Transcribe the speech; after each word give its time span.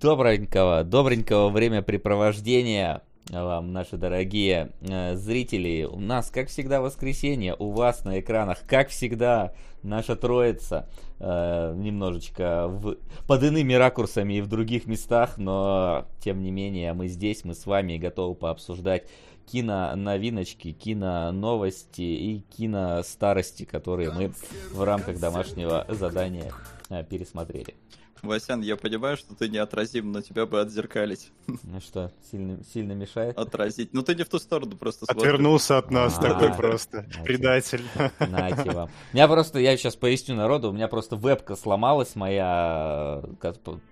Добренького, 0.00 0.84
добренького 0.84 1.48
времяпрепровождения 1.48 3.02
вам, 3.30 3.72
наши 3.72 3.96
дорогие 3.96 4.72
э, 4.82 5.16
зрители. 5.16 5.84
У 5.84 5.98
нас, 5.98 6.30
как 6.30 6.48
всегда, 6.48 6.82
воскресенье, 6.82 7.56
у 7.58 7.70
вас 7.70 8.04
на 8.04 8.20
экранах, 8.20 8.58
как 8.66 8.90
всегда, 8.90 9.54
наша 9.82 10.14
троица. 10.14 10.86
Э, 11.18 11.74
немножечко 11.74 12.68
в, 12.68 12.96
под 13.26 13.42
иными 13.42 13.72
ракурсами 13.72 14.34
и 14.34 14.40
в 14.42 14.48
других 14.48 14.86
местах, 14.86 15.38
но, 15.38 16.06
тем 16.20 16.42
не 16.42 16.50
менее, 16.50 16.92
мы 16.92 17.08
здесь, 17.08 17.42
мы 17.44 17.54
с 17.54 17.64
вами 17.64 17.96
готовы 17.96 18.34
пообсуждать 18.34 19.08
кино-новиночки, 19.50 20.72
кино-новости 20.72 22.02
и 22.02 22.40
кино-старости, 22.54 23.64
которые 23.64 24.12
мы 24.12 24.32
в 24.72 24.82
рамках 24.84 25.18
домашнего 25.18 25.86
задания 25.88 26.52
э, 26.90 27.02
пересмотрели. 27.02 27.74
Васян, 28.22 28.60
я 28.62 28.76
понимаю, 28.76 29.16
что 29.16 29.34
ты 29.34 29.48
неотразим, 29.48 30.12
но 30.12 30.20
тебя 30.22 30.46
бы 30.46 30.60
отзеркалить. 30.60 31.30
Ну 31.62 31.80
что, 31.80 32.12
сильно, 32.30 32.62
сильно 32.72 32.92
мешает? 32.92 33.36
Отразить. 33.36 33.92
Ну 33.92 34.02
ты 34.02 34.14
не 34.14 34.24
в 34.24 34.28
ту 34.28 34.38
сторону 34.38 34.76
просто 34.76 35.04
Отвернулся 35.08 35.78
от 35.78 35.90
нас 35.90 36.14
такой 36.14 36.52
просто. 36.54 37.06
Предатель. 37.24 37.82
Нате 38.18 38.70
вам. 38.70 38.88
У 39.12 39.16
меня 39.16 39.28
просто, 39.28 39.58
я 39.58 39.76
сейчас 39.76 39.96
поясню 39.96 40.36
народу, 40.36 40.70
у 40.70 40.72
меня 40.72 40.88
просто 40.88 41.16
вебка 41.16 41.56
сломалась 41.56 42.14
моя, 42.14 43.22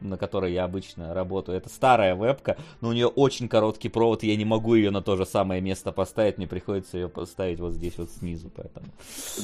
на 0.00 0.16
которой 0.16 0.52
я 0.52 0.64
обычно 0.64 1.14
работаю. 1.14 1.58
Это 1.58 1.68
старая 1.68 2.14
вебка, 2.14 2.56
но 2.80 2.88
у 2.88 2.92
нее 2.92 3.06
очень 3.06 3.48
короткий 3.48 3.88
провод, 3.88 4.22
и 4.24 4.28
я 4.28 4.36
не 4.36 4.44
могу 4.44 4.74
ее 4.74 4.90
на 4.90 5.02
то 5.02 5.16
же 5.16 5.26
самое 5.26 5.60
место 5.60 5.92
поставить, 5.92 6.38
мне 6.38 6.46
приходится 6.46 6.96
ее 6.96 7.08
поставить 7.08 7.60
вот 7.60 7.74
здесь 7.74 7.98
вот 7.98 8.10
снизу, 8.10 8.50
поэтому. 8.54 8.86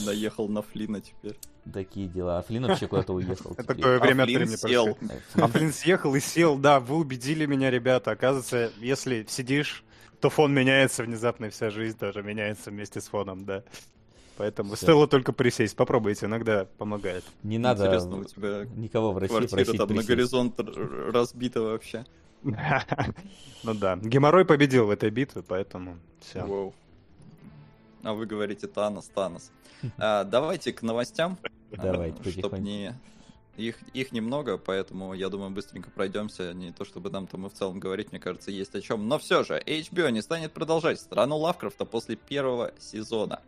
наехал 0.05 0.49
на 0.49 0.63
Флина 0.63 1.01
теперь. 1.01 1.37
Такие 1.73 2.09
дела. 2.09 2.39
А 2.39 2.43
Флин 2.43 2.67
вообще 2.67 2.87
куда-то 2.87 3.13
уехал. 3.13 3.55
Такое 3.67 3.99
время 3.99 4.23
от 4.23 4.29
времени 4.29 4.57
сел. 4.71 4.99
А 5.35 5.47
Флин 5.49 5.73
съехал 5.73 6.15
и 6.15 6.21
сел, 6.21 6.57
да, 6.57 6.81
вы 6.81 6.97
убедили 6.97 7.47
меня, 7.47 7.71
ребята. 7.71 8.13
Оказывается, 8.13 8.73
если 8.79 9.27
сидишь, 9.29 9.85
то 10.21 10.31
фон 10.31 10.53
меняется 10.53 11.03
внезапно, 11.03 11.47
и 11.47 11.51
вся 11.51 11.71
жизнь 11.71 11.99
тоже 11.99 12.23
меняется 12.23 12.71
вместе 12.71 13.01
с 13.01 13.09
фоном, 13.09 13.45
да. 13.45 13.63
Поэтому 14.37 14.75
Все. 14.75 14.87
стоило 14.87 15.07
только 15.07 15.33
присесть. 15.33 15.77
Попробуйте, 15.77 16.25
иногда 16.25 16.67
помогает. 16.79 17.25
Не 17.43 17.59
надо 17.59 17.85
Интересно, 17.85 18.17
у 18.17 18.25
тебя 18.25 18.65
никого 18.75 19.13
в 19.13 19.19
России 19.19 19.47
просить 19.47 19.77
там 19.77 19.89
присесть. 19.89 20.09
на 20.09 20.15
горизонт 20.15 20.61
разбита 21.13 21.61
вообще. 21.61 22.07
Ну 23.63 23.75
да. 23.75 23.97
Геморрой 23.97 24.47
победил 24.47 24.87
в 24.87 24.91
этой 24.91 25.11
битве, 25.11 25.43
поэтому 25.47 25.99
все. 26.21 26.73
А 28.03 28.15
вы 28.15 28.25
говорите 28.25 28.67
Танос, 28.67 29.11
Танос. 29.15 29.51
А, 29.99 30.25
давайте 30.25 30.73
к 30.73 30.81
новостям. 30.81 31.37
Давайте, 31.71 32.31
чтобы 32.31 32.59
не 32.59 32.95
их, 33.61 33.77
их 33.95 34.13
немного, 34.13 34.59
поэтому, 34.59 35.15
я 35.15 35.29
думаю, 35.29 35.51
быстренько 35.51 35.91
пройдемся. 35.91 36.53
Не 36.55 36.73
то, 36.73 36.85
чтобы 36.85 37.11
нам 37.11 37.27
там 37.27 37.47
и 37.47 37.51
в 37.51 37.53
целом 37.53 37.79
говорить, 37.79 38.11
мне 38.13 38.21
кажется, 38.21 38.51
есть 38.51 38.75
о 38.75 38.81
чем. 38.81 39.09
Но 39.09 39.19
все 39.19 39.45
же, 39.45 39.63
HBO 39.65 40.11
не 40.11 40.23
станет 40.23 40.53
продолжать 40.53 41.01
страну 41.01 41.37
Лавкрафта 41.37 41.85
после 41.85 42.17
первого 42.17 42.73
сезона. 42.79 43.41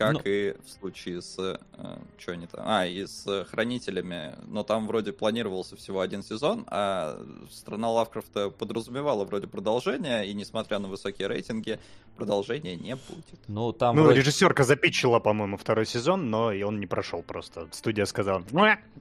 Как 0.00 0.14
ну... 0.14 0.20
и 0.24 0.56
в 0.64 0.70
случае 0.70 1.20
с... 1.20 1.36
Э, 1.38 1.98
что 2.16 2.32
они 2.32 2.46
там? 2.46 2.62
А, 2.64 2.86
и 2.86 3.04
с 3.04 3.44
Хранителями. 3.50 4.34
Но 4.46 4.62
там 4.62 4.86
вроде 4.86 5.12
планировался 5.12 5.76
всего 5.76 6.00
один 6.00 6.22
сезон, 6.22 6.64
а 6.68 7.22
Страна 7.50 7.90
Лавкрафта 7.90 8.48
подразумевала 8.48 9.26
вроде 9.26 9.46
продолжение, 9.46 10.26
и 10.26 10.32
несмотря 10.32 10.78
на 10.78 10.88
высокие 10.88 11.28
рейтинги, 11.28 11.78
продолжения 12.20 12.76
не 12.76 12.94
будет. 12.94 13.40
Ну, 13.48 13.72
там 13.72 13.96
ну 13.96 14.02
вроде... 14.02 14.20
режиссерка 14.20 14.64
запичила, 14.64 15.18
по-моему, 15.20 15.56
второй 15.56 15.86
сезон, 15.86 16.30
но 16.30 16.52
и 16.52 16.62
он 16.62 16.78
не 16.78 16.86
прошел 16.86 17.22
просто. 17.22 17.68
Студия 17.72 18.04
сказала, 18.04 18.44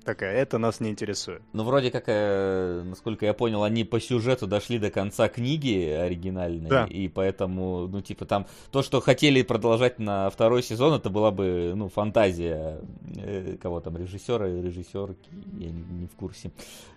такая, 0.06 0.36
это 0.36 0.58
нас 0.58 0.80
не 0.80 0.90
интересует. 0.90 1.42
Ну, 1.54 1.64
вроде 1.64 1.92
как, 1.92 2.06
э, 2.08 2.82
насколько 2.86 3.26
я 3.26 3.34
понял, 3.34 3.64
они 3.64 3.84
по 3.84 4.00
сюжету 4.00 4.48
дошли 4.48 4.80
до 4.80 4.90
конца 4.90 5.28
книги 5.28 5.90
оригинальной, 5.90 6.70
да. 6.70 6.86
и 6.86 7.08
поэтому, 7.10 7.88
ну, 7.88 8.02
типа, 8.02 8.26
там 8.26 8.48
то, 8.72 8.82
что 8.82 9.02
хотели 9.02 9.42
продолжать 9.42 10.00
на 10.00 10.30
второй 10.30 10.64
сезон, 10.64 10.94
это 10.94 11.10
была 11.10 11.32
бы, 11.32 11.74
ну, 11.76 11.90
фантазия 11.90 12.80
э, 13.18 13.58
кого 13.62 13.82
там, 13.82 13.98
режиссера 13.98 14.48
и 14.48 14.62
режиссерки, 14.62 15.30
я 15.58 15.70
не, 15.70 15.82
не 15.82 16.08
в 16.08 16.16
курсе 16.16 16.52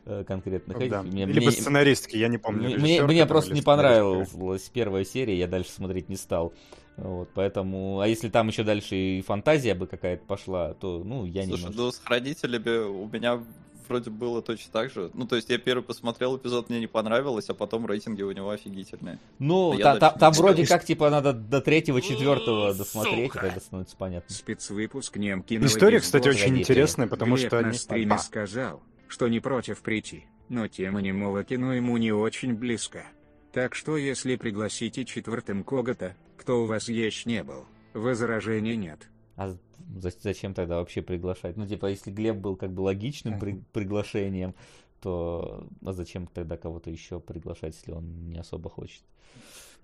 э, 0.04 0.24
конкретных. 0.24 0.88
Да. 0.88 1.02
Мне, 1.02 1.26
Либо 1.26 1.46
мне, 1.46 1.52
сценаристки, 1.52 2.16
я 2.16 2.28
не 2.28 2.38
помню. 2.38 2.78
Мне, 2.78 3.02
мне 3.02 3.26
просто 3.26 3.54
не 3.54 3.62
понравилась 3.62 4.70
первая 4.72 5.04
серия, 5.04 5.36
я 5.36 5.46
дальше 5.46 5.70
смотреть 5.70 6.08
не 6.12 6.16
стал. 6.16 6.52
Вот, 6.96 7.30
поэтому, 7.34 8.00
а 8.00 8.06
если 8.06 8.28
там 8.28 8.48
еще 8.48 8.64
дальше 8.64 8.96
и 8.96 9.22
фантазия 9.22 9.74
бы 9.74 9.86
какая-то 9.86 10.24
пошла, 10.24 10.74
то, 10.74 11.02
ну, 11.02 11.24
я 11.24 11.44
Слушай, 11.44 11.50
не 11.50 11.56
Слушай, 11.56 11.76
ну, 11.76 11.90
с 11.90 11.98
хранителями 11.98 12.84
у 12.84 13.08
меня 13.08 13.42
вроде 13.88 14.10
было 14.10 14.42
точно 14.42 14.72
так 14.72 14.90
же. 14.90 15.10
Ну, 15.14 15.26
то 15.26 15.36
есть 15.36 15.48
я 15.50 15.58
первый 15.58 15.82
посмотрел 15.82 16.36
эпизод, 16.36 16.70
мне 16.70 16.80
не 16.80 16.86
понравилось, 16.86 17.48
а 17.48 17.54
потом 17.54 17.86
рейтинги 17.86 18.22
у 18.22 18.32
него 18.32 18.50
офигительные. 18.50 19.18
Ну, 19.38 19.76
та, 19.78 19.96
та, 19.98 20.10
там 20.10 20.32
вроде 20.32 20.66
как, 20.66 20.84
типа, 20.84 21.10
надо 21.10 21.32
до 21.32 21.60
третьего, 21.60 22.00
четвертого 22.00 22.74
досмотреть, 22.74 23.32
тогда 23.32 23.60
становится 23.60 23.96
понятно. 23.96 24.34
Спецвыпуск 24.34 25.16
нем 25.16 25.44
История, 25.48 26.00
кстати, 26.00 26.28
очень 26.28 26.58
интересная, 26.58 27.06
потому 27.06 27.36
что... 27.36 27.60
на 27.60 27.72
стриме 27.72 28.18
сказал, 28.18 28.82
что 29.08 29.28
не 29.28 29.40
против 29.40 29.82
прийти, 29.82 30.26
но 30.48 30.68
тема 30.68 31.00
немого 31.00 31.42
кино 31.44 31.74
ему 31.74 31.96
не 31.96 32.12
очень 32.12 32.54
близко. 32.54 33.04
Так 33.52 33.74
что 33.74 33.96
если 33.96 34.36
пригласите 34.36 35.04
четвертым 35.04 35.62
кого-то, 35.62 36.16
кто 36.38 36.62
у 36.62 36.66
вас 36.66 36.88
есть 36.88 37.26
не 37.26 37.44
был, 37.44 37.66
возражений 37.92 38.76
нет. 38.76 39.08
А 39.36 39.54
зачем 39.96 40.54
тогда 40.54 40.76
вообще 40.78 41.02
приглашать? 41.02 41.56
Ну, 41.56 41.66
типа, 41.66 41.86
если 41.86 42.10
Глеб 42.10 42.36
был 42.36 42.56
как 42.56 42.72
бы 42.72 42.80
логичным 42.80 43.38
при- 43.38 43.62
приглашением, 43.72 44.54
то 45.00 45.66
а 45.84 45.92
зачем 45.92 46.26
тогда 46.28 46.56
кого-то 46.56 46.90
еще 46.90 47.20
приглашать, 47.20 47.74
если 47.76 47.92
он 47.92 48.30
не 48.30 48.38
особо 48.38 48.70
хочет? 48.70 49.02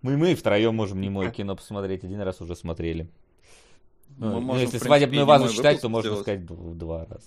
Мы, 0.00 0.16
мы 0.16 0.34
втроем 0.34 0.74
можем 0.74 1.00
не 1.00 1.10
мое 1.10 1.30
кино 1.30 1.56
посмотреть, 1.56 2.04
один 2.04 2.20
раз 2.20 2.40
уже 2.40 2.54
смотрели. 2.56 3.10
Ну, 4.16 4.40
ну, 4.40 4.56
если 4.56 4.78
свадебную 4.78 5.26
вазу 5.26 5.50
считать, 5.50 5.80
то 5.80 5.88
можно 5.88 6.16
сказать 6.16 6.40
в 6.48 6.74
два 6.74 7.04
раза. 7.04 7.26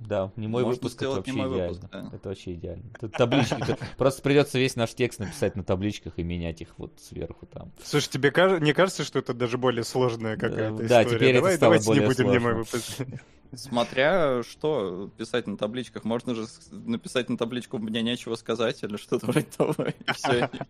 Да, 0.00 0.32
не 0.36 0.46
мой 0.46 0.62
Можно 0.62 0.76
выпуск, 0.76 1.02
это 1.02 1.10
вообще 1.10 1.32
идеально. 1.32 1.62
Выпуск, 1.68 1.82
да. 1.90 2.10
Это 2.12 2.28
вообще 2.28 2.54
идеально. 2.54 2.84
Тут 3.00 3.12
таблички. 3.12 3.76
Просто 3.96 4.22
придется 4.22 4.58
весь 4.58 4.76
наш 4.76 4.94
текст 4.94 5.18
написать 5.18 5.56
на 5.56 5.64
табличках 5.64 6.14
и 6.18 6.22
менять 6.22 6.60
их 6.60 6.68
вот 6.76 6.92
сверху 7.00 7.46
там. 7.46 7.72
Слушай, 7.82 8.10
тебе 8.10 8.32
не 8.60 8.72
кажется, 8.72 9.04
что 9.04 9.18
это 9.18 9.34
даже 9.34 9.58
более 9.58 9.84
сложная 9.84 10.36
какая-то 10.36 10.84
история? 10.84 10.88
Да, 10.88 11.04
теперь 11.04 11.34
Давай, 11.34 11.54
это 11.54 11.56
стало 11.56 11.78
более 11.84 12.02
не 12.02 12.14
будем 12.14 12.30
не 12.30 12.38
мой 12.38 12.54
выпуск. 12.54 13.02
Смотря 13.54 14.42
что 14.42 15.10
писать 15.16 15.46
на 15.46 15.56
табличках. 15.56 16.04
Можно 16.04 16.34
же 16.34 16.46
написать 16.70 17.30
на 17.30 17.38
табличку 17.38 17.78
«мне 17.78 18.02
нечего 18.02 18.34
сказать» 18.34 18.82
или 18.82 18.96
что-то 18.96 19.26
вроде 19.26 19.46
того, 19.46 19.74
и 19.86 20.12
все. 20.12 20.50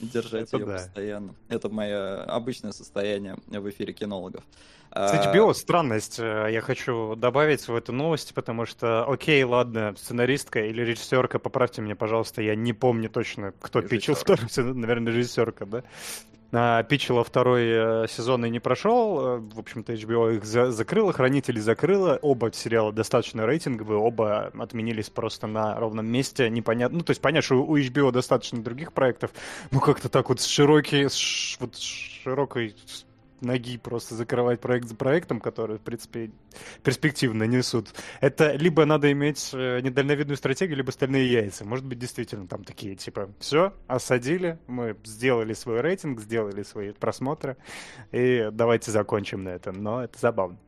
держать 0.00 0.48
это 0.48 0.56
ее 0.58 0.66
да. 0.66 0.72
постоянно. 0.74 1.34
Это 1.48 1.68
мое 1.68 2.22
обычное 2.24 2.72
состояние 2.72 3.36
в 3.46 3.68
эфире 3.68 3.92
кинологов. 3.92 4.44
С 4.90 5.12
HBO 5.12 5.52
странность 5.52 6.18
э, 6.18 6.48
я 6.50 6.60
хочу 6.62 7.14
добавить 7.14 7.68
в 7.68 7.74
эту 7.74 7.92
новость, 7.92 8.32
потому 8.32 8.64
что, 8.64 9.04
окей, 9.04 9.44
ладно, 9.44 9.94
сценаристка 9.98 10.60
или 10.64 10.82
режиссерка, 10.82 11.38
поправьте 11.38 11.82
меня, 11.82 11.94
пожалуйста, 11.94 12.40
я 12.40 12.54
не 12.54 12.72
помню 12.72 13.10
точно, 13.10 13.52
кто 13.60 13.82
питчил 13.82 14.14
второй, 14.14 14.48
наверное, 14.56 15.12
режиссерка, 15.12 15.66
да? 15.66 15.84
А, 16.50 16.82
питчила 16.82 17.24
второй 17.24 17.64
э, 17.66 18.06
сезон 18.08 18.44
и 18.46 18.50
не 18.50 18.58
прошел. 18.58 19.20
Э, 19.20 19.38
в 19.38 19.58
общем-то, 19.58 19.92
HBO 19.92 20.36
их 20.36 20.46
за 20.46 20.70
закрыла, 20.70 21.12
Хранители 21.12 21.60
закрыла. 21.60 22.18
Оба 22.22 22.50
сериала 22.52 22.90
достаточно 22.90 23.44
рейтинговые, 23.44 23.98
оба 23.98 24.50
отменились 24.58 25.10
просто 25.10 25.46
на 25.46 25.78
ровном 25.78 26.06
месте. 26.06 26.48
Непонятно. 26.48 26.98
Ну, 26.98 27.04
то 27.04 27.10
есть, 27.10 27.20
понятно, 27.20 27.42
что 27.42 27.62
у 27.62 27.76
HBO 27.76 28.12
достаточно 28.12 28.62
других 28.62 28.94
проектов, 28.94 29.30
но 29.70 29.80
как-то 29.80 30.08
так 30.08 30.30
вот 30.30 30.40
с 30.40 30.46
широкой, 30.46 31.10
с, 31.10 31.56
вот, 31.60 31.76
с 31.76 31.82
широкой 31.82 32.74
ноги 33.40 33.78
просто 33.78 34.14
закрывать 34.14 34.60
проект 34.60 34.88
за 34.88 34.94
проектом, 34.94 35.40
которые, 35.40 35.78
в 35.78 35.82
принципе, 35.82 36.30
перспективно 36.82 37.44
несут. 37.44 37.88
Это 38.20 38.52
либо 38.52 38.84
надо 38.84 39.10
иметь 39.12 39.50
э, 39.52 39.80
недальновидную 39.80 40.36
стратегию, 40.36 40.76
либо 40.76 40.90
стальные 40.90 41.30
яйца. 41.30 41.64
Может 41.64 41.84
быть, 41.84 41.98
действительно 41.98 42.46
там 42.46 42.64
такие, 42.64 42.94
типа, 42.96 43.30
все, 43.38 43.72
осадили, 43.86 44.58
мы 44.66 44.96
сделали 45.04 45.52
свой 45.54 45.80
рейтинг, 45.80 46.20
сделали 46.20 46.62
свои 46.62 46.92
просмотры, 46.92 47.56
и 48.12 48.48
давайте 48.52 48.90
закончим 48.90 49.44
на 49.44 49.50
этом. 49.50 49.82
Но 49.82 50.02
это 50.02 50.18
забавно. 50.18 50.58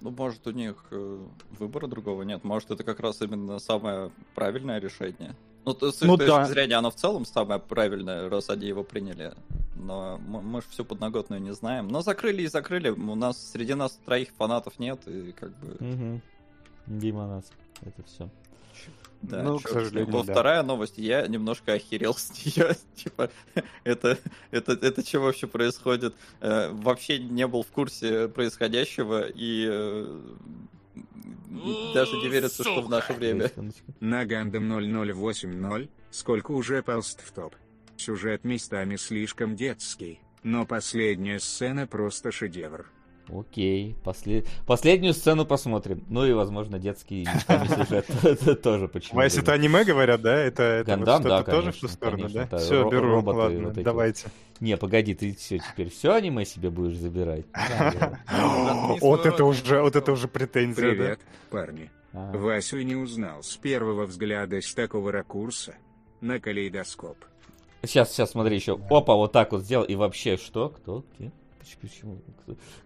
Ну, 0.00 0.10
может, 0.10 0.46
у 0.46 0.50
них 0.50 0.86
э, 0.90 1.26
выбора 1.58 1.86
другого 1.86 2.22
нет. 2.22 2.42
Может, 2.42 2.70
это 2.70 2.84
как 2.84 3.00
раз 3.00 3.20
именно 3.20 3.58
самое 3.58 4.10
правильное 4.34 4.80
решение. 4.80 5.34
Ну, 5.64 5.74
то, 5.74 5.92
с 5.92 6.00
ну, 6.00 6.16
точки 6.16 6.30
да. 6.30 6.44
зрения, 6.46 6.76
оно 6.76 6.90
в 6.90 6.94
целом 6.94 7.24
самое 7.24 7.60
правильное, 7.60 8.28
раз 8.28 8.48
они 8.50 8.66
его 8.66 8.82
приняли. 8.82 9.34
Но 9.76 10.18
мы, 10.26 10.40
мы 10.40 10.62
же 10.62 10.68
всю 10.70 10.84
подноготную 10.84 11.40
не 11.40 11.52
знаем. 11.52 11.88
Но 11.88 12.02
закрыли 12.02 12.42
и 12.42 12.46
закрыли. 12.46 12.90
У 12.90 13.14
нас 13.14 13.50
среди 13.52 13.74
нас 13.74 13.98
троих 14.04 14.30
фанатов 14.36 14.78
нет, 14.78 15.00
и 15.06 15.32
как 15.32 15.50
бы. 15.58 15.72
Угу. 15.74 16.20
Дима 16.86 17.26
нас. 17.26 17.44
Это 17.82 18.02
все. 18.04 18.30
Да, 19.22 19.42
ну, 19.42 19.58
к 19.58 19.68
сожалению, 19.68 20.24
да. 20.24 20.32
Вторая 20.32 20.62
новость, 20.62 20.96
я 20.96 21.26
немножко 21.26 21.74
охерел 21.74 22.14
с 22.14 22.30
нее. 22.30 22.74
типа, 22.94 23.30
это, 23.84 24.18
это, 24.50 24.72
это 24.72 25.06
что 25.06 25.20
вообще 25.20 25.46
происходит? 25.46 26.14
Э, 26.40 26.70
вообще 26.72 27.18
не 27.18 27.46
был 27.46 27.62
в 27.62 27.66
курсе 27.66 28.28
происходящего, 28.28 29.26
и 29.28 29.66
э, 29.70 30.20
даже 31.94 32.16
не 32.16 32.28
верится, 32.28 32.62
что 32.62 32.82
в 32.82 32.88
наше 32.88 33.12
время. 33.12 33.50
На 34.00 34.24
Гандам 34.24 34.68
0080 34.68 35.90
сколько 36.10 36.52
уже 36.52 36.82
полст 36.82 37.20
в 37.22 37.32
топ. 37.32 37.54
Сюжет 37.96 38.44
местами 38.44 38.96
слишком 38.96 39.56
детский, 39.56 40.20
но 40.42 40.64
последняя 40.64 41.38
сцена 41.38 41.86
просто 41.86 42.32
шедевр. 42.32 42.86
Окей, 43.32 43.96
после... 44.02 44.44
последнюю 44.66 45.14
сцену 45.14 45.44
посмотрим. 45.44 46.04
Ну 46.08 46.24
и, 46.24 46.32
возможно, 46.32 46.78
детский 46.78 47.26
сюжет 47.48 48.62
тоже 48.62 48.88
почему 48.88 49.16
Вайс, 49.16 49.36
это 49.38 49.52
аниме 49.52 49.84
говорят, 49.84 50.22
да? 50.22 50.36
Это, 50.36 50.82
что-то 50.84 51.44
тоже 51.44 51.72
в 51.72 51.80
ту 51.80 51.88
сторону, 51.88 52.28
да? 52.28 52.58
Все, 52.58 52.88
беру, 52.88 53.08
роботы 53.08 53.38
ладно, 53.38 53.72
давайте. 53.76 54.28
Не, 54.60 54.76
погоди, 54.76 55.14
ты 55.14 55.34
все 55.34 55.58
теперь 55.58 55.90
все 55.90 56.12
аниме 56.12 56.44
себе 56.44 56.70
будешь 56.70 56.96
забирать? 56.96 57.46
Вот 59.00 59.26
это 59.26 59.44
уже, 59.44 59.80
вот 59.80 59.96
это 59.96 60.12
уже 60.12 60.28
претензия, 60.28 60.90
да? 60.90 60.90
Привет, 60.90 61.20
парни. 61.50 61.90
А, 62.12 62.36
Васю 62.36 62.82
не 62.82 62.96
узнал 62.96 63.42
с 63.42 63.56
первого 63.56 64.06
взгляда 64.06 64.60
с 64.60 64.74
такого 64.74 65.12
ракурса. 65.12 65.74
На 66.20 66.38
калейдоскоп. 66.38 67.16
Сейчас, 67.82 68.12
сейчас, 68.12 68.32
смотри 68.32 68.56
еще. 68.56 68.78
Опа, 68.90 69.14
вот 69.14 69.32
так 69.32 69.52
вот 69.52 69.62
сделал. 69.62 69.84
И 69.84 69.94
вообще, 69.94 70.36
что? 70.36 70.68
Кто? 70.68 71.04
Где? 71.16 71.30
Поч- 71.60 71.76
Почему? 71.80 72.18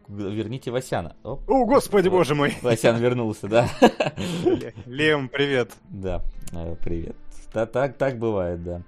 Верните 0.08 0.70
Васяна. 0.70 1.14
Оп. 1.22 1.48
О, 1.48 1.64
господи, 1.64 2.08
Вот. 2.08 2.18
боже 2.18 2.34
мой. 2.34 2.54
Васян 2.62 2.96
вернулся, 2.98 3.46
да? 3.48 3.68
Ле- 4.44 4.74
Лем, 4.86 5.28
привет. 5.28 5.72
Да, 5.90 6.22
э, 6.52 6.74
привет. 6.82 7.16
Та- 7.52 7.66
Так, 7.66 7.96
так 7.96 8.18
бывает, 8.18 8.62
да. 8.64 8.82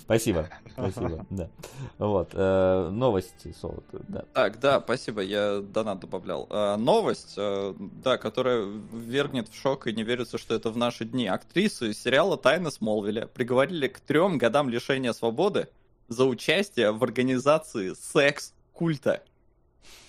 Спасибо, 0.00 0.48
спасибо, 0.72 1.26
да. 1.28 1.50
Вот, 1.98 2.30
э, 2.32 2.88
новости, 2.90 3.54
Солод, 3.60 3.84
да. 4.08 4.24
Так, 4.32 4.58
да, 4.60 4.80
спасибо, 4.80 5.20
я 5.20 5.60
донат 5.60 6.00
добавлял. 6.00 6.46
А, 6.48 6.76
новость, 6.78 7.34
э, 7.36 7.74
да, 8.02 8.16
которая 8.16 8.62
ввергнет 8.92 9.48
в 9.48 9.54
шок 9.54 9.86
и 9.86 9.92
не 9.92 10.04
верится, 10.04 10.38
что 10.38 10.54
это 10.54 10.70
в 10.70 10.78
наши 10.78 11.04
дни. 11.04 11.26
Актрису 11.26 11.90
из 11.90 12.02
сериала 12.02 12.38
«Тайна 12.38 12.70
Смолвиля» 12.70 13.26
приговорили 13.26 13.88
к 13.88 14.00
трем 14.00 14.38
годам 14.38 14.70
лишения 14.70 15.12
свободы 15.12 15.68
за 16.08 16.24
участие 16.24 16.90
в 16.92 17.02
организации 17.04 17.94
секс-культа. 17.94 19.22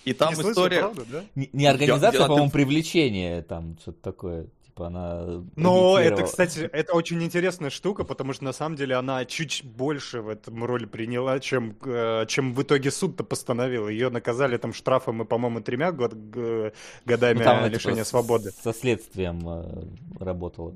И 0.04 0.12
там 0.14 0.30
Не 0.30 0.34
слышал, 0.36 0.52
история... 0.52 0.80
правда, 0.80 1.04
да? 1.10 1.24
Не, 1.34 1.50
не 1.52 1.66
организация, 1.66 2.20
я- 2.20 2.24
а, 2.24 2.28
по-моему, 2.28 2.50
привлечение, 2.50 3.42
там, 3.42 3.76
что-то 3.80 4.00
такое. 4.02 4.46
Типа 4.64 4.86
она... 4.86 5.42
Но 5.56 5.98
это, 5.98 6.22
кстати, 6.22 6.60
это 6.60 6.94
очень 6.94 7.22
интересная 7.22 7.68
штука, 7.70 8.04
потому 8.04 8.32
что 8.32 8.44
на 8.44 8.52
самом 8.52 8.76
деле 8.76 8.94
она 8.94 9.24
чуть 9.26 9.62
больше 9.64 10.22
в 10.22 10.28
этом 10.28 10.64
роль 10.64 10.86
приняла, 10.86 11.38
чем, 11.38 11.76
э, 11.84 12.24
чем 12.28 12.54
в 12.54 12.62
итоге 12.62 12.90
суд-то 12.90 13.24
постановил. 13.24 13.88
Ее 13.88 14.08
наказали 14.08 14.56
там 14.56 14.72
штрафом 14.72 15.22
и, 15.22 15.26
по-моему, 15.26 15.60
тремя 15.60 15.92
год, 15.92 16.14
годами 16.14 17.38
Ну, 17.38 17.44
там 17.44 17.64
типа, 17.64 17.74
лишения 17.74 18.04
с- 18.04 18.08
свободы. 18.08 18.52
Со 18.52 18.72
следствием 18.72 19.40
э, 19.46 19.84
работала. 20.18 20.74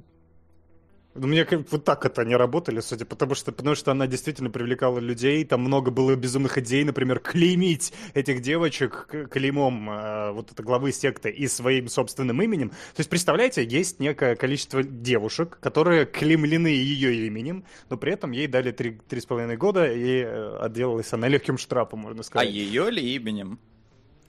Ну, 1.14 1.28
мне 1.28 1.46
вот 1.70 1.84
так 1.84 2.04
это 2.04 2.24
не 2.24 2.34
работали, 2.34 2.80
судя, 2.80 3.04
потому 3.04 3.36
что, 3.36 3.52
потому 3.52 3.76
что 3.76 3.92
она 3.92 4.06
действительно 4.08 4.50
привлекала 4.50 4.98
людей, 4.98 5.44
там 5.44 5.60
много 5.60 5.92
было 5.92 6.16
безумных 6.16 6.58
идей, 6.58 6.82
например, 6.82 7.20
клеймить 7.20 7.92
этих 8.14 8.40
девочек 8.40 9.08
клеймом 9.30 9.90
э, 9.90 10.32
вот 10.32 10.50
это 10.50 10.62
главы 10.62 10.90
секты 10.90 11.30
и 11.30 11.46
своим 11.46 11.88
собственным 11.88 12.42
именем. 12.42 12.70
То 12.70 12.98
есть, 12.98 13.10
представляете, 13.10 13.64
есть 13.64 14.00
некое 14.00 14.34
количество 14.34 14.82
девушек, 14.82 15.58
которые 15.60 16.04
клеймлены 16.04 16.66
ее 16.68 17.26
именем, 17.28 17.64
но 17.90 17.96
при 17.96 18.12
этом 18.12 18.32
ей 18.32 18.48
дали 18.48 18.72
три, 18.72 18.98
три 19.08 19.20
с 19.20 19.26
половиной 19.26 19.56
года, 19.56 19.86
и 19.92 20.22
э, 20.24 20.56
отделалась 20.60 21.12
она 21.12 21.28
легким 21.28 21.58
штрафом, 21.58 22.00
можно 22.00 22.20
А 22.22 22.24
сказать. 22.24 22.50
ее 22.50 22.90
ли 22.90 23.14
именем? 23.14 23.60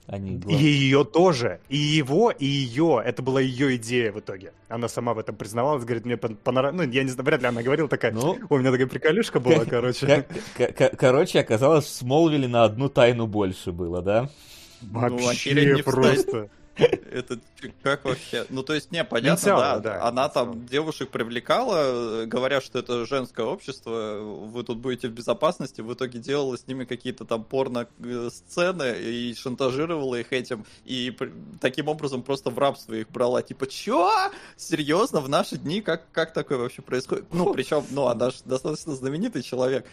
Они 0.06 0.34
И 0.34 0.36
глав- 0.36 0.60
ее 0.60 1.04
тоже. 1.04 1.60
И 1.68 1.76
его, 1.76 2.30
и 2.30 2.44
ее. 2.46 3.02
Это 3.04 3.22
была 3.22 3.40
ее 3.40 3.74
идея 3.76 4.12
в 4.12 4.20
итоге. 4.20 4.52
Она 4.68 4.88
сама 4.88 5.14
в 5.14 5.18
этом 5.18 5.34
признавалась, 5.34 5.84
говорит, 5.84 6.04
мне 6.04 6.16
понравилось. 6.16 6.86
Ну, 6.86 6.92
я 6.92 7.02
не 7.02 7.10
знаю, 7.10 7.24
вряд 7.26 7.42
ли 7.42 7.48
она 7.48 7.62
говорила 7.62 7.88
такая. 7.88 8.12
Ну. 8.12 8.38
У 8.48 8.56
меня 8.56 8.70
такая 8.70 8.86
приколюшка 8.86 9.40
была, 9.40 9.64
короче. 9.64 10.24
Короче, 10.96 11.40
оказалось, 11.40 11.86
в 11.86 11.90
Смолвиле 11.92 12.46
на 12.46 12.64
одну 12.64 12.88
тайну 12.88 13.26
больше 13.26 13.72
было, 13.72 14.00
да? 14.00 14.30
Ну, 14.80 15.18
Вообще 15.18 15.54
не 15.54 15.74
встать. 15.74 15.84
просто. 15.84 16.50
Это 16.76 17.38
чё- 17.60 17.70
как 17.82 18.04
вообще? 18.04 18.44
Ну, 18.50 18.62
то 18.62 18.74
есть, 18.74 18.92
не, 18.92 19.02
понятно, 19.04 19.56
да, 19.56 19.78
да, 19.78 20.02
Она 20.04 20.28
там 20.28 20.66
девушек 20.66 21.10
привлекала, 21.10 22.22
э, 22.22 22.26
говоря, 22.26 22.60
что 22.60 22.78
это 22.78 23.06
женское 23.06 23.46
общество, 23.46 24.18
вы 24.20 24.62
тут 24.62 24.78
будете 24.78 25.08
в 25.08 25.12
безопасности. 25.12 25.80
В 25.80 25.92
итоге 25.94 26.18
делала 26.18 26.56
с 26.56 26.66
ними 26.66 26.84
какие-то 26.84 27.24
там 27.24 27.44
порно-сцены 27.44 28.96
и 29.00 29.34
шантажировала 29.34 30.16
их 30.16 30.32
этим. 30.32 30.66
И 30.84 31.16
таким 31.60 31.88
образом 31.88 32.22
просто 32.22 32.50
в 32.50 32.58
рабство 32.58 32.94
их 32.94 33.10
брала. 33.10 33.42
Типа, 33.42 33.66
чё? 33.66 34.12
Серьезно? 34.56 35.20
В 35.20 35.28
наши 35.28 35.56
дни? 35.56 35.80
Как, 35.80 36.10
как 36.12 36.32
такое 36.32 36.58
вообще 36.58 36.82
происходит? 36.82 37.26
Ну, 37.32 37.52
причем, 37.54 37.84
ну, 37.90 38.06
она 38.06 38.30
же 38.30 38.36
достаточно 38.44 38.94
знаменитый 38.94 39.42
человек. 39.42 39.86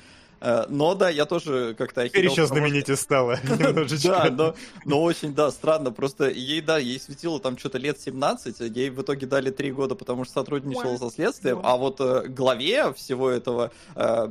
Э, 0.43 0.65
Но 0.67 0.93
да, 0.93 1.09
я 1.09 1.25
тоже 1.25 1.73
как-то 1.77 2.05
Теперь 2.07 2.25
охерел, 2.27 2.31
еще 2.33 2.41
потому 2.41 2.47
что- 2.47 2.55
знаменитее 2.55 2.97
стала. 2.97 3.39
да, 3.47 3.55
Немножечко. 3.55 4.29
но, 4.31 4.55
но 4.83 5.01
очень, 5.01 5.33
да, 5.33 5.49
странно. 5.51 5.91
Просто 5.91 6.29
ей, 6.29 6.59
да, 6.59 6.77
ей 6.77 6.99
светило 6.99 7.39
там 7.39 7.57
что-то 7.57 7.77
лет 7.77 7.99
17, 7.99 8.59
а 8.59 8.65
ей 8.65 8.89
в 8.89 9.01
итоге 9.01 9.25
дали 9.25 9.51
3 9.51 9.71
года, 9.71 9.95
потому 9.95 10.25
что 10.25 10.33
сотрудничала 10.33 10.97
со 10.97 11.09
следствием. 11.09 11.61
А 11.63 11.77
вот 11.77 12.01
э, 12.01 12.27
главе 12.27 12.91
всего 12.93 13.29
этого 13.29 13.71
э, 13.95 14.27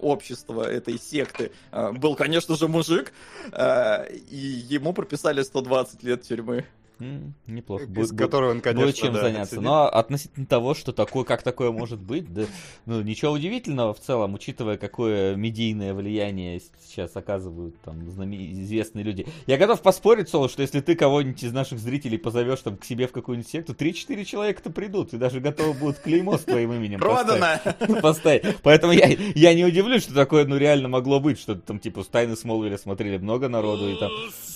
общества, 0.00 0.62
этой 0.68 0.98
секты, 0.98 1.52
был, 1.92 2.16
конечно 2.16 2.56
же, 2.56 2.66
мужик, 2.66 3.12
и 3.56 4.36
ему 4.68 4.92
прописали 4.92 5.42
120 5.42 6.02
лет 6.02 6.22
тюрьмы. 6.22 6.64
М, 7.00 7.34
Неплохо. 7.46 7.84
Из 7.84 7.88
Бу- 7.88 8.02
бу- 8.14 8.16
которого 8.16 8.50
он, 8.50 8.60
конечно, 8.60 8.86
Будет 8.86 8.96
чем 8.96 9.12
да, 9.14 9.20
заняться. 9.22 9.60
Но 9.60 9.86
относительно 9.88 10.46
того, 10.46 10.74
что 10.74 10.92
такое, 10.92 11.24
как 11.24 11.42
такое 11.42 11.70
может 11.70 12.00
быть, 12.00 12.32
да, 12.32 12.42
ну, 12.86 13.00
ничего 13.02 13.32
удивительного 13.32 13.94
в 13.94 14.00
целом, 14.00 14.34
учитывая, 14.34 14.76
какое 14.76 15.36
медийное 15.36 15.94
влияние 15.94 16.60
сейчас 16.84 17.16
оказывают 17.16 17.80
там 17.82 18.00
знаме- 18.08 18.50
известные 18.52 19.04
люди. 19.04 19.26
Я 19.46 19.58
готов 19.58 19.80
поспорить, 19.80 20.28
Соло, 20.28 20.48
что 20.48 20.62
если 20.62 20.80
ты 20.80 20.96
кого-нибудь 20.96 21.42
из 21.42 21.52
наших 21.52 21.78
зрителей 21.78 22.18
позовешь 22.18 22.60
там 22.60 22.76
к 22.76 22.84
себе 22.84 23.06
в 23.06 23.12
какую-нибудь 23.12 23.48
секту, 23.50 23.74
3-4 23.74 24.24
человека-то 24.24 24.70
придут, 24.70 25.14
и 25.14 25.18
даже 25.18 25.40
готовы 25.40 25.74
будут 25.74 25.98
клеймо 25.98 26.36
с 26.36 26.42
твоим 26.42 26.72
именем 26.72 26.98
поставить. 27.00 27.62
Продано! 27.62 28.00
поставить. 28.02 28.56
Поэтому 28.62 28.92
я, 28.92 29.06
я 29.06 29.54
не 29.54 29.64
удивлюсь, 29.64 30.02
что 30.02 30.14
такое 30.14 30.46
ну 30.46 30.56
реально 30.56 30.88
могло 30.88 31.20
быть, 31.20 31.38
что 31.38 31.54
там 31.54 31.78
типа 31.78 32.02
с 32.02 32.08
Тайны 32.08 32.34
Смолвиля 32.36 32.76
смотрели 32.78 33.18
много 33.18 33.48
народу, 33.48 33.88
и 33.88 33.96
там, 33.98 34.10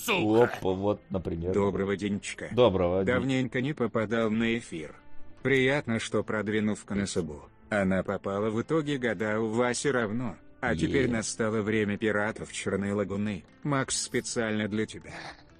опа, 0.09 0.71
вот, 0.71 1.01
например. 1.09 1.53
Доброго 1.53 1.95
денечка. 2.33 2.55
Доброго. 2.55 3.03
Давненько 3.03 3.61
не 3.61 3.73
попадал 3.73 4.29
на 4.29 4.57
эфир. 4.57 4.95
Приятно, 5.41 5.99
что 5.99 6.23
продвинув 6.23 6.83
к 6.85 6.95
НСБУ, 6.95 7.43
она 7.69 8.03
попала 8.03 8.49
в 8.49 8.61
итоге 8.61 8.97
года 8.97 9.39
у 9.39 9.49
Васи 9.49 9.89
равно. 9.89 10.35
А 10.61 10.75
теперь 10.75 11.09
настало 11.09 11.61
время 11.61 11.97
пиратов 11.97 12.53
Черной 12.53 12.93
Лагуны. 12.93 13.43
Макс 13.63 14.01
специально 14.01 14.69
для 14.69 14.85
тебя. 14.85 15.11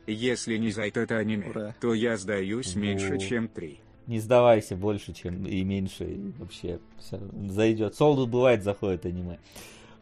Если 0.07 0.57
не 0.57 0.71
зайдет 0.71 1.11
аниме, 1.11 1.49
Ура. 1.49 1.75
то 1.81 1.93
я 1.93 2.15
сдаюсь 2.15 2.75
меньше, 2.75 3.17
чем 3.19 3.49
три. 3.49 3.81
Не 4.07 4.19
сдавайся 4.19 4.75
больше, 4.75 5.13
чем 5.13 5.45
и 5.45 5.63
меньше, 5.63 6.05
и 6.05 6.31
вообще 6.37 6.79
все 6.99 7.19
зайдет. 7.47 7.95
Солду 7.95 8.27
бывает 8.27 8.63
заходит 8.63 9.05
аниме. 9.05 9.39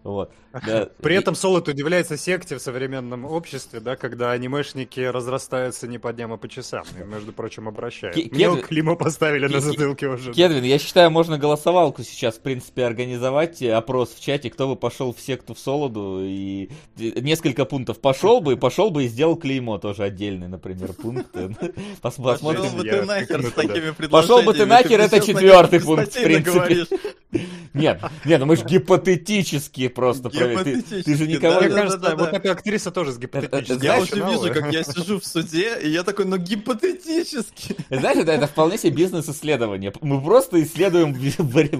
Вот. 0.03 0.31
Да. 0.65 0.89
При 1.01 1.13
И- 1.13 1.17
этом 1.17 1.35
Солод 1.35 1.67
удивляется 1.67 2.17
секте 2.17 2.57
в 2.57 2.61
современном 2.61 3.23
обществе, 3.23 3.79
да, 3.79 3.95
когда 3.95 4.31
анимешники 4.31 4.99
разрастаются 4.99 5.87
не 5.87 5.97
по 5.99 6.11
дням, 6.11 6.33
а 6.33 6.37
по 6.37 6.49
часам. 6.49 6.83
И, 6.99 7.03
между 7.03 7.31
прочим, 7.31 7.67
обращают. 7.67 8.15
Ке- 8.15 8.23
Мне 8.31 8.45
Кедвин- 8.45 8.61
климо 8.63 8.95
поставили 8.95 9.43
на 9.47 9.53
Ке- 9.53 9.59
затылке 9.61 10.07
уже. 10.07 10.33
Кедвин, 10.33 10.63
я 10.63 10.79
считаю, 10.79 11.09
можно 11.11 11.37
голосовалку 11.37 12.03
сейчас, 12.03 12.35
в 12.35 12.41
принципе, 12.41 12.83
организовать, 12.85 13.61
э, 13.61 13.71
опрос 13.71 14.09
в 14.13 14.21
чате, 14.21 14.49
кто 14.49 14.67
бы 14.67 14.75
пошел 14.75 15.13
в 15.13 15.21
секту 15.21 15.53
в 15.53 15.59
Солоду, 15.59 16.19
и 16.23 16.69
несколько 16.97 17.63
пунктов 17.65 17.99
пошел 18.01 18.41
бы, 18.41 18.53
и 18.53 18.55
пошел 18.57 18.89
бы 18.89 19.05
и 19.05 19.07
сделал 19.07 19.35
клеймо 19.37 19.77
тоже 19.77 20.03
отдельный, 20.03 20.47
например, 20.47 20.93
пункт. 20.93 21.27
Пос- 21.35 21.71
Пошел 22.01 22.23
Посмотрим. 22.23 22.75
бы 22.75 22.83
ты 22.83 23.01
нахер 23.05 23.41
с 23.43 23.51
такими 23.51 23.91
предложениями. 23.91 24.09
Пошел 24.09 24.41
бы 24.41 24.53
ты 24.53 24.65
нахер, 24.65 24.99
это 24.99 25.19
четвертый 25.19 25.79
пункт, 25.79 26.13
в 26.15 26.23
принципе. 26.23 26.85
Нет, 27.73 28.01
нет, 28.25 28.41
ну 28.41 28.47
мы 28.47 28.57
же 28.57 28.65
гипотетически 28.65 29.87
просто 29.93 30.29
проверяем. 30.29 30.81
Ты, 30.83 31.03
ты 31.03 31.15
же 31.15 31.27
никого 31.27 31.59
Мне 31.59 31.61
да, 31.61 31.67
не... 31.67 31.69
да, 31.69 31.75
кажется, 31.75 31.99
да, 31.99 32.09
да. 32.09 32.15
вот 32.15 32.33
эта 32.33 32.51
актриса 32.51 32.91
тоже 32.91 33.11
с 33.11 33.17
гипотетическим. 33.17 33.81
Я 33.81 33.99
уже 33.99 34.15
вижу, 34.15 34.53
как 34.53 34.71
я 34.73 34.83
сижу 34.83 35.19
в 35.19 35.25
суде, 35.25 35.79
и 35.81 35.89
я 35.89 36.03
такой, 36.03 36.25
ну 36.25 36.37
гипотетически. 36.37 37.75
Знаешь, 37.89 38.17
это, 38.17 38.31
это 38.31 38.47
вполне 38.47 38.77
себе 38.77 38.91
бизнес-исследование. 38.91 39.93
Мы 40.01 40.21
просто 40.21 40.61
исследуем 40.61 41.15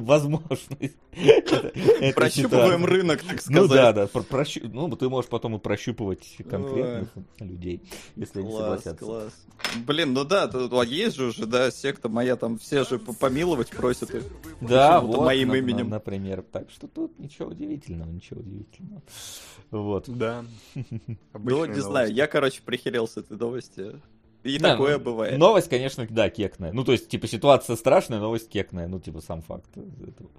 возможность. 0.06 0.96
Прощупываем 2.15 2.86
рынок, 2.86 3.22
так 3.24 3.41
Ну 3.50 3.68
да, 3.68 3.91
сказать. 3.91 4.12
да. 4.13 4.62
Ну, 4.72 4.96
ты 4.96 5.10
можешь 5.10 5.30
потом 5.30 5.56
и 5.56 5.60
прощупывать 5.60 6.38
конкретных 6.50 7.10
людей, 7.39 7.82
если 8.15 8.39
они 8.39 8.51
согласятся. 8.51 9.06
класс. 9.06 9.34
Блин, 9.86 10.13
ну 10.13 10.24
да, 10.24 10.50
а 10.51 10.84
есть 10.84 11.15
же 11.15 11.25
уже, 11.25 11.46
да, 11.46 11.72
секта 11.72 12.10
моя, 12.10 12.36
там 12.36 12.58
все 12.58 12.84
же 12.84 13.00
помиловать 13.00 13.70
просят. 13.70 14.12
Да, 14.60 15.00
вот, 15.01 15.22
моим 15.22 15.53
именем. 15.53 15.89
например. 15.89 16.44
Так 16.51 16.70
что 16.72 16.88
тут 16.88 17.18
ничего 17.20 17.50
удивительного, 17.50 18.00
ничего 18.05 18.39
удивительного. 18.41 19.01
Вот. 19.72 20.10
Да. 20.10 20.46
Ну, 21.34 21.65
не 21.65 21.79
знаю, 21.79 22.13
я, 22.13 22.27
короче, 22.27 22.62
прихерел 22.63 23.08
с 23.08 23.17
этой 23.17 23.38
новости. 23.38 24.01
И 24.43 24.58
Да, 24.58 24.72
такое 24.72 24.98
ну, 24.98 25.03
бывает. 25.03 25.38
Новость, 25.38 25.70
конечно, 25.70 26.08
да, 26.10 26.29
кекная. 26.29 26.72
Ну, 26.72 26.84
то 26.84 26.93
есть, 26.93 27.10
типа, 27.10 27.27
ситуация 27.27 27.75
страшная, 27.75 28.20
новость 28.20 28.50
кекная. 28.50 28.88
Ну, 28.88 29.00
типа, 29.00 29.22
сам 29.22 29.41
факт 29.41 29.70
этого 29.75 30.29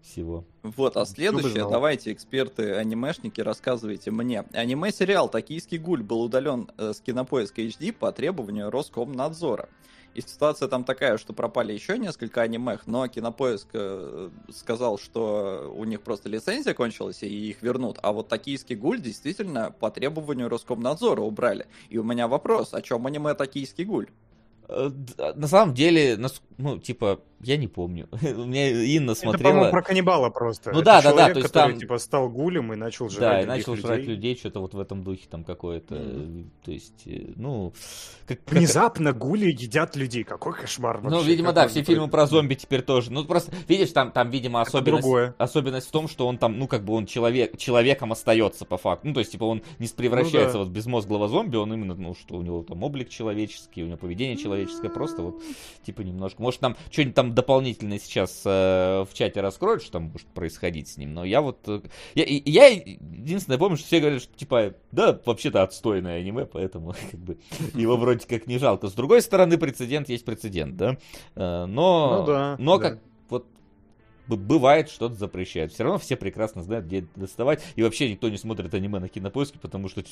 всего. 0.00 0.44
Вот, 0.62 0.96
а 0.96 1.04
следующее, 1.04 1.68
давайте, 1.68 2.12
эксперты, 2.12 2.74
анимешники, 2.74 3.40
рассказывайте 3.40 4.10
мне. 4.10 4.44
Аниме-сериал 4.52 5.28
«Токийский 5.28 5.78
гуль» 5.78 6.02
был 6.02 6.22
удален 6.22 6.70
э, 6.78 6.92
с 6.94 7.00
кинопоиска 7.00 7.60
HD 7.60 7.92
по 7.92 8.10
требованию 8.12 8.70
Роскомнадзора. 8.70 9.68
И 10.14 10.20
ситуация 10.20 10.68
там 10.68 10.84
такая, 10.84 11.18
что 11.18 11.32
пропали 11.32 11.72
еще 11.72 11.96
несколько 11.96 12.42
анимех, 12.42 12.86
но 12.86 13.06
Кинопоиск 13.06 13.68
э, 13.74 14.30
сказал, 14.52 14.98
что 14.98 15.72
у 15.76 15.84
них 15.84 16.02
просто 16.02 16.28
лицензия 16.28 16.74
кончилась, 16.74 17.22
и 17.22 17.28
их 17.28 17.62
вернут. 17.62 17.98
А 18.02 18.12
вот 18.12 18.28
«Токийский 18.28 18.74
гуль» 18.74 19.00
действительно 19.00 19.70
по 19.70 19.90
требованию 19.90 20.48
Роскомнадзора 20.48 21.20
убрали. 21.20 21.66
И 21.90 21.98
у 21.98 22.02
меня 22.02 22.26
вопрос, 22.26 22.74
о 22.74 22.82
чем 22.82 23.06
аниме 23.06 23.34
«Токийский 23.34 23.84
гуль»? 23.84 24.08
Э, 24.68 24.90
На 25.36 25.46
самом 25.46 25.74
деле, 25.74 26.18
ну, 26.58 26.78
типа, 26.78 27.20
я 27.42 27.56
не 27.56 27.68
помню. 27.68 28.08
У 28.22 28.44
меня 28.44 28.68
Инна 28.70 29.12
Это, 29.12 29.20
по-моему, 29.22 29.38
смотрела. 29.38 29.70
про 29.70 29.82
каннибала 29.82 30.30
просто. 30.30 30.72
Ну 30.72 30.82
да, 30.82 31.00
да, 31.02 31.12
да, 31.14 31.28
то 31.30 31.38
есть 31.38 31.48
который, 31.52 31.72
там- 31.72 31.80
типа, 31.80 31.98
стал 31.98 32.28
гулем 32.28 32.72
и 32.72 32.76
начал 32.76 33.08
жрать 33.08 33.20
Да, 33.20 33.42
и 33.42 33.46
начал 33.46 33.76
жрать 33.76 34.04
людей. 34.04 34.36
что-то 34.36 34.60
вот 34.60 34.74
в 34.74 34.80
этом 34.80 35.02
духе 35.02 35.26
там 35.30 35.44
какое-то. 35.44 35.94
э, 35.98 36.42
То 36.64 36.70
есть, 36.70 37.06
э, 37.06 37.32
ну, 37.36 37.72
как, 38.26 38.44
как- 38.44 38.58
Внезапно 38.58 39.12
гули 39.12 39.46
едят 39.46 39.96
людей. 39.96 40.24
Какой 40.24 40.52
кошмар 40.54 41.00
Ну, 41.02 41.10
вообще, 41.10 41.28
видимо, 41.30 41.48
как 41.48 41.54
да, 41.54 41.68
все 41.68 41.82
фильмы 41.82 42.08
про 42.08 42.26
зомби 42.26 42.54
теперь 42.54 42.82
тоже. 42.82 43.10
Ну, 43.12 43.24
просто, 43.24 43.52
видишь, 43.68 43.90
там, 43.92 44.12
там 44.12 44.30
видимо, 44.30 44.60
особенность, 44.60 45.34
особенность 45.38 45.88
в 45.88 45.90
том, 45.90 46.08
что 46.08 46.26
он 46.26 46.38
там, 46.38 46.58
ну, 46.58 46.66
как 46.68 46.84
бы 46.84 46.94
он 46.94 47.06
человек, 47.06 47.56
человеком 47.58 48.12
остается 48.12 48.64
по 48.64 48.76
факту. 48.76 49.08
Ну, 49.08 49.14
то 49.14 49.20
есть, 49.20 49.32
типа, 49.32 49.44
он 49.44 49.62
не 49.78 49.88
превращается 49.88 50.48
Ну 50.48 50.52
да. 50.52 50.58
вот 50.60 50.68
в 50.68 50.72
безмозглого 50.72 51.28
зомби, 51.28 51.56
он 51.56 51.72
именно, 51.72 51.94
ну, 51.94 52.14
что 52.14 52.36
у 52.36 52.42
него 52.42 52.62
там 52.62 52.82
облик 52.82 53.08
человеческий, 53.08 53.82
у 53.82 53.86
него 53.86 53.96
поведение 53.96 54.36
человеческое, 54.36 54.88
просто 54.90 55.22
вот, 55.22 55.42
типа, 55.84 56.02
немножко. 56.02 56.40
Может, 56.42 56.60
там 56.60 56.76
что-нибудь 56.90 57.14
там 57.14 57.29
дополнительное 57.34 57.98
сейчас 57.98 58.42
э, 58.44 59.04
в 59.08 59.14
чате 59.14 59.40
раскроют, 59.40 59.82
что 59.82 59.92
там 59.92 60.04
может 60.12 60.28
происходить 60.28 60.88
с 60.88 60.96
ним, 60.96 61.14
но 61.14 61.24
я 61.24 61.40
вот... 61.40 61.58
э, 61.68 61.80
Я, 62.14 62.24
я 62.26 62.66
единственное 62.68 63.58
помню, 63.58 63.76
что 63.76 63.86
все 63.86 64.00
говорят, 64.00 64.22
что, 64.22 64.36
типа, 64.36 64.74
да, 64.92 65.18
вообще-то 65.24 65.62
отстойное 65.62 66.20
аниме, 66.20 66.46
поэтому, 66.46 66.94
как 67.10 67.20
бы, 67.20 67.38
его 67.74 67.96
вроде 67.96 68.26
как 68.26 68.46
не 68.46 68.58
жалко. 68.58 68.88
С 68.88 68.92
другой 68.94 69.22
стороны, 69.22 69.58
прецедент 69.58 70.08
есть 70.08 70.24
прецедент, 70.24 70.76
да? 70.76 70.96
Э, 71.34 71.66
Но, 71.66 72.20
Ну 72.20 72.26
да, 72.26 72.56
но 72.58 72.78
да. 72.78 72.90
как 72.90 72.98
вот 73.28 73.46
бывает, 74.36 74.88
что-то 74.90 75.14
запрещают. 75.14 75.72
Все 75.72 75.84
равно 75.84 75.98
все 75.98 76.16
прекрасно 76.16 76.62
знают, 76.62 76.86
где 76.86 76.98
это 77.00 77.08
доставать. 77.16 77.62
И 77.76 77.82
вообще 77.82 78.10
никто 78.10 78.28
не 78.28 78.36
смотрит 78.36 78.72
аниме 78.74 78.98
на 78.98 79.08
кинопоиске, 79.08 79.58
потому 79.58 79.88
что 79.88 80.02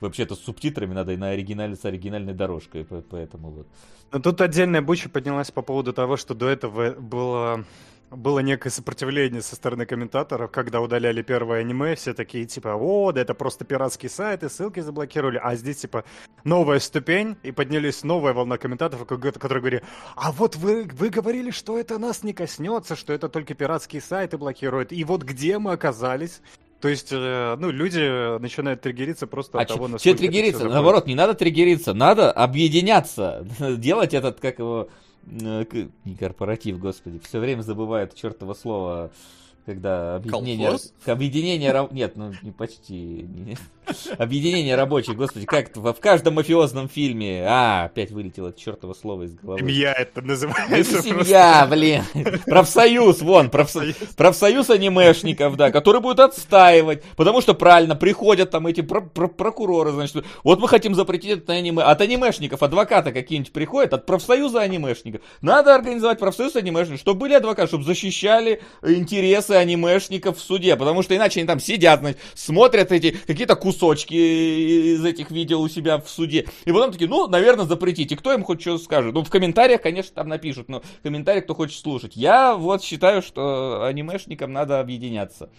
вообще-то 0.00 0.34
с 0.34 0.40
субтитрами 0.40 0.94
надо 0.94 1.12
и 1.12 1.16
на 1.16 1.30
оригинале 1.30 1.76
с 1.76 1.84
оригинальной 1.84 2.34
дорожкой. 2.34 2.84
по- 2.84 3.02
Поэтому 3.02 3.50
вот. 3.50 3.66
Но 4.12 4.18
тут 4.20 4.40
отдельная 4.40 4.82
буча 4.82 5.08
поднялась 5.08 5.50
по 5.50 5.62
поводу 5.62 5.92
того, 5.92 6.16
что 6.16 6.34
до 6.34 6.48
этого 6.48 6.92
было 6.92 7.64
было 8.10 8.40
некое 8.40 8.70
сопротивление 8.70 9.42
со 9.42 9.54
стороны 9.56 9.86
комментаторов, 9.86 10.50
когда 10.50 10.80
удаляли 10.80 11.22
первое 11.22 11.60
аниме, 11.60 11.94
все 11.94 12.12
такие 12.12 12.44
типа, 12.44 12.74
о, 12.74 13.12
да 13.12 13.20
это 13.20 13.34
просто 13.34 13.64
пиратский 13.64 14.08
сайт, 14.08 14.42
и 14.42 14.48
ссылки 14.48 14.80
заблокировали, 14.80 15.40
а 15.42 15.54
здесь 15.54 15.78
типа 15.78 16.04
новая 16.44 16.80
ступень, 16.80 17.36
и 17.42 17.52
поднялись 17.52 18.02
новая 18.02 18.32
волна 18.32 18.58
комментаторов, 18.58 19.06
ко- 19.06 19.16
которые 19.18 19.60
говорили, 19.60 19.82
а 20.16 20.32
вот 20.32 20.56
вы, 20.56 20.88
вы 20.92 21.08
говорили, 21.10 21.50
что 21.50 21.78
это 21.78 21.98
нас 21.98 22.22
не 22.22 22.32
коснется, 22.32 22.96
что 22.96 23.12
это 23.12 23.28
только 23.28 23.54
пиратские 23.54 24.02
сайты 24.02 24.38
блокируют, 24.38 24.92
и 24.92 25.04
вот 25.04 25.22
где 25.22 25.58
мы 25.58 25.72
оказались? 25.72 26.40
То 26.80 26.88
есть, 26.88 27.08
э, 27.12 27.56
ну, 27.58 27.70
люди 27.70 28.38
начинают 28.40 28.80
триггериться 28.80 29.26
просто 29.26 29.58
А 29.58 29.62
от 29.62 29.68
того, 29.68 29.86
че 29.86 29.92
насколько 29.92 30.10
это 30.10 30.18
триггериться? 30.18 30.64
Наоборот, 30.64 31.06
не 31.06 31.14
надо 31.14 31.34
триггериться, 31.34 31.92
надо 31.92 32.32
объединяться, 32.32 33.46
делать 33.60 34.14
этот, 34.14 34.40
как 34.40 34.58
его, 34.58 34.88
не 35.26 36.16
корпоратив, 36.18 36.78
господи, 36.78 37.18
все 37.18 37.38
время 37.38 37.62
забывают 37.62 38.14
чертово 38.14 38.54
слово, 38.54 39.10
когда 39.66 40.16
объединение... 40.16 40.68
Колхоз? 40.68 40.92
Объединение... 41.06 41.72
раб- 41.72 41.92
Нет, 41.92 42.16
ну 42.16 42.32
не 42.42 42.50
почти. 42.52 42.94
не- 42.94 43.56
Объединение 44.18 44.76
рабочих, 44.76 45.16
господи, 45.16 45.46
как 45.46 45.70
это 45.70 45.80
в 45.80 45.92
каждом 45.94 46.34
мафиозном 46.34 46.88
фильме. 46.88 47.44
А, 47.46 47.84
опять 47.86 48.10
вылетело 48.12 48.48
это 48.48 48.60
чертово 48.60 48.94
слово 48.94 49.24
из 49.24 49.34
головы. 49.34 49.58
Семья 49.60 49.92
это 49.92 50.22
называется. 50.22 51.02
семья, 51.02 51.66
блин. 51.68 52.02
Профсоюз, 52.46 53.20
вон, 53.22 53.48
профсо- 53.48 53.94
профсоюз 54.16 54.70
анимешников, 54.70 55.56
да, 55.56 55.70
который 55.72 56.00
будет 56.00 56.20
отстаивать, 56.20 57.02
потому 57.16 57.40
что 57.40 57.54
правильно 57.54 57.96
приходят 57.96 58.50
там 58.50 58.66
эти 58.68 58.80
про- 58.80 59.00
про- 59.00 59.28
прокуроры, 59.28 59.90
значит, 59.92 60.24
вот 60.44 60.60
мы 60.60 60.68
хотим 60.68 60.94
запретить 60.94 61.38
это 61.38 61.52
аниме. 61.54 61.82
От 61.82 62.00
анимешников 62.00 62.62
адвокаты 62.62 63.12
какие-нибудь 63.12 63.52
приходят, 63.52 63.92
от 63.92 64.06
профсоюза 64.06 64.60
анимешников. 64.60 65.20
Надо 65.42 65.74
организовать 65.74 66.18
профсоюз 66.18 66.54
анимешников, 66.56 67.00
чтобы 67.00 67.20
были 67.20 67.34
адвокаты, 67.34 67.68
чтобы 67.68 67.84
защищали 67.84 68.62
интересы 68.82 69.49
анимешников 69.58 70.38
в 70.38 70.40
суде, 70.40 70.76
потому 70.76 71.02
что 71.02 71.16
иначе 71.16 71.40
они 71.40 71.46
там 71.46 71.60
сидят, 71.60 72.00
значит, 72.00 72.18
смотрят 72.34 72.92
эти 72.92 73.10
какие-то 73.10 73.56
кусочки 73.56 74.14
из 74.14 75.04
этих 75.04 75.30
видео 75.30 75.60
у 75.60 75.68
себя 75.68 75.98
в 75.98 76.08
суде, 76.08 76.46
и 76.64 76.72
потом 76.72 76.92
такие, 76.92 77.08
ну, 77.08 77.26
наверное, 77.26 77.64
запретите. 77.64 78.16
Кто 78.16 78.32
им 78.32 78.44
хоть 78.44 78.60
что 78.60 78.78
скажет? 78.78 79.14
Ну, 79.14 79.24
в 79.24 79.30
комментариях, 79.30 79.82
конечно, 79.82 80.12
там 80.14 80.28
напишут, 80.28 80.68
но 80.68 80.80
в 80.80 81.02
комментариях 81.02 81.44
кто 81.44 81.54
хочет 81.54 81.80
слушать. 81.80 82.16
Я 82.16 82.54
вот 82.54 82.82
считаю, 82.82 83.22
что 83.22 83.84
анимешникам 83.84 84.52
надо 84.52 84.80
объединяться. 84.80 85.50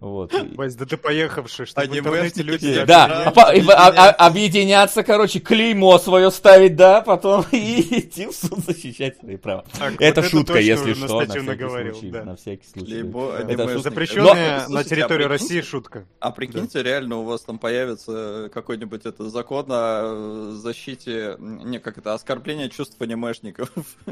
Вот. 0.00 0.32
Вась, 0.54 0.76
да 0.76 0.86
ты 0.86 0.96
поехавший, 0.96 1.66
что 1.66 1.80
Анимешники 1.80 2.40
люди... 2.40 2.72
тебя 2.72 2.86
Да, 2.86 3.32
а 3.34 3.40
а- 3.40 4.10
а- 4.10 4.26
объединяться, 4.26 5.02
короче, 5.02 5.40
клеймо 5.40 5.98
свое 5.98 6.30
ставить, 6.30 6.76
да, 6.76 7.00
потом 7.00 7.44
и 7.52 7.98
идти 7.98 8.26
в 8.26 8.32
суд 8.32 8.60
защищать 8.64 9.18
свои 9.18 9.36
права. 9.36 9.64
Это 9.98 10.22
шутка, 10.22 10.60
если 10.60 10.94
что, 10.94 11.24
всякий 11.26 11.90
случай. 11.90 12.10
На 12.10 12.36
всякий 12.36 12.66
случай. 12.68 12.86
Клеймо 12.86 13.32
Это. 13.42 13.78
Запрещенная 13.78 14.66
Но- 14.68 14.74
на 14.76 14.84
территории 14.84 15.24
а 15.24 15.28
России 15.28 15.60
шутка. 15.60 16.04
А 16.20 16.30
прикиньте, 16.30 16.82
реально 16.82 17.16
у 17.18 17.24
вас 17.24 17.42
там 17.42 17.58
появится 17.58 18.50
какой-нибудь 18.52 19.06
это 19.06 19.28
закон 19.30 19.66
о 19.70 20.52
защите, 20.52 21.36
не 21.38 21.78
как 21.78 21.98
это, 21.98 22.14
оскорбление 22.14 22.70
чувств 22.70 23.00
анимешников. 23.00 23.70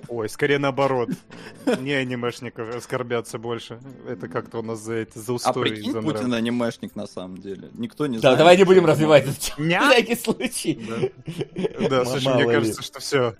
Ой, 0.09 0.29
скорее 0.29 0.59
наоборот. 0.59 1.11
Не 1.81 1.93
анимешников 1.93 2.75
оскорбятся 2.75 3.39
больше. 3.39 3.81
Это 4.09 4.29
как-то 4.29 4.59
у 4.59 4.63
нас 4.63 4.81
за 4.81 4.95
это, 4.95 5.19
за 5.19 5.33
А 5.33 5.35
устой. 5.35 5.63
прикинь, 5.71 5.93
за 5.93 6.01
нрав. 6.01 6.15
Путин 6.17 6.35
анимешник 6.35 6.95
на 6.97 7.07
самом 7.07 7.39
деле. 7.39 7.69
Никто 7.75 8.07
не 8.07 8.17
Да, 8.17 8.21
знает. 8.21 8.39
давай 8.39 8.57
не 8.57 8.65
будем 8.65 8.87
развивать? 8.87 9.27
На 9.59 9.91
всякий 9.91 10.15
случай. 10.17 10.81
Да, 11.89 12.05
слушай, 12.05 12.35
мне 12.35 12.45
кажется, 12.47 12.83
что 12.83 13.01
все. 13.01 13.35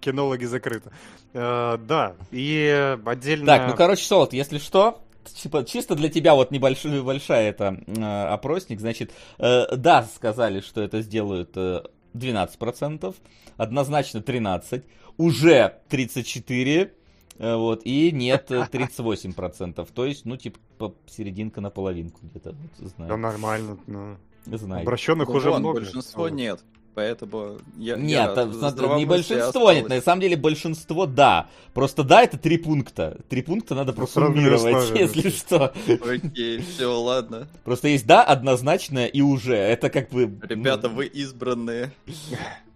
Кинологи 0.00 0.44
закрыты. 0.44 0.90
Э, 1.32 1.78
Да, 1.78 2.14
и 2.30 2.96
отдельно... 3.06 3.46
Так, 3.46 3.68
ну 3.70 3.74
короче, 3.76 4.04
Солод, 4.04 4.32
если 4.34 4.58
что, 4.58 5.00
типа, 5.34 5.64
чисто 5.64 5.94
для 5.94 6.08
тебя 6.08 6.34
вот 6.34 6.50
небольшая 6.50 7.02
большая 7.02 7.50
это 7.50 7.80
э, 7.86 8.02
опросник, 8.02 8.80
значит, 8.80 9.12
э, 9.38 9.76
да, 9.76 10.02
сказали, 10.04 10.60
что 10.60 10.80
это 10.82 11.00
сделают 11.02 11.50
э, 11.56 11.82
12%, 12.14 13.14
однозначно 13.56 14.18
13%, 14.18 14.84
уже 15.16 15.78
34%, 15.90 16.90
э, 17.38 17.56
вот, 17.56 17.82
и 17.84 18.10
нет 18.12 18.50
э, 18.50 18.66
38%, 18.70 19.88
то 19.92 20.04
есть, 20.04 20.24
ну, 20.24 20.36
типа, 20.36 20.94
серединка 21.06 21.60
на 21.60 21.70
половинку 21.70 22.20
где-то, 22.22 22.52
вот, 22.52 22.70
Да 22.78 22.88
знаю, 22.88 23.16
нормально. 23.16 23.78
ну. 23.86 24.16
знаю. 24.56 24.82
Обращенных 24.82 25.28
Ну, 25.28 25.34
уже 25.34 25.50
много. 25.50 25.80
большинство 25.80 26.28
нет. 26.28 26.64
Поэтому 26.98 27.58
я, 27.76 27.94
Нет, 27.94 28.36
я 28.36 28.52
смотри, 28.52 28.88
не 28.96 29.04
большинство 29.06 29.70
нет, 29.70 29.84
осталось. 29.84 29.88
на 29.88 30.00
самом 30.02 30.20
деле 30.20 30.36
большинство 30.36 31.06
да. 31.06 31.48
Просто 31.72 32.02
да, 32.02 32.24
это 32.24 32.38
три 32.38 32.58
пункта. 32.58 33.20
Три 33.28 33.42
пункта 33.42 33.76
надо 33.76 33.94
Ну, 33.96 34.04
сразу 34.08 34.32
просуммировать, 34.32 34.90
не 34.94 34.98
если 35.02 35.30
что. 35.30 35.72
Окей, 36.04 36.60
все, 36.60 36.86
ладно. 37.00 37.46
Просто 37.62 37.86
есть 37.86 38.04
да, 38.04 38.24
однозначно 38.24 39.06
и 39.06 39.20
уже. 39.20 39.54
Это 39.54 39.90
как 39.90 40.10
бы... 40.10 40.26
ну, 40.26 40.40
Ребята, 40.48 40.88
вы 40.88 41.06
избранные. 41.06 41.92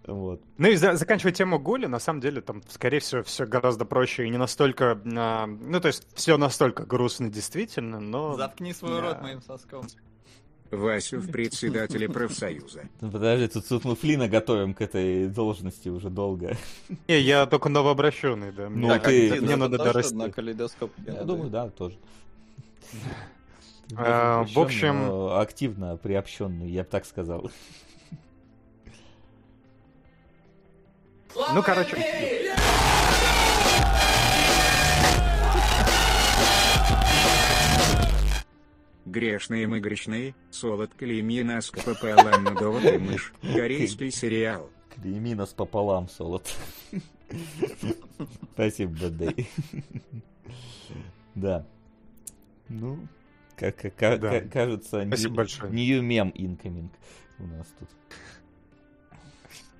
Вот. 0.07 0.41
Ну 0.57 0.69
и 0.69 0.75
за- 0.77 0.95
заканчивая 0.95 1.33
тему 1.33 1.59
Гули, 1.59 1.87
на 1.87 1.99
самом 1.99 2.21
деле 2.21 2.39
там, 2.39 2.63
скорее 2.69 2.99
всего, 2.99 3.23
все 3.23 3.45
гораздо 3.45 3.83
проще 3.83 4.25
и 4.25 4.29
не 4.29 4.37
настолько... 4.37 5.01
а, 5.17 5.47
ну, 5.47 5.81
то 5.81 5.89
есть, 5.89 6.07
все 6.15 6.37
настолько 6.37 6.85
грустно 6.85 7.27
действительно, 7.29 7.99
но... 7.99 8.37
Заткни 8.37 8.73
свой 8.73 9.01
Да. 9.01 9.01
рот 9.01 9.21
моим 9.21 9.41
соском. 9.41 9.85
Васю 10.77 11.19
в 11.19 11.31
председателе 11.31 12.09
профсоюза. 12.09 12.83
Ну, 13.01 13.11
Подожди, 13.11 13.47
тут, 13.47 13.67
тут 13.67 13.85
мы 13.85 13.95
Флина 13.95 14.27
готовим 14.27 14.73
к 14.73 14.81
этой 14.81 15.27
должности 15.27 15.89
уже 15.89 16.09
долго. 16.09 16.57
Не, 17.07 17.19
я 17.19 17.45
только 17.45 17.69
новообращенный, 17.69 18.51
да. 18.51 18.69
Ну, 18.69 18.75
Мне- 18.77 18.89
Так, 18.89 19.03
ты- 19.05 19.41
Мне 19.41 19.55
надо 19.55 19.77
дорасти. 19.77 20.13
на 20.15 20.31
калейдоскоп. 20.31 20.91
Я 21.05 21.23
думаю, 21.23 21.49
да, 21.49 21.69
тоже. 21.69 21.95
А, 23.95 24.43
в 24.45 24.59
общем- 24.59 25.05
Но 25.07 25.39
Активно 25.39 25.97
приобщенный, 25.97 26.69
я 26.69 26.83
бы 26.83 26.89
так 26.89 27.05
сказал. 27.05 27.51
Ну, 31.53 31.63
короче... 31.63 31.97
Грешные 39.05 39.67
мы 39.67 39.79
грешные, 39.79 40.33
солод 40.49 40.93
клейми 40.93 41.41
нас 41.43 41.69
КПП 41.69 42.03
Ладно 42.15 42.51
довод 42.55 42.85
и 42.85 42.97
мышь, 42.97 43.33
корейский 43.41 44.11
сериал. 44.11 44.69
Клейми 44.95 45.33
нас 45.33 45.49
пополам, 45.53 46.07
Солод. 46.07 46.55
Спасибо, 48.53 48.93
Бадей. 49.09 49.49
Да. 51.35 51.65
Ну, 52.69 53.07
как, 53.57 53.75
как, 53.77 54.19
Да. 54.19 54.39
как- 54.39 54.51
кажется, 54.51 55.03
Спасибо 55.07 55.43
new, 55.43 56.01
new 56.01 56.31
incoming 56.33 56.89
у 57.39 57.47
нас 57.47 57.67
тут. 57.79 57.89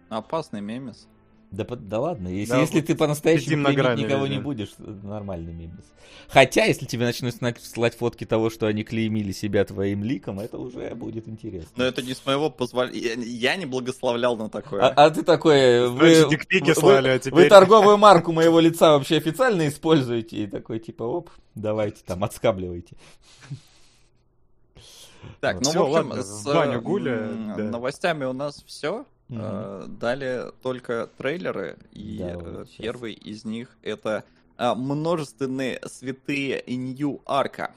Опасный 0.10 0.62
мемес. 0.62 1.08
Да, 1.54 1.66
да 1.66 2.00
ладно, 2.00 2.30
если, 2.30 2.54
Да, 2.54 2.62
если 2.62 2.80
вот 2.80 2.88
ты 2.88 2.96
по-настоящему 2.96 3.66
клеймить 3.66 4.06
никого 4.06 4.24
везде. 4.24 4.38
не 4.38 4.42
будешь, 4.42 4.74
нормальный 4.80 5.54
мемес. 5.54 5.86
Хотя, 6.28 6.66
если 6.66 6.86
тебе 6.88 7.06
начнут 7.06 7.36
слать 7.62 7.96
фотки 7.96 8.26
того, 8.26 8.50
что 8.50 8.66
они 8.66 8.84
клеймили 8.84 9.32
себя 9.32 9.64
твоим 9.64 10.04
ликом, 10.04 10.40
это 10.40 10.58
уже 10.58 10.96
будет 10.96 11.28
интересно. 11.28 11.70
Но 11.76 11.84
это 11.84 12.02
не 12.02 12.16
с 12.16 12.26
моего 12.26 12.50
позволения. 12.50 13.24
Я 13.24 13.56
не 13.56 13.68
благословлял 13.68 14.36
на 14.36 14.50
такое. 14.50 14.82
А, 14.82 15.06
а 15.06 15.12
ты 15.12 15.22
такой, 15.22 15.88
вы, 15.90 16.26
вы- 16.26 16.74
слали, 16.74 17.10
а 17.10 17.14
вы 17.14 17.20
теперь... 17.20 17.50
торговую 17.50 17.98
марку 17.98 18.32
моего 18.32 18.60
лица 18.60 18.94
вообще 18.94 19.18
официально 19.18 19.68
используете? 19.68 20.38
И 20.38 20.48
такой, 20.48 20.80
типа, 20.80 21.04
оп, 21.04 21.30
давайте 21.54 22.02
там, 22.04 22.24
отскабливайте. 22.24 22.96
Так, 25.40 25.62
ну, 25.62 25.70
Всё, 25.70 25.86
в 25.86 25.96
общем, 25.96 26.10
ладно, 26.10 26.24
с 26.24 26.46
баню 26.46 26.82
Гуля, 26.82 27.30
да. 27.56 27.64
новостями 27.64 28.26
у 28.26 28.34
нас 28.34 28.64
все. 28.66 29.06
Мгм. 29.34 29.98
Дали 29.98 30.52
только 30.62 31.10
трейлеры, 31.18 31.78
и 31.92 32.18
Да, 32.20 32.30
э, 32.30 32.38
вот 32.38 32.70
первый 32.78 33.14
из 33.14 33.46
них 33.46 33.70
это 33.82 34.24
а, 34.58 34.76
множественные 34.76 35.80
святые 35.86 36.64
Нью 36.68 37.22
Арка. 37.26 37.72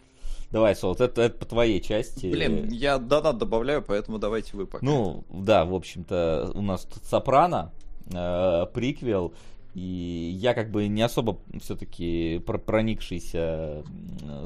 Давай, 0.50 0.76
Солт, 0.76 1.00
это, 1.00 1.22
это 1.22 1.38
по 1.38 1.44
твоей 1.44 1.80
части. 1.80 2.26
Блин, 2.26 2.68
я 2.68 2.98
донат 2.98 3.38
добавляю, 3.38 3.82
поэтому 3.82 4.18
давайте 4.18 4.56
вы 4.56 4.66
пока. 4.66 4.84
Ну, 4.84 5.25
да, 5.30 5.64
в 5.64 5.75
общем-то, 5.75 6.52
у 6.54 6.62
нас 6.62 6.82
тут 6.82 7.04
Сопрано, 7.04 7.72
э, 8.12 8.66
приквел, 8.72 9.34
и 9.75 10.36
я 10.40 10.54
как 10.54 10.70
бы 10.70 10.86
не 10.86 11.02
особо 11.02 11.38
все-таки 11.60 12.38
проникшийся 12.38 13.84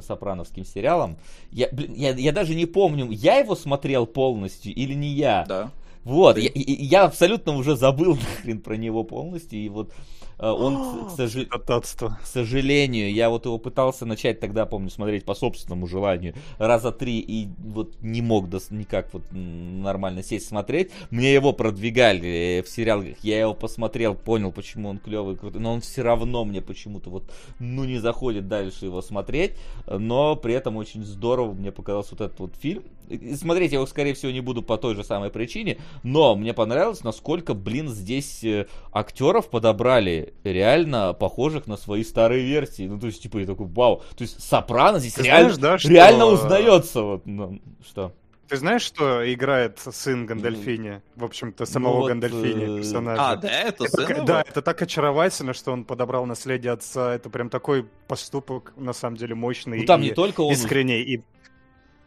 сопрановским 0.04 0.64
сериалом. 0.64 1.18
Я, 1.52 1.68
блин, 1.70 1.94
я, 1.94 2.10
я 2.10 2.32
даже 2.32 2.54
не 2.54 2.66
помню, 2.66 3.10
я 3.10 3.36
его 3.36 3.54
смотрел 3.54 4.06
полностью 4.06 4.74
или 4.74 4.94
не 4.94 5.08
я. 5.08 5.44
Да. 5.46 5.70
Вот, 6.04 6.36
Ты- 6.36 6.42
я, 6.42 6.50
я 6.54 7.04
абсолютно 7.04 7.56
уже 7.56 7.76
забыл 7.76 8.14
нахрен 8.16 8.60
про 8.60 8.76
него 8.76 9.04
полностью, 9.04 9.58
и 9.58 9.68
вот 9.68 9.92
э, 10.38 10.46
он, 10.48 11.08
к, 11.08 11.16
Тататство. 11.50 12.18
к 12.22 12.26
сожалению, 12.26 13.12
я 13.12 13.28
вот 13.28 13.44
его 13.44 13.58
пытался 13.58 14.06
начать 14.06 14.40
тогда, 14.40 14.64
помню, 14.64 14.88
смотреть 14.90 15.24
по 15.24 15.34
собственному 15.34 15.86
желанию 15.86 16.34
раза 16.58 16.90
три 16.90 17.18
и 17.18 17.48
вот 17.58 18.00
не 18.00 18.22
мог 18.22 18.46
дос- 18.48 18.72
никак 18.74 19.12
вот 19.12 19.22
нормально 19.30 20.22
сесть 20.22 20.48
смотреть. 20.48 20.90
Мне 21.10 21.34
его 21.34 21.52
продвигали 21.52 22.58
э, 22.60 22.62
в 22.62 22.68
сериалах, 22.68 23.18
я 23.22 23.40
его 23.40 23.52
посмотрел, 23.54 24.14
понял, 24.14 24.52
почему 24.52 24.88
он 24.88 24.98
клевый, 24.98 25.36
крутой, 25.36 25.60
но 25.60 25.74
он 25.74 25.80
все 25.82 26.02
равно 26.02 26.44
мне 26.46 26.62
почему-то 26.62 27.10
вот, 27.10 27.30
ну, 27.58 27.84
не 27.84 27.98
заходит 27.98 28.48
дальше 28.48 28.86
его 28.86 29.02
смотреть, 29.02 29.52
но 29.86 30.34
при 30.36 30.54
этом 30.54 30.76
очень 30.76 31.04
здорово 31.04 31.52
мне 31.52 31.72
показался 31.72 32.10
вот 32.12 32.20
этот 32.22 32.40
вот 32.40 32.54
фильм. 32.56 32.84
И 33.08 33.34
Смотреть 33.34 33.72
я 33.72 33.78
его, 33.78 33.86
скорее 33.86 34.14
всего, 34.14 34.30
не 34.30 34.40
буду 34.40 34.62
по 34.62 34.78
той 34.78 34.94
же 34.94 35.02
самой 35.02 35.30
причине, 35.30 35.78
но 36.02 36.34
мне 36.36 36.52
понравилось, 36.54 37.04
насколько, 37.04 37.54
блин, 37.54 37.88
здесь 37.88 38.42
э, 38.44 38.66
актеров 38.92 39.50
подобрали 39.50 40.34
реально 40.44 41.12
похожих 41.14 41.66
на 41.66 41.76
свои 41.76 42.04
старые 42.04 42.44
версии. 42.44 42.86
Ну, 42.86 42.98
то 42.98 43.06
есть, 43.06 43.22
типа, 43.22 43.38
я 43.38 43.46
такой, 43.46 43.66
вау. 43.66 44.02
То 44.16 44.22
есть, 44.22 44.42
Сопрано 44.42 44.98
здесь 44.98 45.14
Ты 45.14 45.22
реально, 45.22 45.52
знаешь, 45.52 45.60
да, 45.60 45.78
что- 45.78 45.88
реально 45.90 46.26
узнается. 46.26 47.02
Вот, 47.02 47.26
ну, 47.26 47.60
что? 47.86 48.12
Ты 48.48 48.56
знаешь, 48.56 48.82
что 48.82 49.32
играет 49.32 49.78
сын 49.78 50.26
Гандальфини? 50.26 51.02
В 51.14 51.24
общем-то, 51.24 51.66
самого 51.66 51.92
Ну 51.94 52.00
вот, 52.00 52.08
Гандальфини, 52.08 52.64
э, 52.64 52.76
персонажа. 52.78 53.22
А, 53.30 53.36
да, 53.36 53.48
это 53.48 53.84
Это 53.84 53.96
сын 53.96 54.08
его? 54.16 54.24
да, 54.24 54.42
это 54.44 54.60
так 54.60 54.82
очаровательно, 54.82 55.52
что 55.54 55.70
он 55.70 55.84
подобрал 55.84 56.26
наследие 56.26 56.72
отца. 56.72 57.14
Это 57.14 57.30
прям 57.30 57.48
такой 57.48 57.86
поступок, 58.08 58.72
на 58.76 58.92
самом 58.92 59.16
деле, 59.18 59.36
мощный 59.36 59.78
Ну, 59.78 59.84
там 59.86 60.00
и 60.00 60.06
не 60.06 60.10
только 60.14 60.40
он... 60.40 60.52
искренний. 60.52 61.00
И... 61.00 61.22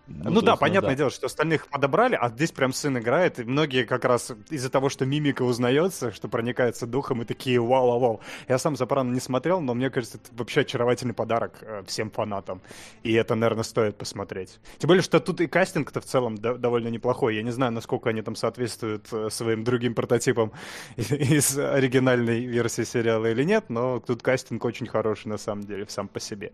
Ну, 0.08 0.42
то 0.42 0.42
да, 0.42 0.52
есть, 0.52 0.60
понятное 0.60 0.92
да. 0.92 0.96
дело, 0.98 1.10
что 1.10 1.28
остальных 1.28 1.68
подобрали, 1.68 2.18
а 2.20 2.28
здесь 2.30 2.52
прям 2.52 2.74
сын 2.74 2.98
играет, 2.98 3.40
и 3.40 3.46
многие 3.46 3.86
как 3.86 4.04
раз 4.04 4.34
из-за 4.50 4.70
того, 4.70 4.90
что 4.90 5.06
мимика 5.06 5.44
узнается, 5.44 6.12
что 6.12 6.28
проникается 6.28 6.86
духом, 6.86 7.22
и 7.22 7.26
такие 7.26 7.62
вау-вау-вау. 7.62 8.20
Я 8.50 8.58
сам 8.58 8.76
Сопрано 8.76 9.14
не 9.14 9.22
смотрел, 9.22 9.62
но 9.62 9.74
мне 9.74 9.90
кажется, 9.90 10.18
это 10.18 10.28
вообще 10.38 10.62
очаровательный 10.62 11.14
подарок 11.14 11.54
э, 11.62 11.84
всем 11.88 12.12
фанатам. 12.12 12.62
И 13.04 13.14
это, 13.14 13.36
наверное, 13.36 13.64
стоит 13.64 13.98
посмотреть. 13.98 14.60
Тем 14.78 14.90
более, 14.90 15.04
что 15.04 15.22
тут 15.22 15.40
и 15.40 15.48
кастинг-то 15.48 16.02
в 16.02 16.06
целом 16.06 16.38
до- 16.38 16.58
довольно 16.58 16.90
неплохой. 16.90 17.36
Я 17.36 17.44
не 17.44 17.52
знаю, 17.52 17.72
насколько 17.72 18.10
они 18.10 18.22
там 18.22 18.36
соответствуют 18.36 19.08
э, 19.14 19.30
своим 19.30 19.64
другим 19.64 19.96
прототипам 19.96 20.52
из 20.98 21.58
оригинальной 21.58 22.42
версии 22.42 22.84
сериала 22.84 23.28
или 23.28 23.44
нет, 23.44 23.70
но 23.70 24.00
тут 24.00 24.22
кастинг 24.22 24.66
очень 24.66 24.88
хороший 24.88 25.28
на 25.28 25.38
самом 25.38 25.64
деле, 25.64 25.86
сам 25.88 26.10
по 26.10 26.20
себе. 26.20 26.52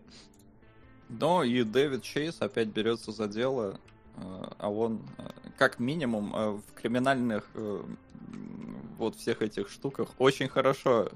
Ну 1.10 1.42
и 1.42 1.64
Дэвид 1.64 2.02
Чейз 2.02 2.36
опять 2.40 2.68
берется 2.68 3.10
за 3.10 3.26
дело, 3.26 3.80
э, 4.16 4.20
а 4.58 4.70
он 4.70 5.00
э, 5.18 5.22
как 5.58 5.80
минимум 5.80 6.34
э, 6.34 6.50
в 6.50 6.62
криминальных 6.74 7.48
вот 8.96 9.16
всех 9.16 9.42
этих 9.42 9.70
штуках 9.70 10.08
очень 10.18 10.46
хорошо 10.46 11.08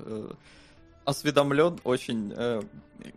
осведомлен, 1.04 1.78
очень 1.85 2.35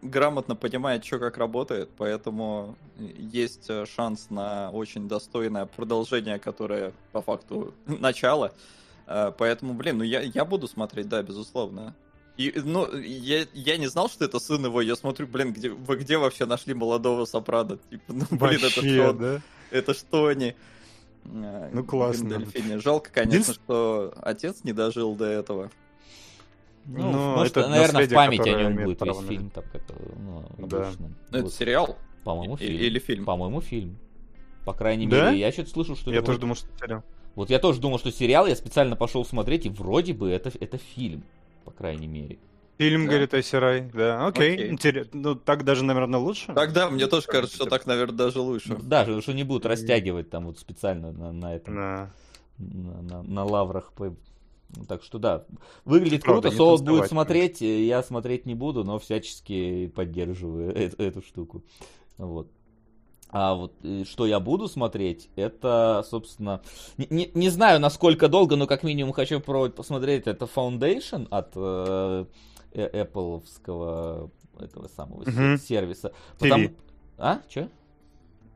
грамотно 0.01 0.57
понимает, 0.57 1.05
что 1.05 1.19
как 1.19 1.37
работает, 1.37 1.89
поэтому 1.97 2.75
есть 2.97 3.71
шанс 3.87 4.29
на 4.29 4.69
очень 4.71 5.07
достойное 5.07 5.65
продолжение, 5.65 6.37
которое 6.37 6.91
по 7.13 7.21
факту 7.21 7.73
начало. 7.85 8.53
Поэтому, 9.05 9.73
блин, 9.73 9.99
ну 9.99 10.03
я, 10.03 10.19
я 10.19 10.43
буду 10.43 10.67
смотреть, 10.67 11.07
да, 11.07 11.23
безусловно. 11.23 11.95
И, 12.37 12.53
ну, 12.63 12.87
я, 12.97 13.45
я 13.53 13.77
не 13.77 13.87
знал, 13.87 14.09
что 14.09 14.23
это 14.25 14.39
сын 14.39 14.63
его. 14.63 14.81
Я 14.81 14.95
смотрю, 14.95 15.25
блин, 15.27 15.53
где, 15.53 15.69
вы 15.71 15.95
где 15.97 16.17
вообще 16.17 16.45
нашли 16.45 16.73
молодого 16.75 17.25
Сопрано? 17.25 17.77
Типа, 17.89 18.13
ну, 18.13 18.25
блин, 18.31 18.57
это 18.63 18.63
Вообще, 18.81 19.03
что? 19.03 19.13
да? 19.13 19.41
Это 19.71 19.93
что 19.95 20.27
они? 20.27 20.53
Э, 21.25 21.69
Ну, 21.73 21.83
классно. 21.83 22.29
Гандальфини. 22.29 22.77
Жалко, 22.77 23.09
конечно, 23.11 23.33
Единственное- 23.33 23.63
что 23.65 24.13
отец 24.21 24.63
не 24.63 24.71
дожил 24.73 25.15
до 25.15 25.25
этого. 25.25 25.71
Ну, 26.85 27.11
Ну, 27.11 27.35
может, 27.35 27.57
это 27.57 27.67
наверное, 27.67 28.07
в 28.07 28.13
память 28.13 28.39
о 28.47 28.49
нем 28.51 28.75
будет 28.75 29.01
весь 29.01 29.17
фильм, 29.27 29.49
там, 29.49 29.63
как, 29.73 29.81
ну, 30.17 30.45
Да. 30.67 30.83
обычно. 30.87 31.07
Ну, 31.07 31.37
это 31.37 31.43
Вот, 31.43 31.53
сериал? 31.53 31.97
По-моему, 32.23 32.55
фильм. 32.55 32.79
или 32.79 32.99
фильм? 32.99 33.25
По-моему, 33.25 33.59
фильм. 33.61 33.97
По 34.63 34.73
крайней 34.73 35.07
Да? 35.07 35.31
мере, 35.31 35.39
я 35.39 35.51
что-то 35.51 35.69
слышал, 35.71 35.95
что 35.97 36.11
Я 36.11 36.17
это 36.17 36.27
тоже 36.27 36.37
вот- 36.37 36.41
думал, 36.41 36.55
что 36.55 36.67
сериал. 36.79 37.03
Вот 37.35 37.49
я 37.49 37.59
тоже 37.59 37.79
думал, 37.81 37.99
что 37.99 38.11
сериал, 38.11 38.47
я 38.47 38.55
специально 38.55 38.95
пошел 38.95 39.25
смотреть, 39.25 39.65
и 39.65 39.69
вроде 39.69 40.13
бы 40.13 40.29
это, 40.29 40.51
это 40.59 40.77
фильм, 40.77 41.23
по 41.67 41.71
крайней 41.71 42.07
мере. 42.07 42.39
Фильм, 42.77 43.05
Да. 43.05 43.09
говорит 43.11 43.33
Айсерай, 43.33 43.89
да, 43.93 44.25
окей. 44.25 44.53
Окей. 44.53 44.69
Интерес- 44.71 45.09
Ну, 45.11 45.35
так 45.35 45.65
даже, 45.65 45.83
наверное, 45.83 46.19
лучше. 46.19 46.53
Тогда 46.53 46.89
мне 46.89 47.07
тоже 47.07 47.27
кажется, 47.27 47.55
что 47.57 47.65
так, 47.65 47.85
наверное, 47.85 48.15
даже 48.15 48.39
лучше. 48.39 48.77
Да, 48.81 49.03
что- 49.03 49.19
что 49.21 49.33
не 49.33 49.43
будут 49.43 49.65
растягивать 49.65 50.29
там 50.29 50.45
вот 50.45 50.59
специально 50.59 51.11
на, 51.11 51.33
на 51.33 51.55
этом, 51.55 51.75
Да. 51.75 52.11
на, 52.57 53.01
на- 53.01 53.23
на 53.23 53.43
лаврах. 53.43 53.91
Ну, 53.97 54.15
Так 54.87 55.01
что 55.03 55.17
да, 55.17 55.45
выглядит 55.85 56.21
Правда, 56.23 56.49
круто, 56.49 56.57
танцевать, 56.57 56.81
будет 56.99 57.09
смотреть, 57.09 57.61
я 57.61 58.01
смотреть 58.03 58.45
не 58.45 58.53
буду, 58.55 58.83
но 58.83 58.99
всячески 58.99 59.87
поддерживаю 59.87 60.71
э- 60.75 60.91
эту 60.97 61.21
штуку. 61.21 61.63
Вот. 62.17 62.49
А 63.29 63.53
вот 63.55 63.73
э, 63.83 64.03
что 64.05 64.25
я 64.25 64.39
буду 64.39 64.67
смотреть, 64.69 65.29
это, 65.35 66.05
собственно, 66.09 66.61
не, 66.97 67.07
не- 67.09 67.31
не 67.33 67.49
знаю, 67.49 67.79
насколько 67.79 68.29
долго, 68.29 68.55
но 68.55 68.67
как 68.67 68.83
минимум 68.83 69.11
хочу 69.13 69.39
попробовать 69.39 69.75
посмотреть. 69.75 70.27
Это 70.27 70.45
Foundation 70.45 71.27
от 71.29 71.51
э, 71.55 72.25
э, 72.73 73.03
Apple-овского 73.03 74.31
этого 74.59 74.87
самого 74.87 75.23
Мгм. 75.29 75.57
сервиса. 75.57 76.13
TV. 76.39 76.73
А? 77.17 77.39
Че? 77.49 77.69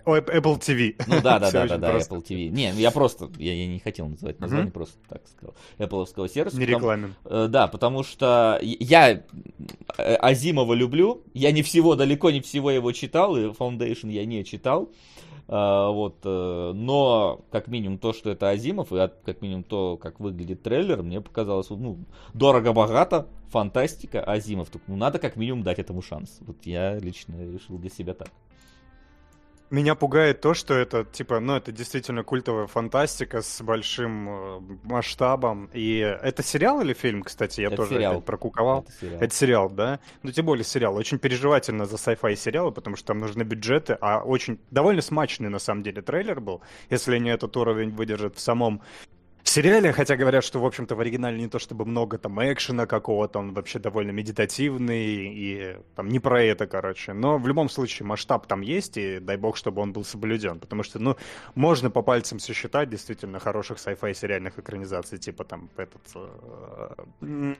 Apple 0.05 0.59
TV. 0.59 0.95
Ну 1.07 1.21
да, 1.21 1.39
да, 1.39 1.51
да, 1.51 1.67
да, 1.67 1.77
да. 1.77 1.97
Apple 1.97 2.23
TV. 2.23 2.49
Не, 2.49 2.71
я 2.73 2.91
просто, 2.91 3.29
я, 3.37 3.53
я 3.53 3.67
не 3.67 3.79
хотел 3.79 4.07
называть 4.07 4.39
название, 4.39 4.65
Мгм. 4.65 4.73
просто 4.73 4.97
так 5.09 5.21
сказал. 5.27 5.55
Apple-овского 5.77 6.27
сервиса. 6.29 6.57
Не 6.57 6.65
потому- 6.65 6.79
рекламим. 6.79 7.15
Э, 7.25 7.47
Да, 7.49 7.67
потому 7.67 8.03
что 8.03 8.59
я 8.61 9.11
э, 9.97 10.15
Азимова 10.15 10.73
люблю. 10.73 11.23
Я 11.33 11.51
не 11.51 11.61
всего, 11.61 11.95
далеко 11.95 12.31
не 12.31 12.41
всего 12.41 12.71
его 12.71 12.91
читал, 12.91 13.35
и 13.37 13.45
Foundation 13.49 14.09
я 14.11 14.25
не 14.25 14.43
читал. 14.45 14.89
А, 15.53 15.89
Вот, 15.89 16.19
э, 16.23 16.71
но 16.73 17.41
как 17.51 17.67
минимум 17.67 17.97
то, 17.97 18.13
что 18.13 18.29
это 18.29 18.49
Азимов, 18.49 18.93
и 18.93 18.97
от- 18.97 19.19
как 19.25 19.41
минимум 19.41 19.63
то, 19.63 19.97
как 19.97 20.19
выглядит 20.21 20.63
трейлер, 20.63 21.01
мне 21.03 21.19
показалось, 21.19 21.69
ну, 21.69 21.97
дорого-богато, 22.33 23.27
фантастика, 23.49 24.23
Азимов. 24.23 24.69
Только, 24.69 24.85
ну, 24.89 24.95
надо 24.95 25.19
как 25.19 25.35
минимум 25.35 25.63
дать 25.63 25.79
этому 25.79 26.01
шанс. 26.01 26.37
Вот 26.41 26.55
я 26.65 26.97
лично 26.99 27.35
решил 27.51 27.77
для 27.79 27.89
себя 27.89 28.13
так. 28.13 28.29
Меня 29.71 29.95
пугает 29.95 30.41
то, 30.41 30.53
что 30.53 30.73
это, 30.73 31.05
типа, 31.05 31.39
ну, 31.39 31.55
это 31.55 31.71
действительно 31.71 32.23
культовая 32.23 32.67
фантастика 32.67 33.41
с 33.41 33.61
большим 33.61 34.29
э, 34.29 34.59
масштабом. 34.83 35.69
И 35.71 35.97
это 35.99 36.43
сериал 36.43 36.81
или 36.81 36.93
фильм, 36.93 37.23
кстати? 37.23 37.61
Я 37.61 37.67
Это 37.67 37.77
тоже 37.77 37.95
сериал. 37.95 38.21
прокуковал. 38.21 38.81
Это 38.81 38.91
сериал. 38.91 39.21
Это 39.21 39.33
сериал, 39.35 39.69
да? 39.69 39.99
Ну, 40.23 40.31
тем 40.33 40.45
более 40.45 40.65
сериал. 40.65 40.97
Очень 40.97 41.19
переживательно 41.19 41.85
за 41.85 41.95
sci-fi 41.95 42.35
сериалы, 42.35 42.73
потому 42.73 42.97
что 42.97 43.07
там 43.07 43.19
нужны 43.19 43.43
бюджеты, 43.43 43.97
а 44.01 44.21
очень 44.21 44.59
довольно 44.71 45.01
смачный, 45.01 45.47
на 45.47 45.59
самом 45.59 45.83
деле, 45.83 46.01
трейлер 46.01 46.41
был. 46.41 46.61
Если 46.89 47.15
они 47.15 47.29
этот 47.29 47.55
уровень 47.55 47.91
выдержат 47.91 48.35
в 48.35 48.41
самом 48.41 48.81
сериале, 49.49 49.91
хотя 49.91 50.15
говорят, 50.15 50.43
что, 50.43 50.59
в 50.59 50.65
общем-то, 50.65 50.95
в 50.95 50.99
оригинале 50.99 51.37
не 51.37 51.47
то 51.47 51.59
чтобы 51.59 51.85
много 51.85 52.17
там 52.17 52.39
экшена 52.39 52.85
какого-то, 52.85 53.39
он 53.39 53.53
вообще 53.53 53.79
довольно 53.79 54.11
медитативный, 54.11 55.33
и 55.33 55.77
там 55.95 56.09
не 56.09 56.19
про 56.19 56.43
это, 56.43 56.67
короче. 56.67 57.13
Но 57.13 57.37
в 57.37 57.47
любом 57.47 57.69
случае 57.69 58.05
масштаб 58.05 58.47
там 58.47 58.61
есть, 58.61 58.97
и 58.97 59.19
дай 59.19 59.37
бог, 59.37 59.57
чтобы 59.57 59.81
он 59.81 59.93
был 59.93 60.03
соблюден. 60.03 60.59
Потому 60.59 60.83
что, 60.83 60.99
ну, 60.99 61.15
можно 61.55 61.89
по 61.89 62.01
пальцам 62.01 62.39
сосчитать 62.39 62.89
действительно 62.89 63.39
хороших 63.39 63.77
sci-fi 63.77 64.13
сериальных 64.13 64.59
экранизаций, 64.59 65.17
типа 65.17 65.43
там 65.43 65.69
этот... 65.77 66.01
Э, 67.21 67.55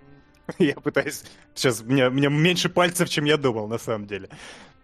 я 0.59 0.75
пытаюсь... 0.75 1.23
Сейчас, 1.55 1.81
мне, 1.81 2.09
мне 2.09 2.29
меньше 2.29 2.69
пальцев, 2.69 3.09
чем 3.09 3.25
я 3.25 3.37
думал, 3.37 3.67
на 3.67 3.77
самом 3.77 4.07
деле. 4.07 4.29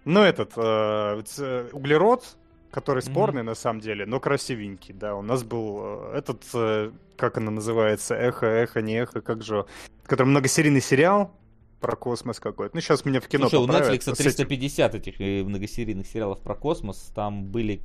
Ну, 0.06 0.22
этот, 0.22 0.54
э, 0.56 1.70
углерод, 1.74 2.38
который 2.72 3.02
спорный 3.02 3.42
mm-hmm. 3.42 3.46
на 3.46 3.56
самом 3.56 3.80
деле, 3.80 4.06
но 4.06 4.20
красивенький, 4.20 4.94
да. 4.94 5.16
У 5.16 5.22
нас 5.22 5.44
был 5.44 5.80
э, 5.82 6.18
этот, 6.18 6.44
э, 6.54 6.92
как 7.16 7.38
она 7.38 7.52
называется, 7.52 8.16
эхо, 8.16 8.46
эхо, 8.46 8.82
не 8.82 8.96
эхо, 8.96 9.22
как 9.22 9.44
же, 9.44 9.66
который 10.06 10.28
многосерийный 10.28 10.82
сериал 10.82 11.32
про 11.80 11.96
космос 11.96 12.40
какой-то. 12.40 12.76
Ну, 12.76 12.82
сейчас 12.82 13.06
меня 13.06 13.22
в 13.22 13.28
кино 13.28 13.50
Слушай, 13.50 13.64
у 13.64 13.68
Netflix 13.68 14.14
350 14.14 14.96
этих 14.96 15.22
э, 15.22 15.44
многосерийных 15.44 16.08
сериалов 16.08 16.42
про 16.42 16.56
космос, 16.56 17.12
там 17.16 17.46
были 17.46 17.82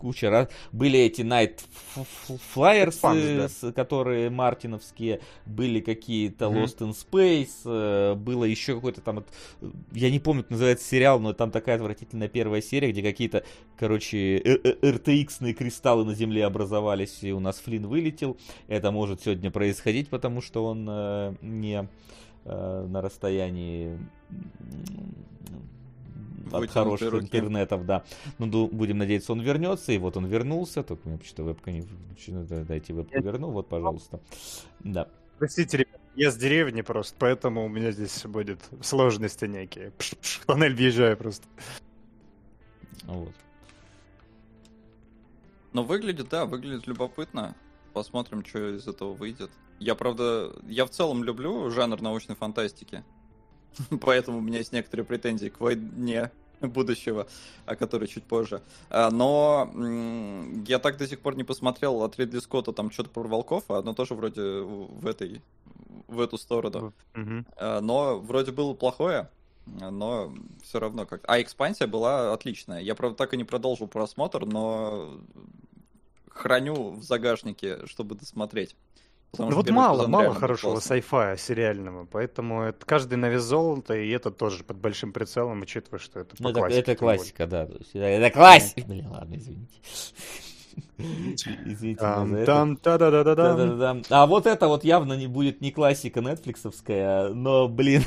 куча 0.00 0.30
раз. 0.30 0.48
Были 0.72 0.98
эти 0.98 1.20
Night 1.20 1.60
Flyers, 2.54 2.98
Fans, 3.00 3.52
да. 3.62 3.72
которые 3.72 4.30
мартиновские, 4.30 5.20
были 5.46 5.80
какие-то 5.80 6.46
mm-hmm. 6.46 6.64
Lost 6.64 6.78
in 6.78 6.94
Space, 6.94 7.60
э, 7.64 8.14
было 8.14 8.44
еще 8.44 8.74
какой-то 8.74 9.00
там, 9.02 9.24
я 9.92 10.10
не 10.10 10.18
помню, 10.18 10.42
как 10.42 10.52
называется 10.52 10.88
сериал, 10.88 11.20
но 11.20 11.32
там 11.32 11.50
такая 11.50 11.76
отвратительная 11.76 12.28
первая 12.28 12.62
серия, 12.62 12.90
где 12.90 13.02
какие-то, 13.02 13.44
короче, 13.76 14.38
RTX-ные 14.38 15.54
кристаллы 15.54 16.04
на 16.04 16.14
Земле 16.14 16.46
образовались, 16.46 17.18
и 17.22 17.32
у 17.32 17.40
нас 17.40 17.58
Флин 17.60 17.86
вылетел. 17.86 18.36
Это 18.68 18.90
может 18.90 19.22
сегодня 19.22 19.50
происходить, 19.50 20.08
потому 20.08 20.40
что 20.40 20.64
он 20.64 20.86
э, 20.88 21.34
не 21.42 21.86
э, 22.44 22.86
на 22.88 23.02
расстоянии 23.02 23.98
от 26.52 26.70
хороших 26.70 27.12
руки. 27.12 27.24
интернетов, 27.24 27.86
да. 27.86 28.04
Ну, 28.38 28.68
будем 28.68 28.98
надеяться, 28.98 29.32
он 29.32 29.40
вернется, 29.40 29.92
и 29.92 29.98
вот 29.98 30.16
он 30.16 30.26
вернулся, 30.26 30.82
только 30.82 31.08
мне 31.08 31.18
почему-то 31.18 31.44
вебка 31.44 31.70
не... 31.72 31.84
Дайте 32.64 32.92
вебку 32.92 33.20
верну, 33.20 33.50
вот, 33.50 33.68
пожалуйста. 33.68 34.20
Да. 34.80 35.08
Простите, 35.38 35.78
ребят, 35.78 36.00
я 36.16 36.30
с 36.30 36.36
деревни 36.36 36.82
просто, 36.82 37.16
поэтому 37.18 37.64
у 37.64 37.68
меня 37.68 37.92
здесь 37.92 38.24
будет 38.26 38.60
сложности 38.82 39.46
некие. 39.46 39.92
В 39.98 40.46
тоннель 40.46 40.74
въезжаю 40.74 41.16
просто. 41.16 41.46
Вот. 43.04 43.32
Но 45.72 45.82
выглядит, 45.84 46.28
да, 46.28 46.46
выглядит 46.46 46.86
любопытно. 46.86 47.54
Посмотрим, 47.92 48.44
что 48.44 48.76
из 48.76 48.86
этого 48.86 49.14
выйдет. 49.14 49.50
Я, 49.78 49.94
правда, 49.94 50.52
я 50.66 50.84
в 50.84 50.90
целом 50.90 51.24
люблю 51.24 51.70
жанр 51.70 52.00
научной 52.02 52.36
фантастики. 52.36 53.02
Поэтому 54.00 54.38
у 54.38 54.40
меня 54.40 54.58
есть 54.58 54.72
некоторые 54.72 55.04
претензии 55.06 55.48
к 55.48 55.60
войне 55.60 56.30
будущего, 56.60 57.26
о 57.66 57.76
которой 57.76 58.06
чуть 58.06 58.24
позже. 58.24 58.62
А, 58.90 59.10
но 59.10 59.70
я 60.66 60.78
так 60.78 60.98
до 60.98 61.06
сих 61.06 61.20
пор 61.20 61.36
не 61.36 61.44
посмотрел 61.44 62.02
от 62.02 62.18
Ридли 62.18 62.38
Скотта 62.38 62.72
там 62.72 62.90
что-то 62.90 63.10
про 63.10 63.22
волков, 63.22 63.64
а 63.68 63.78
оно 63.78 63.94
тоже 63.94 64.14
вроде 64.14 64.42
в 64.42 65.06
этой 65.06 65.42
в 66.06 66.20
эту 66.20 66.38
сторону. 66.38 66.92
Mm-hmm. 67.14 67.80
Но 67.80 68.18
вроде 68.18 68.50
было 68.50 68.74
плохое, 68.74 69.30
но 69.66 70.34
все 70.62 70.80
равно 70.80 71.06
как. 71.06 71.22
А 71.26 71.40
экспансия 71.40 71.86
была 71.86 72.32
отличная. 72.32 72.80
Я 72.80 72.94
правда 72.94 73.16
так 73.16 73.32
и 73.32 73.36
не 73.36 73.44
продолжил 73.44 73.86
просмотр, 73.86 74.44
но 74.44 75.20
храню 76.28 76.92
в 76.92 77.02
загашнике, 77.02 77.86
чтобы 77.86 78.14
досмотреть. 78.14 78.76
Ну 79.38 79.50
вот 79.50 79.70
мало, 79.70 80.06
мало 80.06 80.34
хорошего 80.34 80.78
sci-fi 80.78 81.36
сериального, 81.36 82.06
поэтому 82.10 82.62
это 82.62 82.84
каждый 82.84 83.14
на 83.16 83.28
вес 83.28 83.42
золота, 83.42 83.94
и 83.94 84.08
это 84.10 84.30
тоже 84.30 84.64
под 84.64 84.78
большим 84.78 85.12
прицелом, 85.12 85.62
учитывая, 85.62 86.00
что 86.00 86.20
это 86.20 86.34
ну, 86.38 86.52
по 86.52 86.66
это, 86.66 86.74
это 86.74 86.96
классика, 86.96 87.46
да. 87.46 87.68
Это 87.94 88.30
классика! 88.30 88.82
Блин, 88.86 89.08
ладно, 89.08 89.36
извините. 89.36 89.78
Извините 91.66 92.00
там, 92.00 92.44
там, 92.44 92.76
та 92.76 92.98
да 92.98 93.10
да 93.10 93.24
да 93.24 93.34
да 93.34 93.96
А 94.10 94.26
вот 94.26 94.46
это 94.46 94.68
вот 94.68 94.84
явно 94.84 95.14
не 95.14 95.26
будет 95.26 95.60
не 95.60 95.70
классика 95.72 96.20
нетфликсовская, 96.20 97.30
но, 97.30 97.68
блин, 97.68 98.04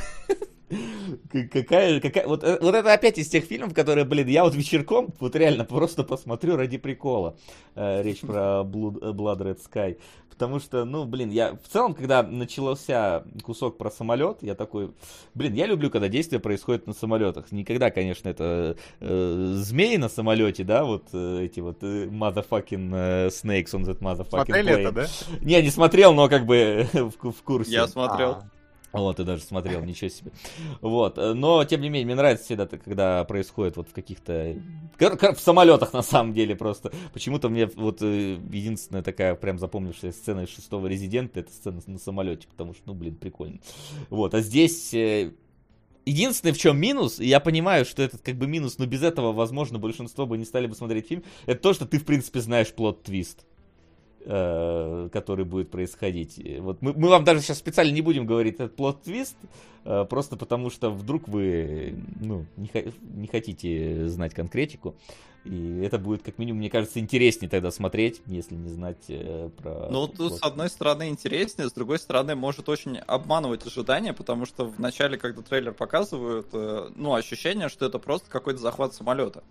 Какая, 1.51 1.99
какая, 1.99 2.27
вот, 2.27 2.43
э, 2.43 2.57
вот 2.61 2.75
это 2.75 2.93
опять 2.93 3.17
из 3.17 3.29
тех 3.29 3.45
фильмов, 3.45 3.73
которые, 3.73 4.05
блин, 4.05 4.27
я 4.27 4.43
вот 4.43 4.55
вечерком 4.55 5.13
вот 5.19 5.35
реально 5.35 5.65
просто 5.65 6.03
посмотрю 6.03 6.55
ради 6.55 6.77
прикола. 6.77 7.35
Э, 7.75 8.01
речь 8.01 8.21
про 8.21 8.63
Blood, 8.63 8.99
э, 9.01 9.11
Blood 9.11 9.39
Red 9.39 9.59
Sky. 9.59 9.97
Потому 10.33 10.59
что, 10.59 10.83
ну, 10.83 11.05
блин, 11.05 11.29
я 11.29 11.55
в 11.63 11.71
целом, 11.71 11.93
когда 11.93 12.23
начался 12.23 13.23
кусок 13.43 13.77
про 13.77 13.91
самолет, 13.91 14.39
я 14.41 14.55
такой, 14.55 14.91
блин, 15.35 15.53
я 15.53 15.67
люблю, 15.67 15.91
когда 15.91 16.07
действие 16.07 16.39
происходит 16.39 16.87
на 16.87 16.93
самолетах. 16.93 17.51
Никогда, 17.51 17.91
конечно, 17.91 18.29
это 18.29 18.75
э, 18.99 19.53
змеи 19.57 19.97
на 19.97 20.09
самолете, 20.09 20.63
да, 20.63 20.85
вот 20.85 21.03
э, 21.13 21.43
эти 21.43 21.59
вот 21.59 21.83
э, 21.83 22.05
motherfucking 22.05 22.91
э, 22.93 23.27
snakes 23.27 23.73
on 23.73 23.83
that 23.85 23.99
motherfucking 23.99 24.45
Смотрели 24.45 24.73
plane. 24.73 24.79
это, 24.79 24.91
да? 24.91 25.07
Не, 25.41 25.61
не 25.61 25.69
смотрел, 25.69 26.15
но 26.15 26.27
как 26.27 26.47
бы 26.47 26.87
в, 26.93 27.31
в 27.31 27.43
курсе. 27.43 27.71
Я 27.71 27.87
смотрел. 27.87 28.31
А. 28.31 28.43
Вот, 28.93 29.17
ты 29.17 29.23
даже 29.23 29.41
смотрел, 29.41 29.83
ничего 29.83 30.09
себе. 30.09 30.31
Вот, 30.81 31.17
но, 31.17 31.65
тем 31.65 31.81
не 31.81 31.89
менее, 31.89 32.05
мне 32.05 32.15
нравится 32.15 32.45
всегда, 32.45 32.67
когда 32.67 33.23
происходит 33.25 33.75
вот 33.75 33.89
в 33.89 33.93
каких-то... 33.93 34.55
В 34.99 35.39
самолетах, 35.39 35.93
на 35.93 36.03
самом 36.03 36.33
деле, 36.33 36.55
просто. 36.55 36.91
Почему-то 37.11 37.49
мне 37.49 37.65
вот 37.65 38.01
э, 38.01 38.37
единственная 38.51 39.01
такая 39.01 39.35
прям 39.35 39.57
запомнившая 39.57 40.11
сцена 40.11 40.41
из 40.41 40.49
шестого 40.49 40.85
Резидента, 40.87 41.39
это 41.39 41.51
сцена 41.51 41.81
на 41.87 41.97
самолете, 41.97 42.47
потому 42.47 42.73
что, 42.73 42.83
ну, 42.85 42.93
блин, 42.93 43.15
прикольно. 43.15 43.59
Вот, 44.09 44.35
а 44.35 44.41
здесь 44.41 44.93
э, 44.93 45.31
Единственное, 46.05 46.53
в 46.53 46.57
чем 46.57 46.77
минус, 46.77 47.19
и 47.19 47.25
я 47.25 47.39
понимаю, 47.39 47.85
что 47.85 48.03
этот 48.03 48.21
как 48.21 48.35
бы 48.35 48.45
минус, 48.45 48.77
но 48.77 48.85
без 48.85 49.03
этого, 49.03 49.31
возможно, 49.31 49.79
большинство 49.79 50.25
бы 50.25 50.37
не 50.37 50.43
стали 50.43 50.67
бы 50.67 50.75
смотреть 50.75 51.07
фильм, 51.07 51.23
это 51.45 51.61
то, 51.61 51.73
что 51.73 51.85
ты, 51.85 51.97
в 51.97 52.05
принципе, 52.05 52.41
знаешь 52.41 52.73
plot 52.73 53.02
twist. 53.02 53.45
Э, 54.25 55.09
который 55.11 55.43
будет 55.43 55.69
происходить. 55.69 56.41
Вот 56.59 56.81
мы, 56.81 56.93
мы 56.93 57.09
вам 57.09 57.25
даже 57.25 57.41
сейчас 57.41 57.57
специально 57.57 57.91
не 57.91 58.01
будем 58.01 58.25
говорить 58.25 58.55
этот 58.55 58.73
plot 58.77 59.00
twist, 59.00 59.35
э, 59.83 60.05
просто 60.09 60.37
потому 60.37 60.69
что 60.69 60.91
вдруг 60.91 61.27
вы 61.27 61.95
ну, 62.21 62.45
не, 62.55 62.69
не 63.01 63.27
хотите 63.27 64.07
знать 64.07 64.33
конкретику. 64.33 64.95
И 65.43 65.81
это 65.83 65.99
будет, 65.99 66.23
как 66.23 66.37
минимум, 66.37 66.59
мне 66.59 66.69
кажется, 66.69 66.99
интереснее 66.99 67.49
тогда 67.49 67.69
смотреть, 67.69 68.21
если 68.25 68.55
не 68.55 68.69
знать 68.69 69.03
э, 69.09 69.49
про... 69.61 69.89
Ну, 69.91 70.07
тут, 70.07 70.35
с 70.35 70.41
одной 70.41 70.69
стороны, 70.69 71.09
интереснее, 71.09 71.67
с 71.67 71.73
другой 71.73 71.99
стороны, 71.99 72.33
может 72.35 72.69
очень 72.69 72.99
обманывать 72.99 73.67
ожидания, 73.67 74.13
потому 74.13 74.45
что 74.45 74.65
в 74.65 74.79
начале, 74.79 75.17
когда 75.17 75.41
трейлер 75.41 75.73
показывают, 75.73 76.47
э, 76.53 76.91
ну, 76.95 77.13
ощущение, 77.13 77.67
что 77.67 77.85
это 77.85 77.99
просто 77.99 78.29
какой-то 78.29 78.61
захват 78.61 78.93
самолета. 78.93 79.43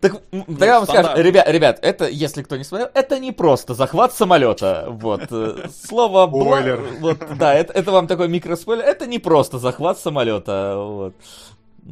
Так, 0.00 0.22
ну, 0.32 0.44
тогда 0.46 0.80
вам 0.80 0.88
скажу, 0.88 1.22
ребят, 1.22 1.46
ребят, 1.48 1.78
это, 1.82 2.08
если 2.08 2.42
кто 2.42 2.56
не 2.56 2.64
смотрел, 2.64 2.88
это 2.94 3.18
не 3.18 3.32
просто 3.32 3.74
захват 3.74 4.14
самолета. 4.14 4.86
Вот. 4.88 5.30
Э, 5.30 5.68
слово 5.86 6.26
Бойлер. 6.26 6.82
Вот, 7.00 7.18
да, 7.36 7.52
это, 7.54 7.74
это 7.74 7.92
вам 7.92 8.06
такой 8.06 8.28
микроспойлер. 8.28 8.82
Это 8.82 9.06
не 9.06 9.18
просто 9.18 9.58
захват 9.58 9.98
самолета. 9.98 10.76
Вот. 10.78 11.14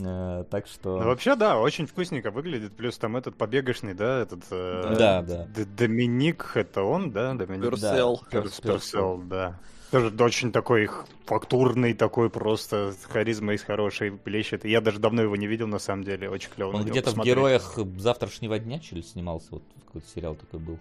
Э, 0.00 0.44
так 0.50 0.66
что... 0.66 1.00
Ну, 1.00 1.04
вообще, 1.04 1.34
да, 1.34 1.58
очень 1.58 1.86
вкусненько 1.86 2.30
выглядит. 2.30 2.74
Плюс 2.74 2.96
там 2.96 3.16
этот 3.16 3.36
побегашный, 3.36 3.92
да, 3.92 4.22
этот... 4.22 4.40
Э, 4.50 4.94
да, 4.98 5.22
да. 5.22 5.46
Доминик, 5.76 6.52
это 6.54 6.84
он, 6.84 7.10
да? 7.10 7.34
Доминик? 7.34 7.70
Персел. 7.70 8.22
Да, 8.30 8.40
Персел, 8.40 9.18
да. 9.18 9.58
Тоже 9.90 10.12
очень 10.20 10.52
такой 10.52 10.90
фактурный, 11.24 11.94
такой 11.94 12.30
просто 12.30 12.94
харизма 13.08 13.54
из 13.54 13.62
хорошей 13.62 14.10
блещет. 14.10 14.64
Я 14.64 14.80
даже 14.80 14.98
давно 14.98 15.22
его 15.22 15.36
не 15.36 15.46
видел, 15.46 15.66
на 15.66 15.78
самом 15.78 16.04
деле, 16.04 16.28
очень 16.28 16.50
клево. 16.50 16.76
Он 16.76 16.84
где-то 16.84 17.10
в 17.10 17.24
«Героях 17.24 17.78
завтрашнего 17.98 18.58
дня», 18.58 18.80
что 18.82 18.96
ли, 18.96 19.02
снимался? 19.02 19.48
Вот 19.52 19.62
какой-то 19.86 20.08
сериал 20.08 20.34
такой 20.34 20.60
был. 20.60 20.78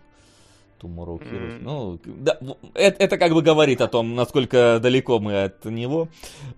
Tomorrow 0.79 1.19
Heroes. 1.19 1.59
Mm-hmm. 1.59 1.61
Ну, 1.61 1.99
да, 2.05 2.37
это, 2.75 3.03
это 3.03 3.17
как 3.17 3.33
бы 3.33 3.41
говорит 3.41 3.81
о 3.81 3.87
том, 3.87 4.13
насколько 4.13 4.79
далеко 4.79 5.19
мы 5.19 5.45
от 5.45 5.65
него, 5.65 6.07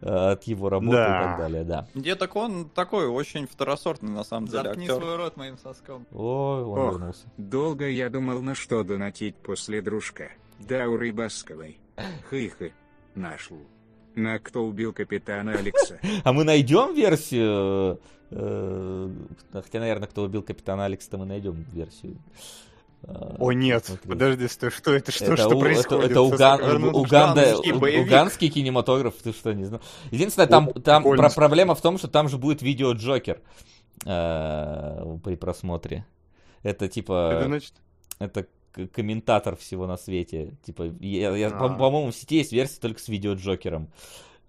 э, 0.01 0.09
от 0.09 0.43
его 0.43 0.67
работы 0.67 0.97
да. 0.97 1.07
и 1.07 1.23
так 1.23 1.37
далее, 1.37 1.63
да. 1.63 1.87
Где 1.95 2.15
так 2.15 2.35
он 2.35 2.69
такой 2.69 3.07
очень 3.07 3.47
второсортный 3.47 4.11
на 4.11 4.25
самом 4.25 4.47
деле 4.47 4.63
Заткни 4.63 4.87
актер. 4.87 5.01
свой 5.01 5.15
рот 5.15 5.37
моим 5.37 5.57
соском. 5.57 6.05
Ой, 6.11 6.63
он 6.63 6.79
Ох, 6.79 6.93
вернулся. 6.95 7.27
Долго 7.37 7.87
я 7.87 8.09
думал, 8.09 8.41
на 8.41 8.55
что 8.55 8.83
донатить 8.83 9.37
после 9.37 9.81
дружка. 9.81 10.31
Дауры 10.59 11.13
Басковой. 11.13 11.79
Хы-хы. 12.29 12.73
Нашел. 13.15 13.59
На 14.15 14.39
кто 14.39 14.65
убил 14.65 14.93
капитана 14.93 15.53
Алекса. 15.53 15.99
А 16.23 16.33
мы 16.33 16.43
найдем 16.43 16.93
версию... 16.93 17.99
Э, 18.31 19.09
хотя, 19.51 19.79
наверное, 19.79 20.07
кто 20.07 20.23
убил 20.23 20.43
капитана 20.43 20.85
Алекса, 20.85 21.17
мы 21.17 21.25
найдем 21.25 21.65
версию. 21.71 22.17
О 23.07 23.53
нет, 23.53 23.85
Смотри. 23.85 24.09
подожди, 24.09 24.47
стой, 24.49 24.71
что 24.71 24.93
это, 24.93 25.11
что, 25.11 25.25
это, 25.25 25.37
что 25.37 25.55
у, 25.55 25.59
происходит? 25.59 26.11
Это, 26.11 26.11
это 26.11 26.21
Уган, 26.21 26.83
Уганда, 26.93 27.57
уганский 28.01 28.49
кинематограф, 28.49 29.15
ты 29.23 29.31
что, 29.31 29.53
не 29.53 29.63
знал? 29.63 29.79
Единственное, 30.11 30.47
там, 30.47 30.73
там 30.73 31.03
про, 31.03 31.29
проблема 31.29 31.75
в 31.75 31.81
том, 31.81 31.97
что 31.97 32.09
там 32.09 32.27
же 32.27 32.37
будет 32.37 32.61
видео 32.61 32.91
Джокер 32.91 33.39
э, 34.05 35.17
при 35.23 35.35
просмотре. 35.35 36.05
Это 36.61 36.89
типа... 36.89 37.31
Это 37.35 37.45
значит? 37.45 37.73
Это 38.19 38.47
комментатор 38.93 39.55
всего 39.55 39.87
на 39.87 39.97
свете. 39.97 40.53
Типа, 40.65 40.83
я, 40.99 41.35
я- 41.35 41.49
по- 41.49 41.65
А. 41.65 41.69
по-моему, 41.77 42.11
в 42.11 42.15
сети 42.15 42.37
есть 42.37 42.51
версия 42.53 42.79
только 42.79 42.99
с 42.99 43.07
видео-джокером. 43.07 43.89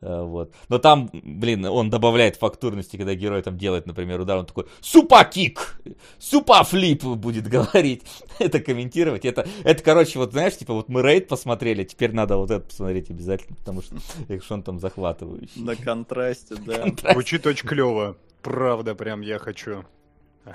Э, 0.02 0.22
Вот. 0.22 0.54
Но 0.70 0.78
там, 0.78 1.10
блин, 1.12 1.64
он 1.66 1.90
добавляет 1.90 2.36
фактурности, 2.36 2.96
когда 2.96 3.14
герой 3.14 3.42
там 3.42 3.58
делает, 3.58 3.86
например, 3.86 4.18
удар, 4.20 4.38
он 4.38 4.46
такой 4.46 4.64
супа-кик, 4.80 5.78
супа-флип 6.18 7.04
будет 7.16 7.46
говорить, 7.48 8.02
это 8.38 8.60
комментировать. 8.60 9.24
Это, 9.26 9.46
это, 9.64 9.82
короче, 9.82 10.18
вот 10.18 10.32
знаешь, 10.32 10.56
типа, 10.56 10.72
вот 10.74 10.88
мы 10.88 11.02
рейд 11.02 11.28
посмотрели, 11.28 11.84
теперь 11.84 12.12
надо 12.12 12.36
вот 12.38 12.50
это 12.50 12.64
посмотреть 12.64 13.10
обязательно, 13.10 13.56
потому 13.56 13.82
что 13.82 13.96
экшон 14.28 14.62
там 14.62 14.78
захватывающий. 14.80 15.60
На 15.62 15.76
контрасте, 15.76 16.54
да. 16.56 16.86
Звучит 17.12 17.46
очень 17.46 17.68
клево. 17.68 18.16
Правда, 18.42 18.94
прям 18.94 19.20
я 19.20 19.38
хочу. 19.38 19.84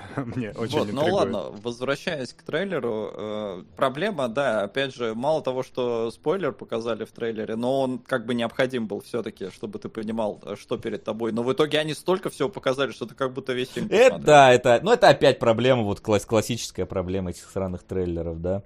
Мне 0.16 0.50
очень 0.50 0.78
Вот, 0.78 0.92
ну 0.92 1.00
интригует. 1.00 1.12
ладно, 1.12 1.42
возвращаясь 1.62 2.32
к 2.32 2.42
трейлеру, 2.42 3.10
э, 3.14 3.62
проблема, 3.76 4.28
да, 4.28 4.62
опять 4.62 4.94
же, 4.94 5.14
мало 5.14 5.42
того, 5.42 5.62
что 5.62 6.10
спойлер 6.10 6.52
показали 6.52 7.04
в 7.04 7.12
трейлере, 7.12 7.56
но 7.56 7.80
он 7.80 7.98
как 7.98 8.26
бы 8.26 8.34
необходим 8.34 8.86
был 8.86 9.00
все-таки, 9.00 9.50
чтобы 9.50 9.78
ты 9.78 9.88
понимал, 9.88 10.40
э, 10.44 10.56
что 10.58 10.76
перед 10.78 11.04
тобой. 11.04 11.32
Но 11.32 11.42
в 11.42 11.52
итоге 11.52 11.78
они 11.78 11.94
столько 11.94 12.30
всего 12.30 12.48
показали, 12.48 12.92
что 12.92 13.06
ты 13.06 13.14
как 13.14 13.32
будто 13.32 13.52
весь 13.52 13.70
фильм 13.70 13.88
Это, 13.90 14.18
да, 14.18 14.52
это, 14.52 14.80
ну 14.82 14.92
это 14.92 15.08
опять 15.08 15.38
проблема, 15.38 15.82
вот 15.82 16.00
класс- 16.00 16.26
классическая 16.26 16.86
проблема 16.86 17.30
этих 17.30 17.48
сраных 17.50 17.82
трейлеров, 17.82 18.40
да. 18.40 18.62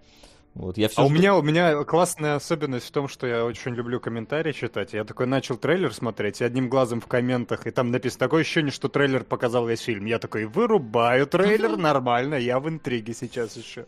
Вот, 0.61 0.77
я 0.77 0.89
все 0.91 1.01
А 1.01 1.07
у 1.07 1.09
меня, 1.09 1.35
у 1.37 1.43
меня 1.43 1.85
классная 1.85 2.35
особенность 2.37 2.87
в 2.87 2.91
том, 2.91 3.09
что 3.09 3.27
я 3.27 3.47
очень 3.47 3.75
люблю 3.75 3.99
комментарии 3.99 4.53
читать. 4.53 4.93
Я 4.93 5.05
такой 5.05 5.27
начал 5.27 5.57
трейлер 5.57 5.95
смотреть, 5.95 6.43
и 6.43 6.45
одним 6.45 6.69
глазом 6.69 7.01
в 7.01 7.07
комментах, 7.07 7.67
и 7.67 7.71
там 7.71 7.91
написано 7.91 8.19
такое 8.21 8.43
ощущение, 8.43 8.71
что 8.71 8.89
трейлер 8.89 9.25
показал 9.25 9.67
весь 9.67 9.81
фильм. 9.81 10.05
Я 10.05 10.19
такой, 10.19 10.45
вырубаю 10.45 11.27
трейлер, 11.27 11.77
нормально, 11.79 12.35
я 12.35 12.61
в 12.61 12.69
интриге 12.69 13.15
сейчас 13.15 13.57
еще. 13.57 13.87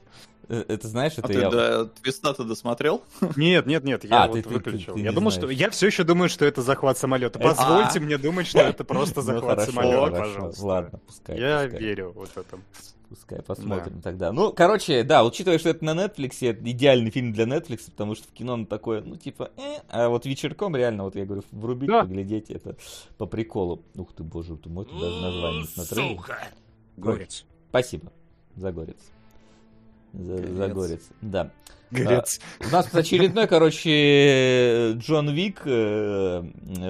Э, 0.49 0.65
Это 0.67 0.89
знаешь, 0.89 1.13
А 1.19 1.21
это 1.21 1.29
ты 1.29 1.35
я... 1.41 1.51
до 1.51 1.85
твиста-то 1.87 2.45
досмотрел? 2.45 3.03
Нет, 3.37 3.67
нет, 3.67 3.85
нет, 3.85 4.05
я 4.05 4.23
А, 4.25 4.27
вот 4.29 4.35
ты- 4.37 4.43
ты- 4.43 4.49
выключил. 4.49 4.95
ты 4.95 5.01
не 5.01 5.05
я 5.07 5.13
думал, 5.13 5.31
что 5.31 5.51
я 5.51 5.69
все 5.69 5.89
еще 5.89 6.05
думаю, 6.05 6.31
что 6.31 6.47
это 6.47 6.63
захват 6.63 6.97
самолета. 6.97 7.39
Позвольте 7.39 7.99
А. 7.99 8.01
мне 8.01 8.17
думать, 8.17 8.47
что 8.47 8.61
это 8.61 8.83
просто 8.85 9.21
Ну, 9.21 9.27
захват 9.27 9.59
хорошо, 9.61 9.73
самолета, 9.73 10.01
хорошо. 10.17 10.33
пожалуйста. 10.35 10.65
Ладно, 10.67 11.01
пускай. 11.07 11.39
Я 11.39 11.63
пускай. 11.65 11.81
верю 11.81 12.13
вот 12.17 12.31
этому. 12.35 12.63
Пускай 13.13 13.43
посмотрим 13.43 14.01
тогда. 14.01 14.33
Ну, 14.33 14.55
короче, 14.55 15.03
да, 15.03 15.23
учитывая, 15.23 15.59
что 15.59 15.69
это 15.69 15.85
на 15.85 15.91
Netflix, 15.91 16.37
это 16.41 16.71
идеальный 16.71 17.11
фильм 17.11 17.35
для 17.35 17.45
Netflix, 17.45 17.91
потому 17.91 18.15
что 18.15 18.27
в 18.27 18.33
кино 18.33 18.55
он 18.55 18.65
такое, 18.65 19.03
ну, 19.03 19.17
типа, 19.17 19.51
э, 19.59 19.81
а 19.91 20.09
вот 20.09 20.25
вечерком 20.25 20.75
реально, 20.75 21.05
вот 21.05 21.15
я 21.15 21.27
говорю, 21.27 21.43
врубить, 21.51 21.91
Да. 21.91 22.05
поглядеть, 22.05 22.51
это 22.51 22.75
по 23.19 23.27
приколу. 23.27 23.83
Ух 23.97 24.15
ты, 24.15 24.23
боже 24.23 24.57
ты 24.57 24.71
мой, 24.71 24.87
ты 24.87 24.93
даже 24.99 25.21
название 25.21 25.65
смотрел. 25.67 26.25
Горец. 26.97 27.45
Спасибо. 27.69 28.11
За- 28.57 28.73
Горец. 28.73 28.97
Загорец, 30.13 31.01
да. 31.21 31.51
Горец. 31.91 32.41
У 32.67 32.73
нас 32.73 32.89
очередной, 32.95 33.47
короче, 33.47 34.93
Джон 34.95 35.29
Вик 35.31 35.61
э, 35.67 36.43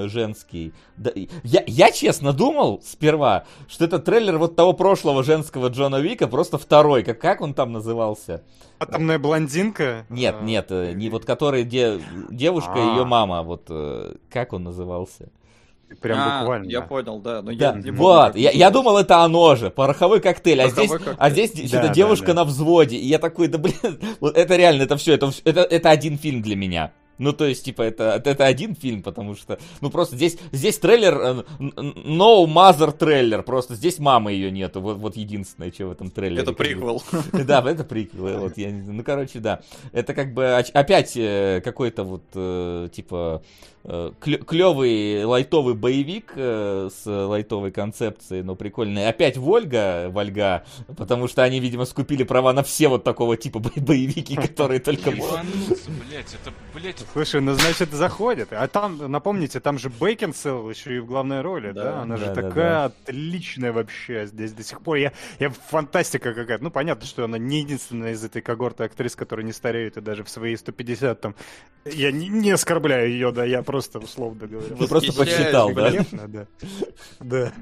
женский. 0.06 0.72
Да, 0.96 1.10
я, 1.42 1.64
я 1.66 1.90
честно 1.90 2.32
думал 2.32 2.80
сперва, 2.84 3.44
что 3.66 3.84
это 3.84 3.98
трейлер 3.98 4.38
вот 4.38 4.54
того 4.54 4.74
прошлого 4.74 5.24
женского 5.24 5.68
Джона 5.70 5.96
Вика, 6.00 6.28
просто 6.28 6.56
второй. 6.56 7.02
Как, 7.02 7.20
как 7.20 7.40
он 7.40 7.52
там 7.52 7.72
назывался? 7.72 8.42
Атомная 8.78 9.18
блондинка? 9.18 10.06
Нет, 10.08 10.36
А, 10.38 10.44
нет, 10.44 10.66
э, 10.70 10.92
не 10.92 11.08
вот 11.10 11.24
который 11.24 11.64
де- 11.64 12.00
девушка 12.30 12.74
и 12.76 12.80
А. 12.82 12.94
ее 12.96 13.04
мама. 13.04 13.42
Вот 13.42 13.64
э, 13.70 14.14
как 14.30 14.52
он 14.52 14.62
назывался? 14.62 15.30
Прям 16.00 16.18
А, 16.18 16.40
буквально. 16.40 16.68
Я 16.70 16.82
понял, 16.82 17.18
да. 17.20 17.42
Но 17.42 17.52
Да, 17.52 17.72
я 17.72 17.80
не 17.80 17.90
вот, 17.90 18.36
я, 18.36 18.50
я 18.50 18.70
думал, 18.70 18.98
это 18.98 19.18
оно 19.18 19.54
же, 19.56 19.70
пороховой 19.70 20.20
коктейль, 20.20 20.60
а 20.62 20.68
здесь, 20.68 20.88
Пороховой 20.88 20.98
коктейль. 20.98 21.16
а 21.18 21.30
здесь 21.30 21.52
Да, 21.52 21.68
что-то 21.68 21.88
да, 21.88 21.94
девушка 21.94 22.26
да. 22.28 22.34
на 22.34 22.44
взводе, 22.44 22.96
и 22.96 23.06
я 23.06 23.18
такой, 23.18 23.48
да 23.48 23.58
блин, 23.58 23.76
вот 24.20 24.36
это 24.36 24.56
реально, 24.56 24.82
это 24.82 24.96
все, 24.96 25.14
это, 25.14 25.32
это, 25.44 25.60
это 25.60 25.90
один 25.90 26.18
фильм 26.18 26.42
для 26.42 26.56
меня. 26.56 26.92
Ну, 27.18 27.32
то 27.32 27.44
есть, 27.46 27.64
типа, 27.64 27.82
это, 27.82 28.20
это, 28.24 28.46
один 28.46 28.74
фильм, 28.74 29.02
потому 29.02 29.36
что, 29.36 29.58
ну, 29.80 29.90
просто 29.90 30.16
здесь, 30.16 30.38
здесь 30.50 30.78
трейлер, 30.78 31.20
э, 31.20 31.42
no 31.60 32.46
mother 32.46 32.90
трейлер, 32.90 33.42
просто 33.42 33.74
здесь 33.74 33.98
мамы 33.98 34.32
ее 34.32 34.50
нету, 34.50 34.80
вот, 34.80 34.96
вот 34.96 35.16
единственное, 35.16 35.70
что 35.70 35.86
в 35.86 35.92
этом 35.92 36.10
трейлере. 36.10 36.42
Это 36.42 36.52
приквел. 36.52 37.02
Да, 37.32 37.62
это 37.70 37.84
приквел, 37.84 38.40
вот, 38.40 38.56
я, 38.56 38.70
ну, 38.70 39.04
короче, 39.04 39.38
да, 39.40 39.60
это 39.92 40.14
как 40.14 40.32
бы 40.34 40.56
опять 40.74 41.12
э, 41.16 41.60
какой-то 41.62 42.02
вот, 42.02 42.24
э, 42.34 42.88
типа, 42.92 43.42
клевый 44.20 45.24
лайтовый 45.24 45.74
боевик 45.74 46.32
э, 46.36 46.88
с 46.94 47.06
лайтовой 47.06 47.72
концепцией, 47.72 48.42
но 48.42 48.54
прикольный. 48.54 49.08
Опять 49.08 49.36
Вольга, 49.36 50.08
Вольга, 50.08 50.64
потому 50.96 51.28
что 51.28 51.42
они, 51.42 51.60
видимо, 51.60 51.84
скупили 51.84 52.22
права 52.22 52.52
на 52.52 52.62
все 52.62 52.88
вот 52.88 53.04
такого 53.04 53.36
типа 53.36 53.58
бо- 53.58 53.72
боевики, 53.76 54.36
которые 54.36 54.80
только... 54.80 55.10
блядь, 55.10 56.34
это, 56.34 56.52
блядь, 56.74 57.04
Слушай, 57.12 57.40
ну 57.40 57.54
значит 57.54 57.92
заходит. 57.92 58.52
А 58.52 58.68
там, 58.68 59.10
напомните, 59.10 59.60
там 59.60 59.78
же 59.78 59.90
Бейкинсел 59.90 60.70
еще 60.70 60.96
и 60.96 60.98
в 61.00 61.06
главной 61.06 61.40
роли, 61.40 61.72
да? 61.72 61.82
Да, 61.84 62.02
Она 62.02 62.16
же 62.16 62.26
да, 62.26 62.34
такая 62.34 62.84
отличная 62.84 63.72
вообще 63.72 64.26
здесь 64.26 64.52
до 64.52 64.62
сих 64.62 64.80
пор. 64.80 64.96
Я, 64.96 65.12
я 65.38 65.50
фантастика 65.50 66.34
какая-то. 66.34 66.62
Ну, 66.64 66.70
понятно, 66.70 67.06
что 67.06 67.24
она 67.24 67.38
не 67.38 67.60
единственная 67.60 68.12
из 68.12 68.24
этой 68.24 68.42
когорты 68.42 68.84
актрис, 68.84 69.16
которые 69.16 69.44
не 69.44 69.52
стареют, 69.52 69.96
и 69.96 70.00
даже 70.00 70.24
в 70.24 70.28
свои 70.28 70.56
150 70.56 71.20
там... 71.20 71.34
Я 71.84 72.12
не, 72.12 72.28
не 72.28 72.52
оскорбляю 72.52 73.10
ее, 73.10 73.32
да, 73.32 73.44
я 73.44 73.62
просто 73.72 73.98
условно 73.98 74.46
говорю. 74.46 74.76
Ты 74.76 74.86
просто 74.86 75.12
посчитал, 75.14 75.72
да? 75.72 75.92
Да. 76.28 76.46
Да. 77.20 77.52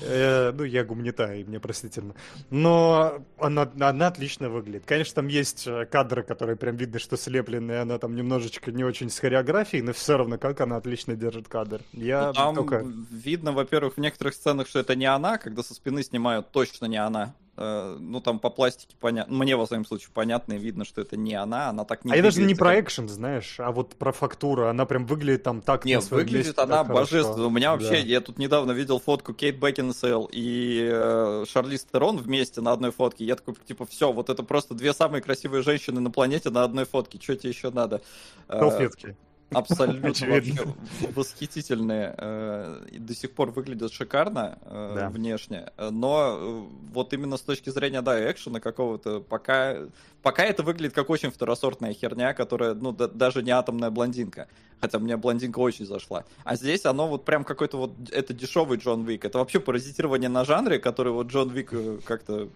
Э, 0.00 0.50
Ну, 0.52 0.64
я 0.64 0.84
гуманитарий, 0.84 1.44
мне 1.44 1.60
простительно. 1.60 2.14
Но 2.50 3.22
она, 3.38 3.70
она 3.78 4.06
отлично 4.06 4.48
выглядит. 4.48 4.84
Конечно, 4.86 5.16
там 5.16 5.28
есть 5.28 5.66
э, 5.66 5.84
кадры, 5.84 6.22
которые 6.22 6.56
прям 6.56 6.76
видно, 6.76 6.98
что 6.98 7.16
слепленные, 7.16 7.80
она 7.80 7.98
там 7.98 8.16
немножечко 8.16 8.72
не 8.72 8.82
очень 8.84 9.10
с 9.10 9.18
хореографией, 9.18 9.82
но 9.82 9.92
все 9.92 10.16
равно, 10.16 10.38
как 10.38 10.60
она 10.60 10.76
отлично 10.76 11.14
держит 11.14 11.48
кадр. 11.48 11.82
Я 11.92 12.28
Ну, 12.28 12.32
Там 12.32 12.54
только... 12.54 12.84
видно, 13.10 13.52
во-первых, 13.52 13.94
в 13.96 14.00
некоторых 14.00 14.34
сценах, 14.34 14.66
что 14.66 14.80
это 14.80 14.96
не 14.96 15.06
она, 15.06 15.38
когда 15.38 15.62
со 15.62 15.74
спины 15.74 16.02
снимают, 16.02 16.50
точно 16.50 16.86
не 16.86 16.96
она. 16.96 17.34
Э, 17.56 17.96
Ну, 18.00 18.20
там 18.20 18.38
по 18.40 18.50
пластике 18.50 18.96
понятно, 18.98 19.34
мне, 19.36 19.56
во 19.56 19.66
всяком 19.66 19.84
случае, 19.84 20.10
понятно 20.12 20.54
и 20.54 20.58
видно, 20.58 20.84
что 20.84 21.00
это 21.00 21.16
не 21.16 21.34
она, 21.34 21.68
она 21.68 21.84
так 21.84 22.04
не 22.04 22.12
а 22.12 22.16
я 22.16 22.22
даже 22.22 22.42
не 22.42 22.54
про 22.54 22.80
экшен, 22.80 23.08
знаешь, 23.08 23.56
а 23.58 23.70
вот 23.70 23.94
про 23.94 24.12
фактуру. 24.12 24.66
Она 24.66 24.86
прям 24.86 25.06
выглядит 25.06 25.44
там 25.44 25.60
так 25.60 25.84
Не, 25.84 25.96
на 25.96 26.00
своем 26.00 26.24
выглядит 26.24 26.46
месте, 26.48 26.60
она 26.60 26.82
божественно. 26.82 27.46
У 27.46 27.50
меня 27.50 27.72
вообще, 27.72 27.90
Да. 27.90 27.96
я 27.96 28.20
тут 28.20 28.38
недавно 28.38 28.72
видел 28.72 28.98
фотку 28.98 29.32
Кейт 29.34 29.56
Бекинсейл 29.56 30.28
и 30.32 30.88
э, 30.92 31.44
Шарлиз 31.48 31.84
Терон 31.84 32.16
вместе 32.16 32.60
на 32.60 32.72
одной 32.72 32.90
фотке. 32.90 33.24
Я 33.24 33.36
такой, 33.36 33.54
типа, 33.66 33.86
все, 33.86 34.12
вот 34.12 34.30
это 34.30 34.42
просто 34.42 34.74
две 34.74 34.92
самые 34.92 35.22
красивые 35.22 35.62
женщины 35.62 36.00
на 36.00 36.10
планете 36.10 36.50
на 36.50 36.64
одной 36.64 36.86
фотке. 36.86 37.20
Что 37.22 37.36
тебе 37.36 37.50
еще 37.50 37.70
надо? 37.70 38.02
Э, 38.48 38.58
Салфетки. 38.58 39.16
Абсолютно 39.54 40.08
Очевидно. 40.10 40.74
восхитительные. 41.14 42.14
э, 42.16 42.86
и 42.92 42.98
До 42.98 43.14
сих 43.14 43.32
пор 43.32 43.50
выглядят 43.50 43.92
шикарно 43.92 44.58
э, 44.64 44.92
Да. 44.96 45.10
внешне. 45.10 45.70
Но 45.78 46.36
э, 46.38 46.62
вот 46.92 47.12
именно 47.12 47.36
с 47.36 47.40
точки 47.42 47.70
зрения, 47.70 48.02
да, 48.02 48.30
экшена 48.30 48.60
какого-то, 48.60 49.20
пока, 49.20 49.76
пока 50.22 50.44
это 50.44 50.62
выглядит 50.62 50.94
как 50.94 51.10
очень 51.10 51.30
второсортная 51.30 51.92
херня, 51.92 52.32
которая, 52.34 52.74
ну, 52.74 52.92
да- 52.92 53.08
даже 53.08 53.42
не 53.42 53.50
атомная 53.50 53.90
блондинка. 53.90 54.48
Хотя 54.80 54.98
мне 54.98 55.16
блондинка 55.16 55.60
очень 55.60 55.86
зашла. 55.86 56.24
А 56.44 56.56
здесь 56.56 56.84
оно 56.84 57.08
вот 57.08 57.24
прям 57.24 57.44
какой-то 57.44 57.78
вот, 57.78 57.92
это 58.10 58.34
дешевый 58.34 58.78
Джон 58.78 59.04
Вик. 59.04 59.24
Это 59.24 59.38
вообще 59.38 59.60
паразитирование 59.60 60.28
на 60.28 60.44
жанре, 60.44 60.78
который 60.78 61.12
вот 61.12 61.28
Джон 61.28 61.50
Вик 61.50 61.72
как-то... 62.04 62.48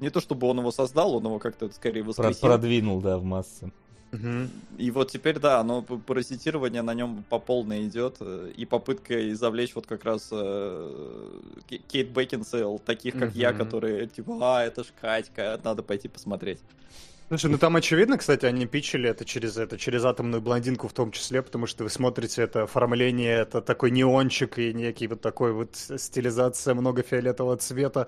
Не 0.00 0.10
то 0.10 0.20
чтобы 0.20 0.46
он 0.46 0.58
его 0.60 0.70
создал, 0.70 1.16
он 1.16 1.24
его 1.24 1.38
как-то 1.40 1.68
скорее 1.72 2.02
воскресил. 2.04 2.40
продвинул, 2.48 3.00
да, 3.00 3.18
в 3.18 3.24
массы. 3.24 3.72
Мгм. 4.10 4.50
И 4.78 4.90
вот 4.90 5.10
теперь, 5.10 5.38
да, 5.38 5.60
оно 5.60 5.82
паразитирование 5.82 6.82
на 6.82 6.94
нем 6.94 7.24
по 7.28 7.38
полной 7.38 7.86
идет. 7.86 8.16
э, 8.20 8.52
И 8.56 8.64
попытка 8.64 9.30
извлечь 9.32 9.74
вот 9.74 9.86
как 9.86 10.04
раз 10.04 10.28
э, 10.32 11.40
Ке- 11.68 11.78
Кейт 11.78 12.08
Бекинсейл, 12.08 12.78
таких 12.78 13.18
как 13.18 13.34
я, 13.34 13.50
Мгм. 13.50 13.58
которые 13.58 14.06
типа, 14.06 14.38
а, 14.40 14.64
это 14.64 14.82
ж 14.84 14.86
Катька, 15.00 15.60
надо 15.62 15.82
пойти 15.82 16.08
посмотреть. 16.08 16.60
Слушай, 17.28 17.50
ну 17.50 17.58
там 17.58 17.76
очевидно, 17.76 18.16
кстати, 18.16 18.46
они 18.46 18.64
пичили 18.66 19.08
это 19.10 19.24
через 19.26 19.58
это, 19.58 19.76
через 19.76 20.04
атомную 20.04 20.40
блондинку 20.40 20.88
в 20.88 20.92
том 20.94 21.12
числе, 21.12 21.42
потому 21.42 21.66
что 21.66 21.84
вы 21.84 21.90
смотрите 21.90 22.42
это 22.42 22.62
оформление, 22.62 23.36
это 23.40 23.60
такой 23.60 23.90
неончик 23.90 24.58
и 24.58 24.72
некий 24.72 25.06
вот 25.08 25.20
такой 25.20 25.52
вот 25.52 25.76
стилизация 25.76 26.74
много 26.74 27.02
фиолетового 27.02 27.56
цвета. 27.58 28.06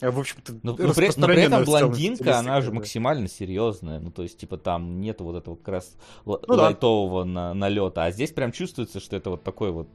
А, 0.00 0.10
В 0.10 0.18
общем-то, 0.18 0.52
Ну, 0.62 0.76
ну, 0.78 0.94
при, 0.94 1.10
но 1.16 1.26
при 1.26 1.42
этом 1.42 1.64
блондинка, 1.64 2.38
она 2.38 2.60
же 2.60 2.68
да. 2.68 2.74
максимально 2.74 3.28
серьезная. 3.28 3.98
Ну, 4.00 4.10
то 4.10 4.22
есть, 4.22 4.38
типа, 4.38 4.56
там 4.56 5.00
нету 5.00 5.24
вот 5.24 5.36
этого 5.36 5.56
как 5.56 5.68
раз 5.68 5.96
Ну 6.24 6.38
да. 6.46 6.54
лайтового 6.54 7.24
на- 7.24 7.54
налета. 7.54 8.04
А 8.04 8.10
здесь 8.12 8.30
прям 8.30 8.52
чувствуется, 8.52 9.00
что 9.00 9.16
это 9.16 9.30
вот 9.30 9.42
такой 9.44 9.70
вот 9.72 9.88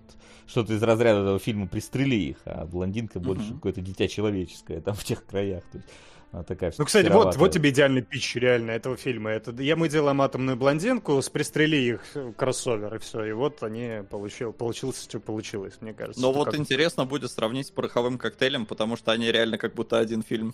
что-то 0.45 0.73
из 0.73 0.83
разряда 0.83 1.21
этого 1.21 1.39
фильма 1.39 1.67
«Пристрели 1.67 2.15
их», 2.15 2.37
а 2.45 2.65
блондинка 2.65 3.19
больше 3.19 3.53
какое-то 3.53 3.81
дитя 3.81 4.07
человеческое 4.07 4.79
там 4.79 4.95
в 4.95 5.03
тех 5.03 5.25
краях. 5.25 5.63
То 5.71 5.77
есть, 5.79 5.89
она 6.31 6.43
такая 6.43 6.73
Ну, 6.77 6.85
кстати, 6.85 7.07
вот, 7.09 7.35
вот 7.37 7.51
тебе 7.51 7.69
идеальный 7.69 8.01
пич 8.01 8.35
реально 8.35 8.71
этого 8.71 8.97
фильма. 8.97 9.29
Это 9.31 9.51
я 9.63 9.75
мы 9.75 9.87
делаем 9.89 10.21
атомную 10.21 10.57
блондинку, 10.57 11.21
с 11.21 11.29
пристрели 11.29 11.77
их 11.77 12.01
э, 12.15 12.33
кроссовер 12.35 12.95
и 12.95 12.97
все. 12.99 13.23
И 13.25 13.31
вот 13.31 13.63
они 13.63 14.03
получил, 14.09 14.51
получилось, 14.53 15.01
что 15.03 15.19
получилось, 15.19 15.75
мне 15.81 15.93
кажется. 15.93 16.21
Но 16.21 16.31
вот 16.33 16.45
как- 16.45 16.55
интересно 16.57 17.05
будет 17.05 17.31
сравнить 17.31 17.67
с 17.67 17.71
пороховым 17.71 18.17
коктейлем, 18.17 18.65
потому 18.65 18.97
что 18.97 19.11
они 19.11 19.31
реально 19.31 19.57
как 19.57 19.73
будто 19.73 19.97
один 19.99 20.21
фильм. 20.21 20.53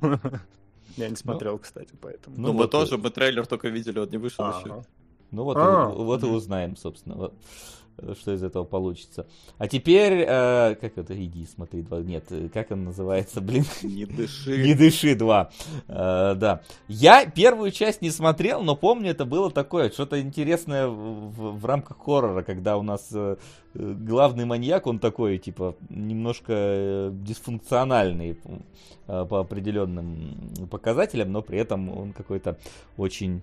Я 0.96 1.08
не 1.08 1.16
смотрел, 1.16 1.58
кстати, 1.58 1.92
поэтому. 2.00 2.36
Ну, 2.36 2.48
Ну, 2.48 2.52
мы 2.54 2.58
вот, 2.60 2.70
тоже, 2.70 2.98
мы 2.98 3.10
трейлер 3.10 3.46
только 3.46 3.68
видели, 3.68 3.98
он 3.98 4.08
не 4.10 4.18
вышел 4.18 4.48
еще. 4.48 4.82
Ну 5.30 5.44
вот, 5.44 5.56
А, 5.58 5.90
и- 5.90 5.94
вот 5.96 6.22
и 6.22 6.26
узнаем, 6.26 6.76
собственно, 6.76 7.14
вот, 7.16 7.32
э, 7.32 7.36
что 8.18 8.32
из 8.32 8.42
этого 8.42 8.64
получится. 8.64 9.26
А 9.58 9.68
теперь, 9.68 10.24
э, 10.26 10.74
как 10.80 10.98
это, 10.98 11.14
иди, 11.24 11.46
смотри, 11.46 11.82
два, 11.82 12.00
нет, 12.00 12.24
э, 12.30 12.48
как 12.52 12.70
он 12.70 12.84
называется, 12.84 13.40
блин, 13.40 13.64
Не 13.82 14.06
дыши. 14.06 14.62
Не 14.62 14.74
дыши 14.74 15.14
2. 15.14 15.50
Э, 15.88 16.34
да. 16.36 16.62
Я 16.88 17.26
первую 17.26 17.70
часть 17.70 18.02
не 18.02 18.10
смотрел, 18.10 18.62
но 18.62 18.76
помню, 18.76 19.10
это 19.10 19.24
было 19.24 19.50
такое, 19.50 19.90
что-то 19.90 20.20
интересное 20.20 20.88
в, 20.88 21.64
рамках 21.64 21.98
хоррора, 21.98 22.42
когда 22.42 22.76
у 22.76 22.82
нас 22.82 23.08
э, 23.12 23.36
главный 23.74 24.44
маньяк, 24.44 24.86
он 24.86 24.98
такой, 24.98 25.38
типа, 25.38 25.76
немножко 25.88 26.52
э, 26.52 27.10
дисфункциональный 27.12 28.38
э, 29.06 29.26
по 29.26 29.40
определенным 29.40 30.68
показателям, 30.70 31.32
но 31.32 31.42
при 31.42 31.58
этом 31.58 31.88
он 31.88 32.12
какой-то 32.12 32.58
очень 32.96 33.42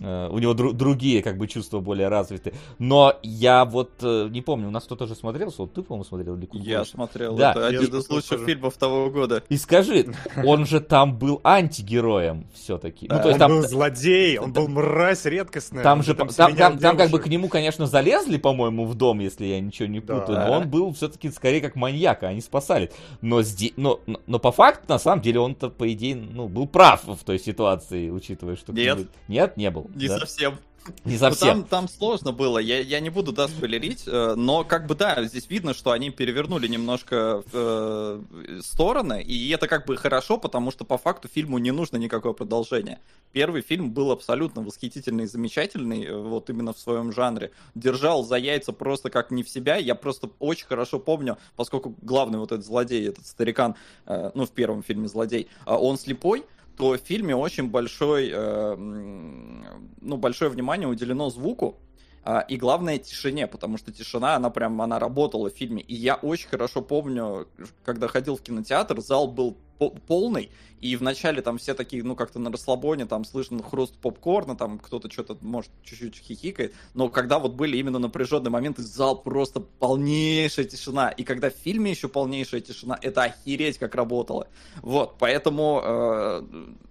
у 0.00 0.38
него 0.38 0.52
дру- 0.54 0.72
другие 0.72 1.22
как 1.22 1.36
бы 1.38 1.46
чувства 1.46 1.80
более 1.80 2.08
развиты. 2.08 2.52
Но 2.78 3.14
я 3.22 3.64
вот 3.64 3.92
э, 4.02 4.28
не 4.30 4.40
помню, 4.42 4.68
у 4.68 4.70
нас 4.70 4.84
кто-то 4.84 5.06
же 5.06 5.14
смотрел, 5.14 5.52
вот 5.56 5.72
ты, 5.74 5.82
по-моему, 5.82 6.04
смотрел 6.04 6.36
или 6.36 6.48
Я 6.52 6.84
смотрел, 6.84 7.36
Да. 7.36 7.52
это 7.52 7.60
Я 7.60 7.66
один 7.78 7.96
из 7.98 8.08
лучших 8.08 8.30
тоже. 8.30 8.46
фильмов 8.46 8.74
того 8.76 9.10
года. 9.10 9.42
И 9.48 9.56
скажи, 9.56 10.06
он 10.44 10.66
же 10.66 10.80
там 10.80 11.16
был 11.18 11.40
антигероем 11.44 12.46
все-таки. 12.54 13.06
Ну, 13.08 13.16
Да, 13.16 13.22
то 13.22 13.28
есть 13.28 13.40
он 13.40 13.48
там, 13.48 13.50
был 13.60 13.68
злодей, 13.68 14.38
он 14.38 14.52
был 14.52 14.68
мразь 14.68 15.24
редкостная. 15.24 15.82
там 15.82 16.02
же, 16.02 16.14
там, 16.14 16.30
свинял 16.30 16.56
там, 16.56 16.78
там 16.78 16.96
как 16.96 17.10
бы 17.10 17.18
к 17.18 17.26
нему, 17.26 17.48
конечно, 17.48 17.86
залезли, 17.86 18.36
по-моему, 18.38 18.86
в 18.86 18.94
дом, 18.94 19.20
если 19.20 19.46
я 19.46 19.60
ничего 19.60 19.88
не 19.88 20.00
Да. 20.00 20.20
путаю, 20.20 20.38
но 20.46 20.52
он 20.58 20.68
был 20.70 20.92
все-таки 20.94 21.30
скорее 21.30 21.60
как 21.60 21.76
маньяк, 21.76 22.22
а 22.22 22.28
они 22.28 22.40
спасали. 22.40 22.90
Но, 23.20 23.40
зде- 23.40 23.72
но, 23.76 24.00
но, 24.06 24.20
но 24.26 24.38
по 24.38 24.52
факту, 24.52 24.84
на 24.88 24.98
самом 24.98 25.22
деле, 25.22 25.40
он-то, 25.40 25.70
по 25.70 25.90
идее, 25.92 26.16
ну, 26.16 26.48
был 26.48 26.66
прав 26.66 27.02
в 27.04 27.24
той 27.24 27.38
ситуации, 27.38 28.10
учитывая, 28.10 28.56
что... 28.56 28.72
Нет. 28.72 29.08
Нет, 29.28 29.56
не 29.56 29.70
был. 29.70 29.83
Не 29.94 30.08
да? 30.08 30.18
совсем. 30.18 30.58
Не 31.04 31.14
Ну, 31.14 31.18
совсем. 31.18 31.48
там, 31.48 31.64
там 31.64 31.88
сложно 31.88 32.32
было, 32.32 32.58
я, 32.58 32.80
я 32.80 33.00
не 33.00 33.08
буду, 33.08 33.32
да, 33.32 33.48
спойлерить, 33.48 34.04
э, 34.06 34.34
но 34.36 34.64
как 34.64 34.86
бы, 34.86 34.94
да, 34.94 35.22
здесь 35.24 35.48
видно, 35.48 35.72
что 35.72 35.92
они 35.92 36.10
перевернули 36.10 36.66
немножко 36.66 37.42
э, 37.52 38.22
стороны, 38.60 39.22
и 39.22 39.48
это 39.50 39.66
как 39.66 39.86
бы 39.86 39.96
хорошо, 39.96 40.36
потому 40.36 40.70
что 40.70 40.84
по 40.84 40.98
факту 40.98 41.28
фильму 41.28 41.58
не 41.58 41.70
нужно 41.70 41.96
никакое 41.96 42.34
продолжение. 42.34 42.98
Первый 43.32 43.62
фильм 43.62 43.92
был 43.92 44.10
абсолютно 44.10 44.62
восхитительный 44.62 45.24
и 45.24 45.26
замечательный, 45.26 46.04
э, 46.04 46.16
вот 46.16 46.50
именно 46.50 46.74
в 46.74 46.78
своем 46.78 47.12
жанре. 47.12 47.50
Держал 47.74 48.22
за 48.22 48.36
яйца 48.36 48.72
просто 48.72 49.08
как 49.08 49.30
не 49.30 49.42
в 49.42 49.48
себя, 49.48 49.76
я 49.76 49.94
просто 49.94 50.30
очень 50.38 50.66
хорошо 50.66 50.98
помню, 50.98 51.38
поскольку 51.56 51.94
главный 52.02 52.38
вот 52.38 52.52
этот 52.52 52.64
злодей, 52.66 53.08
этот 53.08 53.26
старикан, 53.26 53.74
э, 54.06 54.32
ну, 54.34 54.44
в 54.44 54.50
первом 54.50 54.82
фильме 54.82 55.08
злодей, 55.08 55.48
а 55.64 55.78
он 55.78 55.96
слепой, 55.96 56.44
то 56.76 56.92
в 56.92 56.98
фильме 56.98 57.36
очень 57.36 57.68
большой, 57.70 58.30
э, 58.32 58.74
ну, 58.76 60.16
большое 60.16 60.50
внимание 60.50 60.88
уделено 60.88 61.30
звуку, 61.30 61.78
а, 62.26 62.40
и 62.40 62.56
главное 62.56 62.98
тишине, 62.98 63.46
потому 63.46 63.76
что 63.76 63.92
тишина, 63.92 64.36
она 64.36 64.48
прям, 64.48 64.80
она 64.80 64.98
работала 64.98 65.50
в 65.50 65.54
фильме. 65.54 65.82
И 65.82 65.94
я 65.94 66.14
очень 66.14 66.48
хорошо 66.48 66.80
помню, 66.80 67.46
когда 67.84 68.08
ходил 68.08 68.36
в 68.36 68.42
кинотеатр, 68.42 69.00
зал 69.02 69.28
был 69.28 69.58
по- 69.78 69.90
полный, 69.90 70.50
и 70.84 70.96
вначале 70.96 71.40
там 71.40 71.56
все 71.56 71.72
такие, 71.72 72.04
ну, 72.04 72.14
как-то 72.14 72.38
на 72.38 72.52
расслабоне, 72.52 73.06
там 73.06 73.24
слышно 73.24 73.62
хруст 73.62 73.94
попкорна, 73.96 74.54
там 74.54 74.78
кто-то 74.78 75.10
что-то, 75.10 75.38
может, 75.40 75.70
чуть-чуть 75.82 76.16
хихикает, 76.16 76.74
но 76.92 77.08
когда 77.08 77.38
вот 77.38 77.54
были 77.54 77.78
именно 77.78 77.98
напряженные 77.98 78.50
моменты, 78.50 78.82
зал 78.82 79.22
просто 79.22 79.60
полнейшая 79.60 80.66
тишина, 80.66 81.08
и 81.08 81.24
когда 81.24 81.48
в 81.48 81.54
фильме 81.54 81.90
еще 81.90 82.08
полнейшая 82.08 82.60
тишина, 82.60 82.98
это 83.00 83.22
охереть 83.22 83.78
как 83.78 83.94
работало. 83.94 84.46
Вот, 84.82 85.16
поэтому, 85.18 85.80
э, 85.82 86.42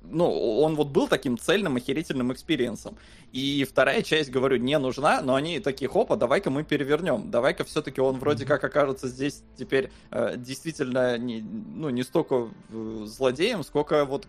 ну, 0.02 0.58
он 0.60 0.74
вот 0.74 0.88
был 0.88 1.08
таким 1.08 1.38
цельным, 1.38 1.76
охерительным 1.76 2.34
experience 2.34 2.83
ом. 2.83 2.98
И 3.34 3.64
вторая 3.64 4.04
часть, 4.04 4.30
говорю, 4.30 4.58
не 4.58 4.78
нужна, 4.78 5.22
но 5.22 5.34
они 5.34 5.60
такие, 5.60 5.90
хопа, 5.90 6.16
давай-ка 6.16 6.52
мы 6.52 6.64
перевернем. 6.64 7.32
Давай-ка 7.32 7.64
все-таки 7.64 8.00
он 8.00 8.20
вроде 8.20 8.46
как 8.46 8.64
окажется 8.64 9.08
здесь 9.08 9.42
теперь 9.58 9.92
э, 10.12 10.36
действительно 10.38 11.18
не, 11.18 11.42
ну, 11.42 11.90
не 11.90 12.04
столько 12.04 12.50
э, 12.70 13.04
злодеем, 13.06 13.64
сколько 13.64 13.83
вот 13.92 14.28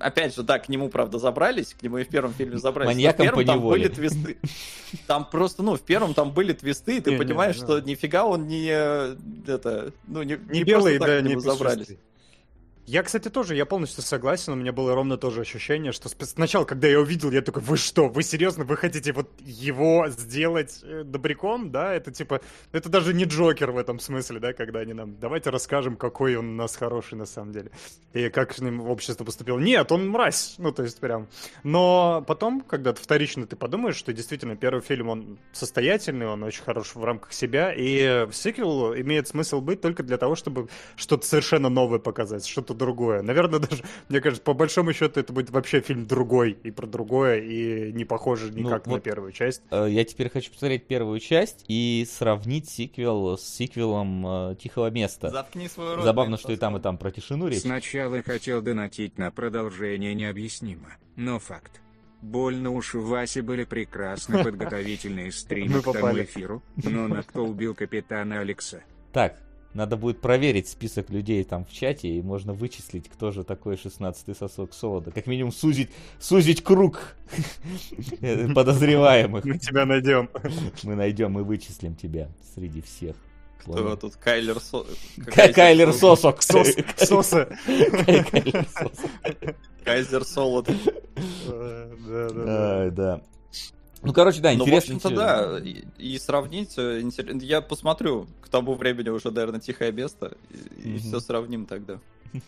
Опять 0.00 0.34
же, 0.34 0.42
да, 0.42 0.58
к 0.58 0.68
нему, 0.68 0.88
правда, 0.88 1.18
забрались, 1.18 1.74
к 1.74 1.82
нему 1.82 1.98
и 1.98 2.04
в 2.04 2.08
первом 2.08 2.32
фильме 2.32 2.58
забрались. 2.58 2.94
Маньяком 2.94 3.26
в 3.26 3.28
первом 3.30 3.44
там 3.44 3.56
поневоле. 3.56 3.82
были 3.82 3.94
твисты. 3.94 4.36
Там 5.06 5.28
просто, 5.28 5.62
ну, 5.62 5.76
в 5.76 5.80
первом 5.80 6.14
там 6.14 6.30
были 6.32 6.52
твисты, 6.52 6.98
и 6.98 7.00
ты 7.00 7.10
Не-не, 7.10 7.22
понимаешь, 7.22 7.58
да. 7.58 7.64
что 7.64 7.80
нифига 7.80 8.24
он 8.24 8.46
не, 8.46 8.68
э, 8.70 9.16
это, 9.46 9.92
ну, 10.06 10.22
не, 10.22 10.38
Не 10.48 10.60
не 10.60 10.64
белый, 10.64 10.98
просто 10.98 11.14
так 11.14 11.24
да, 11.24 11.28
к 11.28 11.34
не 11.34 11.40
забрались. 11.40 11.88
Я, 12.88 13.02
кстати, 13.02 13.28
тоже, 13.28 13.54
я 13.54 13.66
полностью 13.66 14.02
согласен, 14.02 14.54
у 14.54 14.56
меня 14.56 14.72
было 14.72 14.94
ровно 14.94 15.18
то 15.18 15.28
же 15.28 15.42
ощущение, 15.42 15.92
что 15.92 16.08
сначала, 16.08 16.64
когда 16.64 16.88
я 16.88 16.98
увидел, 16.98 17.30
я 17.30 17.42
такой, 17.42 17.62
вы 17.62 17.76
что, 17.76 18.08
вы 18.08 18.22
серьезно, 18.22 18.64
вы 18.64 18.78
хотите 18.78 19.12
вот 19.12 19.28
его 19.40 20.08
сделать 20.08 20.80
э, 20.82 21.02
добряком, 21.04 21.70
да, 21.70 21.92
это 21.92 22.10
типа, 22.10 22.40
это 22.72 22.88
даже 22.88 23.12
не 23.12 23.24
Джокер 23.24 23.72
в 23.72 23.76
этом 23.76 24.00
смысле, 24.00 24.40
да, 24.40 24.54
когда 24.54 24.78
они 24.80 24.94
нам, 24.94 25.20
давайте 25.20 25.50
расскажем, 25.50 25.96
какой 25.96 26.36
он 26.36 26.48
у 26.48 26.54
нас 26.54 26.76
хороший 26.76 27.16
на 27.16 27.26
самом 27.26 27.52
деле, 27.52 27.72
и 28.14 28.30
как 28.30 28.54
с 28.54 28.58
ним 28.58 28.80
общество 28.80 29.22
поступило. 29.22 29.58
Нет, 29.58 29.92
он 29.92 30.08
мразь, 30.08 30.54
ну, 30.56 30.72
то 30.72 30.82
есть 30.82 30.98
прям. 30.98 31.28
Но 31.64 32.24
потом, 32.26 32.62
когда 32.62 32.94
ты 32.94 33.02
вторично 33.02 33.46
ты 33.46 33.54
подумаешь, 33.54 33.96
что 33.96 34.14
действительно 34.14 34.56
первый 34.56 34.80
фильм, 34.80 35.10
он 35.10 35.38
состоятельный, 35.52 36.26
он 36.26 36.42
очень 36.42 36.62
хорош 36.62 36.94
в 36.94 37.04
рамках 37.04 37.34
себя, 37.34 37.70
и 37.70 38.26
сиквел 38.32 38.94
имеет 38.94 39.28
смысл 39.28 39.60
быть 39.60 39.82
только 39.82 40.02
для 40.02 40.16
того, 40.16 40.36
чтобы 40.36 40.70
что-то 40.96 41.26
совершенно 41.26 41.68
новое 41.68 41.98
показать, 41.98 42.46
что-то 42.46 42.77
другое. 42.78 43.20
Наверное, 43.22 43.58
даже, 43.68 43.82
мне 44.08 44.20
кажется, 44.20 44.42
по 44.42 44.54
большому 44.54 44.92
счету 44.92 45.20
это 45.20 45.32
будет 45.32 45.50
вообще 45.50 45.80
фильм 45.80 46.06
другой 46.06 46.52
и 46.52 46.70
про 46.70 46.86
другое, 46.86 47.40
и 47.40 47.92
не 47.92 48.04
похоже 48.04 48.50
Ну, 48.52 48.58
никак 48.60 48.86
на 48.86 48.94
вот- 48.94 49.02
первую 49.02 49.32
часть. 49.32 49.62
Э, 49.70 49.86
Я 49.90 50.04
теперь 50.04 50.30
хочу 50.30 50.50
посмотреть 50.52 50.86
первую 50.86 51.18
часть 51.20 51.64
и 51.68 52.06
сравнить 52.10 52.68
сиквел 52.70 53.36
с 53.36 53.42
сиквелом 53.42 54.26
э, 54.26 54.54
Тихого 54.56 54.90
места. 54.90 55.30
Заткни 55.30 55.68
свой 55.68 55.96
рот. 55.96 56.04
Забавно, 56.04 56.36
что 56.38 56.52
и 56.52 56.56
там, 56.56 56.76
и 56.76 56.80
там 56.80 56.96
про 56.96 57.10
тишину 57.10 57.48
речь. 57.48 57.60
Сначала 57.62 58.22
хотел 58.22 58.62
донатить 58.62 59.18
на 59.18 59.30
продолжение 59.30 60.14
необъяснимо, 60.14 60.96
но 61.16 61.38
факт. 61.38 61.80
Больно 62.20 62.70
уж 62.72 62.94
у 62.96 63.00
Васи 63.00 63.40
были 63.42 63.64
прекрасны 63.64 64.42
подготовительные 64.44 65.30
стримы 65.30 65.76
Мы 65.76 65.82
к 65.82 65.92
тому 65.92 66.18
эфиру, 66.18 66.62
но 66.76 67.06
на 67.08 67.22
кто 67.22 67.44
убил 67.44 67.74
капитана 67.74 68.40
Алекса? 68.40 68.82
Так, 69.12 69.36
надо 69.74 69.96
будет 69.96 70.20
проверить 70.20 70.68
список 70.68 71.10
людей 71.10 71.44
там 71.44 71.64
в 71.64 71.72
чате, 71.72 72.08
и 72.08 72.22
можно 72.22 72.52
вычислить, 72.54 73.08
кто 73.08 73.30
же 73.30 73.44
такой 73.44 73.74
16-й 73.74 74.34
сосок 74.34 74.74
солода. 74.74 75.10
Как 75.10 75.26
минимум 75.26 75.52
сузить, 75.52 75.90
сузить 76.18 76.62
круг 76.64 77.16
подозреваемых. 78.54 79.44
Мы 79.44 79.58
тебя 79.58 79.84
найдем. 79.86 80.28
Мы 80.82 80.94
найдем 80.94 81.38
и 81.38 81.42
вычислим 81.42 81.94
тебя 81.94 82.28
среди 82.54 82.80
всех. 82.80 83.16
Кто 83.60 83.96
тут? 83.96 84.16
Кайлер 84.16 84.60
Со... 84.60 84.86
Ка- 85.26 85.52
Кайлер 85.52 85.92
Сосок. 85.92 86.40
Кайлер 86.46 86.94
Сосок. 86.96 87.48
Кайзер 89.84 90.24
Солод. 90.24 90.68
Да, 91.46 92.28
да, 92.30 92.90
да. 92.90 93.20
Ну, 94.02 94.12
короче, 94.12 94.40
да, 94.40 94.52
Ну, 94.52 94.64
в 94.64 94.68
интересно. 94.68 95.10
да, 95.10 95.58
и, 95.58 95.84
и 95.98 96.18
сравнить, 96.18 96.74
э, 96.78 97.00
интерес- 97.00 97.42
я 97.42 97.60
посмотрю, 97.60 98.26
к 98.40 98.48
тому 98.48 98.74
времени 98.74 99.08
уже, 99.08 99.30
наверное, 99.30 99.60
тихое 99.60 99.90
место, 99.92 100.36
и, 100.84 100.88
Мгм. 100.90 100.98
все 100.98 101.20
сравним 101.20 101.66
тогда. 101.66 101.98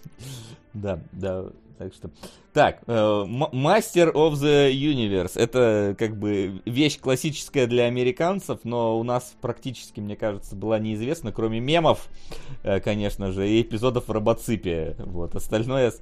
Да, 0.72 1.00
да, 1.10 1.46
так 1.78 1.92
что... 1.92 2.10
Так, 2.52 2.82
э, 2.86 2.92
Master 2.92 4.12
of 4.12 4.34
the 4.34 4.72
Universe. 4.72 5.32
Это 5.34 5.96
как 5.98 6.16
бы 6.16 6.62
вещь 6.64 7.00
классическая 7.00 7.66
для 7.66 7.86
американцев, 7.86 8.60
но 8.62 8.96
у 8.98 9.02
нас 9.02 9.34
практически, 9.40 9.98
мне 9.98 10.14
кажется, 10.14 10.54
была 10.54 10.78
неизвестна, 10.78 11.32
кроме 11.32 11.58
мемов, 11.58 12.08
э, 12.62 12.78
конечно 12.78 13.32
же, 13.32 13.48
и 13.48 13.62
эпизодов 13.62 14.06
в 14.06 14.12
Робоципе. 14.12 14.94
Вот, 14.98 15.34
остальное, 15.34 15.92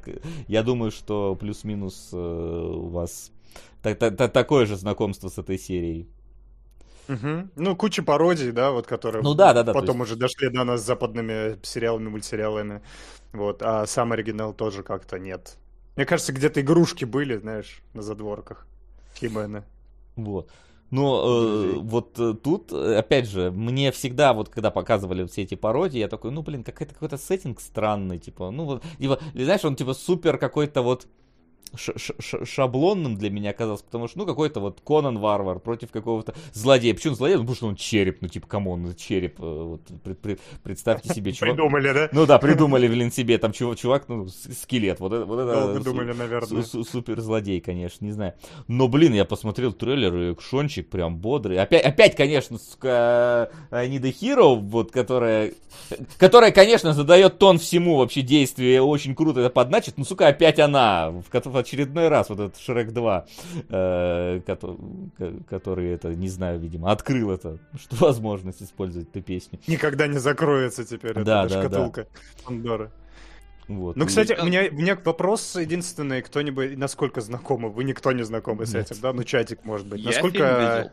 я 0.49 0.63
думаю, 0.63 0.91
что 0.91 1.35
плюс-минус 1.35 2.11
у 2.13 2.89
вас 2.89 3.31
та- 3.83 3.95
та- 3.95 4.11
та- 4.11 4.29
такое 4.29 4.67
же 4.67 4.77
знакомство 4.77 5.29
с 5.29 5.39
этой 5.39 5.59
серией. 5.59 6.09
Мгм. 7.09 7.51
Ну, 7.57 7.77
куча 7.77 8.03
пародий, 8.03 8.53
да, 8.53 8.71
вот, 8.71 8.87
которые 8.87 9.23
Ну 9.23 9.35
да, 9.35 9.55
да, 9.55 9.63
да, 9.63 9.73
то 9.73 9.81
потом 9.81 9.99
есть- 10.01 10.11
уже 10.11 10.21
дошли 10.21 10.51
до 10.51 10.65
нас 10.65 10.81
с 10.83 10.85
западными 10.85 11.59
сериалами, 11.63 12.09
мультсериалами. 12.09 12.83
Вот, 13.33 13.63
а 13.63 13.87
сам 13.87 14.13
оригинал 14.13 14.53
тоже 14.53 14.83
как-то 14.83 15.19
нет. 15.19 15.57
Мне 15.97 16.05
кажется, 16.07 16.33
где-то 16.33 16.61
игрушки 16.61 17.05
были, 17.07 17.39
знаешь, 17.39 17.83
на 17.95 18.03
задворках. 18.03 18.67
Химены. 19.17 19.65
Вот. 20.17 20.51
Но 20.91 21.23
э, 21.25 21.73
вот 21.81 22.19
э, 22.19 22.35
тут, 22.43 22.73
э, 22.73 22.97
опять 22.99 23.29
же, 23.29 23.51
мне 23.51 23.91
всегда, 23.91 24.33
вот 24.33 24.49
когда 24.49 24.71
показывали 24.71 25.27
все 25.27 25.43
эти 25.43 25.55
пародии, 25.55 25.99
я 25.99 26.09
такой, 26.09 26.31
ну, 26.31 26.43
блин, 26.43 26.63
какой-то 26.65 26.95
какой-то 26.95 27.19
сеттинг 27.19 27.61
странный, 27.61 28.19
типа, 28.19 28.51
ну, 28.51 28.65
вот, 28.65 28.83
типа, 28.99 29.19
знаешь, 29.35 29.65
он, 29.65 29.77
типа, 29.77 29.93
супер 29.95 30.39
какой-то 30.39 30.83
вот 30.83 31.07
шаблонным 32.45 33.17
для 33.17 33.31
меня 33.31 33.51
оказался, 33.51 33.85
потому 33.85 34.09
что, 34.09 34.19
ну, 34.19 34.27
какой-то 34.27 34.61
вот 34.61 34.81
Конан 34.81 35.19
Варвар 35.19 35.59
против 35.59 35.91
какого-то 35.91 36.35
злодея. 36.53 36.95
Почему 36.95 37.15
злодей? 37.15 37.37
Ну, 37.37 37.43
потому 37.43 37.57
что 37.57 37.67
он 37.67 37.77
череп, 37.77 38.19
ну, 38.21 38.29
типа, 38.29 38.47
come 38.47 38.74
on, 38.74 38.95
череп. 38.95 39.41
Э, 39.41 39.63
вот, 39.65 39.83
пред, 40.03 40.19
пред, 40.21 40.41
представьте 40.63 41.13
себе, 41.13 41.33
чувак. 41.33 41.55
Придумали, 41.55 41.93
да? 41.93 42.09
Ну 42.13 42.27
да, 42.27 42.39
придумали, 42.39 42.89
блин, 42.89 43.13
себе, 43.13 43.39
там 43.39 43.53
чувак, 43.53 43.79
чувак 43.79 44.09
ну, 44.09 44.27
скелет. 44.29 45.01
Вот, 45.01 45.13
вот 45.27 45.41
это... 45.41 45.61
Долго 45.61 45.81
думали, 45.81 46.13
наверное. 46.13 46.63
Супер 46.63 47.21
злодей, 47.21 47.61
конечно, 47.61 48.05
не 48.05 48.13
знаю. 48.13 48.35
Но, 48.67 48.89
блин, 48.89 49.15
я 49.15 49.25
посмотрел 49.25 49.73
трейлер, 49.73 50.15
и 50.17 50.35
экшончик 50.35 50.89
прям 50.89 51.17
бодрый. 51.17 51.59
Опять, 51.59 51.85
опять 51.85 52.17
конечно, 52.17 52.59
сука, 52.59 53.51
Need 53.71 54.11
a 54.11 54.18
Hero, 54.18 54.55
вот, 54.55 54.91
которая, 54.91 55.53
которая, 56.19 56.53
конечно, 56.53 56.93
задает 56.93 57.39
тон 57.39 57.59
всему 57.59 57.97
вообще 57.97 58.23
действию, 58.23 58.85
очень 58.85 59.15
круто 59.15 59.41
это 59.41 59.51
подначит, 59.51 59.99
но, 59.99 60.05
сука, 60.05 60.29
опять 60.29 60.59
она, 60.59 61.11
в, 61.11 61.29
в 61.59 61.61
очередной 61.61 62.09
раз, 62.09 62.29
вот 62.29 62.39
этот 62.39 62.59
Шрек 62.59 62.93
2, 62.93 63.27
э, 63.69 64.41
который, 64.47 64.79
который, 65.49 65.91
это, 65.91 66.15
не 66.15 66.29
знаю, 66.29 66.61
видимо, 66.61 66.93
открыл 66.93 67.31
это, 67.31 67.59
что 67.79 67.97
возможность 68.07 68.63
использовать 68.63 69.09
эту 69.09 69.23
песню. 69.23 69.59
Никогда 69.67 70.07
не 70.07 70.19
закроется 70.19 70.85
теперь 70.85 71.15
да, 71.15 71.45
эта 71.45 71.55
да, 71.55 71.61
шкатулка 71.61 72.03
да. 72.03 72.45
Пандоры. 72.45 72.91
Вот. 73.67 73.97
Ну, 73.97 74.07
кстати, 74.07 74.35
у 74.41 74.47
меня, 74.47 74.69
у 74.71 74.75
меня 74.75 74.97
вопрос 75.05 75.57
единственный, 75.57 76.23
кто-нибудь, 76.23 76.79
насколько 76.79 77.21
знакомы? 77.21 77.69
Вы 77.69 77.85
никто 77.85 78.13
не 78.13 78.23
знакомы 78.23 78.65
с 78.65 78.75
этим, 78.75 78.97
да? 79.03 79.13
Ну, 79.13 79.25
чатик, 79.25 79.65
может 79.65 79.87
быть. 79.87 80.01
Я 80.01 80.07
насколько... 80.07 80.93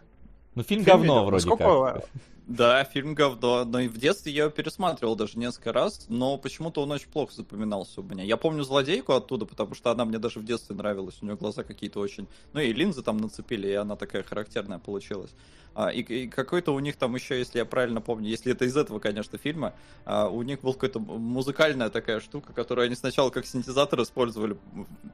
Ну, 0.55 0.63
фильм, 0.63 0.83
фильм 0.83 0.97
говно 0.97 1.13
видел. 1.13 1.25
вроде 1.25 1.49
насколько... 1.49 1.93
как. 1.93 2.09
Да, 2.47 2.83
фильм 2.83 3.15
говно, 3.15 3.65
но 3.65 3.79
и 3.79 3.87
в 3.87 3.97
детстве 3.97 4.31
я 4.31 4.43
его 4.43 4.51
пересматривал 4.51 5.15
даже 5.15 5.39
несколько 5.39 5.73
раз, 5.73 6.05
но 6.09 6.37
почему-то 6.37 6.83
он 6.83 6.91
очень 6.91 7.09
плохо 7.09 7.33
запоминался 7.33 8.01
у 8.01 8.03
меня. 8.03 8.23
Я 8.23 8.37
помню 8.37 8.63
злодейку 8.63 9.13
оттуда, 9.13 9.45
потому 9.45 9.73
что 9.73 9.89
она 9.89 10.05
мне 10.05 10.19
даже 10.19 10.39
в 10.39 10.45
детстве 10.45 10.75
нравилась, 10.75 11.17
у 11.21 11.25
нее 11.25 11.35
глаза 11.35 11.63
какие-то 11.63 11.99
очень... 11.99 12.27
Ну 12.53 12.59
и 12.59 12.71
линзы 12.71 13.01
там 13.01 13.17
нацепили, 13.17 13.67
и 13.69 13.73
она 13.73 13.95
такая 13.95 14.21
характерная 14.21 14.77
получилась. 14.77 15.31
А, 15.73 15.89
и, 15.89 16.01
и 16.01 16.27
какой-то 16.27 16.73
у 16.73 16.79
них 16.79 16.95
там 16.97 17.15
еще, 17.15 17.37
если 17.37 17.57
я 17.57 17.65
правильно 17.65 17.99
помню, 17.99 18.29
если 18.29 18.51
это 18.51 18.63
из 18.65 18.77
этого, 18.77 18.99
конечно, 18.99 19.39
фильма, 19.39 19.73
а, 20.05 20.29
у 20.29 20.43
них 20.43 20.61
был 20.61 20.73
какой-то 20.73 20.99
музыкальная 20.99 21.89
такая 21.89 22.19
штука, 22.19 22.53
которую 22.53 22.85
они 22.85 22.95
сначала 22.95 23.31
как 23.31 23.47
синтезатор 23.47 24.01
использовали, 24.03 24.55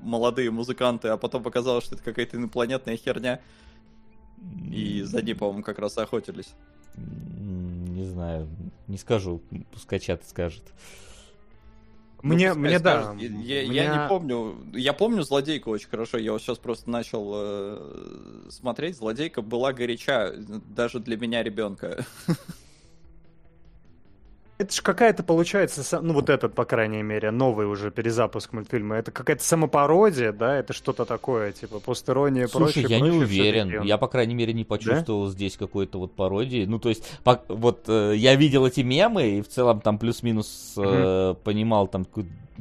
молодые 0.01 0.51
музыканты, 0.51 1.07
а 1.07 1.17
потом 1.17 1.41
показалось, 1.41 1.85
что 1.85 1.95
это 1.95 2.03
какая-то 2.03 2.37
инопланетная 2.37 2.97
херня. 2.97 3.39
И 4.71 5.01
за 5.03 5.21
ней, 5.21 5.33
по-моему, 5.33 5.63
как 5.63 5.79
раз 5.79 5.97
охотились. 5.97 6.53
Не 6.95 8.05
знаю, 8.05 8.47
не 8.87 8.97
скажу, 8.97 9.41
пускай 9.71 9.99
чат 9.99 10.27
скажет. 10.27 10.63
Мне, 12.21 12.53
ну, 12.53 12.59
мне 12.59 12.79
да. 12.79 13.15
Я, 13.17 13.29
меня... 13.29 13.83
я 13.83 14.03
не 14.03 14.07
помню. 14.07 14.55
Я 14.73 14.93
помню 14.93 15.23
злодейку 15.23 15.71
очень 15.71 15.89
хорошо. 15.89 16.17
Я 16.17 16.33
вот 16.33 16.41
сейчас 16.41 16.59
просто 16.59 16.89
начал 16.89 17.31
э, 17.33 18.47
смотреть. 18.49 18.97
Злодейка 18.97 19.41
была 19.41 19.73
горяча 19.73 20.33
даже 20.37 20.99
для 20.99 21.17
меня 21.17 21.41
ребенка. 21.41 22.05
Это 24.61 24.75
же 24.75 24.83
какая-то 24.83 25.23
получается, 25.23 26.01
ну 26.01 26.13
вот 26.13 26.29
этот, 26.29 26.53
по 26.53 26.65
крайней 26.65 27.01
мере, 27.01 27.31
новый 27.31 27.65
уже 27.65 27.89
перезапуск 27.89 28.53
мультфильма. 28.53 28.97
Это 28.97 29.11
какая-то 29.11 29.43
самопародия, 29.43 30.31
да? 30.31 30.55
Это 30.55 30.73
что-то 30.73 31.05
такое, 31.05 31.51
типа 31.51 31.79
постерония, 31.79 32.47
Слушай, 32.47 32.83
прочее, 32.83 32.85
я 32.87 32.99
прочее, 32.99 33.17
не 33.17 33.23
уверен. 33.23 33.81
Я, 33.81 33.97
по 33.97 34.07
крайней 34.07 34.35
мере, 34.35 34.53
не 34.53 34.63
почувствовал 34.63 35.25
да? 35.25 35.31
здесь 35.31 35.57
какой-то 35.57 35.97
вот 35.97 36.13
пародии. 36.13 36.65
Ну, 36.65 36.77
то 36.77 36.89
есть, 36.89 37.03
по, 37.23 37.41
вот 37.47 37.85
э, 37.87 38.13
я 38.15 38.35
видел 38.35 38.67
эти 38.67 38.81
мемы, 38.81 39.39
и 39.39 39.41
в 39.41 39.47
целом 39.47 39.81
там 39.81 39.97
плюс-минус 39.97 40.75
э, 40.77 40.81
mm 40.81 41.37
понимал 41.43 41.87
там 41.87 42.05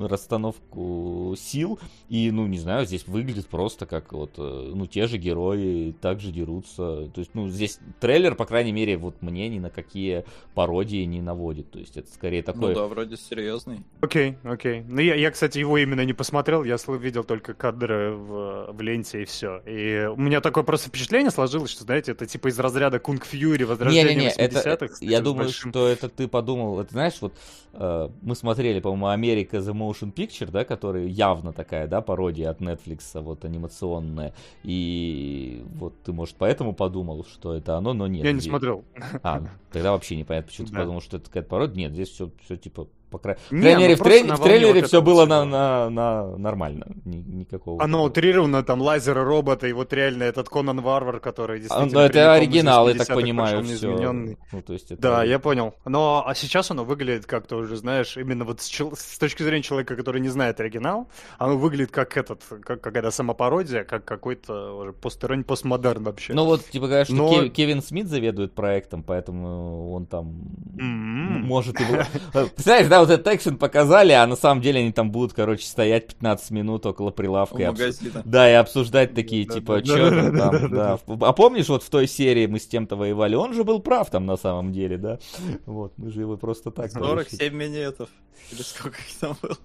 расстановку 0.09 1.35
сил. 1.39 1.79
И, 2.09 2.31
ну, 2.31 2.47
не 2.47 2.59
знаю, 2.59 2.87
здесь 2.87 3.07
выглядит 3.07 3.47
просто 3.47 3.87
как 3.87 4.13
вот, 4.13 4.33
э, 4.39 4.73
ну, 4.75 4.87
те 4.87 5.07
же 5.07 5.19
герои 5.19 5.95
также 6.01 6.33
дерутся. 6.33 7.09
То 7.15 7.19
есть, 7.21 7.31
ну, 7.35 7.49
здесь 7.49 7.79
трейлер, 8.01 8.35
по 8.35 8.47
крайней 8.47 8.73
мере, 8.73 8.97
вот 8.97 9.23
мне 9.23 9.49
ни 9.49 9.59
на 9.59 9.71
какие 9.71 10.25
пародии 10.55 11.05
не 11.05 11.21
наводит. 11.21 11.71
То 11.71 11.79
есть, 11.79 11.97
это 11.97 12.13
скорее 12.13 12.43
такой... 12.43 12.71
Ну 12.71 12.75
да, 12.75 12.87
вроде 12.87 13.17
серьезный. 13.17 13.81
Окей, 14.01 14.31
okay, 14.31 14.53
окей. 14.53 14.81
Okay. 14.81 14.85
Ну, 14.89 15.01
я, 15.01 15.15
я, 15.15 15.31
кстати, 15.31 15.59
его 15.59 15.79
именно 15.79 16.05
не 16.05 16.13
посмотрел. 16.13 16.65
Я 16.65 16.77
видел 16.89 17.25
только 17.25 17.55
кадры 17.55 18.13
в, 18.13 18.73
в 18.73 18.81
ленте 18.81 19.23
и 19.23 19.25
все. 19.25 19.61
И 19.67 20.07
у 20.07 20.17
меня 20.17 20.41
такое 20.41 20.65
просто 20.65 20.89
впечатление 20.89 21.31
сложилось, 21.31 21.71
что, 21.71 21.85
знаете, 21.85 22.13
это 22.13 22.27
типа 22.27 22.49
из 22.49 22.59
разряда 22.59 22.99
Кунг 22.99 23.25
Фьюри, 23.25 23.65
возрождение 23.65 24.15
не, 24.15 24.21
не, 24.21 24.27
не, 24.27 24.31
80-х. 24.31 24.71
Это, 24.71 24.89
я 25.01 25.21
думаю, 25.21 25.45
большим... 25.47 25.71
что 25.71 25.89
это 25.89 26.09
ты 26.09 26.29
подумал... 26.29 26.81
Это 26.81 26.93
знаешь, 26.93 27.15
вот 27.21 27.35
э, 27.73 28.09
мы 28.23 28.35
смотрели, 28.35 28.81
по-моему, 28.81 29.09
Америка 29.09 29.59
The 29.59 29.73
Motion 29.91 30.13
Picture, 30.13 30.51
да, 30.51 30.65
который 30.65 31.09
явно 31.09 31.53
такая, 31.53 31.87
да, 31.87 32.01
пародия 32.01 32.51
от 32.51 32.61
Netflix, 32.61 33.21
вот 33.21 33.45
анимационная. 33.45 34.35
И 34.63 35.65
вот 35.75 35.95
ты, 36.03 36.13
может, 36.13 36.37
поэтому 36.37 36.75
подумал, 36.75 37.25
что 37.25 37.55
это 37.55 37.77
оно, 37.77 37.93
но 37.93 38.07
нет. 38.07 38.25
Я 38.25 38.33
не 38.33 38.41
смотрел. 38.41 38.85
А, 39.23 39.43
тогда 39.73 39.93
вообще 39.93 40.17
непонятно, 40.17 40.49
почему 40.49 40.67
ты 40.69 40.75
подумал, 40.75 41.01
что 41.01 41.17
это 41.17 41.27
какая-то 41.27 41.49
пародия. 41.49 41.77
Нет, 41.77 41.93
здесь 41.93 42.11
все, 42.11 42.31
все 42.45 42.57
типа 42.57 42.89
по 43.11 43.19
крайней 43.19 43.41
Не, 43.51 43.59
мере, 43.77 43.97
ну 43.97 43.97
в, 43.97 44.05
трей... 44.05 44.23
в 44.23 44.39
трейлере 44.43 44.83
все 44.83 45.03
было 45.03 45.27
на, 45.27 45.45
на, 45.45 45.91
на 45.91 46.37
нормально. 46.37 46.87
Ни, 47.05 47.17
никакого. 47.17 47.83
Оно 47.83 48.05
утрировано, 48.05 48.63
там 48.63 48.81
лазеры, 48.81 49.25
роботы, 49.25 49.69
и 49.71 49.73
вот 49.73 49.93
реально 49.93 50.25
этот 50.25 50.49
Конан 50.49 50.81
Варвар, 50.81 51.21
который 51.21 51.59
А, 51.59 51.61
действительно... 51.61 52.01
ну, 52.01 52.07
это 52.07 52.33
оригинал, 52.35 52.89
я 52.89 52.95
так 52.95 53.09
80-х 53.09 53.15
понимаю, 53.15 53.65
все. 53.65 54.13
Ну, 54.13 54.63
то 54.63 54.73
есть 54.73 54.93
это... 54.93 55.03
Да, 55.03 55.25
я 55.25 55.39
понял. 55.39 55.75
Но 55.85 56.25
а 56.27 56.35
сейчас 56.35 56.71
оно 56.71 56.85
выглядит 56.85 57.27
как-то 57.27 57.57
уже, 57.57 57.77
знаешь, 57.77 58.17
именно 58.17 58.45
вот 58.45 58.61
с, 58.61 58.67
чел- 58.67 58.95
с 58.97 59.19
точки 59.19 59.43
зрения 59.43 59.63
человека, 59.63 59.97
который 59.97 60.21
не 60.21 60.29
знает 60.29 60.61
оригинал, 60.61 61.09
оно 61.39 61.57
выглядит 61.57 61.91
как 61.91 62.17
этот, 62.17 62.43
как 62.63 62.81
какая-то 62.81 63.11
самопародия, 63.11 63.85
как 63.85 64.05
какой-то 64.05 64.77
уже 64.77 64.93
посторонний 64.93 65.45
постмодерн 65.45 66.05
вообще. 66.05 66.33
Ну 66.33 66.45
вот, 66.45 66.65
типа 66.65 67.05
что 67.05 67.15
Но- 67.15 67.31
Кев- 67.31 67.53
Кевин 67.53 67.83
Смит 67.83 68.09
заведует 68.09 68.55
проектом, 68.55 69.03
поэтому 69.03 69.93
он 69.93 70.07
там 70.07 70.41
м- 70.79 71.43
может 71.43 71.81
и... 71.81 71.85
Представляешь, 72.33 72.87
да, 72.89 73.00
вот 73.01 73.11
этот 73.11 73.27
экшен 73.27 73.57
показали, 73.59 74.13
а 74.13 74.27
на 74.27 74.37
самом 74.37 74.63
деле 74.63 74.81
они 74.81 74.93
там 74.93 75.11
будут, 75.11 75.33
короче, 75.33 75.67
стоять 75.67 76.09
15 76.09 76.51
минут 76.51 76.87
около 76.87 77.11
прилавка. 77.11 77.63
И 77.63 77.67
магазина. 77.67 78.23
Да, 78.25 78.51
и 78.51 78.55
обсуждать 78.55 79.15
такие, 79.15 79.47
Да, 79.47 79.55
типа, 79.55 79.81
да, 79.81 79.85
что 79.85 80.11
да, 80.11 80.51
там, 80.51 80.71
да. 80.71 80.99
А 81.21 81.33
помнишь, 81.33 81.69
вот 81.69 81.83
в 81.83 81.91
той 81.91 82.07
серии 82.07 82.47
мы 82.47 82.59
с 82.59 82.67
тем-то 82.67 82.97
воевали, 82.97 83.35
он 83.35 83.55
же 83.55 83.65
был 83.65 83.81
прав 83.81 84.11
там 84.11 84.27
на 84.27 84.37
самом 84.37 84.73
деле, 84.73 84.97
да? 84.97 85.19
Вот, 85.67 85.93
мы 85.97 86.11
же 86.11 86.21
его 86.21 86.37
просто 86.37 86.71
так... 86.71 86.93
получили. 86.93 87.09
47 87.11 87.55
минетов. 87.55 88.09
Или 88.53 88.63
сколько 88.63 88.99
их 88.99 89.19
там 89.21 89.37
было? 89.43 89.57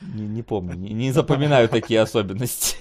Не, 0.00 0.26
не 0.26 0.42
помню, 0.42 0.74
не, 0.74 0.92
не 0.92 1.12
запоминаю 1.12 1.68
такие 1.68 2.00
особенности. 2.00 2.76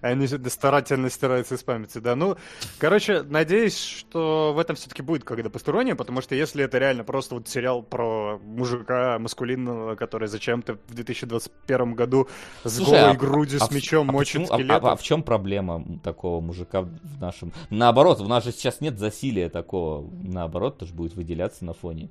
Они 0.00 0.26
же 0.26 0.40
старательно 0.50 1.10
стираются 1.10 1.54
из 1.54 1.62
памяти, 1.62 1.98
да. 1.98 2.16
Ну, 2.16 2.36
короче, 2.78 3.22
надеюсь, 3.22 3.78
что 3.78 4.52
в 4.54 4.58
этом 4.58 4.76
все-таки 4.76 5.02
будет 5.02 5.24
когда 5.24 5.48
постороннее, 5.48 5.94
потому 5.94 6.20
что 6.20 6.34
если 6.34 6.64
это 6.64 6.78
реально 6.78 7.04
просто 7.04 7.36
вот 7.36 7.48
сериал 7.48 7.82
про 7.82 8.38
мужика 8.38 9.18
маскулинного, 9.18 9.94
который 9.94 10.28
зачем-то 10.28 10.74
в 10.86 10.94
2021 10.94 11.94
году 11.94 12.28
с 12.64 12.76
Слушай, 12.76 12.90
голой 12.90 13.10
а- 13.10 13.14
грудью, 13.14 13.58
а 13.62 13.66
с 13.66 13.70
мечом 13.70 14.10
а 14.10 14.12
мочит 14.12 14.42
почему- 14.42 14.54
а- 14.54 14.58
скелетов. 14.58 14.84
А, 14.84 14.92
а 14.92 14.96
в 14.96 15.02
чем 15.02 15.22
проблема 15.22 15.84
такого 16.02 16.40
мужика 16.40 16.82
в 16.82 17.20
нашем... 17.20 17.52
Наоборот, 17.70 18.20
у 18.20 18.26
нас 18.26 18.44
же 18.44 18.52
сейчас 18.52 18.80
нет 18.80 18.98
засилия 18.98 19.48
такого. 19.48 20.08
Наоборот, 20.22 20.78
тоже 20.78 20.92
будет 20.92 21.14
выделяться 21.14 21.64
на 21.64 21.72
фоне. 21.72 22.10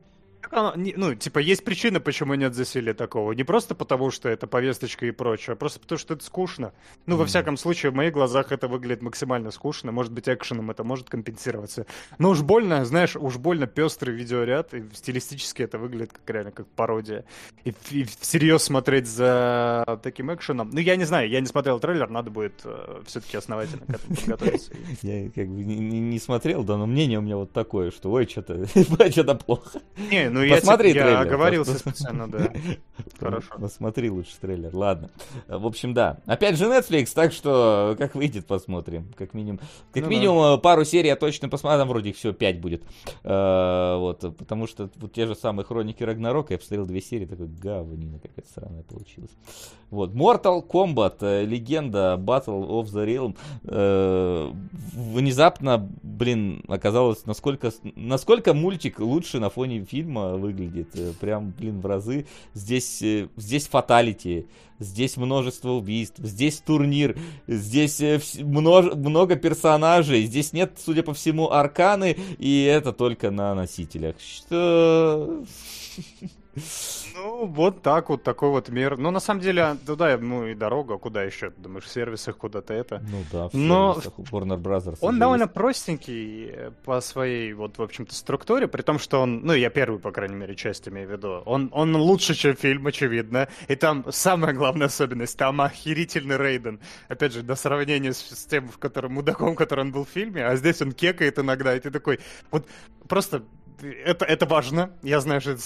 Оно 0.49 0.73
ну, 0.75 1.15
типа, 1.15 1.39
есть 1.39 1.63
причина, 1.63 1.99
почему 1.99 2.33
нет 2.33 2.55
засилия 2.55 2.93
такого. 2.93 3.31
Не 3.33 3.43
просто 3.43 3.75
потому, 3.75 4.11
что 4.11 4.29
это 4.29 4.47
повесточка 4.47 5.05
и 5.05 5.11
прочее, 5.11 5.53
а 5.53 5.55
просто 5.55 5.79
потому, 5.79 5.99
что 5.99 6.13
это 6.13 6.23
скучно. 6.23 6.73
Ну, 7.05 7.15
во 7.15 7.23
Мгм. 7.23 7.27
всяком 7.29 7.57
случае, 7.57 7.91
в 7.91 7.95
моих 7.95 8.13
глазах 8.13 8.51
это 8.51 8.67
выглядит 8.67 9.01
максимально 9.01 9.51
скучно. 9.51 9.91
Может 9.91 10.11
быть, 10.11 10.27
экшеном 10.27 10.71
это 10.71 10.83
может 10.83 11.09
компенсироваться. 11.09 11.85
Но 12.17 12.29
уж 12.29 12.41
больно, 12.41 12.83
знаешь, 12.85 13.15
уж 13.15 13.37
больно 13.37 13.67
пестрый 13.67 14.15
видеоряд, 14.15 14.73
и 14.73 14.83
стилистически 14.93 15.63
это 15.63 15.77
выглядит 15.77 16.13
как 16.13 16.29
реально 16.29 16.51
как 16.51 16.67
пародия. 16.67 17.25
И, 17.63 17.73
и 17.91 18.03
всерьез 18.03 18.63
смотреть 18.63 19.07
за 19.07 19.99
таким 20.03 20.33
экшеном. 20.33 20.69
Ну, 20.71 20.79
я 20.79 20.95
не 20.95 21.05
знаю, 21.05 21.29
я 21.29 21.39
не 21.39 21.47
смотрел 21.47 21.79
трейлер, 21.79 22.09
надо 22.09 22.31
будет 22.31 22.63
все-таки 23.05 23.37
основательно 23.37 23.85
к 23.85 23.89
этому 23.89 24.15
подготовиться. 24.15 24.71
Я 25.01 25.29
как 25.29 25.47
бы 25.47 25.63
не, 25.63 26.19
смотрел, 26.19 26.63
да, 26.63 26.77
но 26.77 26.85
мнение 26.85 27.19
у 27.19 27.21
меня 27.21 27.37
вот 27.37 27.51
такое, 27.51 27.91
что 27.91 28.11
ой, 28.11 28.27
что-то 28.27 28.65
что-то 29.11 29.35
плохо. 29.35 29.81
Не, 29.97 30.29
ну 30.31 30.41
я, 30.43 30.55
Посмотри 30.55 30.93
я 30.93 31.03
трейлер, 31.03 31.19
оговорился 31.21 31.71
просто. 31.71 31.89
специально, 31.91 32.29
да. 32.31 32.51
Хорошо. 33.19 33.47
Посмотри 33.59 34.09
лучше 34.09 34.31
трейлер, 34.39 34.75
ладно. 34.75 35.09
В 35.47 35.65
общем, 35.65 35.93
да. 35.93 36.17
Опять 36.25 36.57
же 36.57 36.65
Netflix, 36.65 37.11
так 37.13 37.31
что 37.33 37.95
как 37.97 38.15
выйдет, 38.15 38.45
посмотрим. 38.47 39.11
Как 39.17 39.33
минимум, 39.33 39.59
как 39.93 40.03
Ну 40.03 40.09
да. 40.09 40.15
минимум 40.15 40.43
э, 40.53 40.57
пару 40.57 40.83
серий 40.85 41.07
я 41.09 41.15
точно 41.15 41.49
посмотрю, 41.49 41.79
там 41.79 41.87
вроде 41.89 42.09
их 42.11 42.15
всего 42.15 42.33
5 42.33 42.59
будет. 42.61 42.83
Э, 43.23 43.97
Вот, 43.97 44.19
потому 44.37 44.67
что 44.67 44.89
вот 44.95 45.13
те 45.13 45.27
же 45.27 45.35
самые 45.35 45.65
Хроники 45.65 46.03
Рагнарока, 46.03 46.53
я 46.53 46.57
посмотрел 46.57 46.85
две 46.85 47.01
серии, 47.01 47.25
такой 47.25 47.47
говнина 47.47 48.19
какая-то 48.19 48.49
странная 48.49 48.83
получилась. 48.83 49.31
Вот, 49.89 50.11
Mortal 50.13 50.65
Kombat, 50.65 51.17
э, 51.21 51.45
легенда 51.45 52.15
Battle 52.17 52.65
of 52.67 52.85
the 52.85 53.05
Realm, 53.05 53.37
э, 53.65 54.51
внезапно, 54.93 55.89
блин, 56.01 56.63
оказалось, 56.67 57.25
насколько, 57.25 57.71
насколько 57.95 58.53
мультик 58.53 58.99
лучше 58.99 59.39
на 59.39 59.49
фоне 59.49 59.83
фильма 59.83 60.20
фильма 60.21 60.37
выглядит 60.37 60.89
э, 60.95 61.13
прям, 61.19 61.51
блин, 61.51 61.81
в 61.81 61.85
разы. 61.85 62.25
Здесь, 62.53 63.01
э, 63.01 63.27
здесь 63.37 63.67
фаталити, 63.67 64.47
здесь 64.79 65.17
множество 65.17 65.71
убийств, 65.71 66.19
здесь 66.19 66.59
турнир, 66.59 67.17
здесь 67.47 67.99
э, 68.01 68.19
множ, 68.39 68.93
много 68.93 69.35
персонажей, 69.35 70.23
здесь 70.23 70.53
нет, 70.53 70.73
судя 70.83 71.03
по 71.03 71.13
всему, 71.13 71.51
арканы, 71.51 72.17
и 72.37 72.63
это 72.63 72.93
только 72.93 73.31
на 73.31 73.55
носителях. 73.55 74.15
Что... 74.19 75.43
Ну, 76.55 77.45
вот 77.45 77.81
так 77.81 78.09
вот, 78.09 78.23
такой 78.23 78.49
вот 78.49 78.69
мир. 78.69 78.97
Ну, 78.97 79.11
на 79.11 79.19
самом 79.19 79.39
деле, 79.39 79.77
туда, 79.85 80.17
ну, 80.17 80.47
и 80.47 80.53
дорога, 80.53 80.97
куда 80.97 81.23
еще? 81.23 81.49
Думаешь, 81.51 81.85
в 81.85 81.89
сервисах 81.89 82.37
куда-то 82.37 82.73
это? 82.73 83.01
Ну 83.09 83.23
да, 83.31 83.47
в 83.47 83.53
Но 83.53 83.93
сервисах 83.93 84.19
у 84.19 84.23
Warner 84.23 84.57
Brothers. 84.57 84.97
Он 85.01 85.17
довольно 85.17 85.43
есть. 85.43 85.53
простенький 85.53 86.49
э, 86.49 86.71
по 86.83 86.99
своей, 86.99 87.53
вот, 87.53 87.77
в 87.77 87.81
общем-то, 87.81 88.13
структуре, 88.13 88.67
при 88.67 88.81
том, 88.81 88.99
что 88.99 89.21
он, 89.21 89.41
ну, 89.41 89.53
я 89.53 89.69
первую, 89.69 89.99
по 89.99 90.11
крайней 90.11 90.35
мере, 90.35 90.55
часть 90.55 90.87
имею 90.87 91.07
в 91.07 91.11
виду, 91.11 91.41
он, 91.45 91.69
он 91.71 91.95
лучше, 91.95 92.33
чем 92.33 92.55
фильм, 92.55 92.85
очевидно, 92.87 93.47
и 93.67 93.75
там 93.75 94.05
самая 94.09 94.53
главная 94.53 94.87
особенность, 94.87 95.37
там 95.37 95.61
охерительный 95.61 96.37
Рейден. 96.37 96.79
Опять 97.07 97.33
же, 97.33 97.43
до 97.43 97.55
сравнения 97.55 98.13
с, 98.13 98.19
с 98.19 98.45
тем, 98.45 98.67
в 98.67 98.77
котором, 98.77 99.13
мудаком, 99.13 99.55
который 99.55 99.81
он 99.81 99.91
был 99.91 100.05
в 100.05 100.09
фильме, 100.09 100.45
а 100.45 100.55
здесь 100.57 100.81
он 100.81 100.91
кекает 100.91 101.39
иногда, 101.39 101.75
и 101.75 101.79
ты 101.79 101.91
такой, 101.91 102.19
вот, 102.51 102.67
просто, 103.07 103.43
это, 103.81 104.25
это 104.25 104.45
важно, 104.45 104.91
я 105.01 105.21
знаю, 105.21 105.39
что 105.39 105.51
это 105.51 105.61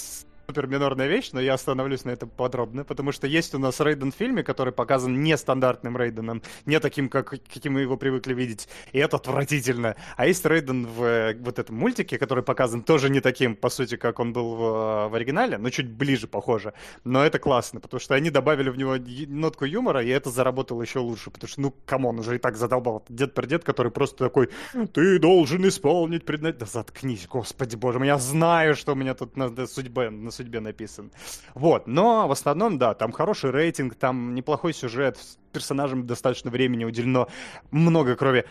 супер 0.46 0.66
минорная 0.68 1.08
вещь, 1.08 1.30
но 1.32 1.40
я 1.40 1.54
остановлюсь 1.54 2.04
на 2.04 2.10
этом 2.10 2.28
подробно, 2.28 2.84
потому 2.84 3.12
что 3.12 3.26
есть 3.26 3.54
у 3.54 3.58
нас 3.58 3.80
Рейден 3.80 4.12
в 4.12 4.14
фильме, 4.14 4.42
который 4.42 4.72
показан 4.72 5.22
нестандартным 5.22 5.96
Рейденом, 5.96 6.42
не 6.66 6.78
таким, 6.78 7.08
как, 7.08 7.30
каким 7.30 7.74
мы 7.74 7.80
его 7.80 7.96
привыкли 7.96 8.32
видеть, 8.34 8.68
и 8.92 8.98
это 8.98 9.16
отвратительно. 9.16 9.96
А 10.16 10.26
есть 10.26 10.46
Рейден 10.46 10.86
в 10.86 11.02
э, 11.02 11.36
вот 11.40 11.58
этом 11.58 11.76
мультике, 11.76 12.18
который 12.18 12.44
показан 12.44 12.82
тоже 12.82 13.10
не 13.10 13.20
таким, 13.20 13.56
по 13.56 13.70
сути, 13.70 13.96
как 13.96 14.20
он 14.20 14.32
был 14.32 14.54
в, 14.54 14.62
э, 14.62 15.08
в 15.08 15.14
оригинале, 15.14 15.58
но 15.58 15.70
чуть 15.70 15.88
ближе, 15.88 16.28
похоже. 16.28 16.74
Но 17.04 17.24
это 17.24 17.38
классно, 17.38 17.80
потому 17.80 18.00
что 18.00 18.14
они 18.14 18.30
добавили 18.30 18.70
в 18.70 18.78
него 18.78 18.96
нотку 19.28 19.64
юмора, 19.64 20.02
и 20.02 20.08
это 20.08 20.30
заработало 20.30 20.82
еще 20.82 21.00
лучше, 21.00 21.30
потому 21.30 21.48
что, 21.48 21.60
ну, 21.60 21.74
камон, 21.86 22.20
уже 22.20 22.36
и 22.36 22.38
так 22.38 22.56
задолбал. 22.56 23.04
Дед-предед, 23.08 23.64
который 23.64 23.90
просто 23.90 24.24
такой, 24.24 24.50
ты 24.92 25.18
должен 25.18 25.66
исполнить 25.66 26.24
предназначение. 26.24 26.46
Да 26.46 26.66
заткнись, 26.66 27.26
господи 27.26 27.74
боже 27.76 27.98
я 28.06 28.18
знаю, 28.18 28.76
что 28.76 28.92
у 28.92 28.94
меня 28.94 29.14
тут 29.14 29.36
на, 29.36 29.48
на 29.48 30.30
судьбе 30.36 30.60
написан. 30.60 31.10
Вот, 31.54 31.86
но 31.86 32.28
в 32.28 32.32
основном, 32.32 32.78
да, 32.78 32.94
там 32.94 33.12
хороший 33.12 33.50
рейтинг, 33.50 33.94
там 33.94 34.34
неплохой 34.34 34.72
сюжет, 34.72 35.16
с 35.18 35.38
персонажам 35.52 36.06
достаточно 36.06 36.50
времени 36.50 36.84
уделено, 36.84 37.28
много 37.70 38.16
крови. 38.16 38.44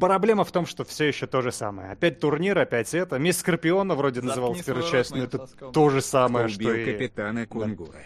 Проблема 0.00 0.42
в 0.44 0.50
том, 0.50 0.66
что 0.66 0.84
все 0.84 1.06
еще 1.06 1.26
то 1.26 1.42
же 1.42 1.52
самое. 1.52 1.92
Опять 1.92 2.18
турнир, 2.18 2.58
опять 2.58 2.92
это. 2.92 3.18
Месть 3.18 3.40
Скорпиона 3.40 3.94
вроде 3.94 4.16
Заткни 4.16 4.28
назывался 4.30 4.64
свой 4.64 4.74
первой 4.74 4.90
частью, 4.90 5.18
но 5.18 5.24
это 5.24 5.38
соском. 5.38 5.72
то 5.72 5.90
же 5.90 5.98
Кто 6.00 6.08
самое, 6.08 6.48
что 6.48 6.56
убил 6.68 6.74
и... 6.74 6.84
капитана 6.92 7.46
Кунгура? 7.46 8.00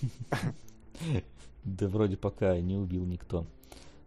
Да 1.64 1.86
вроде 1.86 2.16
пока 2.16 2.58
не 2.60 2.76
убил 2.76 3.04
никто. 3.04 3.46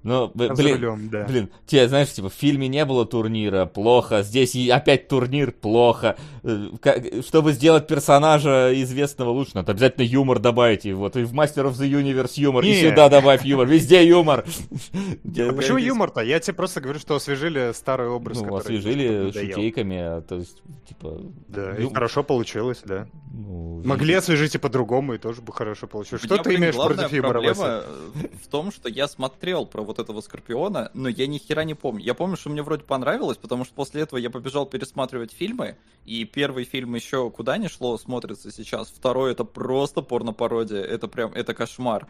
За 0.04 0.28
блин, 0.56 0.76
рулем, 0.76 1.10
да. 1.10 1.26
Блин, 1.26 1.49
тебе, 1.68 1.88
знаешь, 1.88 2.12
типа, 2.12 2.30
в 2.30 2.34
фильме 2.34 2.68
не 2.68 2.84
было 2.86 3.06
турнира, 3.06 3.66
плохо, 3.66 4.24
здесь 4.24 4.56
и 4.56 4.68
опять 4.70 5.08
турнир, 5.08 5.52
плохо. 5.52 6.18
Э, 6.43 6.70
как- 6.82 7.04
чтобы 7.24 7.54
сделать 7.54 7.86
персонажа 7.88 8.72
известного 8.82 9.30
лучше, 9.30 9.52
надо 9.54 9.74
обязательно 9.74 10.04
юмор 10.04 10.39
добавить. 10.39 10.86
И 10.88 10.93
вот 10.93 11.16
и 11.18 11.24
в 11.24 11.34
Master 11.34 11.70
of 11.70 11.74
the 11.74 11.88
Universe 11.89 12.34
юмор, 12.38 12.64
и 12.64 12.70
Не. 12.70 12.82
сюда 12.89 13.10
добавь 13.10 13.45
юмор, 13.45 13.68
везде 13.68 14.06
юмор. 14.08 14.45
А 15.52 15.54
почему 15.54 15.78
юмор-то? 15.78 16.22
Я 16.22 16.39
тебе 16.39 16.54
просто 16.56 16.82
говорю, 16.82 16.99
что 16.99 17.16
освежили 17.16 17.72
старый 17.74 18.10
образ, 18.10 18.41
Ну, 18.41 18.56
освежили 18.56 19.32
шутейками, 19.32 19.97
а, 19.97 20.22
то 20.22 20.36
есть, 20.36 20.62
типа... 20.88 21.22
Да, 21.47 21.76
и 21.78 21.84
ю- 21.84 21.89
хорошо 21.91 22.24
получилось, 22.24 22.82
да. 22.86 23.08
ну, 23.32 23.82
Могли 23.86 24.14
освежить 24.16 24.56
и 24.56 24.58
по-другому, 24.58 25.14
и 25.14 25.18
тоже 25.18 25.41
бы 25.41 25.54
хорошо 25.54 25.88
получилось. 25.88 26.24
Что 26.24 26.38
ты 26.38 26.56
имеешь 26.56 26.76
против 26.76 27.12
юмора, 27.14 27.41
э, 27.41 27.84
в 28.43 28.47
том, 28.47 28.72
что 28.72 28.89
я 28.89 29.08
смотрел 29.08 29.66
про 29.66 29.84
вот 29.92 30.00
этого 30.00 30.22
Скорпиона, 30.22 30.89
но 30.94 31.10
я 31.10 31.28
ни 31.28 31.38
хера 31.38 31.64
не 31.64 31.74
помню. 31.74 32.04
Я 32.04 32.14
помню, 32.14 32.38
что 32.38 32.50
мне 32.50 32.64
вроде 32.64 32.84
понравилось, 32.84 33.38
потому 33.38 33.66
что 33.66 33.74
после 33.74 34.02
этого 34.02 34.20
я 34.20 34.30
побежал 34.30 34.66
пересматривать 34.66 35.32
фильмы, 35.32 35.78
и 36.06 36.26
первый 36.26 36.64
фильм 36.64 36.96
еще 36.96 37.30
куда 37.30 37.58
не 37.58 37.68
шло, 37.68 37.98
смотрится 37.98 38.52
сейчас. 38.52 38.89
Второй 38.89 39.34
это 39.34 39.44
просто 39.44 40.02
порно-пародия, 40.02 40.82
это 40.82 41.08
прям, 41.08 41.34
это 41.34 41.54
кошмар. 41.54 42.08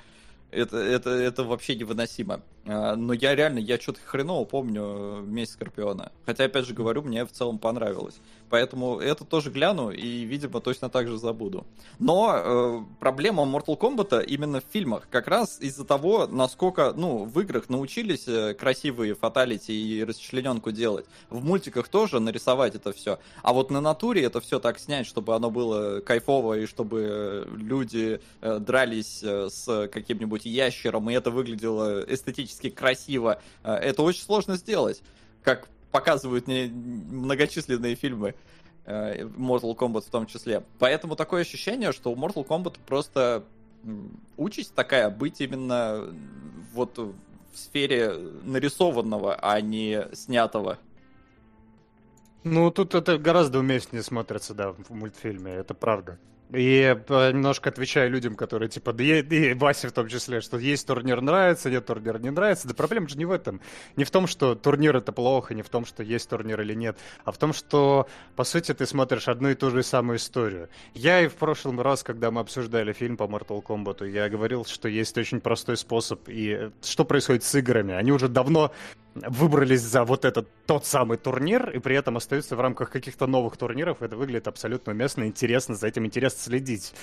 Это, 0.51 0.77
это, 0.77 1.09
это 1.11 1.45
вообще 1.45 1.75
невыносимо. 1.75 2.41
А, 2.65 2.95
Но 2.97 3.13
я 3.13 3.35
реально, 3.35 3.59
я 3.59 3.79
что-то 3.79 4.01
хреново 4.03 4.43
помню 4.43 4.83
э, 4.83 5.21
«Месть 5.25 5.53
Скорпиона». 5.53 6.11
Хотя, 6.25 6.43
опять 6.43 6.65
же 6.65 6.73
говорю, 6.73 7.03
мне 7.03 7.25
в 7.25 7.31
целом 7.31 7.57
понравилось. 7.57 8.19
Поэтому 8.51 8.99
это 8.99 9.23
тоже 9.23 9.49
гляну 9.49 9.91
и, 9.91 10.25
видимо, 10.25 10.59
точно 10.59 10.89
так 10.89 11.07
же 11.07 11.17
забуду. 11.17 11.65
Но 11.99 12.35
э, 12.35 12.83
проблема 12.99 13.43
Mortal 13.43 13.79
Kombat 13.79 14.25
именно 14.25 14.59
в 14.59 14.65
фильмах. 14.69 15.07
Как 15.09 15.27
раз 15.27 15.57
из-за 15.61 15.85
того, 15.85 16.27
насколько, 16.27 16.91
ну, 16.93 17.23
в 17.23 17.39
играх 17.39 17.69
научились 17.69 18.27
э, 18.27 18.53
красивые 18.53 19.15
фаталити 19.15 19.71
и 19.71 20.03
расчлененку 20.03 20.71
делать. 20.71 21.05
В 21.29 21.41
мультиках 21.41 21.87
тоже 21.87 22.19
нарисовать 22.19 22.75
это 22.75 22.91
все. 22.91 23.19
А 23.41 23.53
вот 23.53 23.71
на 23.71 23.79
натуре 23.79 24.21
это 24.21 24.41
все 24.41 24.59
так 24.59 24.79
снять, 24.79 25.07
чтобы 25.07 25.33
оно 25.33 25.49
было 25.49 26.01
кайфово 26.01 26.59
и 26.59 26.65
чтобы 26.65 27.47
люди 27.55 28.19
э, 28.41 28.59
дрались 28.59 29.21
э, 29.23 29.47
с 29.49 29.87
каким-нибудь 29.87 30.43
ящером, 30.43 31.09
и 31.09 31.13
это 31.13 31.31
выглядело 31.31 32.03
эстетически 32.05 32.69
красиво. 32.69 33.41
Э, 33.63 33.75
это 33.75 34.03
очень 34.03 34.23
сложно 34.23 34.57
сделать. 34.57 35.01
Как 35.41 35.69
показывают 35.91 36.47
мне 36.47 36.67
многочисленные 36.67 37.95
фильмы. 37.95 38.35
э, 38.85 39.23
Mortal 39.23 39.75
Kombat 39.75 40.01
в 40.07 40.09
том 40.09 40.25
числе. 40.25 40.63
Поэтому 40.79 41.15
такое 41.15 41.41
ощущение, 41.41 41.91
что 41.91 42.11
у 42.11 42.15
Mortal 42.15 42.45
Kombat 42.45 42.77
просто 42.85 43.43
участь 44.37 44.73
такая 44.73 45.09
быть 45.09 45.41
именно 45.41 46.07
вот 46.73 46.97
в 46.97 47.13
сфере 47.57 48.13
нарисованного, 48.43 49.35
а 49.35 49.59
не 49.61 50.07
снятого. 50.13 50.77
Ну, 52.43 52.71
тут 52.71 52.95
это 52.95 53.17
гораздо 53.17 53.59
уместнее 53.59 54.01
смотрится, 54.01 54.53
да, 54.53 54.71
в 54.71 54.89
мультфильме, 54.89 55.51
это 55.51 55.73
правда. 55.73 56.17
И 56.53 56.97
э, 57.07 57.31
немножко 57.31 57.69
отвечаю 57.69 58.11
людям, 58.11 58.35
которые, 58.35 58.69
типа, 58.69 58.91
да 58.91 59.03
и, 59.03 59.21
и 59.21 59.53
Васе 59.53 59.87
в 59.87 59.93
том 59.93 60.07
числе, 60.07 60.41
что 60.41 60.57
есть 60.57 60.85
турнир 60.85 61.21
нравится, 61.21 61.69
нет 61.69 61.85
турнира 61.85 62.17
не 62.17 62.29
нравится. 62.29 62.67
Да 62.67 62.73
проблема 62.73 63.07
же 63.07 63.17
не 63.17 63.25
в 63.25 63.31
этом. 63.31 63.61
Не 63.95 64.03
в 64.03 64.11
том, 64.11 64.27
что 64.27 64.55
турнир 64.55 64.95
это 64.95 65.11
плохо, 65.11 65.53
не 65.53 65.61
в 65.61 65.69
том, 65.69 65.85
что 65.85 66.03
есть 66.03 66.29
турнир 66.29 66.59
или 66.61 66.73
нет, 66.73 66.97
а 67.23 67.31
в 67.31 67.37
том, 67.37 67.53
что, 67.53 68.07
по 68.35 68.43
сути, 68.43 68.73
ты 68.73 68.85
смотришь 68.85 69.27
одну 69.27 69.49
и 69.49 69.55
ту 69.55 69.69
же 69.69 69.81
самую 69.83 70.17
историю. 70.17 70.69
Я 70.93 71.21
и 71.21 71.27
в 71.27 71.35
прошлом 71.35 71.79
раз, 71.79 72.03
когда 72.03 72.31
мы 72.31 72.41
обсуждали 72.41 72.91
фильм 72.91 73.15
по 73.15 73.23
Mortal 73.23 73.63
Kombat, 73.63 74.09
я 74.09 74.27
говорил, 74.27 74.65
что 74.65 74.89
есть 74.89 75.17
очень 75.17 75.39
простой 75.39 75.77
способ. 75.77 76.27
И 76.27 76.49
э, 76.49 76.71
что 76.83 77.05
происходит 77.05 77.43
с 77.43 77.55
играми? 77.55 77.93
Они 77.93 78.11
уже 78.11 78.27
давно 78.27 78.71
выбрались 79.15 79.81
за 79.81 80.03
вот 80.03 80.25
этот 80.25 80.49
тот 80.65 80.85
самый 80.85 81.17
турнир, 81.17 81.69
и 81.69 81.79
при 81.79 81.95
этом 81.95 82.17
остаются 82.17 82.55
в 82.55 82.61
рамках 82.61 82.89
каких-то 82.89 83.27
новых 83.27 83.57
турниров. 83.57 84.01
Это 84.01 84.15
выглядит 84.15 84.47
абсолютно 84.47 84.93
уместно, 84.93 85.25
интересно, 85.25 85.75
за 85.75 85.87
этим 85.87 86.05
интересно 86.05 86.39
следить. 86.41 86.93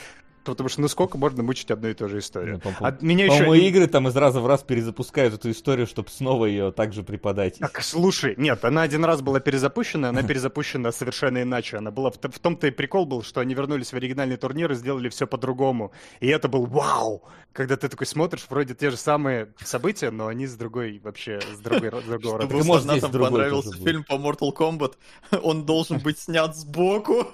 Потому 0.53 0.68
что 0.68 0.80
ну 0.80 0.88
сколько 0.88 1.18
можно 1.18 1.42
мучить 1.42 1.70
одну 1.70 1.88
и 1.88 1.94
ту 1.94 2.09
же 2.09 2.18
историю? 2.18 2.61
Ну, 2.64 2.72
по- 2.72 2.86
А 2.86 2.96
меня 3.01 3.26
По-моему, 3.28 3.55
еще... 3.55 3.68
игры 3.68 3.86
там 3.86 4.09
из 4.09 4.16
раза 4.16 4.40
в 4.40 4.46
раз 4.46 4.62
перезапускают 4.62 5.34
эту 5.34 5.51
историю, 5.51 5.86
чтобы 5.86 6.09
снова 6.11 6.46
ее 6.46 6.72
также 6.72 7.03
преподать. 7.03 7.59
Так, 7.59 7.82
слушай, 7.82 8.34
нет, 8.36 8.64
она 8.64 8.82
один 8.82 9.05
раз 9.05 9.22
была 9.22 9.40
перезапущена, 9.40 10.11
она 10.11 10.22
перезапущена 10.22 10.92
совершенно 10.92 11.42
иначе. 11.42 11.78
Она 11.78 11.90
была 11.90 12.11
в, 12.11 12.18
том-то 12.18 12.66
и 12.66 12.70
прикол 12.70 13.07
был, 13.07 13.22
что 13.22 13.40
они 13.40 13.55
вернулись 13.55 13.92
в 13.92 13.96
оригинальный 13.96 14.36
турнир 14.36 14.72
и 14.72 14.74
сделали 14.74 15.09
все 15.09 15.26
по-другому. 15.26 15.92
И 16.20 16.26
это 16.28 16.49
был 16.49 16.66
вау! 16.66 17.22
Когда 17.53 17.76
ты 17.76 17.88
такой 17.88 18.07
смотришь, 18.07 18.46
вроде 18.49 18.74
те 18.74 18.90
же 18.90 18.96
самые 18.96 19.53
события, 19.64 20.11
но 20.11 20.28
они 20.28 20.46
с 20.46 20.55
другой 20.55 21.01
вообще, 21.03 21.40
с 21.40 21.59
другой, 21.59 21.90
с 21.90 22.05
другого 22.05 22.38
рода. 22.38 22.62
Чтобы 22.62 22.62
фанатам 22.62 23.11
понравился 23.11 23.72
фильм 23.76 24.05
по 24.05 24.14
Mortal 24.14 24.53
Kombat, 24.55 24.94
он 25.42 25.64
должен 25.64 25.99
быть 25.99 26.18
снят 26.18 26.55
сбоку. 26.57 27.26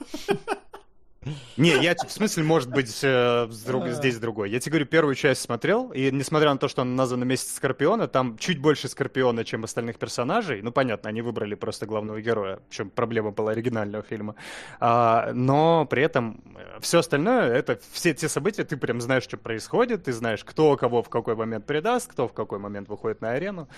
Не, 1.56 1.82
я 1.82 1.94
в 1.94 2.10
смысле, 2.10 2.44
может 2.44 2.70
быть, 2.70 3.00
э, 3.02 3.48
друг- 3.66 3.88
здесь 3.88 4.18
другой. 4.18 4.50
Я 4.50 4.60
тебе 4.60 4.72
говорю, 4.72 4.86
первую 4.86 5.14
часть 5.14 5.42
смотрел, 5.42 5.90
и 5.90 6.10
несмотря 6.10 6.52
на 6.52 6.58
то, 6.58 6.68
что 6.68 6.82
он 6.82 6.96
назван 6.96 7.20
на 7.20 7.24
месте 7.24 7.50
Скорпиона, 7.54 8.08
там 8.08 8.36
чуть 8.38 8.60
больше 8.60 8.88
Скорпиона, 8.88 9.44
чем 9.44 9.64
остальных 9.64 9.98
персонажей. 9.98 10.62
Ну, 10.62 10.72
понятно, 10.72 11.08
они 11.10 11.22
выбрали 11.22 11.54
просто 11.54 11.86
главного 11.86 12.20
героя, 12.20 12.60
в 12.68 12.74
чем 12.74 12.90
проблема 12.90 13.30
была 13.30 13.52
оригинального 13.52 14.04
фильма. 14.04 14.34
А, 14.80 15.32
но 15.32 15.86
при 15.86 16.02
этом 16.02 16.42
все 16.80 16.98
остальное, 16.98 17.52
это 17.52 17.78
все 17.92 18.14
те 18.14 18.28
события, 18.28 18.64
ты 18.64 18.76
прям 18.76 19.00
знаешь, 19.00 19.24
что 19.24 19.36
происходит, 19.36 20.04
ты 20.04 20.12
знаешь, 20.12 20.44
кто 20.44 20.76
кого 20.76 21.02
в 21.02 21.08
какой 21.08 21.34
момент 21.34 21.66
предаст, 21.66 22.10
кто 22.10 22.28
в 22.28 22.32
какой 22.32 22.58
момент 22.58 22.88
выходит 22.88 23.20
на 23.20 23.30
арену. 23.30 23.68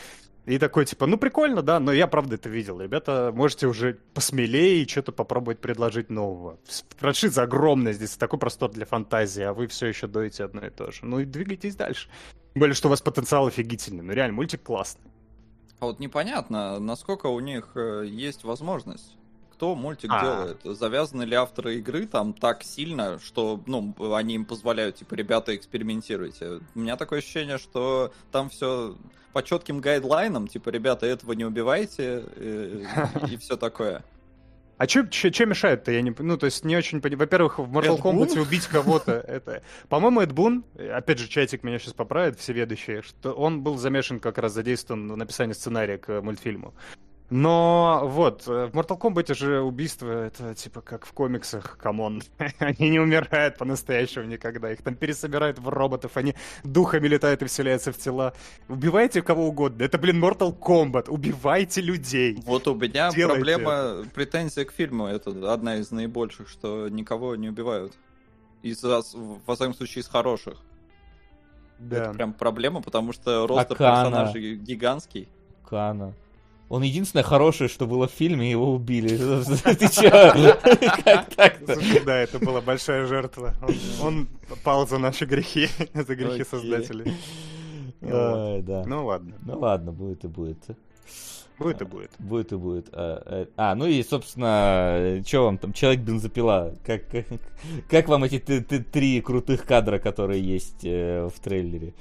И 0.47 0.59
такой, 0.59 0.85
типа, 0.85 1.07
ну 1.07 1.19
прикольно, 1.19 1.61
да, 1.61 1.81
но 1.81 1.93
я 1.93 2.07
правда 2.07 2.37
это 2.37 2.49
видел. 2.49 2.81
Ребята, 2.81 3.33
можете 3.35 3.67
уже 3.67 3.99
посмелее 4.15 4.85
и 4.85 4.89
что-то 4.89 5.11
попробовать 5.11 5.59
предложить 5.59 6.09
нового. 6.09 6.57
Франшиза 6.99 7.36
огромная, 7.43 7.93
здесь 7.93 8.16
такой 8.16 8.39
простор 8.39 8.70
для 8.70 8.87
фантазии, 8.87 9.43
а 9.43 9.53
вы 9.53 9.66
все 9.66 9.87
еще 9.87 10.07
доите 10.07 10.45
одно 10.45 10.66
и 10.66 10.70
то 10.70 10.91
же. 10.91 11.01
Ну 11.05 11.20
и 11.20 11.24
двигайтесь 11.24 11.76
дальше. 11.76 12.09
Тем 12.55 12.61
более, 12.61 12.74
что 12.74 12.89
у 12.89 12.91
вас 12.91 13.01
потенциал 13.03 13.47
офигительный. 13.47 14.03
Ну 14.03 14.12
реально, 14.12 14.34
мультик 14.34 14.62
классный. 14.62 15.11
А 15.78 15.87
вот 15.87 16.01
непонятно, 16.01 16.78
насколько 16.78 17.26
у 17.26 17.41
них 17.41 17.72
э, 17.74 18.05
есть 18.07 18.45
возможность. 18.45 19.14
кто 19.57 19.74
мультик 19.74 20.11
А. 20.12 20.20
делает? 20.22 20.78
Завязаны 20.78 21.22
ли 21.24 21.34
авторы 21.34 21.76
игры 21.78 22.07
там 22.07 22.32
так 22.34 22.62
сильно, 22.62 23.18
что, 23.18 23.61
ну, 23.66 23.95
они 24.14 24.34
им 24.34 24.45
позволяют, 24.45 24.97
типа, 24.97 25.14
ребята, 25.14 25.57
экспериментируйте. 25.57 26.61
У 26.74 26.78
меня 26.78 26.97
такое 26.97 27.20
ощущение, 27.20 27.59
что 27.59 28.12
там 28.32 28.51
все 28.51 28.97
по 29.32 29.43
четким 29.43 29.80
гайдлайнам, 29.80 30.47
типа, 30.49 30.70
ребята, 30.70 31.07
этого 31.07 31.32
не 31.32 31.45
убивайте, 31.45 32.24
э, 32.37 32.84
и 33.30 33.37
все 33.39 33.57
такое. 33.57 34.03
А 34.79 34.87
что 34.87 35.03
мешает-то? 35.05 35.91
Я 35.91 36.03
не, 36.03 36.14
ну, 36.18 36.37
то 36.37 36.47
есть 36.47 36.64
не 36.64 36.77
очень 36.77 37.01
понимаю. 37.01 37.20
Во-первых, 37.20 37.59
в 37.59 37.72
Mortal 37.72 37.95
Эд 37.95 38.03
Бун? 38.03 38.16
Kombat 38.18 38.39
убить 38.41 38.66
кого-то, 38.66 39.12
это... 39.12 39.62
По-моему, 39.89 40.20
Эд 40.20 40.33
Бун, 40.33 40.64
опять 40.77 41.18
же, 41.18 41.29
чатик 41.29 41.62
меня 41.62 41.79
сейчас 41.79 41.95
поправит, 41.95 42.39
всеведущий, 42.39 43.01
что 43.01 43.33
он 43.33 43.62
был 43.62 43.79
замешан 43.79 44.20
как 44.20 44.39
раз 44.39 44.53
задействован 44.53 45.11
в 45.11 45.16
написании 45.16 45.55
сценария 45.55 45.97
к 45.97 46.20
мультфильму. 46.20 46.74
Но 47.29 48.03
вот, 48.05 48.47
э, 48.47 48.66
в 48.66 48.70
Mortal 48.77 48.99
Kombat 48.99 49.35
же 49.35 49.61
убийство, 49.61 50.09
это 50.11 50.55
типа 50.55 50.81
как 50.81 51.05
в 51.05 51.12
комиксах, 51.12 51.77
come 51.77 52.03
on. 52.03 52.23
Они 52.61 52.89
не 52.89 53.01
умирают 53.01 53.59
по-настоящему 53.59 54.27
никогда. 54.27 54.70
Их 54.72 54.83
там 54.83 54.95
пересобирают 54.95 55.59
в 55.59 55.68
роботов, 55.68 56.12
они 56.14 56.37
духами 56.62 57.09
летают 57.09 57.43
и 57.43 57.47
вселяются 57.47 57.93
в 57.93 57.99
тела. 57.99 58.33
Убивайте 58.68 59.22
кого 59.22 59.49
угодно. 59.49 59.83
Это, 59.83 59.99
блин, 59.99 60.22
Mortal 60.22 60.57
Kombat. 60.57 61.11
Убивайте 61.11 61.81
людей. 61.81 62.39
Вот 62.45 62.68
у 62.68 62.77
меня 62.77 63.11
Делайте 63.11 63.41
проблема, 63.41 64.05
претензия 64.14 64.64
к 64.64 64.70
фильму, 64.70 65.07
это 65.07 65.53
одна 65.53 65.77
из 65.77 65.91
наибольших, 65.91 66.49
что 66.49 66.89
никого 66.89 67.35
не 67.35 67.49
убивают. 67.49 67.93
Из, 68.62 68.83
во 68.83 69.55
всяком 69.55 69.74
случае, 69.74 70.03
из 70.03 70.09
хороших. 70.09 70.59
Да. 71.79 71.97
Это 71.97 72.14
прям 72.14 72.33
проблема, 72.33 72.83
потому 72.83 73.12
что 73.12 73.47
roster 73.47 73.77
Акана. 73.77 74.05
персонажей 74.05 74.57
гигантский. 74.57 75.29
Кана. 75.68 76.14
Он 76.69 76.83
единственное 76.83 77.23
хорошее, 77.23 77.69
что 77.69 77.87
было 77.87 78.09
в 78.09 78.11
фильме, 78.11 78.51
его 78.51 78.73
убили. 78.73 79.17
Ты? 79.17 80.99
Как 81.05 81.35
так-то? 81.35 81.79
Да, 82.05 82.17
это 82.17 82.41
была 82.41 82.61
большая 82.61 83.07
жертва. 83.07 83.55
Он, 84.03 84.27
пал 84.64 84.87
за 84.89 84.99
наши 84.99 85.27
грехи, 85.27 85.69
за 85.95 86.17
грехи 86.17 86.45
создателей. 86.45 87.14
Ой, 88.03 88.62
да. 88.62 88.85
Ну 88.85 89.07
ладно, 89.07 89.35
Ну 89.45 89.59
ладно, 89.59 89.93
будет 89.93 90.25
и 90.25 90.29
будет. 90.29 90.59
будет 91.59 91.83
и 91.83 91.85
будет. 91.85 92.11
Будет 92.19 92.53
и 92.53 92.57
будет. 92.57 92.89
А, 92.93 93.23
э, 93.25 93.47
А, 93.57 93.75
ну 93.77 93.87
и, 93.87 94.03
собственно, 94.03 95.23
что 95.25 95.45
вам 95.45 95.59
там, 95.59 95.73
Человек-бензопила? 95.73 96.75
Как, 96.85 97.09
как, 97.09 97.27
как 97.89 98.09
вам 98.09 98.25
эти 98.25 98.41
три 98.41 99.21
крутых 99.21 99.64
кадра, 99.64 100.01
которые 100.01 100.43
есть 100.43 100.85
э, 100.85 101.29
в 101.33 101.41
трейлере? 101.41 101.95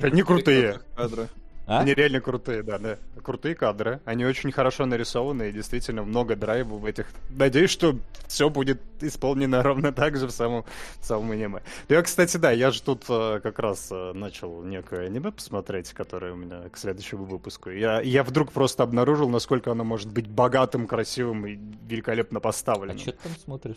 Они 0.00 0.22
крутые. 0.22 0.80
Кадры. 0.96 1.28
А? 1.66 1.80
Они 1.80 1.94
реально 1.94 2.20
крутые, 2.20 2.62
да, 2.62 2.78
да. 2.78 2.98
Крутые 3.22 3.54
кадры. 3.54 4.00
Они 4.04 4.24
очень 4.26 4.52
хорошо 4.52 4.84
нарисованы 4.84 5.48
и 5.48 5.52
действительно 5.52 6.02
много 6.02 6.36
драйва 6.36 6.74
в 6.74 6.84
этих. 6.84 7.06
Надеюсь, 7.30 7.70
что 7.70 7.98
все 8.26 8.50
будет 8.50 8.82
исполнено 9.00 9.62
ровно 9.62 9.92
так 9.92 10.16
же 10.16 10.26
в 10.26 10.30
самом, 10.30 10.64
в 11.00 11.04
самом 11.06 11.30
аниме. 11.30 11.62
Я, 11.88 12.02
кстати, 12.02 12.36
да, 12.36 12.50
я 12.50 12.70
же 12.70 12.82
тут 12.82 13.04
э, 13.08 13.40
как 13.42 13.58
раз 13.58 13.88
э, 13.90 14.12
начал 14.12 14.62
некое 14.62 15.06
аниме 15.06 15.32
посмотреть, 15.32 15.92
которое 15.92 16.32
у 16.32 16.36
меня 16.36 16.68
к 16.70 16.76
следующему 16.76 17.24
выпуску. 17.24 17.70
Я, 17.70 18.00
я 18.02 18.24
вдруг 18.24 18.52
просто 18.52 18.82
обнаружил, 18.82 19.30
насколько 19.30 19.70
оно 19.70 19.84
может 19.84 20.12
быть 20.12 20.26
богатым, 20.28 20.86
красивым 20.86 21.46
и 21.46 21.58
великолепно 21.88 22.38
А 22.38 22.40
поставленным. 22.40 22.98
что 22.98 23.12
ты 23.12 23.18
там 23.22 23.32
смотришь? 23.42 23.76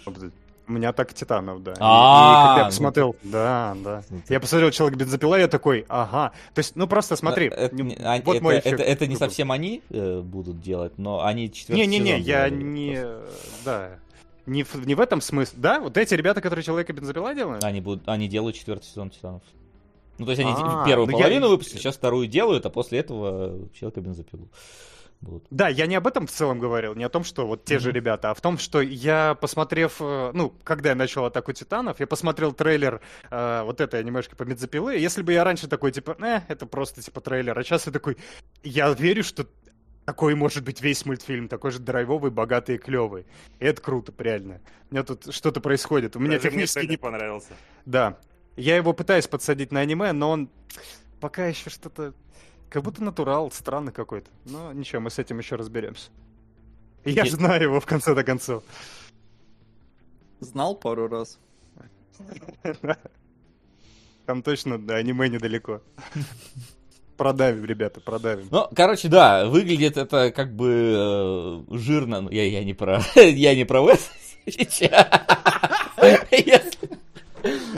У 0.67 0.73
меня 0.73 0.91
так 0.91 1.13
Титанов, 1.13 1.63
да. 1.63 1.73
А, 1.79 2.53
и, 2.55 2.57
я 2.57 2.63
ну 2.65 2.69
посмотрел, 2.69 3.15
да, 3.23 3.75
да. 3.83 4.03
Ну, 4.09 4.21
Я 4.27 4.39
посмотрел 4.41 4.69
человек 4.71 4.97
бензопила, 4.99 5.35
я 5.39 5.47
такой, 5.47 5.85
ага. 5.87 6.33
То 6.53 6.59
есть, 6.59 6.75
ну 6.75 6.87
просто 6.87 7.15
смотри, 7.15 7.47
это, 7.47 7.73
не- 7.73 7.83
не- 7.83 7.95
а, 7.95 8.21
вот 8.23 8.35
это- 8.35 8.43
мой 8.43 8.55
это- 8.57 9.07
не 9.07 9.15
совсем 9.15 9.51
они 9.53 9.81
э, 9.89 10.19
будут 10.19 10.59
делать, 10.61 10.97
но 10.97 11.23
они 11.23 11.51
четвертый 11.51 11.85
сезон 11.85 12.05
я 12.05 12.49
делали 12.49 12.63
не, 12.63 12.93
просто. 13.01 13.25
да, 13.63 13.89
не 14.45 14.63
в, 14.63 14.85
не 14.85 14.95
в 14.95 14.99
этом 14.99 15.21
смысле. 15.21 15.57
Да, 15.61 15.79
вот 15.79 15.95
эти 15.97 16.13
ребята, 16.15 16.41
которые 16.41 16.63
человека 16.65 16.91
бензопила 16.91 17.33
делают? 17.33 17.63
Они, 17.63 17.79
будут, 17.79 18.07
они 18.09 18.27
делают 18.27 18.55
четвертый 18.57 18.85
сезон 18.85 19.09
Титанов. 19.09 19.43
Ну, 20.17 20.25
то 20.25 20.31
есть 20.31 20.41
они 20.41 20.51
А, 20.53 20.83
первую 20.85 21.05
ну 21.07 21.11
я- 21.17 21.23
половину 21.23 21.47
выпустили, 21.49 21.77
сейчас 21.79 21.95
вторую 21.95 22.27
делают, 22.27 22.65
а 22.65 22.69
после 22.69 22.99
этого 22.99 23.69
Человека 23.73 24.01
бензопилу 24.01 24.49
будут. 25.21 25.47
Да, 25.49 25.67
я 25.67 25.87
не 25.87 25.95
об 25.95 26.07
этом 26.07 26.27
в 26.27 26.31
целом 26.31 26.59
говорил, 26.59 26.95
не 26.95 27.03
о 27.03 27.09
том, 27.09 27.23
что 27.23 27.47
вот 27.47 27.65
те 27.65 27.79
же 27.79 27.89
Мгм. 27.89 27.95
ребята, 27.95 28.31
а 28.31 28.33
в 28.33 28.41
том, 28.41 28.57
что 28.57 28.81
я, 28.81 29.35
посмотрев, 29.35 29.97
э, 29.99 30.31
ну, 30.33 30.53
когда 30.63 30.89
я 30.89 30.95
начал 30.95 31.25
«Атаку 31.25 31.53
Титанов», 31.53 31.99
я 31.99 32.07
посмотрел 32.07 32.53
трейлер 32.53 33.01
э, 33.29 33.61
вот 33.63 33.81
этой 33.81 33.99
анимешки 33.99 34.35
по 34.35 34.45
бензопилы, 34.45 34.97
и 34.97 35.01
если 35.01 35.21
бы 35.21 35.33
я 35.33 35.43
раньше 35.43 35.67
такой, 35.67 35.91
типа, 35.91 36.15
э, 36.19 36.41
это 36.47 36.65
просто, 36.65 37.01
типа, 37.01 37.21
трейлер, 37.21 37.57
а 37.57 37.63
сейчас 37.63 37.85
я 37.87 37.91
такой, 37.91 38.17
я 38.63 38.89
верю, 38.91 39.23
что 39.23 39.47
такой 40.05 40.35
может 40.35 40.63
быть 40.63 40.81
весь 40.81 41.05
мультфильм, 41.05 41.49
такой 41.49 41.71
же 41.71 41.79
драйвовый, 41.79 42.31
богатый 42.31 42.75
и 42.75 42.77
клевый. 42.77 43.25
И 43.59 43.65
это 43.65 43.81
круто, 43.81 44.13
реально. 44.17 44.61
У 44.89 44.93
меня 44.95 45.03
тут 45.03 45.33
что-то 45.33 45.59
происходит. 45.59 46.15
У 46.15 46.19
меня 46.19 46.37
Даже 46.37 46.43
мне 46.43 46.49
технически 46.51 46.73
трейлер 46.75 46.91
не... 46.91 46.97
понравился. 46.97 47.53
Да. 47.85 48.17
Я 48.55 48.77
его 48.77 48.93
пытаюсь 48.93 49.27
подсадить 49.27 49.73
на 49.73 49.81
аниме, 49.81 50.13
но 50.13 50.29
он 50.29 50.49
пока 51.19 51.47
еще 51.47 51.69
что-то... 51.69 52.13
Как 52.69 52.83
будто 52.83 53.03
натурал, 53.03 53.51
странный 53.51 53.93
какой-то. 53.93 54.29
Но 54.45 54.73
ничего, 54.73 55.01
мы 55.01 55.09
с 55.09 55.19
этим 55.19 55.37
еще 55.39 55.55
разберемся. 55.55 56.09
Я 57.05 57.23
же 57.25 57.31
знаю 57.31 57.63
его 57.63 57.79
в 57.79 57.85
конце 57.85 58.13
до 58.13 58.23
концов. 58.23 58.63
Знал 60.39 60.75
пару 60.75 61.07
раз. 61.07 61.39
Там 64.25 64.43
точно 64.43 64.77
до 64.77 64.95
аниме 64.97 65.29
недалеко. 65.29 65.81
Продавим, 67.15 67.65
ребята, 67.65 68.01
продавим. 68.01 68.47
Ну, 68.51 68.67
короче, 68.75 69.07
да, 69.07 69.47
выглядит 69.47 69.97
это 69.97 70.31
как 70.31 70.53
бы 70.53 71.65
э, 71.71 71.75
жирно. 71.77 72.21
Ну, 72.21 72.29
Я, 72.29 72.43
я 72.43 72.63
не 72.63 72.75
про... 72.75 73.01
Я 73.15 73.55
не 73.55 73.63
про 73.65 73.81
сейчас. 74.45 75.07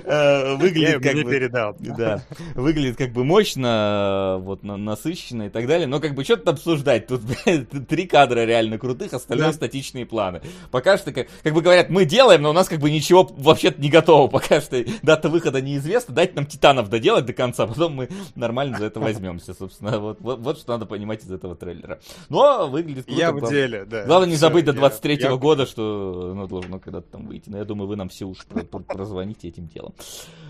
Э, 0.05 0.55
Выглядит 0.55 1.03
как 1.03 1.15
бы... 1.15 1.23
передал. 1.29 1.75
Да, 1.99 2.23
выглядит 2.55 2.97
как 2.97 3.11
бы 3.11 3.23
мощно, 3.23 4.37
вот 4.41 4.63
на- 4.63 4.77
насыщенно 4.77 5.43
и 5.43 5.49
так 5.49 5.67
далее, 5.67 5.87
но 5.87 5.99
как 5.99 6.15
бы 6.15 6.23
что 6.23 6.37
тут 6.37 6.47
обсуждать? 6.47 7.07
Тут 7.07 7.21
три 7.87 8.05
кадра 8.07 8.45
реально 8.45 8.77
крутых, 8.77 9.13
остальное 9.13 9.47
Да. 9.47 9.53
статичные 9.53 10.05
планы. 10.05 10.41
Пока 10.71 10.97
что, 10.97 11.11
как, 11.11 11.27
как 11.43 11.53
бы 11.53 11.61
говорят, 11.61 11.89
мы 11.89 12.05
делаем, 12.05 12.41
но 12.41 12.51
у 12.51 12.53
нас 12.53 12.67
как 12.69 12.79
бы 12.79 12.89
ничего 12.89 13.29
вообще-то 13.37 13.81
не 13.81 13.89
готово, 13.89 14.27
пока 14.31 14.61
что 14.61 14.83
дата 15.01 15.29
выхода 15.29 15.61
неизвестна, 15.61 16.13
дайте 16.15 16.33
нам 16.35 16.45
Титанов 16.45 16.89
доделать 16.89 17.25
до 17.25 17.33
конца, 17.33 17.67
потом 17.67 17.93
мы 17.95 18.09
нормально 18.35 18.77
за 18.77 18.85
это 18.85 18.99
возьмемся, 18.99 19.53
собственно, 19.53 19.99
вот, 19.99 20.21
вот, 20.21 20.39
вот 20.39 20.57
что 20.59 20.73
надо 20.73 20.85
понимать 20.85 21.23
из 21.23 21.31
этого 21.31 21.55
трейлера. 21.55 21.99
Но 22.29 22.67
выглядит 22.69 23.05
круто. 23.05 23.19
Я 23.19 23.31
в 23.31 23.49
деле, 23.49 23.85
да. 23.85 24.05
Главное 24.05 24.29
не 24.29 24.35
забыть 24.35 24.65
до 24.65 24.71
я- 24.71 24.77
23 24.77 25.17
я- 25.19 25.35
года, 25.35 25.65
что 25.65 26.29
оно 26.31 26.47
должно 26.47 26.79
когда-то 26.79 27.07
там 27.11 27.27
выйти. 27.27 27.49
Но 27.49 27.57
я 27.57 27.65
думаю, 27.65 27.87
вы 27.87 27.95
нам 27.95 28.09
все 28.09 28.25
уж 28.25 28.37
про- 28.45 28.63
про- 28.63 28.79
прозвоните 28.79 29.48
этим 29.49 29.67
делом. 29.67 29.93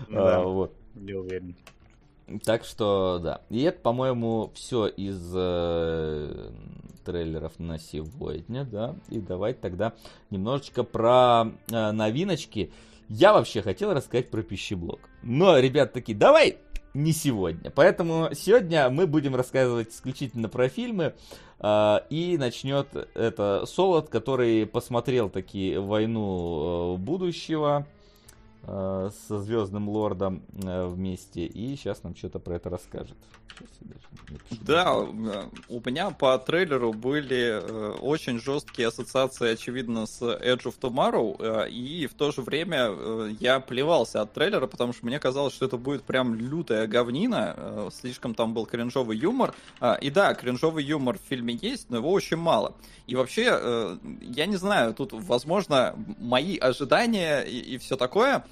Да. 0.08 0.38
А, 0.38 0.44
вот. 0.44 0.72
Не 0.94 1.14
уверен. 1.14 1.56
Так 2.44 2.64
что, 2.64 3.18
да. 3.22 3.40
И 3.50 3.62
это, 3.62 3.80
по-моему, 3.80 4.52
все 4.54 4.86
из 4.86 5.32
э, 5.34 6.50
трейлеров 7.04 7.58
на 7.58 7.78
сегодня, 7.78 8.64
да. 8.64 8.94
И 9.08 9.18
давайте 9.18 9.58
тогда 9.60 9.94
немножечко 10.30 10.84
про 10.84 11.46
э, 11.70 11.90
новиночки. 11.90 12.72
Я 13.08 13.32
вообще 13.32 13.62
хотел 13.62 13.92
рассказать 13.92 14.30
про 14.30 14.42
пищеблок. 14.42 15.00
Но 15.22 15.58
ребят 15.58 15.92
такие, 15.92 16.16
давай 16.16 16.58
не 16.94 17.12
сегодня. 17.12 17.70
Поэтому 17.70 18.30
сегодня 18.34 18.88
мы 18.90 19.06
будем 19.08 19.34
рассказывать 19.34 19.90
исключительно 19.90 20.48
про 20.48 20.68
фильмы. 20.68 21.14
э, 21.58 21.96
и 22.10 22.38
начнет 22.38 22.86
это 23.14 23.64
Солод, 23.66 24.08
который 24.08 24.66
посмотрел 24.66 25.30
таки 25.30 25.76
«Войну 25.76 26.94
э, 26.94 26.98
будущего» 26.98 27.88
со 28.66 29.40
Звездным 29.40 29.88
Лордом 29.88 30.42
э, 30.52 30.86
вместе. 30.86 31.46
И 31.46 31.76
сейчас 31.76 32.02
нам 32.02 32.14
что-то 32.14 32.38
про 32.38 32.56
это 32.56 32.70
расскажет. 32.70 33.16
Да, 34.50 34.94
у 34.94 35.80
меня 35.84 36.10
по 36.10 36.36
трейлеру 36.38 36.92
были 36.92 37.60
э, 37.62 37.90
очень 38.00 38.40
жесткие 38.40 38.88
ассоциации, 38.88 39.52
очевидно, 39.52 40.06
с 40.06 40.22
Edge 40.22 40.64
of 40.64 40.74
Tomorrow, 40.80 41.66
э, 41.66 41.70
и 41.70 42.06
в 42.06 42.14
то 42.14 42.30
же 42.30 42.42
время 42.42 42.88
э, 42.90 43.30
я 43.40 43.60
плевался 43.60 44.22
от 44.22 44.32
трейлера, 44.32 44.66
потому 44.66 44.92
что 44.92 45.06
мне 45.06 45.18
казалось, 45.18 45.54
что 45.54 45.66
это 45.66 45.76
будет 45.76 46.02
прям 46.02 46.34
лютая 46.34 46.86
говнина, 46.86 47.90
слишком 47.92 48.34
там 48.34 48.54
был 48.54 48.66
кринжовый 48.66 49.16
юмор. 49.16 49.54
И 50.00 50.10
да, 50.10 50.34
кринжовый 50.34 50.84
юмор 50.84 51.18
в 51.18 51.28
фильме 51.28 51.58
есть, 51.60 51.90
но 51.90 51.98
его 51.98 52.10
очень 52.12 52.36
мало. 52.36 52.74
И 53.06 53.16
вообще, 53.16 53.98
я 54.20 54.46
не 54.46 54.56
знаю, 54.56 54.94
тут, 54.94 55.12
возможно, 55.12 55.94
мои 56.18 56.56
ожидания 56.58 57.40
и, 57.40 57.78
все 57.78 57.96
такое, 57.96 58.44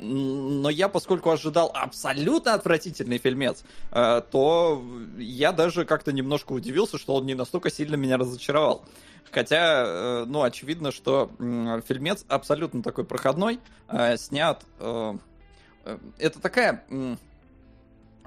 но 0.00 0.68
я, 0.68 0.88
поскольку 0.88 1.30
ожидал 1.30 1.70
абсолютно 1.72 2.54
отвратительный 2.54 3.18
фильмец, 3.18 3.62
э, 3.92 4.20
то 4.30 4.84
я 5.16 5.52
даже 5.52 5.84
как-то 5.84 6.12
немножко 6.12 6.52
удивился, 6.52 6.98
что 6.98 7.14
он 7.14 7.26
не 7.26 7.34
настолько 7.34 7.70
сильно 7.70 7.94
меня 7.94 8.16
разочаровал. 8.16 8.84
Хотя, 9.30 9.84
э, 9.86 10.24
ну, 10.26 10.42
очевидно, 10.42 10.90
что 10.90 11.30
фильмец 11.86 12.24
абсолютно 12.28 12.82
такой 12.82 13.04
проходной, 13.04 13.60
э, 13.88 14.16
снят... 14.16 14.64
э, 14.80 15.14
э, 15.84 15.98
Это 16.18 16.40
такая 16.40 16.84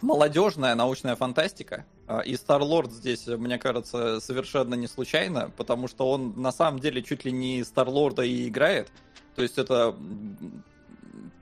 молодежная 0.02 0.76
научная 0.76 1.16
фантастика, 1.16 1.86
А, 2.08 2.20
И 2.20 2.36
Стар-Лорд 2.36 2.92
здесь, 2.92 3.28
мне 3.28 3.58
кажется, 3.58 4.20
совершенно 4.20 4.76
не 4.76 4.88
случайно, 4.88 5.52
потому 5.58 5.88
что 5.88 6.10
он 6.10 6.34
на 6.42 6.52
самом 6.52 6.80
деле 6.80 7.02
чуть 7.02 7.24
ли 7.26 7.32
не 7.32 7.64
Стар-Лорда 7.64 8.24
и 8.24 8.48
играет. 8.50 8.92
То 9.36 9.42
есть 9.42 9.58
это 9.58 9.96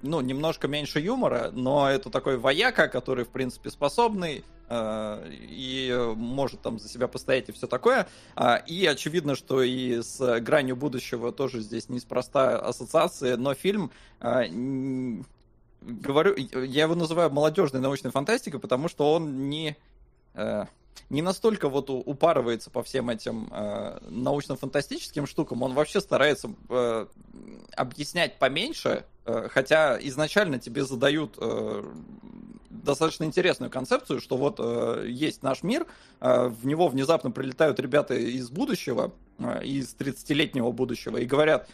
ну, 0.02 0.22
немножко 0.22 0.68
меньше 0.68 1.00
юмора, 1.00 1.52
но 1.54 1.90
это 1.90 2.10
такой 2.10 2.38
вояка, 2.38 2.88
который, 2.88 3.26
в 3.26 3.30
принципе, 3.30 3.70
способный 3.70 4.44
э, 4.70 5.32
и 5.32 6.14
может 6.16 6.62
там 6.62 6.80
за 6.80 6.90
себя 6.90 7.08
постоять 7.08 7.50
и 7.50 7.52
все 7.52 7.68
такое. 7.68 8.08
А, 8.36 8.56
И 8.56 8.86
очевидно, 8.86 9.36
что 9.36 9.62
и 9.64 10.02
с 10.02 10.40
гранью 10.42 10.76
будущего 10.76 11.32
тоже 11.32 11.62
здесь 11.62 11.90
неспроста 11.90 12.60
ассоциации, 12.60 13.36
но 13.36 13.54
фильм 13.54 13.92
н- 14.20 15.26
говорю, 15.82 16.36
я 16.36 16.84
его 16.84 16.96
называю 16.96 17.32
молодежной 17.32 17.82
научной 17.82 18.12
фантастикой, 18.12 18.60
потому 18.60 18.88
что 18.90 19.14
он 19.14 19.50
не 19.50 19.78
э, 20.34 20.66
не 21.10 21.22
настолько 21.22 21.70
вот 21.70 21.90
упарывается 21.90 22.70
по 22.70 22.84
всем 22.84 23.10
этим 23.10 23.48
э, 23.52 24.00
научно-фантастическим 24.10 25.28
штукам, 25.28 25.64
он 25.64 25.74
вообще 25.74 26.02
старается 26.02 26.52
э, 26.70 27.06
объяснять 27.76 28.40
поменьше, 28.40 29.06
э, 29.26 29.48
хотя 29.50 29.98
изначально 30.02 30.60
тебе 30.60 30.84
задают 30.86 31.38
э, 31.40 31.84
достаточно 32.70 33.26
интересную 33.26 33.70
концепцию, 33.70 34.22
что 34.22 34.38
вот 34.38 34.56
э, 34.60 35.06
есть 35.08 35.44
наш 35.44 35.64
мир, 35.64 35.86
э, 36.20 36.48
в 36.48 36.66
него 36.66 36.88
внезапно 36.88 37.32
прилетают 37.32 37.80
ребята 37.80 38.16
из 38.16 38.50
будущего, 38.50 39.12
из 39.64 39.96
30-летнего 39.98 40.72
будущего, 40.72 41.18
и 41.18 41.26
говорят, 41.26 41.68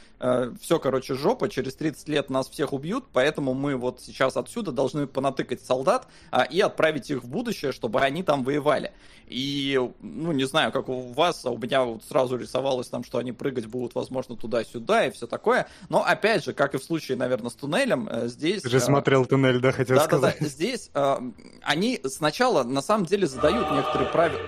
все, 0.59 0.79
короче, 0.79 1.13
жопа, 1.13 1.49
через 1.49 1.75
30 1.75 2.07
лет 2.09 2.29
нас 2.29 2.49
всех 2.49 2.73
убьют, 2.73 3.05
поэтому 3.13 3.53
мы 3.53 3.75
вот 3.75 4.01
сейчас 4.01 4.35
отсюда 4.37 4.71
должны 4.71 5.05
понатыкать 5.07 5.61
солдат 5.61 6.07
а, 6.31 6.43
и 6.43 6.59
отправить 6.59 7.09
их 7.09 7.23
в 7.23 7.27
будущее, 7.27 7.71
чтобы 7.71 8.01
они 8.01 8.23
там 8.23 8.43
воевали. 8.43 8.93
И, 9.27 9.79
ну, 10.01 10.31
не 10.31 10.45
знаю, 10.45 10.71
как 10.71 10.87
у 10.89 11.11
вас, 11.11 11.45
а 11.45 11.51
у 11.51 11.57
меня 11.57 11.83
вот 11.83 12.03
сразу 12.03 12.37
рисовалось 12.37 12.87
там, 12.87 13.03
что 13.03 13.17
они 13.17 13.33
прыгать 13.33 13.65
будут, 13.65 13.93
возможно, 13.93 14.35
туда-сюда 14.35 15.07
и 15.07 15.11
все 15.11 15.27
такое. 15.27 15.67
Но, 15.89 16.03
опять 16.03 16.45
же, 16.45 16.53
как 16.53 16.75
и 16.75 16.77
в 16.77 16.83
случае, 16.83 17.17
наверное, 17.17 17.49
с 17.49 17.55
туннелем, 17.55 18.07
э, 18.09 18.27
здесь... 18.27 18.61
Ты 18.61 18.69
же 18.69 18.77
э, 18.77 18.79
смотрел 18.81 19.25
туннель, 19.25 19.59
да, 19.59 19.71
хотел 19.71 19.97
да, 19.97 20.07
да, 20.07 20.09
да. 20.09 20.17
сказать. 20.31 20.49
Здесь 20.49 20.89
э, 20.93 21.17
они 21.61 21.99
сначала 22.05 22.63
на 22.63 22.81
самом 22.81 23.05
деле 23.05 23.27
задают 23.27 23.69
некоторые 23.71 24.09
правила. 24.09 24.41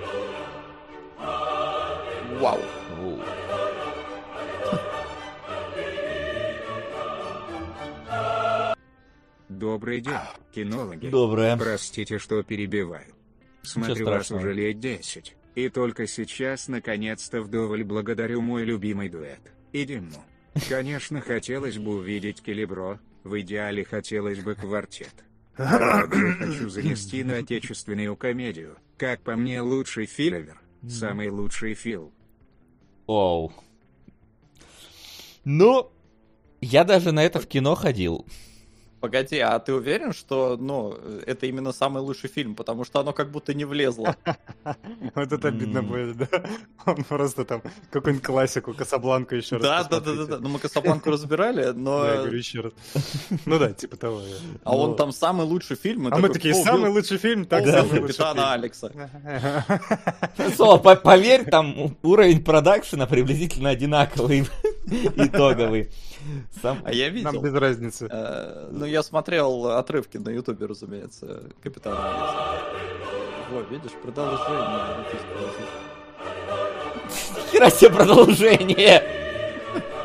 Вау. 2.39 2.57
Воу. 2.57 2.78
Добрый 9.60 9.99
день, 9.99 10.14
кинологи. 10.55 11.10
Доброе. 11.10 11.57
Простите, 11.57 12.18
что 12.18 12.41
перебиваю. 12.43 13.14
Смотрю 13.62 14.05
вас 14.05 14.32
уже 14.32 14.53
лет 14.53 14.80
10. 14.80 15.36
И 15.55 15.68
только 15.68 16.07
сейчас, 16.07 16.70
наконец-то, 16.70 17.41
вдоволь 17.41 17.84
благодарю 17.84 18.41
мой 18.41 18.64
любимый 18.64 19.10
дуэт. 19.10 19.41
И 19.74 19.84
Диму. 19.84 20.24
Конечно, 20.70 21.20
хотелось 21.20 21.78
бы 21.78 21.97
увидеть 21.97 22.41
Келебро, 22.41 22.99
в 23.26 23.38
идеале 23.41 23.84
хотелось 23.84 24.39
бы 24.39 24.55
квартет. 24.55 25.14
Хочу 25.55 26.70
занести 26.70 27.26
на 27.26 27.39
отечественную 27.39 28.16
комедию. 28.16 28.78
Как 28.97 29.22
по 29.24 29.36
мне, 29.36 29.60
лучший 29.60 30.05
филевер. 30.05 30.62
Самый 30.88 31.30
лучший 31.30 31.74
фил. 31.74 32.14
Оу. 33.07 33.51
Ну, 35.43 35.91
я 36.62 36.86
даже 36.86 37.12
на 37.12 37.26
это 37.26 37.41
в 37.41 37.47
кино 37.47 37.76
ходил. 37.76 38.26
Погоди, 39.00 39.39
а 39.39 39.58
ты 39.60 39.74
уверен, 39.74 40.14
что, 40.14 40.58
ну, 40.60 40.93
это 41.26 41.45
именно 41.45 41.72
самый 41.72 42.02
лучший 42.02 42.30
фильм, 42.30 42.56
потому 42.56 42.84
что 42.84 43.00
оно 43.00 43.14
как 43.14 43.32
будто 43.32 43.54
не 43.54 43.66
влезло. 43.66 44.16
Вот 45.16 45.32
это 45.32 45.47
обидно 45.47 45.82
будет, 45.82 46.18
да? 46.18 46.28
Он 46.86 47.04
просто 47.04 47.45
там 47.45 47.62
какую-нибудь 47.91 48.26
классику, 48.26 48.74
Касабланку 48.74 49.36
еще 49.36 49.58
раз 49.58 49.64
Да, 49.64 49.84
да, 49.84 50.00
да, 50.00 50.26
да. 50.26 50.38
Ну, 50.39 50.50
мы 50.50 50.60
Касабланку 50.60 51.12
разбирали, 51.12 51.62
Да, 51.62 51.68
я 51.68 51.74
но... 51.74 52.00
говорю 52.00 52.38
еще 52.38 52.62
раз. 52.62 52.74
Ну 53.45 53.60
да, 53.60 53.72
типа 53.72 53.97
того. 53.97 54.22
А 54.64 54.76
он 54.76 54.95
там 54.95 55.12
самый 55.12 55.45
лучший 55.45 55.78
фильм. 55.78 56.08
А 56.12 56.18
мы 56.18 56.30
такие, 56.30 56.54
«Кто 56.54 56.64
самый 56.64 56.91
лучший 56.91 57.18
фильм, 57.18 57.45
так 57.45 57.66
самый 57.66 58.02
капитана. 58.02 58.54
Алекса. 58.54 58.91
По- 60.58 60.95
поверь, 60.95 61.45
там 61.50 61.95
уровень 62.04 62.43
продакшена 62.43 63.06
приблизительно 63.06 63.70
одинаковый, 63.70 64.47
итоговый. 65.16 65.90
Сам- 66.62 66.82
А 66.84 66.92
я 66.94 67.06
Нам 67.08 67.16
видел. 67.16 67.42
без 67.42 67.54
разницы. 67.54 68.08
Э, 68.12 68.68
Ну, 68.72 68.86
я 68.86 69.04
смотрел 69.04 69.68
отрывки 69.72 70.18
на 70.18 70.30
Ютубе, 70.30 70.66
разумеется, 70.66 71.44
капитана. 71.62 72.60
Во, 73.52 73.62
видишь, 73.62 73.92
продолжение. 74.04 75.06
Хера 77.52 77.70
себе 77.72 77.90
продолжение! 77.92 79.04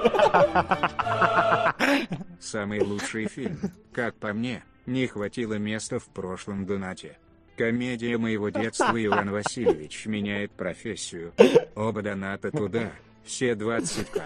Самый 2.40 2.80
лучший 2.80 3.26
фильм. 3.26 3.58
Как 3.92 4.14
по 4.16 4.32
мне, 4.32 4.62
не 4.86 5.06
хватило 5.06 5.54
места 5.54 5.98
в 5.98 6.06
прошлом 6.06 6.66
донате. 6.66 7.18
Комедия 7.56 8.18
моего 8.18 8.48
детства 8.48 8.92
Иван 9.04 9.30
Васильевич 9.30 10.06
меняет 10.06 10.50
профессию. 10.52 11.32
Оба 11.76 12.02
доната 12.02 12.50
туда, 12.50 12.90
все 13.24 13.52
20к. 13.52 14.22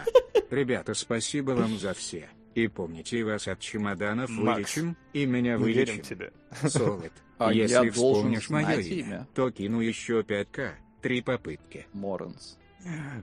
Ребята, 0.51 0.95
спасибо 0.95 1.53
вам 1.53 1.79
за 1.79 1.95
все. 1.95 2.29
И 2.55 2.67
помните, 2.67 3.23
вас 3.25 3.47
от 3.47 3.61
чемоданов 3.61 4.31
Макс, 4.31 4.57
вылечим, 4.77 4.97
и 5.13 5.27
меня 5.27 5.59
вылечим. 5.59 6.01
тебе. 6.03 6.33
Солод. 6.63 7.13
А 7.39 7.53
Если 7.53 7.91
вспомнишь 7.91 8.51
мое 8.51 8.81
имя, 8.81 8.95
имя. 9.07 9.29
то 9.33 9.49
кину 9.53 9.79
еще 9.81 10.23
5к. 10.23 10.73
Три 11.03 11.23
попытки. 11.23 11.87
Моренс. 11.93 12.59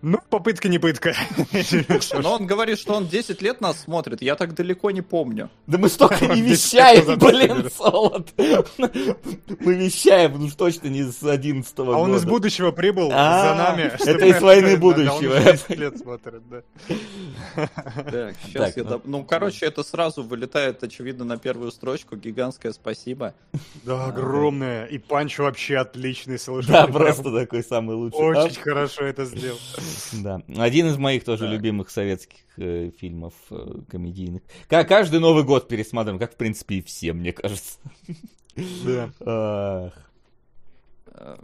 Ну, 0.01 0.20
попытка 0.30 0.68
не 0.68 0.80
пытка. 0.80 1.16
Но 2.22 2.34
он 2.34 2.45
говорит, 2.45 2.78
что 2.78 2.93
он 2.93 3.08
10 3.08 3.41
лет 3.41 3.62
нас 3.62 3.80
смотрит, 3.82 4.22
я 4.22 4.36
так 4.36 4.53
далеко 4.53 4.91
не 4.91 5.01
помню. 5.01 5.49
Да 5.66 5.78
мы 5.78 5.89
столько 5.89 6.28
не 6.28 6.41
вещаем, 6.41 7.18
блин. 7.18 7.70
Солод. 7.76 8.34
Мы 8.38 9.74
вещаем, 9.76 10.38
ну 10.38 10.45
уж 10.45 10.56
точно 10.56 10.88
не 10.89 11.03
с 11.03 11.24
11 11.24 11.72
А 11.80 11.84
года. 11.84 11.97
он 11.97 12.16
из 12.16 12.26
будущего 12.26 12.72
прибыл 12.72 13.10
А, 13.14 13.49
за 13.49 13.56
нами. 13.56 13.91
это 14.06 14.26
из 14.26 14.41
«Войны 14.41 14.78
будущего». 14.86 15.34
Да, 15.39 15.51
он 15.51 15.56
10 15.56 15.70
лет 15.70 15.97
смотрит, 15.97 16.43
да. 16.49 16.62
Так, 18.12 18.36
сейчас 18.45 18.78
я... 18.78 18.84
ну. 18.84 19.01
Ну, 19.06 19.24
короче, 19.24 19.66
это 19.66 19.84
сразу 19.84 20.22
вылетает, 20.24 20.84
очевидно, 20.84 21.24
на 21.26 21.38
первую 21.38 21.72
строчку. 21.72 22.16
Гигантское 22.18 22.74
спасибо. 22.74 23.34
Да, 23.84 24.06
огромное. 24.06 24.86
И 24.86 24.97
Панч 24.97 25.39
вообще 25.39 25.78
отличный 25.78 26.38
слушай. 26.38 26.68
Да, 26.72 26.88
просто 26.88 27.32
такой 27.34 27.64
самый 27.64 27.95
лучший. 27.95 28.20
Очень 28.20 28.62
хорошо 28.62 29.03
это 29.06 29.26
сделал. 29.26 29.45
Да, 30.24 30.41
один 30.58 30.88
из 30.88 30.98
моих 30.98 31.24
тоже 31.24 31.43
Так. 31.46 31.54
любимых 31.54 31.89
советских 31.89 32.39
э, 32.58 32.91
фильмов 32.98 33.34
э, 33.52 33.82
комедийных. 33.89 34.41
Ка- 34.68 34.84
Каждый 34.84 35.20
Новый 35.20 35.43
год 35.43 35.68
пересматриваем, 35.68 36.20
как 36.20 36.34
в 36.34 36.38
принципе 36.38 36.76
и 36.76 36.82
все, 36.82 37.14
мне 37.14 37.34
кажется. 37.34 37.80
Да. 38.86 39.12
Ах. 39.26 39.93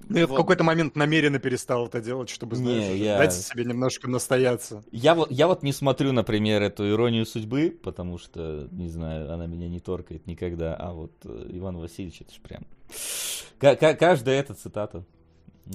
Ну, 0.09 0.17
я 0.17 0.27
в 0.27 0.31
вот. 0.31 0.37
какой-то 0.37 0.65
момент 0.65 0.97
намеренно 0.97 1.39
перестал 1.39 1.87
это 1.87 2.01
делать, 2.01 2.29
чтобы, 2.29 2.57
Не, 2.57 2.63
знаешь, 2.63 2.83
уже 2.93 2.97
я- 3.03 3.17
дать 3.17 3.33
себе 3.33 3.63
немножко 3.63 4.09
настояться. 4.09 4.83
Я 4.91 5.15
вот, 5.15 5.31
я 5.31 5.47
вот 5.47 5.63
не 5.63 5.71
смотрю, 5.71 6.11
например, 6.11 6.61
эту 6.61 6.89
иронию 6.89 7.25
судьбы, 7.25 7.79
потому 7.81 8.17
что, 8.17 8.67
не 8.71 8.89
знаю, 8.89 9.31
она 9.33 9.47
меня 9.47 9.69
не 9.69 9.79
торкает 9.79 10.27
никогда. 10.27 10.75
А 10.75 10.91
вот 10.91 11.13
э, 11.23 11.47
Иван 11.51 11.77
Васильевич, 11.77 12.19
это 12.21 12.33
ж 12.33 12.39
прям. 12.41 12.65
Ка- 13.59 13.95
каждая 13.95 14.41
эта 14.41 14.53
цитата, 14.55 15.05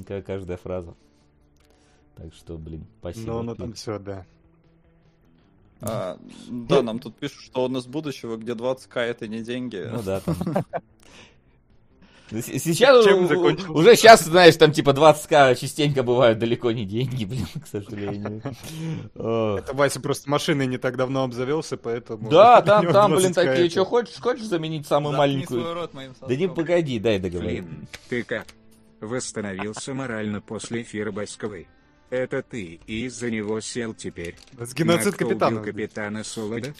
ка- 0.06 0.20
каждая 0.20 0.58
фраза. 0.58 0.94
Так 2.16 2.34
что, 2.34 2.56
блин, 2.56 2.86
спасибо. 3.00 3.26
Ну, 3.26 3.42
ну 3.42 3.54
там 3.54 3.72
все, 3.74 3.98
да. 3.98 4.26
А, 5.82 6.18
да, 6.48 6.82
нам 6.82 6.98
тут 6.98 7.16
пишут, 7.16 7.42
что 7.42 7.64
он 7.64 7.76
из 7.76 7.86
будущего, 7.86 8.36
где 8.36 8.52
20к 8.52 8.98
это 8.98 9.28
не 9.28 9.42
деньги. 9.42 9.86
Ну 9.92 10.02
да, 10.02 10.20
там. 10.20 10.36
Сейчас, 12.28 13.04
Чем 13.04 13.24
у- 13.24 13.28
закончился? 13.28 13.70
уже 13.70 13.94
сейчас, 13.94 14.24
знаешь, 14.24 14.56
там 14.56 14.72
типа 14.72 14.90
20к 14.90 15.54
частенько 15.54 16.02
бывают 16.02 16.40
далеко 16.40 16.72
не 16.72 16.84
деньги, 16.84 17.24
блин, 17.26 17.46
к 17.62 17.68
сожалению. 17.68 18.42
Это 19.14 19.72
Вася 19.74 20.00
просто 20.00 20.28
машиной 20.28 20.66
не 20.66 20.76
так 20.76 20.96
давно 20.96 21.22
обзавелся, 21.22 21.76
поэтому... 21.76 22.28
Да, 22.28 22.62
там, 22.66 22.92
там, 22.92 23.14
блин, 23.14 23.30
20К 23.30 23.34
такие, 23.34 23.70
что 23.70 23.84
хочешь, 23.84 24.16
хочешь 24.18 24.46
заменить 24.46 24.88
самую 24.88 25.16
маленькую? 25.16 25.60
свой 25.60 25.72
рот 25.72 25.94
моим 25.94 26.14
Да 26.20 26.34
не 26.34 26.48
погоди, 26.48 26.98
дай 26.98 27.20
договорить. 27.20 27.60
Флинн, 27.60 27.88
ты 28.08 28.22
как? 28.24 28.46
Восстановился 29.00 29.94
морально 29.94 30.40
после 30.40 30.82
эфира 30.82 31.12
Басковой. 31.12 31.68
Это 32.10 32.42
ты, 32.42 32.78
и 32.86 33.06
из-за 33.06 33.30
него 33.30 33.60
сел 33.60 33.92
теперь. 33.92 34.36
С 34.58 34.74
геноцид 34.74 35.16
капитана. 35.16 35.60
капитана 35.62 36.22
Солода? 36.24 36.72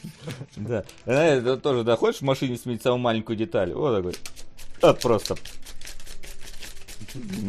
Да. 0.56 0.84
Знаешь, 1.04 1.40
это 1.40 1.56
тоже, 1.56 1.82
да, 1.82 1.96
хочешь 1.96 2.20
в 2.20 2.24
машине 2.24 2.56
сменить 2.56 2.82
самую 2.82 3.00
маленькую 3.00 3.36
деталь? 3.36 3.72
Вот 3.72 3.96
такой. 3.96 4.14
Вот 4.82 5.00
просто. 5.00 5.36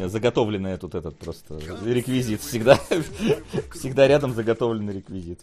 Заготовленный 0.07 0.77
тут 0.77 0.95
этот 0.95 1.17
просто 1.17 1.59
реквизит 1.85 2.41
всегда. 2.41 2.79
Всегда 3.73 4.07
рядом 4.07 4.33
заготовленный 4.33 4.93
реквизит. 4.93 5.39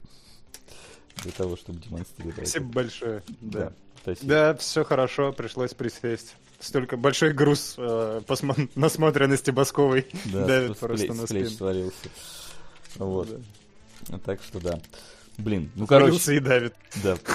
для 1.22 1.32
того, 1.32 1.57
чтобы 1.57 1.80
демонстрировать. 1.80 2.49
Спасибо 2.49 2.72
большое. 2.72 3.22
Да. 3.41 3.72
Да, 4.22 4.55
все 4.55 4.84
хорошо, 4.84 5.32
пришлось 5.32 5.74
присесть. 5.74 6.37
Столько 6.59 6.97
большой 6.97 7.33
груз 7.33 7.75
э, 7.77 8.21
посмо- 8.27 8.71
насмотренности 8.75 9.51
Басковой 9.51 10.07
Да, 10.27 10.47
давит 10.47 10.79
просто 10.79 11.13
на 11.13 11.27
спину. 11.27 11.51
свалился. 11.51 12.09
Вот. 12.97 13.29
Да. 14.09 14.19
Так 14.25 14.41
что 14.43 14.61
да. 14.61 14.81
Блин, 15.39 15.71
ну 15.75 15.87
короче, 15.87 16.19
Свалился 16.19 16.33
и 16.33 16.41
давит. 16.41 16.75
да. 17.05 17.17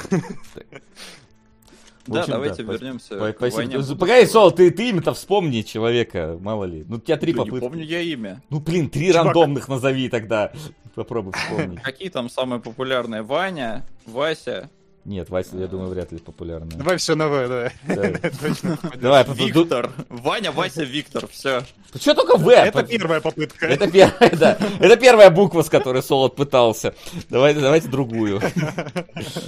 В 2.07 2.13
Да, 2.13 2.21
общем, 2.21 2.33
давайте 2.33 2.63
да, 2.63 2.73
вернемся 2.73 3.23
Ой, 3.23 3.31
к 3.31 3.37
Спасибо. 3.37 3.57
войне. 3.77 3.95
Погоди, 3.95 4.25
Сол, 4.25 4.51
ты, 4.51 4.71
ты 4.71 4.89
имя-то 4.89 5.13
вспомни 5.13 5.61
человека, 5.61 6.35
мало 6.41 6.65
ли. 6.65 6.83
Ну, 6.89 6.95
у 6.95 6.99
тебя 6.99 7.15
три 7.17 7.31
Да 7.31 7.43
не 7.43 7.45
попытки. 7.45 7.63
помню 7.67 7.83
я 7.85 8.01
имя. 8.01 8.41
Ну, 8.49 8.59
блин, 8.59 8.89
три 8.89 9.11
Чувак. 9.11 9.25
рандомных 9.25 9.67
назови 9.67 10.09
тогда. 10.09 10.51
Попробуй 10.95 11.33
вспомнить. 11.33 11.79
Какие 11.83 12.09
там 12.09 12.27
самые 12.27 12.59
популярные? 12.59 13.21
Ваня, 13.21 13.85
Вася, 14.07 14.71
Нет, 15.03 15.31
Вася, 15.31 15.57
я 15.57 15.67
думаю, 15.67 15.89
вряд 15.89 16.11
ли 16.11 16.19
популярный. 16.19 16.75
Давай 16.75 16.97
все 16.97 17.15
новое. 17.15 17.73
Да. 17.87 17.95
Точно. 18.41 18.77
Давай, 18.97 19.25
Виктор. 19.33 19.91
Ваня, 20.09 20.51
Вася, 20.51 20.83
Виктор. 20.83 21.27
Все. 21.27 21.63
Что 21.95 22.13
только 22.13 22.37
В? 22.37 22.47
Это 22.49 22.83
первая 22.83 23.19
попытка. 23.19 23.65
Это 23.65 23.89
первая, 23.89 24.29
да. 24.37 24.57
Это 24.79 24.97
первая 24.97 25.31
буква, 25.31 25.63
с 25.63 25.69
которой 25.69 26.03
Солод 26.03 26.35
пытался. 26.35 26.93
Давайте, 27.29 27.61
давайте 27.61 27.87
другую. 27.87 28.39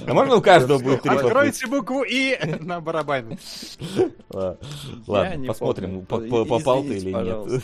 А 0.06 0.12
можно 0.12 0.36
у 0.36 0.40
каждого 0.40 0.78
будет 0.78 1.02
три 1.02 1.10
попытки? 1.10 1.26
Откройте 1.26 1.66
букву 1.68 2.02
И 2.02 2.36
на 2.60 2.80
барабане. 2.80 3.38
Ладно, 5.06 5.46
посмотрим, 5.46 6.04
попал 6.04 6.82
ты 6.82 6.96
или 6.96 7.12
нет. 7.12 7.62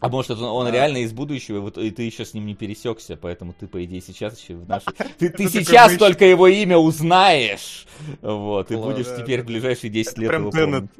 А 0.00 0.08
может, 0.08 0.32
это 0.32 0.42
он 0.42 0.66
Да. 0.66 0.70
реально 0.70 0.98
из 0.98 1.12
будущего, 1.12 1.70
и 1.80 1.90
ты 1.90 2.02
еще 2.02 2.24
с 2.24 2.34
ним 2.34 2.46
не 2.46 2.54
пересекся, 2.54 3.16
поэтому 3.16 3.54
ты, 3.58 3.66
по 3.66 3.82
идее, 3.84 4.00
сейчас 4.02 4.38
еще 4.40 4.54
в 4.56 4.68
нашей... 4.68 4.86
Ты, 5.18 5.30
ты 5.30 5.30
такой 5.30 5.48
сейчас 5.50 5.92
мыч. 5.92 5.98
только 5.98 6.24
его 6.26 6.46
имя 6.46 6.76
узнаешь, 6.76 7.86
вот, 8.20 8.70
и 8.70 8.76
будешь 8.76 9.06
да, 9.06 9.16
теперь 9.16 9.42
в 9.42 9.46
ближайшие 9.46 9.90
10 9.90 10.18
лет 10.18 10.28
прям 10.28 10.42
его 10.42 10.50
помнить. 10.50 10.90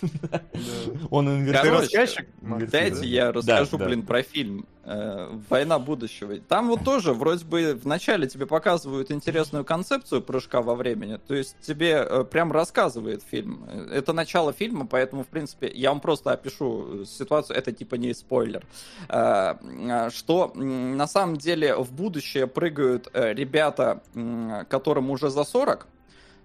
Он 1.10 1.26
Ты 1.26 1.32
инвертирует. 1.32 1.90
Короче, 1.90 1.98
рассказчик? 1.98 2.28
Дайте 2.70 3.06
я 3.06 3.32
расскажу, 3.32 3.78
блин, 3.78 4.02
про 4.02 4.22
фильм 4.22 4.66
«Война 5.48 5.78
будущего». 5.78 6.38
Там 6.38 6.68
вот 6.68 6.84
тоже 6.84 7.12
вроде 7.12 7.44
бы 7.44 7.78
вначале 7.82 8.26
тебе 8.26 8.46
показывают 8.46 9.10
интересную 9.10 9.64
концепцию 9.64 10.22
прыжка 10.22 10.62
во 10.62 10.74
времени, 10.74 11.18
то 11.26 11.34
есть 11.34 11.56
тебе 11.60 12.06
э, 12.08 12.24
прям 12.24 12.52
рассказывает 12.52 13.22
фильм. 13.22 13.64
Это 13.92 14.12
начало 14.12 14.52
фильма, 14.52 14.86
поэтому, 14.86 15.24
в 15.24 15.26
принципе, 15.26 15.70
я 15.74 15.90
вам 15.90 16.00
просто 16.00 16.32
опишу 16.32 17.04
ситуацию, 17.04 17.56
это 17.56 17.72
типа 17.72 17.96
не 17.96 18.14
спойлер. 18.14 18.64
Э, 19.08 19.54
э, 19.62 20.10
Что 20.10 20.52
на 20.54 21.06
самом 21.06 21.36
деле 21.36 21.74
в 21.76 21.92
будущее 21.92 22.46
прыгают 22.46 23.08
э, 23.12 23.34
ребята, 23.34 24.02
которым 24.68 25.10
уже 25.10 25.30
за 25.30 25.44
40, 25.44 25.84
а, 25.84 25.97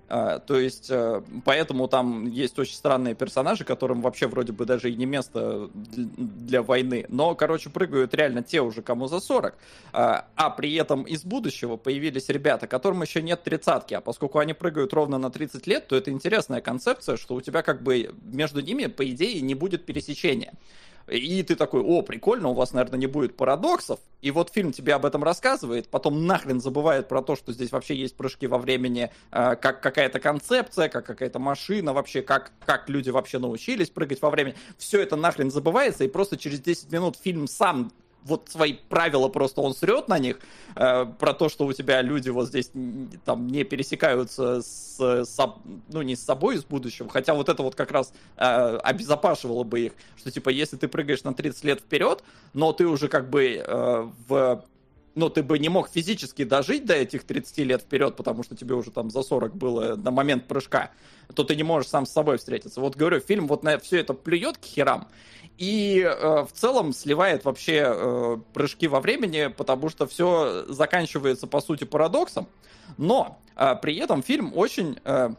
то 0.07 0.59
есть, 0.59 0.87
э, 0.89 1.21
поэтому 1.45 1.87
там 1.87 2.27
есть 2.27 2.59
очень 2.59 2.75
странные 2.75 3.15
персонажи, 3.15 3.63
которым 3.63 4.01
вообще 4.01 4.27
вроде 4.27 4.51
бы 4.51 4.65
даже 4.65 4.91
и 4.91 4.95
не 4.95 5.05
место 5.05 5.69
дл- 5.73 6.09
для 6.17 6.61
войны. 6.61 7.05
Но, 7.09 7.35
короче, 7.35 7.69
прыгают 7.69 8.13
реально 8.13 8.43
те 8.43 8.61
уже, 8.61 8.81
кому 8.81 9.07
за 9.07 9.19
40. 9.19 9.55
А, 9.91 10.27
а 10.35 10.49
при 10.49 10.73
этом 10.75 11.03
из 11.03 11.23
будущего 11.23 11.77
появились 11.77 12.29
ребята, 12.29 12.67
которым 12.67 13.01
еще 13.01 13.21
нет 13.21 13.43
тридцатки. 13.43 13.93
А 13.93 14.01
поскольку 14.01 14.39
они 14.39 14.53
прыгают 14.53 14.93
ровно 14.93 15.17
на 15.17 15.31
30 15.31 15.67
лет, 15.67 15.87
то 15.87 15.95
это 15.95 16.11
интересная 16.11 16.61
концепция, 16.61 17.17
что 17.17 17.35
у 17.35 17.41
тебя 17.41 17.61
как 17.61 17.81
бы 17.81 18.13
между 18.23 18.61
ними, 18.61 18.87
по 18.87 19.09
идее, 19.09 19.41
не 19.41 19.55
будет 19.55 19.85
пересечения. 19.85 20.53
И 21.07 21.43
ты 21.43 21.55
такой, 21.55 21.81
о, 21.81 22.01
прикольно, 22.01 22.49
у 22.49 22.53
вас, 22.53 22.73
наверное, 22.73 22.99
не 22.99 23.07
будет 23.07 23.35
парадоксов. 23.35 23.99
И 24.21 24.31
вот 24.31 24.51
фильм 24.51 24.71
тебе 24.71 24.93
об 24.93 25.05
этом 25.05 25.23
рассказывает, 25.23 25.89
потом 25.89 26.25
нахрен 26.25 26.61
забывает 26.61 27.09
про 27.09 27.21
то, 27.21 27.35
что 27.35 27.51
здесь 27.51 27.71
вообще 27.71 27.95
есть 27.95 28.15
прыжки 28.15 28.47
во 28.47 28.57
времени, 28.57 29.11
э, 29.31 29.55
как 29.57 29.81
какая-то 29.81 30.21
концепция, 30.21 30.87
как 30.87 31.05
какая-то 31.05 31.39
машина, 31.39 31.91
вообще 31.91 32.21
как, 32.21 32.51
как 32.65 32.87
люди 32.89 33.09
вообще 33.09 33.37
научились 33.37 33.89
прыгать 33.89 34.21
во 34.21 34.29
времени. 34.29 34.55
Все 34.77 35.01
это 35.01 35.17
нахрен 35.17 35.51
забывается, 35.51 36.05
и 36.05 36.07
просто 36.07 36.37
через 36.37 36.61
10 36.61 36.91
минут 36.91 37.17
фильм 37.21 37.47
сам 37.47 37.91
вот 38.23 38.49
свои 38.49 38.73
правила 38.73 39.27
просто 39.27 39.61
он 39.61 39.73
срет 39.75 40.07
на 40.07 40.19
них, 40.19 40.39
э, 40.75 41.05
про 41.19 41.33
то, 41.33 41.49
что 41.49 41.65
у 41.65 41.73
тебя 41.73 42.01
люди 42.01 42.29
вот 42.29 42.47
здесь 42.47 42.71
там 43.25 43.47
не 43.47 43.63
пересекаются 43.63 44.61
с, 44.61 44.97
с- 44.99 45.49
ну 45.89 46.01
не 46.01 46.15
с 46.15 46.23
собой 46.23 46.55
из 46.55 46.63
будущего, 46.63 47.09
хотя 47.09 47.33
вот 47.33 47.49
это 47.49 47.63
вот 47.63 47.75
как 47.75 47.91
раз 47.91 48.13
э, 48.37 48.77
обезопашивало 48.83 49.63
бы 49.63 49.81
их, 49.81 49.93
что 50.17 50.31
типа 50.31 50.49
если 50.49 50.77
ты 50.77 50.87
прыгаешь 50.87 51.23
на 51.23 51.33
30 51.33 51.63
лет 51.63 51.79
вперед, 51.79 52.23
но 52.53 52.73
ты 52.73 52.87
уже 52.87 53.07
как 53.07 53.29
бы 53.29 53.63
э, 53.65 54.09
в 54.27 54.63
ну, 55.15 55.29
ты 55.29 55.43
бы 55.43 55.59
не 55.59 55.69
мог 55.69 55.89
физически 55.89 56.43
дожить 56.43 56.85
до 56.85 56.95
этих 56.95 57.23
30 57.23 57.59
лет 57.59 57.81
вперед, 57.83 58.15
потому 58.15 58.43
что 58.43 58.55
тебе 58.55 58.73
уже 58.75 58.91
там 58.91 59.11
за 59.11 59.21
40 59.21 59.55
было 59.55 59.95
на 59.95 60.11
момент 60.11 60.47
прыжка, 60.47 60.91
то 61.35 61.43
ты 61.43 61.55
не 61.55 61.63
можешь 61.63 61.89
сам 61.89 62.05
с 62.05 62.11
собой 62.11 62.37
встретиться. 62.37 62.81
Вот 62.81 62.95
говорю, 62.95 63.19
фильм 63.19 63.47
вот 63.47 63.63
на 63.63 63.77
все 63.79 63.99
это 63.99 64.13
плюет 64.13 64.57
к 64.57 64.63
херам, 64.63 65.07
и 65.57 66.01
э, 66.01 66.45
в 66.45 66.51
целом 66.51 66.93
сливает 66.93 67.45
вообще 67.45 67.83
э, 67.85 68.37
прыжки 68.53 68.87
во 68.87 68.99
времени, 68.99 69.47
потому 69.47 69.89
что 69.89 70.07
все 70.07 70.65
заканчивается 70.67 71.47
по 71.47 71.61
сути 71.61 71.83
парадоксом. 71.83 72.47
Но 72.97 73.39
э, 73.55 73.75
при 73.81 73.97
этом 73.97 74.23
фильм 74.23 74.51
очень 74.55 74.97
э, 75.03 75.29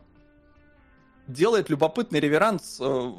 делает 1.27 1.71
любопытный 1.71 2.21
реверанс, 2.21 2.79
э, 2.81 3.13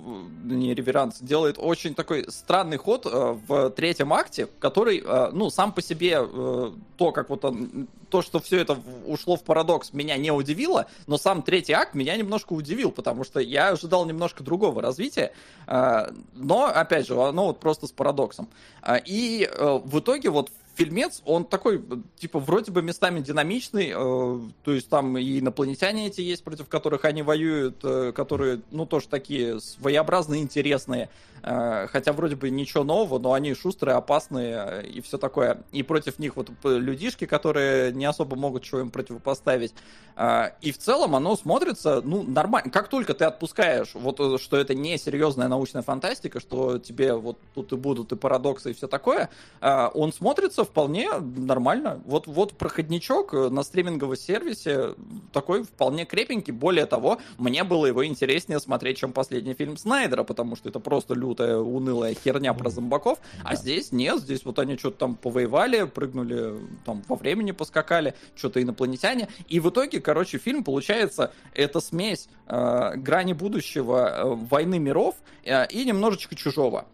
не 0.43 0.73
реверанс, 0.73 1.17
делает 1.19 1.55
очень 1.57 1.95
такой 1.95 2.25
странный 2.29 2.77
ход 2.77 3.05
э, 3.05 3.37
в 3.47 3.69
третьем 3.71 4.13
акте, 4.13 4.47
который, 4.59 5.01
э, 5.05 5.29
ну, 5.31 5.49
сам 5.49 5.71
по 5.71 5.81
себе 5.81 6.19
э, 6.21 6.71
то, 6.97 7.11
как 7.11 7.29
вот 7.29 7.43
он, 7.45 7.87
то, 8.09 8.21
что 8.21 8.39
все 8.39 8.59
это 8.59 8.75
в- 8.75 9.09
ушло 9.09 9.35
в 9.35 9.43
парадокс, 9.43 9.91
меня 9.93 10.17
не 10.17 10.31
удивило, 10.31 10.85
но 11.07 11.17
сам 11.17 11.41
третий 11.41 11.73
акт 11.73 11.95
меня 11.95 12.15
немножко 12.15 12.53
удивил, 12.53 12.91
потому 12.91 13.23
что 13.23 13.39
я 13.39 13.69
ожидал 13.69 14.05
немножко 14.05 14.43
другого 14.43 14.81
развития, 14.81 15.31
э, 15.67 16.11
но, 16.33 16.65
опять 16.65 17.07
же, 17.07 17.19
оно 17.19 17.47
вот 17.47 17.59
просто 17.59 17.87
с 17.87 17.91
парадоксом. 17.91 18.47
А, 18.81 18.97
И 18.97 19.49
э, 19.51 19.79
в 19.83 19.99
итоге 19.99 20.29
вот 20.29 20.51
фильмец, 20.75 21.21
он 21.25 21.45
такой, 21.45 21.83
типа, 22.17 22.39
вроде 22.39 22.71
бы 22.71 22.81
местами 22.81 23.21
динамичный, 23.21 23.91
э, 23.95 24.39
то 24.63 24.71
есть 24.73 24.89
там 24.89 25.17
и 25.17 25.39
инопланетяне 25.39 26.07
эти 26.07 26.21
есть, 26.21 26.43
против 26.43 26.67
которых 26.67 27.05
они 27.05 27.21
воюют, 27.23 27.77
э, 27.83 28.11
которые, 28.13 28.61
ну, 28.71 28.85
тоже 28.85 29.07
такие 29.07 29.59
своеобразные, 29.61 30.41
интересные, 30.41 31.09
э, 31.43 31.87
хотя 31.87 32.11
вроде 32.13 32.35
бы 32.35 32.49
ничего 32.49 32.83
нового, 32.83 33.19
но 33.19 33.33
они 33.33 33.53
шустрые, 33.53 33.95
опасные 33.95 34.81
э, 34.83 34.87
и 34.87 35.01
все 35.01 35.17
такое. 35.17 35.63
И 35.71 35.81
против 35.83 36.19
них 36.19 36.35
вот 36.35 36.49
п- 36.61 36.77
людишки, 36.77 37.25
которые 37.25 37.93
не 37.93 38.05
особо 38.05 38.35
могут 38.35 38.63
чего 38.63 38.81
им 38.81 38.89
противопоставить. 38.91 39.73
А, 40.17 40.53
И 40.61 40.71
в 40.71 40.77
целом 40.77 41.15
оно 41.15 41.35
смотрится, 41.35 42.01
ну, 42.03 42.23
нормально. 42.23 42.69
Как 42.71 42.87
только 42.89 43.13
ты 43.13 43.25
отпускаешь, 43.25 43.91
вот, 43.93 44.19
э, 44.19 44.37
что 44.39 44.57
это 44.57 44.73
не 44.73 44.97
серьезная 44.97 45.47
научная 45.47 45.83
фантастика, 45.83 46.39
что 46.39 46.79
тебе 46.79 47.13
вот 47.13 47.37
тут 47.53 47.71
и 47.71 47.75
будут 47.77 48.11
и 48.11 48.15
парадоксы, 48.15 48.71
и 48.71 48.73
все 48.73 48.87
такое, 48.87 49.29
а, 49.61 49.89
он 49.93 50.11
смотрится 50.11 50.64
вполне 50.65 51.09
нормально. 51.19 52.01
Вот, 52.05 52.27
вот 52.27 52.57
проходничок 52.57 53.33
э, 53.33 53.49
на 53.49 53.63
стриминговом 53.63 54.15
сервисе 54.15 54.95
такой 55.31 55.63
вполне 55.63 56.05
крепенький. 56.05 56.51
Более 56.53 56.85
того, 56.85 57.19
мне 57.37 57.63
было 57.63 57.85
его 57.85 58.05
интереснее 58.05 58.59
смотреть, 58.59 58.97
чем 58.97 59.13
последний 59.13 59.53
фильм 59.53 59.77
Снайдера, 59.77 60.23
потому 60.23 60.55
что 60.55 60.69
это 60.69 60.79
просто 60.79 61.13
лютая, 61.13 61.57
унылая 61.57 62.13
херня 62.13 62.53
про 62.53 62.69
зомбаков. 62.69 63.19
А 63.43 63.51
Да. 63.51 63.55
здесь 63.55 63.91
нет, 63.91 64.19
здесь 64.19 64.45
вот 64.45 64.59
они 64.59 64.77
что-то 64.77 64.97
там 64.97 65.15
повоевали, 65.15 65.83
прыгнули, 65.85 66.59
там 66.85 67.03
во 67.07 67.15
времени 67.15 67.51
поскакали, 67.51 68.13
что-то 68.35 68.61
инопланетяне. 68.61 69.29
И 69.47 69.59
в 69.59 69.69
итоге, 69.69 70.01
короче, 70.01 70.37
фильм 70.37 70.63
получается, 70.63 71.31
это 71.53 71.79
смесь 71.79 72.27
э, 72.47 72.95
грани 72.97 73.33
будущего, 73.33 74.09
э, 74.09 74.23
войны 74.49 74.79
миров 74.79 75.15
э, 75.43 75.67
и 75.67 75.85
немножечко 75.85 76.35
чужого. 76.35 76.85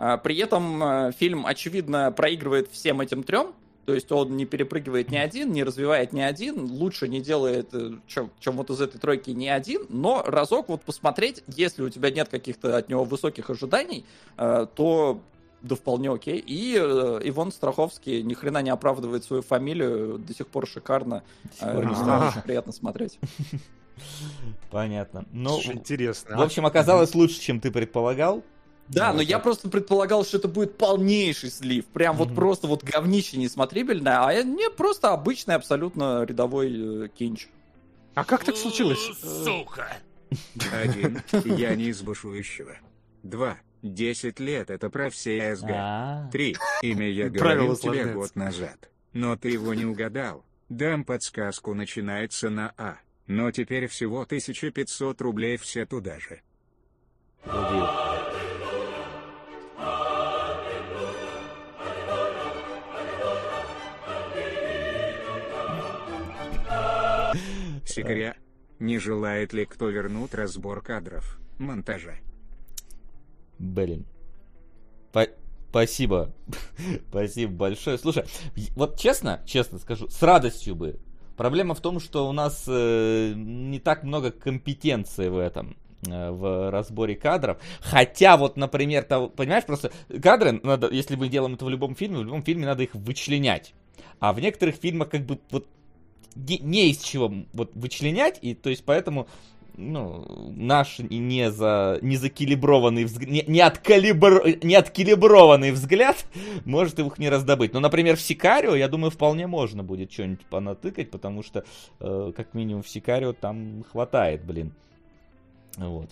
А, 0.00 0.16
При 0.16 0.38
этом 0.38 0.82
э, 0.82 1.12
фильм, 1.12 1.44
очевидно, 1.44 2.10
проигрывает 2.10 2.70
всем 2.70 3.02
этим 3.02 3.22
трем. 3.22 3.52
То 3.84 3.94
есть 3.94 4.10
он 4.12 4.36
не 4.36 4.46
перепрыгивает 4.46 5.10
ни 5.10 5.16
один, 5.16 5.52
не 5.52 5.62
развивает 5.62 6.12
ни 6.12 6.20
один, 6.20 6.64
лучше 6.70 7.06
не 7.06 7.20
делает, 7.20 7.68
э, 7.74 7.98
чем, 8.06 8.30
чем 8.40 8.56
вот 8.56 8.70
из 8.70 8.80
этой 8.80 8.98
тройки 8.98 9.30
ни 9.30 9.46
один. 9.46 9.84
Но 9.90 10.22
разок 10.26 10.70
вот 10.70 10.82
посмотреть, 10.82 11.44
если 11.48 11.82
у 11.82 11.90
тебя 11.90 12.10
нет 12.10 12.30
каких-то 12.30 12.78
от 12.78 12.88
него 12.88 13.04
высоких 13.04 13.50
ожиданий, 13.50 14.06
э, 14.38 14.66
то 14.74 15.20
да 15.60 15.74
вполне 15.74 16.10
окей. 16.10 16.38
И 16.38 16.78
э, 16.80 17.20
Иван 17.24 17.52
Страховский 17.52 18.22
ни 18.22 18.32
хрена 18.32 18.62
не 18.62 18.70
оправдывает 18.70 19.24
свою 19.24 19.42
фамилию, 19.42 20.18
до 20.18 20.34
сих 20.34 20.46
пор 20.46 20.66
шикарно. 20.66 21.24
Э, 21.60 21.76
очень 21.76 22.40
приятно 22.40 22.72
смотреть. 22.72 23.18
Понятно. 24.70 25.26
Ну, 25.30 25.50
Слушай, 25.50 25.74
интересно. 25.74 26.38
в 26.38 26.40
общем, 26.40 26.64
оказалось 26.64 27.14
лучше, 27.14 27.38
чем 27.38 27.60
ты 27.60 27.70
предполагал. 27.70 28.42
Да, 28.90 29.08
Вот 29.12 29.16
но 29.16 29.22
я 29.22 29.36
так. 29.36 29.44
просто 29.44 29.68
предполагал, 29.68 30.24
что 30.24 30.36
это 30.38 30.48
будет 30.48 30.76
полнейший 30.76 31.50
слив. 31.50 31.86
Прям 31.86 32.16
вот 32.16 32.28
Мгм. 32.28 32.34
просто 32.36 32.66
вот 32.66 32.82
говнище 32.82 33.36
несмотрибельное, 33.38 34.24
а 34.26 34.42
не 34.42 34.68
просто 34.70 35.10
обычный 35.12 35.54
абсолютно 35.54 36.24
рядовой 36.24 37.04
э, 37.04 37.08
кинч. 37.08 37.46
А 38.14 38.24
как 38.24 38.42
так 38.44 38.56
случилось? 38.56 38.98
Сука! 39.44 39.96
Один. 40.72 41.22
Я 41.44 41.74
не 41.76 41.84
из 41.86 42.02
бушующего. 42.02 42.76
Два. 43.22 43.56
Десять 43.82 44.40
лет 44.40 44.70
это 44.70 44.90
профессия 44.90 45.56
СГ. 45.56 45.70
А, 45.72 46.28
Три. 46.30 46.56
Имя 46.82 47.08
я 47.08 47.30
говорил 47.30 47.76
тебе 47.76 48.06
год 48.06 48.34
назад. 48.36 48.90
Но 49.12 49.36
ты 49.36 49.50
его 49.50 49.72
не 49.74 49.84
угадал. 49.86 50.44
Дам 50.68 51.04
подсказку 51.04 51.74
начинается 51.74 52.50
на 52.50 52.72
А. 52.76 52.98
Но 53.26 53.50
теперь 53.52 53.86
всего 53.86 54.22
1500 54.22 55.20
рублей 55.20 55.56
все 55.56 55.86
туда 55.86 56.18
же. 56.20 56.42
Убил. 57.44 57.86
Секря. 67.90 68.36
Не 68.78 68.98
желает 68.98 69.52
ли 69.52 69.66
кто 69.66 69.90
вернуть 69.90 70.34
разбор 70.34 70.80
кадров, 70.82 71.38
монтажа? 71.58 72.14
Блин. 73.58 74.06
По- 75.12 75.28
Спасибо. 75.68 76.34
Спасибо 77.10 77.52
большое. 77.52 77.98
Слушай, 77.98 78.24
вот 78.74 78.98
честно, 78.98 79.40
честно 79.44 79.78
скажу, 79.78 80.08
с 80.08 80.22
радостью 80.22 80.74
бы. 80.74 80.98
Проблема 81.36 81.74
в 81.74 81.80
том, 81.80 82.00
что 82.00 82.28
у 82.28 82.32
нас 82.32 82.64
э, 82.68 83.32
не 83.34 83.78
так 83.78 84.02
много 84.02 84.30
компетенции 84.30 85.28
в 85.28 85.38
этом 85.38 85.76
э, 86.06 86.30
в 86.30 86.70
разборе 86.70 87.16
кадров. 87.16 87.58
Хотя 87.80 88.36
вот, 88.36 88.56
например, 88.56 89.04
того, 89.04 89.28
понимаешь, 89.28 89.64
просто 89.64 89.92
кадры 90.22 90.60
надо, 90.62 90.90
если 90.90 91.16
мы 91.16 91.28
делаем 91.28 91.54
это 91.54 91.64
в 91.64 91.70
любом 91.70 91.94
фильме, 91.94 92.18
в 92.18 92.24
любом 92.24 92.42
фильме 92.42 92.66
надо 92.66 92.82
их 92.82 92.94
вычленять. 92.94 93.74
А 94.18 94.32
в 94.32 94.40
некоторых 94.40 94.76
фильмах 94.76 95.10
как 95.10 95.24
бы 95.24 95.38
вот 95.50 95.66
не, 96.34 96.90
из 96.90 96.98
чего 96.98 97.32
вот 97.52 97.70
вычленять, 97.74 98.38
и 98.42 98.54
то 98.54 98.70
есть 98.70 98.84
поэтому 98.84 99.28
ну, 99.76 100.52
наш 100.56 100.98
не, 100.98 101.50
за, 101.50 101.98
не 102.02 102.16
закалиброванный 102.16 103.04
взгляд, 103.04 103.30
не, 103.30 103.44
не, 103.46 103.60
откалибр, 103.60 104.42
не 104.62 104.74
откалиброванный 104.74 105.70
взгляд 105.70 106.26
может 106.64 106.98
их 106.98 107.18
не 107.18 107.28
раздобыть. 107.28 107.72
Но, 107.72 107.80
например, 107.80 108.16
в 108.16 108.20
Сикарио, 108.20 108.74
я 108.74 108.88
думаю, 108.88 109.10
вполне 109.10 109.46
можно 109.46 109.82
будет 109.82 110.12
что-нибудь 110.12 110.44
понатыкать, 110.46 111.10
потому 111.10 111.42
что, 111.42 111.64
э, 112.00 112.32
как 112.36 112.54
минимум, 112.54 112.82
в 112.82 112.88
Сикарио 112.88 113.32
там 113.32 113.84
хватает, 113.90 114.44
блин. 114.44 114.72
Вот. 115.76 116.10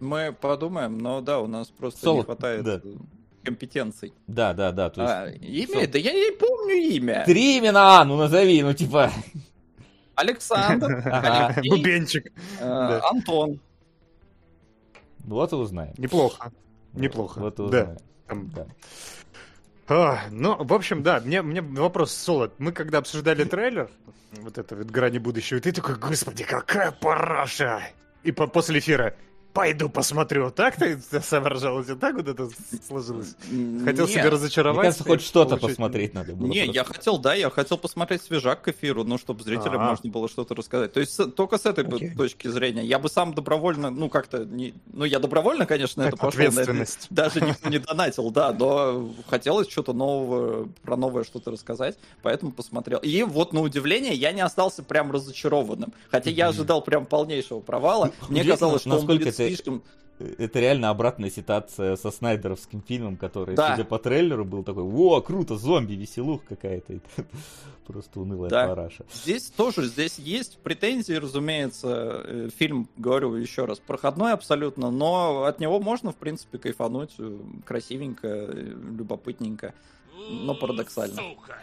Мы 0.00 0.32
подумаем, 0.32 0.98
но 0.98 1.20
да, 1.20 1.40
у 1.40 1.46
нас 1.46 1.68
просто 1.68 2.00
Соло, 2.00 2.16
не 2.18 2.22
хватает 2.24 2.64
да. 2.64 2.80
Компетенций. 3.44 4.12
Да, 4.26 4.52
да, 4.54 4.72
да. 4.72 4.90
То 4.90 5.02
есть... 5.02 5.14
А, 5.14 5.28
имя? 5.30 5.86
Да 5.88 5.98
я 5.98 6.12
не 6.12 6.36
помню 6.36 6.74
имя. 6.74 7.24
Три 7.26 7.58
имена, 7.58 8.00
А, 8.00 8.04
ну 8.04 8.16
назови, 8.16 8.62
ну 8.62 8.72
типа... 8.74 9.10
Александр. 10.14 11.02
Алексей, 11.06 11.70
Бубенчик. 11.70 12.32
э. 12.60 13.00
Антон. 13.10 13.60
Вот 15.24 15.52
и 15.52 15.56
узнаем. 15.56 15.94
Неплохо. 15.98 16.52
Неплохо. 16.92 17.38
Вот 17.40 17.54
и 17.54 17.56
Да. 17.56 17.64
узнаем. 17.64 17.98
Да. 18.54 18.66
А, 19.88 20.20
ну, 20.30 20.56
в 20.62 20.72
общем, 20.72 21.02
да, 21.02 21.20
мне, 21.20 21.42
мне 21.42 21.60
вопрос, 21.60 22.12
Солод. 22.12 22.54
Мы 22.58 22.72
когда 22.72 22.98
обсуждали 22.98 23.44
трейлер, 23.44 23.90
вот 24.40 24.56
это 24.58 24.76
вот 24.76 24.86
«Грани 24.86 25.18
будущего», 25.18 25.60
ты 25.60 25.72
такой, 25.72 25.96
господи, 25.96 26.44
какая 26.44 26.92
параша! 26.92 27.82
И 28.22 28.32
по- 28.32 28.46
после 28.46 28.78
эфира, 28.78 29.14
пойду 29.52 29.88
посмотрю. 29.88 30.50
Так 30.50 30.76
ты 30.76 30.98
соображал? 31.22 31.76
У 31.76 31.84
тебя 31.84 31.96
так 31.96 32.16
вот 32.16 32.28
это 32.28 32.48
сложилось? 32.86 33.34
Хотел 33.84 34.06
Не, 34.06 34.12
себя 34.12 34.30
разочаровать? 34.30 34.76
Мне 34.78 34.84
кажется, 34.84 35.04
хоть 35.04 35.22
что-то 35.22 35.56
получить- 35.56 35.76
посмотреть 35.76 36.14
надо 36.14 36.34
было. 36.34 36.46
Не, 36.46 36.64
просто. 36.64 36.72
я 36.74 36.84
хотел, 36.84 37.18
да, 37.18 37.34
я 37.34 37.50
хотел 37.50 37.78
посмотреть 37.78 38.22
свежак 38.22 38.62
к 38.62 38.68
эфиру, 38.68 39.04
ну, 39.04 39.18
чтобы 39.18 39.42
зрителям 39.42 39.82
можно 39.82 40.10
было 40.10 40.28
что-то 40.28 40.54
рассказать. 40.54 40.92
То 40.92 41.00
есть 41.00 41.34
только 41.34 41.58
с 41.58 41.66
этой 41.66 41.84
точки 42.14 42.48
зрения. 42.48 42.84
Я 42.84 42.98
бы 42.98 43.08
сам 43.08 43.34
добровольно, 43.34 43.90
ну, 43.90 44.08
как-то, 44.08 44.44
не... 44.44 44.74
ну, 44.92 45.04
я 45.04 45.18
добровольно, 45.18 45.66
конечно, 45.66 46.02
это 46.02 46.16
пошел. 46.16 46.40
это 46.40 46.50
ответственность. 46.50 47.06
Даже 47.10 47.40
никто 47.40 47.68
не 47.68 47.78
донатил, 47.78 48.30
да, 48.30 48.52
но 48.52 49.10
хотелось 49.28 49.68
что-то 49.68 49.92
нового, 49.92 50.68
про 50.82 50.96
новое 50.96 51.24
что-то 51.24 51.50
рассказать, 51.50 51.98
поэтому 52.22 52.52
посмотрел. 52.52 52.98
И 53.00 53.22
вот, 53.22 53.52
на 53.52 53.60
удивление, 53.60 54.14
я 54.14 54.32
не 54.32 54.40
остался 54.40 54.82
прям 54.82 55.12
разочарованным. 55.12 55.92
Хотя 56.10 56.30
я 56.30 56.48
ожидал 56.48 56.82
прям 56.82 57.06
полнейшего 57.06 57.60
провала. 57.60 58.06
Мне 58.28 58.40
Удивительно, 58.42 58.54
казалось, 58.54 58.80
что 58.82 58.98
он 58.98 59.06
будет 59.06 59.34
слишком... 59.48 59.82
Это 60.38 60.60
реально 60.60 60.90
обратная 60.90 61.30
ситуация 61.30 61.96
со 61.96 62.12
снайдеровским 62.12 62.80
фильмом, 62.82 63.16
который, 63.16 63.56
Да. 63.56 63.74
судя 63.74 63.84
по 63.84 63.98
трейлеру, 63.98 64.44
был 64.44 64.62
такой, 64.62 64.84
о, 64.84 65.20
круто, 65.20 65.56
зомби, 65.56 65.94
веселух 65.94 66.44
какая-то. 66.44 67.00
Просто 67.86 68.20
унылая 68.20 68.48
Да. 68.48 68.68
параша. 68.68 69.04
Здесь 69.12 69.50
тоже, 69.50 69.84
здесь 69.86 70.18
есть 70.20 70.58
претензии, 70.58 71.14
разумеется. 71.14 72.22
Э, 72.24 72.48
Фильм, 72.56 72.88
говорю 72.96 73.34
еще 73.34 73.64
раз, 73.64 73.80
проходной 73.80 74.32
абсолютно, 74.32 74.92
но 74.92 75.42
от 75.44 75.58
него 75.58 75.80
можно, 75.80 76.12
в 76.12 76.16
принципе, 76.16 76.58
кайфануть. 76.58 77.14
э, 77.18 77.38
Красивенько, 77.64 78.28
э, 78.28 78.52
любопытненько. 78.52 79.74
Но 80.30 80.54
парадоксально. 80.54 81.16
Сука. 81.16 81.56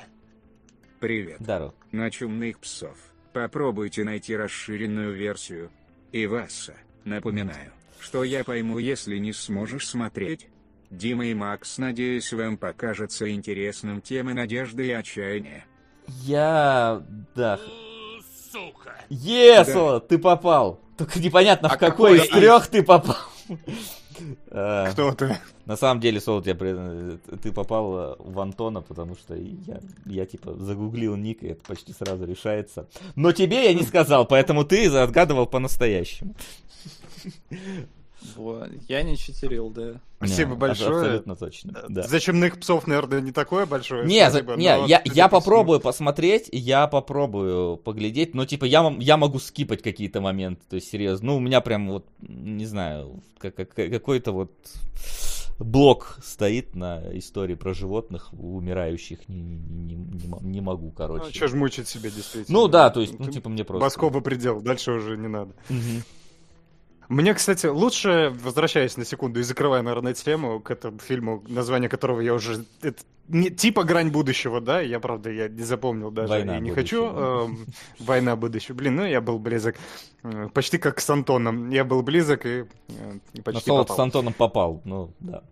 Привет. 0.99 1.37
Здорово. 1.39 1.73
На 1.93 2.11
чумных 2.11 2.59
псов. 2.59 2.97
Попробуйте 3.31 4.03
найти 4.03 4.35
расширенную 4.35 5.13
версию. 5.15 5.69
И 6.11 6.25
Васа, 6.27 6.73
напоминаю, 7.05 7.71
что 7.99 8.23
я 8.23 8.43
пойму, 8.43 8.77
если 8.77 9.17
не 9.17 9.33
сможешь 9.33 9.87
смотреть. 9.87 10.47
Дима 10.89 11.27
и 11.27 11.33
Макс, 11.33 11.77
надеюсь, 11.77 12.33
вам 12.33 12.57
покажется 12.57 13.31
интересным 13.31 14.01
темы 14.01 14.33
надежды 14.33 14.87
и 14.87 14.91
отчаяния. 14.91 15.65
Я... 16.23 17.03
Да. 17.35 17.59
Сука. 18.51 18.95
Есо, 19.09 19.99
ты 19.99 20.17
попал. 20.17 20.81
Только 20.97 21.19
непонятно, 21.19 21.69
А 21.69 21.75
в 21.75 21.79
какой 21.79 22.17
какой 22.17 22.27
из 22.27 22.29
трех 22.31 22.67
ты 22.67 22.81
попал. 22.81 23.17
А, 24.51 24.91
Кто 24.91 25.13
ты? 25.13 25.37
На 25.65 25.77
самом 25.77 26.01
деле, 26.01 26.19
Солод, 26.19 26.47
я 26.47 26.55
ты 26.55 27.51
попал 27.51 27.97
э, 27.97 28.15
в 28.19 28.39
Антона, 28.39 28.81
потому 28.81 29.15
что 29.15 29.35
я, 29.35 29.79
я 30.05 30.25
типа 30.25 30.53
загуглил 30.55 31.15
ник, 31.15 31.43
и 31.43 31.49
это 31.49 31.63
почти 31.65 31.93
сразу 31.93 32.25
решается. 32.25 32.87
Но 33.15 33.31
тебе 33.31 33.65
я 33.65 33.73
не 33.73 33.83
сказал, 33.83 34.25
поэтому 34.25 34.65
ты 34.65 34.87
отгадывал 34.87 35.45
по-настоящему. 35.45 36.35
Вот. 38.35 38.69
Я 38.87 39.03
не 39.03 39.17
читерил, 39.17 39.69
да. 39.69 40.01
Спасибо 40.17 40.51
Не, 40.51 40.55
большое. 40.57 40.99
Абсолютно 40.99 41.35
точно. 41.35 41.85
Да. 41.87 42.03
За 42.03 42.19
чумных 42.19 42.59
псов, 42.59 42.87
наверное, 42.87 43.21
не 43.21 43.31
такое 43.31 43.65
большое. 43.65 44.05
Не, 44.05 44.25
за- 44.29 44.39
спасибо, 44.39 44.55
не, 44.57 44.63
я, 44.87 45.01
я 45.05 45.27
попробую 45.29 45.79
посмотреть, 45.79 46.49
я 46.51 46.87
попробую 46.87 47.77
поглядеть, 47.77 48.35
но 48.35 48.45
типа 48.45 48.65
я, 48.65 48.93
я 48.99 49.17
могу 49.17 49.39
скипать 49.39 49.81
какие-то 49.81 50.19
моменты, 50.21 50.61
то 50.69 50.75
есть 50.75 50.89
серьезно, 50.89 51.27
ну 51.27 51.37
у 51.37 51.39
меня 51.39 51.61
прям 51.61 51.89
вот, 51.89 52.05
не 52.21 52.65
знаю, 52.65 53.21
как- 53.37 53.55
как- 53.55 53.73
какой-то 53.73 54.31
вот 54.33 54.51
блок 55.59 56.17
стоит 56.23 56.75
на 56.75 57.01
истории 57.17 57.55
про 57.55 57.73
животных 57.73 58.33
умирающих, 58.33 59.27
не, 59.27 59.41
не, 59.41 59.95
не, 59.95 59.95
не 59.95 60.27
мо- 60.27 60.39
не 60.41 60.61
могу, 60.61 60.87
Ну, 60.87 60.91
короче. 60.91 61.31
чё 61.33 61.47
ж 61.47 61.53
мучить 61.53 61.87
себя, 61.87 62.09
действительно. 62.09 62.59
Ну 62.59 62.67
да, 62.67 62.89
то 62.89 63.01
есть, 63.01 63.19
ну 63.19 63.25
Ты- 63.25 63.33
типа 63.33 63.49
мне 63.49 63.63
просто... 63.65 63.85
Баскова 63.85 64.21
предел, 64.21 64.61
дальше 64.61 64.91
уже 64.93 65.17
не 65.17 65.27
надо. 65.27 65.53
Мгм. 65.69 66.03
Мне, 67.09 67.33
кстати, 67.33 67.65
лучше, 67.65 68.31
возвращаясь 68.43 68.95
на 68.95 69.03
секунду 69.03 69.39
и 69.39 69.43
закрывая, 69.43 69.81
наверное, 69.81 70.13
тему 70.13 70.59
к 70.59 70.69
этому 70.69 70.99
фильму, 70.99 71.43
название 71.47 71.89
которого 71.89 72.21
я 72.21 72.35
уже... 72.35 72.65
не, 73.29 73.49
типа 73.49 73.83
«Грань 73.83 74.09
будущего», 74.09 74.59
да? 74.61 74.81
Я, 74.81 74.99
правда, 74.99 75.29
я 75.29 75.47
не 75.47 75.63
запомнил 75.63 76.11
даже. 76.11 76.29
«Война 76.29 76.57
и 76.57 76.61
не 76.61 76.71
будущего». 76.71 77.09
хочу... 77.09 77.15
эм, 77.17 77.65
«Война 77.99 78.35
будущего». 78.35 78.75
Блин, 78.75 78.95
ну 78.97 79.05
я 79.05 79.21
был 79.21 79.39
близок. 79.39 79.75
Э, 80.23 80.49
Почти 80.53 80.77
как 80.77 80.99
с 80.99 81.09
Антоном. 81.09 81.69
Я 81.69 81.83
был 81.85 82.01
близок 82.01 82.45
и, 82.45 82.65
э, 82.89 83.19
и 83.33 83.41
почти 83.41 83.65
Солод 83.65 83.87
попал. 83.87 83.97
с 83.97 83.99
Антоном 83.99 84.33
попал, 84.33 84.81
ну 84.83 85.13
да. 85.19 85.43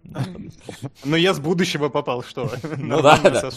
Но 1.06 1.16
я 1.16 1.34
с 1.34 1.40
будущего 1.40 1.90
попал, 1.90 2.24
что? 2.24 2.52
Ну 2.78 3.02
да, 3.02 3.18
да. 3.20 3.50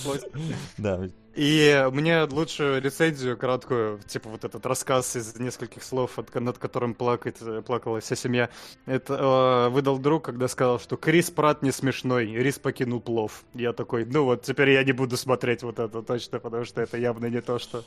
Да, 0.77 1.09
И 1.35 1.89
мне 1.93 2.23
лучшую 2.25 2.81
рецензию 2.83 3.37
краткую, 3.37 4.01
типа 4.07 4.29
вот 4.29 4.45
этот 4.45 4.65
рассказ 4.67 5.17
из 5.17 5.37
нескольких 5.39 5.83
слов, 5.83 6.19
над 6.35 6.59
которым 6.59 6.95
плакать, 6.95 7.37
э, 7.41 7.63
плакала 7.67 8.01
вся 8.01 8.17
семья, 8.17 8.51
это 8.87 9.15
э, 9.15 9.69
выдал 9.71 9.99
друг, 9.99 10.25
когда 10.27 10.49
сказал, 10.49 10.79
что 10.79 10.97
Крис 10.97 11.31
Пратт 11.31 11.63
не 11.63 11.73
смешной, 11.73 12.27
Рис 12.27 12.59
покинул 12.59 13.01
плов. 13.01 13.45
Я 13.55 13.73
такой, 13.73 14.05
ну 14.13 14.25
вот, 14.25 14.43
теперь 14.43 14.71
я 14.71 14.83
не 14.83 14.91
буду 14.93 15.17
смотреть 15.17 15.63
вот 15.63 15.79
это 15.79 16.03
точно, 16.03 16.41
потому 16.41 16.65
что 16.65 16.81
это 16.81 16.99
явно 16.99 17.27
не 17.27 17.41
то, 17.41 17.61
что, 17.61 17.85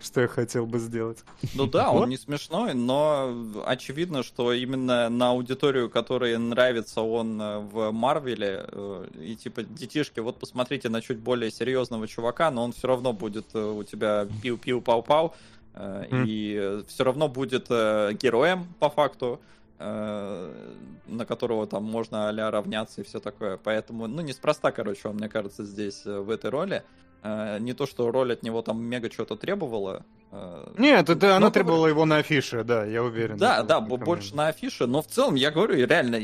что 0.00 0.22
я 0.22 0.26
хотел 0.28 0.66
бы 0.66 0.78
сделать. 0.78 1.18
Ну 1.54 1.66
да, 1.66 1.90
он 1.90 2.08
не 2.08 2.16
смешной, 2.16 2.72
но 2.72 3.34
очевидно, 3.66 4.22
что 4.22 4.54
именно 4.54 5.10
на 5.10 5.30
аудиторию, 5.30 5.90
которой 5.90 6.38
нравится 6.38 7.02
он 7.02 7.40
э, 7.40 7.58
в 7.58 7.90
Марвеле, 7.92 8.64
э, 8.68 9.06
и 9.20 9.36
типа 9.36 9.64
детишки, 9.64 10.20
вот 10.20 10.38
посмотрите 10.38 10.88
на 10.88 11.02
чуть 11.02 11.18
более 11.18 11.50
серьезного 11.50 12.08
чувака, 12.08 12.50
но 12.50 12.64
он 12.64 12.72
все 12.72 12.88
равно 12.88 13.12
будет 13.12 13.46
э, 13.54 13.62
у 13.62 13.84
тебя 13.84 14.26
пиу-пиу-пау-пау, 14.42 15.32
Мгм. 15.74 16.24
и 16.26 16.80
все 16.88 17.04
равно 17.04 17.28
будет 17.28 17.68
героем 17.68 18.66
по 18.78 18.88
факту, 18.88 19.42
на 19.78 21.24
которого 21.26 21.66
там 21.66 21.84
можно 21.84 22.28
а 22.28 22.50
равняться 22.50 23.00
и 23.00 23.04
все 23.04 23.20
такое. 23.20 23.56
Поэтому, 23.56 24.06
ну, 24.06 24.22
неспроста, 24.22 24.72
короче, 24.72 25.08
он, 25.08 25.16
мне 25.16 25.28
кажется, 25.28 25.64
здесь 25.64 26.02
э, 26.06 26.18
в 26.18 26.30
этой 26.30 26.50
роли. 26.50 26.82
Э, 27.22 27.58
Не 27.60 27.74
то, 27.74 27.86
что 27.86 28.10
роль 28.10 28.32
от 28.32 28.42
него 28.42 28.62
там 28.62 28.82
мега 28.82 29.10
что-то 29.10 29.36
требовала. 29.36 30.04
э, 30.32 30.74
Нет, 30.78 31.08
это 31.08 31.26
но 31.26 31.32
она 31.32 31.38
говорю- 31.38 31.52
требовала 31.52 31.86
его 31.88 32.04
на 32.04 32.16
афише, 32.18 32.64
да, 32.64 32.84
я 32.84 33.02
уверен. 33.02 33.36
Да, 33.36 33.62
да, 33.62 33.80
больше 33.80 34.34
на 34.34 34.48
афише, 34.48 34.86
но 34.86 35.02
в 35.02 35.06
целом, 35.06 35.34
я 35.34 35.50
говорю, 35.50 35.74
реально, 35.86 36.16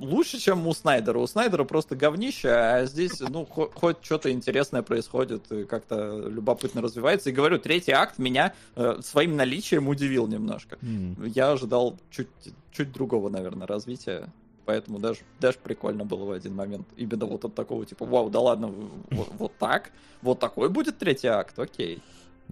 лучше, 0.00 0.38
чем 0.38 0.66
у 0.66 0.74
Снайдера. 0.74 1.18
У 1.18 1.26
Снайдера 1.26 1.64
просто 1.64 1.96
говнище, 1.96 2.48
а 2.48 2.86
здесь, 2.86 3.20
ну, 3.20 3.44
хоть, 3.44 3.72
хоть 3.74 3.96
что-то 4.02 4.30
интересное 4.32 4.82
происходит, 4.82 5.44
как-то 5.68 6.18
любопытно 6.28 6.82
развивается. 6.82 7.30
И 7.30 7.32
говорю, 7.32 7.58
третий 7.58 7.92
акт 7.92 8.18
меня 8.18 8.54
э, 8.76 9.00
своим 9.02 9.36
наличием 9.36 9.88
удивил 9.88 10.26
немножко. 10.26 10.78
М. 10.82 11.16
Я 11.24 11.52
ожидал 11.52 11.98
чуть, 12.10 12.28
чуть 12.72 12.92
другого, 12.92 13.28
наверное, 13.28 13.66
развития. 13.66 14.28
Поэтому 14.64 14.98
даже, 14.98 15.20
даже 15.40 15.58
прикольно 15.58 16.04
было 16.04 16.24
в 16.24 16.30
один 16.30 16.54
момент. 16.54 16.86
Именно 16.96 17.26
вот 17.26 17.44
от 17.44 17.54
такого 17.54 17.84
типа, 17.84 18.04
вау, 18.04 18.30
да 18.30 18.40
ладно, 18.40 18.68
вот, 19.10 19.28
вот 19.38 19.52
так? 19.58 19.90
Вот 20.22 20.38
такой 20.38 20.68
будет 20.68 20.98
третий 20.98 21.28
акт, 21.28 21.58
окей. 21.58 22.02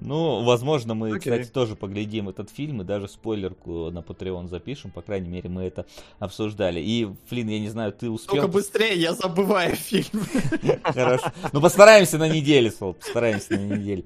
Ну, 0.01 0.45
возможно, 0.45 0.95
мы, 0.95 1.09
Окей. 1.09 1.21
кстати, 1.21 1.49
тоже 1.49 1.77
поглядим 1.77 2.29
этот 2.29 2.51
фильм 2.51 2.83
и 2.83 2.85
даже 2.85 3.09
спойлерку 3.09 3.91
на 3.91 3.99
Patreon 3.99 4.49
запишем. 4.49 4.91
По 4.91 5.03
крайней 5.03 5.29
мере, 5.29 5.49
мы 5.49 5.65
это 5.65 5.87
обсуждали. 6.19 6.81
И, 6.81 7.09
Флин, 7.29 7.49
я 7.49 7.59
не 7.59 7.69
знаю, 7.69 7.93
ты 7.93 8.11
успел... 8.11 8.37
Только 8.37 8.49
быстрее, 8.49 8.95
я 8.95 9.15
забываю 9.15 9.77
фильм. 9.77 10.23
Хорошо. 10.83 11.33
Ну, 11.53 11.61
постараемся 11.61 12.19
на 12.19 12.29
неделю, 12.29 12.71
Сол, 12.71 12.95
постараемся 12.95 13.55
на 13.55 13.77
неделю. 13.77 14.05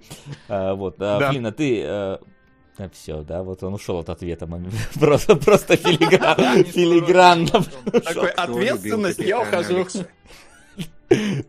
А, 0.48 0.74
вот, 0.74 0.96
а. 0.98 1.30
Флин, 1.30 1.46
а 1.46 1.52
ты... 1.52 2.18
все, 2.92 3.22
да, 3.22 3.42
вот 3.42 3.62
он 3.62 3.74
ушел 3.74 3.98
от 3.98 4.08
ответа. 4.08 4.48
Просто, 5.00 5.36
просто 5.36 5.76
филигран, 5.78 6.64
филигранно. 6.64 7.64
Такой 7.90 8.30
ответственность, 8.30 9.18
я 9.18 9.40
ухожу. 9.40 9.86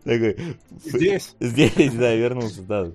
Такой, 0.04 0.36
Здесь. 0.84 1.34
Здесь, 1.40 1.92
да, 1.94 2.14
вернулся, 2.14 2.62
да. 2.62 2.86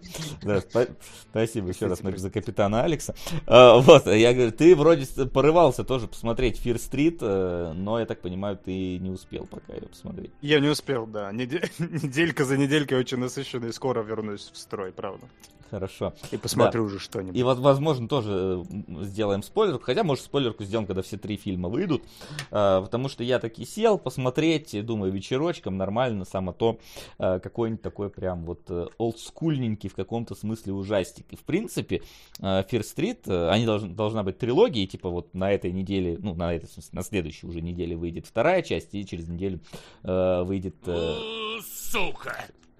да 0.42 0.58
спа- 0.58 0.90
спасибо 1.30 1.70
еще 1.70 1.88
раз 1.88 2.00
за 2.02 2.30
капитана 2.30 2.84
Алекса. 2.84 3.16
А, 3.48 3.78
вот, 3.78 4.08
я 4.08 4.34
говорю, 4.34 4.52
ты 4.52 4.76
вроде 4.76 5.06
порывался 5.28 5.84
тоже 5.84 6.08
посмотреть 6.08 6.58
Фир 6.58 6.78
Стрит, 6.80 7.20
э, 7.22 7.74
но, 7.76 8.00
я 8.00 8.06
так 8.06 8.22
понимаю, 8.22 8.58
ты 8.58 8.98
не 8.98 9.10
успел 9.10 9.46
пока 9.46 9.74
ее 9.74 9.88
посмотреть. 9.88 10.32
Я 10.42 10.60
не 10.60 10.70
успел, 10.70 11.06
да. 11.06 11.32
Неде- 11.32 11.70
Неделька 11.80 12.46
за 12.46 12.58
неделькой 12.58 13.00
очень 13.00 13.18
насыщенная. 13.18 13.72
Скоро 13.72 14.02
вернусь 14.04 14.50
в 14.54 14.58
строй, 14.58 14.92
правда. 14.92 15.26
Хорошо. 15.70 16.14
И 16.32 16.38
посмотрю 16.38 16.86
уже 16.86 17.00
что-нибудь. 17.00 17.36
И, 17.36 17.44
вот, 17.44 17.60
возможно, 17.60 18.08
тоже 18.08 18.64
э, 18.70 19.04
сделаем 19.04 19.44
спойлерку. 19.44 19.84
Хотя, 19.84 20.04
может, 20.04 20.24
спойлерку 20.26 20.64
сделаем, 20.64 20.88
когда 20.88 21.02
все 21.02 21.18
три 21.18 21.38
фильма 21.38 21.70
выйдут. 21.70 22.04
А, 22.52 22.82
потому 22.82 23.10
что 23.10 23.24
я 23.24 23.40
таки 23.40 23.66
сел 23.66 23.98
посмотреть, 23.98 24.74
и 24.74 24.82
думаю, 24.82 25.12
вечерочком 25.12 25.78
нормально, 25.78 26.26
само 26.26 26.54
то, 26.54 26.80
а, 27.18 27.40
какой-нибудь 27.40 27.82
такой 27.82 28.10
прям 28.10 28.46
вот 28.46 28.62
э, 28.70 28.88
олдскульненький 28.98 29.90
в 29.90 29.96
каком-то 29.96 30.36
смысле 30.36 30.74
ужастик. 30.74 31.26
И, 31.32 31.36
в 31.36 31.44
принципе, 31.44 32.02
Фир 32.40 32.84
Стрит, 32.84 33.28
они 33.28 33.66
должны, 33.66 33.90
должна 33.90 34.24
быть 34.24 34.38
трилогия, 34.38 34.84
и, 34.84 34.88
типа 34.88 35.10
вот 35.10 35.34
на 35.34 35.52
этой 35.52 35.72
неделе, 35.72 36.18
ну, 36.20 36.34
на 36.34 36.54
этой, 36.54 36.68
в 36.68 36.72
смысле, 36.72 36.92
на 36.94 37.04
следующей 37.04 37.48
уже 37.48 37.62
неделе 37.62 37.96
выйдет 37.96 38.26
вторая 38.26 38.62
часть, 38.62 38.94
и 38.94 39.06
через 39.06 39.28
неделю 39.28 39.60
э, 40.04 40.44
выйдет... 40.44 40.76
э, 40.86 41.60
Сука! 41.92 42.36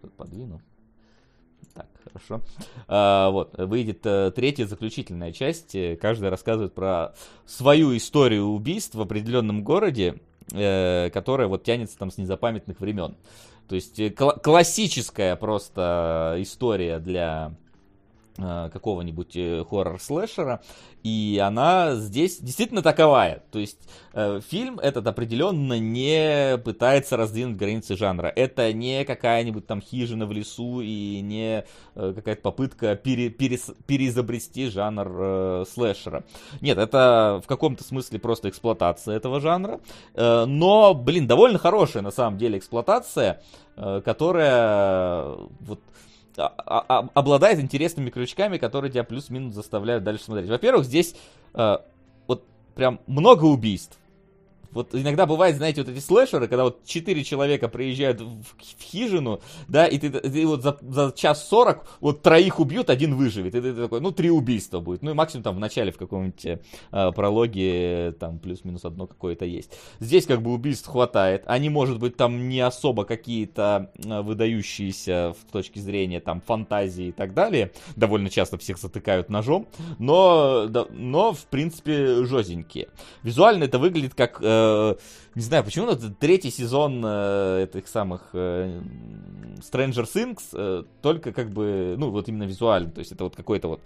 подвину. 0.08 0.62
Так, 1.80 1.88
хорошо. 2.04 2.42
А, 2.90 3.30
вот, 3.30 3.58
выйдет 3.58 4.06
э, 4.06 4.32
третья 4.36 4.66
заключительная 4.66 5.32
часть. 5.32 5.76
Э, 5.76 5.96
Каждый 5.96 6.30
рассказывает 6.30 6.74
про 6.74 7.14
свою 7.46 7.96
историю 7.96 8.48
убийств 8.48 8.96
в 8.96 9.02
определенном 9.02 9.64
городе, 9.64 10.20
э, 10.52 11.10
которая 11.14 11.48
вот 11.48 11.64
тянется 11.64 11.98
там 11.98 12.12
с 12.12 12.18
незапамятных 12.18 12.82
времен. 12.82 13.16
То 13.70 13.76
есть 13.76 13.98
э, 13.98 14.08
кла- 14.10 14.38
классическая 14.42 15.38
просто 15.38 16.36
история 16.40 17.00
для 17.00 17.54
какого-нибудь 18.40 19.36
э, 19.36 19.64
хоррор-слэшера, 19.70 20.62
и 21.04 21.42
она 21.44 21.96
здесь 21.96 22.40
действительно 22.40 22.82
таковая. 22.82 23.44
То 23.52 23.60
есть 23.60 23.80
э, 24.14 24.42
фильм 24.48 24.80
этот 24.80 25.08
определенно 25.08 25.80
не 25.80 26.58
пытается 26.58 27.18
раздвинуть 27.18 27.58
границы 27.58 27.96
жанра. 27.96 28.28
Это 28.28 28.74
не 28.74 29.06
какая-нибудь 29.06 29.66
там 29.66 29.82
хижина 29.82 30.26
в 30.26 30.32
лесу 30.32 30.82
и 30.82 31.22
не 31.22 31.66
э, 31.96 32.14
какая-то 32.16 32.42
попытка 32.42 32.96
пере- 32.96 33.30
перес- 33.30 33.76
переизобрести 33.86 34.70
жанр 34.70 35.08
э, 35.20 35.66
слэшера. 35.72 36.24
Нет, 36.62 36.78
это 36.78 37.42
в 37.44 37.48
каком-то 37.48 37.84
смысле 37.84 38.20
просто 38.20 38.50
эксплуатация 38.50 39.16
этого 39.16 39.40
жанра. 39.40 39.80
Э, 40.16 40.46
но, 40.46 40.94
блин, 40.94 41.28
довольно 41.28 41.60
хорошая 41.60 42.04
на 42.04 42.12
самом 42.12 42.38
деле 42.38 42.58
эксплуатация, 42.58 43.42
э, 43.78 44.02
которая 44.04 45.24
э, 45.24 45.48
вот 45.62 45.80
обладает 46.36 47.60
интересными 47.60 48.10
крючками, 48.10 48.58
которые 48.58 48.92
тебя 48.92 49.04
плюс-минус 49.04 49.54
заставляют 49.54 50.04
дальше 50.04 50.24
смотреть. 50.24 50.50
Во-первых, 50.50 50.86
здесь 50.86 51.16
э, 51.54 51.78
вот 52.28 52.46
прям 52.76 53.00
много 53.08 53.46
убийств. 53.46 53.98
Вот 54.72 54.94
иногда 54.94 55.26
бывает, 55.26 55.56
знаете, 55.56 55.82
вот 55.82 55.92
эти 55.92 56.00
слэшеры, 56.00 56.48
когда 56.48 56.66
вот 56.66 56.86
четыре 56.86 57.24
человека 57.24 57.68
приезжают 57.68 58.22
в, 58.22 58.44
в 58.44 58.82
хижину, 58.82 59.42
да, 59.68 59.86
и 59.86 59.98
ты, 59.98 60.10
ты 60.10 60.48
вот 60.48 60.64
за, 60.64 60.78
за 60.82 61.12
час 61.16 61.48
сорок 61.48 61.86
вот 62.00 62.22
троих 62.22 62.60
убьют, 62.60 62.90
один 62.90 63.16
выживет. 63.16 63.56
И 63.56 63.62
ты, 63.62 63.74
такой, 63.74 64.02
ну, 64.02 64.12
три 64.12 64.30
убийства 64.30 64.80
будет. 64.80 65.02
Ну, 65.02 65.12
и 65.12 65.14
максимум 65.14 65.44
там 65.44 65.56
в 65.56 65.60
начале 65.60 65.92
в 65.92 65.98
каком-нибудь 65.98 66.46
э, 66.46 67.12
прологе 67.12 68.14
там 68.20 68.40
плюс-минус 68.40 68.86
одно 68.86 69.08
какое-то 69.08 69.46
есть. 69.46 69.72
Здесь 70.00 70.26
как 70.26 70.42
бы 70.42 70.54
убийств 70.54 70.88
хватает. 70.88 71.44
Они, 71.46 71.70
может 71.70 72.00
быть, 72.00 72.18
там 72.18 72.50
не 72.50 72.60
особо 72.60 73.06
какие-то 73.06 73.92
э, 73.96 74.22
выдающиеся 74.22 75.34
в 75.40 75.52
точке 75.52 75.80
зрения 75.80 76.20
там 76.20 76.42
фантазии 76.42 77.08
и 77.08 77.12
так 77.12 77.34
далее. 77.34 77.72
Довольно 77.96 78.30
часто 78.30 78.58
всех 78.58 78.78
затыкают 78.78 79.30
ножом. 79.30 79.68
Но, 79.98 80.68
да, 80.68 80.86
но 80.92 81.34
в 81.34 81.46
принципе, 81.46 82.26
жестенькие. 82.26 82.90
Визуально 83.24 83.66
это 83.66 83.80
выглядит 83.80 84.14
как, 84.14 84.40
э, 84.42 84.59
не 85.36 85.42
знаю, 85.42 85.64
почему 85.64 85.88
это 85.88 86.10
третий 86.10 86.52
сезон 86.52 87.02
э, 87.06 87.64
этих 87.64 87.88
самых 87.88 88.30
э, 88.34 88.82
Stranger 89.60 90.06
Things, 90.06 90.42
э, 90.54 90.84
только 91.02 91.32
как 91.32 91.52
бы, 91.52 91.96
ну, 91.98 92.10
вот 92.10 92.28
именно 92.28 92.44
визуально, 92.44 92.90
то 92.90 93.00
есть 93.00 93.12
это 93.12 93.24
вот 93.24 93.36
какой-то 93.36 93.68
вот, 93.68 93.82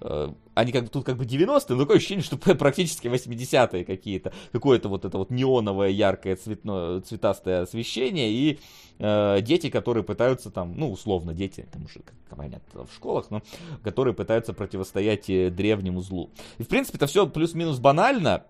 э, 0.00 0.32
они 0.54 0.72
как 0.72 0.84
бы 0.84 0.90
тут 0.90 1.04
как 1.04 1.16
бы 1.16 1.24
90-е, 1.24 1.76
но 1.76 1.82
такое 1.82 1.96
ощущение, 1.96 2.24
что 2.24 2.36
практически 2.56 3.06
80-е 3.06 3.84
какие-то, 3.84 4.32
какое-то 4.52 4.88
вот 4.88 5.04
это 5.04 5.18
вот 5.18 5.30
неоновое, 5.30 5.88
яркое, 5.88 6.36
цветное, 6.36 7.00
цветастое 7.00 7.62
освещение, 7.62 8.30
и 8.30 8.58
э, 8.98 9.40
дети, 9.40 9.70
которые 9.70 10.04
пытаются 10.04 10.50
там, 10.50 10.74
ну, 10.76 10.90
условно, 10.90 11.32
дети, 11.32 11.66
там 11.72 11.84
уже, 11.84 12.00
как 12.00 12.14
понятно, 12.36 12.84
в 12.84 12.94
школах, 12.94 13.30
но 13.30 13.42
которые 13.82 14.14
пытаются 14.14 14.52
противостоять 14.52 15.30
э, 15.30 15.50
древнему 15.50 16.00
злу. 16.00 16.30
И, 16.58 16.62
в 16.62 16.68
принципе, 16.68 16.98
это 16.98 17.06
все 17.06 17.26
плюс-минус 17.26 17.78
банально, 17.78 18.44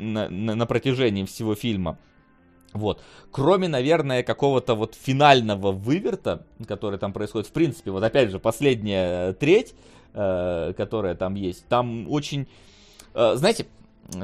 на, 0.00 0.28
на, 0.28 0.66
протяжении 0.66 1.24
всего 1.24 1.54
фильма. 1.54 1.98
Вот. 2.72 3.02
Кроме, 3.30 3.68
наверное, 3.68 4.22
какого-то 4.22 4.74
вот 4.74 4.94
финального 4.94 5.72
выверта, 5.72 6.46
который 6.66 6.98
там 6.98 7.12
происходит. 7.12 7.48
В 7.48 7.52
принципе, 7.52 7.90
вот 7.90 8.02
опять 8.02 8.30
же, 8.30 8.38
последняя 8.38 9.32
треть, 9.32 9.74
э, 10.14 10.72
которая 10.76 11.14
там 11.14 11.34
есть, 11.34 11.66
там 11.66 12.10
очень... 12.10 12.46
Э, 13.14 13.34
знаете, 13.34 13.66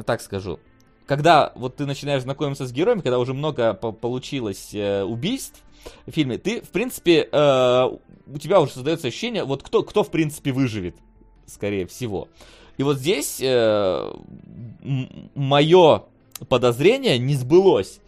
так 0.04 0.20
скажу, 0.20 0.60
когда 1.06 1.52
вот 1.54 1.76
ты 1.76 1.86
начинаешь 1.86 2.22
знакомиться 2.22 2.66
с 2.66 2.72
героями, 2.72 3.00
когда 3.00 3.18
уже 3.18 3.32
много 3.32 3.74
по- 3.74 3.92
получилось 3.92 4.70
э, 4.74 5.02
убийств 5.02 5.62
в 6.06 6.10
фильме, 6.10 6.38
ты, 6.38 6.60
в 6.60 6.70
принципе, 6.70 7.28
э, 7.30 7.88
у 8.26 8.38
тебя 8.38 8.60
уже 8.60 8.72
создается 8.72 9.08
ощущение, 9.08 9.44
вот 9.44 9.62
кто, 9.62 9.82
кто 9.82 10.02
в 10.02 10.10
принципе, 10.10 10.52
выживет, 10.52 10.96
скорее 11.46 11.86
всего. 11.86 12.28
И 12.76 12.82
вот 12.82 12.98
здесь 12.98 13.38
э, 13.40 14.12
мое 15.34 16.02
подозрение 16.48 17.18
не 17.18 17.34
сбылось. 17.34 18.00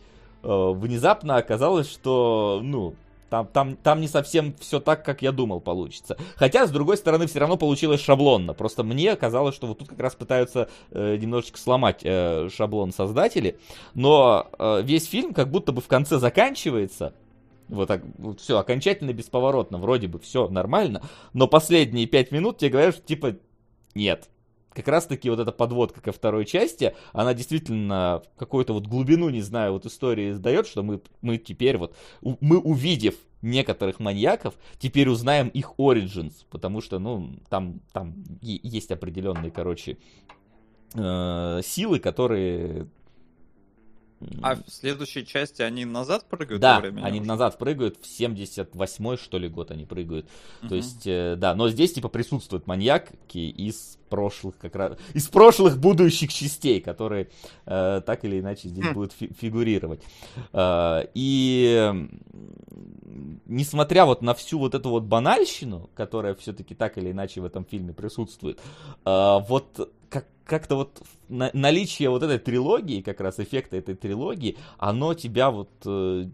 Э, 0.43 0.73
внезапно 0.75 1.37
оказалось, 1.37 1.91
что, 1.91 2.61
ну, 2.63 2.95
там, 3.31 3.47
там, 3.47 3.77
там 3.77 4.01
не 4.01 4.09
совсем 4.09 4.55
все 4.59 4.81
так, 4.81 5.05
как 5.05 5.23
я 5.23 5.33
думал 5.33 5.61
получится. 5.61 6.17
Хотя, 6.37 6.67
с 6.67 6.71
другой 6.71 6.97
стороны, 6.97 7.27
все 7.27 7.41
равно 7.41 7.57
получилось 7.57 8.01
шаблонно. 8.01 8.55
Просто 8.55 8.83
мне 8.83 9.17
казалось, 9.17 9.55
что 9.55 9.67
вот 9.67 9.79
тут 9.79 9.89
как 9.89 10.01
раз 10.01 10.15
пытаются 10.15 10.69
э, 10.91 11.17
немножечко 11.17 11.59
сломать 11.59 12.01
э, 12.05 12.49
шаблон 12.55 12.93
создатели. 12.93 13.59
Но 13.95 14.49
э, 14.59 14.83
весь 14.83 15.07
фильм 15.07 15.35
как 15.35 15.51
будто 15.51 15.73
бы 15.73 15.83
в 15.83 15.89
конце 15.89 16.19
заканчивается. 16.19 17.13
Вот 17.69 17.89
так, 17.89 18.03
вот 18.17 18.41
все, 18.41 18.57
окончательно 18.57 19.13
бесповоротно, 19.13 19.77
вроде 19.77 20.09
бы 20.09 20.19
все 20.19 20.49
нормально. 20.49 21.03
Но 21.35 21.49
последние 21.49 22.07
пять 22.07 22.31
минут 22.31 22.57
тебе 22.59 22.71
говорят, 22.71 22.95
что 22.95 23.07
типа 23.07 23.37
нет. 23.95 24.31
Как 24.73 24.87
раз 24.89 25.07
таки 25.07 25.31
вот 25.31 25.41
эта 25.41 25.51
подводка 25.51 26.01
ко 26.01 26.13
второй 26.13 26.45
части, 26.45 26.95
она 27.13 27.35
действительно 27.35 28.23
какую-то 28.37 28.75
вот 28.75 28.87
глубину, 28.87 29.29
не 29.31 29.41
знаю, 29.41 29.73
вот 29.73 29.87
истории 29.87 30.33
сдает, 30.33 30.67
что 30.67 30.83
мы, 30.83 31.01
мы 31.21 31.39
теперь 31.39 31.79
вот, 31.79 31.97
мы 32.21 32.59
увидев 32.59 33.15
некоторых 33.43 34.01
маньяков, 34.01 34.55
теперь 34.79 35.09
узнаем 35.09 35.49
их 35.49 35.73
origins, 35.79 36.45
потому 36.51 36.81
что, 36.81 36.99
ну, 36.99 37.39
там, 37.49 37.81
там 37.93 38.15
есть 38.43 38.91
определенные, 38.91 39.51
короче, 39.51 39.99
э, 40.95 41.61
силы, 41.65 41.99
которые 41.99 42.89
А 44.43 44.57
в 44.57 44.65
следующей 44.69 45.25
части 45.25 45.63
они 45.63 45.85
назад 45.85 46.29
прыгают 46.29 46.61
да, 46.61 46.79
они 46.79 47.21
уже? 47.21 47.29
назад 47.29 47.59
прыгают, 47.59 47.99
в 47.99 48.21
78-й, 48.21 49.17
что 49.17 49.39
ли, 49.39 49.49
год 49.49 49.71
они 49.71 49.85
прыгают. 49.85 50.27
Мгм. 50.61 50.69
То 50.69 50.75
есть, 50.75 51.07
э, 51.07 51.37
да, 51.37 51.55
но 51.55 51.69
здесь, 51.69 51.93
типа, 51.93 52.09
присутствуют 52.09 52.67
маньяки 52.67 53.39
из 53.39 53.99
прошлых, 54.09 54.57
как 54.59 54.75
раз, 54.75 54.99
из 55.15 55.29
прошлых 55.29 55.79
будущих 55.79 56.33
частей, 56.33 56.81
которые 56.81 57.29
э, 57.67 58.01
так 58.05 58.25
или 58.25 58.41
иначе 58.41 58.69
здесь 58.69 58.87
Хм. 58.87 58.95
будут 58.95 59.13
фи- 59.13 59.33
фигурировать. 59.39 60.03
Э, 60.53 61.07
и 61.15 62.09
несмотря 63.47 64.05
вот 64.05 64.23
на 64.23 64.35
всю 64.35 64.59
вот 64.59 64.75
эту 64.75 64.91
вот 64.91 65.05
банальщину, 65.05 65.91
которая 65.95 66.35
все-таки 66.35 66.75
так 66.75 66.99
или 66.99 67.13
иначе 67.13 67.41
в 67.41 67.45
этом 67.45 67.65
фильме 67.65 67.93
присутствует, 67.93 68.59
э, 69.05 69.39
вот 69.49 69.91
как, 70.09 70.27
как-то 70.45 70.77
вот 70.77 71.03
на- 71.29 71.51
наличие 71.53 72.11
вот 72.11 72.23
этой 72.23 72.39
трилогии, 72.39 73.03
как 73.03 73.21
раз 73.21 73.39
эффекта 73.39 73.77
этой 73.77 73.95
трилогии, 73.95 74.57
оно 74.79 75.15
тебя 75.15 75.51
вот, 75.51 75.71
э, 75.85 76.25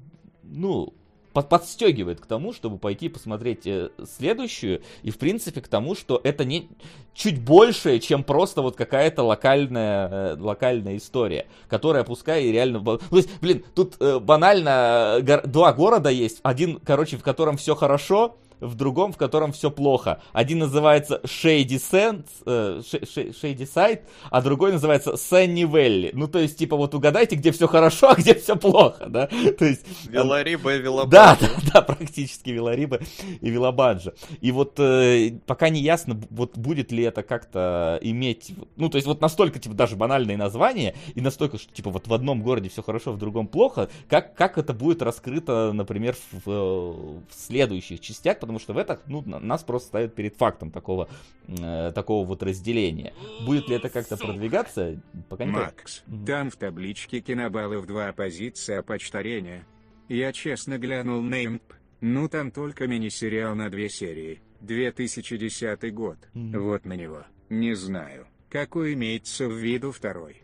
ну, 0.43 0.95
под- 1.33 1.49
подстегивает 1.49 2.21
к 2.21 2.27
тому, 2.27 2.53
чтобы 2.53 2.79
пойти 2.79 3.09
посмотреть 3.09 3.67
э, 3.67 3.91
следующую, 4.05 4.83
и 5.03 5.11
в 5.11 5.19
принципе 5.19 5.61
к 5.61 5.69
тому, 5.69 5.97
что 5.97 6.21
это 6.23 6.45
не 6.45 6.69
чуть 7.13 7.43
большее, 7.43 7.99
чем 7.99 8.23
просто 8.23 8.63
вот 8.63 8.77
какая-то 8.77 9.25
локальная, 9.25 10.09
э, 10.09 10.37
локальная 10.39 10.97
история, 10.97 11.47
которая 11.69 12.05
пускай 12.05 12.45
и 12.45 12.53
реально... 12.53 12.85
То 12.85 13.01
есть, 13.17 13.29
блин, 13.41 13.65
тут 13.75 13.97
банально 13.99 15.19
два 15.45 15.73
города 15.73 16.09
есть, 16.09 16.39
один, 16.45 16.79
короче, 16.85 17.17
в 17.17 17.23
котором 17.23 17.57
все 17.57 17.75
хорошо, 17.75 18.37
в 18.65 18.75
другом, 18.75 19.13
в 19.13 19.17
котором 19.17 19.53
все 19.53 19.71
плохо. 19.71 20.21
Один 20.33 20.61
называется 20.61 21.21
Shady 21.25 21.81
Sands, 21.81 22.27
э, 22.47 22.81
Shady 22.83 23.69
Side, 23.73 24.03
а 24.31 24.43
другой 24.43 24.73
называется 24.73 25.13
Sunny 25.13 25.63
Valley. 25.63 26.11
Ну, 26.13 26.29
то 26.29 26.39
есть, 26.39 26.59
типа, 26.59 26.77
вот 26.77 26.95
угадайте, 26.95 27.37
где 27.37 27.53
все 27.53 27.69
хорошо, 27.69 28.11
а 28.11 28.15
где 28.15 28.35
все 28.35 28.57
плохо, 28.57 29.07
да? 29.09 29.27
То 29.27 29.65
есть, 29.65 29.85
Велариба 30.09 30.75
и 30.75 30.79
Велобанджа. 30.79 31.11
да, 31.11 31.39
да, 31.41 31.71
да, 31.73 31.83
практически 31.83 32.51
Велариба 32.51 33.01
и 33.41 33.51
Велобанджа. 33.51 34.15
И 34.41 34.51
вот 34.53 34.79
э, 34.79 35.33
пока 35.47 35.69
не 35.69 35.81
ясно, 35.81 36.21
вот 36.31 36.57
будет 36.57 36.93
ли 36.93 37.05
это 37.05 37.23
как-то 37.23 37.99
иметь, 38.03 38.55
ну, 38.77 38.89
то 38.89 38.97
есть 38.97 39.07
вот 39.07 39.21
настолько, 39.21 39.59
типа, 39.59 39.75
даже 39.75 39.97
банальные 39.97 40.37
названия, 40.37 40.95
и 41.15 41.21
настолько, 41.21 41.59
что, 41.59 41.73
типа, 41.73 41.91
вот 41.91 42.07
в 42.07 42.15
одном 42.15 42.43
городе 42.43 42.69
все 42.69 42.83
хорошо, 42.83 43.13
в 43.13 43.19
другом 43.19 43.47
плохо, 43.47 43.89
как, 44.09 44.35
как 44.35 44.59
это 44.59 44.73
будет 44.73 45.03
раскрыто, 45.03 45.73
например, 45.73 46.17
в, 46.33 46.51
э, 46.51 46.51
в 46.51 47.35
следующих 47.35 48.01
частях, 48.01 48.39
потому 48.39 48.54
что 48.59 48.73
в 48.73 48.79
этом, 48.79 48.99
ну, 49.07 49.23
на- 49.23 49.39
нас 49.41 49.63
просто 49.63 49.89
ставят 49.89 50.15
перед 50.15 50.37
фактом 50.37 50.71
такого, 50.71 51.09
э, 51.49 51.93
такого 51.95 52.27
вот 52.27 52.43
разделения. 52.43 53.13
Будет 53.47 53.69
ли 53.69 53.77
это 53.77 53.89
как-то 53.89 54.17
продвигаться, 54.17 55.01
пока 55.29 55.45
не. 55.45 55.51
Макс, 55.53 56.03
Мгм. 56.07 56.25
там 56.27 56.51
в 56.51 56.57
табличке 56.57 57.21
кинобаллов 57.21 57.87
два 57.87 58.13
позиция 58.13 58.83
почтарения. 58.83 59.67
Я 60.09 60.33
честно 60.33 60.79
глянул 60.79 61.21
на 61.23 61.45
имп. 61.45 61.63
Ну 62.01 62.29
там 62.29 62.51
только 62.51 62.87
мини-сериал 62.87 63.55
на 63.55 63.71
две 63.71 63.89
серии. 63.89 64.41
2010 64.61 65.91
год. 65.93 66.19
Мгм. 66.35 66.61
Вот 66.63 66.85
на 66.85 66.95
него. 66.95 67.25
Не 67.49 67.75
знаю, 67.75 68.27
какой 68.51 68.95
имеется 68.95 69.49
в 69.49 69.53
виду 69.57 69.93
второй. 69.93 70.43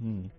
М. 0.00 0.30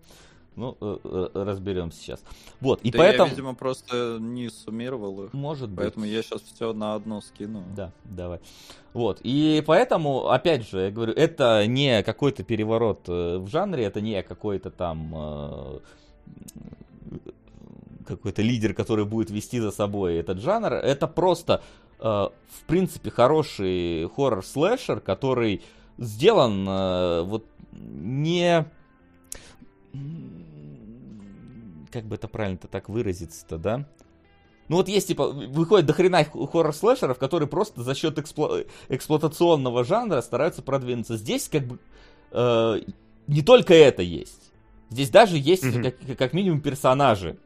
Ну, 0.56 0.76
э, 0.80 0.98
э, 1.02 1.28
разберемся 1.34 1.98
сейчас. 1.98 2.22
Вот, 2.60 2.80
и 2.82 2.90
Да 2.92 2.98
поэтому... 2.98 3.24
я, 3.26 3.30
видимо, 3.30 3.54
просто 3.54 4.18
не 4.20 4.48
суммировал 4.50 5.24
их. 5.24 5.32
Может 5.32 5.68
быть. 5.68 5.78
Поэтому 5.78 6.06
я 6.06 6.22
сейчас 6.22 6.42
все 6.42 6.72
на 6.72 6.94
одно 6.94 7.20
скину. 7.20 7.64
Да, 7.74 7.90
давай. 8.04 8.38
Вот, 8.92 9.20
и 9.24 9.64
поэтому, 9.66 10.28
опять 10.28 10.68
же, 10.68 10.78
я 10.78 10.90
говорю, 10.92 11.12
это 11.12 11.66
не 11.66 12.04
какой-то 12.04 12.44
переворот 12.44 13.08
э, 13.08 13.38
в 13.38 13.48
жанре, 13.48 13.84
это 13.84 14.00
не 14.00 14.22
какой-то 14.22 14.70
там 14.70 15.80
какой-то 18.06 18.42
лидер, 18.42 18.74
который 18.74 19.06
будет 19.06 19.30
вести 19.30 19.60
за 19.60 19.70
собой 19.70 20.16
этот 20.16 20.38
жанр. 20.38 20.74
Это 20.74 21.08
просто, 21.08 21.62
в 21.98 22.32
принципе, 22.66 23.10
хороший 23.10 24.04
хоррор-слэшер, 24.14 25.00
который 25.00 25.62
сделан 25.96 27.24
вот 27.26 27.46
не... 27.72 28.66
Как 31.94 32.04
бы 32.06 32.16
это 32.16 32.26
правильно-то 32.26 32.66
так 32.66 32.88
выразиться-то, 32.88 33.56
да? 33.56 33.86
Ну 34.68 34.76
вот 34.76 34.88
есть, 34.88 35.06
типа, 35.06 35.28
выходит 35.28 35.86
до 35.86 35.92
хрена 35.92 36.24
хоррор-слэшеров, 36.24 37.18
которые 37.18 37.48
просто 37.48 37.82
за 37.84 37.94
счет 37.94 38.18
экспло- 38.18 38.66
эксплуатационного 38.88 39.84
жанра 39.84 40.20
стараются 40.22 40.60
продвинуться. 40.62 41.16
Здесь 41.16 41.48
как 41.48 41.66
бы 41.68 41.78
э, 42.32 42.80
не 43.28 43.42
только 43.42 43.74
это 43.74 44.02
есть. 44.02 44.52
Здесь 44.90 45.10
даже 45.10 45.38
есть 45.38 45.64
Мгм. 45.64 45.82
как, 45.84 46.18
как 46.18 46.32
минимум 46.32 46.60
персонажи. 46.60 47.38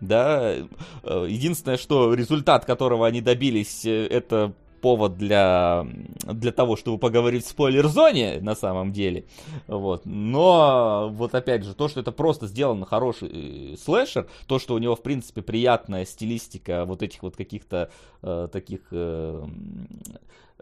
Да, 0.00 0.54
Э, 1.02 1.26
единственное, 1.28 1.76
что 1.76 2.14
результат, 2.14 2.64
которого 2.64 3.06
они 3.06 3.20
добились, 3.20 3.84
э, 3.84 4.06
это 4.06 4.54
повод 4.80 5.16
для, 5.16 5.86
для 6.24 6.52
того, 6.52 6.76
чтобы 6.76 6.98
поговорить 6.98 7.44
в 7.44 7.48
спойлер-зоне 7.48 8.40
на 8.40 8.54
самом 8.54 8.92
деле. 8.92 9.26
Вот. 9.66 10.02
Но 10.04 11.10
вот 11.12 11.34
опять 11.34 11.64
же, 11.64 11.74
то, 11.74 11.88
что 11.88 12.00
это 12.00 12.12
просто 12.12 12.46
сделано 12.46 12.86
хороший 12.86 13.72
э, 13.72 13.76
слэшер, 13.76 14.28
то, 14.46 14.58
что 14.58 14.74
у 14.74 14.78
него, 14.78 14.96
в 14.96 15.02
принципе, 15.02 15.42
приятная 15.42 16.04
стилистика 16.04 16.84
вот 16.84 17.02
этих 17.02 17.22
вот 17.22 17.36
каких-то 17.36 17.90
э, 18.22 18.48
таких 18.50 18.80
э, 18.90 19.46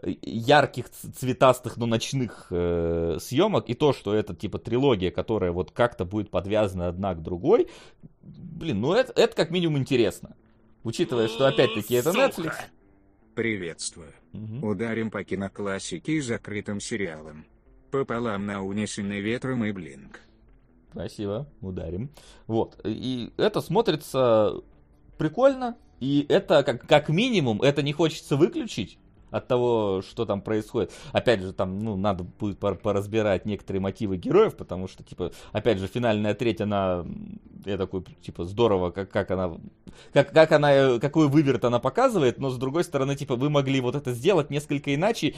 ярких, 0.03 0.89
цветастых, 0.89 1.77
но 1.77 1.85
ночных 1.85 2.47
э, 2.51 3.17
съемок, 3.19 3.69
и 3.69 3.73
то, 3.73 3.93
что 3.93 4.13
это 4.13 4.35
типа 4.35 4.57
трилогия, 4.57 5.11
которая 5.11 5.51
вот 5.51 5.71
как-то 5.71 6.05
будет 6.05 6.29
подвязана 6.29 6.87
одна 6.87 7.13
к 7.15 7.21
другой, 7.21 7.67
блин, 8.21 8.81
ну 8.81 8.93
это, 8.93 9.13
это 9.19 9.35
как 9.35 9.51
минимум 9.51 9.77
интересно. 9.79 10.35
Учитывая, 10.83 11.27
что 11.27 11.45
опять-таки 11.45 11.95
это 11.95 12.11
Netflix. 12.11 12.53
Приветствую. 13.39 14.11
Мгм. 14.33 14.65
Ударим 14.65 15.09
по 15.09 15.23
киноклассике 15.23 16.15
и 16.15 16.19
закрытым 16.19 16.81
сериалам. 16.81 17.45
Пополам 17.89 18.45
на 18.45 18.61
унесенный 18.61 19.21
ветром 19.21 19.63
и 19.63 19.71
блинк. 19.71 20.19
Спасибо, 20.91 21.49
ударим. 21.61 22.09
Вот, 22.47 22.77
и 22.83 23.31
это 23.37 23.61
смотрится 23.61 24.55
прикольно, 25.17 25.77
и 26.01 26.25
это 26.27 26.63
как, 26.63 26.85
как 26.85 27.07
минимум, 27.07 27.61
это 27.61 27.81
не 27.81 27.93
хочется 27.93 28.35
выключить 28.35 28.99
от 29.31 29.47
того, 29.47 30.01
что 30.07 30.25
там 30.25 30.41
происходит. 30.41 30.91
Опять 31.11 31.41
же, 31.41 31.53
там, 31.53 31.79
ну, 31.79 31.95
надо 31.95 32.23
будет 32.23 32.59
пор- 32.59 32.75
поразбирать 32.75 33.45
некоторые 33.45 33.81
мотивы 33.81 34.17
героев, 34.17 34.55
потому 34.55 34.87
что, 34.87 35.03
типа, 35.03 35.31
опять 35.51 35.79
же, 35.79 35.87
финальная 35.87 36.33
треть, 36.33 36.61
она, 36.61 37.05
я 37.65 37.77
такой, 37.77 38.03
типа, 38.21 38.45
здорово, 38.45 38.91
как, 38.91 39.09
как 39.09 39.31
она, 39.31 39.53
как, 40.13 40.31
как 40.31 40.51
она, 40.51 40.99
какой 40.99 41.27
выверт 41.27 41.65
она 41.65 41.79
показывает, 41.79 42.39
но, 42.39 42.49
с 42.49 42.57
другой 42.57 42.83
стороны, 42.83 43.15
типа, 43.15 43.35
вы 43.35 43.49
могли 43.49 43.81
вот 43.81 43.95
это 43.95 44.11
сделать 44.13 44.49
несколько 44.49 44.93
иначе, 44.93 45.35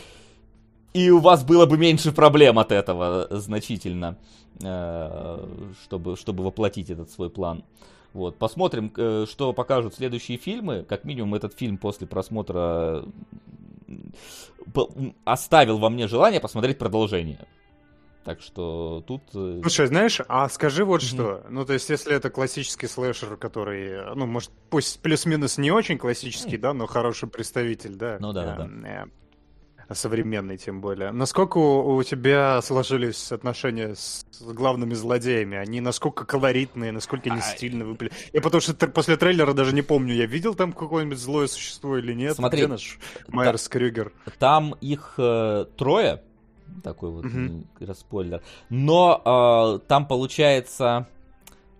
и 0.93 1.09
у 1.09 1.19
вас 1.19 1.43
было 1.43 1.65
бы 1.65 1.77
меньше 1.77 2.11
проблем 2.11 2.59
от 2.59 2.71
этого 2.71 3.27
э, 3.29 3.37
значительно, 3.37 4.17
э, 4.61 5.47
чтобы, 5.83 6.17
чтобы 6.17 6.43
воплотить 6.43 6.89
этот 6.89 7.09
свой 7.09 7.29
план. 7.29 7.63
Вот, 8.13 8.37
посмотрим, 8.37 8.91
э, 8.97 9.25
что 9.29 9.53
покажут 9.53 9.95
следующие 9.95 10.37
фильмы. 10.37 10.85
Как 10.87 11.05
минимум, 11.05 11.33
этот 11.35 11.57
фильм 11.57 11.77
после 11.77 12.07
просмотра 12.07 13.05
оставил 15.23 15.77
во 15.77 15.89
мне 15.89 16.07
желание 16.07 16.39
посмотреть 16.39 16.77
продолжение. 16.77 17.45
Так 18.23 18.39
что 18.41 19.03
тут... 19.07 19.23
э, 19.33 19.59
Слушай, 19.63 19.87
знаешь, 19.87 20.21
а 20.27 20.47
скажи 20.49 20.85
вот 20.85 21.01
Мгм. 21.01 21.07
что. 21.07 21.43
Ну, 21.49 21.65
то 21.65 21.73
есть, 21.73 21.89
если 21.89 22.15
это 22.15 22.29
классический 22.29 22.85
слэшер, 22.87 23.35
который, 23.35 24.13
ну, 24.15 24.27
может, 24.27 24.51
пусть 24.69 25.01
плюс-минус 25.01 25.57
не 25.57 25.71
очень 25.71 25.97
классический, 25.97 26.57
да, 26.57 26.73
но 26.73 26.85
хороший 26.85 27.27
представитель, 27.27 27.95
да. 27.95 28.17
Ну 28.19 28.31
да, 28.31 28.55
да, 28.55 28.67
да. 28.67 28.87
э, 28.87 29.05
э, 29.05 29.05
Современный, 29.93 30.57
тем 30.57 30.81
более. 30.81 31.11
Насколько 31.11 31.57
у 31.57 31.95
у 31.95 32.03
тебя 32.03 32.61
сложились 32.61 33.31
отношения 33.31 33.95
с 33.95 34.25
с 34.41 34.53
главными 34.53 34.93
злодеями? 34.93 35.57
Они 35.57 35.81
насколько 35.81 36.25
колоритные, 36.25 36.91
насколько 36.91 37.29
они 37.29 37.39
А, 37.39 37.41
стильно 37.41 37.85
выпали? 37.85 38.11
Я 38.33 38.41
потому 38.41 38.61
что 38.61 38.73
после 38.87 39.17
трейлера 39.17 39.53
даже 39.53 39.73
не 39.73 39.81
помню, 39.81 40.13
я 40.13 40.25
видел 40.25 40.55
там 40.55 40.73
какое-нибудь 40.73 41.17
злое 41.17 41.47
существо 41.47 41.97
или 41.97 42.13
нет. 42.13 42.35
Смотри, 42.35 42.61
Где 42.61 42.67
наш 42.67 42.99
Майерс 43.27 43.67
Крюгер? 43.69 44.11
Там 44.39 44.75
их 44.81 45.13
э, 45.17 45.65
трое, 45.77 46.23
такой 46.83 47.11
вот 47.11 47.25
м, 47.25 47.65
спойлер. 47.93 48.41
Но 48.69 49.77
э, 49.83 49.87
там 49.87 50.07
получается 50.07 51.07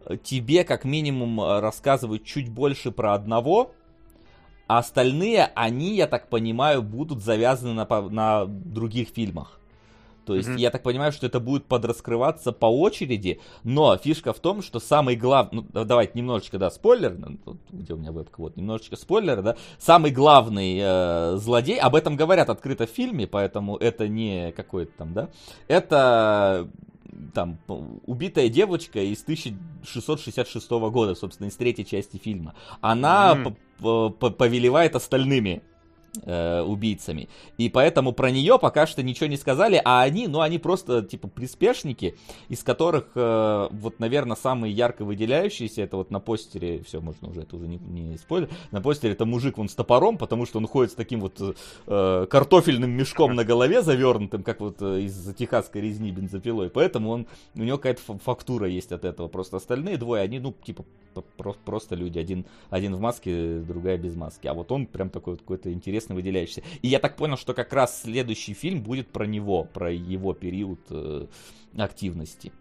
э, 0.05 0.17
тебе 0.17 0.63
как 0.63 0.85
минимум 0.85 1.41
э, 1.41 1.59
рассказывают 1.59 2.23
чуть 2.23 2.49
больше 2.49 2.91
про 2.91 3.13
одного, 3.13 3.73
а 4.67 4.79
остальные, 4.79 5.51
они, 5.55 5.95
я 5.95 6.07
так 6.07 6.29
понимаю, 6.29 6.81
будут 6.81 7.23
завязаны 7.23 7.73
на, 7.73 8.01
на 8.09 8.45
других 8.45 9.09
фильмах. 9.09 9.61
То 10.25 10.35
есть, 10.35 10.49
Мгм. 10.49 10.57
я 10.57 10.69
так 10.69 10.83
понимаю, 10.83 11.11
что 11.11 11.25
это 11.25 11.39
будет 11.39 11.65
подраскрываться 11.65 12.51
по 12.51 12.67
очереди, 12.67 13.39
но 13.63 13.97
фишка 13.97 14.33
в 14.33 14.39
том, 14.39 14.61
что 14.61 14.79
самый 14.79 15.15
главный, 15.15 15.61
ну, 15.61 15.67
да- 15.73 15.83
давайте 15.83 16.13
немножечко, 16.15 16.59
да, 16.59 16.69
спойлер, 16.69 17.17
ну, 17.17 17.57
где 17.71 17.93
у 17.93 17.97
меня 17.97 18.11
вебка, 18.11 18.39
вот, 18.39 18.55
немножечко 18.55 18.95
спойлера, 18.95 19.41
да, 19.41 19.55
самый 19.79 20.11
главный 20.11 20.77
э, 20.79 21.37
злодей, 21.37 21.79
об 21.79 21.95
этом 21.95 22.15
говорят 22.15 22.49
открыто 22.49 22.85
в 22.85 22.91
фильме, 22.91 23.25
поэтому 23.25 23.77
это 23.77 24.07
не 24.07 24.51
какой-то 24.51 24.91
там, 24.95 25.13
да, 25.13 25.29
это 25.67 26.69
там 27.33 27.57
убитая 28.05 28.49
девочка 28.49 28.99
из 28.99 29.21
1666 29.23 30.69
года, 30.69 31.15
собственно, 31.15 31.47
из 31.47 31.55
третьей 31.55 31.85
части 31.85 32.17
фильма. 32.17 32.53
Она 32.79 33.33
mm. 33.35 33.55
Повелевает 33.81 34.95
остальными 34.95 35.61
э, 36.23 36.61
убийцами. 36.61 37.29
И 37.57 37.69
поэтому 37.69 38.13
про 38.13 38.31
нее 38.31 38.59
пока 38.59 38.87
что 38.87 39.03
ничего 39.03 39.27
не 39.27 39.37
сказали, 39.37 39.81
а 39.83 40.01
они, 40.01 40.27
ну, 40.27 40.41
они 40.41 40.59
просто, 40.59 41.03
типа, 41.03 41.27
приспешники, 41.27 42.15
из 42.49 42.63
которых, 42.63 43.11
э, 43.15 43.67
вот, 43.71 43.99
наверное, 43.99 44.35
самые 44.35 44.73
ярко 44.73 45.05
выделяющиеся, 45.05 45.83
это 45.83 45.97
вот 45.97 46.11
на 46.11 46.19
постере, 46.19 46.83
все, 46.83 47.01
можно 47.01 47.29
уже, 47.29 47.41
это 47.41 47.55
уже 47.55 47.67
не, 47.67 47.77
не 47.77 48.17
спойлер, 48.17 48.49
на 48.71 48.81
постере 48.81 49.13
это 49.13 49.25
мужик 49.25 49.57
вон 49.57 49.69
с 49.69 49.75
топором, 49.75 50.17
потому 50.17 50.45
что 50.45 50.59
он 50.59 50.67
ходит 50.67 50.91
с 50.91 50.95
таким 50.95 51.21
вот 51.21 51.39
э, 51.87 52.27
картофельным 52.29 52.91
мешком 52.91 53.33
на 53.33 53.43
голове 53.43 53.81
завернутым, 53.81 54.43
как 54.43 54.59
вот 54.59 54.81
э, 54.81 55.01
из 55.01 55.33
техасской 55.35 55.81
резни 55.81 56.11
бензопилой, 56.11 56.69
поэтому 56.69 57.09
он, 57.09 57.27
у 57.55 57.59
него 57.59 57.77
какая-то 57.77 58.01
фактура 58.23 58.67
есть 58.67 58.91
от 58.91 59.05
этого, 59.05 59.27
просто 59.27 59.57
остальные 59.57 59.97
двое, 59.97 60.21
они, 60.21 60.39
ну, 60.39 60.53
типа, 60.63 60.85
просто 61.65 61.95
люди, 61.95 62.19
один, 62.19 62.45
один 62.69 62.95
в 62.95 62.99
маске, 62.99 63.59
другая 63.59 63.97
без 63.97 64.15
маски, 64.15 64.47
а 64.47 64.53
вот 64.53 64.71
он 64.71 64.85
прям 64.85 65.09
такой 65.09 65.33
вот 65.33 65.41
какой-то 65.41 65.71
интересный 65.71 66.15
выделяющийся. 66.15 66.63
И 66.81 66.87
я 66.87 66.99
так 66.99 67.15
понял, 67.17 67.37
что 67.37 67.53
как 67.53 67.73
раз 67.73 68.01
следующий 68.01 68.53
фильм 68.53 68.81
будет 68.81 69.07
про 69.07 69.25
него, 69.25 69.63
про 69.63 69.91
его 69.91 70.33
период 70.33 70.79
э, 70.89 71.27
активности. 71.77 72.51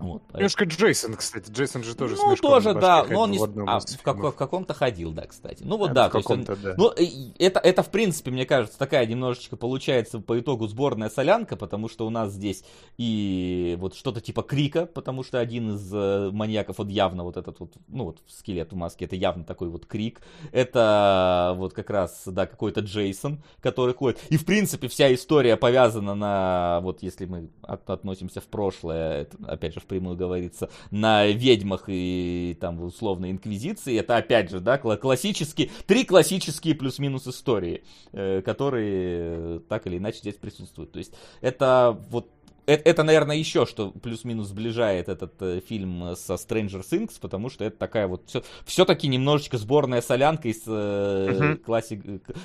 Вот, 0.00 0.22
Немножко 0.32 0.64
Джейсон, 0.64 1.14
кстати. 1.14 1.50
Джейсон 1.50 1.84
же 1.84 1.94
тоже 1.94 2.16
Ну, 2.16 2.34
тоже, 2.36 2.74
да. 2.74 3.04
Но 3.08 3.20
он 3.20 3.30
не... 3.30 3.38
В, 3.38 3.64
а, 3.66 3.80
в, 3.80 4.02
как, 4.02 4.16
в 4.16 4.32
каком-то 4.32 4.72
ходил, 4.72 5.12
да, 5.12 5.26
кстати. 5.26 5.62
Ну, 5.62 5.76
вот, 5.76 5.90
а, 5.90 5.94
да. 5.94 6.08
В 6.08 6.12
каком-то, 6.12 6.52
он... 6.54 6.58
да. 6.62 6.74
Ну, 6.76 6.92
это, 7.38 7.60
это, 7.60 7.82
в 7.82 7.90
принципе, 7.90 8.30
мне 8.30 8.46
кажется, 8.46 8.78
такая 8.78 9.06
немножечко 9.06 9.56
получается 9.56 10.20
по 10.20 10.40
итогу 10.40 10.66
сборная 10.68 11.10
солянка, 11.10 11.56
потому 11.56 11.88
что 11.88 12.06
у 12.06 12.10
нас 12.10 12.32
здесь 12.32 12.64
и 12.96 13.76
вот 13.78 13.94
что-то 13.94 14.20
типа 14.20 14.42
Крика, 14.42 14.86
потому 14.86 15.22
что 15.22 15.38
один 15.38 15.74
из 15.74 15.92
э, 15.92 16.30
маньяков, 16.32 16.78
вот 16.78 16.88
явно 16.88 17.24
вот 17.24 17.36
этот 17.36 17.60
вот, 17.60 17.74
ну, 17.88 18.04
вот 18.04 18.22
скелет 18.26 18.72
в 18.72 18.76
маске, 18.76 19.04
это 19.04 19.16
явно 19.16 19.44
такой 19.44 19.68
вот 19.68 19.84
Крик. 19.86 20.22
Это 20.52 21.54
вот 21.56 21.74
как 21.74 21.90
раз, 21.90 22.22
да, 22.26 22.46
какой-то 22.46 22.80
Джейсон, 22.80 23.42
который 23.60 23.94
ходит. 23.94 24.18
И, 24.30 24.36
в 24.36 24.46
принципе, 24.46 24.88
вся 24.88 25.12
история 25.12 25.56
повязана 25.56 26.14
на, 26.14 26.80
вот 26.82 27.02
если 27.02 27.26
мы 27.26 27.50
от, 27.62 27.88
относимся 27.88 28.40
в 28.40 28.46
прошлое, 28.46 29.22
это, 29.22 29.36
опять 29.46 29.74
же, 29.74 29.80
в 29.80 29.86
впрямую 29.90 30.16
говорится, 30.16 30.70
на 30.92 31.26
ведьмах 31.26 31.84
и 31.88 32.56
там 32.60 32.80
условно 32.80 33.30
инквизиции. 33.30 33.98
Это 33.98 34.16
опять 34.16 34.50
же, 34.50 34.60
да, 34.60 34.78
классические, 34.78 35.70
три 35.86 36.04
классические 36.04 36.76
плюс-минус 36.76 37.26
истории, 37.26 37.82
э, 38.12 38.40
которые 38.42 39.60
так 39.68 39.86
или 39.88 39.98
иначе 39.98 40.18
здесь 40.18 40.36
присутствуют. 40.36 40.92
То 40.92 40.98
есть 40.98 41.12
это 41.40 41.98
вот 42.10 42.28
это, 42.70 42.88
это, 42.88 43.02
наверное, 43.02 43.36
еще 43.36 43.66
что 43.66 43.90
плюс-минус 43.90 44.48
сближает 44.48 45.08
этот 45.08 45.34
э, 45.40 45.60
фильм 45.66 46.14
со 46.14 46.34
Stranger 46.34 46.82
Things, 46.88 47.14
потому 47.20 47.50
что 47.50 47.64
это 47.64 47.76
такая 47.76 48.06
вот 48.06 48.28
все, 48.28 48.44
все-таки 48.64 49.08
немножечко 49.08 49.58
сборная 49.58 50.00
солянка 50.00 50.48
из, 50.48 50.62
э, 50.66 50.70
uh-huh. 50.70 51.56
классик, 51.56 52.04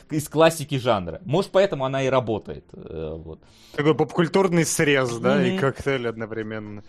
из 0.09 0.27
классики 0.27 0.79
жанра. 0.79 1.21
Может, 1.25 1.51
поэтому 1.51 1.85
она 1.85 2.03
и 2.03 2.07
работает. 2.07 2.65
Э, 2.73 3.13
вот. 3.15 3.39
Такой 3.73 3.93
попкультурный 3.93 4.65
срез, 4.65 5.15
да, 5.17 5.39
mm-hmm. 5.39 5.55
и 5.55 5.59
коктейль 5.59 6.07
одновременно. 6.07 6.83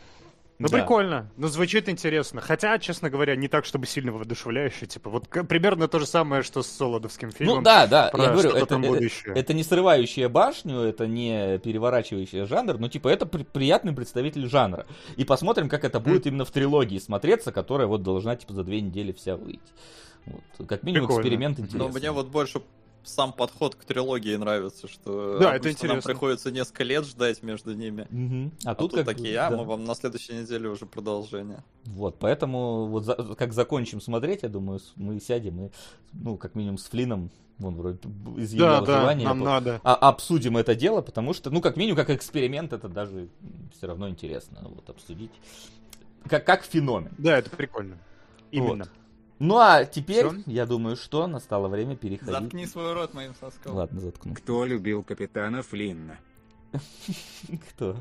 Ну, 0.58 0.68
да. 0.68 0.78
прикольно. 0.78 1.30
Ну, 1.36 1.48
звучит 1.48 1.88
интересно. 1.88 2.40
Хотя, 2.40 2.78
честно 2.78 3.10
говоря, 3.10 3.36
не 3.36 3.46
так, 3.46 3.66
чтобы 3.66 3.86
сильно 3.86 4.10
воодушевляюще. 4.12 4.86
Типа, 4.86 5.10
вот 5.10 5.28
примерно 5.28 5.86
то 5.86 5.98
же 5.98 6.06
самое, 6.06 6.42
что 6.42 6.62
с 6.62 6.68
Солодовским 6.68 7.30
фильмом. 7.30 7.56
Ну, 7.56 7.62
да, 7.62 7.86
да. 7.86 8.10
Я 8.16 8.30
говорю, 8.30 8.50
это, 8.50 8.74
это, 8.74 9.38
это 9.38 9.54
не 9.54 9.62
срывающая 9.62 10.28
башню, 10.28 10.80
это 10.80 11.06
не 11.06 11.58
переворачивающая 11.58 12.46
жанр, 12.46 12.78
но, 12.78 12.88
типа, 12.88 13.08
это 13.08 13.26
при, 13.26 13.42
приятный 13.42 13.92
представитель 13.92 14.48
жанра. 14.48 14.86
И 15.16 15.24
посмотрим, 15.24 15.68
как 15.68 15.84
это 15.84 16.00
будет 16.00 16.24
mm. 16.24 16.28
именно 16.30 16.44
в 16.46 16.50
трилогии 16.50 16.98
смотреться, 16.98 17.52
которая 17.52 17.86
вот 17.86 18.02
должна, 18.02 18.34
типа, 18.36 18.54
за 18.54 18.64
две 18.64 18.80
недели 18.80 19.12
вся 19.12 19.36
выйти. 19.36 19.60
Вот. 20.24 20.66
Как 20.66 20.82
минимум, 20.82 21.06
Прикольно. 21.08 21.20
эксперимент 21.20 21.58
интересный. 21.58 21.86
Но 21.86 21.88
мне 21.88 22.10
вот 22.10 22.28
больше 22.28 22.60
сам 23.06 23.32
подход 23.32 23.74
к 23.74 23.84
трилогии 23.84 24.36
нравится, 24.36 24.88
что 24.88 25.38
да, 25.38 25.54
это 25.54 25.70
интересно. 25.70 25.94
нам 25.94 26.02
приходится 26.02 26.50
несколько 26.50 26.84
лет 26.84 27.04
ждать 27.04 27.42
между 27.42 27.74
ними. 27.74 28.06
Угу. 28.10 28.52
А, 28.64 28.70
а 28.70 28.74
тут, 28.74 28.92
тут 28.92 29.00
как... 29.00 29.16
такие, 29.16 29.38
а 29.38 29.50
да. 29.50 29.56
мы 29.56 29.64
вам 29.64 29.84
на 29.84 29.94
следующей 29.94 30.34
неделе 30.34 30.68
уже 30.68 30.86
продолжение. 30.86 31.62
Вот, 31.84 32.18
поэтому 32.18 32.86
вот 32.86 33.04
за, 33.04 33.14
как 33.14 33.52
закончим 33.52 34.00
смотреть, 34.00 34.42
я 34.42 34.48
думаю, 34.48 34.80
мы 34.96 35.20
сядем 35.20 35.66
и, 35.66 35.70
ну, 36.12 36.36
как 36.36 36.54
минимум 36.54 36.78
с 36.78 36.84
Флином 36.84 37.30
Вон, 37.58 37.74
вроде 37.76 37.98
изъявил 38.36 38.84
да, 38.84 39.00
желание. 39.00 39.26
Да, 39.26 39.34
нам 39.34 39.38
по... 39.38 39.44
надо. 39.46 39.80
А, 39.82 39.94
обсудим 39.94 40.58
это 40.58 40.74
дело, 40.74 41.00
потому 41.00 41.32
что, 41.32 41.50
ну, 41.50 41.62
как 41.62 41.76
минимум, 41.76 41.96
как 41.96 42.10
эксперимент, 42.10 42.74
это 42.74 42.88
даже 42.88 43.28
все 43.74 43.86
равно 43.86 44.10
интересно 44.10 44.60
вот 44.62 44.90
обсудить. 44.90 45.30
Как, 46.28 46.44
как 46.44 46.64
феномен. 46.64 47.12
Да, 47.16 47.38
это 47.38 47.48
прикольно. 47.48 47.96
Именно. 48.50 48.84
Вот. 48.84 48.92
Ну 49.38 49.58
а 49.58 49.84
теперь, 49.84 50.26
Всё? 50.26 50.42
я 50.46 50.64
думаю, 50.66 50.96
что 50.96 51.26
настало 51.26 51.68
время 51.68 51.96
переходить. 51.96 52.32
Заткни 52.32 52.66
свой 52.66 52.94
рот 52.94 53.12
моим 53.12 53.34
соском. 53.34 53.74
Ладно, 53.74 54.00
заткну. 54.00 54.34
Кто 54.34 54.64
любил 54.64 55.02
капитана 55.02 55.62
Флинна? 55.62 56.18
Кто? 57.70 57.96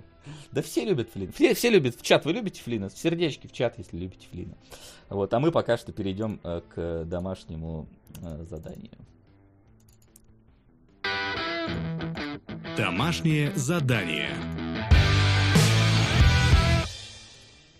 Да 0.51 0.61
все 0.61 0.85
любят 0.85 1.09
Флина. 1.11 1.31
Все, 1.31 1.53
все 1.53 1.69
любят 1.69 1.95
в 1.95 2.01
чат. 2.01 2.25
Вы 2.25 2.33
любите 2.33 2.61
Флина? 2.61 2.89
Сердечки 2.89 3.47
в 3.47 3.51
чат, 3.51 3.77
если 3.77 3.97
любите 3.97 4.27
Флина. 4.31 4.55
Вот, 5.09 5.33
а 5.33 5.39
мы 5.39 5.51
пока 5.51 5.77
что 5.77 5.91
перейдем 5.91 6.39
э, 6.43 6.61
к 6.73 7.03
домашнему 7.05 7.87
э, 8.21 8.45
заданию. 8.49 8.91
Домашнее 12.77 13.53
задание. 13.55 14.31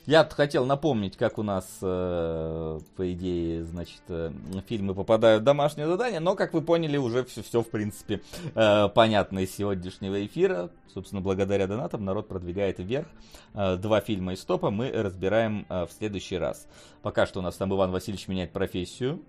Я 0.06 0.24
хотел 0.24 0.66
напомнить, 0.66 1.18
как 1.18 1.40
у 1.40 1.44
нас, 1.44 1.66
э, 1.82 2.80
по 2.96 3.12
идее, 3.12 3.64
значит, 3.64 4.02
э, 4.10 4.32
фильмы 4.68 4.94
попадают 4.94 5.42
в 5.42 5.46
домашнее 5.46 5.88
задание, 5.88 6.20
но, 6.20 6.36
как 6.36 6.54
вы 6.54 6.62
поняли, 6.62 6.98
уже 6.98 7.24
все, 7.26 7.42
все 7.42 7.64
в 7.64 7.70
принципе, 7.70 8.22
э, 8.54 8.88
понятно 8.90 9.40
из 9.40 9.56
сегодняшнего 9.56 10.24
эфира. 10.24 10.70
Собственно, 10.94 11.22
благодаря 11.22 11.66
донатам 11.66 12.06
народ 12.06 12.28
продвигает 12.28 12.80
вверх. 12.80 13.08
Два 13.54 14.00
фильма 14.00 14.34
из 14.34 14.46
топа 14.46 14.70
мы 14.70 14.90
разбираем 14.92 15.66
в 15.68 15.90
следующий 15.98 16.38
раз. 16.38 16.68
Пока 17.02 17.26
что 17.26 17.40
у 17.40 17.42
нас 17.42 17.56
там 17.56 17.74
Иван 17.74 17.92
Васильевич 17.92 18.30
меняет 18.30 18.54
профессию, 18.54 19.22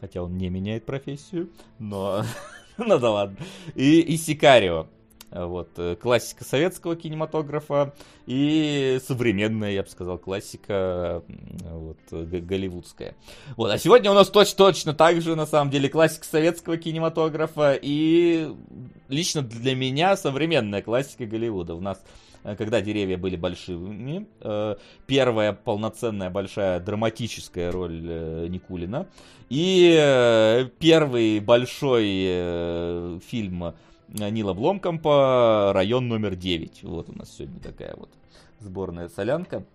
хотя 0.00 0.22
он 0.22 0.36
не 0.36 0.50
меняет 0.50 0.84
профессию, 0.84 1.50
но... 1.78 2.24
Ну 2.78 2.98
да 2.98 3.10
ладно. 3.10 3.36
И, 3.74 4.00
и 4.00 4.16
Сикарио. 4.16 4.86
Вот, 5.30 5.70
э, 5.76 5.94
классика 5.96 6.42
советского 6.42 6.96
кинематографа 6.96 7.94
и 8.26 8.98
современная, 9.06 9.72
я 9.72 9.82
бы 9.82 9.88
сказал, 9.88 10.16
классика 10.16 11.22
вот, 11.64 11.98
голливудская. 12.10 13.14
Вот, 13.56 13.70
а 13.70 13.76
сегодня 13.76 14.10
у 14.10 14.14
нас 14.14 14.30
точно, 14.30 14.56
точно 14.56 14.94
так 14.94 15.20
же, 15.20 15.36
на 15.36 15.44
самом 15.44 15.70
деле, 15.70 15.90
классика 15.90 16.24
советского 16.24 16.78
кинематографа 16.78 17.78
и 17.80 18.50
лично 19.08 19.42
для 19.42 19.74
меня 19.74 20.16
современная 20.16 20.80
классика 20.80 21.26
Голливуда. 21.26 21.74
У 21.74 21.80
нас 21.82 22.02
э, 22.44 22.56
когда 22.56 22.80
деревья 22.80 23.18
были 23.18 23.36
большими. 23.36 24.26
Э, 24.40 24.76
первая 25.06 25.52
полноценная 25.52 26.30
большая 26.30 26.80
драматическая 26.80 27.70
роль 27.70 28.48
Никулина. 28.48 29.08
И 29.50 30.68
первый 30.78 31.40
большой 31.40 33.20
фильм 33.20 33.74
Нила 34.08 34.54
Бломкомпа, 34.54 35.72
район 35.74 36.08
номер 36.08 36.34
9. 36.34 36.82
Вот 36.84 37.10
у 37.10 37.12
нас 37.12 37.30
сегодня 37.30 37.60
такая 37.60 37.94
вот 37.94 38.10
сборная 38.58 39.08
солянка 39.08 39.66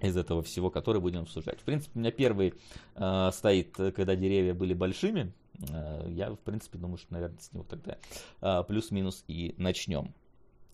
из 0.00 0.16
этого 0.16 0.42
всего, 0.42 0.70
который 0.70 1.00
будем 1.00 1.22
обсуждать. 1.22 1.60
В 1.60 1.64
принципе, 1.64 1.92
у 1.96 1.98
меня 1.98 2.12
первый 2.12 2.54
э, 2.94 3.30
стоит, 3.32 3.74
когда 3.74 4.14
деревья 4.14 4.54
были 4.54 4.74
большими. 4.74 5.32
Э, 5.70 6.06
я, 6.08 6.30
в 6.30 6.38
принципе, 6.38 6.78
думаю, 6.78 6.98
что, 6.98 7.12
наверное, 7.12 7.40
с 7.40 7.52
него 7.52 7.64
тогда 7.64 7.98
э, 8.40 8.62
плюс-минус 8.62 9.24
и 9.26 9.54
начнем. 9.58 10.14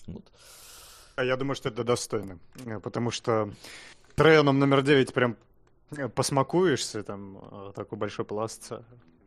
Вот. 0.07 0.31
А 1.17 1.25
я 1.25 1.37
думаю, 1.37 1.55
что 1.55 1.71
это 1.71 1.85
достойно, 1.85 2.39
э, 2.67 2.81
потому 2.81 3.11
что 3.11 3.51
районом 4.17 4.59
номер 4.59 4.83
9 4.83 5.15
прям 5.15 5.39
э, 5.97 6.09
посмакуешься, 6.09 7.03
там 7.03 7.39
э, 7.39 7.73
такой 7.75 7.97
большой 7.97 8.27
пласт 8.27 8.73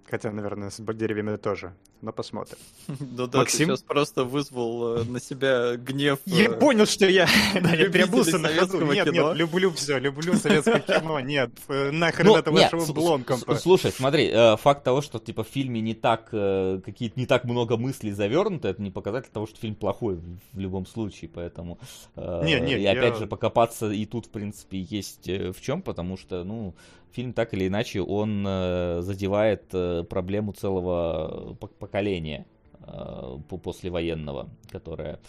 Хотя, 0.10 0.32
наверное, 0.32 0.70
с 0.70 0.80
деревьями 0.80 1.36
тоже. 1.36 1.74
Но 2.02 2.14
посмотрим. 2.14 2.58
Да, 3.18 3.28
да, 3.28 3.40
Максим? 3.40 3.68
ты 3.68 3.74
сейчас 3.74 3.82
просто 3.82 4.24
вызвал 4.24 4.98
э, 4.98 5.04
на 5.04 5.20
себя 5.20 5.76
гнев. 5.76 6.20
Я 6.26 6.46
э, 6.46 6.60
понял, 6.60 6.86
что 6.86 7.08
я 7.08 7.26
переобулся 7.56 8.38
на 8.38 8.50
ходу. 8.50 8.86
Нет, 8.92 9.12
нет, 9.12 9.36
люблю 9.36 9.72
все, 9.72 9.98
люблю 9.98 10.36
советское 10.36 10.80
кино. 10.80 11.20
Нет, 11.20 11.50
э, 11.68 11.92
нахрен 11.92 12.36
это 12.36 12.52
вашего 12.52 12.94
блонком. 12.94 13.40
Слушай, 13.58 13.92
смотри, 13.92 14.32
факт 14.58 14.84
того, 14.84 15.02
что 15.02 15.20
типа 15.20 15.44
в 15.44 15.48
фильме 15.48 15.82
не 15.82 15.94
так 15.94 16.30
какие-то 16.30 17.20
не 17.20 17.26
так 17.26 17.44
много 17.44 17.78
мыслей 17.78 18.12
завернуто, 18.12 18.68
это 18.70 18.82
не 18.82 18.92
показатель 18.92 19.30
того, 19.32 19.48
что 19.48 19.60
фильм 19.60 19.76
плохой 19.76 20.20
в 20.54 20.60
любом 20.60 20.86
случае, 20.86 21.30
поэтому 21.34 21.80
не, 22.16 22.60
не, 22.60 22.78
и 22.80 22.86
опять 22.86 23.18
же 23.18 23.28
покопаться 23.28 23.90
и 23.92 24.06
тут 24.06 24.28
в 24.28 24.30
принципе 24.30 24.80
есть 24.80 25.28
в 25.28 25.60
чем, 25.62 25.82
потому 25.82 26.18
что 26.18 26.44
ну 26.44 26.76
фильм 27.12 27.34
так 27.34 27.54
или 27.54 27.68
иначе 27.68 28.02
он 28.02 28.46
э, 28.48 29.02
задевает 29.02 29.66
э, 29.74 30.04
проблему 30.04 30.54
целого 30.54 31.56
поколения 31.80 32.46
э, 32.80 33.38
послевоенного, 33.64 34.50
которое 34.70 35.20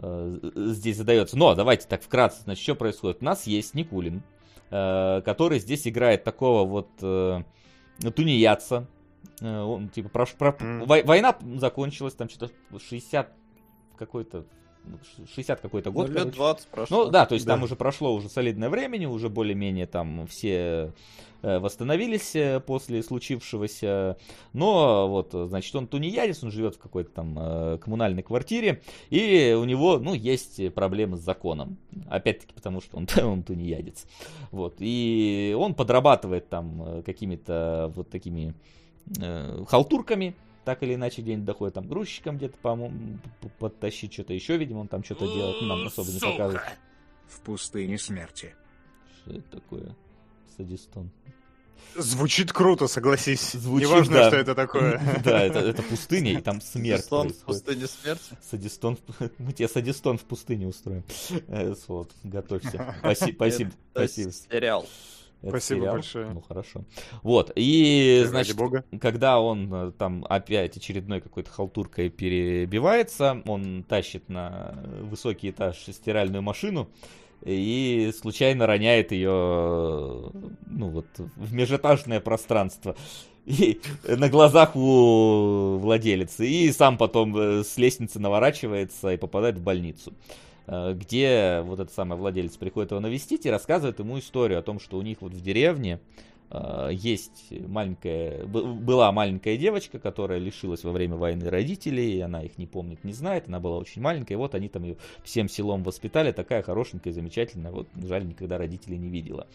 здесь 0.00 0.96
задается. 0.96 1.36
Но 1.36 1.56
давайте 1.56 1.88
так 1.88 2.04
вкратце, 2.04 2.44
значит, 2.44 2.62
что 2.62 2.76
происходит. 2.76 3.18
У 3.20 3.24
нас 3.24 3.48
есть 3.48 3.74
Никулин, 3.74 4.22
который 4.70 5.58
здесь 5.58 5.88
играет 5.88 6.22
такого 6.22 6.64
вот 6.64 6.88
тунеядца. 8.14 8.86
Он 9.40 9.88
типа 9.88 10.08
про, 10.08 10.26
про, 10.26 10.56
война 10.86 11.36
закончилась, 11.56 12.14
там 12.14 12.28
что-то 12.28 12.52
60 12.78 13.32
какой-то 13.96 14.44
60 15.34 15.60
какой-то 15.60 15.90
Ну, 15.90 15.94
год. 15.94 16.08
лет 16.08 16.16
короче. 16.18 16.36
20 16.36 16.68
прошло. 16.68 17.04
Ну 17.04 17.10
да, 17.10 17.26
то 17.26 17.34
есть 17.34 17.46
Да. 17.46 17.54
там 17.54 17.62
уже 17.62 17.76
прошло 17.76 18.14
уже 18.14 18.28
солидное 18.28 18.68
времени, 18.70 19.06
уже 19.06 19.28
более-менее 19.28 19.86
там 19.86 20.26
все 20.26 20.92
э, 21.42 21.58
восстановились 21.60 22.34
э, 22.34 22.60
после 22.60 23.02
случившегося. 23.02 24.16
Но 24.52 25.08
вот, 25.08 25.30
значит, 25.32 25.74
он 25.76 25.86
тунеядец, 25.86 26.42
он 26.42 26.50
живет 26.50 26.74
в 26.74 26.78
какой-то 26.78 27.10
там 27.10 27.36
э, 27.38 27.78
коммунальной 27.78 28.22
квартире, 28.22 28.82
и 29.10 29.56
у 29.58 29.64
него, 29.64 29.98
ну, 29.98 30.14
есть 30.14 30.72
проблемы 30.74 31.16
с 31.16 31.20
законом. 31.20 31.76
Опять-таки 32.08 32.54
потому, 32.54 32.80
что 32.80 32.96
он, 32.96 33.06
он 33.22 33.42
тунеядец. 33.44 34.06
Вот, 34.50 34.76
и 34.80 35.54
он 35.58 35.74
подрабатывает 35.74 36.48
там 36.48 37.02
какими-то 37.04 37.92
вот 37.94 38.10
такими 38.10 38.54
халтурками, 39.68 40.34
так 40.68 40.82
или 40.82 40.96
иначе 40.96 41.22
где-нибудь 41.22 41.46
доходит, 41.46 41.74
там 41.76 41.88
грузчиком 41.88 42.36
где-то, 42.36 42.58
по-моему, 42.58 43.18
п- 43.40 43.48
подтащить 43.58 44.12
что-то 44.12 44.34
еще, 44.34 44.58
видимо, 44.58 44.80
он 44.80 44.88
там 44.88 45.02
что-то 45.02 45.24
делает, 45.26 45.56
ну, 45.62 45.66
нам 45.68 45.86
особо 45.86 46.10
не 46.10 46.20
показывает. 46.20 46.62
В 47.26 47.40
пустыне 47.40 47.98
смерти. 47.98 48.54
Что 49.16 49.32
это 49.32 49.50
такое? 49.50 49.96
Садистон. 50.58 51.10
Звучит 51.96 52.52
круто, 52.52 52.86
согласись. 52.86 53.52
Звучит, 53.52 53.88
Неважно, 53.88 54.14
да. 54.14 54.28
что 54.28 54.36
это 54.36 54.54
такое. 54.54 55.00
Да, 55.24 55.42
это, 55.42 55.60
это 55.60 55.82
пустыня, 55.82 56.32
и 56.32 56.42
там 56.42 56.60
смерть 56.60 56.98
Садистон 57.00 57.30
в 57.30 57.36
пустыне 57.44 57.86
смерти. 57.86 58.36
Садистон, 58.50 58.96
в- 58.96 59.30
мы 59.38 59.52
тебе 59.54 59.68
садистон 59.68 60.18
в 60.18 60.24
пустыне 60.24 60.66
устроим. 60.68 61.02
Э, 61.48 61.74
Вот, 61.88 62.10
готовься. 62.24 62.94
Спасибо, 62.98 63.72
спасибо. 63.92 64.32
сериал. 64.32 64.86
Это 65.40 65.50
Спасибо 65.50 65.80
сериал? 65.80 65.94
большое. 65.94 66.30
Ну, 66.30 66.40
хорошо. 66.40 66.84
Вот, 67.22 67.52
и, 67.54 68.18
Ради 68.22 68.28
значит, 68.30 68.56
бога. 68.56 68.84
когда 69.00 69.40
он 69.40 69.72
э, 69.72 69.92
там 69.92 70.26
опять 70.28 70.76
очередной 70.76 71.20
какой-то 71.20 71.50
халтуркой 71.50 72.08
перебивается, 72.10 73.40
он 73.46 73.84
тащит 73.84 74.28
на 74.28 74.74
высокий 75.02 75.50
этаж 75.50 75.76
стиральную 75.76 76.42
машину 76.42 76.88
и 77.44 78.12
случайно 78.18 78.66
роняет 78.66 79.12
ее, 79.12 79.30
ну 80.66 80.88
вот, 80.88 81.06
в 81.36 81.52
межэтажное 81.52 82.20
пространство. 82.20 82.96
И 83.46 83.80
на 84.06 84.28
глазах 84.28 84.76
у 84.76 85.78
владелицы. 85.78 86.46
И 86.46 86.70
сам 86.72 86.98
потом 86.98 87.34
э, 87.36 87.64
с 87.64 87.78
лестницы 87.78 88.18
наворачивается 88.18 89.10
и 89.12 89.16
попадает 89.16 89.56
в 89.56 89.62
больницу. 89.62 90.12
э, 90.12 90.47
Где 90.68 91.62
вот 91.62 91.80
этот 91.80 91.94
самый 91.94 92.18
владелец 92.18 92.56
приходит 92.58 92.90
его 92.90 93.00
навестить 93.00 93.46
и 93.46 93.50
рассказывает 93.50 94.00
ему 94.00 94.18
историю 94.18 94.58
о 94.58 94.62
том, 94.62 94.78
что 94.80 94.98
у 94.98 95.02
них 95.02 95.22
вот 95.22 95.32
в 95.32 95.40
деревне 95.40 95.98
э, 96.50 96.90
есть 96.92 97.46
маленькая, 97.66 98.44
была 98.44 99.10
маленькая 99.10 99.56
девочка, 99.56 99.98
которая 99.98 100.38
лишилась 100.38 100.84
во 100.84 100.92
время 100.92 101.16
войны 101.16 101.48
родителей, 101.48 102.18
и 102.18 102.20
она 102.20 102.42
их 102.42 102.58
не 102.58 102.66
помнит, 102.66 103.02
не 103.02 103.14
знает, 103.14 103.44
она 103.48 103.60
была 103.60 103.78
очень 103.78 104.02
маленькая, 104.02 104.34
и 104.34 104.36
вот 104.36 104.54
они 104.54 104.68
там 104.68 104.82
ее 104.84 104.96
всем 105.24 105.48
селом 105.48 105.82
воспитали, 105.82 106.32
такая 106.32 106.62
хорошенькая, 106.62 107.14
замечательная, 107.14 107.72
вот 107.72 107.88
жаль, 107.96 108.26
никогда 108.26 108.58
родителей 108.58 108.98
не 108.98 109.08
видела. 109.08 109.46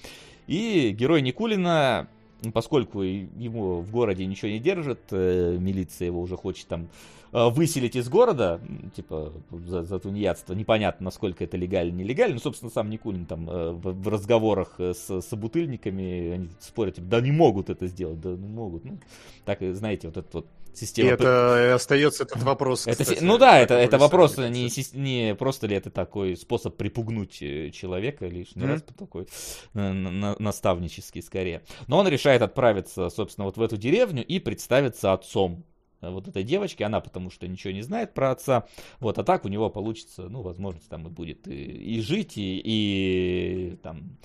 И 0.48 0.96
герой 0.98 1.22
Никулина, 1.22 2.08
поскольку 2.54 3.02
ему 3.02 3.82
в 3.82 3.92
городе 3.92 4.26
ничего 4.26 4.50
не 4.50 4.60
держит, 4.60 5.02
э, 5.12 5.58
милиция 5.60 6.08
его 6.08 6.22
уже 6.22 6.38
хочет 6.38 6.68
там 6.68 6.84
э, 6.84 6.88
выселить 7.34 7.96
из 7.96 8.10
города, 8.10 8.62
типа, 8.96 9.34
за, 9.52 9.84
за 9.84 10.00
тунеядство. 10.00 10.54
Непонятно, 10.54 11.06
насколько 11.06 11.44
это 11.44 11.58
легально, 11.58 11.94
нелегально. 11.98 12.36
Ну, 12.36 12.40
собственно, 12.40 12.72
сам 12.72 12.90
Никулин 12.90 13.26
там 13.26 13.50
э, 13.50 13.72
в, 13.72 13.92
в 13.92 14.08
разговорах 14.08 14.76
э, 14.78 14.94
с 14.94 15.22
собутыльниками, 15.22 16.32
они 16.32 16.50
спорят, 16.60 16.96
типа, 16.96 17.08
да 17.08 17.22
не 17.22 17.32
могут 17.32 17.70
это 17.70 17.88
сделать, 17.88 18.22
да 18.22 18.30
ну, 18.30 18.48
могут. 18.48 18.86
Ну, 18.86 19.00
так, 19.46 19.60
знаете, 19.62 20.08
вот 20.08 20.18
эта 20.18 20.30
вот 20.32 20.48
И 20.74 20.78
система... 20.78 21.10
это 21.12 21.68
и 21.70 21.72
остается 21.72 22.24
этот 22.24 22.44
вопрос. 22.44 22.88
Это 22.88 23.04
кстати, 23.04 23.24
ну 23.24 23.38
да, 23.38 23.60
это, 23.60 23.74
это 23.76 23.98
вопрос 23.98 24.38
не, 24.38 24.70
не 24.98 25.36
просто 25.36 25.68
ли 25.68 25.76
это 25.76 25.90
такой 25.90 26.36
способ 26.38 26.76
припугнуть 26.76 27.42
э, 27.42 27.70
человека 27.72 28.26
лишний 28.28 28.64
Мгм. 28.64 28.72
раз, 28.72 28.84
такой 28.98 29.24
э, 29.24 29.92
на- 29.92 30.12
на- 30.12 30.36
наставнический 30.40 31.22
скорее. 31.22 31.62
Но 31.88 31.98
он 31.98 32.08
решает 32.08 32.42
отправиться, 32.42 33.10
собственно, 33.10 33.46
вот 33.46 33.58
в 33.58 33.62
эту 33.62 33.78
деревню 33.78 34.24
и 34.26 34.40
представиться 34.40 35.14
отцом 35.14 35.64
э, 35.64 35.73
вот 36.12 36.28
этой 36.28 36.44
девочки, 36.44 36.84
она 36.84 37.02
потому 37.02 37.30
что 37.30 37.48
ничего 37.48 37.74
не 37.74 37.82
знает 37.82 38.14
про 38.14 38.32
отца, 38.32 38.68
вот, 39.00 39.18
а 39.20 39.24
так 39.24 39.46
у 39.46 39.48
него 39.48 39.70
получится, 39.70 40.24
ну, 40.30 40.42
возможность 40.42 40.90
там 40.90 41.08
и 41.08 41.10
будет 41.10 41.48
и, 41.48 41.54
и 41.54 42.02
жить, 42.02 42.38
и, 42.38 42.62
и 42.64 43.76
там 43.82 44.18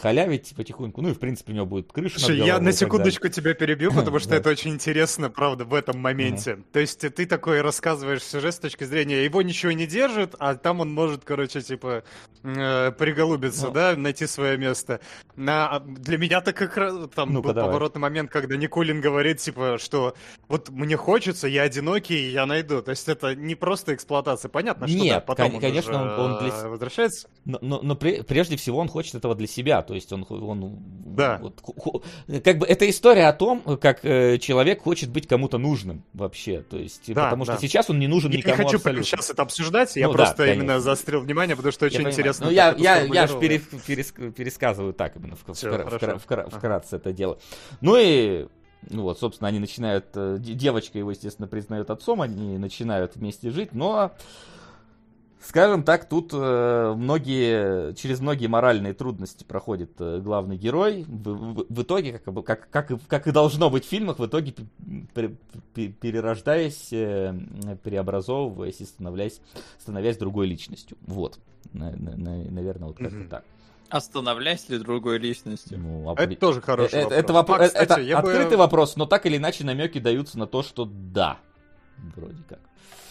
халявить 0.00 0.54
потихоньку, 0.56 1.00
ну 1.02 1.10
и 1.10 1.12
в 1.14 1.18
принципе 1.18 1.52
у 1.52 1.54
него 1.54 1.66
будет 1.66 1.92
крыша 1.92 2.18
Слушай, 2.18 2.38
я 2.38 2.58
на 2.58 2.72
секундочку 2.72 3.28
тебя 3.28 3.54
перебью, 3.54 3.92
потому 3.92 4.18
что 4.18 4.30
Да. 4.30 4.36
это 4.36 4.50
очень 4.50 4.72
интересно, 4.72 5.30
правда, 5.30 5.64
в 5.64 5.74
этом 5.74 5.98
моменте. 6.00 6.58
То 6.72 6.80
есть 6.80 7.00
ты 7.00 7.26
такой 7.26 7.60
рассказываешь 7.60 8.22
сюжет 8.22 8.54
с 8.54 8.58
точки 8.58 8.84
зрения, 8.84 9.24
его 9.24 9.42
ничего 9.42 9.72
не 9.72 9.86
держит, 9.86 10.34
а 10.38 10.54
там 10.56 10.80
он 10.80 10.92
может, 10.92 11.24
короче, 11.24 11.60
типа, 11.60 12.02
э, 12.42 12.92
приголубиться, 12.92 13.66
Ну. 13.68 13.72
да, 13.72 13.94
найти 13.96 14.26
свое 14.26 14.56
место. 14.58 15.00
На, 15.36 15.78
для 15.80 16.18
меня 16.18 16.40
так 16.40 16.56
как 16.56 16.76
раз 16.76 16.94
там 17.14 17.32
был 17.34 17.42
давай. 17.42 17.64
поворотный 17.64 18.00
момент, 18.00 18.30
когда 18.30 18.56
Никулин 18.56 19.00
говорит, 19.00 19.38
типа, 19.38 19.78
что 19.78 20.14
вот 20.48 20.70
мне 20.70 20.96
хочется, 20.96 21.46
я 21.46 21.62
одинокий, 21.62 22.30
я 22.30 22.46
найду. 22.46 22.82
То 22.82 22.90
есть 22.90 23.08
это 23.08 23.34
не 23.36 23.54
просто 23.54 23.94
эксплуатация, 23.94 24.48
понятно, 24.48 24.88
что 24.88 24.98
да, 24.98 25.04
Нет, 25.04 25.26
потом 25.26 25.50
кон- 25.52 25.60
конечно, 25.60 26.02
он- 26.02 26.32
он 26.32 26.38
для 26.40 26.50
с- 26.50 26.64
э, 26.64 26.68
возвращается. 26.68 27.28
Но, 27.44 27.58
но, 27.62 27.80
но 27.82 27.94
пре- 27.94 28.24
прежде 28.24 28.56
всего 28.56 28.78
он 28.78 28.88
хочет 28.88 29.14
этого 29.14 29.34
для 29.36 29.46
себя, 29.46 29.67
то 29.82 29.94
есть 29.94 30.12
он, 30.12 30.26
он 30.28 30.78
Да. 31.16 31.38
вот 31.42 31.60
как 32.42 32.58
бы 32.58 32.66
это 32.66 32.88
история 32.88 33.28
о 33.28 33.32
том, 33.32 33.62
как 33.80 34.04
э, 34.04 34.38
человек 34.38 34.82
хочет 34.82 35.10
быть 35.10 35.26
кому-то 35.26 35.58
нужным 35.58 36.04
вообще, 36.12 36.62
то 36.62 36.76
есть 36.76 37.12
Да, 37.14 37.24
потому 37.24 37.44
да. 37.44 37.52
что 37.54 37.62
сейчас 37.62 37.88
он 37.90 37.98
не 37.98 38.06
нужен 38.06 38.30
Я 38.30 38.36
не 38.38 38.42
никому 38.42 38.56
хочу 38.64 38.76
абсолютно. 38.76 39.04
сейчас 39.04 39.30
это 39.30 39.42
обсуждать, 39.42 39.94
я 39.96 40.06
Ну 40.06 40.12
да, 40.12 40.16
просто 40.18 40.36
конечно. 40.36 40.60
именно 40.62 40.80
заострил 40.80 41.20
внимание, 41.20 41.56
потому 41.56 41.72
что 41.72 41.84
Я 41.84 41.88
очень 41.88 41.96
понимаю. 41.98 42.14
интересно. 42.14 42.46
Ну, 42.46 42.52
я, 42.52 42.74
я, 42.78 42.96
я 43.02 43.26
ж 43.26 43.30
сформулировано. 43.30 43.40
перес- 43.40 43.86
перес- 43.86 44.32
пересказываю 44.32 44.92
так 44.92 45.16
именно 45.16 45.36
в, 45.36 45.52
Всё, 45.54 45.68
вкра- 45.70 45.88
вкра- 45.88 46.20
вкра- 46.26 46.50
вкратце 46.56 46.96
это 46.96 47.12
дело. 47.12 47.38
Ну 47.80 47.96
и 47.98 48.46
ну 48.90 49.02
вот, 49.02 49.18
собственно, 49.18 49.48
они 49.48 49.58
начинают, 49.58 50.06
э, 50.14 50.36
де- 50.38 50.54
девочка 50.54 50.98
его, 50.98 51.10
естественно, 51.10 51.48
признает 51.48 51.90
отцом, 51.90 52.22
они 52.22 52.58
начинают 52.58 53.16
вместе 53.16 53.50
жить, 53.50 53.70
но, 53.72 54.12
скажем 55.40 55.82
так, 55.82 56.08
тут 56.08 56.30
э, 56.32 56.94
многие, 56.96 57.94
через 57.94 58.20
многие 58.20 58.46
моральные 58.46 58.94
трудности 58.94 59.44
проходит 59.44 59.92
э, 60.00 60.20
главный 60.20 60.56
герой. 60.56 61.04
В, 61.06 61.28
в- 61.34 61.66
в 61.68 61.82
итоге, 61.82 62.18
как, 62.18 62.34
бы- 62.34 62.42
как, 62.42 62.68
как, 62.70 62.90
и, 62.90 62.98
как 63.08 63.26
и 63.26 63.30
должно 63.32 63.70
быть 63.70 63.84
в 63.84 63.88
фильмах, 63.88 64.18
в 64.18 64.26
итоге, 64.26 64.54
перерождаясь, 65.74 66.88
э, 66.92 67.34
преобразовываясь 67.82 68.80
и 68.80 68.84
становляясь, 68.84 69.40
становясь 69.78 70.16
другой 70.16 70.46
личностью. 70.46 70.96
Вот. 71.06 71.38
На- 71.72 71.90
на- 71.92 72.16
на- 72.16 72.50
наверное, 72.50 72.88
вот 72.88 72.98
как-то 72.98 73.24
так. 73.28 73.44
Остановлясь 73.90 74.68
ли 74.68 74.78
другой 74.78 75.18
личностью? 75.18 75.78
Ну, 75.78 76.12
Это 76.12 76.24
опри- 76.24 76.36
тоже 76.36 76.60
хороший 76.60 76.98
это, 77.00 77.04
вопрос. 77.04 77.18
это 77.18 77.32
вопро- 77.32 77.64
А, 77.64 77.66
кстати, 77.68 77.92
это 77.92 78.00
я 78.02 78.20
бы- 78.20 78.30
открытый 78.32 78.58
вопрос, 78.58 78.96
но 78.96 79.06
так 79.06 79.24
или 79.24 79.38
иначе 79.38 79.64
намеки 79.64 79.98
даются 79.98 80.38
на 80.38 80.46
то, 80.46 80.62
что 80.62 80.84
да. 80.84 81.38
Вроде 82.14 82.42
как. 82.48 82.58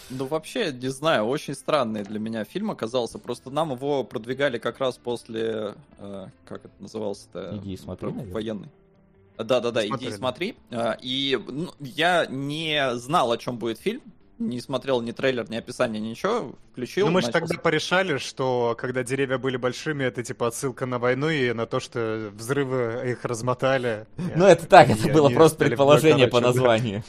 Ну, 0.10 0.26
вообще, 0.26 0.72
не 0.72 0.90
знаю, 0.90 1.26
очень 1.26 1.54
странный 1.54 2.04
для 2.04 2.20
меня 2.20 2.44
фильм 2.44 2.72
оказался. 2.72 3.20
Просто 3.20 3.50
нам 3.50 3.72
его 3.72 4.04
продвигали 4.04 4.58
как 4.58 4.80
раз 4.80 4.98
после... 4.98 5.76
э, 5.98 6.28
как 6.46 6.66
это 6.66 6.74
назывался-то? 6.80 7.58
Иди 7.58 7.74
и 7.74 7.78
смотри, 7.78 8.10
наверное. 8.10 8.34
Военный. 8.34 8.70
Да-да-да, 9.38 9.86
иди 9.86 10.08
и 10.08 10.12
смотри. 10.12 10.56
А, 10.72 10.98
И 11.02 11.40
ну, 11.48 11.72
я 11.80 12.26
не 12.26 12.96
знал, 12.96 13.32
о 13.32 13.38
чем 13.38 13.58
будет 13.58 13.80
фильм. 13.80 14.02
Не 14.40 14.62
смотрел 14.62 15.02
ни 15.02 15.12
трейлер, 15.12 15.50
ни 15.50 15.56
описание, 15.56 16.00
ничего. 16.00 16.54
Включил. 16.72 17.08
Ну, 17.08 17.12
мы 17.12 17.24
же 17.24 17.30
тогда 17.30 17.56
порешали, 17.58 18.18
что 18.18 18.76
когда 18.78 19.04
деревья 19.04 19.40
были 19.40 19.58
большими, 19.58 20.04
это 20.04 20.24
типа 20.24 20.48
отсылка 20.48 20.86
на 20.86 21.00
войну 21.00 21.30
и 21.30 21.54
на 21.54 21.66
то, 21.66 21.80
что 21.80 22.32
взрывы 22.36 23.02
их 23.10 23.26
размотали. 23.26 24.06
Ну, 24.36 24.46
это 24.46 24.68
так, 24.68 24.90
это 24.90 25.12
было 25.12 25.30
просто 25.30 25.58
предположение 25.58 26.28
по 26.28 26.40
названию. 26.40 27.04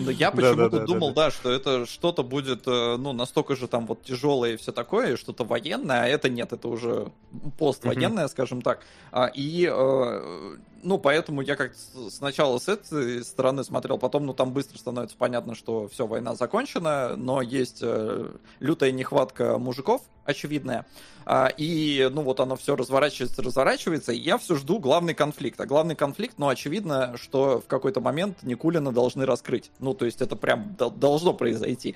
Да 0.00 0.12
я 0.12 0.30
почему-то 0.30 0.86
думал, 0.86 1.14
да, 1.14 1.30
что 1.30 1.50
это 1.50 1.86
что-то 1.86 2.22
будет, 2.22 2.66
э, 2.66 2.96
ну, 2.96 3.12
настолько 3.12 3.56
же 3.56 3.66
там 3.66 3.86
вот 3.86 4.02
тяжелое 4.02 4.52
и 4.52 4.56
все 4.56 4.72
такое, 4.72 5.16
что-то 5.16 5.44
военное, 5.44 6.02
а 6.02 6.06
это 6.06 6.28
нет, 6.28 6.52
это 6.52 6.68
уже 6.68 7.10
поствоенное, 7.58 8.28
скажем 8.28 8.62
так. 8.62 8.80
А, 9.12 9.26
И, 9.26 9.66
э, 9.70 10.56
ну, 10.82 10.98
поэтому 10.98 11.40
я 11.42 11.56
как 11.56 11.72
сначала 12.10 12.58
с 12.58 12.68
этой 12.68 13.24
стороны 13.24 13.64
смотрел, 13.64 13.98
потом, 13.98 14.26
ну, 14.26 14.34
там 14.34 14.52
быстро 14.52 14.78
становится 14.78 15.16
понятно, 15.16 15.54
что 15.54 15.88
все, 15.88 16.06
война 16.06 16.34
закончена, 16.34 17.16
но 17.16 17.42
есть 17.42 17.80
э, 17.82 18.30
лютая 18.60 18.92
нехватка 18.92 19.58
мужиков, 19.58 20.02
очевидная. 20.24 20.86
А, 21.26 21.48
И, 21.56 22.08
ну, 22.12 22.22
вот 22.22 22.40
оно 22.40 22.56
все 22.56 22.76
разворачивается, 22.76 23.42
разворачивается, 23.42 24.12
и 24.12 24.18
я 24.18 24.38
все 24.38 24.56
жду 24.56 24.78
главный 24.78 25.14
конфликт. 25.14 25.60
А 25.60 25.66
главный 25.66 25.94
конфликт, 25.96 26.34
ну, 26.38 26.48
очевидно, 26.48 27.16
что 27.16 27.60
в 27.60 27.66
какой-то 27.66 28.00
момент 28.00 28.42
Никулина 28.42 28.92
должны 28.92 29.26
раскрыть. 29.26 29.70
Ну, 29.78 29.94
то 29.94 30.06
есть 30.06 30.20
это 30.22 30.36
прям 30.36 30.74
дол- 30.76 30.90
должно 30.90 31.34
произойти. 31.34 31.94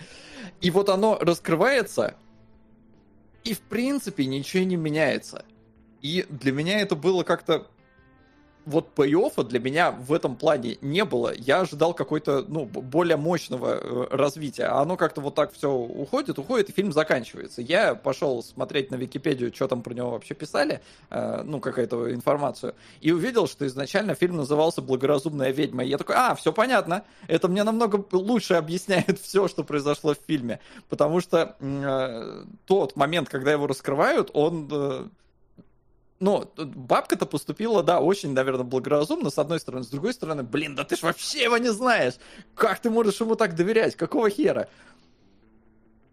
И 0.61 0.71
вот 0.71 0.89
оно 0.89 1.19
раскрывается, 1.21 2.17
И 3.45 3.53
в 3.55 3.61
принципе 3.61 4.25
ничего 4.27 4.65
не 4.65 4.77
меняется. 4.77 5.45
И 6.01 6.27
для 6.29 6.53
меня 6.53 6.81
это 6.81 6.97
было 6.97 7.25
как-то 7.25 7.67
вот 8.67 8.95
пей 8.95 9.15
для 9.49 9.61
меня 9.61 9.91
в 9.91 10.13
этом 10.13 10.37
плане 10.37 10.79
не 10.81 11.05
было. 11.05 11.33
Я 11.35 11.61
ожидал 11.61 11.95
какой-то, 11.95 12.45
ну, 12.47 12.65
более 12.65 13.17
мощного 13.17 13.79
э, 13.81 14.07
развития. 14.11 14.65
А 14.65 14.81
оно 14.81 14.97
как-то 14.97 15.21
вот 15.21 15.35
так 15.35 15.53
все 15.53 15.71
уходит, 15.71 16.39
уходит, 16.39 16.71
и 16.71 16.73
фильм 16.73 16.93
заканчивается. 16.93 17.63
Я 17.63 17.95
пошел 17.95 18.43
смотреть 18.43 18.91
на 18.91 18.97
Википедию, 18.97 19.55
что 19.55 19.69
там 19.69 19.83
про 19.83 19.95
него 19.95 20.11
вообще 20.11 20.35
писали, 20.35 20.81
э, 21.11 21.43
ну, 21.45 21.61
какая-то 21.61 22.13
информацию, 22.13 22.75
и 23.01 23.13
увидел, 23.13 23.47
что 23.47 23.67
изначально 23.67 24.15
фильм 24.15 24.37
назывался 24.37 24.83
«Благоразумная 24.83 25.51
ведьма». 25.51 25.85
И 25.85 25.89
я 25.89 25.99
такой, 25.99 26.17
а, 26.17 26.35
все 26.35 26.53
понятно. 26.53 27.05
Это 27.29 27.49
мне 27.49 27.65
намного 27.65 28.05
лучше 28.13 28.55
объясняет 28.55 29.19
все, 29.21 29.49
что 29.49 29.65
произошло 29.65 30.15
в 30.15 30.19
фильме. 30.27 30.61
Потому 30.89 31.21
что 31.21 31.57
э, 31.61 32.45
тот 32.67 32.97
момент, 32.97 33.29
когда 33.29 33.53
его 33.53 33.67
раскрывают, 33.67 34.31
он... 34.33 35.11
Э, 36.25 36.27
ну, 36.27 36.51
бабка-то 36.57 37.27
поступила, 37.27 37.83
да, 37.83 38.01
очень, 38.01 38.33
наверное, 38.33 38.65
благоразумно, 38.65 39.31
с 39.31 39.39
одной 39.39 39.61
стороны. 39.61 39.85
С 39.85 39.89
другой 39.89 40.15
стороны, 40.15 40.43
блин, 40.43 40.75
да 40.75 40.85
ты 40.85 40.97
ж 40.97 41.03
вообще 41.03 41.45
его 41.45 41.59
не 41.59 41.73
знаешь. 41.73 42.15
Как 42.55 42.81
ты 42.81 42.91
можешь 42.91 43.21
ему 43.21 43.37
так 43.37 43.55
доверять? 43.55 43.97
Какого 43.97 44.31
хера? 44.31 44.69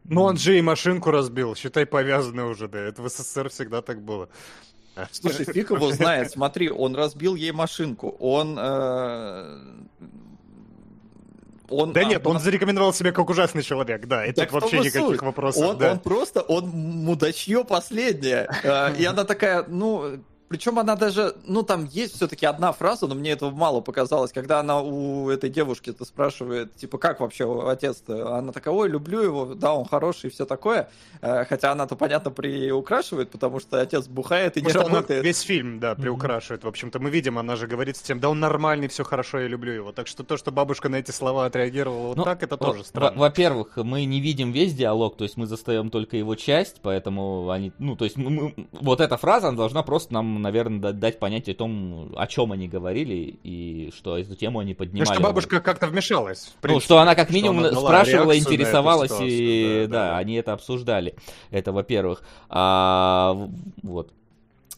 Ну, 0.04 0.24
он 0.24 0.38
же 0.38 0.58
и 0.58 0.62
машинку 0.62 1.12
разбил, 1.12 1.56
считай, 1.56 1.86
повязанный 1.86 2.44
уже, 2.44 2.68
да. 2.68 2.80
Это 2.80 3.02
в 3.02 3.10
СССР 3.10 3.50
всегда 3.50 3.82
так 3.82 4.02
было. 4.02 4.28
Слушай, 5.12 5.46
фиг 5.46 5.72
его 5.72 5.92
знает, 5.92 6.32
смотри, 6.32 6.70
он 6.70 6.96
разбил 6.96 7.36
ей 7.36 7.54
машинку, 7.54 8.10
он 8.20 8.58
э, 8.60 9.60
он, 11.72 11.94
да 11.94 12.02
а, 12.02 12.04
нет, 12.04 12.26
он, 12.28 12.40
зарекомендовал 12.40 12.94
себя 12.94 13.12
как 13.12 13.30
ужасный 13.30 13.64
человек, 13.64 14.06
да, 14.06 14.26
и 14.26 14.34
так 14.34 14.50
тут 14.50 14.62
вообще 14.62 14.80
никаких 14.80 15.02
суть. 15.02 15.22
вопросов. 15.22 15.66
Он, 15.66 15.78
да. 15.78 15.94
он 15.94 16.00
просто, 16.00 16.42
он 16.42 16.70
мудачье 16.70 17.64
последнее. 17.64 18.50
А, 18.64 18.92
и 18.92 19.06
она 19.06 19.24
такая, 19.24 19.66
ну, 19.68 20.20
причем 20.52 20.80
она 20.80 20.98
даже, 20.98 21.34
ну 21.46 21.64
там 21.64 21.86
есть 21.86 22.18
все-таки 22.18 22.46
одна 22.46 22.74
фраза, 22.74 23.08
но 23.08 23.16
мне 23.16 23.32
этого 23.32 23.52
мало 23.52 23.80
показалось, 23.80 24.34
когда 24.34 24.60
она 24.60 24.82
у 24.82 25.30
этой 25.30 25.50
девушки-то 25.50 26.04
спрашивает, 26.04 26.76
типа, 26.76 26.98
как 26.98 27.22
вообще 27.22 27.70
отец-то? 27.70 28.36
Она 28.36 28.52
такая, 28.52 28.74
ой, 28.74 28.90
люблю 28.90 29.22
его, 29.22 29.46
да, 29.56 29.74
он 29.74 29.86
хороший 29.86 30.28
и 30.28 30.30
все 30.30 30.46
такое. 30.46 30.90
Э, 31.22 31.46
хотя 31.46 31.72
она-то, 31.72 31.96
понятно, 31.96 32.32
приукрашивает, 32.32 33.30
потому 33.30 33.62
что 33.62 33.80
отец 33.80 34.08
бухает 34.08 34.58
и 34.58 34.62
Потому 34.62 34.90
не 34.90 34.94
работает. 34.94 35.24
Весь 35.24 35.40
фильм, 35.40 35.80
да, 35.80 35.96
приукрашивает. 35.96 36.66
В 36.66 36.68
общем-то, 36.68 37.00
мы 37.00 37.12
видим, 37.12 37.38
она 37.38 37.56
же 37.56 37.68
говорит 37.68 37.96
с 37.96 38.02
тем, 38.02 38.20
да 38.20 38.30
он 38.30 38.42
нормальный, 38.42 38.90
все 38.90 39.06
хорошо, 39.06 39.40
я 39.40 39.48
люблю 39.48 39.72
его. 39.72 39.94
Так 39.94 40.08
что 40.08 40.26
то, 40.26 40.36
что 40.36 40.52
бабушка 40.52 40.90
на 40.90 40.98
эти 40.98 41.12
слова 41.12 41.46
отреагировала 41.46 42.08
вот 42.08 42.18
ну, 42.18 42.24
так, 42.26 42.44
это 42.44 42.58
тоже 42.58 42.84
странно. 42.84 43.18
Во-первых, 43.18 43.78
мы 43.78 44.04
не 44.04 44.20
видим 44.20 44.52
весь 44.52 44.74
диалог, 44.74 45.16
то 45.16 45.24
есть 45.24 45.38
мы 45.38 45.46
застаем 45.46 45.90
только 45.90 46.18
его 46.18 46.36
часть, 46.36 46.82
поэтому 46.82 47.50
они, 47.52 47.72
ну, 47.80 47.96
то 47.96 48.04
есть 48.04 48.18
мы, 48.18 48.54
вот 48.74 49.00
эта 49.00 49.16
фраза, 49.16 49.48
она 49.48 49.56
должна 49.56 49.82
просто 49.82 50.14
нам 50.14 50.41
наверное, 50.42 50.94
дать 50.94 51.20
понятие 51.20 51.54
о 51.54 51.58
том, 51.58 52.14
о 52.16 52.28
чем 52.28 52.52
они 52.52 52.68
говорили, 52.68 53.40
и 53.44 53.92
что 53.96 54.18
эту 54.18 54.36
тему 54.36 54.60
они 54.60 54.74
поднимали. 54.74 55.10
Ну, 55.10 55.14
что 55.14 55.24
бабушка 55.24 55.62
как-то 55.62 55.88
вмешалась. 55.88 56.54
Принципе, 56.62 56.74
ну, 56.74 56.80
что 56.80 57.00
она 57.00 57.16
как 57.16 57.30
минимум 57.30 57.60
она 57.60 57.72
спрашивала, 57.72 58.38
интересовалась, 58.38 59.12
и 59.22 59.86
да, 59.88 59.94
да, 59.94 60.10
да, 60.12 60.18
они 60.18 60.36
это 60.36 60.54
обсуждали. 60.54 61.16
Это, 61.50 61.72
во-первых. 61.72 62.24
А, 62.50 63.50
вот. 63.84 64.12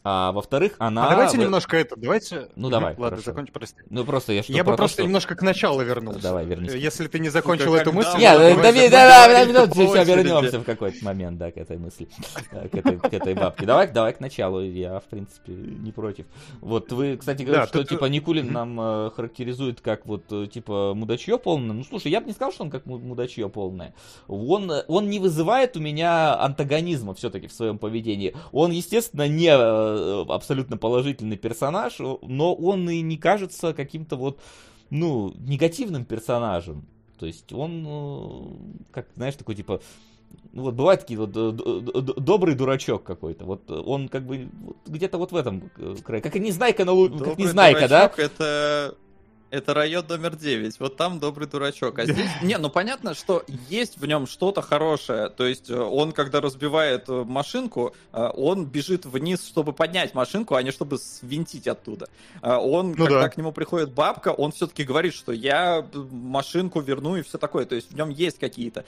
А 0.05 0.33
во-вторых, 0.33 0.73
она... 0.79 1.07
А 1.07 1.09
давайте 1.11 1.37
немножко 1.37 1.77
это, 1.77 1.95
давайте... 1.95 2.49
Ну 2.55 2.69
давай, 2.69 2.95
Ладно, 2.97 3.21
закончи, 3.21 3.51
прости. 3.53 3.81
Ну 3.89 4.03
просто 4.03 4.33
я 4.33 4.43
что 4.43 4.51
Я 4.51 4.63
бы 4.65 4.75
просто 4.75 4.95
что... 4.95 5.03
немножко 5.03 5.35
к 5.35 5.41
началу 5.41 5.81
вернулся. 5.81 6.21
Давай, 6.21 6.45
вернись. 6.45 6.73
Если 6.73 7.07
ты 7.07 7.19
не 7.19 7.29
закончил 7.29 7.73
эту 7.73 7.93
мысль... 7.93 8.17
Нет, 8.17 8.37
давай, 8.37 8.89
давай, 8.89 9.53
давай, 9.53 9.69
все, 9.69 10.03
вернемся 10.03 10.59
в 10.59 10.63
какой-то 10.63 11.03
момент, 11.05 11.37
да, 11.37 11.51
к 11.51 11.57
этой 11.57 11.77
мысли, 11.77 12.09
к 12.51 12.75
этой, 12.75 12.99
к 12.99 13.13
этой 13.13 13.33
бабке. 13.33 13.65
Давай, 13.65 13.87
давай 13.91 14.13
к 14.13 14.19
началу, 14.19 14.61
я, 14.61 14.99
в 14.99 15.05
принципе, 15.05 15.53
не 15.53 15.91
против. 15.91 16.25
Вот 16.59 16.91
вы, 16.91 17.15
кстати, 17.17 17.43
говорите, 17.43 17.67
что, 17.67 17.83
типа, 17.83 18.05
Никулин 18.05 18.51
нам 18.51 18.79
э, 18.79 19.11
характеризует 19.15 19.79
как 19.79 20.05
вот, 20.05 20.23
э, 20.31 20.47
типа, 20.47 20.93
мудачье 20.95 21.37
полное. 21.37 21.73
Ну, 21.73 21.83
слушай, 21.83 22.11
я 22.11 22.19
бы 22.19 22.27
не 22.27 22.33
сказал, 22.33 22.51
что 22.51 22.63
он 22.63 22.69
как 22.69 22.85
мудачье 22.85 23.47
полное. 23.49 23.93
Он, 24.27 24.71
он 24.87 25.09
не 25.09 25.19
вызывает 25.19 25.77
у 25.77 25.79
меня 25.79 26.37
антагонизма 26.39 27.13
все-таки 27.13 27.47
в 27.47 27.53
своем 27.53 27.77
поведении. 27.77 28.35
Он, 28.51 28.71
естественно, 28.71 29.27
не 29.27 29.49
э, 29.93 30.25
абсолютно 30.29 30.77
положительный 30.77 31.37
персонаж, 31.37 31.99
но 31.99 32.53
он 32.53 32.89
и 32.89 33.01
не 33.01 33.17
кажется 33.17 33.73
каким-то 33.73 34.15
вот, 34.15 34.39
ну, 34.89 35.33
негативным 35.37 36.05
персонажем. 36.05 36.85
То 37.19 37.25
есть 37.25 37.53
он, 37.53 37.85
э, 37.87 38.83
как, 38.91 39.07
знаешь, 39.15 39.35
такой 39.35 39.55
типа, 39.55 39.81
ну 40.51 40.63
вот 40.63 40.73
бывает 40.75 41.01
такие 41.01 41.19
вот 41.19 41.31
добрый 41.31 42.55
дурачок 42.55 43.03
какой-то. 43.03 43.45
Вот 43.45 43.69
он 43.69 44.09
как 44.09 44.25
бы 44.25 44.49
где-то 44.85 45.17
вот 45.17 45.31
в 45.31 45.35
этом 45.35 45.71
э, 45.77 45.95
крае. 46.03 46.21
Как 46.21 46.35
и 46.35 46.39
Незнайка 46.39 46.85
на 46.85 46.91
Лу... 46.91 47.09
как 47.09 47.37
Незнайка, 47.37 47.87
да? 47.87 48.11
это 48.17 48.95
это 49.53 49.75
район 49.75 50.03
номер 50.09 50.35
9. 50.35 50.79
Вот 50.79 50.97
там 50.97 51.19
добрый 51.19 51.47
дурачок. 51.47 51.99
А 51.99 52.05
здесь... 52.05 52.27
Не, 52.41 52.57
ну 52.57 52.69
понятно, 52.69 53.13
что 53.13 53.45
есть 53.69 53.97
в 53.99 54.05
нем 54.05 54.25
что-то 54.25 54.63
хорошее. 54.63 55.29
То 55.29 55.45
есть 55.45 55.69
э, 55.69 55.79
он, 55.79 56.11
когда 56.11 56.41
разбивает 56.41 57.07
э, 57.07 57.23
машинку, 57.23 57.93
э, 58.13 58.29
он 58.35 58.65
бежит 58.65 59.05
вниз, 59.05 59.45
чтобы 59.45 59.71
поднять 59.71 60.15
машинку, 60.15 60.55
а 60.55 60.63
не 60.63 60.71
чтобы 60.71 60.97
свинтить 60.97 61.67
оттуда. 61.67 62.09
Он, 62.41 62.95
ну, 62.97 63.05
когда 63.05 63.21
да. 63.21 63.29
к 63.29 63.37
нему 63.37 63.51
приходит 63.51 63.91
бабка, 63.91 64.29
он 64.29 64.53
все-таки 64.53 64.83
говорит, 64.83 65.13
что 65.13 65.31
я 65.31 65.85
машинку 65.93 66.81
верну 66.81 67.17
и 67.17 67.21
все 67.21 67.37
такое. 67.37 67.65
То 67.65 67.75
есть 67.75 67.91
в 67.91 67.95
нем 67.95 68.09
есть 68.09 68.39
какие-то 68.39 68.85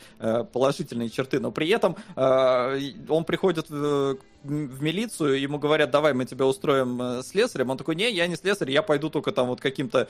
положительные 0.51 1.11
черты. 1.11 1.39
Но 1.39 1.51
при 1.51 1.69
этом 1.69 1.95
он 2.15 3.23
приходит 3.25 3.69
в 3.69 4.17
милицию, 4.81 5.39
ему 5.39 5.57
говорят, 5.57 5.91
давай 5.91 6.13
мы 6.13 6.25
тебя 6.25 6.45
устроим 6.45 7.23
слесарем. 7.23 7.69
Он 7.71 7.77
такой, 7.77 7.95
не, 7.95 8.11
я 8.11 8.27
не 8.27 8.35
слесарь, 8.35 8.71
я 8.71 8.83
пойду 8.83 9.09
только 9.09 9.31
там 9.31 9.47
вот 9.47 9.59
каким-то 9.59 10.07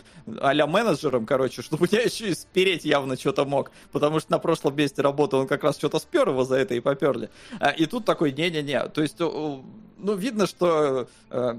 а 0.51 0.67
менеджером, 0.67 1.25
короче, 1.25 1.61
чтобы 1.61 1.87
я 1.91 2.01
еще 2.01 2.29
и 2.29 2.35
спереть 2.35 2.85
явно 2.85 3.17
что-то 3.17 3.45
мог. 3.45 3.71
Потому 3.91 4.19
что 4.19 4.31
на 4.31 4.39
прошлом 4.39 4.75
месте 4.75 5.01
работы 5.01 5.37
он 5.37 5.47
как 5.47 5.63
раз 5.63 5.77
что-то 5.77 5.99
спер 5.99 6.29
его 6.29 6.43
за 6.43 6.55
это 6.55 6.75
и 6.75 6.79
поперли. 6.79 7.29
А, 7.59 7.69
и 7.69 7.85
тут 7.85 8.05
такой, 8.05 8.31
не-не-не. 8.31 8.87
То 8.89 9.01
есть, 9.01 9.19
ну, 9.19 9.63
видно, 9.97 10.47
что 10.47 11.07
э, 11.29 11.55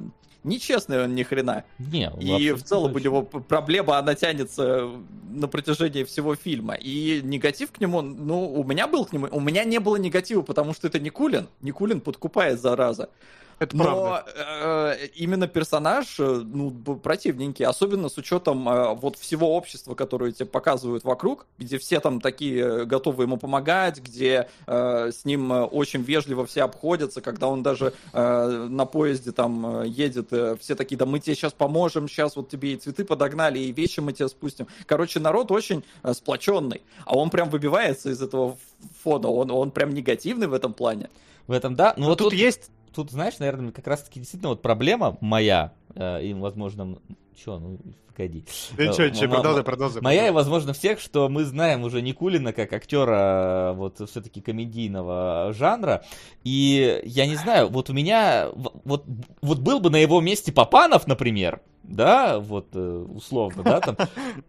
нечестный 0.46 1.04
он 1.04 1.14
ни 1.14 1.22
хрена. 1.22 1.64
Не, 1.78 2.10
и 2.20 2.52
в 2.52 2.62
целом 2.62 2.92
точно. 2.92 3.10
у 3.10 3.12
него 3.12 3.22
проблема, 3.22 3.98
она 3.98 4.14
тянется 4.14 4.88
на 5.28 5.48
протяжении 5.48 6.04
всего 6.04 6.34
фильма. 6.34 6.74
И 6.74 7.20
негатив 7.22 7.72
к 7.72 7.80
нему, 7.80 8.00
ну, 8.00 8.50
у 8.52 8.64
меня 8.64 8.86
был 8.86 9.04
к 9.04 9.12
нему, 9.12 9.28
у 9.30 9.40
меня 9.40 9.64
не 9.64 9.80
было 9.80 9.96
негатива, 9.96 10.42
потому 10.42 10.72
что 10.72 10.86
это 10.86 10.98
Никулин. 10.98 11.48
Никулин 11.60 12.00
подкупает, 12.00 12.60
зараза. 12.60 13.10
Это 13.58 13.74
Но 13.74 13.84
правда. 13.84 14.24
Э, 14.36 15.06
именно 15.14 15.48
персонаж, 15.48 16.20
э, 16.20 16.42
ну, 16.44 16.70
противненький, 16.70 17.64
особенно 17.64 18.10
с 18.10 18.18
учетом 18.18 18.68
э, 18.68 18.94
вот 18.94 19.16
всего 19.16 19.56
общества, 19.56 19.94
которое 19.94 20.32
тебе 20.32 20.44
показывают 20.44 21.04
вокруг, 21.04 21.46
где 21.56 21.78
все 21.78 22.00
там 22.00 22.20
такие 22.20 22.60
э, 22.60 22.84
готовы 22.84 23.24
ему 23.24 23.38
помогать, 23.38 24.00
где 24.00 24.48
э, 24.66 25.10
с 25.10 25.24
ним 25.24 25.52
э, 25.52 25.62
очень 25.62 26.02
вежливо 26.02 26.44
все 26.44 26.64
обходятся, 26.64 27.22
когда 27.22 27.48
он 27.48 27.62
даже 27.62 27.94
э, 28.12 28.66
на 28.68 28.84
поезде 28.84 29.32
там 29.32 29.84
едет, 29.84 30.32
э, 30.32 30.56
все 30.60 30.74
такие, 30.74 30.98
да 30.98 31.06
мы 31.06 31.18
тебе 31.18 31.34
сейчас 31.34 31.54
поможем, 31.54 32.08
сейчас 32.08 32.36
вот 32.36 32.50
тебе 32.50 32.74
и 32.74 32.76
цветы 32.76 33.06
подогнали, 33.06 33.58
и 33.58 33.72
вещи 33.72 34.00
мы 34.00 34.12
тебе 34.12 34.28
спустим. 34.28 34.66
Короче, 34.84 35.18
народ 35.18 35.50
очень 35.50 35.82
э, 36.02 36.12
сплоченный, 36.12 36.82
а 37.06 37.16
он 37.16 37.30
прям 37.30 37.48
выбивается 37.48 38.10
из 38.10 38.20
этого 38.20 38.58
фона, 39.02 39.28
он, 39.28 39.50
он 39.50 39.70
прям 39.70 39.94
негативный 39.94 40.46
в 40.46 40.52
этом 40.52 40.74
плане. 40.74 41.08
В 41.46 41.52
этом, 41.52 41.76
да. 41.76 41.94
Ну, 41.96 42.06
вот 42.06 42.18
тут, 42.18 42.30
тут 42.30 42.38
есть 42.38 42.70
тут, 42.96 43.10
знаешь, 43.10 43.38
наверное, 43.38 43.72
как 43.72 43.86
раз-таки 43.86 44.18
действительно 44.18 44.48
вот 44.48 44.62
проблема 44.62 45.18
моя, 45.20 45.72
э, 45.94 46.24
и, 46.24 46.34
возможно, 46.34 46.98
что, 47.38 47.58
ну, 47.58 47.78
погоди. 48.08 48.44
Да 48.76 48.92
что, 48.92 49.12
что, 49.12 49.28
продолжай, 49.28 49.62
продолжай. 49.62 50.02
Моя 50.02 50.28
и, 50.28 50.30
возможно, 50.30 50.72
всех, 50.72 50.98
что 50.98 51.28
мы 51.28 51.44
знаем 51.44 51.82
уже 51.84 52.00
Никулина 52.00 52.54
как 52.54 52.72
актера 52.72 53.74
вот 53.76 54.00
все-таки 54.08 54.40
комедийного 54.40 55.52
жанра, 55.52 56.04
и 56.42 57.02
я 57.04 57.26
не 57.26 57.36
знаю, 57.36 57.68
вот 57.68 57.90
у 57.90 57.92
меня, 57.92 58.48
вот, 58.54 59.04
вот 59.42 59.58
был 59.58 59.80
бы 59.80 59.90
на 59.90 59.96
его 59.96 60.22
месте 60.22 60.52
Папанов, 60.52 61.06
например, 61.06 61.60
да, 61.88 62.38
вот 62.38 62.68
э, 62.74 63.06
условно, 63.14 63.62
да, 63.62 63.80
там. 63.80 63.96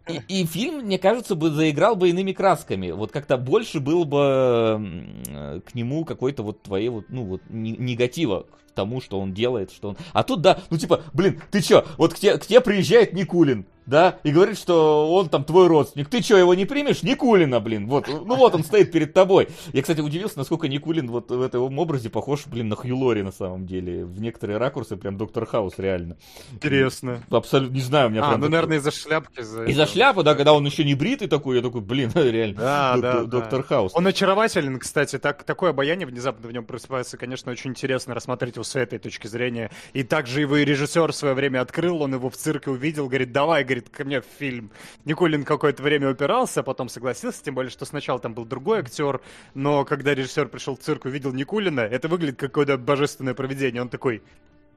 И, 0.08 0.20
и 0.42 0.46
фильм, 0.46 0.84
мне 0.84 0.98
кажется, 0.98 1.34
бы 1.34 1.50
заиграл 1.50 1.96
бы 1.96 2.10
иными 2.10 2.32
красками. 2.32 2.90
Вот 2.90 3.12
как-то 3.12 3.36
больше 3.36 3.80
было 3.80 4.04
бы 4.04 5.62
к 5.64 5.74
нему 5.74 6.04
какой-то 6.04 6.42
вот 6.42 6.62
твоей 6.62 6.88
вот, 6.88 7.06
ну 7.08 7.24
вот, 7.24 7.42
негатива 7.48 8.46
тому, 8.78 9.00
что 9.00 9.18
он 9.18 9.34
делает, 9.34 9.72
что 9.72 9.88
он... 9.88 9.96
А 10.12 10.22
тут, 10.22 10.40
да, 10.40 10.60
ну 10.70 10.78
типа, 10.78 11.00
блин, 11.12 11.42
ты 11.50 11.60
чё, 11.60 11.84
вот 11.96 12.14
к 12.14 12.18
тебе, 12.18 12.38
к 12.38 12.46
тебе 12.46 12.60
приезжает 12.60 13.12
Никулин, 13.12 13.66
да, 13.88 14.18
и 14.22 14.30
говорит, 14.30 14.58
что 14.58 15.10
он 15.12 15.30
там 15.30 15.44
твой 15.44 15.66
родственник. 15.66 16.08
Ты 16.08 16.20
что, 16.20 16.36
его 16.36 16.52
не 16.54 16.66
примешь? 16.66 17.02
Никулина, 17.02 17.58
блин, 17.58 17.86
вот, 17.86 18.06
ну 18.06 18.36
вот 18.36 18.54
он 18.54 18.62
стоит 18.62 18.92
перед 18.92 19.14
тобой. 19.14 19.48
Я, 19.72 19.80
кстати, 19.80 20.00
удивился, 20.00 20.36
насколько 20.36 20.68
Никулин 20.68 21.10
вот 21.10 21.30
в 21.30 21.40
этом 21.40 21.78
образе 21.78 22.10
похож, 22.10 22.46
блин, 22.46 22.68
на 22.68 22.76
Хью 22.76 22.98
на 23.24 23.32
самом 23.32 23.66
деле. 23.66 24.04
В 24.04 24.20
некоторые 24.20 24.58
ракурсы 24.58 24.96
прям 24.96 25.16
Доктор 25.16 25.46
Хаус, 25.46 25.74
реально. 25.78 26.18
Интересно. 26.52 27.22
Абсолютно, 27.30 27.74
не 27.74 27.80
знаю, 27.80 28.08
у 28.08 28.10
меня 28.10 28.24
А, 28.24 28.28
прям... 28.28 28.40
ну, 28.42 28.48
наверное, 28.48 28.76
из-за 28.76 28.90
шляпки. 28.90 29.40
Из-за 29.40 29.86
шляпы, 29.86 30.22
да, 30.22 30.34
когда 30.34 30.52
он 30.52 30.66
еще 30.66 30.84
не 30.84 30.94
бритый 30.94 31.26
такой, 31.26 31.56
я 31.56 31.62
такой, 31.62 31.80
блин, 31.80 32.12
реально, 32.14 32.60
да, 32.60 32.96
да. 32.98 33.22
Доктор 33.24 33.62
Хаус. 33.62 33.92
Он 33.94 34.06
очарователен, 34.06 34.78
кстати, 34.78 35.18
так, 35.18 35.44
такое 35.44 35.70
обаяние 35.70 36.06
внезапно 36.06 36.46
в 36.46 36.52
нем 36.52 36.66
просыпается, 36.66 37.16
конечно, 37.16 37.50
очень 37.50 37.70
интересно 37.70 38.14
рассмотреть 38.14 38.56
его 38.56 38.64
с 38.68 38.76
этой 38.76 38.98
точки 38.98 39.26
зрения. 39.26 39.70
И 39.92 40.02
также 40.02 40.40
его 40.40 40.56
и 40.56 40.64
режиссер 40.64 41.12
в 41.12 41.16
свое 41.16 41.34
время 41.34 41.60
открыл, 41.60 42.02
он 42.02 42.14
его 42.14 42.28
в 42.28 42.36
цирке 42.36 42.70
увидел, 42.70 43.08
говорит, 43.08 43.32
давай, 43.32 43.64
говорит, 43.64 43.88
ко 43.88 44.04
мне 44.04 44.20
в 44.20 44.26
фильм. 44.38 44.70
Никулин 45.04 45.44
какое-то 45.44 45.82
время 45.82 46.10
упирался, 46.10 46.60
а 46.60 46.62
потом 46.62 46.88
согласился, 46.88 47.42
тем 47.42 47.54
более, 47.54 47.70
что 47.70 47.84
сначала 47.84 48.18
там 48.18 48.34
был 48.34 48.44
другой 48.44 48.80
актер, 48.80 49.20
но 49.54 49.84
когда 49.84 50.14
режиссер 50.14 50.48
пришел 50.48 50.76
в 50.76 50.80
цирк, 50.80 51.06
увидел 51.06 51.32
Никулина, 51.32 51.80
это 51.80 52.08
выглядит 52.08 52.38
как 52.38 52.48
какое-то 52.58 52.76
божественное 52.76 53.34
провидение. 53.34 53.80
Он 53.80 53.88
такой, 53.88 54.22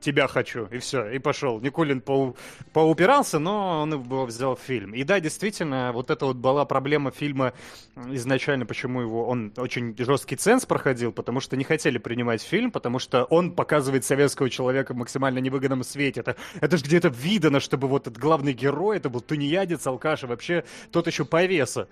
тебя 0.02 0.28
хочу, 0.28 0.66
и 0.66 0.80
все, 0.80 1.10
и 1.10 1.20
пошел. 1.20 1.60
Никулин 1.62 2.02
поу- 2.02 2.36
поупирался, 2.74 3.40
но 3.40 3.82
он 3.82 3.94
его 3.94 4.26
взял 4.26 4.56
в 4.56 4.60
фильм. 4.60 4.94
И 4.94 5.04
да, 5.04 5.20
действительно, 5.20 5.92
вот 5.94 6.10
это 6.10 6.26
вот 6.26 6.38
была 6.38 6.66
проблема 6.66 7.12
фильма 7.12 7.54
изначально, 7.96 8.66
почему 8.66 9.02
его 9.02 9.28
он 9.28 9.54
очень 9.58 9.96
жесткий 9.98 10.36
ценз 10.36 10.66
проходил, 10.66 11.12
потому 11.12 11.40
что 11.40 11.56
не 11.56 11.64
хотели 11.64 11.98
принимать 11.98 12.42
фильм, 12.42 12.72
потому 12.72 13.00
что 13.00 13.24
он 13.26 13.52
показывает 13.52 14.04
советского 14.04 14.50
человека 14.50 14.94
в 14.94 14.98
максимально 14.98 15.40
невыгодном 15.40 15.84
свете. 15.84 16.22
Это, 16.22 16.36
это 16.60 16.78
же 16.78 16.84
где-то 16.84 17.10
видано, 17.10 17.60
чтобы 17.60 17.88
вот 17.88 18.08
этот 18.08 18.18
главный 18.20 18.54
герой, 18.54 18.98
это 18.98 19.10
был 19.10 19.22
тунеядец, 19.22 19.86
алкаш, 19.88 20.24
и 20.24 20.28
вообще 20.28 20.64
тот 20.92 21.08
еще 21.08 21.26
повеса. 21.26 21.88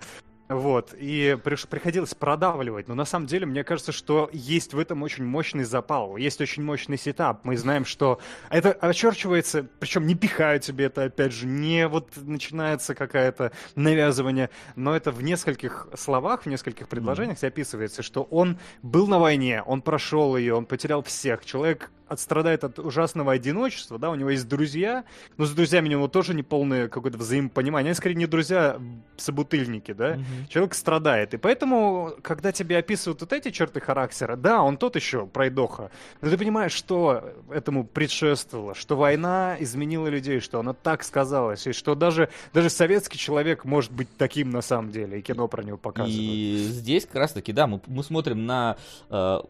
Вот, 0.50 0.94
и 0.98 1.38
приш- 1.44 1.68
приходилось 1.68 2.12
продавливать. 2.12 2.88
Но 2.88 2.96
на 2.96 3.04
самом 3.04 3.26
деле, 3.26 3.46
мне 3.46 3.62
кажется, 3.62 3.92
что 3.92 4.28
есть 4.32 4.74
в 4.74 4.80
этом 4.80 5.04
очень 5.04 5.24
мощный 5.24 5.62
запал, 5.62 6.16
есть 6.16 6.40
очень 6.40 6.64
мощный 6.64 6.98
сетап. 6.98 7.44
Мы 7.44 7.56
знаем, 7.56 7.84
что 7.84 8.18
это 8.50 8.72
очерчивается, 8.72 9.64
причем 9.78 10.08
не 10.08 10.16
пихают 10.16 10.64
тебе 10.64 10.86
это, 10.86 11.04
опять 11.04 11.32
же, 11.32 11.46
не 11.46 11.86
вот 11.86 12.08
начинается 12.16 12.96
какая-то 12.96 13.52
навязывание, 13.76 14.50
но 14.74 14.96
это 14.96 15.12
в 15.12 15.22
нескольких 15.22 15.86
словах, 15.94 16.42
в 16.42 16.46
нескольких 16.46 16.88
предложениях 16.88 17.38
mm 17.38 17.50
описывается, 17.50 18.02
что 18.02 18.22
он 18.24 18.58
был 18.82 19.06
на 19.06 19.18
войне, 19.18 19.62
он 19.62 19.82
прошел 19.82 20.36
ее, 20.36 20.54
он 20.54 20.66
потерял 20.66 21.02
всех. 21.02 21.44
Человек 21.44 21.90
отстрадает 22.10 22.64
от 22.64 22.78
ужасного 22.80 23.32
одиночества, 23.32 23.98
да, 23.98 24.10
у 24.10 24.16
него 24.16 24.30
есть 24.30 24.48
друзья, 24.48 25.04
но 25.36 25.46
с 25.46 25.52
друзьями 25.52 25.86
у 25.86 25.92
него 25.92 26.08
тоже 26.08 26.34
не 26.34 26.42
полное 26.42 26.88
какое-то 26.88 27.18
взаимопонимание. 27.18 27.90
Они 27.90 27.94
скорее 27.94 28.16
не 28.16 28.26
друзья, 28.26 28.80
собутыльники, 29.16 29.92
да. 29.92 30.14
Мгм. 30.14 30.48
Человек 30.48 30.74
страдает. 30.74 31.34
И 31.34 31.36
поэтому, 31.36 32.14
когда 32.22 32.50
тебе 32.50 32.78
описывают 32.78 33.20
вот 33.20 33.32
эти 33.32 33.52
черты 33.52 33.80
характера, 33.80 34.34
да, 34.34 34.62
он 34.62 34.76
тот 34.76 34.96
еще 34.96 35.26
пройдоха, 35.26 35.92
но 36.20 36.28
ты 36.28 36.36
понимаешь, 36.36 36.72
что 36.72 37.32
этому 37.48 37.84
предшествовало, 37.84 38.74
что 38.74 38.96
война 38.96 39.56
изменила 39.60 40.08
людей, 40.08 40.40
что 40.40 40.58
она 40.58 40.72
так 40.72 41.04
сказалась, 41.04 41.66
и 41.68 41.72
что 41.72 41.94
даже, 41.94 42.28
даже 42.52 42.70
советский 42.70 43.18
человек 43.18 43.64
может 43.64 43.92
быть 43.92 44.08
таким 44.18 44.50
на 44.50 44.62
самом 44.62 44.90
деле, 44.90 45.20
и 45.20 45.22
кино 45.22 45.46
про 45.46 45.62
него 45.62 45.76
показывает. 45.76 46.20
И 46.20 46.56
здесь 46.70 47.06
как 47.06 47.16
раз 47.16 47.32
таки, 47.32 47.52
да, 47.52 47.68
мы, 47.68 47.80
мы 47.86 48.02
смотрим 48.02 48.46
на 48.46 48.76
э, 49.10 49.40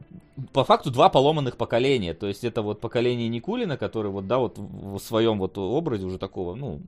по 0.52 0.64
факту 0.64 0.90
два 0.90 1.08
поломанных 1.08 1.56
поколения. 1.56 2.14
То 2.14 2.26
есть 2.26 2.44
это 2.51 2.62
вот 2.62 2.81
поколение 2.81 3.28
Никулина, 3.28 3.77
который 3.77 4.10
вот, 4.10 4.27
да, 4.27 4.39
вот 4.39 4.59
в 4.59 4.98
своем 4.98 5.39
вот 5.39 5.56
образе 5.56 6.05
уже 6.05 6.18
такого, 6.18 6.55
ну, 6.55 6.81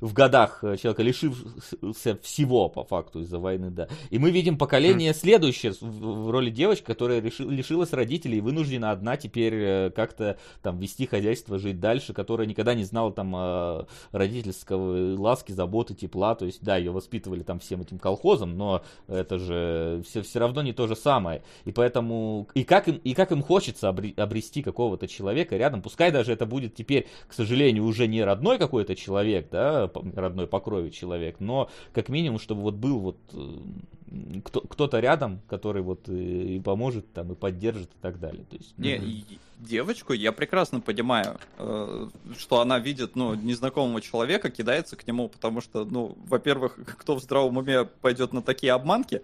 в 0.00 0.12
годах 0.12 0.62
э, 0.62 0.76
человека 0.76 1.02
лишився 1.02 2.18
всего 2.22 2.68
по 2.68 2.84
факту 2.84 3.20
из-за 3.20 3.38
войны, 3.38 3.70
да. 3.70 3.88
И 4.10 4.18
мы 4.18 4.30
видим 4.30 4.56
поколение 4.56 5.12
следующее 5.14 5.72
в, 5.80 6.30
роли 6.30 6.50
девочки, 6.50 6.84
которая 6.84 7.20
лишилась 7.20 7.92
родителей 7.92 8.38
и 8.38 8.40
вынуждена 8.40 8.90
одна 8.90 9.16
теперь 9.16 9.54
э, 9.54 9.90
как-то 9.90 10.38
там 10.62 10.78
вести 10.78 11.06
хозяйство, 11.06 11.58
жить 11.58 11.80
дальше, 11.80 12.12
которая 12.12 12.46
никогда 12.46 12.74
не 12.74 12.84
знала 12.84 13.12
там 13.12 13.34
э, 13.34 13.84
родительского 14.12 15.16
ласки, 15.18 15.52
заботы, 15.52 15.94
тепла. 15.94 16.34
То 16.34 16.46
есть, 16.46 16.62
да, 16.62 16.76
ее 16.76 16.92
воспитывали 16.92 17.42
там 17.42 17.58
всем 17.58 17.80
этим 17.80 17.98
колхозом, 17.98 18.56
но 18.56 18.82
это 19.08 19.38
же 19.38 20.02
все, 20.06 20.22
все 20.22 20.38
равно 20.38 20.62
не 20.62 20.72
то 20.72 20.86
же 20.86 20.94
самое. 20.94 21.42
И 21.64 21.72
поэтому, 21.72 22.48
и 22.54 22.64
как 22.64 22.88
им, 22.88 22.96
и 22.96 23.14
как 23.14 23.32
им 23.32 23.42
хочется 23.42 23.88
обре- 23.88 24.14
обрести 24.20 24.62
какого-то 24.62 25.05
человека 25.06 25.56
рядом, 25.56 25.82
пускай 25.82 26.10
даже 26.10 26.32
это 26.32 26.46
будет 26.46 26.74
теперь, 26.74 27.06
к 27.28 27.32
сожалению, 27.32 27.84
уже 27.84 28.06
не 28.06 28.22
родной 28.22 28.58
какой-то 28.58 28.94
человек, 28.94 29.48
да, 29.50 29.90
родной 30.14 30.46
по 30.46 30.60
крови 30.60 30.90
человек, 30.90 31.36
но 31.40 31.70
как 31.92 32.08
минимум, 32.08 32.38
чтобы 32.38 32.62
вот 32.62 32.74
был 32.74 32.98
вот 32.98 33.18
э, 33.32 34.40
кто, 34.44 34.60
кто-то 34.60 35.00
рядом, 35.00 35.40
который 35.48 35.82
вот 35.82 36.08
и, 36.08 36.56
и 36.56 36.60
поможет 36.60 37.12
там, 37.12 37.32
и 37.32 37.34
поддержит 37.34 37.90
и 37.90 38.00
так 38.00 38.18
далее. 38.20 38.44
То 38.48 38.56
есть, 38.56 38.76
Не, 38.78 38.96
и- 38.96 39.24
девочку 39.58 40.12
я 40.12 40.32
прекрасно 40.32 40.80
понимаю, 40.80 41.38
э, 41.58 42.08
что 42.38 42.60
она 42.60 42.78
видит, 42.78 43.16
ну, 43.16 43.34
незнакомого 43.34 44.00
человека, 44.00 44.50
кидается 44.50 44.96
к 44.96 45.06
нему, 45.06 45.28
потому 45.28 45.60
что, 45.60 45.84
ну, 45.84 46.16
во-первых, 46.28 46.78
кто 46.98 47.16
в 47.16 47.22
здравом 47.22 47.56
уме 47.56 47.84
пойдет 47.84 48.32
на 48.32 48.42
такие 48.42 48.72
обманки, 48.72 49.22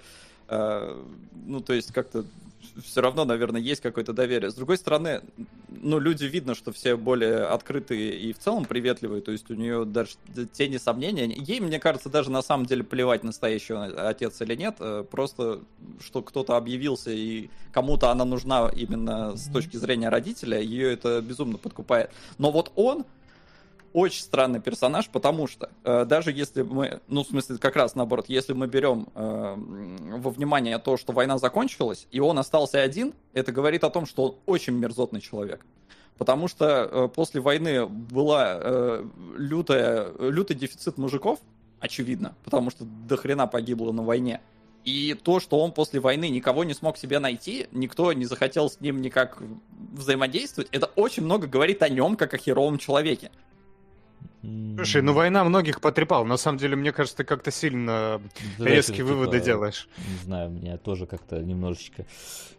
Э, 0.48 1.02
ну, 1.46 1.60
то 1.60 1.72
есть 1.72 1.92
как-то 1.92 2.24
все 2.84 3.00
равно, 3.00 3.24
наверное, 3.24 3.60
есть 3.60 3.80
какое-то 3.80 4.12
доверие. 4.12 4.50
С 4.50 4.54
другой 4.54 4.78
стороны, 4.78 5.22
ну, 5.68 5.98
люди 5.98 6.24
видно, 6.24 6.54
что 6.54 6.72
все 6.72 6.96
более 6.96 7.44
открытые 7.44 8.18
и 8.18 8.32
в 8.32 8.38
целом 8.38 8.64
приветливые, 8.64 9.22
то 9.22 9.32
есть 9.32 9.50
у 9.50 9.54
нее 9.54 9.84
даже 9.84 10.12
тени 10.52 10.76
сомнения. 10.76 11.26
Ей, 11.26 11.60
мне 11.60 11.78
кажется, 11.78 12.08
даже 12.08 12.30
на 12.30 12.42
самом 12.42 12.66
деле 12.66 12.84
плевать, 12.84 13.24
настоящий 13.24 13.74
отец 13.74 14.40
или 14.40 14.54
нет, 14.54 14.76
э, 14.80 15.04
просто 15.10 15.60
что 16.00 16.22
кто-то 16.22 16.56
объявился 16.56 17.10
и 17.10 17.50
кому-то 17.72 18.10
она 18.10 18.24
нужна 18.24 18.70
именно 18.74 19.36
с 19.36 19.48
точки 19.50 19.76
зрения 19.76 20.08
родителя, 20.08 20.60
ее 20.60 20.92
это 20.92 21.20
безумно 21.20 21.58
подкупает. 21.58 22.10
Но 22.38 22.50
вот 22.50 22.72
он, 22.76 23.04
очень 23.92 24.22
странный 24.22 24.60
персонаж, 24.60 25.08
потому 25.08 25.46
что 25.46 25.70
э, 25.84 26.04
даже 26.04 26.32
если 26.32 26.62
мы, 26.62 27.00
ну, 27.08 27.24
в 27.24 27.26
смысле, 27.26 27.58
как 27.58 27.76
раз 27.76 27.94
наоборот, 27.94 28.26
если 28.28 28.52
мы 28.52 28.66
берем 28.66 29.08
э, 29.14 29.54
во 29.56 30.30
внимание 30.30 30.78
то, 30.78 30.96
что 30.96 31.12
война 31.12 31.38
закончилась, 31.38 32.06
и 32.10 32.20
он 32.20 32.38
остался 32.38 32.80
один, 32.80 33.14
это 33.32 33.52
говорит 33.52 33.84
о 33.84 33.90
том, 33.90 34.06
что 34.06 34.24
он 34.24 34.36
очень 34.46 34.74
мерзотный 34.74 35.20
человек. 35.20 35.64
Потому 36.18 36.48
что 36.48 36.88
э, 36.90 37.08
после 37.08 37.40
войны 37.40 37.86
была 37.86 38.58
э, 38.60 39.04
лютый 39.36 40.54
дефицит 40.54 40.98
мужиков, 40.98 41.40
очевидно, 41.80 42.34
потому 42.44 42.70
что 42.70 42.84
до 42.84 43.16
хрена 43.16 43.46
погибло 43.46 43.92
на 43.92 44.02
войне. 44.02 44.40
И 44.84 45.14
то, 45.14 45.38
что 45.38 45.60
он 45.60 45.72
после 45.72 46.00
войны 46.00 46.28
никого 46.28 46.64
не 46.64 46.74
смог 46.74 46.96
себе 46.96 47.20
найти, 47.20 47.68
никто 47.70 48.12
не 48.12 48.24
захотел 48.24 48.68
с 48.68 48.80
ним 48.80 49.00
никак 49.00 49.40
взаимодействовать, 49.92 50.68
это 50.72 50.86
очень 50.96 51.22
много 51.24 51.46
говорит 51.46 51.82
о 51.82 51.88
нем, 51.88 52.16
как 52.16 52.34
о 52.34 52.38
херовом 52.38 52.78
человеке. 52.78 53.30
Слушай, 54.42 55.02
ну 55.02 55.12
война 55.12 55.44
многих 55.44 55.80
потрепала. 55.80 56.24
На 56.24 56.36
самом 56.36 56.58
деле, 56.58 56.74
мне 56.74 56.92
кажется, 56.92 57.18
ты 57.18 57.24
как-то 57.24 57.52
сильно 57.52 58.20
Знаешь, 58.56 58.76
резкие 58.76 58.96
типа, 58.98 59.08
выводы 59.08 59.40
делаешь. 59.40 59.88
Не 59.98 60.24
знаю, 60.24 60.50
мне 60.50 60.76
тоже 60.78 61.06
как-то 61.06 61.40
немножечко 61.40 62.06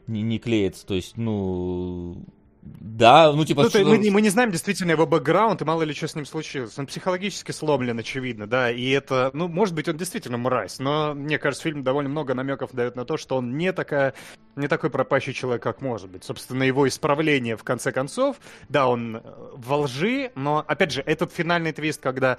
не, 0.08 0.22
не 0.22 0.40
клеится. 0.40 0.86
То 0.86 0.94
есть, 0.94 1.18
ну... 1.18 2.24
Да, 2.66 3.34
ну 3.34 3.44
типа... 3.44 3.64
Ну, 3.64 3.70
что- 3.70 3.84
мы, 3.84 3.98
не- 3.98 4.10
мы 4.12 4.22
не 4.22 4.30
знаем 4.30 4.52
действительно 4.52 4.92
его 4.92 5.06
бэкграунд, 5.06 5.62
и 5.62 5.66
мало 5.66 5.84
ли 5.84 5.94
что 5.94 6.08
с 6.08 6.16
ним 6.16 6.26
случилось. 6.26 6.78
Он 6.78 6.86
психологически 6.86 7.52
сломлен, 7.52 7.98
очевидно, 8.00 8.48
да, 8.48 8.72
и 8.72 8.90
это, 8.90 9.32
ну, 9.34 9.48
может 9.48 9.76
быть, 9.76 9.90
он 9.90 9.98
действительно 9.98 10.38
мразь, 10.38 10.80
но, 10.80 11.14
мне 11.14 11.38
кажется, 11.40 11.64
фильм 11.64 11.84
довольно 11.84 12.10
много 12.10 12.34
намеков 12.34 12.72
дает 12.72 12.96
на 12.96 13.04
то, 13.04 13.18
что 13.18 13.36
он 13.38 13.58
не 13.58 13.74
такая, 13.74 14.14
не 14.56 14.68
такой 14.68 14.90
пропащий 14.90 15.34
человек, 15.34 15.64
как 15.64 15.82
может 15.82 16.10
быть. 16.10 16.24
Собственно, 16.24 16.64
его 16.64 16.88
исправление, 16.88 17.58
в 17.58 17.64
конце 17.64 17.92
концов, 17.92 18.38
да, 18.70 18.88
он 18.88 19.18
э, 19.18 19.22
во 19.56 19.78
лжи, 19.80 20.32
но, 20.36 20.64
опять 20.66 20.92
же, 20.92 21.02
этот 21.02 21.34
финальный 21.34 21.74
твист, 21.74 22.00
когда 22.02 22.38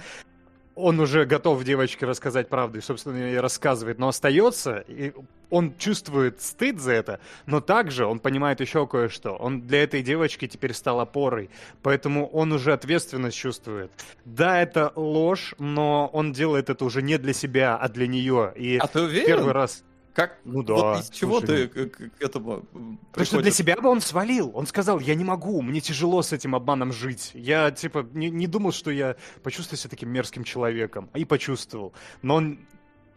он 0.75 1.01
уже 1.01 1.25
готов 1.25 1.63
девочке 1.65 2.07
рассказать 2.07 2.49
правду 2.49 2.79
и, 2.79 2.81
собственно, 2.81 3.17
ей 3.17 3.41
рассказывает, 3.41 3.99
но 3.99 4.09
остается, 4.09 4.79
и 4.89 5.13
он 5.51 5.75
чувствует 5.77 6.41
стыд 6.41 6.81
за 6.81 6.93
это, 6.93 7.21
но 7.47 7.61
также 7.61 8.07
он 8.07 8.19
понимает 8.19 8.61
еще 8.61 8.87
кое-что. 8.87 9.37
Он 9.37 9.63
для 9.63 9.85
этой 9.85 10.03
девочки 10.03 10.49
теперь 10.49 10.73
стал 10.73 11.01
опорой, 11.01 11.49
поэтому 11.83 12.27
он 12.29 12.53
уже 12.53 12.73
ответственность 12.73 13.37
чувствует. 13.37 13.93
Да, 14.25 14.61
это 14.61 14.93
ложь, 14.97 15.55
но 15.59 16.09
он 16.13 16.33
делает 16.33 16.71
это 16.71 16.85
уже 16.85 17.03
не 17.03 17.19
для 17.19 17.33
себя, 17.33 17.77
а 17.77 17.89
для 17.89 18.07
нее. 18.07 18.53
И 18.57 18.79
А 18.79 18.87
ты 18.87 19.03
уверен? 19.03 19.27
первый 19.27 19.53
раз... 19.53 19.85
Как? 20.15 20.39
Ну 20.45 20.63
да, 20.63 20.75
Вот 20.75 21.01
из 21.01 21.11
чего 21.11 21.41
слушай, 21.41 21.67
ты 21.69 21.87
к, 21.89 21.91
к- 21.97 22.19
к 22.19 22.23
этому 22.23 22.65
м, 22.73 22.99
Потому 23.11 23.27
что 23.27 23.43
для 23.43 23.51
себя 23.51 23.77
бы 23.77 23.89
он 23.89 24.01
свалил. 24.01 24.53
Он 24.55 24.67
сказал, 24.67 25.01
я 25.01 25.15
не 25.17 25.25
могу, 25.25 25.61
мне 25.61 25.81
тяжело 25.81 26.23
с 26.23 26.33
этим 26.33 26.55
обманом 26.55 26.93
жить. 26.93 27.33
Я, 27.35 27.73
типа, 27.73 28.07
не, 28.15 28.31
не 28.31 28.47
думал, 28.47 28.71
что 28.73 28.91
я 28.93 29.17
почувствую 29.43 29.77
себя 29.77 29.91
таким 29.91 30.11
мерзким 30.11 30.45
человеком. 30.45 31.11
И 31.15 31.25
почувствовал. 31.25 31.93
Но 32.23 32.37
он 32.37 32.59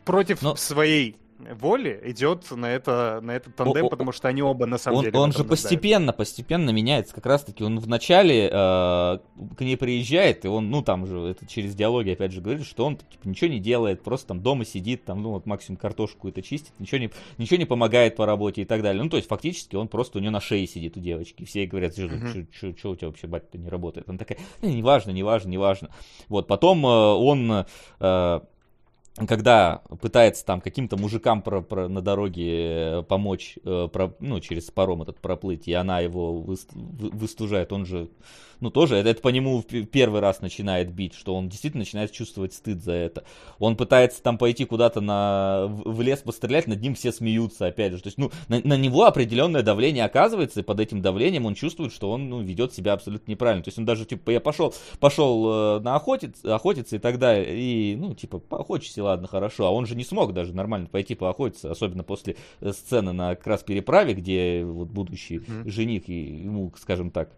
против 0.06 0.42
Но- 0.42 0.56
своей 0.56 1.18
воли 1.40 2.00
идет 2.06 2.50
на 2.52 2.72
это 2.72 3.20
на 3.22 3.32
этот 3.36 3.56
тандем, 3.56 3.86
О- 3.86 3.90
потому 3.90 4.12
что 4.12 4.28
они 4.28 4.42
оба 4.42 4.66
на 4.66 4.78
самом 4.78 4.98
Он, 5.00 5.04
деле. 5.06 5.18
он 5.20 5.32
же 5.32 5.38
этом 5.38 5.48
нуждаются. 5.50 5.68
постепенно, 5.70 6.14
постепенно 6.14 6.70
меняется. 6.72 7.14
Как 7.14 7.26
раз 7.26 7.44
таки 7.44 7.64
он 7.64 7.80
вначале 7.80 8.46
э, 8.46 8.50
к 8.52 9.62
ней 9.62 9.78
приезжает, 9.78 10.46
и 10.46 10.48
он, 10.48 10.70
ну 10.70 10.82
там 10.82 11.06
же, 11.06 11.20
это 11.20 11.46
через 11.46 11.76
диалоги 11.76 12.10
опять 12.12 12.32
же 12.32 12.42
говорит, 12.42 12.66
что 12.66 12.86
он 12.86 12.98
типа, 12.98 13.28
ничего 13.28 13.50
не 13.52 13.60
делает, 13.60 14.04
просто 14.04 14.28
там 14.30 14.42
дома 14.42 14.66
сидит, 14.66 15.06
там, 15.06 15.22
ну 15.22 15.32
вот 15.32 15.46
максимум 15.46 15.78
картошку 15.78 16.28
это 16.30 16.42
чистит, 16.42 16.74
ничего 16.80 16.98
не, 17.00 17.12
ничего 17.38 17.58
не 17.58 17.66
помогает 17.66 18.16
по 18.16 18.26
работе 18.26 18.64
и 18.64 18.66
так 18.66 18.82
далее. 18.82 19.04
Ну 19.04 19.10
то 19.10 19.18
есть 19.18 19.30
фактически 19.30 19.76
он 19.76 19.88
просто 19.88 20.18
у 20.18 20.22
нее 20.22 20.32
на 20.32 20.42
шее 20.42 20.66
сидит 20.68 20.98
у 20.98 21.00
девочки. 21.00 21.44
Все 21.46 21.60
ей 21.62 21.68
говорят, 21.68 21.94
что 21.94 22.04
Мгм. 22.04 22.48
у 22.92 22.96
тебя 22.96 23.08
вообще 23.08 23.28
батя 23.28 23.58
не 23.58 23.70
работает. 23.70 24.10
Она 24.10 24.18
такая, 24.18 24.40
«Не, 24.62 24.74
неважно, 24.76 25.12
неважно, 25.12 25.50
неважно. 25.50 25.90
Вот, 26.30 26.48
потом 26.48 26.86
э, 26.86 26.90
он... 26.90 27.66
э, 28.00 28.40
когда 29.26 29.82
пытается 30.02 30.46
там 30.46 30.62
каким-то 30.62 30.98
мужикам 30.98 31.42
про, 31.42 31.62
про- 31.62 31.88
на 31.88 32.02
дороге 32.02 33.00
э, 33.00 33.04
помочь, 33.08 33.58
э, 33.64 33.88
про- 33.92 34.14
ну, 34.20 34.40
через 34.40 34.70
паром 34.70 35.02
этот 35.02 35.20
проплыть, 35.20 35.68
и 35.68 35.74
она 35.74 36.00
его 36.02 36.44
выс- 36.46 36.68
вы- 36.74 37.10
выстужает, 37.10 37.72
он 37.74 37.86
же, 37.86 38.10
ну, 38.60 38.70
тоже, 38.70 38.96
это, 38.98 39.10
это 39.10 39.22
по 39.22 39.30
нему 39.30 39.64
первый 39.64 40.20
раз 40.22 40.42
начинает 40.42 40.92
бить, 40.92 41.16
что 41.16 41.36
он 41.36 41.50
действительно 41.50 41.82
начинает 41.82 42.12
чувствовать 42.12 42.54
стыд 42.54 42.84
за 42.84 42.92
это. 42.94 43.24
Он 43.60 43.76
пытается 43.76 44.22
там 44.22 44.38
пойти 44.38 44.66
куда-то 44.66 45.02
на, 45.02 45.66
в 45.68 45.98
в 45.98 46.02
лес 46.02 46.20
пострелять, 46.20 46.68
над 46.68 46.82
ним 46.82 46.94
все 46.94 47.12
смеются, 47.12 47.66
опять 47.68 47.94
же. 47.94 48.02
То 48.02 48.08
есть, 48.08 48.18
ну, 48.20 48.32
на, 48.50 48.60
на 48.64 48.78
него 48.78 49.06
определенное 49.06 49.64
давление 49.64 50.06
оказывается, 50.06 50.60
и 50.60 50.64
под 50.64 50.80
этим 50.80 51.02
давлением 51.02 51.46
он 51.46 51.56
чувствует, 51.56 51.92
что 51.92 52.12
он, 52.12 52.30
ну, 52.30 52.42
ведет 52.42 52.74
себя 52.74 52.94
абсолютно 52.94 53.32
неправильно. 53.32 53.64
То 53.64 53.70
есть 53.70 53.80
он 53.80 53.86
даже, 53.86 54.06
типа, 54.06 54.30
я 54.32 54.40
пошел, 54.40 54.74
пошел 55.00 55.78
э, 55.78 55.80
на 55.80 55.96
охотец, 55.96 56.44
охотиться 56.46 56.96
и 56.96 57.00
так 57.00 57.18
далее, 57.20 57.58
и, 57.58 57.96
ну, 57.96 58.14
типа, 58.14 58.40
поохотись, 58.40 58.98
ладно, 59.08 59.28
хорошо. 59.28 59.66
А 59.66 59.72
он 59.72 59.86
же 59.86 59.96
не 59.96 60.04
смог 60.04 60.34
даже 60.34 60.54
нормально 60.54 60.88
пойти 60.88 61.16
поохотиться, 61.16 61.72
особенно 61.72 62.04
после 62.04 62.36
э, 62.62 62.72
сцены 62.72 63.12
на 63.14 63.36
как 63.36 63.48
раз 63.48 63.64
переправе, 63.64 64.14
где 64.14 64.64
вот 64.64 64.90
будущий 64.90 65.40
Мгм. 65.40 65.70
жених 65.70 66.08
ему, 66.08 66.72
скажем 66.78 67.12
так, 67.12 67.30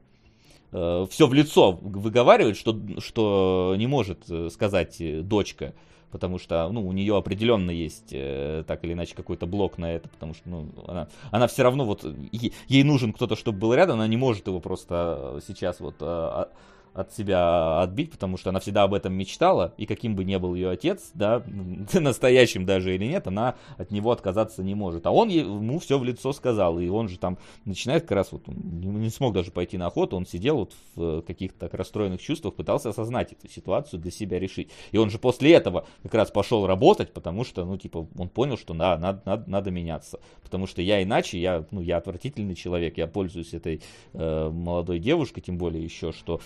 все 0.72 1.26
в 1.28 1.34
лицо 1.34 1.72
выговаривает, 1.72 2.56
что, 2.56 2.80
что 3.00 3.74
не 3.78 3.88
может 3.88 4.20
э, 4.30 4.50
сказать 4.52 5.02
э, 5.02 5.22
дочка, 5.22 5.74
потому 6.12 6.38
что 6.38 6.70
ну, 6.72 6.88
у 6.88 6.91
нее 6.91 7.18
определенно 7.18 7.72
есть 7.72 8.10
э, 8.12 8.64
так 8.68 8.84
или 8.84 8.94
иначе 8.94 9.16
какой-то 9.16 9.48
блок 9.48 9.80
на 9.80 9.91
это, 9.94 10.10
потому 10.10 10.36
что 10.36 10.48
ну, 10.48 10.68
она, 10.88 11.08
она 11.32 11.48
все 11.48 11.64
равно 11.64 11.86
вот 11.86 12.04
е- 12.32 12.52
ей 12.68 12.84
нужен 12.84 13.14
кто-то, 13.14 13.36
чтобы 13.36 13.58
был 13.58 13.74
рядом, 13.74 13.96
она 13.96 14.08
не 14.08 14.18
может 14.18 14.46
его 14.46 14.60
просто 14.60 15.38
э, 15.38 15.40
сейчас 15.48 15.80
вот 15.80 15.96
э, 16.02 16.06
а- 16.06 16.50
от 16.94 17.14
себя 17.14 17.82
отбить, 17.82 18.11
потому 18.11 18.38
что 18.38 18.49
она 18.49 18.60
всегда 18.60 18.84
об 18.84 18.94
этом 18.94 19.14
мечтала, 19.14 19.74
и 19.78 19.86
каким 19.86 20.16
бы 20.16 20.24
ни 20.24 20.36
был 20.38 20.56
ее 20.56 20.70
отец, 20.70 21.11
да, 21.14 21.44
настоящим 21.94 22.66
даже 22.66 22.95
или 22.95 23.06
нет, 23.06 23.28
она 23.28 23.56
от 23.78 23.91
него 23.91 24.11
отказаться 24.11 24.64
не 24.64 24.76
может. 24.76 25.06
А 25.06 25.11
он 25.11 25.30
ему 25.30 25.80
все 25.80 25.98
в 25.98 26.03
лицо 26.03 26.32
сказал, 26.34 26.80
и 26.80 26.88
он 26.88 27.10
же 27.10 27.18
там 27.18 27.38
начинает 27.66 28.03
как 28.03 28.11
раз 28.11 28.32
вот, 28.32 28.48
он 28.48 29.02
не 29.02 29.10
не 29.10 29.11
смог 29.11 29.34
даже 29.34 29.52
пойти 29.52 29.78
на 29.78 29.88
охоту, 29.88 30.16
он 30.16 30.26
сидел 30.26 30.57
вот 30.57 30.74
в 30.95 31.02
э, 31.02 31.22
каких-то 31.24 31.60
так 31.60 31.74
расстроенных 31.74 32.22
чувствах, 32.22 32.53
пытался 32.53 32.90
осознать 32.90 33.34
эту 33.34 33.49
ситуацию, 33.49 33.99
для 33.99 34.11
себя 34.11 34.40
решить. 34.40 34.70
И 34.91 34.98
он 34.98 35.10
же 35.10 35.18
после 35.18 35.53
этого 35.53 35.88
как 36.03 36.14
раз 36.14 36.32
пошел 36.32 36.68
работать, 36.68 37.11
потому 37.11 37.44
что, 37.44 37.66
ну, 37.66 37.78
типа, 37.78 38.07
он 38.18 38.30
понял, 38.30 38.57
что 38.57 38.74
да, 38.74 38.98
надо, 38.98 39.22
надо, 39.26 39.49
надо 39.49 39.72
меняться. 39.72 40.20
Потому 40.44 40.68
что 40.68 40.82
я 40.82 41.02
иначе, 41.02 41.40
я, 41.40 41.66
ну, 41.72 41.82
я 41.82 41.98
отвратительный 41.98 42.56
человек, 42.56 42.98
я 42.98 43.07
пользуюсь 43.07 43.53
этой 43.53 43.82
э, 44.14 44.49
молодой 44.49 44.99
девушкой, 44.99 45.41
тем 45.41 45.57
более 45.57 45.84
еще, 45.84 46.11
что 46.11 46.40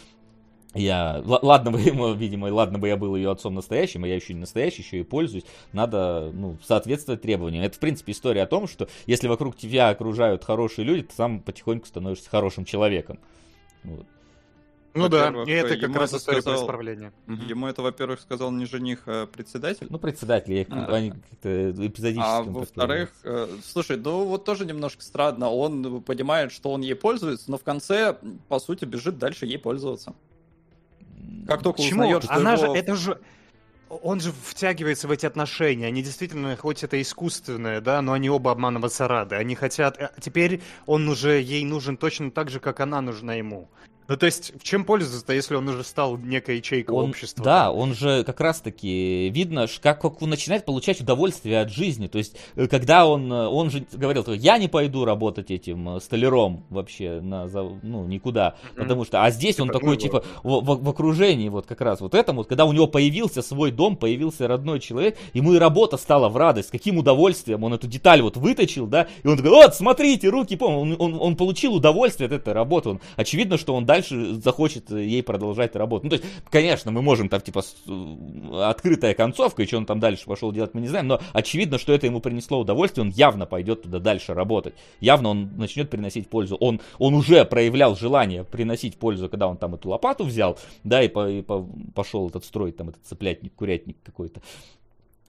я, 0.73 1.21
ладно 1.25 1.71
бы 1.71 1.79
ему, 1.79 2.13
видимо, 2.13 2.51
ладно 2.53 2.79
бы 2.79 2.87
я 2.87 2.97
был 2.97 3.15
ее 3.15 3.31
отцом 3.31 3.55
настоящим, 3.55 4.03
а 4.03 4.07
я 4.07 4.15
еще 4.15 4.33
не 4.33 4.39
настоящий, 4.41 4.81
еще 4.81 4.99
и 4.99 5.03
пользуюсь. 5.03 5.45
Надо, 5.71 6.31
ну, 6.33 6.57
соответствовать 6.63 7.21
требованиям. 7.21 7.63
Это, 7.63 7.75
в 7.75 7.79
принципе, 7.79 8.11
история 8.11 8.43
о 8.43 8.47
том, 8.47 8.67
что 8.67 8.87
если 9.05 9.27
вокруг 9.27 9.55
тебя 9.55 9.89
окружают 9.89 10.43
хорошие 10.43 10.85
люди, 10.85 11.03
ты 11.03 11.13
сам 11.13 11.39
потихоньку 11.41 11.85
становишься 11.87 12.29
хорошим 12.29 12.65
человеком. 12.65 13.19
Вот. 13.83 14.05
Ну 14.95 15.09
да, 15.09 15.29
и 15.47 15.49
это 15.49 15.75
как 15.75 15.95
раз 15.95 16.11
это 16.11 16.17
история 16.19 16.41
сказал- 16.41 16.59
про 16.59 16.65
исправление. 16.65 17.11
Ему 17.27 17.65
это, 17.65 17.81
во-первых, 17.81 18.19
сказал 18.21 18.51
не 18.51 18.67
жених, 18.67 19.01
а 19.07 19.25
председатель. 19.25 19.87
Ну, 19.89 19.97
председатель, 19.97 20.53
я 20.53 20.61
их- 20.61 20.67
А. 20.69 20.85
они 20.85 21.09
как-то 21.09 21.71
эпизодически. 21.71 22.29
А 22.29 22.43
во-вторых, 22.43 23.11
э, 23.23 23.47
слушай, 23.65 23.97
ну 23.97 24.25
вот 24.25 24.45
тоже 24.45 24.67
немножко 24.67 25.01
странно. 25.01 25.49
Он 25.49 25.99
понимает, 26.03 26.51
что 26.51 26.71
он 26.71 26.81
ей 26.81 26.93
пользуется, 26.93 27.49
но 27.49 27.57
в 27.57 27.63
конце, 27.63 28.17
по 28.49 28.59
сути, 28.59 28.85
бежит 28.85 29.17
дальше 29.17 29.47
ей 29.47 29.57
пользоваться. 29.57 30.13
Как 31.47 31.61
только 31.61 31.77
Почему? 31.77 32.01
узнает, 32.03 32.23
что 32.23 32.33
Она 32.33 32.53
его- 32.53 32.73
же, 32.73 32.79
это 32.79 32.95
же, 32.95 33.19
он 33.89 34.19
же 34.21 34.31
втягивается 34.31 35.07
в 35.07 35.11
эти 35.11 35.25
отношения. 35.25 35.87
Они 35.87 36.01
действительно, 36.01 36.55
хоть 36.55 36.83
это 36.83 37.01
искусственное, 37.01 37.81
да, 37.81 38.01
но 38.01 38.13
они 38.13 38.29
оба 38.29 38.51
обманываться 38.51 39.07
рады. 39.07 39.35
Они 39.35 39.55
хотят... 39.55 39.99
э, 39.99 40.09
Теперь 40.19 40.61
он 40.85 41.07
уже 41.09 41.39
ей 41.41 41.63
нужен 41.65 41.97
точно 41.97 42.31
так 42.31 42.49
же, 42.49 42.59
как 42.59 42.79
она 42.79 43.01
нужна 43.01 43.35
ему. 43.35 43.69
Ну, 44.07 44.17
то 44.17 44.25
есть, 44.25 44.53
в 44.59 44.63
чем 44.63 44.83
польза-то, 44.85 45.33
если 45.33 45.55
он 45.55 45.67
уже 45.69 45.83
стал 45.83 46.17
некой 46.17 46.57
ячейкой 46.57 46.95
Он- 46.95 47.09
общества? 47.09 47.43
Да, 47.43 47.71
он 47.71 47.93
же 47.93 48.23
как 48.23 48.39
раз-таки 48.41 49.29
видно, 49.29 49.67
как, 49.81 50.01
как 50.01 50.21
он 50.21 50.29
начинает 50.29 50.65
получать 50.65 51.01
удовольствие 51.01 51.61
от 51.61 51.71
жизни. 51.71 52.07
То 52.07 52.17
есть, 52.17 52.35
э, 52.55 52.67
когда 52.67 53.07
он, 53.07 53.31
э, 53.31 53.47
он 53.47 53.69
же 53.69 53.85
говорил, 53.91 54.23
я 54.33 54.57
не 54.57 54.67
пойду 54.67 55.05
работать 55.05 55.51
этим 55.51 55.97
э, 55.97 55.99
столяром 55.99 56.63
вообще 56.69 57.21
на, 57.21 57.47
ну, 57.81 58.05
никуда. 58.07 58.55
Мгм. 58.73 58.83
Потому 58.83 59.05
что, 59.05 59.23
а 59.23 59.31
здесь 59.31 59.59
он 59.59 59.67
Типа, 59.69 59.79
такой, 59.79 59.95
ну, 59.95 60.01
типа, 60.01 60.23
в, 60.43 60.59
в- 60.61 60.83
в 60.83 60.89
окружении, 60.89 61.49
вот 61.49 61.65
как 61.65 61.81
раз 61.81 62.01
вот 62.01 62.13
этом, 62.15 62.37
вот, 62.37 62.47
когда 62.47 62.65
у 62.65 62.73
него 62.73 62.87
появился 62.87 63.41
свой 63.41 63.71
дом, 63.71 63.95
появился 63.95 64.47
родной 64.47 64.79
человек, 64.79 65.17
ему 65.33 65.53
и 65.53 65.57
работа 65.57 65.97
стала 65.97 66.29
в 66.29 66.37
радость. 66.37 66.71
Каким 66.71 66.97
удовольствием 66.97 67.63
он 67.63 67.73
эту 67.73 67.87
деталь 67.87 68.21
вот 68.21 68.37
выточил, 68.37 68.87
да, 68.87 69.07
и 69.23 69.27
он 69.27 69.37
такой, 69.37 69.51
вот, 69.51 69.75
смотрите, 69.75 70.29
руки, 70.29 70.55
помню, 70.55 70.95
он, 70.97 71.13
он, 71.13 71.21
он 71.21 71.35
получил 71.35 71.73
удовольствие 71.73 72.27
от 72.27 72.33
этой 72.33 72.53
работы. 72.53 72.89
Он, 72.89 72.99
очевидно, 73.15 73.57
что 73.57 73.73
он 73.75 73.85
дальше 73.93 74.33
захочет 74.41 74.91
э, 74.91 75.03
ей 75.03 75.21
продолжать 75.21 75.75
работу. 75.75 76.05
Ну, 76.05 76.09
то 76.09 76.15
есть, 76.15 76.27
конечно, 76.49 76.91
мы 76.91 77.01
можем 77.01 77.29
там, 77.29 77.41
типа, 77.41 77.61
э, 77.87 78.61
открытая 78.63 79.13
концовка, 79.13 79.61
и 79.61 79.67
что 79.67 79.77
он 79.77 79.85
там 79.85 79.99
дальше 79.99 80.25
пошел 80.25 80.51
делать, 80.51 80.73
мы 80.73 80.81
не 80.81 80.87
знаем, 80.87 81.07
но 81.07 81.21
очевидно, 81.33 81.77
что 81.77 81.93
это 81.93 82.07
ему 82.07 82.19
принесло 82.19 82.59
удовольствие, 82.59 83.05
он 83.05 83.11
явно 83.11 83.45
пойдет 83.45 83.83
туда 83.83 83.99
дальше 83.99 84.33
работать. 84.33 84.73
Явно 84.99 85.29
он 85.29 85.49
начнет 85.57 85.89
приносить 85.89 86.27
пользу. 86.27 86.55
Он, 86.59 86.81
он 86.97 87.13
уже 87.13 87.45
проявлял 87.45 87.95
желание 87.95 88.43
приносить 88.43 88.97
пользу, 88.97 89.29
когда 89.29 89.47
он 89.47 89.57
там 89.57 89.75
эту 89.75 89.89
лопату 89.89 90.23
взял, 90.23 90.57
да, 90.83 91.03
и, 91.03 91.07
по, 91.07 91.29
и 91.29 91.41
по- 91.41 91.67
пошел 91.93 92.27
этот 92.27 92.45
строить, 92.45 92.77
там, 92.77 92.89
этот 92.89 93.05
цыплятник, 93.05 93.53
курятник 93.53 93.97
какой-то. 94.03 94.41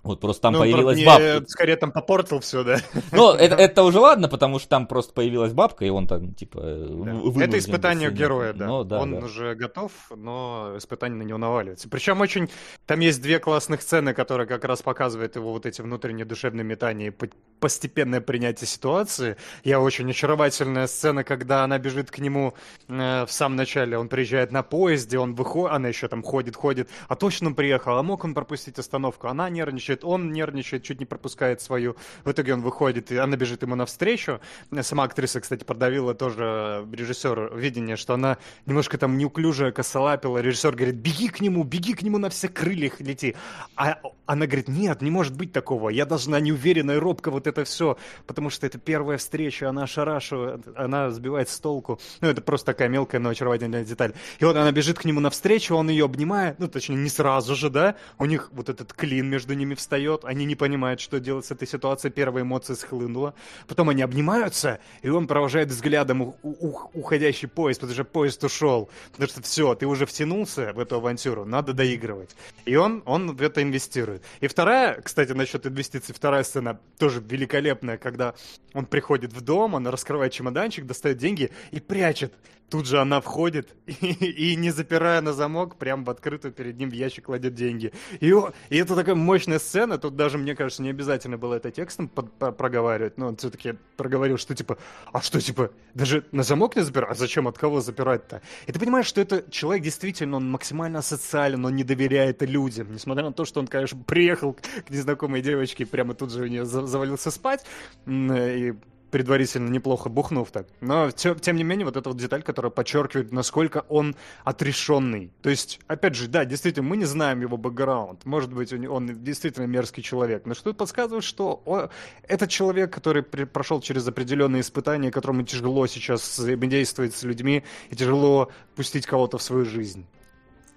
Вот 0.05 0.20
просто 0.20 0.43
там 0.43 0.52
Ну, 0.52 0.59
появилась 0.60 1.02
бабка. 1.02 1.44
Скорее 1.48 1.76
там 1.76 1.90
попортил 1.90 2.40
все, 2.40 2.62
да. 2.62 2.78
Ну, 3.10 3.32
это, 3.32 3.56
это 3.56 3.82
уже 3.82 3.98
ладно, 3.98 4.28
потому 4.28 4.59
что 4.59 4.68
там 4.68 4.86
просто 4.86 5.14
появилась 5.14 5.52
бабка, 5.52 5.85
и 5.86 5.89
он 5.89 6.06
там, 6.06 6.35
типа, 6.35 6.60
Да. 6.62 7.44
Это 7.44 7.59
испытание 7.59 8.10
героя, 8.10 8.52
да. 8.52 8.66
Ну, 8.66 8.85
да, 8.85 9.01
Он 9.01 9.12
да. 9.12 9.18
уже 9.24 9.55
готов, 9.55 9.93
но 10.14 10.74
испытание 10.76 11.16
на 11.18 11.22
него 11.22 11.39
наваливается. 11.39 11.89
Причем 11.89 12.20
очень... 12.20 12.51
Там 12.86 13.01
есть 13.01 13.22
две 13.22 13.39
классных 13.39 13.81
сцены, 13.81 14.12
которые 14.12 14.47
как 14.47 14.64
раз 14.64 14.82
показывают 14.82 15.36
его 15.36 15.52
вот 15.52 15.64
эти 15.64 15.81
внутренние 15.81 16.26
душевные 16.26 16.64
метания 16.64 17.06
и 17.06 17.10
по- 17.10 17.28
постепенное 17.59 18.20
принятие 18.20 18.66
ситуации. 18.66 19.36
Я 19.64 19.81
очень 19.81 20.10
очаровательная 20.10 20.86
сцена, 20.86 21.24
когда 21.24 21.64
она 21.64 21.78
бежит 21.78 22.10
к 22.10 22.18
нему 22.18 22.52
э, 22.89 23.24
в 23.24 23.32
самом 23.32 23.56
начале. 23.56 23.97
Он 23.97 24.09
приезжает 24.09 24.52
на 24.52 24.62
поезде, 24.62 25.18
он 25.18 25.35
выходит, 25.35 25.72
она 25.74 25.89
еще 25.89 26.09
там 26.09 26.22
ходит, 26.22 26.56
ходит. 26.56 26.90
А 27.09 27.16
точно 27.16 27.48
он 27.48 27.55
приехал, 27.55 27.97
а 27.97 28.02
мог 28.02 28.22
он 28.24 28.35
пропустить 28.35 28.78
остановку? 28.78 29.28
Она 29.28 29.48
нервничает, 29.48 29.94
он 30.03 30.33
нервничает, 30.33 30.83
чуть 30.83 30.99
не 30.99 31.07
пропускает 31.07 31.61
свою. 31.61 31.95
В 32.25 32.33
итоге 32.33 32.55
он 32.55 32.62
выходит, 32.62 33.12
и 33.12 33.16
она 33.16 33.37
бежит 33.37 33.62
ему 33.62 33.75
навстречу. 33.77 34.41
Сама 34.81 35.05
актриса, 35.05 35.41
кстати, 35.41 35.62
продавила 35.62 36.15
тоже 36.15 36.87
режиссер 36.91 37.55
видение, 37.55 37.97
что 37.97 38.15
она 38.15 38.39
немножко 38.66 38.97
там 38.97 39.19
неуклюже 39.19 39.71
косолапила. 39.73 40.39
Режиссер 40.39 40.75
говорит, 40.75 40.97
беги 40.97 41.29
к 41.29 41.41
нему, 41.41 41.62
беги 41.65 41.93
к 41.95 42.03
нему 42.03 42.19
на 42.19 42.31
все 42.31 42.49
крыльях 42.49 43.01
лети. 43.01 43.37
А 43.77 44.01
она 44.27 44.47
говорит, 44.47 44.69
нет, 44.69 45.03
не 45.03 45.11
может 45.11 45.37
быть 45.37 45.53
такого. 45.53 45.91
Я 45.91 46.07
должна 46.07 46.41
неуверенно 46.41 46.93
и 46.93 46.97
робко 46.97 47.31
вот 47.31 47.47
это 47.47 47.65
все, 47.65 47.99
потому 48.27 48.49
что 48.49 48.66
это 48.66 48.79
первая 48.79 49.19
встреча, 49.19 49.69
она 49.69 49.83
ошарашивает, 49.83 50.66
она 50.77 51.11
сбивает 51.11 51.49
с 51.49 51.61
толку. 51.61 52.01
Ну, 52.21 52.29
это 52.29 52.41
просто 52.41 52.66
такая 52.66 52.89
мелкая, 52.89 53.21
но 53.21 53.29
очаровательная 53.29 53.85
деталь. 53.85 54.15
И 54.39 54.45
вот 54.45 54.57
она 54.57 54.73
бежит 54.73 54.99
к 54.99 55.05
нему 55.05 55.21
навстречу, 55.21 55.75
он 55.75 55.91
ее 55.91 56.07
обнимает, 56.07 56.59
ну, 56.59 56.69
точнее, 56.69 56.97
не 56.97 57.11
сразу 57.11 57.55
же, 57.55 57.69
да, 57.69 57.97
у 58.19 58.25
них 58.25 58.49
вот 58.53 58.69
этот 58.69 58.93
клин 58.93 59.29
между 59.29 59.55
ними 59.55 59.75
встает, 59.85 60.24
они 60.24 60.44
не 60.47 60.55
понимают, 60.56 61.01
что 61.01 61.20
делать 61.20 61.44
с 61.44 61.51
этой 61.51 61.69
ситуацией, 61.69 62.11
первая 62.12 62.43
эмоция 62.43 62.74
схлынула. 62.74 63.35
Потом 63.69 63.90
они 63.90 64.02
обнимаются, 64.02 64.78
и 65.02 65.09
он 65.11 65.27
провожает 65.27 65.69
взглядом 65.69 66.23
у- 66.23 66.36
у- 66.43 66.90
уходящий 66.94 67.47
поезд, 67.48 67.81
потому 67.81 67.94
что 67.94 68.05
поезд 68.05 68.43
ушел. 68.44 68.89
Потому 69.12 69.28
что 69.28 69.43
все, 69.43 69.74
ты 69.74 69.86
уже 69.86 70.06
втянулся 70.06 70.73
в 70.73 70.78
эту 70.78 70.97
авантюру, 70.97 71.44
надо 71.44 71.73
доигрывать. 71.74 72.35
И 72.65 72.77
он, 72.77 73.02
он 73.05 73.36
в 73.36 73.43
это 73.43 73.62
инвестирует. 73.62 74.23
И 74.40 74.47
вторая, 74.47 75.01
кстати, 75.02 75.32
насчет 75.32 75.66
инвестиций, 75.66 76.15
вторая 76.15 76.43
сцена 76.44 76.81
тоже 76.98 77.20
великолепная, 77.20 77.98
когда 77.98 78.35
он 78.73 78.86
приходит 78.86 79.32
в 79.32 79.40
дом, 79.43 79.74
он 79.74 79.86
раскрывает 79.86 80.32
чемоданчик, 80.32 80.86
достает 80.86 81.19
деньги 81.19 81.51
и 81.70 81.81
прячет 81.81 82.32
тут 82.74 82.86
же 82.86 82.98
она 82.98 83.20
входит 83.20 83.72
и, 83.86 84.51
и 84.51 84.56
не 84.56 84.72
запирая 84.72 85.20
на 85.20 85.32
замок, 85.32 85.76
прям 85.76 86.02
в 86.02 86.10
открытую 86.10 86.52
перед 86.52 86.76
ним 86.76 86.90
в 86.90 86.92
ящик 86.92 87.26
кладет 87.26 87.55
деньги. 87.55 87.92
И, 88.18 88.34
и 88.68 88.76
это 88.76 88.96
такая 88.96 89.14
мощная 89.14 89.60
сцена, 89.60 89.96
тут 89.96 90.16
даже, 90.16 90.38
мне 90.38 90.56
кажется, 90.56 90.82
не 90.82 90.90
обязательно 90.90 91.38
было 91.38 91.55
это 91.55 91.70
текстом 91.70 92.09
под, 92.09 92.32
по, 92.32 92.51
проговаривать, 92.51 93.16
но 93.16 93.28
он 93.28 93.36
все-таки 93.36 93.74
проговорил, 93.96 94.38
что 94.38 94.56
типа, 94.56 94.76
а 95.12 95.22
что, 95.22 95.40
типа, 95.40 95.70
даже 95.94 96.24
на 96.32 96.42
замок 96.42 96.74
не 96.74 96.82
запирать? 96.82 97.10
А 97.12 97.14
зачем, 97.14 97.46
от 97.46 97.59
кого 97.59 97.80
запирать-то? 97.80 98.42
И 98.66 98.72
ты 98.72 98.80
понимаешь, 98.80 99.06
что 99.06 99.20
это 99.20 99.48
человек 99.52 99.84
действительно, 99.84 100.38
он 100.38 100.51
максимально 100.51 101.01
социален, 101.01 101.64
он 101.64 101.76
не 101.76 101.84
доверяет 101.84 102.42
людям, 102.42 102.92
несмотря 102.92 103.22
на 103.22 103.32
то, 103.32 103.44
что 103.44 103.60
он, 103.60 103.68
конечно, 103.68 104.02
приехал 104.05 104.55
к 104.55 104.90
незнакомой 104.90 105.42
девочке, 105.42 105.86
прямо 105.86 106.14
тут 106.14 106.32
же 106.32 106.42
у 106.42 106.46
нее 106.48 106.64
завалился 106.64 107.30
спать, 107.30 107.64
и 108.09 108.74
предварительно 109.15 109.70
неплохо 109.70 110.09
бухнув 110.09 110.51
так. 110.51 110.66
Но 110.81 111.12
тем, 111.12 111.39
тем 111.39 111.55
не 111.55 111.62
менее, 111.62 111.85
вот 111.85 111.97
эта 111.97 112.09
вот 112.09 112.19
деталь, 112.19 112.43
которая 112.43 112.73
подчеркивает, 112.73 113.31
насколько 113.31 113.85
он 113.89 114.16
отрешенный. 114.43 115.31
То 115.41 115.51
есть, 115.51 115.78
опять 115.86 116.16
же, 116.16 116.27
да, 116.27 116.45
действительно, 116.45 116.89
мы 116.89 116.97
не 116.97 117.05
знаем 117.05 117.41
его 117.41 117.57
бэкграунд. 117.57 118.24
Может 118.24 118.53
быть, 118.53 118.73
он, 118.73 119.23
действительно 119.23 119.66
мерзкий 119.66 120.03
человек. 120.03 120.47
Но 120.47 120.55
что-то 120.55 120.74
подсказывает, 120.74 121.23
что 121.23 121.62
он, 121.65 121.91
этот 122.27 122.51
человек, 122.51 122.93
который 122.93 123.23
при, 123.23 123.45
прошел 123.45 123.81
через 123.81 124.09
определенные 124.09 124.62
испытания, 124.62 125.12
которому 125.12 125.45
тяжело 125.45 125.86
сейчас 125.86 126.36
взаимодействовать 126.36 127.15
с 127.15 127.23
людьми 127.23 127.62
и 127.91 127.95
тяжело 127.95 128.51
пустить 128.74 129.07
кого-то 129.07 129.39
в 129.39 129.43
свою 129.45 129.65
жизнь. 129.65 130.07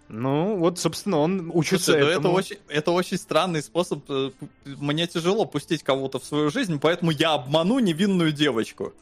Ну, 0.10 0.56
вот, 0.56 0.80
собственно, 0.80 1.18
он 1.18 1.52
учится 1.54 1.92
Слушай, 1.92 2.12
этому. 2.12 2.28
Это 2.28 2.30
очень, 2.30 2.58
это 2.70 2.92
очень 2.92 3.18
странный 3.18 3.62
способ. 3.62 4.04
Э, 4.10 4.32
мне 4.66 5.06
тяжело 5.08 5.46
пустить 5.46 5.84
кого-то 5.84 6.20
в 6.20 6.24
свою 6.24 6.50
жизнь, 6.50 6.80
поэтому 6.80 7.12
я 7.12 7.34
обману 7.34 7.80
невинную 7.80 8.32
девочку. 8.32 8.94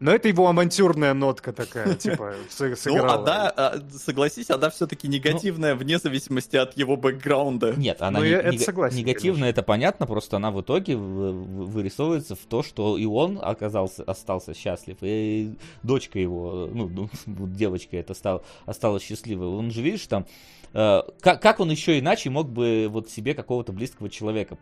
Но 0.00 0.12
это 0.12 0.28
его 0.28 0.48
авантюрная 0.48 1.14
нотка 1.14 1.52
такая, 1.52 1.94
типа, 1.94 2.34
сыграла. 2.48 3.06
Ну, 3.06 3.22
она, 3.22 3.48
а, 3.48 3.78
согласись, 3.96 4.50
она 4.50 4.70
все-таки 4.70 5.08
негативная, 5.08 5.74
ну, 5.74 5.80
вне 5.80 5.98
зависимости 5.98 6.56
от 6.56 6.76
его 6.76 6.96
бэкграунда. 6.96 7.74
Нет, 7.76 8.02
она 8.02 8.18
ну, 8.18 8.24
не, 8.24 8.32
это 8.32 8.58
согласен, 8.58 8.98
негативная, 8.98 9.50
это 9.50 9.62
понятно, 9.62 10.06
просто 10.06 10.36
она 10.36 10.50
в 10.50 10.60
итоге 10.60 10.96
вырисовывается 10.96 12.34
в 12.34 12.40
то, 12.40 12.62
что 12.62 12.98
и 12.98 13.06
он 13.06 13.38
оказался, 13.40 14.02
остался 14.04 14.52
счастлив, 14.54 14.98
и 15.00 15.56
дочка 15.82 16.18
его, 16.18 16.68
ну, 16.72 16.88
ну 16.88 17.08
девочка 17.46 17.96
это 17.96 18.14
стала, 18.14 18.42
осталась 18.66 19.02
счастливой. 19.02 19.46
Он 19.46 19.70
же, 19.70 19.80
видишь, 19.80 20.06
там 20.06 20.26
как, 20.74 21.40
как 21.40 21.60
он 21.60 21.70
еще 21.70 22.00
иначе 22.00 22.30
мог 22.30 22.50
бы 22.50 22.88
вот 22.90 23.08
себе 23.08 23.32
какого-то 23.32 23.72
близкого 23.72 24.10
человека 24.10 24.58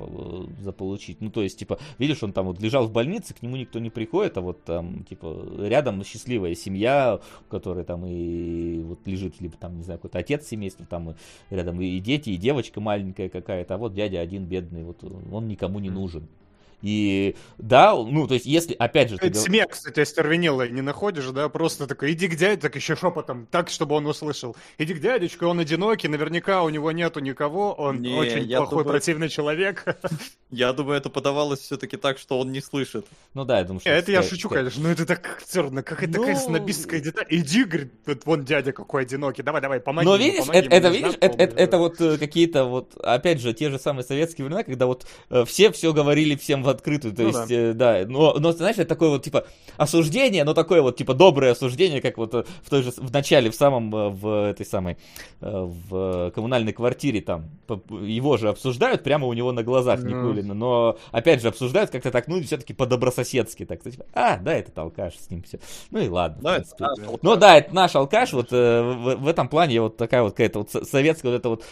заполучить? 0.61 1.23
Ну, 1.23 1.31
то 1.31 1.43
есть, 1.43 1.59
типа, 1.59 1.79
видишь, 1.99 2.23
он 2.23 2.35
там 2.35 2.47
вот 2.47 2.61
лежал 2.61 2.87
в 2.87 2.93
больнице, 2.93 3.33
к 3.33 3.41
нему 3.41 3.57
никто 3.57 3.79
не 3.79 3.89
приходит, 3.89 4.37
а 4.37 4.43
вот 4.43 4.63
там, 4.65 5.05
типа, 5.05 5.35
рядом 5.59 6.05
счастливая 6.05 6.55
семья, 6.55 7.19
у 7.47 7.51
которой 7.51 7.85
там 7.85 8.05
и 8.07 8.81
вот 8.83 9.07
лежит, 9.07 9.41
либо 9.41 9.57
там, 9.57 9.79
не 9.79 9.85
знаю, 9.85 9.99
какой-то 9.99 10.19
отец 10.19 10.47
семейства, 10.47 10.85
там 10.85 11.13
и 11.13 11.15
рядом 11.49 11.81
и 11.81 11.99
дети, 11.99 12.31
и 12.31 12.37
девочка 12.37 12.81
маленькая 12.81 13.31
какая-то, 13.31 13.75
а 13.75 13.79
вот 13.79 13.95
дядя 13.95 14.21
один 14.21 14.45
бедный, 14.45 14.85
вот 14.85 15.03
он 15.03 15.49
никому 15.49 15.79
не 15.79 15.89
нужен. 15.89 16.29
И 16.83 17.37
да, 17.59 17.95
ну, 17.95 18.27
то 18.27 18.35
есть, 18.35 18.47
если, 18.47 18.75
опять 18.75 19.11
же... 19.11 19.17
Это 19.21 19.39
смех, 19.39 19.69
кстати, 19.71 20.01
остервенелый, 20.01 20.71
не 20.71 20.81
находишь, 20.81 21.27
да, 21.27 21.49
просто 21.49 21.87
такой, 21.87 22.13
иди 22.13 22.29
к 22.29 22.37
дяде, 22.37 22.61
так 22.61 22.75
еще 22.75 22.97
шепотом, 22.97 23.47
так, 23.51 23.71
чтобы 23.71 23.95
он 23.95 24.07
услышал. 24.07 24.57
Иди 24.79 24.95
к 24.95 25.01
дядечке, 25.01 25.47
он 25.47 25.61
одинокий, 25.61 26.09
наверняка 26.09 26.63
у 26.65 26.69
него 26.69 26.91
нету 26.93 27.21
никого, 27.21 27.73
он 27.73 28.01
не, 28.01 28.15
очень 28.15 28.49
плохой, 28.49 28.71
думаю... 28.71 28.85
противный 28.87 29.29
человек. 29.29 29.85
Я 30.51 30.73
думаю, 30.73 30.99
это 30.99 31.09
подавалось 31.09 31.61
все-таки 31.61 31.97
так, 31.97 32.19
что 32.19 32.39
он 32.39 32.53
не 32.53 32.61
слышит. 32.61 33.07
Ну 33.33 33.47
да, 33.47 33.59
я 33.59 33.65
думаю, 33.65 33.81
что... 33.81 33.89
Это 33.89 34.13
я 34.13 34.23
шучу, 34.23 34.51
конечно, 34.51 34.83
но 34.83 34.91
это 34.91 35.07
так 35.07 35.39
абсурдно, 35.41 35.83
какая-то 35.83 36.13
такая 36.13 36.35
ну, 36.35 36.41
снобистская 36.41 37.01
деталь. 37.01 37.25
Иди, 37.31 37.65
говорит, 37.65 37.93
вон 38.27 38.45
дядя 38.45 38.73
какой 38.73 39.03
одинокий, 39.03 39.43
давай, 39.43 39.63
давай, 39.63 39.81
помоги 39.81 40.05
Но 40.05 40.17
видишь, 40.17 40.45
это, 40.53 40.89
видишь, 40.91 41.17
это, 41.21 41.79
вот 41.79 41.99
э, 42.03 42.19
какие-то 42.19 42.67
вот, 42.67 42.95
опять 42.97 43.41
же, 43.41 43.55
те 43.55 43.71
же 43.71 43.79
самые 43.79 44.05
советские 44.05 44.45
времена, 44.45 44.63
когда 44.63 44.85
вот 44.85 45.07
э, 45.31 45.47
все 45.47 45.73
все 45.73 45.95
говорили 45.95 46.37
всем 46.37 46.63
в 46.63 46.69
открытую, 46.73 47.15
то 47.15 47.23
ну, 47.23 47.29
есть, 47.29 47.49
да, 47.49 47.99
э, 47.99 48.05
да 48.05 48.05
но, 48.09 48.35
но, 48.39 48.53
знаешь, 48.53 48.77
это 48.79 48.89
такое 48.89 49.11
вот, 49.11 49.23
типа, 49.23 49.47
осуждение, 49.77 50.45
но 50.45 50.55
такое 50.55 50.83
вот, 50.83 50.97
типа, 50.97 51.15
доброе 51.15 51.53
осуждение, 51.53 52.01
как 52.01 52.19
вот 52.19 52.35
э, 52.35 52.45
в 52.63 52.71
той 52.71 52.83
же, 52.83 52.91
в 52.97 53.13
начале, 53.13 53.51
в 53.51 53.55
самом, 53.55 53.95
э, 53.95 54.09
в 54.09 54.51
этой 54.51 54.67
самой, 54.67 54.97
в 55.41 56.31
коммунальной 56.35 56.73
квартире 56.73 57.21
там, 57.21 57.51
его 57.91 58.37
же 58.37 58.49
обсуждают 58.49 59.03
прямо 59.03 59.27
у 59.27 59.33
него 59.33 59.53
на 59.53 59.63
глазах 59.63 60.01
ну. 60.03 60.09
Никулина, 60.09 60.55
но, 60.55 60.99
опять 61.11 61.43
же, 61.43 61.49
обсуждают 61.49 61.91
как-то 61.91 62.11
так, 62.11 62.29
ну, 62.29 62.43
все-таки 62.43 62.73
по-добрососедски, 62.73 63.65
так, 63.65 63.83
типа, 63.83 64.05
а, 64.13 64.37
да, 64.39 64.55
это 64.55 64.81
алкаш, 64.81 65.15
с 65.17 65.31
ним 65.31 65.43
все, 65.43 65.59
ну 65.91 66.01
и 66.01 66.09
ладно. 66.09 66.39
Да, 66.43 66.57
это 66.57 66.69
наш 66.79 66.99
ну 67.23 67.37
да, 67.37 67.59
это 67.59 67.75
наш 67.75 67.95
алкаш, 67.95 68.33
вот 68.33 68.51
в, 68.51 69.17
в 69.17 69.29
этом 69.29 69.49
плане 69.49 69.81
вот 69.81 69.97
такая 69.97 70.23
вот 70.23 70.33
какая-то 70.33 70.61
вот 70.61 70.89
советская 70.89 71.33
вот 71.33 71.39
эта 71.39 71.49
вот 71.49 71.65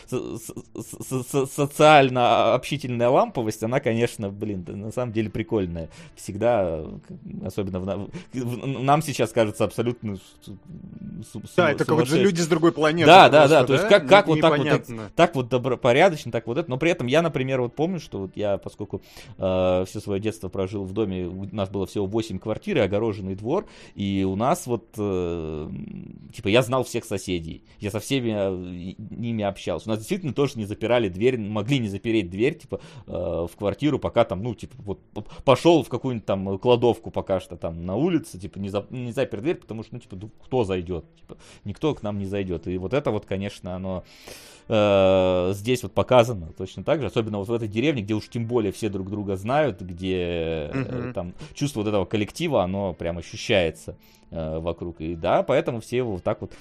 социально-общительная 1.51 3.09
ламповость, 3.09 3.62
она, 3.62 3.81
конечно, 3.81 4.31
блин, 4.31 4.89
на 4.90 4.94
самом 4.94 5.12
деле 5.12 5.30
прикольная. 5.30 5.88
Всегда, 6.16 6.84
особенно 7.44 7.80
в, 7.80 8.10
в, 8.32 8.66
нам 8.66 9.02
сейчас 9.02 9.30
кажется 9.30 9.64
абсолютно 9.64 10.16
су, 10.16 11.42
Да, 11.56 11.70
это 11.70 11.84
как 11.84 11.96
вот 11.96 12.08
же 12.08 12.20
люди 12.20 12.40
с 12.40 12.48
другой 12.48 12.72
планеты. 12.72 13.06
Да, 13.06 13.28
да, 13.28 13.48
да, 13.48 13.64
то 13.64 13.74
есть 13.74 13.88
как, 13.88 14.08
как 14.08 14.26
вот 14.26 14.40
так 14.40 14.58
вот, 14.58 14.68
так, 14.68 14.86
так 15.14 15.34
вот 15.34 15.48
добропорядочно, 15.48 16.32
так 16.32 16.46
вот 16.46 16.58
это. 16.58 16.68
Но 16.68 16.76
при 16.76 16.90
этом 16.90 17.06
я, 17.06 17.22
например, 17.22 17.60
вот 17.60 17.74
помню, 17.74 18.00
что 18.00 18.18
вот 18.18 18.32
я, 18.34 18.58
поскольку 18.58 19.02
э, 19.38 19.84
все 19.86 20.00
свое 20.00 20.20
детство 20.20 20.48
прожил 20.48 20.84
в 20.84 20.92
доме, 20.92 21.26
у 21.26 21.54
нас 21.54 21.68
было 21.70 21.86
всего 21.86 22.06
8 22.06 22.38
квартир 22.38 22.78
и 22.78 22.80
огороженный 22.80 23.34
двор, 23.36 23.66
и 23.94 24.26
у 24.28 24.36
нас 24.36 24.66
вот, 24.66 24.88
э, 24.98 25.70
типа, 26.34 26.48
я 26.48 26.62
знал 26.62 26.84
всех 26.84 27.04
соседей, 27.04 27.64
я 27.78 27.90
со 27.90 28.00
всеми 28.00 28.32
э, 28.34 28.94
ними 28.98 29.44
общался. 29.44 29.88
У 29.88 29.90
нас 29.90 29.98
действительно 29.98 30.32
тоже 30.32 30.54
не 30.56 30.64
запирали 30.64 31.08
дверь, 31.08 31.38
могли 31.38 31.78
не 31.78 31.88
запереть 31.88 32.30
дверь, 32.30 32.58
типа, 32.58 32.80
э, 33.06 33.10
в 33.10 33.56
квартиру, 33.56 33.98
пока 33.98 34.24
там, 34.24 34.42
ну, 34.42 34.54
типа, 34.54 34.74
вот 34.85 35.01
пошел 35.44 35.82
в 35.82 35.89
какую-нибудь 35.89 36.27
там 36.27 36.59
кладовку 36.59 37.11
пока 37.11 37.40
что 37.40 37.57
там 37.57 37.85
на 37.85 37.97
улице, 37.97 38.39
типа 38.39 38.59
не, 38.59 38.69
за, 38.69 38.86
не 38.90 39.12
запер 39.12 39.40
дверь, 39.40 39.57
потому 39.57 39.82
что, 39.82 39.94
ну, 39.94 40.01
типа, 40.01 40.16
кто 40.44 40.65
зайдет? 40.65 41.05
Типа, 41.16 41.36
никто 41.65 41.94
к 41.94 42.02
нам 42.02 42.19
не 42.19 42.27
зайдет. 42.27 42.66
И 42.66 42.78
вот 42.78 42.94
это 42.94 43.11
вот, 43.11 43.27
конечно, 43.27 43.74
оно 43.74 44.05
э, 44.69 45.52
здесь 45.55 45.82
вот 45.82 45.93
показано 45.93 46.48
точно 46.57 46.85
так 46.85 47.01
же, 47.01 47.07
особенно 47.07 47.39
вот 47.39 47.48
в 47.48 47.52
этой 47.52 47.69
деревне, 47.69 48.02
где 48.02 48.15
уж 48.15 48.28
тем 48.28 48.47
более 48.47 48.73
все 48.73 48.89
друг 48.89 49.11
друга 49.11 49.36
знают, 49.36 49.81
где 49.81 50.70
э, 50.73 51.12
там 51.15 51.35
чувство 51.55 51.81
вот 51.81 51.89
этого 51.89 52.05
коллектива, 52.05 52.62
оно 52.62 52.94
прям 52.94 53.19
ощущается 53.19 53.97
э, 54.31 54.59
вокруг. 54.59 55.01
И 55.01 55.15
да, 55.15 55.43
поэтому 55.43 55.81
все 55.81 55.98
его 55.98 56.12
вот 56.12 56.23
так 56.23 56.40
вот 56.40 56.52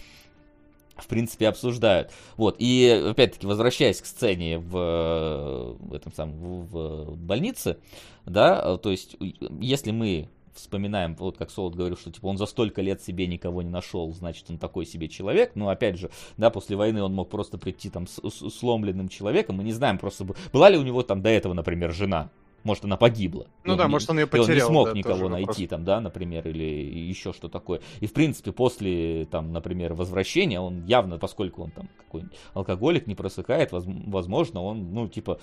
в 0.99 1.07
принципе, 1.07 1.47
обсуждают. 1.47 2.11
Вот, 2.37 2.55
и 2.59 3.05
опять-таки, 3.09 3.47
возвращаясь 3.47 4.01
к 4.01 4.05
сцене 4.05 4.59
в, 4.59 5.75
в 5.79 5.93
этом 5.93 6.13
самом, 6.13 6.65
в, 6.65 7.11
в 7.11 7.17
больнице, 7.17 7.77
да, 8.25 8.77
то 8.77 8.91
есть, 8.91 9.17
если 9.59 9.91
мы 9.91 10.29
вспоминаем, 10.59 11.15
вот 11.15 11.37
как 11.37 11.49
Солод 11.49 11.75
говорил, 11.75 11.97
что 11.97 12.11
типа 12.11 12.27
он 12.27 12.37
за 12.37 12.45
столько 12.45 12.81
лет 12.81 13.01
себе 13.01 13.27
никого 13.27 13.61
не 13.61 13.69
нашел, 13.69 14.11
значит 14.13 14.45
он 14.49 14.57
такой 14.57 14.85
себе 14.85 15.07
человек. 15.07 15.51
Но 15.55 15.69
опять 15.69 15.97
же, 15.97 16.09
да, 16.37 16.49
после 16.49 16.75
войны 16.75 17.01
он 17.01 17.13
мог 17.13 17.29
просто 17.29 17.57
прийти 17.57 17.89
там 17.89 18.07
с, 18.07 18.19
с 18.21 18.49
сломленным 18.53 19.09
человеком. 19.09 19.57
Мы 19.57 19.63
не 19.63 19.73
знаем 19.73 19.97
просто, 19.97 20.27
была 20.51 20.69
ли 20.69 20.77
у 20.77 20.83
него 20.83 21.01
там 21.01 21.21
до 21.21 21.29
этого, 21.29 21.53
например, 21.53 21.93
жена. 21.93 22.29
Может, 22.63 22.85
она 22.85 22.97
погибла. 22.97 23.47
Ну 23.63 23.75
да, 23.75 23.85
он, 23.85 23.91
может, 23.91 24.09
он 24.09 24.19
ее 24.19 24.27
потерял. 24.27 24.47
он 24.47 24.55
не 24.55 24.61
смог 24.61 24.87
да, 24.89 24.93
никого 24.93 25.29
найти, 25.29 25.63
вопрос. 25.63 25.69
там, 25.69 25.83
да, 25.85 26.01
например, 26.01 26.47
или 26.47 26.63
еще 26.63 27.33
что 27.33 27.49
такое. 27.49 27.81
И, 27.99 28.07
в 28.07 28.13
принципе, 28.13 28.51
после, 28.51 29.25
там, 29.25 29.51
например, 29.51 29.93
возвращения, 29.93 30.59
он 30.59 30.85
явно, 30.85 31.17
поскольку 31.17 31.63
он 31.63 31.71
там 31.71 31.89
какой-нибудь 31.97 32.37
алкоголик, 32.53 33.07
не 33.07 33.15
просыкает, 33.15 33.71
возможно, 33.71 34.61
он, 34.61 34.93
ну, 34.93 35.07
типа, 35.07 35.39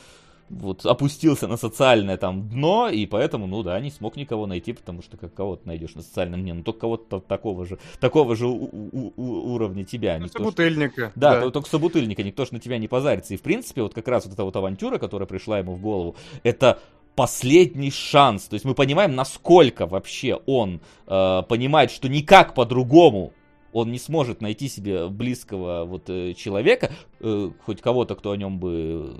вот 0.48 0.86
опустился 0.86 1.48
на 1.48 1.56
социальное 1.56 2.16
там 2.16 2.48
дно, 2.48 2.88
и 2.88 3.06
поэтому, 3.06 3.46
ну 3.46 3.62
да, 3.62 3.78
не 3.80 3.90
смог 3.90 4.16
никого 4.16 4.46
найти, 4.46 4.72
потому 4.72 5.02
что 5.02 5.16
как 5.16 5.34
кого-то 5.34 5.66
найдешь 5.66 5.94
на 5.94 6.02
социальном 6.02 6.42
дне, 6.42 6.54
ну 6.54 6.62
только 6.62 6.80
кого-то 6.80 7.20
такого 7.20 7.66
же, 7.66 7.78
такого 8.00 8.36
же 8.36 8.46
у, 8.46 8.64
у, 8.64 9.12
у, 9.16 9.54
уровня 9.54 9.84
тебя. 9.84 10.18
Ну, 10.18 10.28
собутыльника. 10.28 11.12
Да, 11.14 11.40
да. 11.40 11.50
только 11.50 11.68
собутыльника, 11.68 12.22
никто 12.22 12.44
же 12.44 12.54
на 12.54 12.60
тебя 12.60 12.78
не 12.78 12.88
позарится. 12.88 13.34
И 13.34 13.36
в 13.36 13.42
принципе, 13.42 13.82
вот 13.82 13.94
как 13.94 14.06
раз 14.08 14.24
вот 14.24 14.34
эта 14.34 14.44
вот 14.44 14.54
авантюра, 14.54 14.98
которая 14.98 15.26
пришла 15.26 15.58
ему 15.58 15.74
в 15.74 15.80
голову, 15.80 16.16
это 16.42 16.80
последний 17.16 17.90
шанс. 17.90 18.44
То 18.44 18.54
есть 18.54 18.64
мы 18.64 18.74
понимаем, 18.74 19.16
насколько 19.16 19.86
вообще 19.86 20.38
он 20.46 20.80
э, 21.06 21.42
понимает, 21.48 21.90
что 21.90 22.08
никак 22.08 22.54
по-другому 22.54 23.32
он 23.72 23.90
не 23.90 23.98
сможет 23.98 24.40
найти 24.40 24.68
себе 24.68 25.08
близкого 25.08 25.84
вот 25.84 26.08
э, 26.08 26.34
человека, 26.34 26.92
э, 27.20 27.50
хоть 27.64 27.80
кого-то, 27.80 28.14
кто 28.14 28.30
о 28.30 28.36
нем 28.36 28.58
бы 28.58 29.16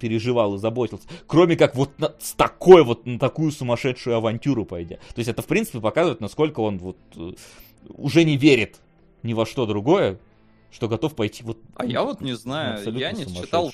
переживал 0.00 0.54
и 0.54 0.58
заботился, 0.58 1.06
кроме 1.26 1.56
как 1.56 1.74
вот 1.74 1.98
на, 1.98 2.14
с 2.18 2.32
такой 2.32 2.84
вот, 2.84 3.06
на 3.06 3.18
такую 3.18 3.50
сумасшедшую 3.50 4.16
авантюру 4.16 4.64
пойдя. 4.64 4.96
То 5.14 5.18
есть 5.18 5.28
это, 5.28 5.42
в 5.42 5.46
принципе, 5.46 5.80
показывает, 5.80 6.20
насколько 6.20 6.60
он 6.60 6.78
вот 6.78 6.98
э, 7.16 7.32
уже 7.88 8.24
не 8.24 8.36
верит 8.36 8.80
ни 9.22 9.32
во 9.32 9.46
что 9.46 9.66
другое, 9.66 10.18
что 10.70 10.88
готов 10.88 11.14
пойти 11.14 11.42
вот... 11.42 11.58
А 11.74 11.84
я 11.84 12.04
вот 12.04 12.20
не 12.20 12.34
знаю, 12.34 12.80
я 12.96 13.12
не 13.12 13.26
читал 13.26 13.72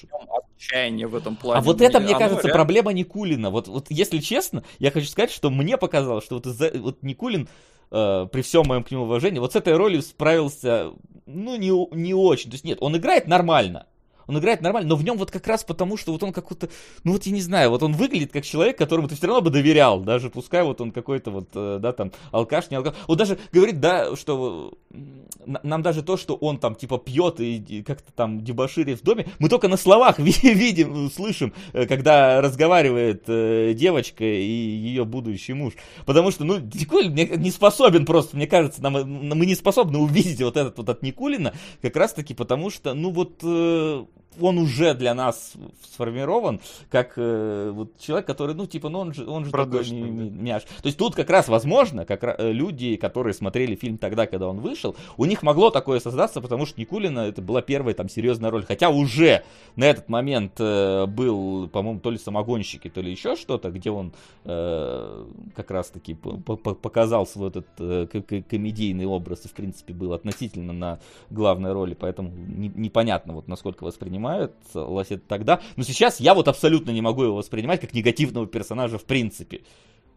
отчаяние 0.57 1.07
в 1.07 1.15
этом 1.15 1.37
плане. 1.37 1.61
А 1.61 1.63
вот 1.63 1.81
это, 1.81 2.01
мне, 2.01 2.13
кажется, 2.15 2.47
реально... 2.47 2.55
проблема 2.55 2.93
Никулина. 2.93 3.51
Вот, 3.51 3.69
вот 3.69 3.87
если 3.91 4.19
честно, 4.19 4.65
я 4.79 4.91
хочу 4.91 5.07
сказать, 5.07 5.31
что 5.31 5.51
мне 5.51 5.77
показалось, 5.77 6.25
что 6.25 6.37
вот, 6.37 6.47
из-за, 6.47 6.71
вот 6.75 7.03
Никулин 7.03 7.49
э, 7.91 8.27
при 8.31 8.43
всем 8.43 8.67
моем 8.67 8.83
к 8.83 8.91
нему 8.91 9.05
уважении, 9.05 9.39
вот 9.39 9.53
с 9.53 9.57
этой 9.57 9.77
ролью 9.77 10.03
справился, 10.03 10.93
ну, 11.27 11.57
не, 11.57 11.71
не 11.97 12.15
очень. 12.15 12.51
То 12.51 12.55
есть, 12.55 12.65
нет, 12.65 12.79
он 12.81 12.97
играет 12.97 13.29
нормально. 13.29 13.87
Он 14.27 14.39
играет 14.39 14.61
нормально, 14.61 14.91
но 14.91 14.97
в 14.97 15.05
нем 15.05 15.17
вот 15.19 15.31
как 15.31 15.47
раз 15.47 15.65
потому, 15.65 15.97
что 15.97 16.13
вот 16.13 16.23
он 16.23 16.33
какой-то, 16.33 16.69
ну 17.05 17.13
вот 17.13 17.25
я 17.25 17.33
не 17.33 17.41
знаю, 17.41 17.71
вот 17.71 17.83
он 17.83 17.93
выглядит 17.93 18.33
как 18.33 18.45
человек, 18.45 18.77
которому 18.77 19.09
ты 19.09 19.15
все 19.15 19.27
равно 19.27 19.43
бы 19.43 19.51
доверял, 19.51 20.01
даже 20.01 20.31
пускай 20.31 20.63
вот 20.65 20.81
он 20.81 20.93
какой-то 20.93 21.31
вот, 21.31 21.49
э, 21.55 21.79
да, 21.81 21.93
там, 21.93 22.13
алкаш, 22.33 22.71
не 22.71 22.77
алкаш. 22.77 22.95
Вот 23.07 23.19
даже 23.19 23.39
говорит, 23.53 23.81
да, 23.81 24.17
что 24.17 24.75
нам 25.47 25.83
даже 25.83 26.03
то, 26.03 26.17
что 26.17 26.35
он 26.35 26.59
там 26.59 26.75
типа 26.75 26.99
пьет 26.99 27.41
и 27.41 27.83
как-то 27.87 28.13
там 28.13 28.43
дебоширит 28.43 29.01
в 29.01 29.05
доме, 29.05 29.29
мы 29.39 29.49
только 29.49 29.69
на 29.69 29.77
словах 29.77 30.19
видим, 30.19 31.11
слышим, 31.11 31.53
э, 31.73 31.87
когда 31.87 32.41
разговаривает 32.41 33.25
э, 33.29 33.75
девочка 33.75 34.25
и 34.25 34.51
ее 34.51 35.05
будущий 35.05 35.53
муж. 35.53 35.75
Потому 36.05 36.31
что, 36.31 36.45
ну, 36.45 36.59
Никулин 36.59 37.15
не 37.15 37.51
способен 37.51 38.07
просто, 38.07 38.37
мне 38.37 38.47
кажется, 38.47 38.83
нам, 38.83 38.95
мы 38.95 39.47
не 39.47 39.55
способны 39.55 39.99
увидеть 39.99 40.43
вот 40.43 40.57
этот 40.57 40.79
вот 40.79 40.89
от 40.89 41.03
Никулина, 41.03 41.55
как 41.83 41.97
раз 41.97 42.13
таки 42.13 42.35
потому 42.35 42.71
что, 42.71 42.95
ну 42.95 43.11
вот, 43.11 43.43
он 44.41 44.59
уже 44.59 44.95
для 44.95 45.15
нас 45.15 45.55
сформирован 45.83 46.61
как 46.91 47.15
э, 47.17 47.71
вот 47.73 47.99
человек, 47.99 48.27
который, 48.27 48.55
ну, 48.55 48.67
типа, 48.67 48.89
ну, 48.89 49.01
он 49.01 49.15
же, 49.15 49.27
он 49.27 49.45
же 49.45 49.51
такой 49.51 49.89
мяш. 49.91 50.63
То 50.63 50.87
есть 50.87 50.99
тут 50.99 51.15
как 51.15 51.31
раз 51.31 51.49
возможно, 51.49 52.05
как 52.05 52.23
э, 52.23 52.53
люди, 52.53 52.97
которые 52.97 53.35
смотрели 53.35 53.75
фильм 53.75 53.99
тогда, 53.99 54.27
когда 54.27 54.49
он 54.49 54.61
вышел, 54.61 54.97
у 55.17 55.25
них 55.25 55.43
могло 55.43 55.71
такое 55.71 56.01
создаться, 56.01 56.41
потому 56.41 56.67
что 56.67 56.81
Никулина 56.81 57.21
это 57.21 57.43
была 57.43 57.63
первая 57.63 57.95
там 57.95 58.09
серьезная 58.09 58.51
роль. 58.51 58.65
Хотя 58.65 58.91
уже 58.91 59.43
на 59.75 59.85
этот 59.85 60.09
момент 60.09 60.53
э, 60.59 61.07
был, 61.07 61.69
по-моему, 61.69 62.01
то 62.01 62.11
ли 62.11 62.19
самогонщики, 62.19 62.89
то 62.89 63.01
ли 63.01 63.11
еще 63.11 63.37
что-то, 63.37 63.71
где 63.71 63.91
он 63.91 64.13
э, 64.45 65.25
как 65.55 65.71
раз-таки 65.71 66.15
показал 66.15 67.27
свой 67.27 67.49
этот 67.49 67.67
э, 67.79 68.07
комедийный 68.07 69.07
образ 69.07 69.45
и, 69.45 69.49
в 69.49 69.53
принципе, 69.53 69.95
был 69.95 70.13
относительно 70.13 70.73
на 70.73 70.99
главной 71.31 71.73
роли, 71.73 71.95
поэтому 71.95 72.31
не, 72.31 72.69
непонятно, 72.69 73.33
вот 73.35 73.49
насколько 73.49 73.85
воспринимать 73.85 74.06
воспринималось 74.07 75.11
это 75.11 75.23
тогда. 75.27 75.61
Но 75.77 75.83
сейчас 75.83 76.21
я 76.21 76.35
вот 76.35 76.49
абсолютно 76.49 76.91
не 76.91 77.03
могу 77.03 77.25
его 77.25 77.37
воспринимать 77.37 77.81
как 77.81 77.93
негативного 77.95 78.47
персонажа 78.47 78.99
в 78.99 79.05
принципе 79.05 79.63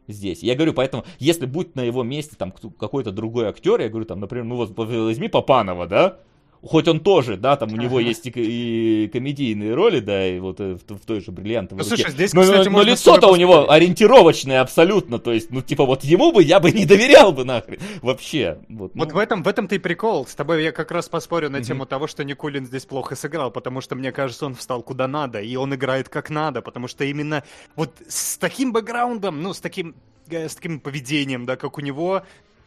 здесь. 0.08 0.42
Я 0.44 0.56
говорю, 0.56 0.74
поэтому, 0.74 1.06
если 1.20 1.46
будет 1.46 1.76
на 1.76 1.82
его 1.82 2.04
месте 2.04 2.36
там 2.38 2.52
какой-то 2.52 3.12
другой 3.12 3.48
актер, 3.48 3.80
я 3.82 3.90
говорю, 3.90 4.06
там, 4.06 4.20
например, 4.20 4.46
ну 4.46 4.56
вот 4.56 4.76
возьми 4.76 5.28
Папанова, 5.28 5.88
да, 5.88 6.20
хоть 6.62 6.88
он 6.88 7.00
тоже, 7.00 7.38
да, 7.38 7.56
там 7.56 7.72
у 7.74 7.78
него 7.78 8.00
есть 8.00 8.26
и, 8.26 8.32
и 8.36 9.08
комедийные 9.08 9.74
роли, 9.74 10.00
да, 10.00 10.28
и 10.28 10.40
вот 10.40 10.60
э, 10.60 10.76
в, 10.76 10.96
в 10.96 11.06
той 11.06 11.22
же 11.22 11.32
бриллиантовой. 11.32 11.84
Ну, 11.84 11.88
слушай, 11.88 12.12
здесь, 12.12 12.34
но, 12.34 12.42
кстати, 12.42 12.68
но, 12.68 12.80
но 12.80 12.84
лицо-то 12.84 13.28
у 13.28 13.36
него 13.36 13.72
ориентировочное 13.72 14.62
абсолютно, 14.62 15.20
то 15.20 15.32
есть, 15.32 15.52
ну, 15.52 15.62
типа, 15.62 15.86
вот 15.86 16.04
ему 16.04 16.32
бы 16.32 16.44
я 16.44 16.60
бы 16.60 16.72
не 16.72 16.86
доверял 16.86 17.32
бы 17.32 17.46
нахрен, 17.46 17.80
вообще. 18.02 18.60
Вот, 18.68 18.96
ну. 18.96 19.06
вот 19.06 19.14
в 19.14 19.18
этом 19.18 19.44
в 19.44 19.48
этом-то 19.48 19.76
и 19.76 19.80
прикол. 19.80 20.26
С 20.28 20.36
тобой 20.36 20.64
я 20.64 20.72
как 20.72 20.92
раз 20.92 21.08
поспорю 21.08 21.50
на 21.50 21.58
mm-hmm. 21.58 21.64
тему 21.64 21.86
того, 21.86 22.08
что 22.08 22.24
Никулин 22.24 22.66
здесь 22.66 22.86
плохо 22.86 23.16
сыграл, 23.16 23.52
потому 23.52 23.82
что, 23.82 23.96
мне 23.96 24.12
кажется, 24.12 24.46
он 24.46 24.56
встал 24.56 24.82
куда 24.82 25.08
надо, 25.08 25.42
и 25.42 25.56
он 25.56 25.74
играет 25.74 26.10
как 26.10 26.30
надо, 26.30 26.62
потому 26.62 26.88
что 26.88 27.06
именно 27.06 27.44
вот 27.76 27.92
с 28.08 28.38
таким 28.38 28.74
бэкграундом, 28.74 29.42
ну, 29.42 29.54
с 29.54 29.60
таким 29.60 29.96
э, 30.30 30.50
с 30.50 30.56
таким 30.56 30.80
поведением, 30.80 31.46
да, 31.46 31.56
как 31.56 31.78
у 31.78 31.82
него, 31.82 32.24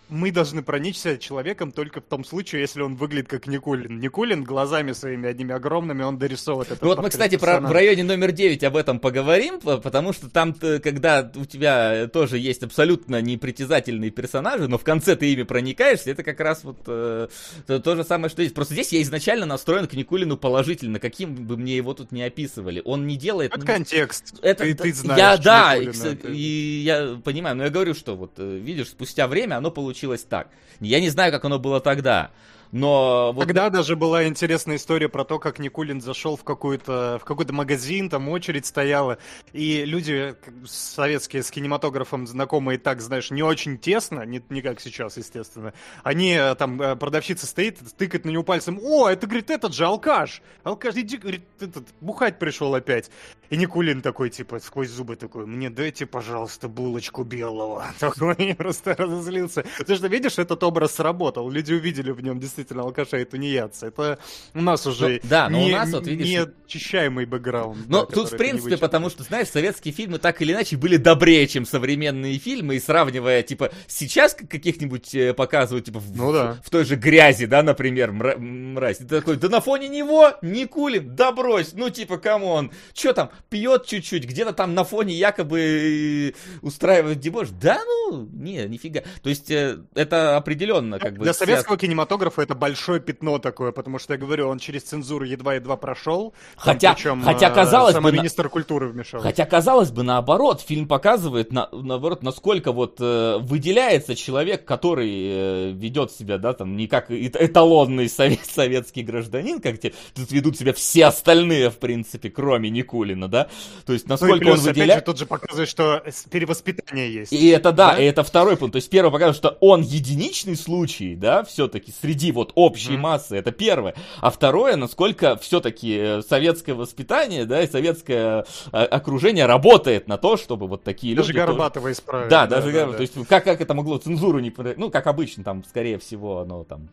мы 0.08 0.30
должны 0.30 0.62
проникся 0.62 1.16
человеком 1.16 1.72
только 1.72 2.00
в 2.00 2.04
том 2.04 2.24
случае, 2.24 2.60
если 2.60 2.82
он 2.82 2.96
выглядит 2.96 3.28
как 3.28 3.46
Никулин. 3.46 3.98
Никулин 3.98 4.44
глазами 4.44 4.92
своими 4.92 5.28
одними 5.28 5.54
огромными, 5.54 6.02
он 6.02 6.18
дорисовывает 6.18 6.70
это. 6.72 6.84
Ну 6.84 6.90
вот 6.90 7.02
мы, 7.02 7.08
кстати, 7.08 7.36
про, 7.36 7.60
в 7.60 7.72
районе 7.72 8.04
номер 8.04 8.32
9 8.32 8.62
об 8.64 8.76
этом 8.76 9.00
поговорим, 9.00 9.60
потому 9.60 10.12
что 10.12 10.28
там, 10.28 10.52
когда 10.52 11.30
у 11.34 11.44
тебя 11.46 12.08
тоже 12.08 12.38
есть 12.38 12.62
абсолютно 12.62 13.22
непритязательные 13.22 14.10
персонажи, 14.10 14.68
но 14.68 14.76
в 14.76 14.84
конце 14.84 15.16
ты 15.16 15.32
ими 15.32 15.44
проникаешься, 15.44 16.10
это 16.10 16.22
как 16.22 16.40
раз 16.40 16.62
вот 16.62 16.80
э, 16.86 17.28
то, 17.66 17.80
то 17.80 17.96
же 17.96 18.04
самое, 18.04 18.28
что 18.28 18.42
здесь. 18.42 18.52
Просто 18.52 18.74
здесь 18.74 18.92
я 18.92 19.00
изначально 19.02 19.46
настроен 19.46 19.86
к 19.86 19.94
Никулину 19.94 20.36
положительно, 20.36 20.98
каким 20.98 21.34
бы 21.34 21.56
мне 21.56 21.76
его 21.76 21.94
тут 21.94 22.12
не 22.12 22.22
описывали. 22.22 22.82
Он 22.84 23.06
не 23.06 23.16
делает... 23.16 23.54
Это 23.54 23.64
контекст. 23.64 24.34
Это, 24.42 24.64
ты, 24.64 24.74
ты 24.74 24.92
знаешь. 24.92 25.18
Я, 25.18 25.36
да, 25.38 25.78
Никулина, 25.78 26.08
и, 26.08 26.14
ты... 26.16 26.36
и 26.36 26.80
я 26.82 27.20
понимаю, 27.24 27.56
но 27.56 27.64
я 27.64 27.70
говорю, 27.70 27.94
что 27.94 28.14
вот, 28.14 28.32
э, 28.36 28.58
видишь, 28.58 28.88
спустя 28.88 29.26
время 29.26 29.56
оно 29.56 29.70
получилось 29.70 29.91
получилось 29.92 30.24
так. 30.28 30.48
Я 30.80 31.00
не 31.00 31.10
знаю, 31.10 31.30
как 31.32 31.44
оно 31.44 31.58
было 31.58 31.80
тогда. 31.80 32.30
Но 32.72 33.32
вот... 33.34 33.44
Тогда 33.44 33.68
даже 33.68 33.96
была 33.96 34.26
интересная 34.26 34.76
история 34.76 35.10
про 35.10 35.24
то, 35.26 35.38
как 35.38 35.58
Никулин 35.58 36.00
зашел 36.00 36.38
в, 36.38 36.42
какой-то, 36.42 37.18
в 37.20 37.24
какой-то 37.26 37.52
магазин, 37.52 38.08
там 38.08 38.30
очередь 38.30 38.64
стояла, 38.64 39.18
и 39.52 39.84
люди 39.84 40.34
советские 40.64 41.42
с 41.42 41.50
кинематографом 41.50 42.26
знакомые 42.26 42.78
так, 42.78 43.02
знаешь, 43.02 43.30
не 43.30 43.42
очень 43.42 43.76
тесно, 43.76 44.22
не, 44.24 44.42
не 44.48 44.62
как 44.62 44.80
сейчас, 44.80 45.18
естественно, 45.18 45.74
они, 46.02 46.32
э, 46.32 46.54
там, 46.54 46.80
э, 46.80 46.96
продавщица 46.96 47.46
стоит, 47.46 47.78
тыкает 47.98 48.24
на 48.24 48.30
него 48.30 48.42
пальцем, 48.42 48.80
о, 48.82 49.06
это, 49.10 49.26
говорит, 49.26 49.50
этот 49.50 49.74
же 49.74 49.84
алкаш, 49.84 50.40
алкаш, 50.64 50.94
иди, 50.96 51.18
говорит, 51.18 51.42
этот, 51.60 51.84
бухать 52.00 52.38
пришел 52.38 52.74
опять. 52.74 53.10
И 53.52 53.56
Никулин 53.58 54.00
такой, 54.00 54.30
типа, 54.30 54.60
сквозь 54.60 54.88
зубы 54.88 55.14
такой, 55.14 55.44
мне 55.44 55.68
дайте, 55.68 56.06
пожалуйста, 56.06 56.68
булочку 56.68 57.22
белого. 57.22 57.84
Такой 58.00 58.54
просто 58.56 58.94
разозлился. 58.96 59.66
Потому 59.76 59.98
что, 59.98 60.08
видишь, 60.08 60.38
этот 60.38 60.62
образ 60.62 60.94
сработал, 60.94 61.50
люди 61.50 61.74
увидели 61.74 62.12
в 62.12 62.22
нем 62.22 62.40
действительно 62.40 62.84
алкаша 62.84 63.18
и 63.18 63.26
тунеядцы. 63.26 63.88
Это 63.88 64.18
у 64.54 64.62
нас 64.62 64.86
уже 64.86 65.20
ну, 65.22 65.28
да, 65.28 65.50
но 65.50 65.58
не, 65.58 65.68
у 65.68 65.72
нас, 65.76 65.92
вот, 65.92 66.06
видишь, 66.06 66.28
неочищаемый 66.28 67.26
бэкграунд. 67.26 67.86
Ну, 67.88 68.00
да, 68.00 68.06
тут, 68.06 68.32
в 68.32 68.36
принципе, 68.38 68.78
потому 68.78 69.10
что, 69.10 69.22
знаешь, 69.22 69.48
советские 69.48 69.92
фильмы 69.92 70.18
так 70.18 70.40
или 70.40 70.54
иначе 70.54 70.78
были 70.78 70.96
добрее, 70.96 71.46
чем 71.46 71.66
современные 71.66 72.38
фильмы, 72.38 72.76
и 72.76 72.80
сравнивая, 72.80 73.42
типа, 73.42 73.70
сейчас 73.86 74.32
каких-нибудь 74.32 75.14
э, 75.14 75.34
показывают, 75.34 75.84
типа, 75.84 75.98
в, 75.98 76.16
ну, 76.16 76.32
да. 76.32 76.54
в, 76.62 76.68
в 76.68 76.70
той 76.70 76.86
же 76.86 76.96
грязи, 76.96 77.44
да, 77.44 77.62
например, 77.62 78.12
мра- 78.12 78.38
мразь. 78.38 78.96
Ты 78.96 79.04
такой, 79.04 79.36
да 79.36 79.50
на 79.50 79.60
фоне 79.60 79.88
него 79.88 80.32
Никулин, 80.40 81.14
да 81.14 81.32
брось, 81.32 81.74
ну, 81.74 81.90
типа, 81.90 82.16
come 82.16 82.48
on, 82.48 82.72
что 82.94 83.12
там, 83.12 83.30
пьет 83.48 83.86
чуть-чуть, 83.86 84.24
где-то 84.24 84.52
там 84.52 84.74
на 84.74 84.84
фоне 84.84 85.14
якобы 85.14 86.32
э, 86.32 86.32
устраивает 86.62 87.20
дебош. 87.20 87.48
Да, 87.50 87.80
ну, 87.84 88.28
не, 88.32 88.64
нифига. 88.66 89.02
То 89.22 89.28
есть, 89.28 89.50
э, 89.50 89.78
это 89.94 90.36
определенно, 90.36 90.98
как 90.98 91.14
бы... 91.14 91.24
Для 91.24 91.32
советского 91.32 91.76
кинематографа 91.76 92.42
это 92.42 92.54
большое 92.54 93.00
пятно 93.00 93.38
такое, 93.38 93.72
потому 93.72 93.98
что 93.98 94.14
я 94.14 94.18
говорю, 94.18 94.48
он 94.48 94.58
через 94.58 94.82
цензуру 94.84 95.24
едва-едва 95.24 95.76
прошел. 95.76 96.34
Хотя, 96.56 96.94
причем, 96.94 97.22
хотя 97.22 97.48
э, 97.50 97.54
казалось 97.54 97.96
бы, 97.96 98.12
министр 98.12 98.48
культуры 98.48 98.88
вмешался. 98.88 99.26
Хотя 99.26 99.46
казалось 99.46 99.90
бы, 99.90 100.02
наоборот, 100.02 100.60
фильм 100.60 100.88
показывает, 100.88 101.52
на, 101.52 101.68
наоборот, 101.72 102.22
насколько 102.22 102.72
вот 102.72 103.00
выделяется 103.00 104.14
человек, 104.14 104.64
который 104.64 105.72
ведет 105.72 106.12
себя, 106.12 106.38
да, 106.38 106.52
там, 106.52 106.76
не 106.76 106.86
как 106.86 107.10
эталонный 107.10 108.08
совет, 108.08 108.46
советский 108.46 109.02
гражданин, 109.02 109.60
как 109.60 109.78
те, 109.78 109.92
тут 110.14 110.30
ведут 110.30 110.58
себя 110.58 110.72
все 110.72 111.06
остальные, 111.06 111.70
в 111.70 111.78
принципе, 111.78 112.30
кроме 112.30 112.70
Никулина, 112.70 113.21
да. 113.28 113.48
То 113.86 113.92
есть, 113.92 114.08
насколько 114.08 114.34
ну 114.34 114.40
плюс, 114.40 114.60
он 114.60 114.66
выделяет... 114.66 114.90
опять 114.90 115.00
же, 115.00 115.04
тут 115.04 115.18
же 115.18 115.26
показывает, 115.26 115.68
что 115.68 116.02
перевоспитание 116.30 117.12
есть. 117.12 117.32
И 117.32 117.48
это, 117.48 117.72
да, 117.72 117.92
да? 117.92 118.02
и 118.02 118.04
это 118.04 118.22
второй 118.22 118.56
пункт. 118.56 118.72
То 118.72 118.76
есть, 118.76 118.90
первое 118.90 119.10
показывает, 119.10 119.36
что 119.36 119.56
он 119.60 119.82
единичный 119.82 120.56
случай, 120.56 121.14
да, 121.14 121.44
все-таки 121.44 121.92
среди 122.00 122.32
вот 122.32 122.52
общей 122.54 122.92
mm-hmm. 122.92 122.98
массы, 122.98 123.36
это 123.36 123.52
первое. 123.52 123.94
А 124.20 124.30
второе, 124.30 124.76
насколько 124.76 125.36
все-таки 125.36 125.96
э, 125.96 126.22
советское 126.22 126.74
воспитание, 126.74 127.44
да, 127.44 127.62
и 127.62 127.68
советское 127.68 128.44
э, 128.72 128.76
окружение 128.76 129.46
работает 129.46 130.08
на 130.08 130.18
то, 130.18 130.36
чтобы 130.36 130.66
вот 130.68 130.82
такие 130.82 131.14
даже 131.14 131.28
люди... 131.28 131.38
Даже 131.38 131.52
Горбатова 131.52 131.84
тоже... 131.84 131.92
исправить. 131.94 132.28
Да, 132.28 132.46
да 132.46 132.56
даже 132.56 132.66
да, 132.66 132.72
Горбатова. 132.72 132.92
Да. 132.92 132.96
То 132.96 133.02
есть 133.02 133.28
как, 133.28 133.44
как 133.44 133.60
это 133.60 133.74
могло 133.74 133.98
цензуру 133.98 134.38
не... 134.38 134.52
Ну, 134.76 134.90
как 134.90 135.06
обычно, 135.06 135.44
там, 135.44 135.64
скорее 135.64 135.98
всего, 135.98 136.40
оно 136.40 136.64
там 136.64 136.88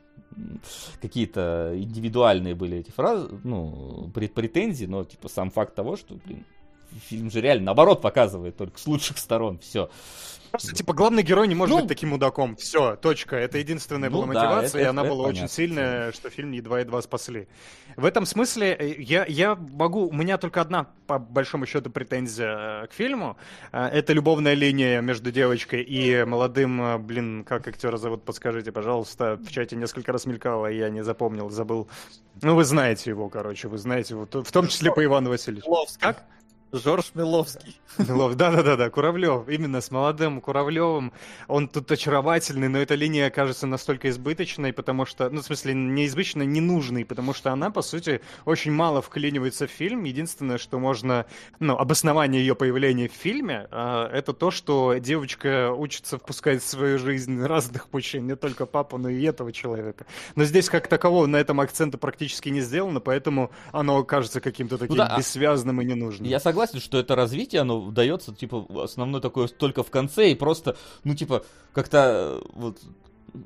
какие-то 1.01 1.73
индивидуальные 1.75 2.55
были 2.55 2.77
эти 2.77 2.91
фразы, 2.91 3.29
ну, 3.43 4.09
претензии, 4.13 4.85
но, 4.85 5.03
типа, 5.03 5.29
сам 5.29 5.49
факт 5.51 5.75
того, 5.75 5.95
что, 5.95 6.15
блин, 6.25 6.45
фильм 7.07 7.31
же 7.31 7.41
реально 7.41 7.65
наоборот 7.65 8.01
показывает 8.01 8.57
только 8.57 8.79
с 8.79 8.87
лучших 8.87 9.17
сторон 9.17 9.59
все. 9.59 9.89
Просто, 10.51 10.73
типа, 10.73 10.93
главный 10.93 11.21
герой 11.21 11.47
не 11.47 11.55
может 11.55 11.75
ну, 11.75 11.81
быть 11.81 11.89
таким 11.89 12.09
мудаком. 12.09 12.55
Все, 12.55 12.95
точка. 12.95 13.35
Это 13.35 13.59
единственная 13.59 14.09
ну, 14.09 14.17
была 14.23 14.33
да, 14.33 14.33
мотивация, 14.33 14.79
это, 14.81 14.87
и 14.87 14.89
она 14.89 15.01
это, 15.03 15.11
была 15.11 15.21
это 15.23 15.29
очень 15.29 15.37
понятно, 15.41 15.55
сильная, 15.55 16.11
что 16.11 16.29
фильм 16.29 16.51
едва-едва 16.51 17.01
спасли. 17.01 17.47
В 17.95 18.05
этом 18.05 18.25
смысле 18.25 18.75
э, 18.79 18.95
я, 18.97 19.25
я 19.27 19.55
могу... 19.55 20.07
У 20.07 20.13
меня 20.13 20.37
только 20.37 20.61
одна, 20.61 20.87
по 21.05 21.19
большому 21.19 21.65
счету, 21.65 21.91
претензия 21.91 22.83
э, 22.83 22.87
к 22.87 22.93
фильму. 22.93 23.37
Э, 23.71 23.87
это 23.87 24.13
любовная 24.13 24.55
линия 24.55 25.01
между 25.01 25.31
девочкой 25.31 25.83
и 25.83 26.23
молодым... 26.23 27.05
Блин, 27.05 27.43
как 27.43 27.67
актера 27.67 27.97
зовут, 27.97 28.23
подскажите, 28.23 28.71
пожалуйста. 28.71 29.35
В 29.37 29.51
чате 29.51 29.75
несколько 29.75 30.11
раз 30.11 30.25
мелькало, 30.25 30.67
я 30.67 30.89
не 30.89 31.03
запомнил, 31.03 31.49
забыл. 31.51 31.87
Ну, 32.41 32.55
вы 32.55 32.63
знаете 32.63 33.11
его, 33.11 33.29
короче, 33.29 33.67
вы 33.67 33.77
знаете 33.77 34.15
его. 34.15 34.25
В 34.25 34.51
том 34.51 34.67
числе 34.67 34.91
по 34.91 35.03
Ивану 35.03 35.29
Васильевичу. 35.29 35.69
Как? 35.99 36.23
Жорж 36.71 37.11
Миловский. 37.15 37.79
Милов, 37.97 38.35
да-да-да, 38.35 38.89
Куравлев, 38.89 39.49
именно 39.49 39.81
с 39.81 39.91
молодым 39.91 40.39
Куравлевым. 40.39 41.11
Он 41.47 41.67
тут 41.67 41.91
очаровательный, 41.91 42.69
но 42.69 42.77
эта 42.77 42.95
линия 42.95 43.29
кажется 43.29 43.67
настолько 43.67 44.09
избыточной, 44.09 44.71
потому 44.71 45.05
что, 45.05 45.29
ну, 45.29 45.41
в 45.41 45.45
смысле, 45.45 45.73
не 45.73 46.05
избыточной, 46.05 46.45
ненужной, 46.45 47.05
потому 47.05 47.33
что 47.33 47.51
она, 47.51 47.71
по 47.71 47.81
сути, 47.81 48.21
очень 48.45 48.71
мало 48.71 49.01
вклинивается 49.01 49.67
в 49.67 49.71
фильм. 49.71 50.03
Единственное, 50.03 50.57
что 50.57 50.79
можно, 50.79 51.25
ну, 51.59 51.75
обоснование 51.77 52.41
ее 52.41 52.55
появления 52.55 53.09
в 53.09 53.13
фильме, 53.13 53.67
э, 53.71 54.09
это 54.13 54.33
то, 54.33 54.51
что 54.51 54.95
девочка 54.95 55.73
учится 55.73 56.17
впускать 56.17 56.61
в 56.61 56.67
свою 56.67 56.99
жизнь 56.99 57.41
разных 57.43 57.91
мужчин, 57.91 58.27
не 58.27 58.35
только 58.35 58.65
папу, 58.65 58.97
но 58.97 59.09
и 59.09 59.23
этого 59.23 59.51
человека. 59.51 60.05
Но 60.35 60.43
здесь, 60.45 60.69
как 60.69 60.87
такового, 60.87 61.25
на 61.25 61.37
этом 61.37 61.59
акцента 61.59 61.97
практически 61.97 62.49
не 62.49 62.61
сделано, 62.61 62.99
поэтому 62.99 63.51
оно 63.71 64.03
кажется 64.03 64.39
каким-то 64.39 64.77
таким 64.77 64.97
да, 64.97 65.07
а 65.07 65.17
бессвязным 65.17 65.81
и 65.81 65.85
ненужным. 65.85 66.29
Я 66.29 66.39
согласен, 66.39 66.58
что 66.67 66.97
это 66.97 67.15
развитие, 67.15 67.61
оно 67.61 67.91
дается, 67.91 68.33
типа, 68.33 68.65
основное 68.83 69.21
такое 69.21 69.47
только 69.47 69.83
в 69.83 69.89
конце, 69.89 70.31
и 70.31 70.35
просто, 70.35 70.75
ну, 71.03 71.15
типа, 71.15 71.43
как-то 71.73 72.41
э, 72.41 72.41
вот 72.53 72.77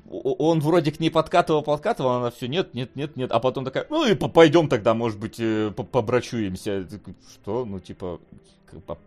он 0.08 0.60
вроде 0.60 0.92
к 0.92 1.00
ней 1.00 1.10
подкатывал, 1.10 1.62
подкатывал, 1.62 2.10
она 2.10 2.30
все, 2.30 2.48
нет, 2.48 2.74
нет, 2.74 2.96
нет, 2.96 3.16
нет, 3.16 3.32
а 3.32 3.40
потом 3.40 3.64
такая, 3.64 3.86
ну 3.90 4.06
и 4.06 4.14
пойдем 4.14 4.68
тогда, 4.68 4.94
может 4.94 5.18
быть, 5.18 5.36
э, 5.38 5.70
побрачуемся. 5.70 6.86
Что? 7.34 7.64
Ну, 7.64 7.80
типа, 7.80 8.20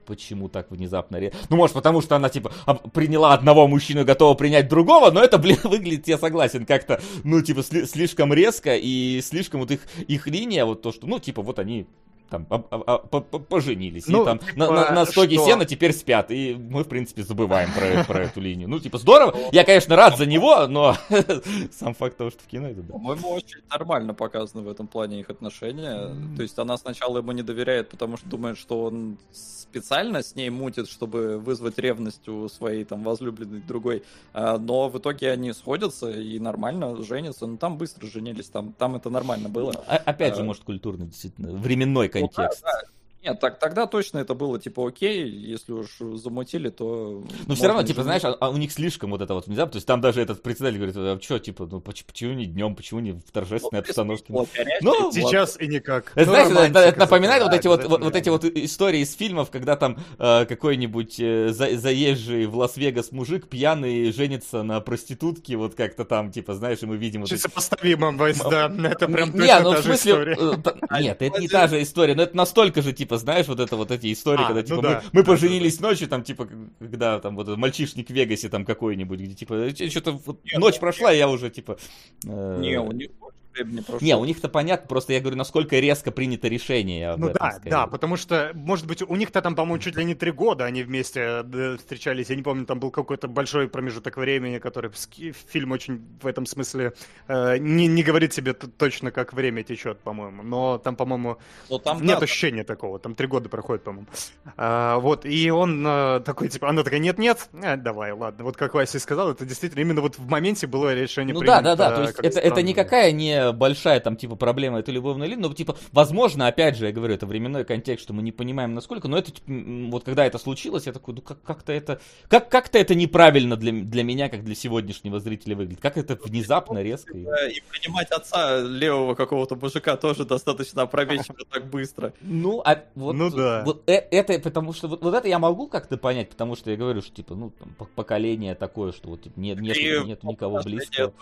почему 0.06 0.50
так 0.50 0.72
внезапно? 0.72 1.20
Ну, 1.50 1.56
может, 1.56 1.74
потому 1.74 2.02
что 2.02 2.16
она, 2.16 2.30
типа, 2.30 2.52
приняла 2.94 3.34
одного 3.34 3.68
мужчину 3.68 4.06
готова 4.06 4.36
принять 4.36 4.68
другого, 4.70 5.12
но 5.12 5.22
это, 5.22 5.38
блин, 5.38 5.60
выглядит, 5.64 6.08
я 6.08 6.18
согласен, 6.18 6.66
как-то, 6.66 7.02
ну, 7.24 7.42
типа, 7.42 7.64
слишком 7.64 8.34
резко 8.34 8.76
и 8.76 9.22
слишком 9.22 9.62
вот 9.62 9.72
их, 9.72 9.82
их 10.08 10.28
линия, 10.28 10.66
вот 10.66 10.82
то, 10.82 10.92
что, 10.92 11.08
ну, 11.08 11.20
типа, 11.20 11.42
вот 11.42 11.60
они 11.60 11.88
там 12.30 12.46
а, 12.50 12.64
а, 12.70 12.82
а, 12.96 13.20
поженились, 13.22 14.08
ну, 14.08 14.24
и 14.24 14.26
там 14.26 14.40
типа, 14.40 14.58
на, 14.58 14.72
на, 14.72 14.92
на 14.92 15.06
стоге 15.06 15.38
что? 15.38 15.46
сена 15.46 15.66
теперь 15.66 15.94
спят, 15.94 16.32
и 16.32 16.56
мы, 16.56 16.84
в 16.84 16.88
принципе, 16.88 17.24
забываем 17.24 17.70
про, 17.74 18.04
про 18.04 18.24
эту 18.24 18.42
линию. 18.42 18.68
Ну, 18.68 18.80
типа, 18.80 18.98
здорово, 18.98 19.36
я, 19.52 19.64
конечно, 19.64 19.96
рад 19.96 20.18
за 20.18 20.26
него, 20.26 20.68
но 20.68 20.96
сам 21.72 21.94
факт 21.94 22.18
того, 22.18 22.30
что 22.30 22.40
в 22.44 22.48
кино 22.48 22.68
это, 22.68 22.82
да. 22.82 22.94
По-моему, 22.94 23.30
очень 23.30 23.62
нормально 23.70 24.14
показано 24.14 24.64
в 24.64 24.70
этом 24.70 24.88
плане 24.88 25.20
их 25.20 25.30
отношения. 25.30 26.14
То 26.36 26.42
есть 26.42 26.58
она 26.60 26.78
сначала 26.78 27.18
ему 27.18 27.32
не 27.32 27.44
доверяет, 27.44 27.90
потому 27.90 28.18
что 28.18 28.28
думает, 28.28 28.58
что 28.58 28.84
он 28.84 29.18
специально 29.32 30.24
с 30.24 30.36
ней 30.36 30.50
мутит, 30.50 30.90
чтобы 30.90 31.38
вызвать 31.38 31.78
ревность 31.78 32.28
у 32.28 32.48
своей 32.50 32.84
там 32.84 33.04
возлюбленной 33.04 33.62
другой, 33.62 34.04
но 34.34 34.90
в 34.90 34.98
итоге 34.98 35.32
они 35.32 35.54
сходятся 35.54 36.10
и 36.10 36.40
нормально 36.40 37.04
женятся, 37.04 37.48
но 37.48 37.58
там 37.58 37.78
быстро 37.78 38.08
женились, 38.08 38.48
там, 38.48 38.74
там 38.74 38.96
это 38.96 39.10
нормально 39.10 39.50
было. 39.50 39.72
Опять 39.72 40.36
же, 40.36 40.44
может, 40.44 40.64
культурно, 40.64 41.06
действительно, 41.06 41.52
временной 41.52 42.10
контекст. 42.22 42.64
Ну, 42.64 42.72
да, 42.72 42.82
да. 42.82 42.97
Нет, 43.24 43.40
так, 43.40 43.60
тогда 43.60 43.88
точно 43.88 44.20
это 44.20 44.36
было, 44.36 44.60
типа, 44.60 44.88
окей, 44.88 45.28
если 45.28 45.74
уж 45.74 45.98
замутили, 46.00 46.70
то... 46.70 47.24
Ну, 47.48 47.56
все 47.56 47.68
равно, 47.68 47.84
типа, 47.84 48.04
знаешь, 48.04 48.24
а, 48.24 48.38
а 48.40 48.50
у 48.50 48.58
них 48.58 48.72
слишком 48.72 49.12
вот 49.12 49.22
это 49.22 49.34
вот 49.34 49.48
внезапно, 49.48 49.72
то 49.74 49.78
есть 49.78 49.88
там 49.88 50.02
даже 50.02 50.22
этот 50.22 50.44
председатель 50.44 50.78
говорит, 50.78 50.96
а 50.96 51.20
что, 51.22 51.40
типа, 51.40 51.68
ну, 51.70 51.82
почему 51.82 52.34
не 52.34 52.46
днем, 52.46 52.76
почему 52.76 53.00
не 53.00 53.14
в 53.14 53.32
торжественной 53.32 53.82
ну, 53.82 53.88
обстановке? 53.88 54.34
Ну, 54.82 55.12
сейчас 55.12 55.56
вот. 55.56 55.62
и 55.62 55.68
никак. 55.68 56.12
Это, 56.16 56.26
ну, 56.26 56.50
знаешь, 56.50 56.70
это, 56.70 56.80
это 56.80 57.00
напоминает 57.00 57.44
вот 57.44 57.54
эти 57.54 57.68
вот, 57.68 57.84
вот, 57.86 58.04
вот 58.04 58.16
эти 58.16 58.30
вот 58.30 58.46
истории 58.46 59.02
из 59.02 59.14
фильмов, 59.14 59.50
когда 59.52 59.76
там 59.76 59.98
э, 60.20 60.46
какой-нибудь 60.46 61.20
э, 61.20 61.50
за, 61.50 61.78
заезжий 61.78 62.46
в 62.46 62.56
Лас-Вегас 62.56 63.12
мужик 63.12 63.48
пьяный 63.48 64.12
женится 64.12 64.64
на 64.64 64.80
проститутке, 64.80 65.58
вот 65.58 65.76
как-то 65.76 66.06
там, 66.06 66.32
типа, 66.32 66.54
знаешь, 66.54 66.80
и 66.82 66.86
мы 66.86 66.98
видим... 66.98 67.22
Вот 67.22 67.30
сопоставимо, 67.30 68.16
да, 68.50 68.72
это 68.90 69.08
прям 69.08 69.34
не, 69.34 69.60
ну, 69.60 69.74
в 69.74 69.82
смысле, 69.82 70.38
э, 70.38 71.02
Нет, 71.02 71.22
это 71.22 71.42
не 71.42 71.48
та 71.48 71.68
же 71.68 71.82
история, 71.82 72.16
но 72.16 72.24
это 72.24 72.36
настолько 72.36 72.82
же, 72.82 72.94
типа, 72.94 73.07
знаешь, 73.16 73.48
вот 73.48 73.62
это 73.62 73.78
вот 73.78 73.92
эти 73.92 74.12
истории, 74.12 74.44
а, 74.44 74.48
когда, 74.48 74.64
типа, 74.64 74.76
ну 74.76 74.82
да, 74.82 75.02
мы, 75.06 75.10
мы 75.14 75.24
да, 75.24 75.32
поженились 75.32 75.78
да. 75.78 75.88
ночью, 75.88 76.10
там, 76.10 76.24
типа, 76.24 76.50
когда 76.80 77.20
там 77.20 77.38
вот 77.38 77.56
мальчишник 77.56 78.08
в 78.10 78.14
Вегасе 78.14 78.50
там 78.50 78.66
какой-нибудь, 78.66 79.20
где, 79.20 79.34
типа, 79.34 79.54
«Э, 79.54 79.90
что-то 79.90 80.20
вот, 80.26 80.42
ночь 80.56 80.76
ну, 80.76 80.80
прошла, 80.82 81.12
я 81.12 81.30
уже, 81.30 81.50
типа... 81.50 81.78
Э... 82.26 82.58
Не, 82.60 82.82
у 82.82 82.92
них 82.92 83.12
времени 83.58 83.82
прошло. 83.82 84.06
Не, 84.06 84.16
у 84.16 84.26
них-то 84.26 84.50
понятно, 84.50 84.88
просто 84.88 85.14
я 85.14 85.20
говорю, 85.20 85.38
насколько 85.38 85.78
резко 85.80 86.12
принято 86.12 86.48
решение. 86.48 87.16
ну 87.18 87.30
этом, 87.30 87.40
да, 87.40 87.52
скорее. 87.52 87.72
да, 87.72 87.88
потому 87.88 88.18
что, 88.18 88.52
может 88.54 88.88
быть, 88.88 89.02
у 89.02 89.16
них-то 89.16 89.42
там, 89.42 89.56
по-моему, 89.56 89.80
чуть 89.80 89.96
ли 89.96 90.06
не 90.06 90.16
три 90.16 90.32
года 90.32 90.66
они 90.66 90.84
вместе 90.84 91.44
встречались. 91.78 92.30
Я 92.30 92.36
не 92.36 92.44
помню, 92.44 92.66
там 92.66 92.80
был 92.80 92.92
какой-то 92.92 93.28
большой 93.28 93.68
промежуток 93.68 94.18
времени, 94.18 94.60
который 94.60 94.92
фильм 94.92 95.72
очень 95.72 96.02
в 96.22 96.28
этом 96.28 96.46
смысле 96.46 96.94
э, 97.28 97.58
не, 97.58 97.88
не 97.88 98.04
говорит 98.04 98.34
себе 98.34 98.54
точно, 98.54 99.12
как 99.12 99.34
время 99.34 99.64
течет, 99.64 100.00
по-моему. 100.00 100.44
Но 100.44 100.78
там, 100.78 100.96
по-моему, 100.96 101.38
Но 101.70 101.80
там, 101.80 102.02
нет 102.02 102.20
да, 102.20 102.24
ощущения 102.24 102.64
да. 102.64 102.74
такого. 102.74 103.00
Там 103.00 103.16
три 103.16 103.28
года 103.28 103.50
проходит, 103.50 103.84
по-моему. 103.84 104.08
А, 104.56 105.00
вот, 105.00 105.26
и 105.26 105.50
он 105.50 105.86
э, 105.86 106.22
такой, 106.22 106.50
типа, 106.50 106.70
она 106.70 106.84
такая, 106.84 107.00
нет-нет, 107.00 107.50
э, 107.54 107.78
давай, 107.78 108.12
ладно. 108.12 108.44
Вот 108.44 108.58
как 108.58 108.74
Вася 108.74 109.00
сказал, 109.00 109.32
это 109.32 109.46
действительно 109.46 109.82
именно 109.82 110.02
вот 110.02 110.18
в 110.18 110.28
моменте 110.28 110.68
было 110.68 110.94
решение 110.94 111.34
Ну 111.34 111.42
принято, 111.42 111.62
да, 111.62 111.76
да, 111.76 111.90
да, 111.90 111.96
то 111.96 112.02
есть 112.04 112.20
это, 112.20 112.40
это 112.40 112.62
никакая 112.62 113.12
не 113.12 113.47
большая 113.52 114.00
там 114.00 114.16
типа 114.16 114.36
проблема 114.36 114.80
это 114.80 114.92
любовная 114.92 115.28
линия, 115.28 115.48
но 115.48 115.54
типа 115.54 115.78
возможно, 115.92 116.48
опять 116.48 116.78
же, 116.78 116.86
я 116.86 116.92
говорю, 116.92 117.14
это 117.14 117.26
временной 117.26 117.66
контекст, 117.66 118.04
что 118.04 118.14
мы 118.14 118.22
не 118.24 118.32
понимаем 118.32 118.74
насколько, 118.74 119.08
но 119.08 119.18
это 119.18 119.32
типа, 119.32 119.52
вот 119.92 120.04
когда 120.04 120.26
это 120.26 120.38
случилось, 120.38 120.86
я 120.86 120.94
такой, 120.94 121.14
ну 121.16 121.22
как- 121.22 121.42
как-то 121.42 121.74
это, 121.74 122.00
как- 122.28 122.50
как-то 122.50 122.78
это 122.78 122.96
неправильно 122.96 123.56
для, 123.56 123.72
для 123.72 124.04
меня, 124.04 124.30
как 124.30 124.44
для 124.44 124.56
сегодняшнего 124.56 125.20
зрителя 125.20 125.56
выглядит, 125.56 125.82
как 125.82 125.98
это 125.98 126.18
внезапно, 126.24 126.82
резко. 126.82 127.16
И, 127.16 127.22
и 127.22 127.62
принимать 127.70 128.12
отца 128.12 128.60
левого 128.62 129.16
какого-то 129.16 129.56
мужика 129.56 129.98
тоже 129.98 130.26
достаточно 130.26 130.84
опрометчиво 130.84 131.38
так 131.50 131.70
быстро. 131.70 132.14
Ну, 132.22 132.62
а 132.66 132.84
вот, 132.96 133.14
ну 133.14 133.30
да. 133.30 133.64
вот 133.66 133.84
э, 133.88 133.94
это, 134.12 134.40
потому 134.40 134.74
что 134.74 134.88
вот, 134.88 135.02
вот 135.02 135.14
это 135.14 135.28
я 135.28 135.40
могу 135.40 135.68
как-то 135.68 135.98
понять, 135.98 136.30
потому 136.30 136.56
что 136.56 136.72
я 136.72 136.78
говорю, 136.78 137.02
что 137.02 137.12
типа, 137.12 137.36
ну, 137.36 137.52
там, 137.52 137.76
поколение 137.96 138.56
такое, 138.56 138.92
что 138.92 139.10
вот 139.10 139.24
типа, 139.24 139.40
нет, 139.40 139.60
нет, 139.60 139.78
нет, 139.78 140.06
нет 140.06 140.24
никого 140.24 140.62
близкого. 140.62 141.14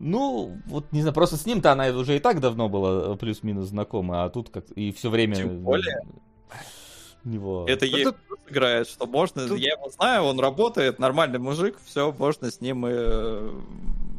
Ну, 0.00 0.56
вот 0.66 0.92
не 0.92 1.00
знаю, 1.00 1.14
просто 1.14 1.33
с 1.36 1.46
ним-то 1.46 1.72
она 1.72 1.88
уже 1.88 2.16
и 2.16 2.20
так 2.20 2.40
давно 2.40 2.68
была 2.68 3.16
плюс-минус 3.16 3.68
знакома, 3.68 4.24
а 4.24 4.30
тут 4.30 4.50
как 4.50 4.70
и 4.70 4.92
все 4.92 5.10
время... 5.10 5.36
Тем 5.36 5.60
более, 5.60 6.00
него. 7.24 7.64
Это 7.68 7.86
ей 7.86 8.04
тут... 8.04 8.16
играет, 8.48 8.88
что 8.88 9.06
можно, 9.06 9.48
тут... 9.48 9.58
я 9.58 9.72
его 9.72 9.88
знаю, 9.90 10.24
он 10.24 10.38
работает, 10.38 10.98
нормальный 10.98 11.38
мужик, 11.38 11.76
все, 11.84 12.12
можно 12.12 12.50
с 12.50 12.60
ним 12.60 12.86
и 12.86 12.92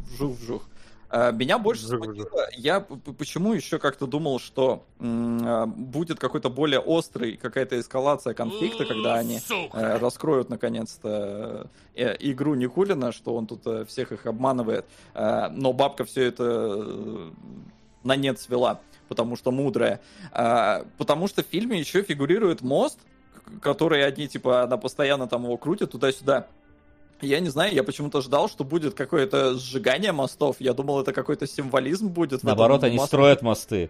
вжух-вжух. 0.10 0.68
А, 1.16 1.32
меня 1.32 1.58
больше 1.58 1.86
смутило, 1.86 2.50
я 2.58 2.82
почему 2.82 3.54
еще 3.54 3.80
как-то 3.80 4.06
думал, 4.06 4.38
что 4.40 4.84
м- 5.00 5.72
будет 5.72 6.20
какой-то 6.20 6.50
более 6.50 6.80
острый, 6.82 7.38
какая-то 7.38 7.80
эскалация 7.80 8.34
конфликта, 8.34 8.84
когда 8.86 9.16
они 9.16 9.40
э, 9.74 9.98
раскроют 9.98 10.50
наконец-то 10.50 11.70
э, 11.94 12.16
игру 12.20 12.56
Никулина, 12.56 13.14
что 13.14 13.34
он 13.34 13.48
тут 13.48 13.62
э, 13.66 13.86
всех 13.86 14.12
их 14.12 14.26
обманывает, 14.26 14.86
э, 15.14 15.48
но 15.52 15.72
бабка 15.72 16.04
все 16.04 16.24
это 16.26 16.44
э, 16.44 17.32
на 18.04 18.18
нет 18.18 18.38
свела, 18.38 18.82
потому 19.08 19.38
что 19.38 19.52
мудрая. 19.52 20.02
Э, 20.34 20.84
потому 20.98 21.30
что 21.30 21.44
в 21.44 21.46
фильме 21.48 21.80
еще 21.80 22.02
фигурирует 22.02 22.62
мост, 22.62 23.00
который 23.62 24.04
одни, 24.06 24.28
типа, 24.28 24.64
она 24.64 24.76
постоянно 24.76 25.28
там 25.28 25.44
его 25.44 25.56
крутит 25.56 25.92
туда-сюда. 25.92 26.48
Я 27.22 27.40
не 27.40 27.50
знаю, 27.50 27.74
я 27.74 27.84
почему-то 27.84 28.22
ждал, 28.22 28.50
что 28.50 28.64
будет 28.64 28.94
какое-то 28.94 29.56
сжигание 29.56 30.12
мостов. 30.12 30.58
Я 30.60 30.74
думал, 30.74 31.02
это 31.02 31.14
какой-то 31.14 31.48
символизм 31.48 32.10
будет. 32.10 32.44
Наоборот, 32.44 32.84
они 32.84 32.98
мосту. 32.98 33.08
строят 33.08 33.42
мосты. 33.42 33.90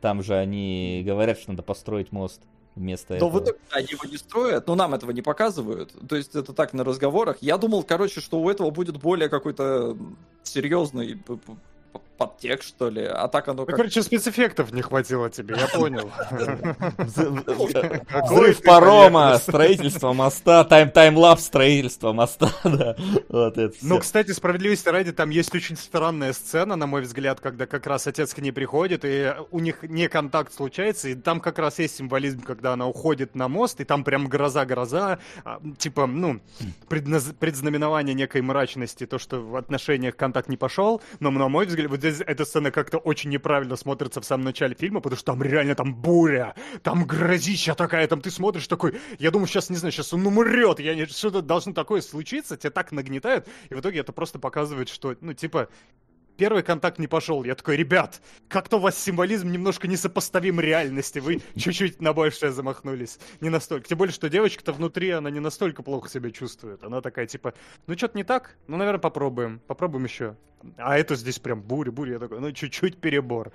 Там 0.00 0.22
же 0.22 0.34
они 0.34 1.02
говорят, 1.06 1.38
что 1.38 1.52
надо 1.52 1.62
построить 1.62 2.12
мост 2.12 2.42
вместо 2.74 3.14
Но 3.14 3.16
этого. 3.16 3.30
Но 3.30 3.38
вот 3.38 3.58
они 3.70 3.88
его 3.90 4.04
не 4.10 4.16
строят, 4.16 4.66
но 4.66 4.74
нам 4.74 4.94
этого 4.94 5.10
не 5.12 5.22
показывают. 5.22 5.94
То 6.08 6.16
есть 6.16 6.34
это 6.34 6.52
так 6.52 6.72
на 6.72 6.84
разговорах. 6.84 7.38
Я 7.40 7.56
думал, 7.58 7.82
короче, 7.82 8.20
что 8.20 8.40
у 8.40 8.50
этого 8.50 8.70
будет 8.70 8.98
более 8.98 9.28
какой-то 9.28 9.96
серьезный 10.42 11.20
подтекст, 12.26 12.68
что 12.68 12.88
ли, 12.88 13.04
а 13.04 13.28
так 13.28 13.48
оно 13.48 13.66
как... 13.66 13.76
Короче, 13.76 14.02
спецэффектов 14.02 14.72
не 14.72 14.82
хватило 14.82 15.30
тебе, 15.30 15.56
я 15.58 15.66
понял. 15.68 16.10
Взрыв 18.24 18.62
парома, 18.62 19.38
строительство 19.38 20.12
моста, 20.12 20.64
тайм-таймлапс 20.64 21.40
строительство 21.40 22.12
моста, 22.12 22.50
да. 22.64 22.96
Вот 23.28 23.58
это 23.58 23.74
Ну, 23.82 23.98
кстати, 23.98 24.32
справедливости 24.32 24.88
ради, 24.88 25.12
там 25.12 25.30
есть 25.30 25.54
очень 25.54 25.76
странная 25.76 26.32
сцена, 26.32 26.76
на 26.76 26.86
мой 26.86 27.02
взгляд, 27.02 27.40
когда 27.40 27.66
как 27.66 27.86
раз 27.86 28.06
отец 28.06 28.34
к 28.34 28.38
ней 28.38 28.52
приходит, 28.52 29.04
и 29.04 29.34
у 29.50 29.58
них 29.58 29.82
не 29.82 30.08
контакт 30.08 30.52
случается, 30.52 31.08
и 31.08 31.14
там 31.14 31.40
как 31.40 31.58
раз 31.58 31.78
есть 31.78 31.96
символизм, 31.96 32.40
когда 32.40 32.72
она 32.72 32.86
уходит 32.86 33.34
на 33.34 33.48
мост, 33.48 33.80
и 33.80 33.84
там 33.84 34.04
прям 34.04 34.26
гроза-гроза, 34.26 35.18
а, 35.44 35.60
типа, 35.78 36.06
ну, 36.06 36.40
предзнаменование 36.88 38.14
некой 38.14 38.42
мрачности, 38.42 39.06
то, 39.06 39.18
что 39.18 39.40
в 39.40 39.56
отношениях 39.56 40.16
контакт 40.16 40.48
не 40.48 40.56
пошел, 40.56 41.02
но, 41.20 41.30
на 41.30 41.48
мой 41.48 41.66
взгляд, 41.66 41.90
вот 41.90 41.98
здесь 41.98 42.11
эта 42.20 42.44
сцена 42.44 42.70
как-то 42.70 42.98
очень 42.98 43.30
неправильно 43.30 43.76
смотрится 43.76 44.20
в 44.20 44.24
самом 44.24 44.44
начале 44.44 44.74
фильма, 44.74 45.00
потому 45.00 45.16
что 45.16 45.32
там 45.32 45.42
реально 45.42 45.74
там 45.74 45.94
буря, 45.94 46.54
там 46.82 47.04
грозища 47.04 47.74
такая, 47.74 48.06
там 48.06 48.20
ты 48.20 48.30
смотришь 48.30 48.66
такой, 48.66 49.00
я 49.18 49.30
думаю, 49.30 49.46
сейчас, 49.46 49.70
не 49.70 49.76
знаю, 49.76 49.92
сейчас 49.92 50.12
он 50.12 50.26
умрет, 50.26 50.80
я 50.80 50.94
не, 50.94 51.06
что-то 51.06 51.42
должно 51.42 51.72
такое 51.72 52.00
случиться, 52.00 52.56
тебя 52.56 52.70
так 52.70 52.92
нагнетают, 52.92 53.46
и 53.70 53.74
в 53.74 53.80
итоге 53.80 54.00
это 54.00 54.12
просто 54.12 54.38
показывает, 54.38 54.88
что, 54.88 55.16
ну, 55.20 55.32
типа, 55.32 55.68
первый 56.36 56.62
контакт 56.62 56.98
не 56.98 57.06
пошел. 57.06 57.44
Я 57.44 57.54
такой, 57.54 57.76
ребят, 57.76 58.20
как-то 58.48 58.76
у 58.76 58.80
вас 58.80 58.98
символизм 58.98 59.50
немножко 59.50 59.88
несопоставим 59.88 60.60
реальности. 60.60 61.18
Вы 61.18 61.42
чуть-чуть 61.56 62.00
на 62.00 62.12
большее 62.12 62.52
замахнулись. 62.52 63.18
Не 63.40 63.48
настолько. 63.48 63.88
Тем 63.88 63.98
более, 63.98 64.12
что 64.12 64.28
девочка-то 64.28 64.72
внутри, 64.72 65.10
она 65.10 65.30
не 65.30 65.40
настолько 65.40 65.82
плохо 65.82 66.08
себя 66.08 66.30
чувствует. 66.30 66.82
Она 66.84 67.00
такая, 67.00 67.26
типа, 67.26 67.54
ну 67.86 67.96
что-то 67.96 68.16
не 68.16 68.24
так? 68.24 68.56
Ну, 68.66 68.76
наверное, 68.76 69.00
попробуем. 69.00 69.60
Попробуем 69.66 70.04
еще. 70.04 70.36
А 70.76 70.96
это 70.96 71.16
здесь 71.16 71.38
прям 71.38 71.60
буря-буря. 71.60 72.14
Я 72.14 72.18
такой, 72.18 72.40
ну, 72.40 72.52
чуть-чуть 72.52 72.98
перебор. 72.98 73.52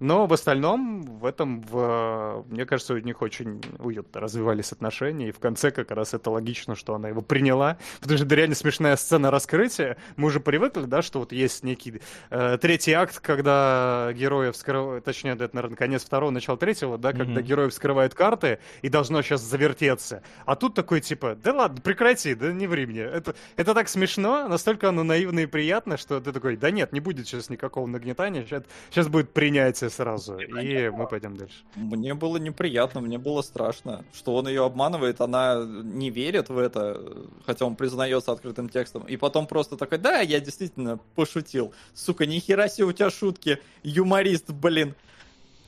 Но 0.00 0.26
в 0.26 0.32
остальном, 0.32 1.02
в 1.02 1.24
этом, 1.24 1.60
в, 1.62 2.44
мне 2.48 2.66
кажется, 2.66 2.94
у 2.94 2.98
них 2.98 3.22
очень 3.22 3.62
уютно 3.78 4.20
развивались 4.20 4.72
отношения. 4.72 5.28
И 5.28 5.32
в 5.32 5.38
конце 5.38 5.70
как 5.70 5.90
раз 5.90 6.14
это 6.14 6.30
логично, 6.30 6.74
что 6.74 6.94
она 6.94 7.08
его 7.08 7.22
приняла. 7.22 7.78
Потому 8.00 8.18
что 8.18 8.26
это 8.26 8.34
реально 8.34 8.54
смешная 8.54 8.96
сцена 8.96 9.30
раскрытия. 9.30 9.96
Мы 10.16 10.28
уже 10.28 10.40
привыкли, 10.40 10.82
да, 10.82 11.02
что 11.02 11.20
вот 11.20 11.32
есть 11.32 11.64
некий 11.64 12.00
э, 12.30 12.58
третий 12.60 12.92
акт, 12.92 13.20
когда 13.20 14.10
герои 14.14 14.50
вскрывают, 14.50 15.04
точнее, 15.04 15.32
это, 15.32 15.50
наверное, 15.52 15.76
конец 15.76 16.04
второго, 16.04 16.30
начало 16.30 16.56
третьего, 16.56 16.98
да, 16.98 17.12
когда 17.12 17.40
mm-hmm. 17.40 17.44
герои 17.44 17.68
вскрывают 17.68 18.14
карты 18.14 18.58
и 18.82 18.88
должно 18.88 19.22
сейчас 19.22 19.40
завертеться. 19.42 20.22
А 20.44 20.56
тут 20.56 20.74
такой, 20.74 21.00
типа, 21.00 21.36
да 21.42 21.52
ладно, 21.52 21.80
прекрати, 21.80 22.34
да 22.34 22.52
не 22.52 22.66
ври 22.66 22.86
мне. 22.86 23.02
Это, 23.02 23.34
это 23.56 23.74
так 23.74 23.88
смешно, 23.88 24.48
настолько 24.48 24.88
оно 24.88 25.02
наивно 25.02 25.40
и 25.40 25.46
приятно, 25.46 25.96
что 25.96 26.20
ты 26.20 26.32
такой, 26.32 26.56
да 26.56 26.70
нет, 26.70 26.92
не 26.92 27.00
будет 27.00 27.26
сейчас 27.26 27.50
никакого 27.50 27.86
нагнетания, 27.86 28.44
сейчас, 28.44 28.64
сейчас 28.90 29.08
будет 29.08 29.32
принятие 29.32 29.90
сразу, 29.90 30.38
и 30.38 30.90
мы 30.90 31.06
пойдем 31.06 31.36
дальше. 31.36 31.56
Мне 31.74 32.14
было 32.14 32.36
неприятно, 32.36 33.00
мне 33.00 33.18
было 33.18 33.42
страшно, 33.42 34.04
что 34.12 34.34
он 34.34 34.48
ее 34.48 34.64
обманывает, 34.64 35.20
она 35.20 35.64
не 35.64 36.10
верит 36.10 36.48
в 36.48 36.58
это, 36.58 37.00
хотя 37.46 37.64
он 37.64 37.76
признается 37.76 38.32
открытым 38.32 38.68
текстом, 38.68 39.04
и 39.04 39.16
потом 39.16 39.46
просто 39.46 39.76
такой, 39.76 39.98
да, 39.98 40.20
я 40.20 40.40
действительно 40.40 40.98
пошутил. 41.14 41.72
Сука, 42.08 42.24
нихера 42.24 42.68
себе 42.68 42.86
у 42.86 42.92
тебя 42.92 43.10
шутки, 43.10 43.58
юморист, 43.82 44.48
блин. 44.48 44.94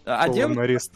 А 0.07 0.27
Юморист. 0.27 0.93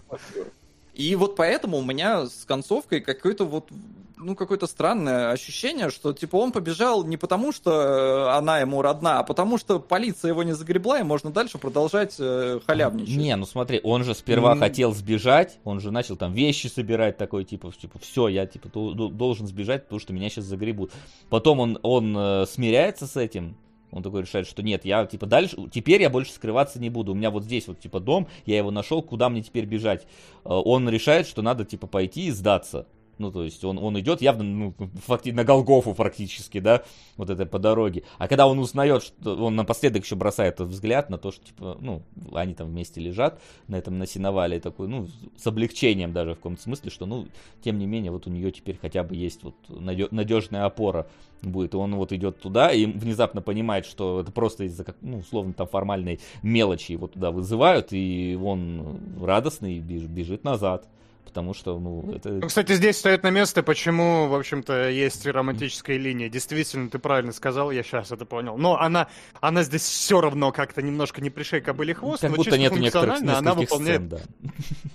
И 0.94 1.14
вот 1.16 1.36
поэтому 1.36 1.76
у 1.76 1.84
меня 1.84 2.24
с 2.24 2.46
концовкой 2.46 3.02
какой-то 3.02 3.44
вот 3.44 3.68
ну, 4.16 4.34
какое-то 4.34 4.66
странное 4.66 5.32
ощущение, 5.32 5.90
что, 5.90 6.14
типа, 6.14 6.36
он 6.36 6.50
побежал 6.50 7.04
не 7.04 7.18
потому, 7.18 7.52
что 7.52 7.72
э, 7.72 8.38
она 8.38 8.60
ему 8.60 8.80
родна, 8.80 9.18
а 9.18 9.22
потому, 9.22 9.58
что 9.58 9.78
полиция 9.80 10.30
его 10.30 10.42
не 10.44 10.54
загребла, 10.54 10.98
и 11.00 11.02
можно 11.02 11.30
дальше 11.30 11.58
продолжать 11.58 12.14
э, 12.18 12.60
халявничать. 12.66 13.16
Не, 13.16 13.36
ну 13.36 13.44
смотри, 13.44 13.82
он 13.84 14.02
же 14.02 14.14
сперва 14.14 14.54
mm. 14.54 14.58
хотел 14.60 14.94
сбежать, 14.94 15.58
он 15.64 15.80
же 15.80 15.90
начал 15.90 16.16
там 16.16 16.32
вещи 16.32 16.68
собирать, 16.68 17.18
такой, 17.18 17.44
типа, 17.44 17.70
типа, 17.78 17.98
все, 17.98 18.28
я, 18.28 18.46
типа, 18.46 18.70
должен 18.70 19.46
сбежать, 19.46 19.84
потому 19.84 20.00
что 20.00 20.14
меня 20.14 20.30
сейчас 20.30 20.46
загребут. 20.46 20.90
Потом 21.28 21.60
он, 21.60 21.78
он 21.82 22.16
э, 22.16 22.46
смиряется 22.46 23.06
с 23.06 23.18
этим, 23.18 23.56
он 23.94 24.02
такой 24.02 24.22
решает, 24.22 24.48
что 24.48 24.60
нет, 24.60 24.84
я 24.84 25.06
типа 25.06 25.24
дальше, 25.24 25.56
теперь 25.72 26.02
я 26.02 26.10
больше 26.10 26.32
скрываться 26.32 26.80
не 26.80 26.90
буду. 26.90 27.12
У 27.12 27.14
меня 27.14 27.30
вот 27.30 27.44
здесь 27.44 27.68
вот 27.68 27.78
типа 27.78 28.00
дом, 28.00 28.26
я 28.44 28.56
его 28.56 28.72
нашел, 28.72 29.02
куда 29.02 29.28
мне 29.28 29.40
теперь 29.40 29.66
бежать? 29.66 30.02
Э, 30.44 30.48
он 30.48 30.88
решает, 30.88 31.28
что 31.28 31.42
надо 31.42 31.64
типа 31.64 31.86
пойти 31.86 32.26
и 32.26 32.30
сдаться. 32.32 32.88
Ну, 33.18 33.30
то 33.30 33.44
есть 33.44 33.64
он, 33.64 33.78
он 33.78 33.98
идет 34.00 34.20
явно 34.22 34.44
ну, 34.44 34.74
факти- 35.06 35.32
на 35.32 35.44
Голгофу 35.44 35.94
практически, 35.94 36.60
да, 36.60 36.82
вот 37.16 37.30
это 37.30 37.46
по 37.46 37.58
дороге. 37.58 38.02
А 38.18 38.28
когда 38.28 38.46
он 38.46 38.58
узнает, 38.58 39.02
что 39.02 39.36
он 39.36 39.56
напоследок 39.56 40.04
еще 40.04 40.16
бросает 40.16 40.54
этот 40.54 40.68
взгляд 40.68 41.10
на 41.10 41.18
то, 41.18 41.30
что, 41.30 41.44
типа, 41.46 41.78
ну, 41.80 42.02
они 42.32 42.54
там 42.54 42.68
вместе 42.68 43.00
лежат 43.00 43.40
на 43.68 43.76
этом 43.76 43.98
на 43.98 44.06
сеновале, 44.06 44.60
такой, 44.60 44.88
ну, 44.88 45.08
с 45.36 45.46
облегчением 45.46 46.12
даже 46.12 46.32
в 46.32 46.36
каком-то 46.36 46.62
смысле, 46.62 46.90
что, 46.90 47.06
ну, 47.06 47.26
тем 47.62 47.78
не 47.78 47.86
менее, 47.86 48.10
вот 48.10 48.26
у 48.26 48.30
нее 48.30 48.50
теперь 48.50 48.78
хотя 48.80 49.02
бы 49.02 49.14
есть 49.14 49.42
вот 49.42 49.54
надежная 49.68 50.64
опора 50.64 51.06
будет. 51.42 51.74
И 51.74 51.76
он 51.76 51.94
вот 51.94 52.12
идет 52.12 52.40
туда 52.40 52.70
и 52.70 52.86
внезапно 52.86 53.42
понимает, 53.42 53.86
что 53.86 54.20
это 54.20 54.32
просто 54.32 54.64
из-за, 54.64 54.84
ну, 55.00 55.18
условно, 55.18 55.52
там 55.52 55.66
формальной 55.66 56.20
мелочи 56.42 56.92
его 56.92 57.06
туда 57.06 57.30
вызывают, 57.30 57.88
и 57.92 58.38
он 58.42 59.00
радостный 59.20 59.78
бежит 59.78 60.44
назад 60.44 60.88
потому 61.24 61.54
что, 61.54 61.78
ну, 61.78 62.12
это... 62.14 62.30
Ну, 62.30 62.46
кстати, 62.46 62.74
здесь 62.74 62.98
стоит 62.98 63.22
на 63.22 63.30
место, 63.30 63.62
почему, 63.62 64.28
в 64.28 64.34
общем-то, 64.34 64.90
есть 64.90 65.26
романтическая 65.26 65.96
линия. 65.96 66.28
Действительно, 66.28 66.88
ты 66.88 66.98
правильно 66.98 67.32
сказал, 67.32 67.70
я 67.70 67.82
сейчас 67.82 68.12
это 68.12 68.24
понял. 68.24 68.56
Но 68.56 68.78
она, 68.78 69.08
она 69.40 69.62
здесь 69.62 69.82
все 69.82 70.20
равно 70.20 70.52
как-то 70.52 70.82
немножко 70.82 71.20
не 71.20 71.30
пришей 71.30 71.60
кобыли 71.60 71.92
хвост, 71.92 72.22
как 72.22 72.30
но 72.30 72.36
будто 72.36 72.56
нет 72.58 72.76
некоторых 72.76 73.20
она 73.20 73.54
выполняет... 73.54 74.02
Сцен, 74.02 74.08
да. 74.08 74.18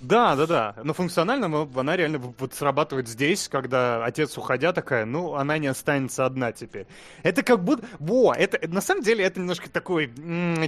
да, 0.00 0.36
да, 0.36 0.46
да. 0.46 0.82
Но 0.84 0.94
функционально 0.94 1.68
она 1.74 1.96
реально 1.96 2.18
вот 2.18 2.54
срабатывает 2.54 3.08
здесь, 3.08 3.48
когда 3.48 4.04
отец, 4.04 4.38
уходя, 4.38 4.72
такая, 4.72 5.04
ну, 5.04 5.34
она 5.34 5.58
не 5.58 5.66
останется 5.66 6.24
одна 6.24 6.52
теперь. 6.52 6.86
Это 7.22 7.42
как 7.42 7.62
будто... 7.62 7.84
Во, 7.98 8.32
это, 8.32 8.66
на 8.68 8.80
самом 8.80 9.02
деле, 9.02 9.24
это 9.24 9.40
немножко 9.40 9.68
такой 9.68 10.10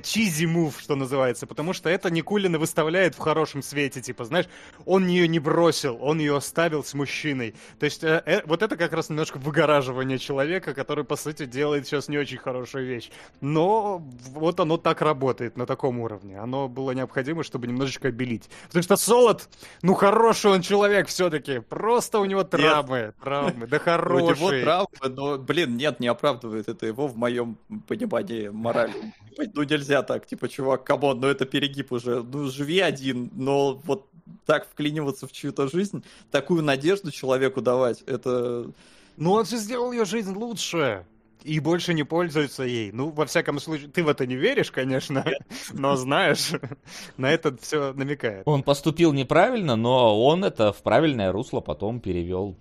чизи 0.02 0.44
мув, 0.44 0.80
что 0.80 0.96
называется, 0.96 1.46
потому 1.46 1.72
что 1.72 1.88
это 1.88 2.10
Никулина 2.10 2.58
выставляет 2.58 3.14
в 3.14 3.18
хорошем 3.18 3.62
свете, 3.62 4.02
типа, 4.02 4.24
знаешь, 4.24 4.46
он 4.84 5.06
ее 5.06 5.28
не 5.28 5.38
бросит 5.38 5.51
бросил, 5.52 5.98
он 6.00 6.18
ее 6.18 6.36
оставил 6.36 6.82
с 6.82 6.94
мужчиной. 6.94 7.54
То 7.78 7.84
есть 7.84 8.02
э, 8.02 8.22
э, 8.24 8.40
вот 8.46 8.62
это 8.62 8.76
как 8.76 8.92
раз 8.94 9.10
немножко 9.10 9.36
выгораживание 9.36 10.18
человека, 10.18 10.72
который, 10.72 11.04
по 11.04 11.16
сути, 11.16 11.44
делает 11.44 11.86
сейчас 11.86 12.08
не 12.08 12.16
очень 12.16 12.38
хорошую 12.38 12.86
вещь. 12.86 13.10
Но 13.42 13.98
вот 14.30 14.60
оно 14.60 14.78
так 14.78 15.02
работает 15.02 15.58
на 15.58 15.66
таком 15.66 16.00
уровне. 16.00 16.38
Оно 16.38 16.68
было 16.68 16.92
необходимо, 16.92 17.42
чтобы 17.42 17.66
немножечко 17.66 18.08
обелить. 18.08 18.48
Потому 18.68 18.82
что 18.82 18.96
Солод, 18.96 19.48
ну 19.82 19.92
хороший 19.94 20.50
он 20.50 20.62
человек 20.62 21.08
все-таки. 21.08 21.58
Просто 21.58 22.18
у 22.18 22.24
него 22.24 22.44
травмы. 22.44 22.98
Нет. 22.98 23.16
Травмы, 23.22 23.66
да 23.66 23.78
хороший. 23.78 24.22
У 24.22 24.50
него 24.50 24.64
травмы, 24.64 25.08
но, 25.08 25.38
блин, 25.38 25.76
нет, 25.76 26.00
не 26.00 26.06
оправдывает 26.06 26.68
это 26.68 26.86
его 26.86 27.08
в 27.08 27.16
моем 27.16 27.58
понимании 27.86 28.48
морали. 28.48 29.12
Ну 29.54 29.62
нельзя 29.64 30.02
так, 30.02 30.26
типа, 30.26 30.48
чувак, 30.48 30.84
come 30.84 31.05
on, 31.05 31.20
ну 31.20 31.28
это 31.28 31.44
перегиб 31.44 31.92
уже. 31.92 32.22
Ну 32.22 32.46
живи 32.46 32.80
один, 32.80 33.30
но 33.34 33.74
вот 33.84 34.06
так 34.46 34.68
вклиниваться 34.68 35.26
в 35.26 35.32
чью-то 35.42 35.68
жизнь, 35.68 36.04
такую 36.30 36.62
надежду 36.62 37.10
человеку 37.10 37.60
давать, 37.60 38.02
это... 38.06 38.70
Ну 39.16 39.32
он 39.32 39.44
же 39.44 39.58
сделал 39.58 39.92
ее 39.92 40.04
жизнь 40.04 40.32
лучше 40.32 41.04
и 41.44 41.60
больше 41.60 41.92
не 41.94 42.04
пользуется 42.04 42.62
ей. 42.62 42.92
Ну, 42.92 43.10
во 43.10 43.26
всяком 43.26 43.58
случае, 43.58 43.88
ты 43.88 44.02
в 44.02 44.08
это 44.08 44.26
не 44.26 44.36
веришь, 44.36 44.70
конечно, 44.70 45.24
но 45.72 45.96
знаешь, 45.96 46.52
на 47.16 47.30
это 47.30 47.56
все 47.58 47.92
намекает. 47.92 48.42
Он 48.46 48.62
поступил 48.62 49.12
неправильно, 49.12 49.76
но 49.76 50.24
он 50.24 50.44
это 50.44 50.72
в 50.72 50.82
правильное 50.82 51.32
русло 51.32 51.60
потом 51.60 52.00
перевел. 52.00 52.56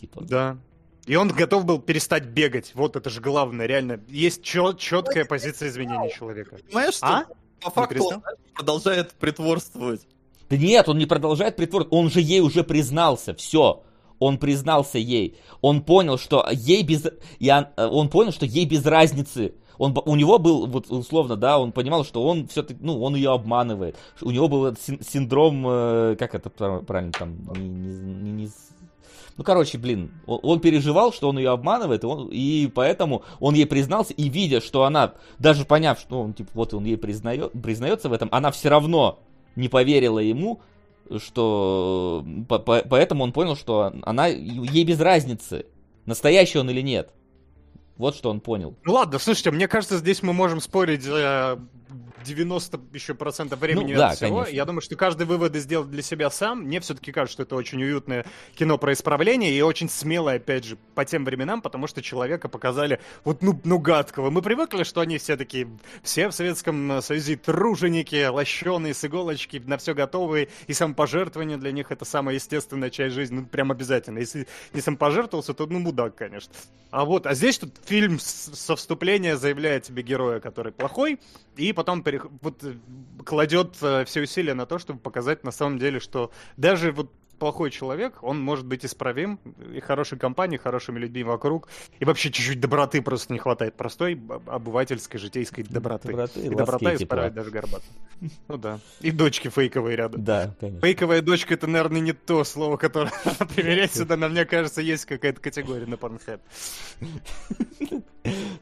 Типа. 0.00 0.22
Да. 0.22 0.58
И 1.06 1.16
он 1.16 1.28
готов 1.28 1.64
был 1.64 1.80
перестать 1.80 2.26
бегать. 2.26 2.72
Вот 2.74 2.94
это 2.94 3.10
же 3.10 3.20
главное, 3.20 3.66
реально. 3.66 4.00
Есть 4.08 4.42
чет 4.42 4.78
четкая 4.78 5.24
позиция 5.24 5.68
изменения 5.68 6.10
человека. 6.10 6.58
Понимаешь, 6.68 6.94
что 6.94 7.06
а? 7.06 7.26
по 7.60 7.70
факту 7.70 8.04
он 8.04 8.22
продолжает 8.54 9.12
притворствовать. 9.12 10.06
Нет, 10.50 10.88
он 10.88 10.98
не 10.98 11.06
продолжает 11.06 11.56
притворство, 11.56 11.94
он 11.94 12.10
же 12.10 12.20
ей 12.20 12.40
уже 12.40 12.64
признался, 12.64 13.34
все. 13.34 13.82
Он 14.18 14.36
признался 14.36 14.98
ей. 14.98 15.36
Он 15.62 15.82
понял, 15.82 16.18
что 16.18 16.46
ей 16.52 16.82
без... 16.82 17.06
Я... 17.38 17.72
Он 17.76 18.08
понял, 18.08 18.32
что 18.32 18.44
ей 18.44 18.66
без 18.66 18.84
разницы. 18.84 19.54
Он, 19.78 19.96
у 20.04 20.14
него 20.14 20.38
был, 20.38 20.66
вот 20.66 20.90
условно, 20.90 21.36
да, 21.36 21.58
он 21.58 21.72
понимал, 21.72 22.04
что 22.04 22.22
он 22.22 22.46
все-таки, 22.48 22.78
ну, 22.82 23.00
он 23.02 23.16
ее 23.16 23.32
обманывает. 23.32 23.96
У 24.20 24.30
него 24.30 24.46
был 24.46 24.76
синдром, 24.76 25.64
э, 25.66 26.16
как 26.18 26.34
это 26.34 26.50
правильно 26.50 27.12
там, 27.12 27.38
не, 27.56 27.68
не, 27.68 28.30
не, 28.30 28.50
ну, 29.38 29.44
короче, 29.44 29.78
блин, 29.78 30.12
он, 30.26 30.40
он 30.42 30.60
переживал, 30.60 31.14
что 31.14 31.30
он 31.30 31.38
ее 31.38 31.48
обманывает, 31.48 32.04
и, 32.04 32.06
он, 32.06 32.28
и 32.30 32.66
поэтому 32.66 33.22
он 33.38 33.54
ей 33.54 33.64
признался, 33.64 34.12
и 34.12 34.28
видя, 34.28 34.60
что 34.60 34.84
она, 34.84 35.14
даже 35.38 35.64
поняв, 35.64 35.98
что 35.98 36.20
он, 36.20 36.34
типа, 36.34 36.50
вот 36.52 36.74
он 36.74 36.84
ей 36.84 36.98
признает, 36.98 37.50
признается 37.52 38.10
в 38.10 38.12
этом, 38.12 38.28
она 38.32 38.50
все 38.50 38.68
равно 38.68 39.18
не 39.56 39.68
поверила 39.68 40.18
ему, 40.18 40.60
что 41.18 42.24
по, 42.48 42.58
поэтому 42.58 43.24
он 43.24 43.32
понял, 43.32 43.56
что 43.56 43.92
она 44.02 44.26
ей 44.26 44.84
без 44.84 45.00
разницы, 45.00 45.66
настоящий 46.06 46.58
он 46.58 46.70
или 46.70 46.80
нет. 46.80 47.12
Вот 48.00 48.16
что 48.16 48.30
он 48.30 48.40
понял. 48.40 48.74
Ну 48.84 48.94
ладно, 48.94 49.18
слушайте, 49.18 49.50
мне 49.50 49.68
кажется, 49.68 49.98
здесь 49.98 50.22
мы 50.22 50.32
можем 50.32 50.62
спорить 50.62 51.04
э, 51.06 51.58
90 52.24 52.80
еще 52.92 53.14
процентов 53.14 53.58
времени 53.60 53.92
ну, 53.92 53.98
да, 53.98 54.10
всего. 54.10 54.38
Конечно. 54.38 54.54
Я 54.54 54.64
думаю, 54.64 54.80
что 54.80 54.96
каждый 54.96 55.26
вывод 55.26 55.54
сделал 55.56 55.84
для 55.84 56.02
себя 56.02 56.30
сам. 56.30 56.62
Мне 56.62 56.80
все-таки 56.80 57.12
кажется, 57.12 57.34
что 57.34 57.42
это 57.42 57.56
очень 57.56 57.82
уютное 57.82 58.24
кино 58.54 58.78
про 58.78 58.92
исправление 58.92 59.52
и 59.52 59.60
очень 59.62 59.88
смелое, 59.88 60.36
опять 60.36 60.64
же, 60.64 60.76
по 60.94 61.04
тем 61.04 61.24
временам, 61.24 61.62
потому 61.62 61.86
что 61.86 62.02
человека 62.02 62.48
показали 62.48 63.00
вот 63.24 63.42
ну, 63.42 63.60
ну 63.64 63.78
гадкого. 63.78 64.30
Мы 64.30 64.42
привыкли, 64.42 64.84
что 64.84 65.00
они 65.00 65.18
все 65.18 65.36
такие, 65.36 65.68
все 66.02 66.28
в 66.28 66.32
Советском 66.32 67.02
Союзе 67.02 67.36
труженики, 67.36 68.26
лощеные 68.26 68.94
с 68.94 69.04
иголочки, 69.04 69.62
на 69.64 69.78
все 69.78 69.94
готовые, 69.94 70.48
и 70.66 70.72
самопожертвование 70.72 71.56
для 71.56 71.72
них 71.72 71.90
это 71.90 72.04
самая 72.04 72.36
естественная 72.36 72.90
часть 72.90 73.14
жизни, 73.14 73.40
ну 73.40 73.46
прям 73.46 73.70
обязательно. 73.70 74.18
Если 74.18 74.46
не 74.72 74.80
самопожертвовался, 74.80 75.54
то 75.54 75.66
ну 75.66 75.78
мудак, 75.78 76.14
конечно. 76.14 76.52
А 76.90 77.04
вот, 77.04 77.26
а 77.26 77.34
здесь 77.34 77.58
тут 77.58 77.74
фильм 77.90 78.20
со 78.20 78.76
вступления 78.76 79.36
заявляет 79.36 79.82
тебе 79.82 80.04
героя, 80.04 80.38
который 80.38 80.70
плохой, 80.70 81.18
и 81.56 81.72
потом 81.72 82.04
перех... 82.04 82.26
вот, 82.40 82.62
э, 82.62 82.76
кладет 83.26 83.76
э, 83.82 84.04
все 84.04 84.22
усилия 84.22 84.54
на 84.54 84.64
то, 84.64 84.78
чтобы 84.78 85.00
показать 85.00 85.42
на 85.42 85.50
самом 85.50 85.80
деле, 85.80 85.98
что 85.98 86.30
даже 86.56 86.92
вот 86.92 87.10
плохой 87.40 87.70
человек, 87.70 88.22
он 88.22 88.38
может 88.40 88.66
быть 88.66 88.84
исправим, 88.84 89.40
и 89.74 89.80
хорошей 89.80 90.18
компании, 90.18 90.58
хорошими 90.58 90.98
людьми 91.00 91.24
вокруг, 91.24 91.68
и 91.98 92.04
вообще 92.04 92.30
чуть-чуть 92.30 92.60
доброты 92.60 93.02
просто 93.02 93.32
не 93.32 93.40
хватает, 93.40 93.74
простой 93.74 94.14
об- 94.14 94.48
обывательской, 94.48 95.18
житейской 95.18 95.64
доброты. 95.64 96.08
Доброты, 96.08 96.40
и 96.40 96.48
доброта 96.50 96.94
исправит 96.94 97.34
даже 97.34 97.50
Горбата. 97.50 97.84
Ну 98.46 98.58
да. 98.58 98.78
И 99.00 99.10
дочки 99.10 99.48
фейковые 99.48 99.96
рядом. 99.96 100.22
Да, 100.22 100.54
конечно. 100.60 100.80
Фейковая 100.82 101.22
дочка 101.22 101.54
это, 101.54 101.66
наверное, 101.66 102.00
не 102.00 102.12
то 102.12 102.44
слово, 102.44 102.76
которое 102.76 103.12
надо 103.24 103.46
примерять 103.46 103.94
сюда, 103.94 104.16
но 104.16 104.28
мне 104.28 104.44
кажется, 104.44 104.82
есть 104.82 105.06
какая-то 105.06 105.40
категория 105.40 105.86
на 105.86 105.94
Pornhub. 105.94 106.40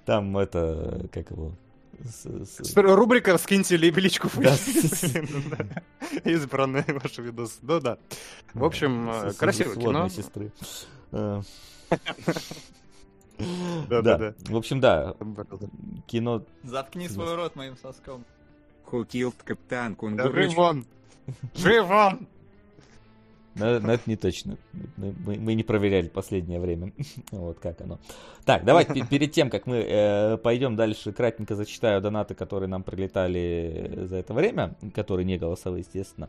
Там 0.07 0.39
это, 0.39 1.09
как 1.13 1.31
его... 1.31 1.53
с- 2.05 2.45
с- 2.63 2.77
Рубрика 2.77 3.37
«Скиньте 3.39 3.77
ли- 3.77 3.91
личку 3.91 4.29
в 4.29 4.41
Да. 4.41 4.55
Избранные 6.25 6.85
ваши 6.89 7.23
видосы. 7.23 7.59
Ну 7.63 7.81
да. 7.81 7.99
В 8.55 8.65
общем, 8.65 9.11
э, 9.11 9.33
красивое 9.35 9.77
кино. 9.77 10.09
сестры. 10.09 10.53
Э, 11.13 11.43
Да, 13.89 14.03
Да, 14.03 14.19
да, 14.19 14.35
в 14.49 14.57
общем, 14.57 14.81
да, 14.81 15.15
кино 16.09 16.45
Заткни 16.65 17.09
свой 17.09 17.37
рот 17.37 17.55
моим 17.55 17.77
соском. 17.77 18.25
Who 18.91 19.07
killed 19.07 19.35
Капитан 19.45 19.93
Да 19.93 19.99
Кунгурыч? 19.99 20.47
жив 20.49 20.55
вон! 20.57 20.87
Жив 21.55 21.87
вон! 21.87 22.27
Но, 23.59 23.79
но 23.81 23.93
это 23.93 24.03
не 24.07 24.17
точно. 24.17 24.57
Мы, 24.97 25.37
мы- 25.37 25.55
не 25.55 25.63
проверяли 25.63 26.09
последнее 26.09 26.61
время. 26.61 26.93
вот 27.33 27.59
как 27.59 27.81
оно. 27.81 27.99
Так, 28.45 28.65
давайте 28.65 28.95
пе- 28.95 29.07
перед 29.07 29.33
тем, 29.33 29.51
как 29.51 29.67
мы 29.67 29.77
э, 29.77 30.37
пойдем 30.39 30.77
дальше, 30.77 31.13
кратенько 31.13 31.55
зачитаю 31.55 32.01
донаты, 32.01 32.35
которые 32.35 32.69
нам 32.69 32.83
прилетали 32.83 34.07
за 34.09 34.17
это 34.17 34.35
время, 34.35 34.77
которые 34.95 35.25
не 35.25 35.39
голосовые, 35.39 35.81
естественно. 35.81 36.29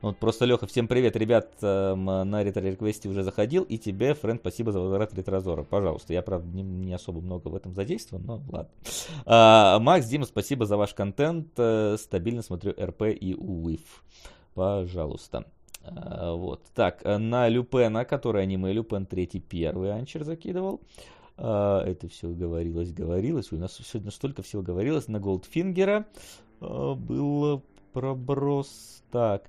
Вот 0.00 0.18
просто, 0.18 0.46
Леха, 0.46 0.66
всем 0.66 0.88
привет, 0.88 1.14
ребят, 1.14 1.52
эм, 1.62 2.04
на 2.04 2.42
ретро 2.42 2.60
реквесте 2.60 3.08
уже 3.08 3.22
заходил, 3.22 3.62
и 3.62 3.78
тебе, 3.78 4.14
Фрэнд, 4.14 4.40
спасибо 4.40 4.72
за 4.72 4.80
возврат 4.80 5.14
ретрозора, 5.14 5.62
пожалуйста. 5.62 6.12
Я, 6.12 6.22
правда, 6.22 6.48
не, 6.48 6.64
не 6.64 6.92
особо 6.92 7.20
много 7.20 7.46
в 7.46 7.54
этом 7.54 7.72
задействован, 7.76 8.24
но 8.26 8.42
ладно. 8.48 8.70
А, 9.26 9.78
Макс, 9.78 10.06
Дима, 10.08 10.24
спасибо 10.24 10.66
за 10.66 10.76
ваш 10.76 10.92
контент, 10.94 11.50
э, 11.56 11.96
стабильно 12.00 12.42
смотрю 12.42 12.74
РП 12.80 13.02
и 13.02 13.36
УИФ. 13.36 14.02
Пожалуйста. 14.54 15.44
А, 15.84 16.34
Вот. 16.34 16.62
Так, 16.74 17.02
э, 17.04 17.18
на 17.18 17.48
Люпена, 17.48 18.04
который 18.04 18.42
аниме 18.42 18.72
Люпен 18.72 19.06
3 19.06 19.40
первый 19.40 19.92
Анчер 19.92 20.24
закидывал. 20.24 20.80
А, 21.36 21.82
Это 21.84 22.08
все 22.08 22.28
говорилось, 22.28 22.92
говорилось. 22.92 23.52
У 23.52 23.56
нас 23.56 23.76
сегодня 23.84 24.10
столько 24.10 24.42
всего 24.42 24.62
говорилось. 24.62 25.08
На 25.08 25.18
Голдфингера 25.20 26.06
а, 26.60 26.94
был 26.94 27.62
проброс. 27.92 29.02
Так, 29.10 29.48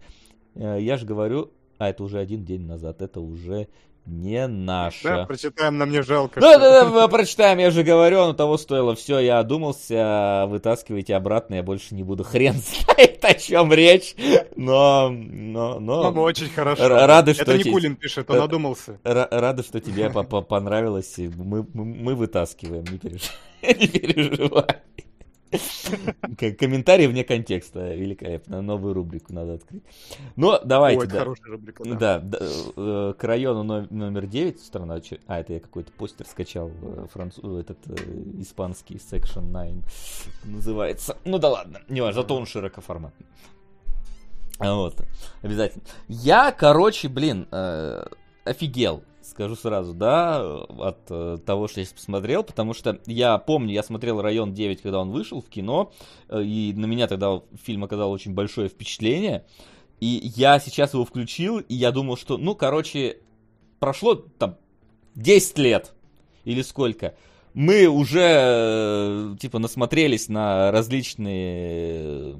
э, 0.55 0.77
я 0.81 0.97
же 0.97 1.05
говорю, 1.05 1.51
а 1.77 1.89
это 1.89 2.03
уже 2.03 2.19
один 2.19 2.43
день 2.43 2.65
назад, 2.65 3.01
это 3.01 3.21
уже 3.21 3.67
не 4.05 4.47
наше. 4.47 5.03
Да, 5.03 5.25
прочитаем, 5.25 5.77
нам 5.77 5.89
не 5.91 6.01
жалко. 6.03 6.39
Да, 6.41 6.57
да, 6.57 6.89
да, 6.89 7.07
прочитаем, 7.07 7.59
я 7.59 7.71
же 7.71 7.83
говорю, 7.83 8.19
оно 8.21 8.33
того 8.33 8.57
стоило. 8.57 8.95
Все, 8.95 9.19
я 9.19 9.39
одумался, 9.39 10.45
вытаскивайте 10.47 11.15
обратно, 11.15 11.55
я 11.55 11.63
больше 11.63 11.95
не 11.95 12.03
буду. 12.03 12.23
Хрен 12.23 12.55
знает, 12.55 13.23
о 13.23 13.33
чем 13.33 13.71
речь. 13.73 14.15
Но, 14.55 15.09
но, 15.09 15.79
но... 15.79 16.11
Ну, 16.11 16.21
очень 16.21 16.49
хорошо. 16.49 16.87
Рады, 16.87 17.33
что 17.33 17.43
Это 17.43 17.57
не 17.57 17.63
те- 17.63 17.71
Кулин 17.71 17.95
пишет, 17.95 18.29
он 18.29 18.37
Э, 18.37 18.43
одумался. 18.43 18.99
Ра- 19.03 19.27
Рада, 19.31 19.63
что 19.63 19.79
тебе 19.79 20.09
по- 20.09 20.23
по- 20.23 20.41
понравилось. 20.41 21.15
Мы, 21.17 21.65
мы, 21.73 21.85
мы 21.85 22.15
вытаскиваем, 22.15 22.85
не 22.85 22.97
переживай. 23.61 24.81
Комментарий 26.59 27.07
вне 27.07 27.23
контекста. 27.23 27.93
Великолепно. 27.93 28.61
Новую 28.61 28.93
рубрику 28.93 29.33
надо 29.33 29.53
открыть. 29.53 29.83
Но 30.35 30.59
давайте. 30.63 30.99
Ой, 30.99 31.05
это 31.05 31.13
да. 31.13 31.19
хорошая 31.19 31.51
рубрика. 31.51 31.83
да. 31.83 31.95
Да, 31.95 32.19
да, 32.19 32.37
э, 32.41 33.13
к 33.17 33.23
району 33.23 33.63
но- 33.63 33.87
номер 33.89 34.25
9 34.25 34.59
страна. 34.59 34.99
А, 35.27 35.39
это 35.39 35.53
я 35.53 35.59
какой-то 35.59 35.91
постер 35.91 36.25
скачал, 36.27 36.71
э, 36.81 37.05
француз, 37.11 37.61
этот 37.61 37.77
э, 37.87 37.95
испанский 38.39 38.95
Section 38.95 39.45
9 39.51 39.83
называется. 40.45 41.17
Ну 41.25 41.39
да 41.39 41.49
ладно, 41.49 41.81
не 41.89 42.01
важно, 42.01 42.21
зато 42.21 42.35
он 42.35 42.45
широкоформатный. 42.45 43.25
А 44.59 44.75
Вот, 44.75 44.95
обязательно. 45.41 45.83
Я, 46.07 46.51
короче, 46.51 47.09
блин, 47.09 47.47
э, 47.51 48.05
офигел, 48.45 49.03
скажу 49.25 49.55
сразу, 49.55 49.93
да, 49.93 50.63
от 50.63 50.99
э, 51.09 51.37
того, 51.45 51.67
что 51.67 51.81
я 51.81 51.87
посмотрел, 51.93 52.43
потому 52.43 52.73
что 52.73 52.99
я 53.05 53.37
помню, 53.37 53.73
я 53.73 53.83
смотрел 53.83 54.21
«Район 54.21 54.53
9», 54.53 54.79
когда 54.81 54.99
он 54.99 55.11
вышел 55.11 55.41
в 55.41 55.49
кино, 55.49 55.91
э, 56.29 56.43
и 56.43 56.73
на 56.73 56.85
меня 56.85 57.07
тогда 57.07 57.41
фильм 57.63 57.83
оказал 57.83 58.11
очень 58.11 58.33
большое 58.33 58.69
впечатление, 58.69 59.45
и 59.99 60.31
я 60.35 60.59
сейчас 60.59 60.93
его 60.93 61.05
включил, 61.05 61.59
и 61.59 61.73
я 61.73 61.91
думал, 61.91 62.17
что, 62.17 62.37
ну, 62.37 62.55
короче, 62.55 63.17
прошло 63.79 64.15
там 64.15 64.57
10 65.15 65.57
лет, 65.59 65.93
или 66.43 66.61
сколько, 66.61 67.15
мы 67.53 67.87
уже, 67.87 68.29
э, 68.29 69.35
типа, 69.39 69.59
насмотрелись 69.59 70.27
на 70.27 70.71
различные 70.71 72.35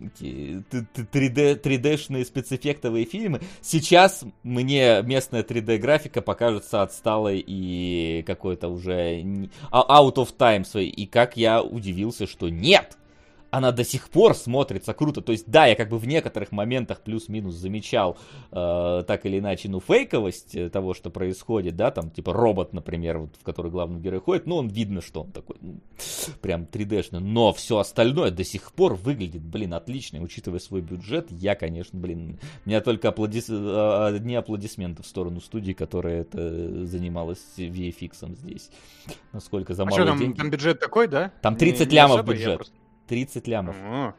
3D, 0.00 1.60
3D-шные 1.60 2.24
спецэффектовые 2.24 3.04
фильмы. 3.04 3.40
Сейчас 3.60 4.24
мне 4.42 5.02
местная 5.02 5.42
3D-графика 5.42 6.22
покажется 6.22 6.82
отсталой 6.82 7.42
и 7.44 8.22
какой-то 8.26 8.68
уже 8.68 9.24
а- 9.70 10.02
out 10.02 10.14
of 10.14 10.36
time 10.36 10.64
своей. 10.64 10.90
И 10.90 11.06
как 11.06 11.36
я 11.36 11.62
удивился, 11.62 12.26
что 12.26 12.48
нет! 12.48 12.96
Она 13.50 13.72
до 13.72 13.82
сих 13.84 14.10
пор 14.10 14.34
смотрится 14.34 14.92
круто. 14.92 15.20
То 15.22 15.32
есть, 15.32 15.44
да, 15.48 15.66
я 15.66 15.74
как 15.74 15.88
бы 15.88 15.98
в 15.98 16.06
некоторых 16.06 16.52
моментах 16.52 17.00
плюс-минус 17.00 17.54
замечал 17.54 18.18
э, 18.52 19.04
так 19.06 19.24
или 19.24 19.38
иначе, 19.38 19.68
ну, 19.68 19.80
фейковость 19.80 20.54
э, 20.54 20.68
того, 20.68 20.92
что 20.94 21.10
происходит, 21.10 21.74
да, 21.76 21.90
там, 21.90 22.10
типа 22.10 22.32
робот, 22.32 22.72
например, 22.74 23.18
вот, 23.18 23.30
в 23.40 23.44
который 23.44 23.70
главный 23.70 24.00
герой 24.00 24.20
ходит, 24.20 24.46
ну, 24.46 24.56
он 24.56 24.68
видно, 24.68 25.00
что 25.00 25.22
он 25.22 25.32
такой, 25.32 25.56
ну, 25.60 25.80
прям 26.42 26.64
3D-шный, 26.70 27.20
но 27.20 27.52
все 27.54 27.78
остальное 27.78 28.30
до 28.30 28.44
сих 28.44 28.72
пор 28.72 28.94
выглядит, 28.94 29.42
блин, 29.42 29.72
отлично, 29.74 30.18
и 30.18 30.20
учитывая 30.20 30.60
свой 30.60 30.82
бюджет, 30.82 31.28
я, 31.30 31.54
конечно, 31.54 31.98
блин, 31.98 32.38
у 32.66 32.68
меня 32.68 32.80
только 32.82 33.08
аплодис... 33.08 33.46
э, 33.48 34.06
одни 34.14 34.34
аплодисменты 34.34 35.02
в 35.02 35.06
сторону 35.06 35.40
студии, 35.40 35.72
которая 35.72 36.20
это 36.22 36.84
занималась 36.84 37.40
VFX 37.56 38.36
здесь. 38.36 38.70
Насколько 39.32 39.74
за 39.74 39.84
А 39.84 39.90
что 39.90 40.04
там, 40.04 40.18
деньги. 40.18 40.36
там 40.36 40.50
бюджет 40.50 40.80
такой, 40.80 41.08
да? 41.08 41.32
Там 41.40 41.54
Не- 41.54 41.58
30 41.60 41.88
не 41.88 41.94
лямов 41.96 42.16
особо, 42.16 42.32
я 42.32 42.38
бюджет. 42.38 42.56
просто- 42.56 42.74
30 43.08 43.48
лямов. 43.48 43.76
О, 43.82 44.14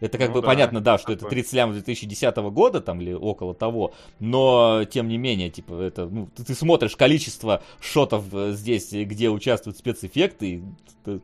Это 0.00 0.18
как 0.18 0.28
Ну 0.28 0.34
бы 0.34 0.40
да, 0.42 0.46
понятно, 0.48 0.80
да, 0.80 0.98
что 0.98 1.12
это 1.12 1.20
такое. 1.22 1.30
30 1.36 1.52
лямов 1.54 1.74
2010 1.76 2.36
года 2.36 2.80
там 2.80 3.00
или 3.00 3.12
около 3.12 3.54
того, 3.54 3.94
но 4.20 4.84
тем 4.90 5.08
не 5.08 5.16
менее, 5.16 5.50
типа, 5.50 5.74
это, 5.80 6.06
ну, 6.06 6.28
ты, 6.34 6.44
ты 6.44 6.54
смотришь 6.54 6.96
количество 6.96 7.62
шотов 7.80 8.24
э, 8.32 8.52
здесь, 8.52 8.92
э, 8.92 9.04
где 9.04 9.30
участвуют 9.30 9.78
спецэффекты, 9.78 10.46
и 10.50 10.62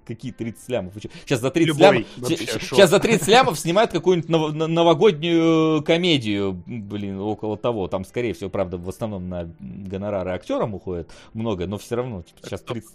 какие 0.07 0.31
30 0.33 0.69
лямов. 0.69 0.93
Сейчас 1.25 1.41
за 1.41 1.51
30 1.51 1.69
Любой 1.69 1.97
лямов, 1.99 2.09
шот. 2.19 2.63
сейчас 2.63 2.91
за 2.91 3.01
30 3.01 3.29
лямов 3.29 3.59
снимают 3.59 3.91
какую-нибудь 3.93 4.31
нов- 4.31 4.53
новогоднюю 4.53 5.83
комедию, 5.83 6.63
блин, 6.67 7.19
около 7.19 7.57
того. 7.57 7.89
Там, 7.89 8.05
скорее 8.05 8.35
всего, 8.35 8.51
правда, 8.51 8.77
в 8.79 8.89
основном 8.89 9.29
на 9.29 9.51
гонорары 9.59 10.31
актерам 10.33 10.75
уходит 10.75 11.11
много, 11.35 11.67
но 11.67 11.77
все 11.79 11.97
равно, 11.97 12.23
типа, 12.23 12.39
сейчас 12.47 12.61
30... 12.63 12.91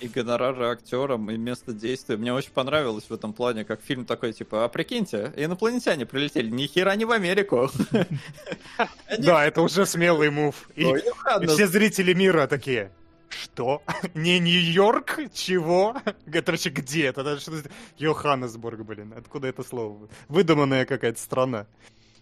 И 0.00 0.08
гонорары 0.08 0.66
актерам, 0.66 1.30
и 1.30 1.36
место 1.36 1.72
действия. 1.72 2.16
Мне 2.16 2.32
очень 2.32 2.52
понравилось 2.52 3.04
в 3.08 3.12
этом 3.14 3.32
плане, 3.32 3.64
как 3.64 3.80
фильм 3.80 4.04
такой, 4.04 4.32
типа, 4.32 4.64
а 4.64 4.68
прикиньте, 4.68 5.32
инопланетяне 5.36 6.06
прилетели, 6.06 6.50
ни 6.50 6.66
хера 6.66 6.94
не 6.96 7.04
в 7.04 7.12
Америку. 7.12 7.70
Да, 9.18 9.46
это 9.46 9.62
уже 9.62 9.86
смелый 9.86 10.30
мув. 10.30 10.68
И 10.74 10.84
ладно. 10.84 11.48
все 11.48 11.66
зрители 11.66 12.12
мира 12.12 12.46
такие, 12.46 12.92
что? 13.28 13.82
Не 14.14 14.38
Нью-Йорк? 14.38 15.18
Чего? 15.32 15.96
Короче, 16.30 16.70
где 16.70 17.06
это? 17.06 17.38
Йоханнесбург, 17.98 18.80
блин. 18.80 19.14
Откуда 19.16 19.48
это 19.48 19.62
слово? 19.62 20.08
Выдуманная 20.28 20.84
какая-то 20.84 21.20
страна. 21.20 21.66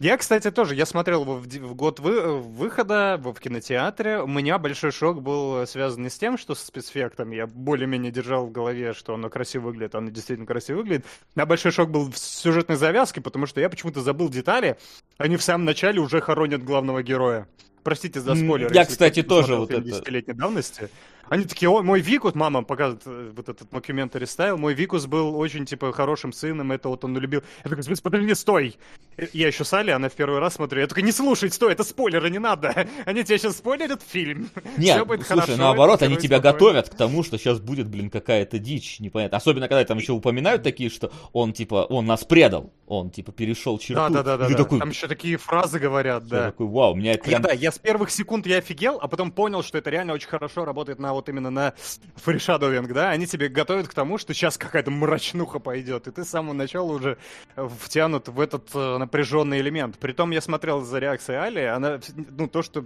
Я, 0.00 0.16
кстати, 0.16 0.50
тоже, 0.50 0.74
я 0.74 0.86
смотрел 0.86 1.22
его 1.22 1.36
в, 1.36 1.46
в 1.46 1.74
год 1.74 2.00
вы- 2.00 2.38
выхода 2.40 3.16
в 3.22 3.32
в 3.32 3.40
кинотеатре. 3.40 4.20
У 4.20 4.26
меня 4.26 4.58
большой 4.58 4.90
шок 4.90 5.22
был 5.22 5.66
связан 5.66 6.02
не 6.02 6.10
с 6.10 6.18
тем, 6.18 6.36
что 6.36 6.54
со 6.54 6.66
спецэффектами. 6.66 7.36
Я 7.36 7.46
более-менее 7.46 8.10
держал 8.10 8.46
в 8.46 8.52
голове, 8.52 8.92
что 8.92 9.14
оно 9.14 9.30
красиво 9.30 9.66
выглядит, 9.66 9.94
оно 9.94 10.10
действительно 10.10 10.46
красиво 10.46 10.78
выглядит. 10.78 11.04
У 11.34 11.38
меня 11.38 11.46
большой 11.46 11.70
шок 11.72 11.90
был 11.90 12.10
в 12.10 12.18
сюжетной 12.18 12.76
завязке, 12.76 13.20
потому 13.20 13.46
что 13.46 13.60
я 13.60 13.68
почему-то 13.70 14.00
забыл 14.00 14.28
детали. 14.28 14.76
Они 15.16 15.36
в 15.36 15.42
самом 15.42 15.64
начале 15.64 16.00
уже 16.00 16.20
хоронят 16.20 16.64
главного 16.64 17.02
героя. 17.02 17.46
Простите 17.82 18.20
за 18.20 18.34
спойлер. 18.34 18.72
я, 18.72 18.86
кстати, 18.86 19.22
тоже 19.22 19.56
вот 19.56 19.70
это- 19.70 19.82
десятилетней 19.82 20.34
давности. 20.34 20.88
Они 21.28 21.44
такие, 21.44 21.68
ой, 21.68 21.82
мой 21.82 22.01
Викус, 22.01 22.34
мама 22.34 22.62
показывает 22.62 23.02
э, 23.06 23.32
вот 23.34 23.48
этот 23.48 23.72
mockumentary 23.72 24.24
style, 24.24 24.56
мой 24.59 24.74
Викус 24.74 25.06
был 25.06 25.36
очень, 25.38 25.64
типа, 25.66 25.92
хорошим 25.92 26.32
сыном, 26.32 26.72
это 26.72 26.88
вот 26.88 27.05
он 27.05 27.16
любил. 27.18 27.42
Я 27.64 27.70
такой, 27.70 27.82
«Смотри, 27.82 28.02
подожди, 28.02 28.34
стой! 28.34 28.76
Э, 29.16 29.26
Я 29.32 29.46
еще 29.48 29.64
с 29.64 29.72
Али, 29.72 29.90
она 29.90 30.09
в 30.09 30.12
первый 30.12 30.38
раз 30.40 30.55
смотрю, 30.55 30.80
я 30.80 30.86
такой, 30.86 31.02
не 31.02 31.12
слушай, 31.12 31.51
стой, 31.51 31.72
это 31.72 31.84
спойлеры, 31.84 32.30
не 32.30 32.38
надо! 32.38 32.86
Они 33.06 33.24
тебе 33.24 33.38
сейчас 33.38 33.56
спойлерят 33.56 34.02
фильм. 34.02 34.51
Нет, 34.76 34.96
Всё 34.96 35.05
будет 35.06 35.26
слушай, 35.26 35.40
хорошо, 35.46 35.56
наоборот, 35.56 36.02
они 36.02 36.16
тебя 36.16 36.38
спокойно». 36.38 36.52
готовят 36.52 36.88
к 36.90 36.94
тому, 36.94 37.22
что 37.22 37.38
сейчас 37.38 37.60
будет, 37.60 37.88
блин, 37.88 38.10
какая-то 38.10 38.59
дичь, 38.59 39.01
непонятно. 39.01 39.38
Особенно, 39.38 39.68
когда 39.68 39.84
там 39.84 39.98
еще 39.98 40.12
упоминают 40.12 40.62
такие, 40.62 40.90
что 40.90 41.10
он, 41.32 41.52
типа, 41.52 41.86
он 41.88 42.06
нас 42.06 42.24
предал, 42.24 42.72
он, 42.86 43.10
типа, 43.10 43.32
перешел 43.32 43.78
черту. 43.78 44.12
Да, 44.12 44.22
да, 44.22 44.48
такой, 44.48 44.78
Там 44.78 44.90
еще 44.90 45.09
такие 45.09 45.36
фразы 45.36 45.78
говорят, 45.78 46.24
я 46.24 46.28
да. 46.28 46.44
такой, 46.46 46.66
вау, 46.66 46.94
меня 46.94 47.12
это 47.14 47.30
Я, 47.30 47.38
прям... 47.38 47.42
да, 47.42 47.52
я 47.52 47.72
с 47.72 47.78
первых 47.78 48.10
секунд 48.10 48.46
я 48.46 48.59
офигел, 48.59 48.98
а 49.01 49.09
потом 49.09 49.32
понял, 49.32 49.62
что 49.62 49.78
это 49.78 49.90
реально 49.90 50.12
очень 50.12 50.28
хорошо 50.28 50.64
работает 50.64 50.98
на 50.98 51.13
вот 51.14 51.28
именно 51.28 51.50
на 51.50 51.74
фришадовинг, 52.16 52.92
да? 52.92 53.10
Они 53.10 53.26
тебе 53.26 53.48
готовят 53.48 53.88
к 53.88 53.94
тому, 53.94 54.18
что 54.18 54.34
сейчас 54.34 54.58
какая-то 54.58 54.90
мрачнуха 54.90 55.58
пойдет, 55.58 56.06
и 56.06 56.10
ты 56.10 56.24
с 56.24 56.28
самого 56.28 56.52
начала 56.52 56.92
уже 56.92 57.18
втянут 57.56 58.28
в 58.28 58.40
этот 58.40 58.68
э, 58.74 58.98
напряженный 58.98 59.60
элемент. 59.60 59.98
Притом 59.98 60.30
я 60.30 60.40
смотрел 60.40 60.82
за 60.82 60.98
реакцией 60.98 61.38
Али, 61.38 61.62
она, 61.62 62.00
ну, 62.30 62.48
то, 62.48 62.62
что 62.62 62.84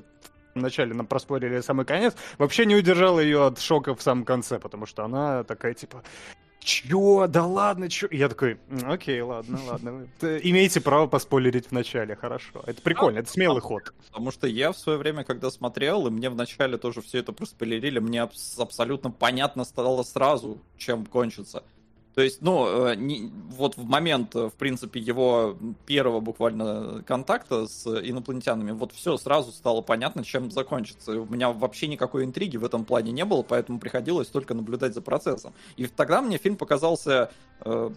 вначале 0.54 0.94
нам 0.94 1.06
проспорили 1.06 1.60
самый 1.60 1.86
конец, 1.86 2.14
вообще 2.38 2.66
не 2.66 2.76
удержала 2.76 3.20
ее 3.20 3.46
от 3.46 3.60
шока 3.60 3.94
в 3.94 4.02
самом 4.02 4.24
конце, 4.24 4.58
потому 4.58 4.86
что 4.86 5.04
она 5.04 5.44
такая, 5.44 5.74
типа, 5.74 6.02
Чё? 6.68 7.26
Да 7.28 7.46
ладно, 7.46 7.88
чё? 7.88 8.08
Я 8.10 8.28
такой, 8.28 8.58
«М, 8.68 8.90
окей, 8.90 9.22
ладно, 9.22 9.58
ладно. 9.70 10.06
Имеете 10.20 10.82
право 10.82 11.06
поспойлерить 11.06 11.68
в 11.68 11.72
начале, 11.72 12.14
хорошо. 12.14 12.62
Это 12.66 12.82
прикольно, 12.82 13.20
это 13.20 13.30
смелый 13.30 13.62
ход. 13.62 13.94
Потому 14.06 14.30
что 14.30 14.46
я 14.46 14.72
в 14.72 14.76
свое 14.78 14.98
время, 14.98 15.24
когда 15.24 15.50
смотрел, 15.50 16.06
и 16.06 16.10
мне 16.10 16.28
вначале 16.28 16.76
тоже 16.76 17.00
все 17.00 17.18
это 17.20 17.32
проспойлерили, 17.32 18.00
мне 18.00 18.20
абс- 18.20 18.58
абсолютно 18.58 19.10
понятно 19.10 19.64
стало 19.64 20.02
сразу, 20.02 20.60
чем 20.76 21.06
кончится. 21.06 21.62
То 22.14 22.22
есть, 22.22 22.42
ну, 22.42 22.88
э, 22.88 22.94
не- 22.96 23.30
вот 23.50 23.76
в 23.76 23.84
момент, 23.84 24.34
э, 24.34 24.48
в 24.48 24.54
принципе, 24.54 24.98
его 24.98 25.56
первого 25.86 26.20
буквально 26.20 27.02
контакта 27.06 27.66
с 27.68 27.86
инопланетянами, 27.86 28.72
вот 28.72 28.92
все 28.92 29.16
сразу 29.16 29.52
стало 29.52 29.82
понятно, 29.82 30.24
чем 30.24 30.50
закончится. 30.50 31.12
У 31.20 31.26
меня 31.26 31.52
вообще 31.52 31.86
никакой 31.86 32.24
интриги 32.24 32.56
в 32.56 32.64
этом 32.64 32.84
плане 32.84 33.12
не 33.12 33.24
было, 33.24 33.42
поэтому 33.42 33.78
приходилось 33.78 34.28
только 34.28 34.54
наблюдать 34.54 34.94
за 34.94 35.00
процессом. 35.00 35.52
И 35.76 35.86
тогда 35.86 36.20
мне 36.20 36.38
фильм 36.38 36.56
показался 36.56 37.30
э, 37.64 37.90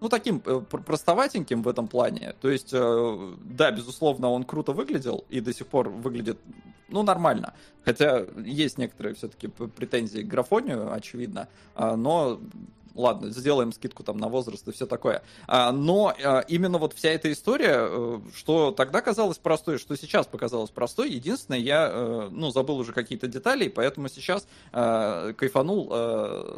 ну, 0.00 0.08
таким 0.08 0.40
пр- 0.40 0.60
простоватеньким 0.82 1.62
в 1.62 1.68
этом 1.68 1.88
плане. 1.88 2.34
То 2.40 2.50
есть, 2.50 2.72
да, 2.72 3.70
безусловно, 3.70 4.30
он 4.30 4.44
круто 4.44 4.72
выглядел 4.72 5.24
и 5.30 5.40
до 5.40 5.54
сих 5.54 5.66
пор 5.66 5.88
выглядит, 5.88 6.38
ну, 6.88 7.02
нормально. 7.02 7.54
Хотя 7.84 8.26
есть 8.44 8.76
некоторые 8.76 9.14
все-таки 9.14 9.48
претензии 9.48 10.20
к 10.20 10.26
графонию, 10.26 10.92
очевидно. 10.92 11.48
А, 11.74 11.96
Но 11.96 12.38
ладно, 12.94 13.30
сделаем 13.30 13.72
скидку 13.72 14.02
там 14.02 14.18
на 14.18 14.28
возраст 14.28 14.66
и 14.68 14.72
все 14.72 14.86
такое. 14.86 15.22
А, 15.46 15.72
Но 15.72 16.14
а, 16.22 16.40
именно 16.48 16.78
вот 16.78 16.94
вся 16.94 17.10
эта 17.10 17.30
история, 17.32 17.76
э, 17.78 18.20
что 18.34 18.70
тогда 18.70 19.00
казалось 19.00 19.38
простой, 19.38 19.78
что 19.78 19.96
сейчас 19.96 20.26
показалось 20.26 20.70
простой, 20.70 21.10
единственное, 21.10 21.58
я, 21.58 21.88
э, 21.90 22.28
ну, 22.30 22.50
забыл 22.50 22.78
уже 22.78 22.92
какие-то 22.92 23.26
детали, 23.26 23.68
поэтому 23.68 24.08
сейчас 24.08 24.46
э, 24.72 25.32
кайфанул 25.36 25.90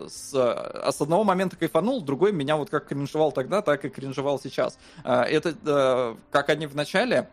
с, 0.09 0.33
а 0.35 0.91
с 0.93 1.01
одного 1.01 1.25
момента 1.25 1.57
кайфанул, 1.57 2.01
другой 2.01 2.33
меня 2.33 2.57
вот 2.57 2.71
как 2.71 2.87
кринжевал 2.87 3.33
тогда, 3.33 3.63
так 3.63 3.85
и 3.85 3.89
кринжевал 3.89 4.39
сейчас. 4.39 4.79
Это 5.05 6.17
как 6.31 6.49
они 6.49 6.67
в 6.67 6.75
начале 6.75 7.29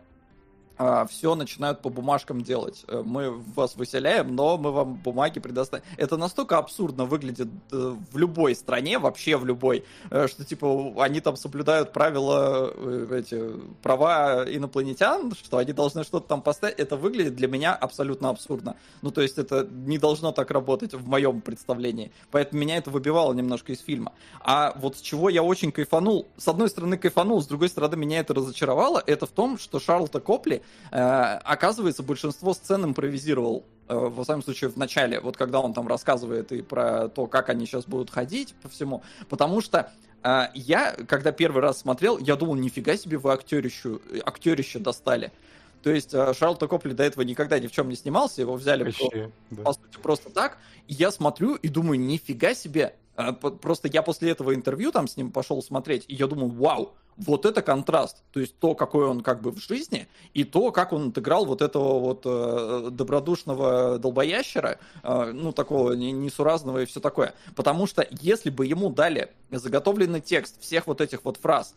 все 1.08 1.34
начинают 1.34 1.80
по 1.80 1.88
бумажкам 1.88 2.42
делать. 2.42 2.84
Э, 2.88 3.02
Мы 3.04 3.30
вас 3.30 3.76
выселяем, 3.76 4.34
но 4.34 4.58
мы 4.58 4.72
вам 4.72 4.94
бумаги 4.94 5.38
предоставим. 5.38 5.84
Это 5.96 6.16
настолько 6.16 6.58
абсурдно 6.58 7.04
выглядит 7.04 7.48
э, 7.72 7.96
в 8.12 8.16
любой 8.16 8.54
стране, 8.54 8.98
вообще 8.98 9.36
в 9.36 9.44
любой, 9.44 9.84
э, 10.10 10.26
что 10.28 10.44
типа 10.44 10.94
они 10.98 11.20
там 11.20 11.36
соблюдают 11.36 11.92
правила, 11.92 12.72
эти 13.10 13.40
права 13.82 14.44
инопланетян, 14.46 15.32
что 15.34 15.58
они 15.58 15.72
должны 15.72 16.04
что-то 16.04 16.28
там 16.28 16.42
поставить. 16.42 16.78
Это 16.78 16.96
выглядит 16.96 17.36
для 17.36 17.48
меня 17.48 17.74
абсолютно 17.74 18.30
абсурдно. 18.30 18.76
Ну, 19.02 19.10
то 19.10 19.22
есть 19.22 19.38
это 19.38 19.66
не 19.70 19.98
должно 19.98 20.32
так 20.32 20.50
работать 20.50 20.94
в 20.94 21.06
моем 21.08 21.40
представлении. 21.40 22.10
Поэтому 22.30 22.60
меня 22.60 22.76
это 22.76 22.90
выбивало 22.90 23.32
немножко 23.32 23.72
из 23.72 23.80
фильма. 23.80 24.12
А 24.40 24.72
вот 24.76 24.96
с 24.96 25.00
чего 25.00 25.28
я 25.28 25.42
очень 25.42 25.72
кайфанул, 25.72 26.26
с 26.36 26.48
одной 26.48 26.68
стороны 26.68 26.98
кайфанул, 26.98 27.40
с 27.40 27.46
другой 27.46 27.68
стороны 27.68 27.96
меня 27.96 28.20
это 28.20 28.34
разочаровало, 28.34 29.02
это 29.06 29.26
в 29.26 29.30
том, 29.30 29.58
что 29.58 29.78
Шарлта 29.78 30.20
Копли, 30.20 30.62
оказывается, 30.90 32.02
большинство 32.02 32.54
сцен 32.54 32.84
импровизировал. 32.84 33.64
Э, 33.88 33.94
во 33.94 34.24
всяком 34.24 34.42
случае, 34.42 34.70
в 34.70 34.76
начале, 34.76 35.20
вот 35.20 35.36
когда 35.36 35.60
он 35.60 35.74
там 35.74 35.88
рассказывает 35.88 36.52
и 36.52 36.62
про 36.62 37.08
то, 37.08 37.26
как 37.26 37.48
они 37.50 37.66
сейчас 37.66 37.84
будут 37.84 38.10
ходить 38.10 38.54
по 38.62 38.68
всему. 38.68 39.02
Потому 39.28 39.60
что 39.60 39.92
э, 40.22 40.42
я, 40.54 40.92
когда 41.06 41.32
первый 41.32 41.60
раз 41.62 41.80
смотрел, 41.80 42.18
я 42.18 42.36
думал, 42.36 42.54
нифига 42.54 42.96
себе 42.96 43.18
вы 43.18 43.32
актерищу, 43.32 44.00
актерище 44.24 44.78
достали. 44.78 45.32
То 45.82 45.90
есть 45.90 46.14
э, 46.14 46.32
Шарлта 46.32 46.66
Копли 46.66 46.94
до 46.94 47.02
этого 47.02 47.22
никогда 47.24 47.58
ни 47.58 47.66
в 47.66 47.72
чем 47.72 47.90
не 47.90 47.96
снимался, 47.96 48.40
его 48.40 48.54
взяли 48.54 48.84
по, 48.90 49.04
Вообще, 49.04 49.30
да. 49.50 49.62
по 49.62 49.72
сути 49.74 49.98
просто 50.02 50.30
так. 50.30 50.56
И 50.88 50.94
я 50.94 51.10
смотрю 51.10 51.56
и 51.56 51.68
думаю, 51.68 52.00
нифига 52.00 52.54
себе. 52.54 52.94
Э, 53.16 53.32
по- 53.32 53.50
Просто 53.50 53.88
я 53.88 54.02
после 54.02 54.30
этого 54.30 54.54
интервью 54.54 54.92
там 54.92 55.08
с 55.08 55.18
ним 55.18 55.30
пошел 55.30 55.62
смотреть, 55.62 56.04
и 56.08 56.14
я 56.14 56.26
думаю, 56.26 56.48
вау, 56.50 56.94
вот 57.16 57.46
это 57.46 57.62
контраст. 57.62 58.22
То 58.32 58.40
есть 58.40 58.58
то, 58.58 58.74
какой 58.74 59.06
он 59.06 59.22
как 59.22 59.40
бы 59.40 59.52
в 59.52 59.58
жизни, 59.58 60.08
и 60.32 60.44
то, 60.44 60.72
как 60.72 60.92
он 60.92 61.08
отыграл 61.08 61.46
вот 61.46 61.62
этого 61.62 61.98
вот 61.98 62.22
э, 62.24 62.88
добродушного 62.90 63.98
долбоящера, 63.98 64.78
э, 65.02 65.32
ну, 65.32 65.52
такого 65.52 65.92
не- 65.92 66.12
несуразного 66.12 66.82
и 66.82 66.86
все 66.86 67.00
такое. 67.00 67.34
Потому 67.54 67.86
что 67.86 68.06
если 68.10 68.50
бы 68.50 68.66
ему 68.66 68.90
дали 68.90 69.30
заготовленный 69.50 70.20
текст 70.20 70.60
всех 70.60 70.86
вот 70.86 71.00
этих 71.00 71.24
вот 71.24 71.36
фраз, 71.36 71.74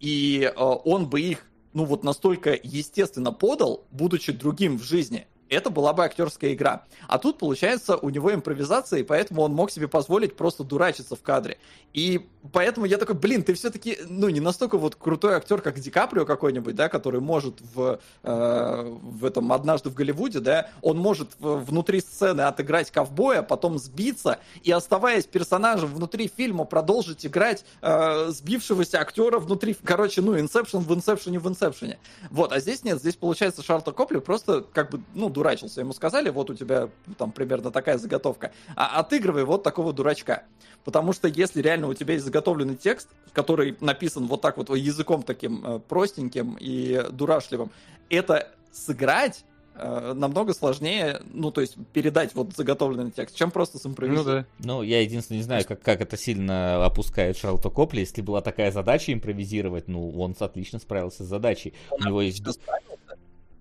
и 0.00 0.42
э, 0.42 0.60
он 0.60 1.08
бы 1.08 1.20
их, 1.20 1.46
ну, 1.72 1.84
вот 1.84 2.04
настолько 2.04 2.58
естественно 2.62 3.32
подал, 3.32 3.84
будучи 3.90 4.32
другим 4.32 4.78
в 4.78 4.82
жизни, 4.82 5.26
это 5.48 5.70
была 5.70 5.92
бы 5.92 6.04
актерская 6.04 6.54
игра. 6.54 6.84
А 7.08 7.18
тут, 7.18 7.38
получается, 7.38 7.96
у 7.96 8.10
него 8.10 8.32
импровизация, 8.32 9.00
и 9.00 9.02
поэтому 9.02 9.42
он 9.42 9.52
мог 9.52 9.70
себе 9.70 9.88
позволить 9.88 10.36
просто 10.36 10.64
дурачиться 10.64 11.16
в 11.16 11.22
кадре. 11.22 11.58
И 11.92 12.26
поэтому 12.52 12.86
я 12.86 12.98
такой, 12.98 13.14
блин, 13.14 13.42
ты 13.42 13.54
все-таки, 13.54 13.98
ну, 14.08 14.28
не 14.28 14.40
настолько 14.40 14.76
вот 14.76 14.96
крутой 14.96 15.34
актер, 15.34 15.62
как 15.62 15.78
Ди 15.78 15.90
Каприо 15.90 16.26
какой-нибудь, 16.26 16.74
да, 16.74 16.88
который 16.88 17.20
может 17.20 17.60
в, 17.74 18.00
э, 18.22 18.96
в 19.02 19.24
этом 19.24 19.52
«Однажды 19.52 19.90
в 19.90 19.94
Голливуде», 19.94 20.40
да, 20.40 20.68
он 20.82 20.98
может 20.98 21.30
внутри 21.38 22.00
сцены 22.00 22.42
отыграть 22.42 22.90
ковбоя, 22.90 23.42
потом 23.42 23.78
сбиться, 23.78 24.40
и 24.62 24.70
оставаясь 24.70 25.26
персонажем 25.26 25.94
внутри 25.94 26.30
фильма, 26.34 26.64
продолжить 26.64 27.24
играть 27.24 27.64
э, 27.82 28.28
сбившегося 28.28 29.00
актера 29.00 29.38
внутри, 29.38 29.74
короче, 29.82 30.20
ну, 30.20 30.38
инсепшн 30.38 30.78
в 30.78 30.94
инсепшене 30.94 31.38
в 31.38 31.48
инсепшене. 31.48 31.98
Вот, 32.30 32.52
а 32.52 32.60
здесь 32.60 32.84
нет, 32.84 32.98
здесь, 32.98 33.16
получается, 33.16 33.62
Шарта 33.62 33.92
Копли 33.92 34.18
просто, 34.18 34.60
как 34.60 34.90
бы, 34.90 35.00
ну, 35.14 35.30
дурачился. 35.36 35.80
Ему 35.82 35.92
сказали, 35.92 36.30
вот 36.30 36.48
у 36.48 36.54
тебя 36.54 36.88
там 37.18 37.30
примерно 37.30 37.70
такая 37.70 37.98
заготовка, 37.98 38.52
а 38.74 38.98
отыгрывай 39.00 39.44
вот 39.44 39.62
такого 39.62 39.92
дурачка. 39.92 40.44
Потому 40.82 41.12
что 41.12 41.28
если 41.28 41.60
реально 41.60 41.88
у 41.88 41.94
тебя 41.94 42.14
есть 42.14 42.24
заготовленный 42.24 42.76
текст, 42.76 43.08
который 43.32 43.76
написан 43.80 44.26
вот 44.26 44.40
так 44.40 44.56
вот 44.56 44.70
языком 44.70 45.22
таким 45.22 45.64
э, 45.64 45.78
простеньким 45.80 46.56
и 46.58 47.04
дурашливым, 47.10 47.70
это 48.08 48.48
сыграть 48.72 49.44
э, 49.74 50.14
намного 50.14 50.54
сложнее, 50.54 51.20
ну, 51.32 51.50
то 51.50 51.60
есть 51.60 51.76
передать 51.92 52.34
вот 52.34 52.54
заготовленный 52.56 53.10
текст, 53.10 53.36
чем 53.36 53.50
просто 53.50 53.76
Ну 53.76 53.82
симпровизировать. 53.82 54.46
да. 54.58 54.64
Ну, 54.66 54.82
я 54.82 55.02
единственное 55.02 55.38
не 55.40 55.44
знаю, 55.44 55.66
как, 55.66 55.82
как 55.82 56.00
это 56.00 56.16
сильно 56.16 56.82
опускает 56.86 57.36
Шарлто 57.36 57.68
Копли. 57.68 58.00
Если 58.00 58.22
была 58.22 58.40
такая 58.40 58.70
задача 58.70 59.12
импровизировать, 59.12 59.88
ну, 59.88 60.18
он 60.18 60.34
отлично 60.38 60.78
справился 60.78 61.24
с 61.24 61.26
задачей. 61.26 61.74
У 61.90 62.02
него 62.02 62.22
есть... 62.22 62.38
Справился. 62.38 62.96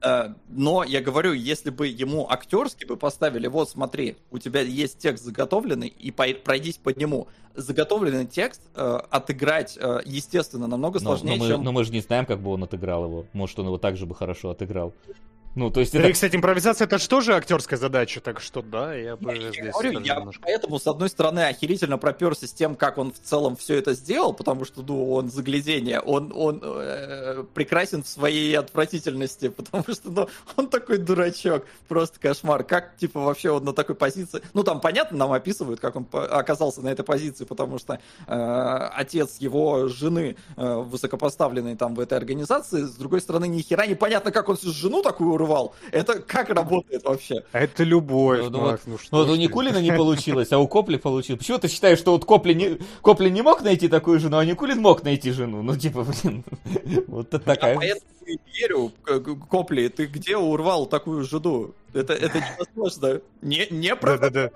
Э, 0.05 0.33
Но 0.49 0.83
я 0.83 1.01
говорю, 1.01 1.33
если 1.33 1.71
бы 1.71 1.87
ему 1.87 2.29
актерски 2.29 2.85
бы 2.85 2.95
поставили, 2.95 3.47
вот 3.47 3.69
смотри, 3.69 4.17
у 4.31 4.37
тебя 4.37 4.61
есть 4.61 4.99
текст 4.99 5.23
заготовленный, 5.23 5.87
и 5.87 6.11
пройдись 6.11 6.77
по 6.77 6.89
нему. 6.89 7.27
Заготовленный 7.55 8.25
текст 8.25 8.61
э, 8.75 8.99
отыграть, 9.09 9.77
э, 9.81 10.01
естественно, 10.05 10.67
намного 10.67 10.99
Но, 10.99 11.11
но 11.11 11.17
сложнее, 11.17 11.39
мы, 11.39 11.47
чем... 11.47 11.63
но 11.63 11.71
мы 11.71 11.83
же 11.83 11.91
не 11.91 12.01
знаем, 12.01 12.25
как 12.25 12.39
бы 12.39 12.51
он 12.51 12.63
отыграл 12.63 13.05
его. 13.05 13.25
Может, 13.33 13.57
он 13.59 13.65
его 13.67 13.77
так 13.77 13.97
же 13.97 14.05
бы 14.05 14.13
хорошо 14.13 14.51
отыграл. 14.51 14.93
Ну, 15.55 15.71
то 15.71 15.79
есть 15.79 15.93
Да 15.93 15.99
это... 15.99 16.09
и, 16.09 16.13
кстати, 16.13 16.35
импровизация 16.35 16.85
это 16.85 16.97
же 16.97 17.07
тоже 17.07 17.33
актерская 17.33 17.79
задача, 17.79 18.19
так 18.19 18.41
что 18.41 18.61
да, 18.61 18.93
я 18.93 19.15
бы 19.15 19.33
Я 19.33 19.51
здесь 19.51 19.71
говорю, 19.71 19.99
я 20.01 20.15
немножко- 20.17 20.43
поэтому, 20.43 20.79
с 20.79 20.85
одной 20.85 21.07
стороны, 21.07 21.45
охерительно 21.45 21.97
проперся 21.97 22.45
с 22.45 22.51
тем, 22.51 22.75
как 22.75 22.97
он 22.97 23.13
в 23.13 23.19
целом 23.19 23.55
все 23.55 23.75
это 23.75 23.93
сделал, 23.93 24.33
потому 24.33 24.65
что, 24.65 24.81
ну, 24.81 25.13
он 25.13 25.29
заглядение, 25.29 26.01
он, 26.01 26.33
он 26.35 26.59
э, 26.61 27.45
прекрасен 27.53 28.03
в 28.03 28.07
своей 28.07 28.53
отвратительности, 28.57 29.47
потому 29.55 29.85
что, 29.87 30.09
ну, 30.09 30.27
он 30.57 30.67
такой 30.67 30.97
дурачок, 30.97 31.65
просто 31.87 32.19
кошмар. 32.19 32.65
Как, 32.65 32.97
типа, 32.97 33.21
вообще 33.21 33.51
он 33.51 33.63
на 33.63 33.71
такой 33.71 33.95
позиции... 33.95 34.41
Ну, 34.53 34.63
там, 34.63 34.81
понятно, 34.81 35.17
нам 35.17 35.31
описывают, 35.31 35.79
как 35.79 35.95
он 35.95 36.05
оказался 36.11 36.81
на 36.81 36.89
этой 36.89 37.03
позиции, 37.03 37.45
потому 37.45 37.79
что 37.79 37.99
э, 38.27 38.89
отец 38.93 39.37
его 39.39 39.87
жены, 39.87 40.35
э, 40.57 40.75
высокопоставленный 40.75 41.77
там 41.77 41.95
в 41.95 42.01
этой 42.01 42.17
организации, 42.17 42.81
с 42.81 42.95
другой 42.95 43.21
стороны, 43.21 43.47
ни 43.47 43.61
хера 43.61 43.85
непонятно, 43.85 44.31
как 44.31 44.49
он 44.49 44.57
жену 44.61 45.01
такую 45.01 45.44
урвал. 45.45 45.73
Это 45.91 46.19
как 46.19 46.49
работает 46.49 47.03
вообще? 47.03 47.43
Это 47.51 47.83
любовь, 47.83 48.39
Ну, 48.43 48.49
ну 48.49 48.61
Макс, 48.61 48.81
вот- 48.85 48.91
ну 48.91 48.97
что 48.97 49.07
Ну, 49.11 49.17
вот 49.19 49.27
ж 49.27 49.31
у 49.31 49.35
ты. 49.35 49.41
Никулина 49.41 49.77
не 49.81 49.91
получилось, 49.97 50.51
а 50.51 50.59
у 50.59 50.67
Копли 50.67 50.97
получилось. 50.97 51.39
Почему 51.39 51.57
ты 51.59 51.67
считаешь, 51.67 51.99
что 51.99 52.11
вот 52.11 52.25
Копли 52.25 52.53
не, 52.53 52.77
Копли 53.01 53.29
не 53.29 53.41
мог 53.41 53.61
найти 53.61 53.87
такую 53.87 54.19
жену, 54.19 54.37
а 54.37 54.45
Никулин 54.45 54.81
мог 54.81 55.03
найти 55.03 55.31
жену? 55.31 55.61
Ну, 55.61 55.75
типа, 55.75 56.05
блин, 56.23 56.43
вот 57.07 57.33
это 57.33 57.37
Я 57.37 57.55
такая... 57.55 57.75
поэтому 57.75 58.01
и 58.25 58.37
верю, 58.59 58.91
Копли, 59.49 59.87
ты 59.87 60.07
где 60.07 60.35
урвал 60.35 60.87
такую 60.87 61.23
жену? 61.23 61.71
Это, 61.95 62.13
это 62.13 62.39
невозможно. 62.39 63.21
Не, 63.41 63.67
не 63.69 63.95
про... 63.95 64.17
Да-да-да. 64.17 64.51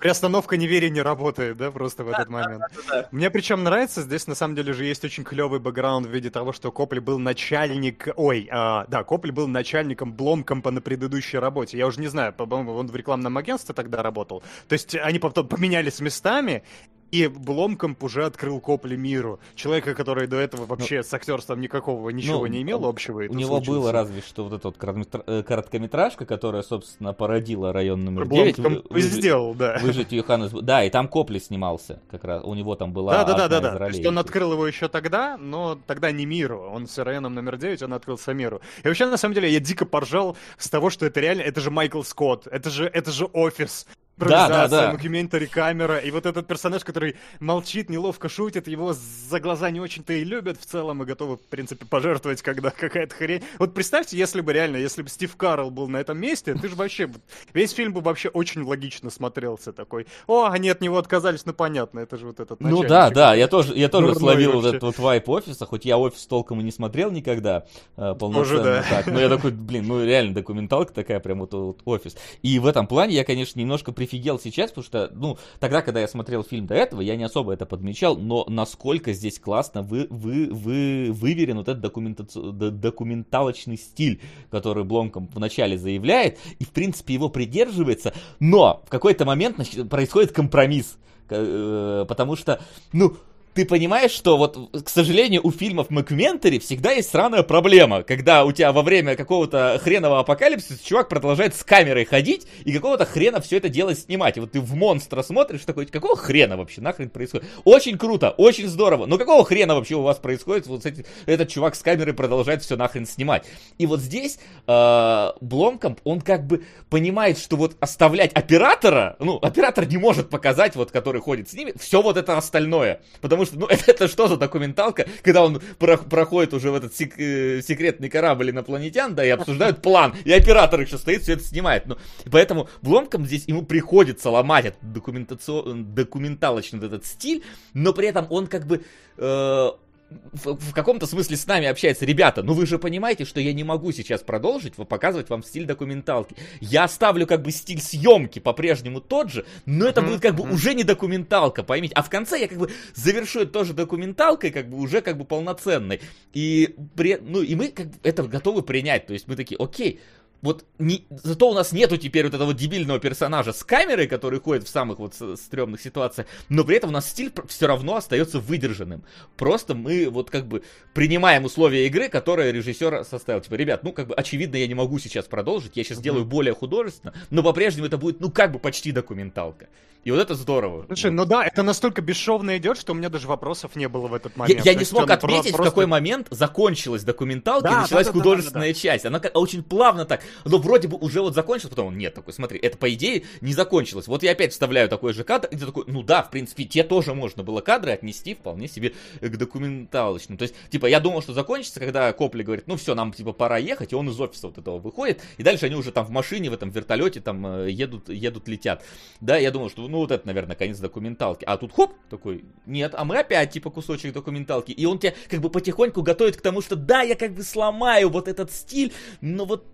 Приостановка 0.00 0.56
неверия 0.56 0.90
не 0.90 1.00
работает, 1.00 1.56
да, 1.56 1.70
просто 1.70 2.02
в 2.02 2.08
этот 2.08 2.28
момент. 2.28 2.64
да. 2.88 3.08
Мне 3.12 3.30
причем 3.30 3.62
нравится, 3.62 4.02
здесь 4.02 4.26
на 4.26 4.34
самом 4.34 4.56
деле 4.56 4.72
же 4.72 4.84
есть 4.84 5.04
очень 5.04 5.22
клевый 5.22 5.60
бэкграунд 5.60 6.06
в 6.06 6.10
виде 6.10 6.28
того, 6.28 6.52
что 6.52 6.72
Копли 6.72 6.98
был 6.98 7.20
начальник... 7.20 8.08
Ой, 8.16 8.48
а, 8.50 8.84
да, 8.88 9.04
Копли 9.04 9.30
был 9.30 9.46
начальником 9.46 10.12
Бломкомпа 10.12 10.72
на 10.72 10.80
предыдущей 10.80 11.38
работе. 11.38 11.78
Я 11.78 11.86
уже 11.86 12.00
не 12.00 12.08
знаю, 12.08 12.32
по-моему, 12.32 12.72
он 12.72 12.88
в 12.88 12.96
рекламном 12.96 13.38
агентстве 13.38 13.72
тогда 13.72 14.02
работал. 14.02 14.42
То 14.68 14.72
есть 14.72 14.96
они 14.96 15.20
потом 15.20 15.46
поменялись 15.46 16.00
местами, 16.00 16.64
и 17.10 17.28
Бломкомп 17.28 18.02
уже 18.02 18.24
открыл 18.24 18.60
Копли 18.60 18.96
миру. 18.96 19.40
Человека, 19.54 19.94
который 19.94 20.26
до 20.26 20.36
этого 20.36 20.66
вообще 20.66 21.02
с 21.02 21.12
актерством 21.14 21.60
никакого 21.60 22.10
ничего 22.10 22.40
ну, 22.40 22.46
не 22.46 22.62
имел 22.62 22.84
общего. 22.84 23.20
и 23.20 23.28
У 23.28 23.34
него 23.34 23.56
случился. 23.56 23.70
было 23.70 23.92
разве 23.92 24.20
что 24.22 24.44
вот 24.44 24.52
эта 24.52 24.68
вот 24.68 25.24
э, 25.26 25.42
короткометражка, 25.42 26.26
которая, 26.26 26.62
собственно, 26.62 27.12
породила 27.12 27.72
район 27.72 28.04
номер 28.04 28.26
9. 28.26 28.58
Бломкомп 28.58 28.96
и 28.96 29.00
сделал, 29.00 29.54
да. 29.54 29.78
Выжить 29.82 30.12
Йоханнес... 30.12 30.50
Да, 30.50 30.84
и 30.84 30.90
там 30.90 31.08
Копли 31.08 31.38
снимался 31.38 32.00
как 32.10 32.24
раз. 32.24 32.42
У 32.44 32.54
него 32.54 32.74
там 32.74 32.92
была 32.92 33.24
Да, 33.24 33.34
да, 33.34 33.48
да, 33.48 33.60
да. 33.60 33.78
То 33.78 33.86
есть 33.86 34.04
он 34.04 34.18
открыл 34.18 34.52
его 34.52 34.66
еще 34.66 34.88
тогда, 34.88 35.36
но 35.36 35.78
тогда 35.86 36.10
не 36.10 36.26
миру. 36.26 36.70
Он 36.72 36.86
с 36.86 36.98
РНом 36.98 37.34
номер 37.34 37.56
9, 37.56 37.82
он 37.82 37.92
открылся 37.94 38.32
миру. 38.34 38.60
И 38.82 38.88
вообще, 38.88 39.06
на 39.06 39.16
самом 39.16 39.34
деле, 39.34 39.50
я 39.50 39.60
дико 39.60 39.86
поржал 39.86 40.36
с 40.58 40.68
того, 40.68 40.90
что 40.90 41.06
это 41.06 41.20
реально, 41.20 41.42
это 41.42 41.60
же 41.60 41.70
Майкл 41.70 42.02
Скотт, 42.02 42.46
это 42.46 42.70
же, 42.70 42.86
это 42.86 43.10
же 43.10 43.26
офис. 43.26 43.86
Да, 44.16 44.26
да, 44.26 44.44
Импровизация, 44.46 44.86
да. 44.86 44.92
мокюментари, 44.92 45.46
камера, 45.46 45.98
и 45.98 46.10
вот 46.10 46.24
этот 46.24 46.46
персонаж, 46.46 46.84
который 46.84 47.16
молчит, 47.38 47.90
неловко 47.90 48.30
шутит, 48.30 48.66
его 48.66 48.94
за 48.94 49.40
глаза 49.40 49.70
не 49.70 49.78
очень-то 49.78 50.14
и 50.14 50.24
любят 50.24 50.58
в 50.58 50.64
целом, 50.64 51.02
и 51.02 51.06
готовы, 51.06 51.36
в 51.36 51.42
принципе, 51.42 51.84
пожертвовать, 51.84 52.40
когда 52.40 52.70
какая-то 52.70 53.14
хрень. 53.14 53.42
Вот 53.58 53.74
представьте, 53.74 54.16
если 54.16 54.40
бы 54.40 54.54
реально, 54.54 54.78
если 54.78 55.02
бы 55.02 55.10
Стив 55.10 55.36
Карелл 55.36 55.70
был 55.70 55.88
на 55.88 55.98
этом 55.98 56.18
месте, 56.18 56.54
ты 56.54 56.66
же 56.68 56.76
вообще, 56.76 57.10
весь 57.52 57.72
фильм 57.72 57.92
бы 57.92 58.00
вообще 58.00 58.30
очень 58.30 58.62
логично 58.62 59.10
смотрелся 59.10 59.74
такой. 59.74 60.06
О, 60.26 60.46
они 60.46 60.70
от 60.70 60.80
него 60.80 60.96
отказались, 60.96 61.44
ну 61.44 61.52
понятно, 61.52 62.00
это 62.00 62.16
же 62.16 62.26
вот 62.26 62.40
этот 62.40 62.58
Ну 62.60 62.84
да, 62.84 63.10
да, 63.10 63.34
я 63.34 63.48
тоже, 63.48 63.76
я 63.76 63.90
тоже 63.90 64.14
Дурной 64.14 64.20
словил 64.20 64.52
вот 64.52 64.64
этот 64.64 64.82
вот 64.82 64.98
вайб 64.98 65.28
офиса, 65.28 65.66
хоть 65.66 65.84
я 65.84 65.98
офис 65.98 66.26
толком 66.26 66.60
и 66.60 66.64
не 66.64 66.72
смотрел 66.72 67.10
никогда 67.10 67.66
э, 67.98 68.14
полноценно 68.18 68.64
да. 68.64 68.84
так, 68.88 69.06
но 69.08 69.20
я 69.20 69.28
такой, 69.28 69.50
блин, 69.50 69.86
ну 69.86 70.02
реально 70.02 70.32
документалка 70.32 70.94
такая, 70.94 71.20
прям 71.20 71.40
вот, 71.40 71.52
вот 71.52 71.82
офис. 71.84 72.16
И 72.40 72.58
в 72.58 72.66
этом 72.66 72.86
плане 72.86 73.14
я, 73.14 73.24
конечно, 73.24 73.60
немножко 73.60 73.92
прифигел 74.06 74.38
сейчас, 74.38 74.70
потому 74.70 74.84
что, 74.84 75.10
ну, 75.14 75.38
тогда, 75.58 75.82
когда 75.82 76.00
я 76.00 76.08
смотрел 76.08 76.44
фильм 76.44 76.66
до 76.66 76.74
этого, 76.74 77.00
я 77.00 77.16
не 77.16 77.24
особо 77.24 77.52
это 77.52 77.66
подмечал, 77.66 78.16
но 78.16 78.44
насколько 78.48 79.12
здесь 79.12 79.38
классно 79.38 79.82
вы, 79.82 80.06
вы, 80.10 80.48
вы, 80.50 81.12
выверен 81.12 81.56
вот 81.56 81.68
этот 81.68 81.84
документаци- 81.84 82.70
документалочный 82.70 83.76
стиль, 83.76 84.20
который 84.50 84.84
Бломком 84.84 85.28
вначале 85.34 85.76
заявляет, 85.76 86.38
и, 86.58 86.64
в 86.64 86.70
принципе, 86.70 87.14
его 87.14 87.28
придерживается, 87.28 88.14
но 88.38 88.82
в 88.86 88.90
какой-то 88.90 89.24
момент 89.24 89.56
происходит 89.90 90.32
компромисс, 90.32 90.96
э, 91.28 92.04
потому 92.08 92.36
что, 92.36 92.60
ну, 92.92 93.16
ты 93.56 93.64
понимаешь, 93.64 94.10
что 94.10 94.36
вот, 94.36 94.68
к 94.84 94.88
сожалению, 94.90 95.40
у 95.42 95.50
фильмов 95.50 95.88
Макументари 95.88 96.58
всегда 96.58 96.92
есть 96.92 97.10
сраная 97.10 97.42
проблема, 97.42 98.02
когда 98.02 98.44
у 98.44 98.52
тебя 98.52 98.70
во 98.70 98.82
время 98.82 99.16
какого-то 99.16 99.80
хренового 99.82 100.20
апокалипсиса 100.20 100.78
чувак 100.84 101.08
продолжает 101.08 101.56
с 101.56 101.64
камерой 101.64 102.04
ходить 102.04 102.46
и 102.66 102.72
какого-то 102.72 103.06
хрена 103.06 103.40
все 103.40 103.56
это 103.56 103.70
дело 103.70 103.94
снимать. 103.94 104.36
И 104.36 104.40
вот 104.40 104.52
ты 104.52 104.60
в 104.60 104.74
монстра 104.74 105.22
смотришь, 105.22 105.62
такой, 105.62 105.86
какого 105.86 106.16
хрена 106.16 106.58
вообще 106.58 106.82
нахрен 106.82 107.08
происходит? 107.08 107.46
Очень 107.64 107.96
круто, 107.96 108.28
очень 108.28 108.68
здорово, 108.68 109.06
но 109.06 109.16
какого 109.16 109.42
хрена 109.42 109.74
вообще 109.74 109.94
у 109.94 110.02
вас 110.02 110.18
происходит? 110.18 110.66
Вот 110.66 110.84
эти- 110.84 111.06
этот 111.24 111.48
чувак 111.48 111.76
с 111.76 111.82
камерой 111.82 112.12
продолжает 112.12 112.62
все 112.62 112.76
нахрен 112.76 113.06
снимать. 113.06 113.46
И 113.78 113.86
вот 113.86 114.00
здесь 114.00 114.38
э, 114.66 115.30
Бломкомп, 115.40 116.00
он 116.04 116.20
как 116.20 116.46
бы 116.46 116.64
понимает, 116.90 117.38
что 117.38 117.56
вот 117.56 117.74
оставлять 117.80 118.34
оператора, 118.34 119.16
ну, 119.18 119.38
оператор 119.38 119.86
не 119.86 119.96
может 119.96 120.28
показать, 120.28 120.76
вот, 120.76 120.90
который 120.90 121.22
ходит 121.22 121.48
с 121.48 121.54
ними, 121.54 121.72
все 121.80 122.02
вот 122.02 122.18
это 122.18 122.36
остальное. 122.36 123.00
Потому 123.22 123.45
что, 123.46 123.58
ну, 123.58 123.66
это, 123.66 123.84
это 123.90 124.08
что 124.08 124.28
за 124.28 124.36
документалка, 124.36 125.06
когда 125.22 125.44
он 125.44 125.60
про- 125.78 125.96
проходит 125.96 126.52
уже 126.52 126.70
в 126.70 126.74
этот 126.74 126.94
сек- 126.94 127.18
э, 127.18 127.62
секретный 127.62 128.08
корабль 128.10 128.50
инопланетян, 128.50 129.14
да, 129.14 129.24
и 129.24 129.30
обсуждают 129.30 129.80
план, 129.80 130.14
и 130.24 130.32
оператор 130.32 130.80
еще 130.80 130.98
стоит, 130.98 131.22
все 131.22 131.32
это 131.34 131.44
снимает. 131.44 131.86
Ну, 131.86 131.96
поэтому 132.30 132.68
Бломком 132.82 133.24
здесь 133.26 133.44
ему 133.46 133.62
приходится 133.62 134.30
ломать 134.30 134.66
этот 134.66 134.82
документацион- 134.82 135.84
документалочный 135.94 136.84
этот 136.86 137.06
стиль, 137.06 137.42
но 137.72 137.92
при 137.92 138.08
этом 138.08 138.26
он 138.30 138.46
как 138.46 138.66
бы 138.66 138.82
э, 139.16 139.70
в, 140.10 140.54
в 140.54 140.72
каком-то 140.72 141.06
смысле 141.06 141.36
с 141.36 141.46
нами 141.46 141.66
общается. 141.66 142.04
Ребята, 142.04 142.42
ну 142.42 142.52
вы 142.52 142.66
же 142.66 142.78
понимаете, 142.78 143.24
что 143.24 143.40
я 143.40 143.52
не 143.52 143.64
могу 143.64 143.92
сейчас 143.92 144.22
продолжить 144.22 144.74
показывать 144.76 145.30
вам 145.30 145.42
стиль 145.42 145.64
документалки. 145.64 146.36
Я 146.60 146.84
оставлю 146.84 147.26
как 147.26 147.42
бы 147.42 147.50
стиль 147.50 147.80
съемки 147.80 148.38
по-прежнему 148.38 149.00
тот 149.00 149.30
же, 149.30 149.46
но 149.64 149.86
это 149.86 150.02
будет 150.02 150.20
как 150.20 150.34
бы 150.34 150.48
уже 150.48 150.74
не 150.74 150.84
документалка, 150.84 151.62
поймите. 151.62 151.94
А 151.94 152.02
в 152.02 152.10
конце 152.10 152.38
я 152.38 152.48
как 152.48 152.58
бы 152.58 152.70
завершу 152.94 153.40
это 153.40 153.52
тоже 153.52 153.72
документалкой, 153.72 154.50
как 154.50 154.68
бы 154.68 154.78
уже 154.78 155.00
как 155.00 155.18
бы 155.18 155.24
полноценной. 155.24 156.00
И, 156.32 156.76
при, 156.94 157.18
ну, 157.20 157.42
и 157.42 157.54
мы 157.54 157.68
как 157.68 157.88
бы 157.88 157.94
это 158.02 158.22
готовы 158.24 158.62
принять. 158.62 159.06
То 159.06 159.12
есть 159.12 159.26
мы 159.26 159.34
такие, 159.34 159.56
окей, 159.58 160.00
вот 160.46 160.64
не, 160.78 161.04
зато 161.10 161.50
у 161.50 161.54
нас 161.54 161.72
нету 161.72 161.96
теперь 161.96 162.24
вот 162.24 162.34
этого 162.34 162.54
дебильного 162.54 162.98
персонажа 162.98 163.52
с 163.52 163.62
камерой, 163.62 164.06
который 164.06 164.40
ходит 164.40 164.64
в 164.64 164.68
самых 164.68 164.98
вот 164.98 165.14
стрёмных 165.14 165.80
ситуациях, 165.80 166.26
но 166.48 166.64
при 166.64 166.76
этом 166.76 166.90
у 166.90 166.92
нас 166.92 167.08
стиль 167.10 167.32
все 167.48 167.66
равно 167.66 167.96
остается 167.96 168.40
выдержанным. 168.40 169.04
Просто 169.36 169.74
мы 169.74 170.08
вот 170.08 170.30
как 170.30 170.46
бы 170.46 170.62
принимаем 170.94 171.44
условия 171.44 171.86
игры, 171.86 172.08
которые 172.08 172.52
режиссер 172.52 173.04
составил. 173.04 173.40
Типа, 173.42 173.54
ребят, 173.54 173.84
ну 173.84 173.92
как 173.92 174.06
бы 174.08 174.14
очевидно 174.14 174.56
я 174.56 174.66
не 174.66 174.74
могу 174.74 174.98
сейчас 174.98 175.26
продолжить, 175.26 175.76
я 175.76 175.84
сейчас 175.84 175.98
делаю 175.98 176.24
более 176.24 176.54
художественно, 176.54 177.12
но 177.30 177.42
по-прежнему 177.42 177.86
это 177.86 177.98
будет 177.98 178.20
ну 178.20 178.30
как 178.30 178.52
бы 178.52 178.58
почти 178.58 178.92
документалка. 178.92 179.68
И 180.06 180.12
вот 180.12 180.20
это 180.20 180.36
здорово. 180.36 180.84
Слушай, 180.86 181.10
ну 181.10 181.24
да, 181.24 181.44
это 181.44 181.64
настолько 181.64 182.00
бесшовно 182.00 182.56
идет, 182.58 182.78
что 182.78 182.92
у 182.92 182.94
меня 182.94 183.08
даже 183.08 183.26
вопросов 183.26 183.74
не 183.74 183.88
было 183.88 184.06
в 184.06 184.14
этот 184.14 184.34
Я, 184.36 184.38
момент. 184.38 184.64
я 184.64 184.72
То 184.72 184.78
не 184.78 184.84
смог 184.84 185.10
отметить, 185.10 185.52
в 185.52 185.56
просто- 185.56 185.70
какой 185.72 185.86
момент 185.86 186.28
закончилась 186.30 187.02
документалка 187.02 187.64
Да, 187.64 187.72
и 187.72 187.74
началась 187.82 188.06
да, 188.06 188.12
да, 188.12 188.18
да, 188.18 188.22
художественная 188.22 188.72
часть. 188.72 189.04
Она 189.04 189.18
очень 189.34 189.64
плавно 189.64 190.04
так. 190.04 190.22
Но 190.44 190.58
вроде 190.58 190.88
бы 190.88 190.96
уже 190.96 191.20
вот 191.20 191.34
закончилась, 191.34 191.70
потом 191.70 191.88
он, 191.88 191.98
нет, 191.98 192.14
такой, 192.14 192.32
смотри, 192.32 192.58
это 192.58 192.76
по 192.76 192.92
идее 192.92 193.24
не 193.40 193.52
закончилось. 193.52 194.06
Вот 194.06 194.22
я 194.22 194.32
опять 194.32 194.52
вставляю 194.52 194.88
такой 194.88 195.12
же 195.12 195.24
кадр, 195.24 195.48
и 195.50 195.56
такой, 195.56 195.84
ну 195.86 196.02
да, 196.02 196.22
в 196.22 196.30
принципе, 196.30 196.64
те 196.64 196.82
тоже 196.84 197.14
можно 197.14 197.42
было 197.42 197.60
кадры 197.60 197.92
отнести 197.92 198.34
вполне 198.34 198.68
себе 198.68 198.92
к 199.20 199.36
документалочным. 199.36 200.38
То 200.38 200.42
есть, 200.42 200.54
типа, 200.70 200.86
я 200.86 201.00
думал, 201.00 201.22
что 201.22 201.32
закончится, 201.32 201.80
когда 201.80 202.12
Копли 202.12 202.42
говорит, 202.42 202.66
ну 202.66 202.76
все, 202.76 202.94
нам 202.94 203.12
типа 203.12 203.32
пора 203.32 203.58
ехать, 203.58 203.92
и 203.92 203.96
он 203.96 204.08
из 204.08 204.20
офиса 204.20 204.48
вот 204.48 204.58
этого 204.58 204.78
выходит, 204.78 205.22
и 205.38 205.42
дальше 205.42 205.66
они 205.66 205.74
уже 205.76 205.92
там 205.92 206.04
в 206.04 206.10
машине, 206.10 206.50
в 206.50 206.54
этом 206.54 206.70
вертолете 206.70 207.20
там 207.20 207.46
э, 207.46 207.70
едут, 207.70 208.08
едут, 208.08 208.48
летят. 208.48 208.82
Да, 209.20 209.36
я 209.36 209.50
думал, 209.50 209.70
что 209.70 209.86
ну 209.88 209.98
вот 209.98 210.10
это, 210.10 210.26
наверное, 210.26 210.56
конец 210.56 210.78
документалки. 210.78 211.44
А 211.44 211.56
тут 211.56 211.72
хоп, 211.72 211.94
такой, 212.10 212.44
нет, 212.66 212.94
а 212.94 213.04
мы 213.04 213.18
опять 213.18 213.50
типа 213.50 213.70
кусочек 213.70 214.12
документалки. 214.12 214.72
И 214.72 214.84
он 214.86 214.98
тебя 214.98 215.14
как 215.28 215.40
бы 215.40 215.50
потихоньку 215.50 216.02
готовит 216.02 216.36
к 216.36 216.40
тому, 216.40 216.60
что 216.60 216.76
да, 216.76 217.02
я 217.02 217.14
как 217.14 217.34
бы 217.34 217.42
сломаю 217.42 218.10
вот 218.10 218.28
этот 218.28 218.52
стиль, 218.52 218.92
но 219.20 219.44
вот, 219.44 219.66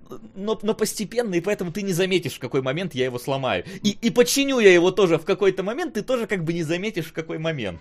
но, 0.43 0.59
но 0.63 0.75
постепенно, 0.75 1.35
и 1.35 1.41
поэтому 1.41 1.73
ты 1.73 1.83
не 1.83 1.93
заметишь, 1.93 2.35
в 2.35 2.39
какой 2.39 2.63
момент 2.63 2.95
я 2.95 3.05
его 3.05 3.19
сломаю. 3.19 3.65
И, 3.83 3.91
и 3.91 4.11
починю 4.11 4.59
я 4.59 4.73
его 4.73 4.91
тоже 4.91 5.19
в 5.19 5.25
какой-то 5.25 5.63
момент, 5.63 5.95
ты 5.95 6.03
тоже 6.03 6.27
как 6.27 6.45
бы 6.45 6.53
не 6.53 6.63
заметишь, 6.63 7.07
в 7.07 7.13
какой 7.13 7.39
момент. 7.39 7.81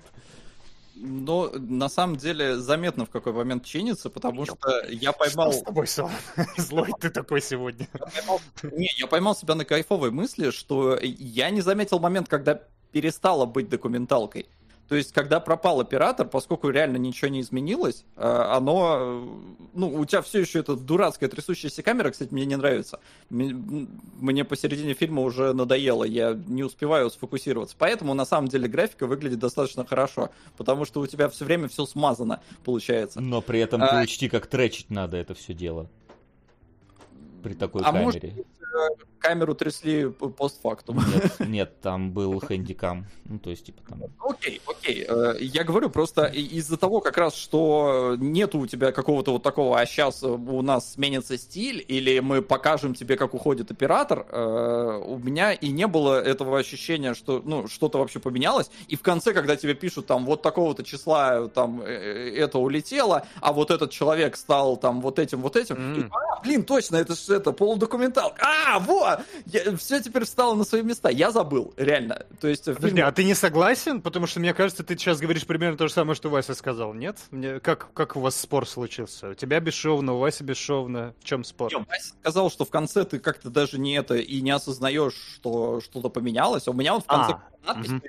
Но 0.95 1.51
на 1.55 1.89
самом 1.89 2.17
деле 2.17 2.57
заметно, 2.57 3.05
в 3.05 3.09
какой 3.09 3.33
момент 3.33 3.65
чинится, 3.65 4.09
потому 4.11 4.45
что 4.45 4.85
я 4.89 5.11
поймал... 5.11 5.51
Что 5.51 5.61
с 5.61 5.63
тобой, 5.63 5.87
Сон? 5.87 6.11
Злой 6.57 6.91
ты 6.99 7.09
такой 7.09 7.41
сегодня. 7.41 7.87
Не, 8.61 8.89
я 8.97 9.07
поймал 9.07 9.35
себя 9.35 9.55
на 9.55 9.65
кайфовой 9.65 10.11
мысли, 10.11 10.51
что 10.51 10.99
я 11.01 11.49
не 11.49 11.61
заметил 11.61 11.99
момент, 11.99 12.27
когда 12.29 12.61
перестала 12.91 13.45
быть 13.45 13.67
документалкой. 13.67 14.45
То 14.91 14.97
есть, 14.97 15.13
когда 15.13 15.39
пропал 15.39 15.79
оператор, 15.79 16.27
поскольку 16.27 16.67
реально 16.67 16.97
ничего 16.97 17.29
не 17.29 17.39
изменилось, 17.39 18.03
э, 18.17 18.21
оно, 18.27 18.97
э, 18.99 19.25
ну, 19.73 19.87
у 19.87 20.03
тебя 20.03 20.21
все 20.21 20.41
еще 20.41 20.59
эта 20.59 20.75
дурацкая 20.75 21.29
трясущаяся 21.29 21.81
камера, 21.81 22.11
кстати, 22.11 22.33
мне 22.33 22.45
не 22.45 22.57
нравится. 22.57 22.99
Мне 23.29 24.43
посередине 24.43 24.93
фильма 24.93 25.21
уже 25.21 25.53
надоело, 25.53 26.03
я 26.03 26.37
не 26.45 26.63
успеваю 26.63 27.09
сфокусироваться. 27.09 27.73
Поэтому, 27.79 28.13
на 28.13 28.25
самом 28.25 28.49
деле, 28.49 28.67
графика 28.67 29.07
выглядит 29.07 29.39
достаточно 29.39 29.85
хорошо, 29.85 30.29
потому 30.57 30.83
что 30.83 30.99
у 30.99 31.07
тебя 31.07 31.29
все 31.29 31.45
время 31.45 31.69
все 31.69 31.85
смазано, 31.85 32.41
получается. 32.65 33.21
Но 33.21 33.39
при 33.41 33.61
этом 33.61 33.81
А- 33.81 33.87
ты 33.87 34.03
учти, 34.03 34.27
как 34.27 34.47
тречить 34.47 34.89
надо 34.89 35.15
это 35.15 35.33
все 35.35 35.53
дело. 35.53 35.89
При 37.41 37.53
такой 37.53 37.83
А 37.85 37.93
может 37.93 38.19
камере. 38.19 38.43
Камеру 39.21 39.53
трясли 39.55 40.09
постфактум. 40.09 40.97
Нет, 41.13 41.39
нет, 41.47 41.81
там 41.81 42.11
был 42.11 42.39
хэндикам. 42.39 43.05
Ну, 43.25 43.39
то 43.39 43.49
есть, 43.49 43.65
типа, 43.65 43.81
там... 43.87 44.01
Окей, 44.19 44.61
окей. 44.67 45.05
Э, 45.07 45.35
Я 45.39 45.63
говорю 45.63 45.89
просто 45.89 46.25
из-за 46.25 46.77
того 46.77 46.99
как 47.01 47.17
раз, 47.17 47.35
что 47.35 48.15
нету 48.17 48.59
у 48.59 48.67
тебя 48.67 48.91
какого-то 48.91 49.31
вот 49.33 49.43
такого, 49.43 49.79
а 49.79 49.85
сейчас 49.85 50.23
у 50.23 50.61
нас 50.61 50.93
сменится 50.93 51.37
стиль, 51.37 51.83
или 51.87 52.19
мы 52.19 52.41
покажем 52.41 52.93
тебе, 52.95 53.15
как 53.15 53.33
уходит 53.33 53.71
оператор, 53.71 54.25
э, 54.29 55.01
у 55.05 55.17
меня 55.19 55.53
и 55.53 55.69
не 55.71 55.87
было 55.87 56.19
этого 56.21 56.57
ощущения, 56.59 57.13
что 57.13 57.41
ну, 57.45 57.67
что-то 57.67 57.99
вообще 57.99 58.19
поменялось. 58.19 58.69
И 58.87 58.95
в 58.95 59.01
конце, 59.01 59.33
когда 59.33 59.55
тебе 59.55 59.75
пишут 59.75 60.07
там 60.07 60.25
вот 60.25 60.41
такого-то 60.41 60.83
числа 60.83 61.47
там 61.47 61.81
э, 61.81 62.33
это 62.37 62.57
улетело, 62.59 63.25
а 63.39 63.53
вот 63.53 63.71
этот 63.71 63.91
человек 63.91 64.35
стал 64.35 64.77
там 64.77 65.01
вот 65.01 65.19
этим, 65.19 65.41
вот 65.41 65.55
этим, 65.55 65.75
М. 65.75 65.99
и, 66.01 66.03
а, 66.11 66.41
блин, 66.41 66.63
точно, 66.63 66.97
это 66.97 67.15
же 67.15 67.35
это 67.35 67.51
полудокументал. 67.51 68.33
А, 68.39 68.79
вот! 68.79 69.10
Все 69.77 70.01
теперь 70.01 70.25
встало 70.25 70.55
на 70.55 70.63
свои 70.63 70.81
места. 70.81 71.09
Я 71.09 71.31
забыл, 71.31 71.73
реально. 71.77 72.25
То 72.39 72.47
есть 72.47 72.65
Подожди, 72.65 72.95
фильм- 72.95 73.07
а 73.07 73.11
ты 73.11 73.23
не 73.23 73.33
согласен? 73.33 74.01
Потому 74.01 74.27
что 74.27 74.39
мне 74.39 74.53
кажется, 74.53 74.83
ты 74.83 74.97
сейчас 74.97 75.19
говоришь 75.19 75.45
примерно 75.45 75.77
то 75.77 75.87
же 75.87 75.93
самое, 75.93 76.15
что 76.15 76.29
Вася 76.29 76.53
сказал, 76.55 76.93
нет? 76.93 77.17
Мне... 77.31 77.59
Как, 77.59 77.93
как 77.93 78.15
у 78.15 78.19
вас 78.19 78.35
спор 78.35 78.67
случился? 78.67 79.29
У 79.29 79.33
тебя 79.33 79.59
бесшовно, 79.59 80.13
у 80.13 80.19
Васи 80.19 80.43
бесшовно. 80.43 81.13
В 81.19 81.23
чем 81.23 81.43
спор? 81.43 81.71
Не, 81.73 81.79
Вася 81.79 82.13
сказал, 82.21 82.49
что 82.49 82.65
в 82.65 82.69
конце 82.69 83.03
ты 83.05 83.19
как-то 83.19 83.49
даже 83.49 83.79
не 83.79 83.95
это 83.95 84.15
и 84.15 84.41
не 84.41 84.51
осознаешь, 84.51 85.15
что 85.35 85.81
что-то 85.81 86.09
поменялось. 86.09 86.67
А 86.67 86.71
у 86.71 86.73
меня 86.73 86.93
вот 86.93 87.03
в 87.03 87.07
конце 87.07 87.33
А, 87.33 87.73
надпись 87.73 87.91
мгм. 87.91 88.01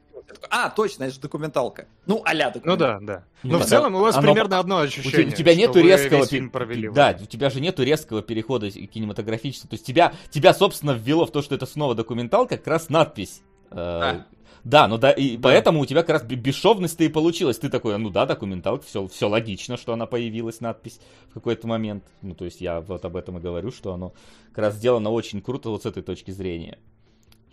А, 0.51 0.70
точно, 0.70 1.05
это 1.05 1.15
же 1.15 1.20
документалка. 1.20 1.86
Ну, 2.07 2.23
а-ля 2.24 2.47
Ну 2.49 2.55
документалка. 2.55 3.01
да, 3.07 3.15
да. 3.19 3.24
Ну 3.43 3.53
Но 3.53 3.59
да. 3.59 3.65
в 3.65 3.69
целом 3.69 3.94
у 3.94 3.99
вас 4.01 4.16
Оно- 4.16 4.27
примерно 4.32 4.59
одно 4.59 4.77
У 4.77 4.86
тебя, 4.86 5.01
ощущение. 5.01 5.27
у 5.28 5.31
тебя 5.36 5.53
что 5.53 5.61
нету 5.61 5.73
вы 5.74 5.82
резкого 5.82 6.19
весь 6.20 6.28
пе- 6.28 6.36
фильм 6.36 6.51
провели. 6.51 6.89
да, 6.90 7.19
у 7.20 7.27
тебя 7.27 7.51
же 7.51 7.61
нету 7.61 7.82
резкого 7.82 8.23
перехода 8.23 8.70
кинематографического. 8.70 9.70
То 9.70 9.74
есть 9.74 9.86
тебя, 9.86 10.12
тебя, 10.31 10.55
собственно, 10.55 10.93
ввело 10.93 11.27
в 11.27 11.31
то, 11.32 11.43
что 11.43 11.55
это 11.55 11.66
снова 11.66 11.94
документалка, 11.94 12.57
как 12.57 12.66
раз 12.66 12.89
надпись. 12.89 13.43
Э, 13.70 13.74
Да. 13.74 14.27
Да, 14.65 14.86
ну 14.86 14.97
да, 14.97 15.11
и 15.11 15.36
Да. 15.36 15.49
поэтому 15.49 15.81
у 15.81 15.86
тебя 15.86 16.03
как 16.03 16.11
раз 16.11 16.23
бе- 16.23 16.36
бесшовность-то 16.36 17.03
и 17.03 17.09
получилась. 17.09 17.59
Ты 17.59 17.69
такой, 17.69 17.99
ну 17.99 18.11
да, 18.11 18.27
документалка, 18.27 18.85
все, 18.86 19.09
все 19.09 19.28
логично, 19.28 19.77
что 19.77 19.93
она 19.93 20.07
появилась, 20.07 20.61
надпись 20.61 21.01
в 21.31 21.35
какой-то 21.35 21.66
момент. 21.66 22.05
Ну, 22.20 22.36
то 22.36 22.44
есть 22.44 22.61
я 22.61 22.81
вот 22.81 23.05
об 23.05 23.16
этом 23.16 23.39
и 23.39 23.40
говорю, 23.40 23.73
что 23.73 23.93
оно 23.93 24.12
как 24.51 24.59
раз 24.59 24.74
сделано 24.77 25.11
очень 25.11 25.43
круто 25.43 25.70
вот 25.70 25.82
с 25.82 25.86
этой 25.86 26.05
точки 26.05 26.31
зрения. 26.31 26.78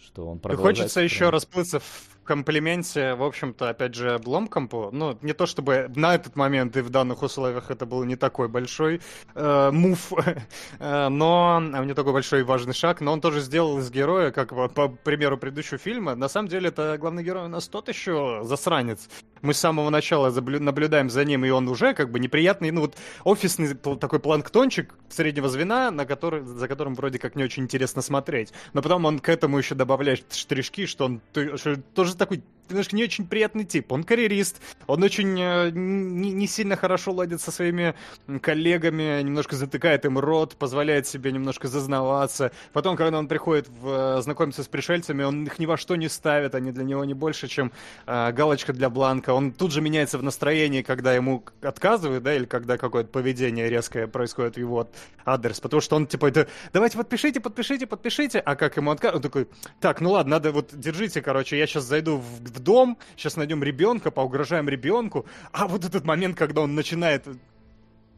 Что 0.06 0.28
он 0.28 0.38
И 0.38 0.40
продолжает... 0.40 0.78
хочется 0.78 1.02
еще 1.02 1.30
расплыться 1.32 1.80
в 1.80 2.19
комплименте, 2.30 3.16
в 3.16 3.24
общем-то, 3.24 3.70
опять 3.70 3.96
же, 3.96 4.20
Бломкомпу. 4.20 4.90
Ну, 4.92 5.18
не 5.24 5.34
то 5.34 5.48
чтобы 5.48 5.92
на 5.96 6.14
этот 6.14 6.36
момент 6.36 6.78
и 6.78 6.82
в 6.82 6.92
данных 6.92 7.24
условиях 7.24 7.72
это 7.72 7.88
был 7.88 8.04
не 8.04 8.16
такой 8.16 8.48
большой 8.48 9.02
э, 9.34 9.72
мув, 9.72 10.14
э, 10.80 11.08
но 11.10 11.60
а, 11.74 11.84
не 11.86 11.96
такой 11.96 12.14
большой 12.14 12.42
и 12.42 12.44
важный 12.44 12.76
шаг, 12.76 13.02
но 13.02 13.14
он 13.14 13.20
тоже 13.20 13.40
сделал 13.40 13.80
из 13.80 13.90
героя, 13.90 14.30
как 14.30 14.52
вот 14.52 14.76
по 14.76 14.90
примеру 14.90 15.40
предыдущего 15.40 15.80
фильма, 15.80 16.14
на 16.14 16.30
самом 16.30 16.50
деле 16.50 16.68
это 16.68 17.00
главный 17.00 17.24
герой 17.24 17.46
у 17.46 17.48
нас 17.48 17.68
тот 17.68 17.90
еще 17.90 18.42
засранец. 18.44 19.10
Мы 19.42 19.54
с 19.54 19.58
самого 19.58 19.90
начала 19.90 20.30
наблюдаем 20.30 21.10
за 21.10 21.26
ним, 21.26 21.46
и 21.46 21.50
он 21.50 21.68
уже 21.68 21.96
как 21.96 22.12
бы 22.12 22.20
неприятный, 22.20 22.70
ну 22.72 22.82
вот 22.82 22.96
офисный 23.24 23.74
такой 23.74 24.20
планктончик 24.20 24.94
среднего 25.10 25.50
звена, 25.50 25.90
на 25.90 26.06
который, 26.06 26.44
за 26.44 26.68
которым 26.68 26.94
вроде 26.94 27.18
как 27.18 27.36
не 27.36 27.44
очень 27.44 27.64
интересно 27.64 28.02
смотреть. 28.02 28.54
Но 28.74 28.82
потом 28.82 29.06
он 29.06 29.20
к 29.20 29.30
этому 29.30 29.58
еще 29.58 29.76
добавляет 29.76 30.32
штришки, 30.34 30.86
что 30.86 31.06
он 31.06 31.22
то- 31.34 31.58
что 31.58 31.78
тоже 31.96 32.16
такой 32.20 32.44
немножко 32.70 32.96
не 32.96 33.04
очень 33.04 33.28
приятный 33.28 33.66
тип. 33.66 33.92
Он 33.92 34.04
карьерист, 34.04 34.62
он 34.88 35.04
очень 35.04 35.40
э, 35.40 35.72
не, 35.72 36.32
не 36.32 36.48
сильно 36.48 36.76
хорошо 36.76 37.12
ладит 37.12 37.42
со 37.42 37.52
своими 37.52 37.96
коллегами, 38.42 39.22
немножко 39.22 39.56
затыкает 39.56 40.06
им 40.06 40.18
рот, 40.18 40.56
позволяет 40.56 41.08
себе 41.08 41.32
немножко 41.32 41.68
зазнаваться. 41.68 42.52
Потом, 42.74 42.96
когда 42.96 43.20
он 43.20 43.28
приходит 43.28 43.68
в, 43.70 44.18
э, 44.18 44.22
знакомиться 44.22 44.64
с 44.64 44.68
пришельцами, 44.68 45.24
он 45.24 45.46
их 45.46 45.60
ни 45.60 45.66
во 45.66 45.78
что 45.78 45.96
не 45.96 46.10
ставит, 46.10 46.56
они 46.56 46.72
для 46.72 46.84
него 46.84 47.06
не 47.06 47.14
больше, 47.14 47.48
чем 47.48 47.72
э, 48.06 48.32
галочка 48.32 48.74
для 48.74 48.90
бланка. 48.90 49.34
Он 49.34 49.52
тут 49.52 49.72
же 49.72 49.82
меняется 49.82 50.18
в 50.18 50.24
настроении, 50.24 50.82
когда 50.82 51.14
ему 51.14 51.44
отказывают, 51.62 52.24
да, 52.24 52.36
или 52.36 52.46
когда 52.46 52.78
какое-то 52.78 53.10
поведение 53.10 53.70
резкое 53.70 54.08
происходит 54.08 54.56
в 54.56 54.60
его 54.60 54.90
адрес. 55.26 55.60
Потому 55.60 55.82
что 55.82 55.96
он 55.96 56.08
типа, 56.08 56.28
это, 56.28 56.48
давайте 56.74 56.98
подпишите, 56.98 57.40
подпишите, 57.40 57.88
подпишите. 57.88 58.40
А 58.40 58.56
как 58.56 58.78
ему 58.78 58.92
отказывают? 58.92 59.26
Он 59.26 59.32
такой, 59.32 59.48
так, 59.80 60.02
ну 60.02 60.12
ладно, 60.12 60.32
надо 60.32 60.52
вот, 60.52 60.70
держите, 60.74 61.22
короче, 61.22 61.58
я 61.58 61.68
сейчас 61.68 61.84
зайду 61.84 62.18
в, 62.18 62.59
в 62.60 62.64
дом, 62.64 62.98
сейчас 63.18 63.36
найдем 63.38 63.64
ребенка, 63.64 64.12
поугрожаем 64.12 64.68
ребенку. 64.70 65.26
А 65.52 65.68
вот 65.68 65.86
этот 65.86 66.06
момент, 66.06 66.38
когда 66.38 66.62
он 66.62 66.76
начинает 66.76 67.26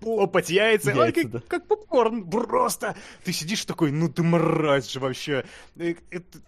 лопать 0.01 0.49
яйца, 0.49 0.91
ой, 0.91 0.97
Яйца, 0.97 1.21
как, 1.21 1.31
да. 1.31 1.39
как 1.47 1.67
попкорн, 1.67 2.29
просто. 2.29 2.95
Ты 3.23 3.31
сидишь 3.33 3.65
такой, 3.65 3.91
ну 3.91 4.09
ты 4.09 4.23
мразь 4.23 4.89
же 4.91 4.99
вообще. 4.99 5.45
Э, 5.77 5.93
это 6.09 6.39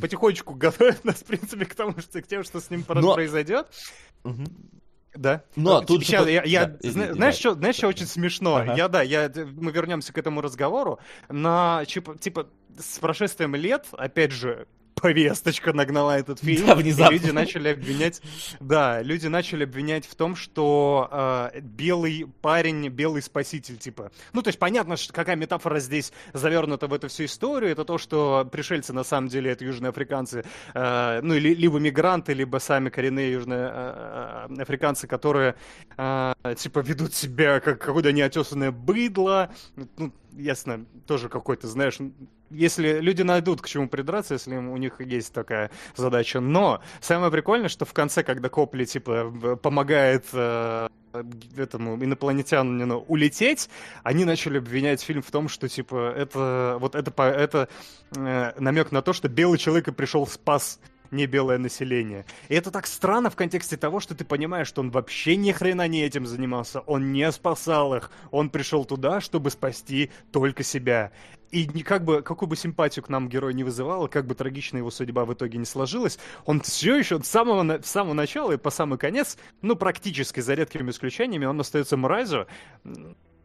потихонечку 0.00 0.54
готовит 0.54 1.04
нас, 1.04 1.16
в 1.16 1.24
принципе, 1.24 1.64
к 1.64 1.74
тому, 1.74 1.94
что 2.00 2.20
к 2.20 2.26
тем, 2.26 2.42
что 2.44 2.60
с 2.60 2.70
ним 2.70 2.84
Но- 2.88 3.14
произойдет. 3.14 3.68
Мгм. 4.24 4.46
Да. 5.14 5.42
Но 5.56 5.80
Ну, 5.80 5.86
тут 5.86 6.02
же 6.02 6.06
щас 6.10 6.24
по- 6.24 6.28
я, 6.28 6.42
я- 6.44 6.66
да, 6.66 6.70
зна- 6.72 6.78
извините, 6.82 7.14
знаешь, 7.14 7.34
да. 7.34 7.40
что, 7.40 7.54
знаешь, 7.54 7.76
что 7.76 7.86
очень 7.88 8.06
смешно? 8.06 8.56
Ага. 8.56 8.74
Я, 8.74 8.88
да, 8.88 9.02
я, 9.02 9.32
мы 9.56 9.72
вернемся 9.72 10.12
к 10.12 10.18
этому 10.18 10.40
разговору. 10.40 10.98
На, 11.28 11.84
типа, 11.86 12.16
типа, 12.18 12.48
с 12.78 12.98
прошествием 12.98 13.54
лет, 13.56 13.86
опять 13.92 14.32
же, 14.32 14.66
повесточка 15.00 15.72
нагнала 15.72 16.18
этот 16.18 16.40
фильм. 16.42 16.66
Да, 16.66 16.72
и 16.72 16.76
внезапно. 16.76 17.12
люди 17.12 17.30
начали 17.30 17.68
обвинять, 17.68 18.22
да, 18.60 19.02
люди 19.02 19.26
начали 19.26 19.64
обвинять 19.64 20.06
в 20.06 20.14
том, 20.14 20.36
что 20.36 21.08
э, 21.54 21.60
белый 21.60 22.26
парень, 22.40 22.88
белый 22.88 23.22
спаситель, 23.22 23.76
типа. 23.76 24.10
Ну, 24.32 24.42
то 24.42 24.48
есть 24.48 24.58
понятно, 24.58 24.96
что 24.96 25.12
какая 25.12 25.36
метафора 25.36 25.78
здесь 25.78 26.12
завернута 26.32 26.86
в 26.86 26.94
эту 26.94 27.08
всю 27.08 27.24
историю. 27.24 27.72
Это 27.72 27.84
то, 27.84 27.98
что 27.98 28.48
пришельцы 28.50 28.92
на 28.92 29.04
самом 29.04 29.28
деле 29.28 29.50
это 29.50 29.64
южноафриканцы, 29.64 30.44
э, 30.74 31.20
ну, 31.22 31.34
или, 31.34 31.54
либо 31.54 31.78
мигранты, 31.78 32.32
либо 32.32 32.58
сами 32.58 32.88
коренные 32.88 33.32
южноафриканцы, 33.32 35.06
которые 35.06 35.54
э, 35.96 36.34
типа 36.56 36.80
ведут 36.80 37.14
себя 37.14 37.60
как 37.60 37.80
какое-то 37.80 38.12
неотесанное 38.12 38.70
быдло. 38.70 39.50
Ну, 39.96 40.12
ясно, 40.38 40.86
тоже 41.06 41.28
какой-то, 41.28 41.66
знаешь, 41.66 41.98
если 42.50 43.00
люди 43.00 43.22
найдут 43.22 43.60
к 43.60 43.68
чему 43.68 43.88
придраться, 43.88 44.34
если 44.34 44.56
у 44.56 44.76
них 44.76 45.00
есть 45.00 45.32
такая 45.32 45.70
задача. 45.96 46.40
Но 46.40 46.80
самое 47.00 47.30
прикольное, 47.30 47.68
что 47.68 47.84
в 47.84 47.92
конце, 47.92 48.22
когда 48.22 48.48
Копли, 48.48 48.84
типа, 48.84 49.58
помогает 49.62 50.24
э, 50.32 50.88
этому 51.56 52.02
инопланетянину 52.02 53.04
улететь, 53.08 53.68
они 54.02 54.24
начали 54.24 54.58
обвинять 54.58 55.02
фильм 55.02 55.22
в 55.22 55.30
том, 55.30 55.48
что, 55.48 55.68
типа, 55.68 56.14
это 56.16 56.78
вот 56.80 56.94
это, 56.94 57.22
это 57.22 57.68
э, 58.16 58.52
намек 58.58 58.92
на 58.92 59.02
то, 59.02 59.12
что 59.12 59.28
белый 59.28 59.58
человек 59.58 59.88
и 59.88 59.92
пришел 59.92 60.26
спас 60.26 60.80
не 61.10 61.26
белое 61.26 61.58
население. 61.58 62.24
И 62.48 62.54
это 62.54 62.70
так 62.70 62.86
странно 62.86 63.30
в 63.30 63.36
контексте 63.36 63.76
того, 63.76 64.00
что 64.00 64.14
ты 64.14 64.24
понимаешь, 64.24 64.68
что 64.68 64.80
он 64.80 64.90
вообще 64.90 65.36
ни 65.36 65.52
хрена 65.52 65.88
не 65.88 66.02
этим 66.02 66.26
занимался, 66.26 66.80
он 66.80 67.12
не 67.12 67.30
спасал 67.32 67.94
их, 67.94 68.10
он 68.30 68.50
пришел 68.50 68.84
туда, 68.84 69.20
чтобы 69.20 69.50
спасти 69.50 70.10
только 70.32 70.62
себя. 70.62 71.12
И 71.50 71.66
не 71.66 71.82
как 71.82 72.04
бы, 72.04 72.22
какую 72.22 72.48
бы 72.48 72.56
симпатию 72.56 73.02
к 73.02 73.08
нам 73.08 73.28
герой 73.28 73.54
не 73.54 73.64
вызывал, 73.64 74.06
как 74.08 74.26
бы 74.26 74.34
трагично 74.34 74.76
его 74.76 74.90
судьба 74.90 75.24
в 75.24 75.32
итоге 75.32 75.58
не 75.58 75.64
сложилась, 75.64 76.18
он 76.44 76.60
все 76.60 76.96
еще 76.96 77.18
с 77.22 77.26
самого, 77.26 77.80
с 77.82 77.86
самого 77.86 78.14
начала 78.14 78.52
и 78.52 78.58
по 78.58 78.70
самый 78.70 78.98
конец, 78.98 79.38
ну, 79.62 79.74
практически 79.74 80.40
за 80.40 80.54
редкими 80.54 80.90
исключениями, 80.90 81.46
он 81.46 81.58
остается 81.58 81.96
мразью. 81.96 82.46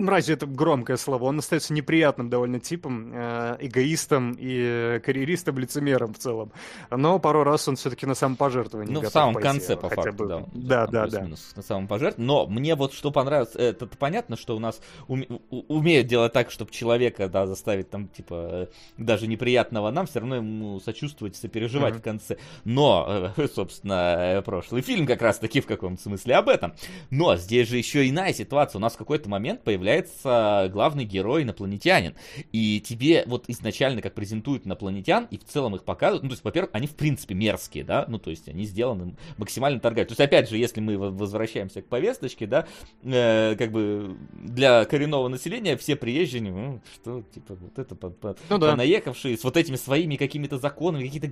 М, 0.03 0.07
Мразью 0.07 0.35
это 0.35 0.45
громкое 0.45 0.97
слово. 0.97 1.23
Он 1.25 1.39
остается 1.39 1.73
неприятным 1.73 2.30
довольно 2.30 2.59
типом, 2.59 3.11
э, 3.13 3.57
эгоистом 3.61 4.34
и 4.34 4.59
э, 4.61 4.99
карьеристом, 4.99 5.57
лицемером 5.57 6.13
в 6.13 6.17
целом. 6.19 6.51
Но 6.91 7.19
пару 7.19 7.43
раз 7.43 7.67
он 7.67 7.75
все-таки 7.77 8.05
на 8.05 8.15
самопожертвование 8.15 8.93
Ну, 8.93 9.01
в 9.01 9.07
самом 9.09 9.34
пойти, 9.34 9.47
конце, 9.47 9.77
по 9.77 9.89
факту, 9.89 10.11
бы. 10.13 10.27
да. 10.27 10.43
Да, 10.53 10.88
да, 10.88 11.07
да. 11.07 11.27
На 11.55 11.61
самом 11.63 11.88
пожертв. 11.88 12.17
Но 12.17 12.45
мне 12.47 12.75
вот 12.75 12.93
что 12.93 13.11
понравилось, 13.11 13.55
это 13.55 13.88
понятно, 13.88 14.35
что 14.38 14.55
у 14.55 14.59
нас 14.59 14.80
уме- 15.07 15.41
умеют 15.49 16.07
делать 16.07 16.34
так, 16.34 16.51
чтобы 16.51 16.71
человека, 16.71 17.27
да, 17.30 17.47
заставить 17.47 17.89
там, 17.89 18.07
типа, 18.07 18.34
э, 18.51 18.67
даже 18.97 19.27
неприятного 19.27 19.89
нам, 19.91 20.05
все 20.05 20.19
равно 20.19 20.35
ему 20.35 20.80
сочувствовать, 20.80 21.35
сопереживать 21.35 21.93
Мгм. 21.93 21.99
в 22.01 22.03
конце. 22.03 22.38
Но, 22.65 23.31
собственно, 23.53 24.41
прошлый 24.45 24.81
фильм 24.81 25.07
как 25.07 25.21
раз-таки 25.21 25.61
в 25.61 25.65
каком-то 25.65 26.01
смысле 26.01 26.35
об 26.35 26.49
этом. 26.49 26.73
Но 27.09 27.35
здесь 27.35 27.67
же 27.67 27.77
еще 27.77 28.07
иная 28.07 28.34
ситуация. 28.34 28.80
У 28.80 28.81
нас 28.81 28.93
в 28.93 28.97
какой-то 28.97 29.30
момент 29.30 29.61
появляется 29.93 30.69
главный 30.71 31.05
герой 31.05 31.43
инопланетянин. 31.43 32.15
И 32.51 32.81
тебе 32.81 33.23
вот 33.27 33.45
изначально, 33.47 34.01
как 34.01 34.13
презентуют 34.13 34.65
инопланетян, 34.65 35.27
и 35.29 35.37
в 35.37 35.43
целом 35.43 35.75
их 35.75 35.83
показывают, 35.83 36.23
ну, 36.23 36.29
то 36.29 36.33
есть, 36.33 36.43
во-первых, 36.43 36.71
они 36.73 36.87
в 36.87 36.95
принципе 36.95 37.35
мерзкие, 37.35 37.83
да, 37.83 38.05
ну, 38.07 38.17
то 38.17 38.29
есть, 38.29 38.47
они 38.47 38.63
сделаны 38.65 39.15
максимально 39.37 39.79
торгать. 39.79 40.07
То 40.07 40.13
есть, 40.13 40.19
опять 40.21 40.49
же, 40.49 40.57
если 40.57 40.81
мы 40.81 40.97
возвращаемся 40.97 41.81
к 41.81 41.87
повесточке, 41.87 42.47
да, 42.47 42.67
э, 43.03 43.55
как 43.57 43.71
бы 43.71 44.17
для 44.33 44.85
коренного 44.85 45.27
населения 45.27 45.77
все 45.77 45.95
приезжие, 45.95 46.41
ну, 46.41 46.81
что, 46.95 47.23
типа, 47.33 47.55
вот 47.55 47.77
это 47.77 47.95
по- 47.95 48.09
по- 48.09 48.35
Ну 48.49 48.57
да. 48.57 48.71
понаехавшие 48.71 49.37
с 49.37 49.43
вот 49.43 49.57
этими 49.57 49.75
своими 49.75 50.15
какими-то 50.15 50.57
законами, 50.57 51.05
какие-то 51.05 51.27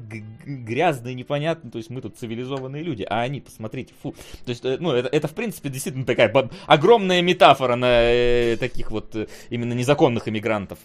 грязные, 0.46 1.16
непонятные, 1.16 1.72
то 1.72 1.78
есть, 1.78 1.90
мы 1.90 2.02
тут 2.02 2.18
цивилизованные 2.18 2.84
люди, 2.84 3.06
а 3.10 3.22
они, 3.22 3.42
посмотрите, 3.42 3.94
фу. 4.02 4.14
То 4.46 4.50
есть, 4.50 4.64
э, 4.66 4.78
ну, 4.80 4.92
это, 4.92 5.08
это 5.10 5.28
в 5.28 5.34
принципе, 5.34 5.70
действительно 5.70 6.06
такая 6.06 6.32
огромная 6.68 7.22
метафора 7.22 7.76
на 7.76 8.02
э, 8.04 8.51
таких 8.58 8.92
вот 8.92 9.16
э, 9.16 9.28
именно 9.50 9.74
незаконных 9.74 10.28
иммигрантов. 10.28 10.80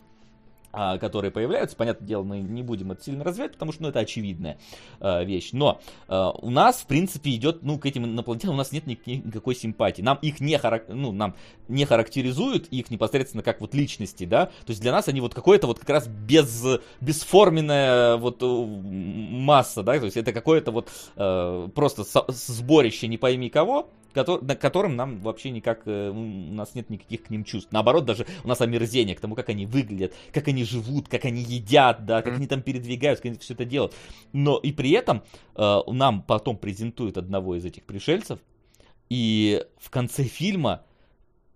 А, 0.79 0.99
которые 0.99 1.31
появляются. 1.31 1.75
Понятное 1.75 2.07
дело, 2.07 2.23
мы 2.23 2.41
не 2.41 2.63
будем 2.63 2.93
это 2.93 3.03
сильно 3.03 3.25
развивать, 3.25 3.53
потому 3.53 3.73
что 3.73 3.85
ну, 3.85 3.89
это 3.89 4.01
очевидная 4.01 4.59
э, 5.01 5.25
вещь. 5.25 5.49
Но 5.53 5.81
э, 6.07 6.31
у 6.43 6.51
нас, 6.51 6.83
в 6.83 6.87
принципе, 6.87 7.35
идет, 7.35 7.63
ну, 7.63 7.79
к 7.79 7.87
этим 7.87 8.05
инопланетянам 8.05 8.57
у 8.57 8.59
нас 8.59 8.73
нет 8.73 8.87
ни, 8.87 8.99
никакой 9.07 9.55
симпатии. 9.55 10.03
Нам 10.03 10.19
их 10.21 10.39
не, 10.39 10.59
харак... 10.59 10.85
ну, 10.91 11.13
нам 11.13 11.35
не 11.69 11.87
характеризуют 11.87 12.69
их 12.69 12.91
непосредственно 12.91 13.43
как 13.43 13.63
вот 13.63 13.73
личности, 13.73 14.27
да. 14.27 14.47
То 14.67 14.69
есть 14.69 14.83
для 14.83 14.93
нас 14.93 15.09
они 15.09 15.23
вот 15.23 15.33
какое-то 15.33 15.67
вот 15.67 15.79
как 15.79 15.89
раз 15.89 16.09
без, 16.09 16.63
бесформенная 17.01 18.19
вот 18.19 18.43
масса, 18.43 19.83
да. 19.83 19.99
То 19.99 20.05
есть 20.05 20.19
это 20.19 20.35
какое-то 20.35 20.73
вот 20.73 20.91
э, 21.17 21.69
просто 21.75 22.05
сборище 22.29 23.09
не 23.09 23.17
пойми 23.17 23.49
кого, 23.49 23.89
на 24.25 24.57
которым 24.57 24.97
нам 24.97 25.21
вообще 25.21 25.51
никак, 25.51 25.83
э, 25.85 26.11
у 26.11 26.55
нас 26.55 26.75
нет 26.75 26.89
никаких 26.91 27.25
к 27.25 27.31
ним 27.31 27.45
чувств. 27.45 27.71
Наоборот, 27.73 28.05
даже 28.05 28.27
у 28.45 28.49
нас 28.49 28.61
омерзение 28.61 29.15
к 29.15 29.21
тому, 29.21 29.35
как 29.35 29.49
они 29.49 29.67
выглядят, 29.67 30.15
как 30.33 30.49
они 30.49 30.65
живут, 30.67 31.09
как 31.09 31.25
они 31.25 31.43
едят, 31.43 32.05
да, 32.05 32.23
как 32.23 32.35
они 32.35 32.47
там 32.47 32.63
передвигаются, 32.63 33.23
как 33.23 33.31
они 33.31 33.39
все 33.39 33.55
это 33.55 33.65
делают. 33.65 33.95
Но 34.33 34.59
и 34.59 34.73
при 34.73 34.91
этом 34.91 35.23
э, 35.55 35.79
нам 35.87 36.23
потом 36.23 36.57
презентуют 36.57 37.17
одного 37.17 37.57
из 37.57 37.65
этих 37.65 37.85
пришельцев, 37.85 38.39
и 39.09 39.65
в 39.79 39.91
конце 39.91 40.25
фильма 40.25 40.83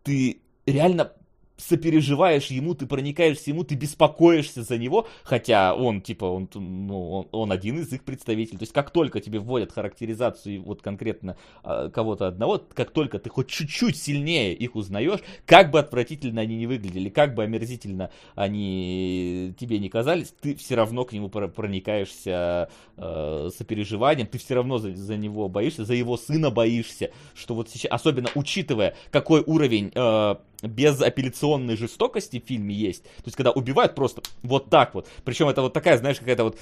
ты 0.02 0.40
реально 0.66 1.12
сопереживаешь 1.60 2.46
ему, 2.46 2.74
ты 2.74 2.86
проникаешься 2.86 3.50
ему, 3.50 3.64
ты 3.64 3.74
беспокоишься 3.74 4.62
за 4.62 4.78
него, 4.78 5.06
хотя 5.22 5.74
он, 5.74 6.00
типа, 6.00 6.24
он, 6.24 6.48
ну, 6.54 7.10
он, 7.10 7.28
он 7.32 7.52
один 7.52 7.78
из 7.78 7.92
их 7.92 8.04
представителей. 8.04 8.58
То 8.58 8.62
есть, 8.64 8.72
как 8.72 8.90
только 8.90 9.20
тебе 9.20 9.38
вводят 9.38 9.72
характеризацию 9.72 10.62
вот 10.62 10.82
конкретно 10.82 11.36
э, 11.64 11.90
кого-то 11.92 12.26
одного, 12.26 12.60
как 12.74 12.90
только 12.90 13.18
ты 13.18 13.30
хоть 13.30 13.48
чуть-чуть 13.48 13.96
сильнее 13.96 14.54
их 14.54 14.76
узнаешь, 14.76 15.20
как 15.46 15.70
бы 15.70 15.78
отвратительно 15.78 16.40
они 16.40 16.56
не 16.56 16.66
выглядели, 16.66 17.08
как 17.08 17.34
бы 17.34 17.44
омерзительно 17.44 18.10
они 18.34 19.54
тебе 19.58 19.78
не 19.78 19.88
казались, 19.88 20.34
ты 20.40 20.54
все 20.54 20.74
равно 20.74 21.04
к 21.04 21.12
нему 21.12 21.28
проникаешься 21.28 22.68
э, 22.96 23.50
сопереживанием, 23.56 24.26
ты 24.26 24.38
все 24.38 24.54
равно 24.54 24.78
за, 24.78 24.94
за 24.94 25.16
него 25.16 25.48
боишься, 25.48 25.84
за 25.84 25.94
его 25.94 26.16
сына 26.16 26.50
боишься, 26.50 27.10
что 27.34 27.54
вот 27.54 27.68
сейчас, 27.68 27.90
особенно 27.92 28.28
учитывая, 28.34 28.94
какой 29.10 29.42
уровень 29.42 29.90
э, 29.94 30.34
безапелляционной 30.62 31.76
жестокости 31.76 32.40
в 32.40 32.46
фильме 32.46 32.74
есть. 32.74 33.04
То 33.04 33.24
есть, 33.26 33.36
когда 33.36 33.50
убивают 33.50 33.94
просто 33.94 34.22
вот 34.42 34.70
так 34.70 34.94
вот. 34.94 35.08
Причем 35.24 35.48
это 35.48 35.62
вот 35.62 35.72
такая, 35.72 35.98
знаешь, 35.98 36.18
какая-то 36.18 36.44
вот 36.44 36.58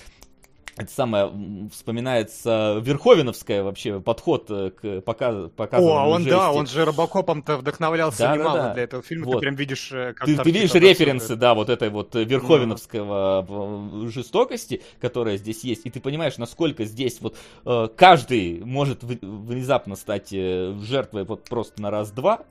это 0.78 0.92
самое 0.92 1.32
вспоминается 1.72 2.80
Верховиновская 2.82 3.62
вообще 3.62 4.00
подход 4.00 4.46
э, 4.48 4.70
к 4.70 5.00
показ, 5.02 5.50
показыванию 5.56 6.00
О, 6.00 6.08
он 6.08 6.22
жести. 6.22 6.30
да, 6.30 6.52
он 6.52 6.66
же 6.66 6.84
Робокопом-то 6.84 7.56
вдохновлялся 7.56 8.18
да, 8.18 8.36
немало 8.36 8.56
да, 8.56 8.68
да. 8.68 8.74
для 8.74 8.82
этого 8.84 9.02
фильма. 9.02 9.26
Вот. 9.26 9.34
Ты 9.34 9.40
прям 9.40 9.54
видишь, 9.56 9.90
э, 9.92 10.14
как 10.14 10.26
ты, 10.26 10.36
ты 10.36 10.50
видишь 10.50 10.72
референсы, 10.74 11.36
да, 11.36 11.54
вот 11.54 11.68
этой 11.68 11.90
вот 11.90 12.14
э, 12.14 12.24
верховиновского 12.24 13.46
да. 13.48 14.08
жестокости, 14.08 14.82
которая 15.00 15.36
здесь 15.36 15.64
есть, 15.64 15.84
и 15.84 15.90
ты 15.90 16.00
понимаешь, 16.00 16.38
насколько 16.38 16.84
здесь 16.84 17.20
вот 17.20 17.36
каждый 17.96 18.64
может 18.64 19.02
внезапно 19.02 19.96
стать 19.96 20.30
жертвой 20.30 21.24
вот 21.24 21.44
просто 21.44 21.82
на 21.82 21.90
раз-два, 21.90 22.44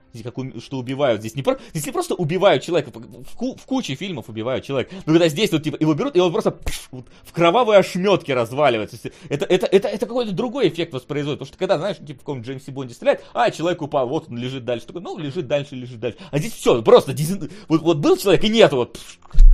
что 0.59 0.77
убивают 0.77 1.21
здесь 1.21 1.35
не 1.35 1.43
про, 1.43 1.57
здесь 1.71 1.85
не 1.85 1.91
просто 1.91 2.15
убивают 2.15 2.63
человека, 2.63 2.91
в, 2.91 3.35
ку, 3.35 3.55
в 3.55 3.65
куче 3.65 3.95
фильмов 3.95 4.29
убивают 4.29 4.65
человека, 4.65 4.95
но 5.05 5.13
когда 5.13 5.29
здесь 5.29 5.51
вот 5.51 5.63
типа 5.63 5.77
его 5.79 5.93
берут 5.93 6.15
и 6.15 6.19
он 6.19 6.31
просто 6.31 6.51
пш, 6.51 6.87
вот, 6.91 7.05
в 7.23 7.31
кровавые 7.31 7.79
ошметки 7.79 8.16
ошметки 8.17 8.31
разваливается. 8.31 8.97
Это, 9.29 9.45
это, 9.45 9.65
это, 9.67 9.87
это 9.87 10.05
какой-то 10.05 10.31
другой 10.31 10.69
эффект 10.69 10.93
воспроизводит. 10.93 11.39
Потому 11.39 11.47
что 11.47 11.57
когда, 11.57 11.77
знаешь, 11.77 11.97
типа 11.97 12.13
в 12.13 12.19
каком 12.19 12.41
Джеймсе 12.41 12.71
Бонде 12.71 12.93
стреляет, 12.93 13.23
а, 13.33 13.51
человек 13.51 13.81
упал, 13.81 14.07
вот 14.07 14.29
он 14.29 14.37
лежит 14.37 14.65
дальше. 14.65 14.87
Такой, 14.87 15.01
ну, 15.01 15.17
лежит 15.17 15.47
дальше, 15.47 15.75
лежит 15.75 15.99
дальше. 15.99 16.17
А 16.31 16.39
здесь 16.39 16.53
все, 16.53 16.81
просто 16.81 17.15
вот, 17.67 17.81
вот 17.81 17.97
был 17.97 18.17
человек 18.17 18.43
и 18.43 18.49
нет, 18.49 18.71
вот 18.71 18.99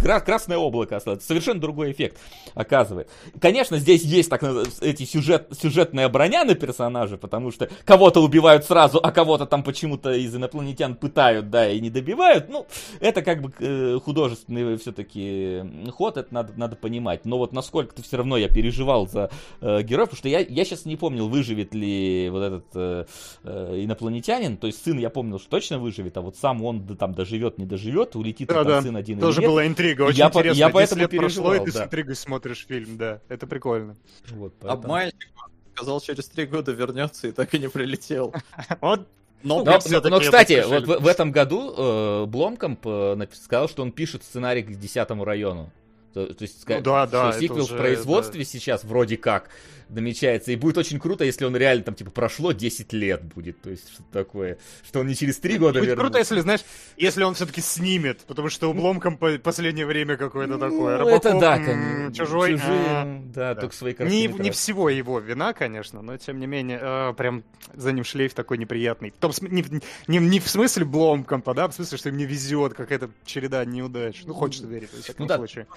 красное 0.04 0.58
облако 0.58 0.98
осталось. 0.98 1.24
Совершенно 1.24 1.60
другой 1.60 1.92
эффект 1.92 2.18
оказывает. 2.54 3.10
Конечно, 3.40 3.78
здесь 3.78 4.04
есть 4.04 4.30
так 4.30 4.44
эти 4.82 5.04
сюжет, 5.04 5.48
сюжетная 5.60 6.10
броня 6.10 6.44
на 6.46 6.56
персонажа, 6.56 7.18
потому 7.18 7.52
что 7.52 7.70
кого-то 7.86 8.22
убивают 8.22 8.66
сразу, 8.66 9.00
а 9.02 9.12
кого-то 9.12 9.46
там 9.46 9.64
почему-то 9.64 10.12
из 10.14 10.36
инопланетян 10.36 10.96
пытают, 10.96 11.50
да, 11.50 11.70
и 11.70 11.80
не 11.80 11.90
добивают. 11.90 12.50
Ну, 12.50 12.68
это 13.00 13.22
как 13.22 13.42
бы 13.42 13.52
э, 13.60 14.00
художественный 14.04 14.78
все-таки 14.78 15.64
ход, 15.92 16.18
это 16.18 16.34
надо, 16.34 16.54
надо 16.56 16.76
понимать. 16.76 17.26
Но 17.26 17.38
вот 17.38 17.54
насколько 17.54 17.96
ты 17.96 18.04
все 18.04 18.18
равно, 18.18 18.38
я 18.38 18.50
переживал 18.54 19.08
за 19.08 19.30
э, 19.62 19.82
героев, 19.84 20.10
потому 20.10 20.18
что 20.18 20.30
я, 20.30 20.40
я 20.40 20.66
сейчас 20.66 20.86
не 20.86 20.96
помнил, 20.96 21.28
выживет 21.28 21.74
ли 21.74 22.30
вот 22.30 22.42
этот 22.42 22.66
э, 22.76 23.06
э, 23.44 23.84
инопланетянин, 23.84 24.58
то 24.58 24.68
есть 24.68 24.84
сын 24.84 24.98
я 24.98 25.10
помнил, 25.10 25.40
что 25.40 25.50
точно 25.50 25.80
выживет, 25.80 26.16
а 26.18 26.22
вот 26.22 26.38
сам 26.38 26.64
он 26.64 26.86
да, 26.86 26.96
там 26.96 27.14
доживет, 27.14 27.58
не 27.58 27.66
доживет, 27.66 28.16
улетит 28.16 28.48
да, 28.48 28.56
там 28.56 28.66
да. 28.66 28.82
сын 28.82 28.96
один 28.96 29.20
Тоже 29.20 29.40
или 29.40 29.46
нет. 29.46 29.52
была 29.52 29.68
интрига, 29.68 30.02
очень 30.04 30.20
я 30.20 30.28
интересно. 30.28 30.60
я 30.60 30.70
поэтому 30.70 31.02
лет 31.02 31.12
переживал, 31.12 31.52
прошло, 31.52 31.64
и 31.64 31.66
ты 31.66 31.74
да. 31.74 31.84
с 31.84 31.86
интригой 31.86 32.16
смотришь 32.16 32.66
фильм, 32.68 32.98
да, 32.98 33.22
это 33.30 33.48
прикольно. 33.48 33.96
Вот, 34.30 34.54
поэтому... 34.60 34.84
Обманщик 34.84 35.34
сказал, 35.76 36.02
через 36.02 36.28
три 36.28 36.46
года 36.46 36.72
вернется 36.72 37.28
и 37.28 37.32
так 37.32 37.54
и 37.54 37.60
не 37.60 37.70
прилетел. 37.70 38.34
Вот 38.82 39.08
Но, 39.44 39.64
Но, 39.64 39.80
но, 39.90 39.98
это 39.98 40.20
кстати, 40.20 40.64
вот 40.66 40.88
в, 40.88 41.04
в 41.04 41.08
этом 41.08 41.32
году 41.32 41.74
э, 41.76 42.26
Бломкомп 42.28 42.80
э, 42.86 43.28
сказал, 43.34 43.68
что 43.68 43.82
он 43.82 43.92
пишет 43.92 44.24
сценарий 44.24 44.64
к 44.64 44.72
десятому 44.78 45.26
району. 45.26 45.72
То, 46.14 46.34
то 46.34 46.42
есть, 46.44 46.64
Ну 46.68 46.82
да, 46.82 47.08
да, 47.08 47.08
что 47.08 47.30
это 47.30 47.40
сиквел 47.40 47.64
уже, 47.64 47.74
в 47.74 47.78
производстве 47.78 48.46
сейчас 48.46 48.84
вроде 48.84 49.18
как 49.18 49.50
намечается. 49.90 50.52
И 50.52 50.56
будет 50.56 50.78
очень 50.78 51.00
круто, 51.00 51.24
если 51.24 51.46
он 51.46 51.56
реально 51.56 51.84
там, 51.84 51.96
типа, 51.96 52.12
прошло 52.12 52.52
10 52.52 52.94
лет 52.94 53.24
будет. 53.24 53.62
То 53.62 53.70
есть, 53.70 53.92
что 53.92 54.04
такое. 54.12 54.58
Что 54.84 55.00
он 55.02 55.08
не 55.08 55.16
через 55.16 55.38
3 55.40 55.58
года 55.58 55.80
Будет 55.80 55.90
вернулся. 55.90 56.02
круто, 56.02 56.20
если, 56.20 56.40
знаешь, 56.42 56.62
если 56.98 57.24
он 57.24 57.34
все-таки 57.36 57.62
снимет, 57.62 58.22
потому 58.22 58.50
что 58.50 58.70
обломком 58.70 59.18
по 59.18 59.38
последнее 59.38 59.86
время 59.86 60.18
какое-то 60.18 60.58
такое. 60.58 60.98
Ну, 61.00 61.08
это 61.08 61.40
да, 61.40 61.58
конечно. 61.58 62.14
Чужой. 62.14 62.52
Чужие, 62.54 62.86
а, 62.88 63.22
да, 63.34 63.54
да. 63.54 63.62
только 63.62 63.76
свои 63.76 63.96
Не, 64.00 64.28
не 64.28 64.52
всего 64.52 64.90
его 64.90 65.20
вина, 65.20 65.54
конечно, 65.54 66.02
но 66.02 66.18
тем 66.18 66.40
не 66.40 66.48
менее, 66.48 66.80
э, 66.82 67.14
прям 67.16 67.44
за 67.74 67.92
ним 67.92 68.04
шлейф 68.04 68.34
такой 68.34 68.58
неприятный. 68.58 69.12
В 69.12 69.18
том 69.18 69.32
не, 69.42 69.66
не, 70.08 70.18
не 70.20 70.40
в 70.40 70.48
смысле 70.50 70.86
бломкомпа, 70.86 71.54
да, 71.54 71.68
в 71.68 71.74
смысле, 71.74 71.98
что 71.98 72.10
им 72.10 72.18
не 72.18 72.26
везет, 72.26 72.74
какая-то 72.74 73.10
череда 73.26 73.64
неудач. 73.66 74.24
Ну, 74.26 74.34
хочется 74.34 74.68
верить, 74.68 74.90
во 74.94 75.02
всяком 75.02 75.24
Ну 75.24 75.28
да. 75.28 75.38
случае. 75.38 75.68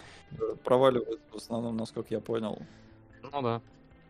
Проваливает 0.65 1.21
в 1.33 1.37
основном, 1.37 1.77
насколько 1.77 2.09
я 2.11 2.21
понял. 2.21 2.59
Ну 3.33 3.43
да. 3.43 3.61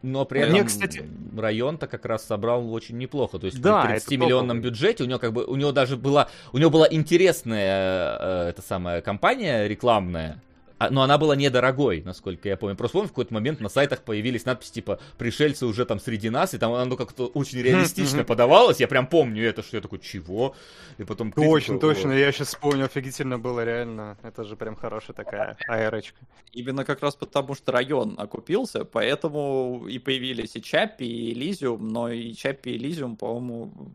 Но 0.02 0.24
при 0.24 0.40
Мне, 0.44 0.56
этом 0.58 0.66
кстати- 0.66 1.08
район-то 1.36 1.86
как 1.88 2.04
раз 2.04 2.24
собрал 2.24 2.72
очень 2.72 2.98
неплохо. 2.98 3.38
То 3.38 3.46
есть 3.46 3.60
Да, 3.60 3.82
при 3.84 3.96
это 3.96 4.06
30-миллионном 4.06 4.48
топовый. 4.58 4.60
бюджете 4.70 5.04
у 5.04 5.06
него 5.06 5.18
как 5.18 5.32
бы 5.32 5.44
у 5.44 5.56
него 5.56 5.72
даже 5.72 5.96
была 5.96 6.28
у 6.52 6.58
него 6.58 6.70
была 6.70 6.86
интересная 6.90 8.18
э, 8.20 8.48
эта 8.50 8.62
самая 8.62 9.00
компания 9.00 9.66
рекламная. 9.66 10.40
А- 10.78 10.90
Но 10.90 11.02
она 11.02 11.16
была 11.18 11.34
недорогой, 11.36 12.02
насколько 12.02 12.48
я 12.48 12.56
помню. 12.56 12.76
Просто 12.76 12.92
помню, 12.98 13.08
в 13.08 13.12
какой-то 13.12 13.32
момент 13.32 13.60
на 13.60 13.68
сайтах 13.68 14.02
появились 14.02 14.44
надписи 14.44 14.72
типа 14.72 14.98
«Пришельцы 15.18 15.64
уже 15.66 15.84
там 15.86 15.98
среди 16.00 16.28
нас», 16.30 16.52
и 16.54 16.58
там 16.58 16.72
оно 16.72 16.96
как-то 16.96 17.26
очень 17.26 17.60
реалистично 17.62 18.24
подавалось. 18.24 18.80
Я 18.80 18.88
прям 18.88 19.06
помню 19.06 19.44
это, 19.46 19.62
что 19.62 19.76
я 19.76 19.80
такой 19.80 19.98
«Чего?» 20.00 20.54
И 20.98 21.04
потом... 21.04 21.32
Точно, 21.32 21.78
точно, 21.78 22.12
я 22.12 22.30
сейчас 22.32 22.48
вспомнил, 22.48 22.84
офигительно 22.84 23.38
было, 23.38 23.64
реально. 23.64 24.16
Это 24.22 24.44
же 24.44 24.56
прям 24.56 24.76
хорошая 24.76 25.14
такая 25.14 25.56
аэрочка. 25.68 26.18
Именно 26.52 26.84
как 26.84 27.02
раз 27.02 27.14
потому, 27.16 27.54
что 27.54 27.72
район 27.72 28.14
окупился, 28.18 28.84
поэтому 28.84 29.86
и 29.88 29.98
появились 29.98 30.56
и 30.56 30.62
Чаппи, 30.62 31.04
и 31.04 31.32
Элизиум, 31.32 31.88
но 31.88 32.10
и 32.10 32.32
Чаппи 32.34 32.70
и 32.70 32.76
Элизиум, 32.76 33.16
по-моему, 33.16 33.92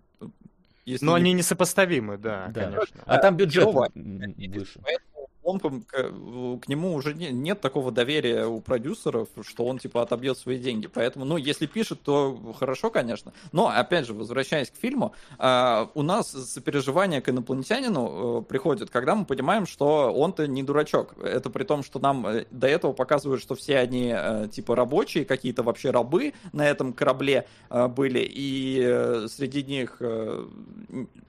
если 0.85 1.05
Но 1.05 1.17
не 1.17 1.25
они 1.25 1.33
несопоставимы, 1.33 2.17
да, 2.17 2.47
Да. 2.53 2.63
конечно. 2.65 3.01
А 3.05 3.17
там 3.19 3.37
бюджет 3.37 3.65
выше. 3.65 4.79
Поэтому 4.83 5.10
он, 5.51 5.81
к, 5.81 6.67
нему 6.67 6.93
уже 6.93 7.13
не- 7.13 7.31
нет 7.31 7.61
такого 7.61 7.91
доверия 7.91 8.45
у 8.45 8.61
продюсеров, 8.61 9.29
что 9.41 9.65
он 9.65 9.79
типа 9.79 10.01
отобьет 10.01 10.37
свои 10.37 10.59
деньги. 10.59 10.87
Поэтому, 10.87 11.25
ну, 11.25 11.37
если 11.37 11.65
пишет, 11.65 12.01
то 12.01 12.37
хорошо, 12.57 12.89
конечно. 12.89 13.33
Но, 13.51 13.67
опять 13.69 14.05
же, 14.05 14.13
возвращаясь 14.13 14.69
к 14.69 14.75
фильму, 14.75 15.13
а, 15.37 15.89
у 15.93 16.01
нас 16.01 16.29
сопереживание 16.29 17.21
к 17.21 17.29
инопланетянину 17.29 18.39
э, 18.39 18.43
приходит, 18.43 18.89
когда 18.89 19.15
мы 19.15 19.25
понимаем, 19.25 19.65
что 19.65 20.13
он-то 20.13 20.47
не 20.47 20.63
дурачок. 20.63 21.15
Это 21.23 21.49
при 21.49 21.63
том, 21.63 21.83
что 21.83 21.99
нам 21.99 22.25
э, 22.27 22.45
до 22.51 22.67
этого 22.67 22.93
показывают, 22.93 23.41
что 23.41 23.55
все 23.55 23.77
они 23.77 24.13
э, 24.15 24.47
типа 24.51 24.75
рабочие, 24.75 25.25
какие-то 25.25 25.63
вообще 25.63 25.91
рабы 25.91 26.33
на 26.53 26.67
этом 26.67 26.93
корабле 26.93 27.47
э, 27.69 27.87
были, 27.87 28.19
и 28.19 28.81
э, 28.83 29.27
среди 29.29 29.63
них, 29.63 29.97
э, 29.99 30.45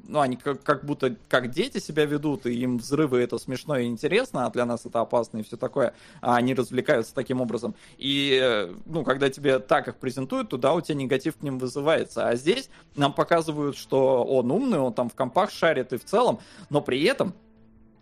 ну, 0.09 0.20
они 0.20 0.36
как, 0.36 0.62
как 0.62 0.84
будто 0.84 1.17
как 1.28 1.51
дети 1.51 1.78
себя 1.78 2.05
ведут, 2.05 2.47
и 2.47 2.55
им 2.55 2.78
взрывы 2.78 3.20
это 3.20 3.39
смешно 3.39 3.78
и 3.78 3.86
интересно, 3.86 4.11
а 4.20 4.50
для 4.50 4.65
нас 4.65 4.86
это 4.86 5.00
опасно 5.00 5.39
и 5.39 5.42
все 5.42 5.57
такое, 5.57 5.94
а 6.20 6.36
они 6.36 6.55
развлекаются 6.55 7.15
таким 7.15 7.41
образом. 7.41 7.74
И, 7.99 8.39
э, 8.41 8.74
ну, 8.86 9.05
когда 9.05 9.31
тебе 9.31 9.58
так 9.58 9.89
их 9.89 9.97
презентуют, 9.97 10.50
то 10.50 10.57
да, 10.57 10.74
у 10.74 10.81
тебя 10.81 10.97
негатив 10.97 11.36
к 11.36 11.42
ним 11.42 11.58
вызывается. 11.58 12.28
А 12.28 12.36
здесь 12.36 12.70
нам 12.97 13.12
показывают, 13.12 13.76
что 13.76 14.24
он 14.24 14.50
умный, 14.50 14.78
он 14.78 14.92
там 14.92 15.08
в 15.08 15.15
компах 15.15 15.50
шарит 15.50 15.92
и 15.92 15.99
в 15.99 16.05
целом, 16.05 16.41
но 16.70 16.81
при 16.81 17.02
этом 17.05 17.34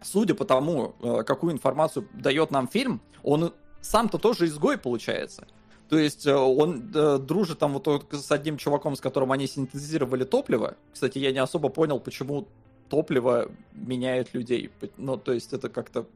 судя 0.03 0.35
по 0.35 0.45
тому, 0.45 0.95
э, 1.03 1.23
какую 1.25 1.53
информацию 1.53 2.09
дает 2.15 2.51
нам 2.51 2.69
фильм, 2.69 3.01
он 3.23 3.53
сам-то 3.81 4.19
тоже 4.19 4.47
изгой 4.47 4.79
получается. 4.79 5.47
То 5.89 5.99
есть 5.99 6.27
э, 6.27 6.35
он 6.35 6.91
э, 6.95 7.19
дружит 7.19 7.59
там 7.59 7.73
вот 7.75 8.07
с 8.13 8.31
одним 8.31 8.57
чуваком, 8.57 8.97
с 8.97 9.01
которым 9.01 9.33
они 9.33 9.47
синтезировали 9.47 10.25
топливо. 10.25 10.77
Кстати, 10.93 11.19
я 11.19 11.33
не 11.33 11.39
особо 11.39 11.69
понял, 11.69 12.01
почему 12.01 12.47
топливо 12.91 13.51
меняет 13.73 14.35
людей. 14.35 14.71
Ну, 14.99 15.17
то 15.17 15.33
есть 15.33 15.53
это 15.53 15.69
как-то... 15.69 16.07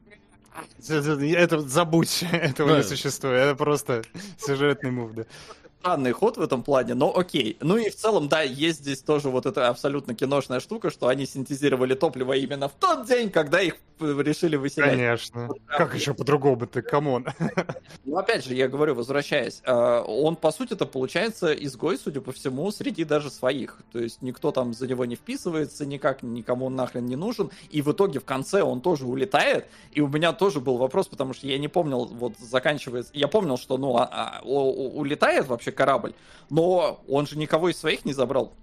Это 0.87 1.59
забудь, 1.61 2.23
этого 2.31 2.69
Ну, 2.69 2.77
не 2.77 2.83
существует. 2.83 3.41
Это 3.41 3.55
просто 3.55 4.03
сюжетный 4.37 4.91
мув, 4.91 5.13
да. 5.13 5.25
странный 5.79 6.11
ход 6.11 6.37
в 6.37 6.41
этом 6.41 6.63
плане, 6.63 6.93
но 6.93 7.15
окей. 7.17 7.57
Ну 7.61 7.77
и 7.77 7.89
в 7.89 7.95
целом, 7.95 8.27
да, 8.27 8.41
есть 8.41 8.79
здесь 8.79 9.01
тоже 9.01 9.29
вот 9.29 9.45
эта 9.45 9.67
абсолютно 9.67 10.15
киношная 10.15 10.59
штука, 10.59 10.89
что 10.91 11.07
они 11.07 11.25
синтезировали 11.25 11.95
топливо 11.95 12.33
именно 12.33 12.69
в 12.69 12.73
тот 12.73 13.07
день, 13.07 13.29
когда 13.29 13.61
их 13.61 13.75
решили 13.99 14.55
выселять. 14.55 14.91
Конечно. 14.91 15.49
Как 15.65 15.95
еще 15.95 16.13
по-другому-то, 16.13 16.81
come 16.81 17.07
on. 17.07 17.27
Ну, 18.03 18.17
опять 18.17 18.45
же, 18.45 18.53
я 18.53 18.67
говорю, 18.67 18.95
возвращаясь, 18.95 19.61
э, 19.65 20.03
он, 20.05 20.35
по 20.35 20.51
сути, 20.51 20.73
это 20.73 20.85
получается 20.85 21.53
изгой, 21.53 21.97
судя 21.97 22.21
по 22.21 22.31
всему, 22.31 22.69
среди 22.71 23.03
даже 23.03 23.29
своих. 23.29 23.79
То 23.91 23.99
есть 23.99 24.21
никто 24.21 24.51
там 24.51 24.73
за 24.73 24.87
него 24.87 25.05
не 25.05 25.15
вписывается, 25.15 25.85
никак 25.85 26.23
никому 26.23 26.67
он 26.67 26.75
нахрен 26.75 27.05
не 27.05 27.15
нужен. 27.15 27.51
И 27.69 27.81
в 27.81 27.91
итоге 27.91 28.19
в 28.19 28.25
конце 28.25 28.61
он 28.61 28.81
тоже 28.81 29.05
улетает. 29.05 29.67
И 29.91 30.01
у 30.01 30.07
меня 30.07 30.33
тоже 30.33 30.59
был 30.59 30.77
вопрос, 30.77 31.07
потому 31.07 31.33
что 31.33 31.47
я 31.47 31.57
не 31.57 31.67
помнил, 31.67 32.05
вот 32.05 32.37
заканчивается... 32.37 33.11
Я 33.13 33.27
помнил, 33.27 33.57
что, 33.57 33.77
ну, 33.77 33.97
а- 33.97 34.09
а, 34.11 34.41
улетает 34.43 35.47
вообще 35.47 35.71
корабль, 35.71 36.13
но 36.49 37.01
он 37.07 37.27
же 37.27 37.37
никого 37.37 37.69
из 37.69 37.77
своих 37.77 38.05
не 38.05 38.13
забрал. 38.13 38.53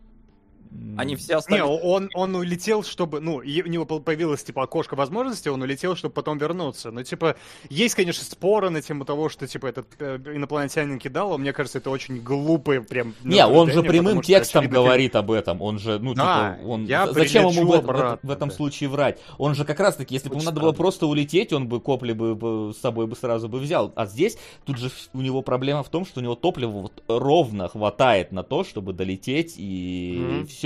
Они 0.96 1.16
все 1.16 1.32
Не, 1.32 1.38
остались... 1.38 1.62
он, 1.64 2.10
он 2.14 2.34
улетел, 2.34 2.82
чтобы, 2.82 3.20
ну, 3.20 3.36
у 3.36 3.42
него 3.42 3.86
появилось, 3.86 4.44
типа, 4.44 4.64
окошко 4.64 4.94
возможности, 4.94 5.48
он 5.48 5.62
улетел, 5.62 5.96
чтобы 5.96 6.12
потом 6.12 6.38
вернуться. 6.38 6.90
Но, 6.90 7.02
типа, 7.02 7.36
есть, 7.70 7.94
конечно, 7.94 8.24
споры 8.24 8.68
на 8.68 8.82
тему 8.82 9.04
того, 9.04 9.28
что, 9.30 9.46
типа, 9.46 9.66
этот 9.68 9.86
э, 9.98 10.18
инопланетянин 10.34 10.98
кидал, 10.98 11.32
а 11.32 11.38
мне 11.38 11.52
кажется, 11.52 11.78
это 11.78 11.88
очень 11.90 12.20
глупые 12.20 12.82
прям... 12.82 13.14
Не, 13.24 13.46
он 13.46 13.70
же 13.70 13.82
прямым 13.82 14.04
потому 14.04 14.22
текстом 14.22 14.60
очевидно, 14.60 14.80
говорит 14.82 15.16
об 15.16 15.30
этом. 15.30 15.62
Он 15.62 15.78
же, 15.78 15.98
ну, 15.98 16.14
Да, 16.14 16.56
типа, 16.58 16.68
он... 16.68 16.84
я 16.84 17.06
Зачем 17.10 17.48
ему 17.48 17.72
в, 17.72 17.84
в- 17.86 18.18
в 18.22 18.30
этом 18.30 18.48
да. 18.50 18.54
случае 18.54 18.88
врать? 18.90 19.18
Он 19.38 19.54
же 19.54 19.64
как 19.64 19.80
раз-таки, 19.80 20.14
если 20.14 20.28
бы 20.28 20.34
ему 20.36 20.44
надо 20.44 20.60
было 20.60 20.72
просто 20.72 21.06
улететь, 21.06 21.52
он 21.54 21.68
бы 21.68 21.80
копли 21.80 22.12
бы, 22.12 22.34
бы 22.34 22.72
с 22.74 22.78
собой 22.78 23.06
бы 23.06 23.16
сразу 23.16 23.48
бы 23.48 23.58
взял. 23.60 23.92
А 23.96 24.04
здесь 24.06 24.36
тут 24.66 24.76
же 24.78 24.90
у 25.14 25.20
него 25.22 25.40
проблема 25.42 25.82
в 25.82 25.88
том, 25.88 26.04
что 26.04 26.20
у 26.20 26.22
него 26.22 26.34
топлива 26.34 26.70
вот 26.70 27.02
ровно 27.08 27.68
хватает 27.68 28.30
на 28.32 28.42
то, 28.42 28.62
чтобы 28.64 28.92
долететь 28.92 29.54
и 29.56 30.18
Мгм. 30.18 30.46
все. 30.46 30.61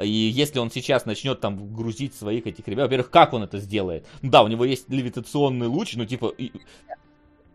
И 0.00 0.08
если 0.08 0.58
он 0.58 0.70
сейчас 0.70 1.06
начнет 1.06 1.40
там 1.40 1.74
грузить 1.74 2.14
своих 2.14 2.46
этих 2.46 2.66
ребят, 2.68 2.84
во-первых, 2.86 3.10
как 3.10 3.32
он 3.32 3.42
это 3.42 3.58
сделает? 3.58 4.06
Ну 4.22 4.30
Да, 4.30 4.42
у 4.42 4.48
него 4.48 4.64
есть 4.64 4.88
левитационный 4.88 5.66
луч, 5.66 5.94
но 5.96 6.04
типа 6.04 6.32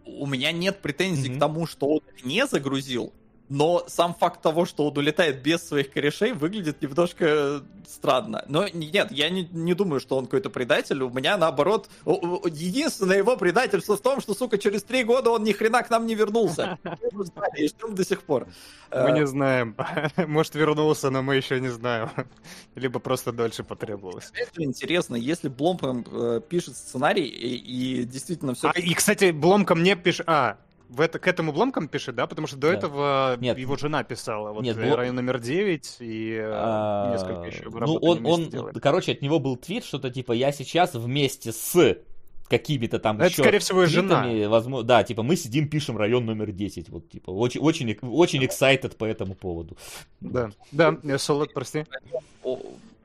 у 0.05 0.25
меня 0.25 0.51
нет 0.51 0.81
претензий 0.81 1.29
Мгм. 1.29 1.37
к 1.37 1.39
тому, 1.39 1.67
что 1.67 1.87
он 1.87 1.99
не 2.23 2.45
загрузил, 2.47 3.13
но 3.49 3.83
сам 3.87 4.13
факт 4.13 4.41
того, 4.41 4.65
что 4.65 4.87
он 4.87 4.97
улетает 4.97 5.41
без 5.41 5.67
своих 5.67 5.91
корешей, 5.91 6.33
выглядит 6.33 6.81
немножко 6.81 7.63
странно. 7.87 8.43
Но 8.47 8.67
нет, 8.67 9.11
я 9.11 9.29
не, 9.29 9.47
не 9.51 9.73
думаю, 9.73 9.99
что 9.99 10.17
он 10.17 10.25
какой-то 10.25 10.49
предатель. 10.49 11.01
У 11.01 11.09
меня 11.09 11.37
наоборот, 11.37 11.89
единственное 12.05 13.17
его 13.17 13.37
предательство 13.37 13.95
в 13.97 14.01
том, 14.01 14.21
что, 14.21 14.33
сука, 14.33 14.57
через 14.57 14.83
три 14.83 15.03
года 15.03 15.31
он 15.31 15.43
ни 15.43 15.51
хрена 15.51 15.83
к 15.83 15.89
нам 15.89 16.05
не 16.05 16.15
вернулся. 16.15 16.77
Мы 17.11 17.25
знали 17.25 17.57
И 17.57 17.67
ждем 17.67 17.95
до 17.95 18.03
сих 18.03 18.23
пор. 18.23 18.47
Мы 18.91 19.11
Э, 19.11 19.19
не 19.19 19.27
знаем. 19.27 19.75
Может, 20.27 20.55
вернулся, 20.55 21.09
но 21.09 21.21
мы 21.21 21.35
еще 21.35 21.59
не 21.59 21.69
знаем. 21.69 22.09
Либо 22.75 22.99
просто 22.99 23.31
дольше 23.31 23.63
потребовалось. 23.63 24.31
Это 24.33 24.63
интересно, 24.63 25.15
если 25.15 25.47
Бломпом 25.47 26.05
э, 26.11 26.41
пишет 26.47 26.75
сценарий 26.75 27.25
и, 27.25 28.01
и 28.01 28.03
действительно 28.03 28.53
все... 28.53 28.69
А, 28.69 28.79
и, 28.79 28.93
кстати, 28.93 29.31
Бломка 29.31 29.75
мне 29.75 29.95
пишет... 29.95 30.27
А, 30.27 30.57
в 30.89 31.01
это, 31.01 31.19
к 31.19 31.27
этому 31.27 31.51
Бломкам 31.51 31.87
пишет, 31.87 32.15
да? 32.15 32.27
Потому 32.27 32.47
что 32.47 32.57
до 32.57 32.67
Да. 32.67 32.73
этого 32.73 33.37
Нет. 33.39 33.57
его 33.57 33.75
жена 33.77 34.03
писала. 34.03 34.53
Вот 34.53 34.63
Нет, 34.63 34.77
э, 34.77 34.95
район 34.95 35.15
номер 35.15 35.39
9 35.39 35.97
и 35.99 36.33
э, 36.33 36.51
А, 36.53 37.11
несколько 37.13 37.47
еще 37.47 37.69
Ну, 37.69 37.95
он, 37.97 38.25
он, 38.25 38.49
делали. 38.49 38.79
короче, 38.79 39.11
от 39.11 39.21
него 39.21 39.39
был 39.39 39.57
твит, 39.57 39.83
что-то 39.85 40.09
типа, 40.09 40.31
я 40.33 40.51
сейчас 40.51 40.93
вместе 40.95 41.51
с 41.51 41.97
какими-то 42.47 42.99
там 42.99 43.17
Это, 43.17 43.25
еще 43.27 43.41
скорее 43.43 43.59
всего, 43.59 43.83
и 43.83 43.87
жена. 43.87 44.23
твитами, 44.23 44.45
возможно, 44.45 44.87
да, 44.87 45.03
типа, 45.03 45.21
мы 45.21 45.35
сидим, 45.35 45.67
пишем 45.67 45.97
район 45.97 46.25
номер 46.25 46.51
10, 46.53 46.87
вот, 46.89 47.09
типа, 47.09 47.31
очень, 47.31 47.59
очень, 47.59 47.97
очень 48.01 48.43
excited 48.45 48.95
по 48.95 49.03
этому 49.03 49.35
поводу. 49.35 49.75
Да, 50.21 50.51
да, 50.71 50.97
э, 51.03 51.17
Солод, 51.17 51.53
прости. 51.53 51.83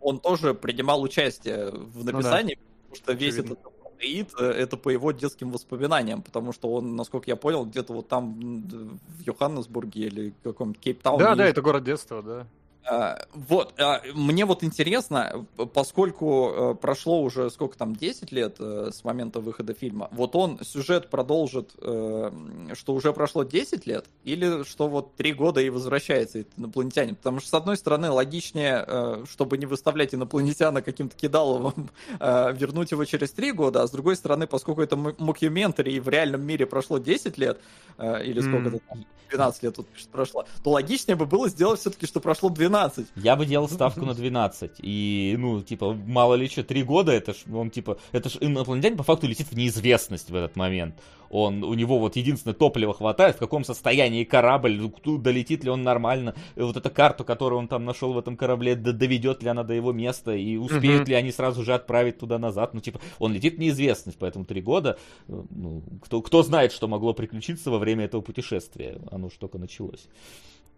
он 0.00 0.20
тоже 0.20 0.54
принимал 0.54 1.02
участие 1.02 1.70
в 1.72 2.04
написании, 2.04 2.56
потому 2.88 2.96
что 2.96 3.12
весь 3.14 3.34
Очевидно. 3.34 3.52
этот 3.54 3.71
апгрейд, 4.02 4.32
э, 4.38 4.44
это 4.44 4.76
по 4.76 4.88
его 4.90 5.12
детским 5.12 5.50
воспоминаниям, 5.50 6.22
потому 6.22 6.52
что 6.52 6.72
он, 6.72 6.96
насколько 6.96 7.30
я 7.30 7.36
понял, 7.36 7.64
где-то 7.64 7.92
вот 7.92 8.08
там 8.08 8.34
в 8.38 9.20
Йоханнесбурге 9.26 10.00
или 10.02 10.34
каком-то 10.42 10.78
Кейптауне. 10.80 11.24
Да, 11.24 11.34
да, 11.34 11.46
это 11.46 11.62
город 11.62 11.84
детства, 11.84 12.22
да. 12.22 12.46
А, 12.84 13.26
Вот, 13.32 13.74
а, 13.80 14.02
мне 14.14 14.44
вот 14.44 14.64
интересно, 14.64 15.46
поскольку 15.72 16.72
э, 16.72 16.74
прошло 16.74 17.22
уже 17.22 17.48
сколько 17.50 17.78
там, 17.78 17.94
10 17.94 18.32
лет 18.32 18.56
э, 18.58 18.90
с 18.92 19.04
момента 19.04 19.38
выхода 19.38 19.72
фильма, 19.72 20.08
вот 20.10 20.34
он 20.34 20.58
сюжет 20.64 21.08
продолжит, 21.08 21.70
э, 21.80 22.30
что 22.74 22.94
уже 22.94 23.12
прошло 23.12 23.44
10 23.44 23.86
лет, 23.86 24.06
или 24.24 24.64
что 24.64 24.88
вот 24.88 25.14
3 25.14 25.32
года 25.32 25.60
и 25.60 25.70
возвращается 25.70 26.40
этот 26.40 26.58
инопланетянин? 26.58 27.14
Потому 27.14 27.38
что, 27.38 27.50
с 27.50 27.54
одной 27.54 27.76
стороны, 27.76 28.10
логичнее, 28.10 28.84
э, 28.86 29.24
чтобы 29.30 29.58
не 29.58 29.66
выставлять 29.66 30.12
инопланетяна 30.14 30.82
каким-то 30.82 31.16
кидаловым, 31.16 31.88
э, 32.18 32.52
вернуть 32.52 32.90
его 32.90 33.04
через 33.04 33.30
3 33.30 33.52
года, 33.52 33.82
а 33.82 33.86
с 33.86 33.92
другой 33.92 34.16
стороны, 34.16 34.48
поскольку 34.48 34.82
это 34.82 34.96
мокюментари 34.96 35.92
и 35.92 36.00
в 36.00 36.08
реальном 36.08 36.44
мире 36.44 36.66
прошло 36.66 36.98
10 36.98 37.38
лет, 37.38 37.60
э, 37.98 38.24
или 38.24 38.40
сколько 38.40 38.68
М. 38.68 38.74
это 38.74 38.78
там, 38.88 39.04
12 39.30 39.62
лет 39.62 39.76
тут 39.76 39.86
прошло, 40.10 40.46
то 40.62 40.70
логичнее 40.70 41.16
бы 41.16 41.26
было 41.26 41.48
сделать 41.48 41.80
все-таки, 41.80 42.06
что 42.06 42.20
прошло 42.20 42.50
12. 42.50 42.71
Я 43.16 43.36
бы 43.36 43.46
делал 43.46 43.68
ставку 43.68 44.00
на 44.06 44.14
12. 44.14 44.72
И, 44.78 45.36
ну, 45.38 45.60
типа, 45.62 45.92
мало 45.92 46.34
ли 46.34 46.48
что, 46.48 46.64
3 46.64 46.82
года, 46.82 47.12
это 47.12 47.32
ж, 47.32 47.38
он, 47.52 47.70
типа, 47.70 47.98
это 48.12 48.28
ж 48.28 48.38
инопланетянин 48.40 48.96
по 48.96 49.02
факту 49.04 49.26
летит 49.26 49.48
в 49.50 49.56
неизвестность 49.56 50.30
в 50.30 50.34
этот 50.34 50.56
момент. 50.56 50.94
Он, 51.30 51.64
у 51.64 51.72
него 51.72 51.98
вот 51.98 52.16
единственное 52.16 52.54
топливо 52.54 52.92
хватает, 52.92 53.36
в 53.36 53.38
каком 53.38 53.64
состоянии 53.64 54.22
корабль, 54.24 54.78
ну, 55.04 55.16
долетит 55.18 55.64
ли 55.64 55.70
он 55.70 55.82
нормально, 55.82 56.34
вот 56.56 56.76
эту 56.76 56.90
карту, 56.90 57.24
которую 57.24 57.58
он 57.58 57.68
там 57.68 57.86
нашел 57.86 58.12
в 58.12 58.18
этом 58.18 58.36
корабле, 58.36 58.74
доведет 58.76 59.42
ли 59.42 59.48
она 59.48 59.64
до 59.64 59.72
его 59.72 59.92
места, 59.92 60.34
и 60.34 60.56
успеют 60.58 61.02
Мгм. 61.02 61.08
ли 61.08 61.14
они 61.14 61.32
сразу 61.32 61.64
же 61.64 61.72
отправить 61.72 62.18
туда-назад. 62.18 62.74
Ну, 62.74 62.80
типа, 62.80 63.00
он 63.18 63.32
летит 63.32 63.54
в 63.54 63.58
неизвестность, 63.58 64.18
поэтому 64.18 64.44
3 64.44 64.60
года, 64.60 64.98
э, 65.28 65.42
ну, 65.50 65.82
кто, 66.02 66.20
кто 66.20 66.42
знает, 66.42 66.70
что 66.70 66.86
могло 66.86 67.14
приключиться 67.14 67.70
во 67.70 67.78
время 67.78 68.04
этого 68.04 68.20
путешествия. 68.20 68.98
Оно 69.10 69.30
ж 69.30 69.32
только 69.38 69.56
началось. 69.58 70.08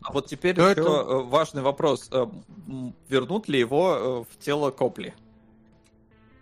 А 0.02 0.12
вот 0.12 0.26
теперь 0.26 0.54
еще 0.58 0.72
это- 0.72 0.82
э, 0.82 1.22
важный 1.22 1.62
вопрос. 1.62 2.08
Э, 2.12 2.26
м, 2.68 2.94
Вернут 3.08 3.48
ли 3.48 3.58
его 3.58 3.94
э, 3.94 4.24
в 4.34 4.38
тело 4.44 4.70
Копли? 4.70 5.14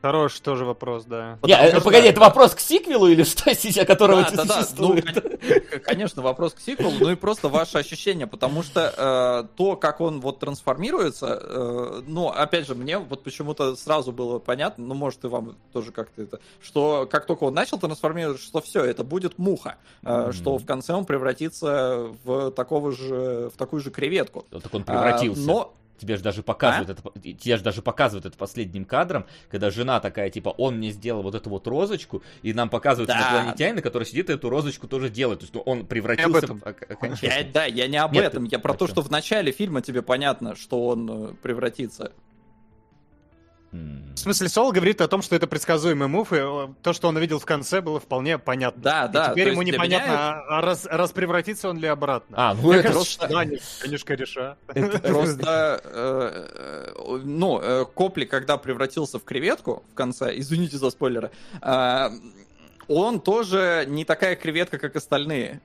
Хороший 0.02 0.42
тоже 0.42 0.64
вопрос, 0.64 1.04
да. 1.04 1.38
Не, 1.44 1.54
Потому 1.54 1.62
э, 1.64 1.70
что- 1.70 1.80
погоди, 1.80 2.08
это 2.08 2.20
вопрос 2.20 2.54
к 2.54 2.60
сиквелу 2.60 3.06
или 3.06 3.22
что 3.24 3.54
сейчас, 3.54 3.86
которого 3.86 4.22
Да, 4.22 4.30
да, 4.30 4.44
да. 4.44 4.54
Ну, 4.56 4.62
существует? 4.62 5.12
кон- 5.14 5.80
конечно, 5.84 6.22
вопрос 6.22 6.54
к 6.54 6.60
сиквелу, 6.60 6.92
ну 6.98 7.10
и 7.10 7.14
просто 7.14 7.48
ваше 7.48 7.78
ощущение, 7.78 8.26
потому 8.26 8.64
что 8.64 8.92
э, 8.96 9.56
то, 9.56 9.76
как 9.76 10.00
он 10.00 10.20
вот 10.20 10.40
трансформируется, 10.40 11.38
э, 11.40 12.02
ну, 12.06 12.28
опять 12.28 12.66
же, 12.66 12.74
мне 12.74 12.98
вот 12.98 13.22
почему-то 13.22 13.76
сразу 13.76 14.10
было 14.10 14.40
понятно, 14.40 14.84
ну, 14.86 14.94
может, 14.94 15.24
и 15.24 15.28
вам 15.28 15.56
тоже 15.72 15.92
как-то 15.92 16.22
это, 16.22 16.40
что 16.60 17.06
как 17.08 17.26
только 17.26 17.44
он 17.44 17.54
начал 17.54 17.78
трансформироваться, 17.78 18.44
что 18.44 18.60
все, 18.60 18.84
это 18.84 19.04
будет 19.04 19.38
муха, 19.38 19.76
э, 20.02 20.22
Мгм. 20.22 20.32
что 20.32 20.58
в 20.58 20.66
конце 20.66 20.94
он 20.94 21.04
превратится 21.04 22.08
в 22.24 22.50
такого 22.50 22.90
же, 22.90 23.50
в 23.54 23.56
такую 23.56 23.80
же 23.80 23.90
креветку. 23.92 24.44
Вот 24.50 24.64
Так 24.64 24.74
он 24.74 24.82
А, 24.82 24.84
превратился. 24.84 25.42
но 25.46 25.72
Тебе 26.02 26.16
же 26.16 26.22
даже 26.24 26.42
показывают 26.42 26.90
это, 26.90 27.00
по- 27.00 27.16
тебе 27.20 27.56
же 27.56 27.62
даже 27.62 27.80
показывают 27.80 28.26
это 28.26 28.36
последним 28.36 28.84
кадром, 28.84 29.24
когда 29.48 29.70
жена 29.70 30.00
такая, 30.00 30.30
типа, 30.30 30.48
он 30.48 30.78
мне 30.78 30.90
сделал 30.90 31.22
вот 31.22 31.36
эту 31.36 31.48
вот 31.48 31.64
розочку, 31.68 32.24
и 32.42 32.52
нам 32.52 32.68
показывают 32.68 33.06
Да. 33.08 33.20
инопланетянина, 33.20 33.82
который 33.82 34.02
сидит 34.02 34.28
и 34.30 34.32
эту 34.32 34.50
розочку 34.50 34.88
тоже 34.88 35.10
делает. 35.10 35.38
То 35.38 35.44
есть 35.44 35.54
ну, 35.54 35.60
он 35.60 35.86
превратился 35.86 36.38
этом. 36.38 36.58
в- 36.58 36.66
ок- 36.66 36.86
Я, 36.88 36.94
окончательно. 36.94 37.52
да, 37.54 37.64
я 37.66 37.86
не 37.86 37.98
об 37.98 38.12
Нет, 38.14 38.24
этом, 38.24 38.44
я 38.46 38.58
про 38.58 38.74
то, 38.74 38.88
что 38.88 39.00
в 39.02 39.10
начале 39.12 39.52
фильма 39.52 39.80
тебе 39.80 40.02
понятно, 40.02 40.56
что 40.56 40.86
он 40.88 41.08
э, 41.30 41.34
превратится. 41.40 42.10
В 43.72 44.16
смысле, 44.18 44.48
Сол 44.50 44.70
говорит 44.70 45.00
о 45.00 45.08
том, 45.08 45.22
что 45.22 45.34
это 45.34 45.46
предсказуемый 45.46 46.06
мув, 46.06 46.32
и 46.34 46.36
то, 46.82 46.92
что 46.92 47.08
он 47.08 47.16
увидел 47.16 47.38
в 47.38 47.46
конце, 47.46 47.80
было 47.80 47.98
вполне 47.98 48.36
понятно. 48.38 48.82
Да, 48.82 49.06
И 49.06 49.12
да. 49.12 49.30
теперь 49.30 49.48
ему 49.48 49.62
непонятно, 49.62 50.06
меня 50.06 50.42
а, 50.46 50.60
раз, 50.60 50.84
раз 50.84 51.10
превратится 51.12 51.70
он 51.70 51.78
ли 51.78 51.86
обратно. 51.88 52.36
А, 52.38 52.54
ну 52.54 52.68
Мне 52.68 52.80
это... 52.80 52.88
кажется, 52.88 53.10
что 53.10 53.28
да, 53.28 53.44
не- 53.46 53.58
конечно, 53.80 54.12
реша. 54.12 54.56
это- 54.68 54.98
Просто, 55.08 55.80
э, 55.84 56.92
э, 56.98 57.20
ну, 57.24 57.60
э, 57.62 57.86
Копли, 57.86 58.26
когда 58.26 58.58
превратился 58.58 59.18
в 59.18 59.24
креветку 59.24 59.82
в 59.92 59.94
конце, 59.94 60.38
извините 60.38 60.76
за 60.76 60.90
спойлеры, 60.90 61.30
он 62.88 63.20
тоже 63.20 63.84
не 63.88 64.04
такая 64.04 64.36
креветка, 64.36 64.78
как 64.78 64.96
остальные. 64.96 65.62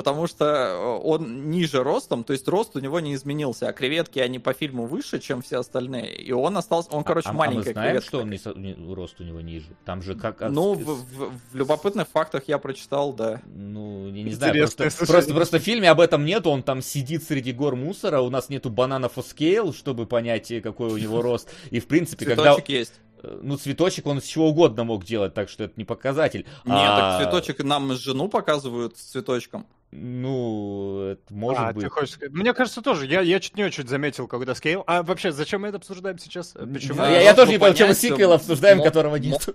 Потому 0.00 0.26
что 0.26 0.46
э, 0.46 1.00
он 1.04 1.50
ниже 1.50 1.82
ростом, 1.82 2.24
то 2.24 2.32
есть 2.32 2.48
рост 2.48 2.74
у 2.74 2.78
него 2.80 3.00
не 3.00 3.14
изменился, 3.14 3.68
а 3.68 3.72
креветки, 3.74 4.18
они 4.18 4.38
по 4.38 4.54
фильму 4.54 4.86
выше, 4.86 5.18
чем 5.18 5.42
все 5.42 5.58
остальные. 5.58 6.16
И 6.22 6.32
он 6.32 6.56
остался, 6.56 6.88
он, 6.92 7.04
короче, 7.04 7.28
а, 7.28 7.32
а 7.32 7.34
маленькая 7.34 7.66
мы 7.66 7.72
знаем, 7.72 7.88
креветка. 7.90 8.08
что 8.08 8.18
он 8.20 8.62
не, 8.62 8.94
рост 8.94 9.20
у 9.20 9.24
него 9.24 9.42
ниже? 9.42 9.66
Там 9.84 10.00
же 10.00 10.14
как... 10.14 10.40
Ну, 10.40 10.72
в, 10.72 10.84
в- 10.84 11.32
в 11.52 11.54
любопытных 11.54 12.08
фактах 12.08 12.44
я 12.46 12.56
прочитал, 12.56 13.12
да. 13.12 13.42
Ну, 13.44 14.06
я 14.06 14.22
не 14.22 14.32
знаю, 14.32 14.54
просто, 14.54 14.88
слушай. 14.88 15.10
просто, 15.10 15.34
просто 15.34 15.58
в 15.58 15.62
фильме 15.62 15.90
об 15.90 16.00
этом 16.00 16.24
нету, 16.24 16.48
он 16.48 16.62
там 16.62 16.80
сидит 16.80 17.22
среди 17.22 17.52
гор 17.52 17.76
мусора, 17.76 18.22
у 18.22 18.30
нас 18.30 18.48
нету 18.48 18.70
бананов 18.70 19.18
о 19.18 19.22
скейл, 19.22 19.74
чтобы 19.74 20.06
понять, 20.06 20.50
э, 20.50 20.62
какой 20.62 20.88
у 20.88 20.96
него 20.96 21.20
рост. 21.22 21.50
И, 21.70 21.78
в 21.78 21.86
принципе, 21.86 22.24
когда... 22.24 22.54
Цветочек 22.54 22.68
есть. 22.70 22.94
Э, 23.22 23.38
ну, 23.42 23.56
цветочек 23.56 24.06
он 24.06 24.18
из 24.18 24.24
чего 24.24 24.48
угодно 24.48 24.84
мог 24.84 25.04
делать, 25.04 25.34
так 25.34 25.48
что 25.48 25.64
это 25.64 25.74
не 25.76 25.84
показатель. 25.84 26.40
Нет, 26.64 26.76
А, 26.76 27.18
так 27.18 27.22
цветочек 27.22 27.64
нам 27.64 27.92
жену 27.94 28.28
показывают 28.28 28.96
с 28.96 29.02
цветочком. 29.02 29.66
Ну, 29.92 31.00
это 31.02 31.34
может 31.34 31.60
а, 31.60 31.72
быть. 31.72 31.84
ты 31.84 31.90
хочешь? 31.90 32.16
Мне 32.30 32.54
кажется, 32.54 32.80
тоже. 32.80 33.06
Я, 33.06 33.22
я 33.22 33.40
чуть 33.40 33.56
не 33.56 33.64
очень 33.64 33.88
заметил, 33.88 34.28
когда 34.28 34.54
скейл. 34.54 34.84
А 34.86 35.02
вообще, 35.02 35.32
зачем 35.32 35.62
мы 35.62 35.68
это 35.68 35.78
обсуждаем 35.78 36.18
сейчас? 36.18 36.54
Почему? 36.72 36.98
Да, 36.98 37.10
я, 37.10 37.20
я 37.22 37.34
тоже 37.34 37.50
не 37.50 37.58
понял, 37.58 37.74
чем 37.74 37.88
мы 37.88 37.94
сиквел 37.94 38.30
э, 38.30 38.34
обсуждаем, 38.36 38.78
мо- 38.78 38.84
которого 38.84 39.16
нет. 39.16 39.48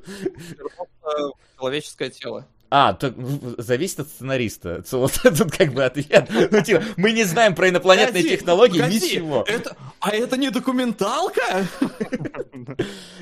Человеческое 1.57 2.09
тело. 2.09 2.45
А, 2.77 2.97
в- 2.99 3.61
зависит 3.61 4.01
от 4.01 4.09
сценариста. 4.09 4.83
Вот 4.91 5.13
тут 5.23 5.51
как 5.51 5.71
бы 5.71 5.85
ответ. 5.85 6.29
Ну, 6.51 6.61
типа, 6.61 6.83
мы 6.97 7.13
не 7.13 7.23
знаем 7.23 7.55
про 7.55 7.69
инопланетные 7.69 8.21
Погоди, 8.21 8.37
технологии 8.37 8.79
погоди, 8.79 8.95
ничего. 8.95 9.45
Это, 9.47 9.77
а 10.01 10.09
это 10.09 10.35
не 10.35 10.49
документалка? 10.49 11.41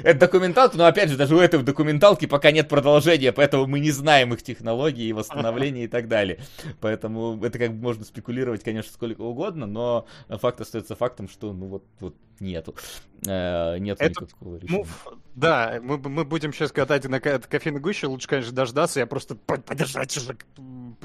Это 0.02 0.20
документалка, 0.20 0.76
но 0.76 0.88
опять 0.88 1.12
же, 1.12 1.18
даже 1.18 1.36
у 1.36 1.40
этой 1.40 1.62
документалки 1.62 2.26
пока 2.26 2.50
нет 2.50 2.68
продолжения, 2.68 3.32
поэтому 3.32 3.68
мы 3.68 3.80
не 3.80 3.92
знаем 3.92 4.34
их 4.34 4.42
технологии 4.42 5.06
и 5.06 5.14
восстановления 5.14 5.84
и 5.84 5.88
так 5.88 6.08
далее. 6.08 6.40
Поэтому 6.82 7.40
это 7.44 7.60
как 7.60 7.76
бы 7.76 7.82
можно 7.84 8.06
спекулировать, 8.06 8.64
конечно, 8.64 8.92
сколько 8.92 9.22
угодно, 9.22 9.68
но 9.68 10.08
факт 10.30 10.62
остается 10.62 10.96
фактом, 10.96 11.30
что 11.30 11.54
ну 11.54 11.68
вот, 11.68 11.84
вот 12.00 12.16
нету. 12.40 12.76
Э, 13.28 13.78
нету 13.80 14.04
Это- 14.04 14.24
никакого 14.24 14.58
решения. 14.58 14.82
Ф- 14.84 15.08
да, 15.36 15.80
мы, 15.82 15.98
мы 15.98 16.26
будем 16.26 16.54
сейчас 16.54 16.72
катать 16.72 17.06
на 17.06 17.20
кофейной 17.20 17.80
гуще. 17.80 18.08
Лучше, 18.08 18.28
конечно, 18.28 18.52
дождаться. 18.54 19.00
Я 19.00 19.08
просто 19.08 19.36
по- 19.36 19.58
подержать 19.58 20.16
уже 20.18 20.38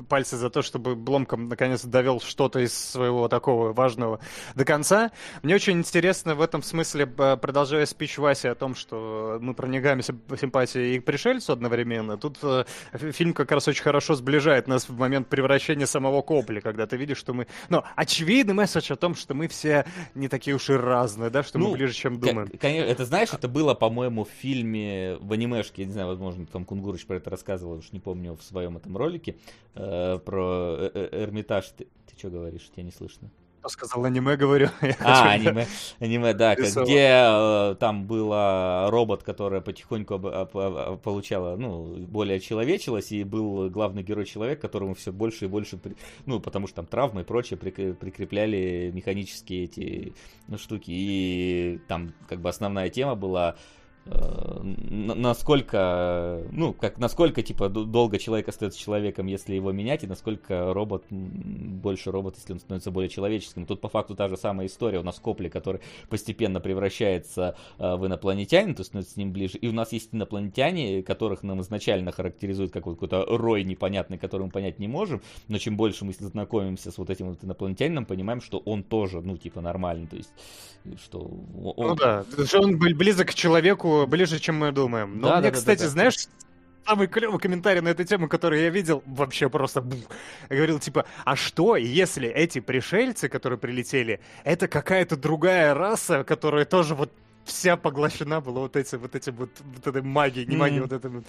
пальцы 0.08 0.36
за 0.36 0.50
то, 0.50 0.62
чтобы 0.62 0.94
Бломком 0.96 1.48
наконец 1.48 1.84
довел 1.84 2.20
что-то 2.20 2.60
из 2.60 2.72
своего 2.72 3.28
такого 3.28 3.72
важного 3.72 4.20
до 4.54 4.64
конца. 4.64 5.10
Мне 5.42 5.54
очень 5.54 5.78
интересно 5.78 6.34
в 6.34 6.40
этом 6.40 6.62
смысле, 6.62 7.06
продолжая 7.06 7.86
спич 7.86 8.18
Васи 8.18 8.48
о 8.48 8.54
том, 8.54 8.74
что 8.74 9.38
мы 9.40 9.54
проникаем 9.54 10.00
симп- 10.00 10.38
симпатией 10.38 10.96
и 10.96 11.00
к 11.00 11.04
пришельцу 11.04 11.52
одновременно. 11.52 12.16
Тут 12.16 12.38
э, 12.42 12.64
фи- 12.92 13.12
фильм 13.12 13.32
как 13.32 13.50
раз 13.52 13.68
очень 13.68 13.82
хорошо 13.82 14.14
сближает 14.14 14.68
нас 14.68 14.88
в 14.88 14.96
момент 14.96 15.28
превращения 15.28 15.86
самого 15.86 16.22
Копли, 16.22 16.60
когда 16.60 16.86
ты 16.86 16.96
видишь, 16.96 17.18
что 17.18 17.34
мы... 17.34 17.46
Ну, 17.68 17.82
очевидный 17.96 18.54
месседж 18.54 18.92
о 18.92 18.96
том, 18.96 19.14
что 19.14 19.34
мы 19.34 19.48
все 19.48 19.84
не 20.14 20.28
такие 20.28 20.54
уж 20.56 20.70
и 20.70 20.74
разные, 20.74 21.30
да, 21.30 21.42
что 21.42 21.58
Ну, 21.58 21.68
мы 21.68 21.74
ближе, 21.74 21.92
чем 21.94 22.18
думаем. 22.20 22.48
Конечно, 22.60 22.88
это 22.88 23.04
знаешь, 23.04 23.28
это 23.32 23.48
было, 23.48 23.74
по-моему, 23.74 24.24
в 24.24 24.28
фильме 24.30 25.16
в 25.20 25.32
анимешке, 25.32 25.82
я 25.82 25.86
не 25.86 25.92
знаю, 25.92 26.08
возможно, 26.08 26.46
там 26.46 26.64
Кунгурыч 26.64 27.06
про 27.06 27.16
это 27.16 27.30
рассказывал, 27.30 27.78
уж 27.78 27.92
не 27.92 28.00
помню, 28.00 28.36
в 28.36 28.42
своем 28.42 28.76
этом 28.76 28.96
ролике, 28.96 29.36
э, 29.78 30.18
про 30.18 30.76
э- 30.78 30.90
э- 30.94 31.22
Эрмитаж. 31.24 31.66
Ты, 31.76 31.86
ты 32.06 32.18
что 32.18 32.30
говоришь? 32.30 32.68
Тебя 32.74 32.82
не 32.84 32.90
слышно. 32.92 33.30
Кто 33.60 33.70
сказал 33.70 34.04
аниме, 34.04 34.36
говорю. 34.36 34.68
Я 34.82 34.94
А, 35.00 35.30
аниме, 35.32 35.66
аниме, 35.98 36.32
да, 36.32 36.54
Рисовал. 36.54 36.86
где 36.86 37.08
э, 37.10 37.74
там 37.80 38.06
была 38.06 38.88
робот, 38.88 39.24
которая 39.24 39.60
потихоньку 39.60 40.14
об- 40.14 40.26
об- 40.26 40.56
об- 40.56 41.00
получала, 41.00 41.56
ну, 41.56 41.96
более 42.06 42.38
человечилась, 42.38 43.10
и 43.10 43.24
был 43.24 43.68
главный 43.68 44.04
герой 44.04 44.26
человек, 44.26 44.60
которому 44.60 44.94
все 44.94 45.12
больше 45.12 45.46
и 45.46 45.48
больше, 45.48 45.76
при- 45.76 45.96
ну, 46.24 46.38
потому 46.38 46.68
что 46.68 46.76
там 46.76 46.86
травмы 46.86 47.22
и 47.22 47.24
прочее 47.24 47.58
прик- 47.58 47.94
прикрепляли 47.94 48.92
механические 48.94 49.64
эти 49.64 50.14
ну, 50.46 50.56
штуки, 50.56 50.92
и 50.92 51.80
там 51.88 52.12
как 52.28 52.40
бы 52.40 52.48
основная 52.48 52.90
тема 52.90 53.16
была 53.16 53.56
насколько, 54.60 56.42
ну, 56.52 56.72
как, 56.72 56.98
насколько, 56.98 57.42
типа, 57.42 57.68
долго 57.68 58.18
человек 58.18 58.48
остается 58.48 58.78
человеком, 58.78 59.26
если 59.26 59.54
его 59.54 59.72
менять, 59.72 60.04
и 60.04 60.06
насколько 60.06 60.72
робот, 60.74 61.04
больше 61.10 62.10
робот, 62.10 62.36
если 62.36 62.52
он 62.52 62.60
становится 62.60 62.90
более 62.90 63.08
человеческим. 63.08 63.66
Тут, 63.66 63.80
по 63.80 63.88
факту, 63.88 64.14
та 64.14 64.28
же 64.28 64.36
самая 64.36 64.66
история. 64.66 64.98
У 65.00 65.02
нас 65.02 65.18
Копли, 65.18 65.48
который 65.48 65.80
постепенно 66.08 66.60
превращается 66.60 67.56
э, 67.78 67.96
в 67.96 68.06
инопланетянин, 68.06 68.74
то 68.74 68.84
становится 68.84 69.14
с 69.14 69.16
ним 69.16 69.32
ближе. 69.32 69.58
И 69.58 69.68
у 69.68 69.72
нас 69.72 69.92
есть 69.92 70.10
инопланетяне, 70.12 71.02
которых 71.02 71.42
нам 71.42 71.60
изначально 71.60 72.12
характеризуют 72.12 72.72
как 72.72 72.86
вот 72.86 72.98
какой-то 72.98 73.24
рой 73.36 73.64
непонятный, 73.64 74.18
который 74.18 74.44
мы 74.44 74.50
понять 74.50 74.78
не 74.78 74.88
можем, 74.88 75.22
но 75.48 75.58
чем 75.58 75.76
больше 75.76 76.04
мы 76.04 76.12
знакомимся 76.12 76.90
с 76.90 76.98
вот 76.98 77.10
этим 77.10 77.30
вот 77.30 77.44
инопланетянином, 77.44 78.04
понимаем, 78.06 78.40
что 78.40 78.58
он 78.58 78.82
тоже, 78.82 79.20
ну, 79.20 79.36
типа, 79.36 79.60
нормальный, 79.60 80.06
то 80.06 80.16
есть, 80.16 80.32
что 81.02 81.20
он... 81.76 81.88
Ну 81.88 81.94
да, 81.94 82.24
он 82.54 82.78
близок 82.78 83.28
к 83.28 83.34
человеку, 83.34 83.97
ближе, 84.06 84.38
чем 84.38 84.56
мы 84.58 84.72
думаем. 84.72 85.20
Но 85.20 85.28
Да, 85.28 85.40
мне, 85.40 85.50
да, 85.50 85.56
кстати, 85.56 85.82
да, 85.82 85.88
знаешь, 85.88 86.14
самый 86.86 87.06
клевый 87.06 87.38
комментарий 87.38 87.80
на 87.80 87.88
эту 87.88 88.04
тему, 88.04 88.28
который 88.28 88.62
я 88.62 88.70
видел, 88.70 89.02
вообще 89.06 89.48
просто 89.48 89.80
бух. 89.82 90.00
Я 90.48 90.56
говорил, 90.56 90.78
типа, 90.78 91.04
а 91.24 91.36
что, 91.36 91.76
если 91.76 92.28
эти 92.28 92.60
пришельцы, 92.60 93.28
которые 93.28 93.58
прилетели, 93.58 94.20
это 94.44 94.68
какая-то 94.68 95.16
другая 95.16 95.74
раса, 95.74 96.24
которая 96.24 96.64
тоже 96.64 96.94
вот 96.94 97.12
вся 97.44 97.76
поглощена 97.76 98.40
была 98.40 98.60
вот 98.60 98.76
этим, 98.76 98.98
вот 98.98 99.14
этим 99.14 99.34
вот, 99.36 99.50
вот 99.60 99.86
этой 99.86 100.02
магией, 100.02 100.46
не 100.46 100.56
магией, 100.56 100.80
Мгм. 100.80 100.88
вот 100.88 100.96
этой 100.98 101.10
вот 101.10 101.24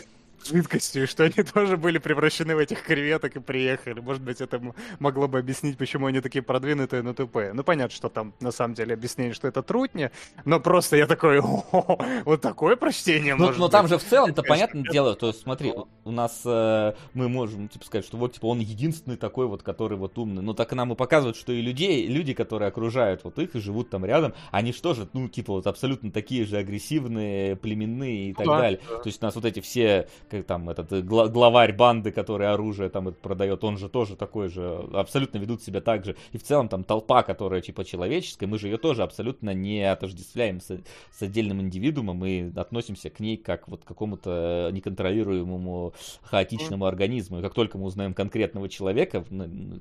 жидкостью, 0.45 1.03
и 1.03 1.05
что 1.05 1.23
они 1.23 1.43
тоже 1.43 1.77
были 1.77 1.97
превращены 1.97 2.55
в 2.55 2.59
этих 2.59 2.83
креветок 2.83 3.35
и 3.35 3.39
приехали. 3.39 3.99
Может 3.99 4.21
быть, 4.23 4.41
это 4.41 4.61
могло 4.99 5.27
бы 5.27 5.39
объяснить, 5.39 5.77
почему 5.77 6.07
они 6.07 6.21
такие 6.21 6.41
продвинутые, 6.41 7.01
но 7.01 7.13
тупые. 7.13 7.53
Ну, 7.53 7.63
понятно, 7.63 7.95
что 7.95 8.09
там 8.09 8.33
на 8.39 8.51
самом 8.51 8.73
деле 8.75 8.93
объяснение, 8.93 9.33
что 9.33 9.47
это 9.47 9.61
трутня, 9.63 10.11
но 10.45 10.59
просто 10.59 10.97
я 10.97 11.07
такой, 11.07 11.39
«О, 11.43 11.97
вот 12.25 12.41
такое 12.41 12.75
прочтение 12.75 13.35
Ну, 13.35 13.45
может 13.45 13.59
но 13.59 13.67
там 13.69 13.83
быть». 13.83 13.91
же 13.91 13.97
в 13.97 14.03
целом-то 14.03 14.43
понятное 14.43 14.83
дело, 14.91 15.15
то 15.15 15.27
есть 15.27 15.41
смотри, 15.41 15.73
у- 16.05 16.11
нас 16.11 16.41
э, 16.45 16.93
мы 17.13 17.29
можем 17.29 17.67
типа 17.67 17.85
сказать, 17.85 18.05
что 18.05 18.17
вот 18.17 18.33
типа 18.33 18.47
он 18.47 18.59
единственный 18.59 19.17
такой 19.17 19.45
вот, 19.47 19.61
который 19.63 19.97
вот 19.97 20.17
умный. 20.17 20.41
Но 20.41 20.53
так 20.53 20.71
нам 20.73 20.91
и 20.93 20.95
показывают, 20.95 21.37
что 21.37 21.51
и 21.51 21.61
людей, 21.61 22.07
люди, 22.07 22.33
которые 22.33 22.67
окружают 22.69 23.23
вот 23.23 23.37
их 23.39 23.55
и 23.55 23.59
живут 23.59 23.89
там 23.89 24.05
рядом, 24.05 24.33
они 24.51 24.73
что 24.73 24.93
же, 24.93 25.07
ну 25.13 25.27
типа 25.27 25.53
вот 25.53 25.67
абсолютно 25.67 26.11
такие 26.11 26.45
же 26.45 26.57
агрессивные, 26.57 27.55
племенные 27.55 28.29
и 28.29 28.33
так 28.33 28.45
Ну 28.47 28.53
да, 28.53 28.59
далее. 28.59 28.79
То 28.87 29.01
есть 29.05 29.21
у 29.21 29.25
нас 29.25 29.35
вот 29.35 29.45
эти 29.45 29.59
все, 29.59 30.07
как 30.29 30.45
там 30.45 30.69
этот 30.69 30.91
э, 30.93 31.01
гла- 31.01 31.27
главарь 31.27 31.73
банды, 31.73 32.11
который 32.11 32.47
оружие 32.47 32.89
там 32.89 33.13
продает, 33.13 33.63
он 33.63 33.77
же 33.77 33.89
тоже 33.89 34.15
такой 34.15 34.49
же, 34.49 34.87
абсолютно 34.93 35.37
ведут 35.37 35.61
себя 35.63 35.81
так 35.81 36.05
же. 36.05 36.15
И 36.31 36.37
в 36.37 36.43
целом 36.43 36.69
там 36.69 36.83
толпа, 36.83 37.23
которая 37.23 37.61
типа 37.61 37.83
человеческая, 37.83 38.47
мы 38.47 38.57
же 38.57 38.67
ее 38.67 38.77
тоже 38.77 39.03
абсолютно 39.03 39.53
не 39.53 39.81
отождествляем 39.81 40.61
с, 40.61 40.79
с 41.11 41.21
отдельным 41.21 41.61
индивидуумом, 41.61 42.17
мы 42.17 42.51
относимся 42.55 43.09
к 43.09 43.19
ней 43.19 43.37
как 43.37 43.67
вот 43.67 43.83
к 43.83 43.87
какому-то 43.87 44.69
неконтролируемому 44.71 45.93
хаотичному 46.23 46.85
организму. 46.85 47.39
И 47.39 47.41
как 47.41 47.53
только 47.53 47.77
мы 47.77 47.85
узнаем 47.85 48.13
конкретного 48.13 48.69
человека, 48.69 49.23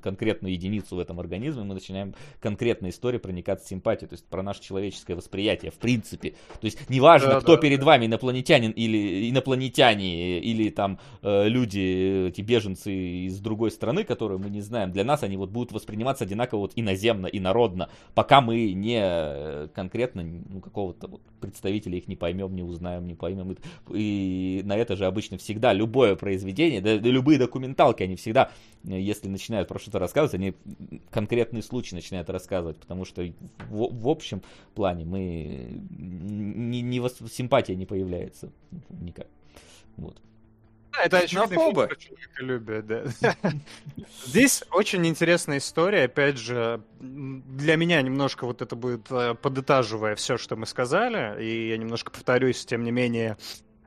конкретную 0.01 0.53
единицу 0.53 0.95
в 0.95 0.99
этом 0.99 1.19
организме, 1.19 1.63
мы 1.63 1.73
начинаем 1.75 2.15
конкретной 2.41 2.89
историей 2.89 3.19
проникаться 3.21 3.67
симпатией, 3.67 4.09
то 4.09 4.13
есть 4.13 4.25
про 4.25 4.43
наше 4.43 4.61
человеческое 4.61 5.15
восприятие 5.15 5.71
в 5.71 5.75
принципе. 5.75 6.31
То 6.31 6.65
есть 6.65 6.89
неважно, 6.89 7.29
Да, 7.35 7.39
кто 7.41 7.55
да, 7.55 7.61
перед 7.61 7.83
вами, 7.83 8.05
инопланетянин 8.05 8.71
или 8.71 9.29
инопланетяне, 9.29 10.38
или 10.39 10.69
там 10.69 10.99
э, 11.21 11.47
люди, 11.47 12.27
эти 12.29 12.41
беженцы 12.41 12.91
из 13.25 13.39
другой 13.39 13.71
страны, 13.71 14.03
которые 14.03 14.39
мы 14.39 14.49
не 14.49 14.61
знаем, 14.61 14.91
для 14.91 15.03
нас 15.03 15.23
они 15.23 15.37
вот 15.37 15.49
будут 15.49 15.71
восприниматься 15.71 16.23
одинаково 16.23 16.59
вот 16.59 16.73
иноземно, 16.75 17.27
инородно, 17.27 17.89
пока 18.15 18.41
мы 18.41 18.73
не 18.73 18.99
э, 19.01 19.67
конкретно 19.73 20.23
ну, 20.23 20.61
какого-то 20.61 21.07
вот 21.07 21.21
представителя 21.39 21.97
их 21.97 22.07
не 22.07 22.15
поймем, 22.15 22.55
не 22.55 22.63
узнаем, 22.63 23.07
не 23.07 23.15
поймем. 23.15 23.55
И 23.93 24.61
на 24.65 24.77
это 24.77 24.95
же 24.95 25.05
обычно 25.05 25.37
всегда 25.37 25.73
любое 25.73 26.15
произведение, 26.15 26.81
да, 26.81 26.95
любые 26.95 27.39
документалки, 27.39 28.03
они 28.03 28.15
всегда, 28.15 28.51
если 28.83 29.27
начинают 29.27 29.67
про 29.67 29.79
что-то 29.79 29.99
рассказывать, 29.99 30.35
они 30.35 30.53
конкретные 31.11 31.63
случаи 31.63 31.95
начинают 31.95 32.29
рассказывать, 32.29 32.77
потому 32.77 33.05
что 33.05 33.23
в, 33.69 34.01
в 34.01 34.07
общем 34.07 34.41
плане 34.75 35.05
мы 35.05 35.83
не, 35.89 36.81
не 36.81 37.09
симпатия 37.29 37.75
не 37.75 37.85
появляется 37.85 38.51
никак. 38.89 39.27
Вот. 39.97 40.21
Да, 40.91 41.03
Это 41.03 41.19
про 41.87 41.95
человеколюбие, 41.95 42.81
да. 42.81 43.03
Здесь 44.25 44.63
очень 44.71 45.05
интересная 45.05 45.59
история, 45.59 46.05
опять 46.05 46.37
же, 46.37 46.81
для 46.99 47.75
меня 47.75 48.01
немножко 48.01 48.45
вот 48.45 48.61
это 48.61 48.75
будет 48.75 49.11
э, 49.11 49.35
подытаживая 49.35 50.15
все, 50.15 50.37
что 50.37 50.55
мы 50.55 50.65
сказали, 50.65 51.43
и 51.43 51.69
я 51.69 51.77
немножко 51.77 52.11
повторюсь, 52.11 52.65
тем 52.65 52.83
не 52.83 52.91
менее, 52.91 53.37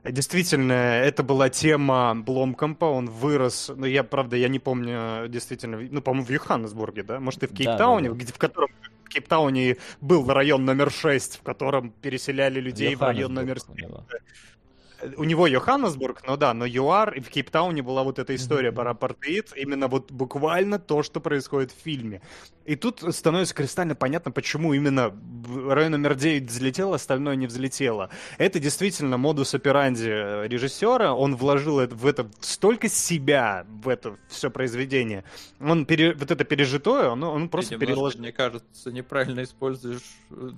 Действительно, 0.03 0.73
это 0.73 1.23
была 1.23 1.47
тема 1.49 2.13
Бломкомпа, 2.13 2.83
он 2.83 3.09
вырос, 3.09 3.71
ну 3.73 3.85
я, 3.85 4.03
правда, 4.03 4.35
я 4.35 4.49
не 4.49 4.59
помню, 4.59 5.29
действительно, 5.29 5.77
ну, 5.79 6.01
по-моему, 6.01 6.25
в 6.25 6.29
Йоханнесбурге, 6.29 7.03
да, 7.03 7.21
может, 7.21 7.41
и 7.43 7.47
в 7.47 7.51
Да, 7.51 7.55
Кейптауне, 7.55 8.09
да, 8.09 8.15
да. 8.15 8.21
где, 8.21 8.33
в 8.33 8.37
котором 8.37 8.69
в 9.05 9.07
Кейптауне 9.07 9.77
был 10.01 10.27
район 10.27 10.65
номер 10.65 10.91
6, 10.91 11.37
в 11.37 11.41
котором 11.43 11.91
переселяли 11.91 12.59
людей 12.59 12.95
в 12.95 13.01
район 13.01 13.33
номер 13.33 13.55
Йоханнесбург 13.55 13.77
у 13.77 13.81
него. 13.81 14.05
У 15.17 15.23
него 15.23 15.47
Йоханнесбург, 15.47 16.21
ну 16.27 16.37
да, 16.37 16.53
но 16.53 16.65
ЮАР, 16.65 17.13
и 17.15 17.19
в 17.21 17.29
Кейптауне 17.29 17.81
была 17.81 18.03
вот 18.03 18.19
эта 18.19 18.35
история 18.35 18.69
Мгм. 18.69 18.75
про 18.75 18.91
апартеид, 18.91 19.51
именно 19.55 19.87
вот 19.87 20.11
буквально 20.11 20.79
то, 20.79 21.03
что 21.03 21.19
происходит 21.19 21.71
в 21.71 21.81
фильме. 21.83 22.21
И 22.65 22.75
тут 22.75 23.03
становится 23.13 23.53
кристально 23.53 23.95
понятно, 23.95 24.31
почему 24.31 24.73
именно 24.73 25.13
район 25.67 25.91
номер 25.91 26.15
9 26.15 26.49
взлетел, 26.49 26.93
остальное 26.93 27.35
не 27.35 27.47
взлетело. 27.47 28.09
Это 28.37 28.59
действительно 28.59 29.17
модус 29.17 29.53
операнди 29.53 30.09
э, 30.09 30.47
режиссера, 30.47 31.13
он 31.13 31.35
вложил 31.35 31.79
это- 31.79 31.95
в 31.95 32.05
это 32.05 32.29
столько 32.39 32.87
себя, 32.89 33.65
в 33.83 33.89
это 33.89 34.15
все 34.29 34.49
произведение. 34.49 35.23
Он 35.59 35.85
пере- 35.85 36.13
вот 36.13 36.31
это 36.31 36.43
пережитое, 36.45 37.09
он, 37.09 37.23
он 37.23 37.49
просто 37.49 37.77
переложил. 37.77 38.19
мне 38.21 38.31
кажется, 38.31 38.91
неправильно 38.91 39.43
используешь 39.43 40.03
э, 40.31 40.51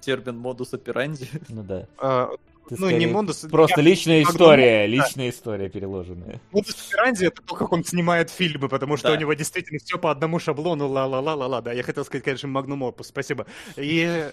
термин 0.00 0.38
модус 0.38 0.72
операнди. 0.72 1.28
Ну 1.50 1.62
да. 1.62 1.86
А, 1.98 2.30
Ты 2.70 2.76
Ну, 2.78 2.86
не 2.86 2.92
скорее 2.92 3.12
Мондус... 3.12 3.38
Просто 3.50 3.80
я- 3.80 3.86
личная 3.86 4.22
история, 4.22 4.86
личная 4.86 5.30
история 5.30 5.68
переложенная. 5.68 6.40
Модус 6.52 6.88
операнди 6.88 7.24
это 7.24 7.42
то, 7.42 7.54
как 7.56 7.72
он 7.72 7.84
снимает 7.84 8.30
фильмы, 8.30 8.68
потому 8.68 8.96
что 8.96 9.08
Да. 9.08 9.14
у 9.14 9.16
него 9.18 9.34
действительно 9.34 9.80
все 9.84 9.98
по 9.98 10.10
одному 10.12 10.38
шаблону, 10.38 10.86
ла-ла-ла-ла-ла, 10.86 11.60
да, 11.62 11.72
я 11.72 11.82
хотел 11.82 12.04
сказать, 12.04 12.22
конечно, 12.24 12.48
Магнум 12.48 12.82
Опус, 12.82 13.08
спасибо. 13.08 13.46
И 13.76 14.04
э, 14.06 14.30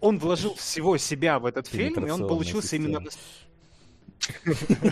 он 0.00 0.18
вложил 0.18 0.54
всего 0.54 0.98
себя 0.98 1.38
в 1.38 1.46
этот 1.46 1.66
фильм, 1.66 2.06
и 2.06 2.10
он 2.10 2.28
получился 2.28 2.76
именно... 2.76 3.00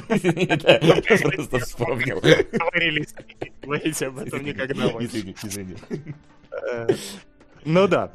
Да, 0.08 0.81
Просто 0.81 1.58
вспомнил. 1.58 2.20
Говорили, 2.20 3.07
не 3.41 3.52
говорите 3.62 4.07
об 4.07 4.18
этом 4.18 4.42
никогда 4.44 4.86
извини. 5.00 5.76
Э, 6.50 6.89
Ну 7.65 7.89
да. 7.89 8.12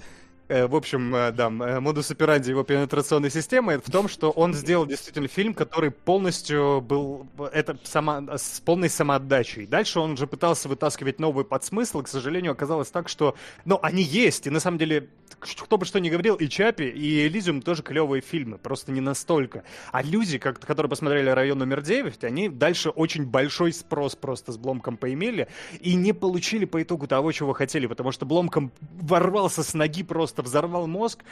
Э, 0.52 0.68
В 0.68 0.76
общем, 0.76 1.16
э, 1.16 1.32
да, 1.32 1.48
э, 1.48 1.80
модус 1.80 2.12
операнди 2.12 2.50
его 2.50 2.64
пенетрационной 2.64 3.32
системы 3.32 3.78
в 3.78 3.90
том, 3.90 4.10
что 4.10 4.32
он 4.32 4.54
сделал 4.54 4.86
действительно 4.86 5.30
фильм, 5.30 5.54
который 5.54 5.92
полностью 5.92 6.82
был 6.82 7.26
это 7.54 7.78
сама, 7.84 8.22
с 8.38 8.60
полной 8.60 8.90
самоотдачей. 8.90 9.66
Дальше 9.66 10.02
он 10.02 10.18
же 10.18 10.28
пытался 10.28 10.68
вытаскивать 10.68 11.20
новые 11.20 11.46
подсмыслы. 11.46 12.04
К 12.04 12.10
сожалению, 12.10 12.52
оказалось 12.52 12.90
так, 12.90 13.08
что 13.08 13.36
ну, 13.64 13.80
они 13.82 14.04
есть. 14.04 14.46
И 14.46 14.50
на 14.50 14.60
самом 14.60 14.78
деле, 14.78 15.08
кто 15.40 15.78
бы 15.78 15.86
что 15.86 16.00
ни 16.00 16.10
говорил, 16.10 16.36
и 16.36 16.50
Чапи, 16.50 16.84
и 16.84 17.28
Элизиум 17.28 17.62
тоже 17.62 17.82
клевые 17.82 18.22
фильмы. 18.22 18.58
Просто 18.58 18.92
не 18.92 19.00
настолько. 19.00 19.64
А 19.94 20.04
люди, 20.04 20.38
как, 20.38 20.60
которые 20.60 20.90
посмотрели 20.90 21.30
район 21.30 21.60
номер 21.60 21.82
9, 21.82 22.26
они 22.26 22.50
дальше 22.50 22.90
очень 22.90 23.26
большой 23.26 23.72
спрос 23.72 24.16
просто 24.16 24.52
с 24.52 24.58
Бломком 24.58 24.98
поимели 24.98 25.48
и 25.80 25.96
не 25.96 26.12
получили 26.12 26.66
по 26.66 26.82
итогу 26.82 27.08
того, 27.08 27.32
чего 27.32 27.54
хотели, 27.54 27.88
потому 27.88 28.12
что 28.12 28.26
Бломком 28.26 28.74
ворвался 28.82 29.64
с 29.64 29.74
ноги 29.74 30.04
просто, 30.04 30.41
взорвал 30.42 30.88
мозг, 30.88 31.24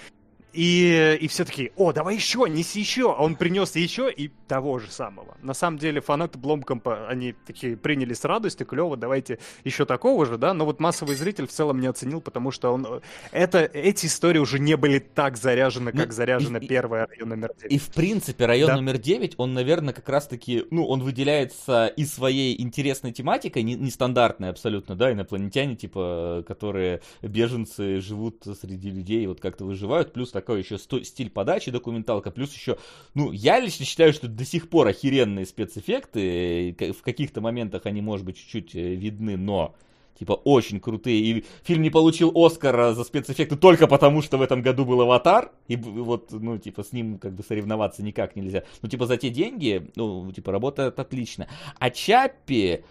и, 0.53 1.17
и 1.21 1.27
все 1.27 1.45
таки 1.45 1.71
о, 1.75 1.91
давай 1.93 2.15
еще, 2.15 2.45
неси 2.49 2.79
еще. 2.79 3.11
А 3.11 3.23
он 3.23 3.35
принес 3.35 3.75
еще 3.75 4.11
и 4.11 4.29
того 4.47 4.79
же 4.79 4.89
самого. 4.91 5.37
На 5.41 5.53
самом 5.53 5.77
деле 5.77 6.01
фанаты 6.01 6.37
Бломкомпа, 6.39 7.07
они 7.07 7.33
такие 7.45 7.77
приняли 7.77 8.13
с 8.13 8.25
радостью, 8.25 8.65
клево, 8.65 8.97
давайте 8.97 9.39
еще 9.63 9.85
такого 9.85 10.25
же, 10.25 10.37
да. 10.37 10.53
Но 10.53 10.65
вот 10.65 10.79
массовый 10.79 11.15
зритель 11.15 11.47
в 11.47 11.51
целом 11.51 11.79
не 11.79 11.87
оценил, 11.87 12.21
потому 12.21 12.51
что 12.51 12.71
он... 12.73 12.85
э, 12.85 12.99
Это, 13.31 13.59
эти 13.59 14.07
истории 14.07 14.39
уже 14.39 14.59
не 14.59 14.75
были 14.75 14.99
так 14.99 15.37
заряжены, 15.37 15.91
Ну, 15.93 15.99
как 16.01 16.13
заряжена 16.13 16.57
и- 16.59 16.65
и- 16.65 16.67
первая 16.67 17.07
район 17.07 17.29
номер 17.29 17.51
9. 17.57 17.71
И 17.71 17.77
в 17.77 17.89
принципе 17.93 18.45
район 18.45 18.67
Да. 18.69 18.75
номер 18.77 18.97
9, 18.97 19.35
он, 19.37 19.53
наверное, 19.53 19.93
как 19.93 20.09
раз-таки, 20.09 20.65
ну, 20.71 20.85
он 20.85 21.01
выделяется 21.01 21.87
и 21.87 22.05
своей 22.05 22.59
интересной 22.61 23.11
тематикой, 23.11 23.63
не- 23.63 23.75
нестандартной 23.75 24.49
абсолютно, 24.49 24.95
да, 24.95 25.11
инопланетяне, 25.11 25.75
типа, 25.75 26.43
которые 26.47 27.01
беженцы 27.21 27.99
живут 27.99 28.43
среди 28.59 28.89
людей, 28.89 29.25
вот 29.27 29.39
как-то 29.39 29.65
выживают, 29.65 30.11
плюс 30.13 30.31
такой 30.39 30.59
еще 30.59 30.77
стиль 30.77 31.29
подачи 31.29 31.71
документалка, 31.71 32.31
плюс 32.31 32.53
еще, 32.53 32.77
ну, 33.13 33.31
я 33.31 33.59
лично 33.59 33.85
считаю, 33.85 34.13
что 34.13 34.27
до 34.27 34.45
сих 34.45 34.69
пор 34.69 34.87
охеренные 34.87 35.45
спецэффекты, 35.45 36.75
э, 36.79 36.91
в 36.93 37.01
каких-то 37.01 37.41
моментах 37.41 37.85
они, 37.85 38.01
может 38.01 38.25
быть, 38.25 38.37
чуть-чуть 38.37 38.75
э, 38.75 38.95
видны, 38.95 39.37
но 39.37 39.75
Типа, 40.19 40.33
очень 40.33 40.81
крутые. 40.81 41.21
И 41.21 41.45
фильм 41.63 41.81
не 41.81 41.89
получил 41.89 42.33
Оскара 42.35 42.93
за 42.93 43.05
спецэффекты 43.05 43.55
только 43.55 43.87
потому, 43.87 44.21
что 44.21 44.37
в 44.37 44.41
этом 44.41 44.61
году 44.61 44.83
был 44.83 44.99
«Аватар». 44.99 45.53
И 45.69 45.77
вот, 45.77 46.33
ну, 46.33 46.57
типа, 46.57 46.83
с 46.83 46.91
ним 46.91 47.19
как 47.19 47.31
бы 47.31 47.41
соревноваться 47.41 48.03
никак 48.03 48.35
нельзя. 48.35 48.63
Ну, 48.81 48.89
типа, 48.89 49.05
за 49.05 49.15
те 49.15 49.29
деньги, 49.29 49.89
ну, 49.95 50.29
типа, 50.33 50.51
работает 50.51 50.99
отлично. 50.99 51.47
А 51.79 51.89
Чаппи 51.89 52.83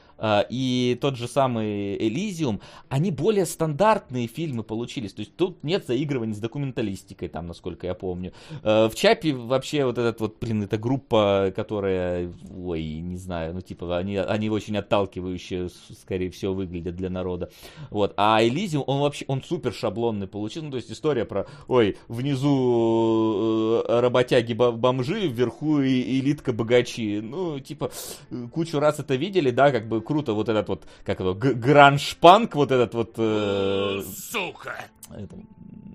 и 0.50 0.98
тот 1.00 1.16
же 1.16 1.28
самый 1.28 1.96
Элизиум, 1.96 2.60
они 2.88 3.10
более 3.10 3.46
стандартные 3.46 4.26
фильмы 4.26 4.62
получились. 4.62 5.12
То 5.12 5.20
есть 5.20 5.36
тут 5.36 5.62
нет 5.62 5.86
заигрываний 5.86 6.34
с 6.34 6.38
документалистикой, 6.38 7.28
там, 7.28 7.46
насколько 7.46 7.86
я 7.86 7.94
помню. 7.94 8.32
Э, 8.62 8.88
В 8.88 8.94
Чапе 8.94 9.32
вообще 9.32 9.84
вот 9.84 9.98
этот 9.98 10.20
вот, 10.20 10.36
блин, 10.40 10.62
эта 10.62 10.78
группа, 10.78 11.52
которая, 11.54 12.32
ой, 12.56 12.82
не 13.00 13.16
знаю, 13.16 13.54
ну, 13.54 13.60
типа, 13.60 13.96
они, 13.98 14.16
они 14.16 14.50
очень 14.50 14.76
отталкивающие, 14.76 15.68
скорее 16.00 16.30
всего, 16.30 16.54
выглядят 16.54 16.96
для 16.96 17.10
народа. 17.10 17.50
Вот. 17.90 18.14
А 18.16 18.42
Элизиум, 18.42 18.84
он 18.86 19.00
вообще, 19.00 19.24
он 19.28 19.42
супер 19.42 19.72
шаблонный 19.72 20.26
получил. 20.26 20.62
Ну, 20.64 20.70
то 20.70 20.76
есть 20.76 20.90
история 20.90 21.24
про, 21.24 21.46
ой, 21.68 21.96
внизу 22.08 23.82
э, 23.86 24.00
работяги-бомжи, 24.00 25.28
вверху 25.28 25.80
и- 25.80 26.18
элитка 26.20 26.52
богачи. 26.52 27.20
Ну, 27.20 27.60
типа, 27.60 27.90
э, 28.30 28.46
кучу 28.52 28.78
раз 28.78 28.98
это 28.98 29.14
видели, 29.14 29.50
да, 29.50 29.70
как 29.70 29.88
бы 29.88 30.00
круто 30.08 30.32
вот 30.32 30.48
этот 30.48 30.68
вот, 30.70 30.86
как 31.04 31.20
его, 31.20 31.34
гранж-панк, 31.34 32.54
вот 32.54 32.72
этот 32.72 32.94
вот... 32.94 33.12
э, 33.18 34.00
Сука! 34.32 34.74
это, 35.10 35.36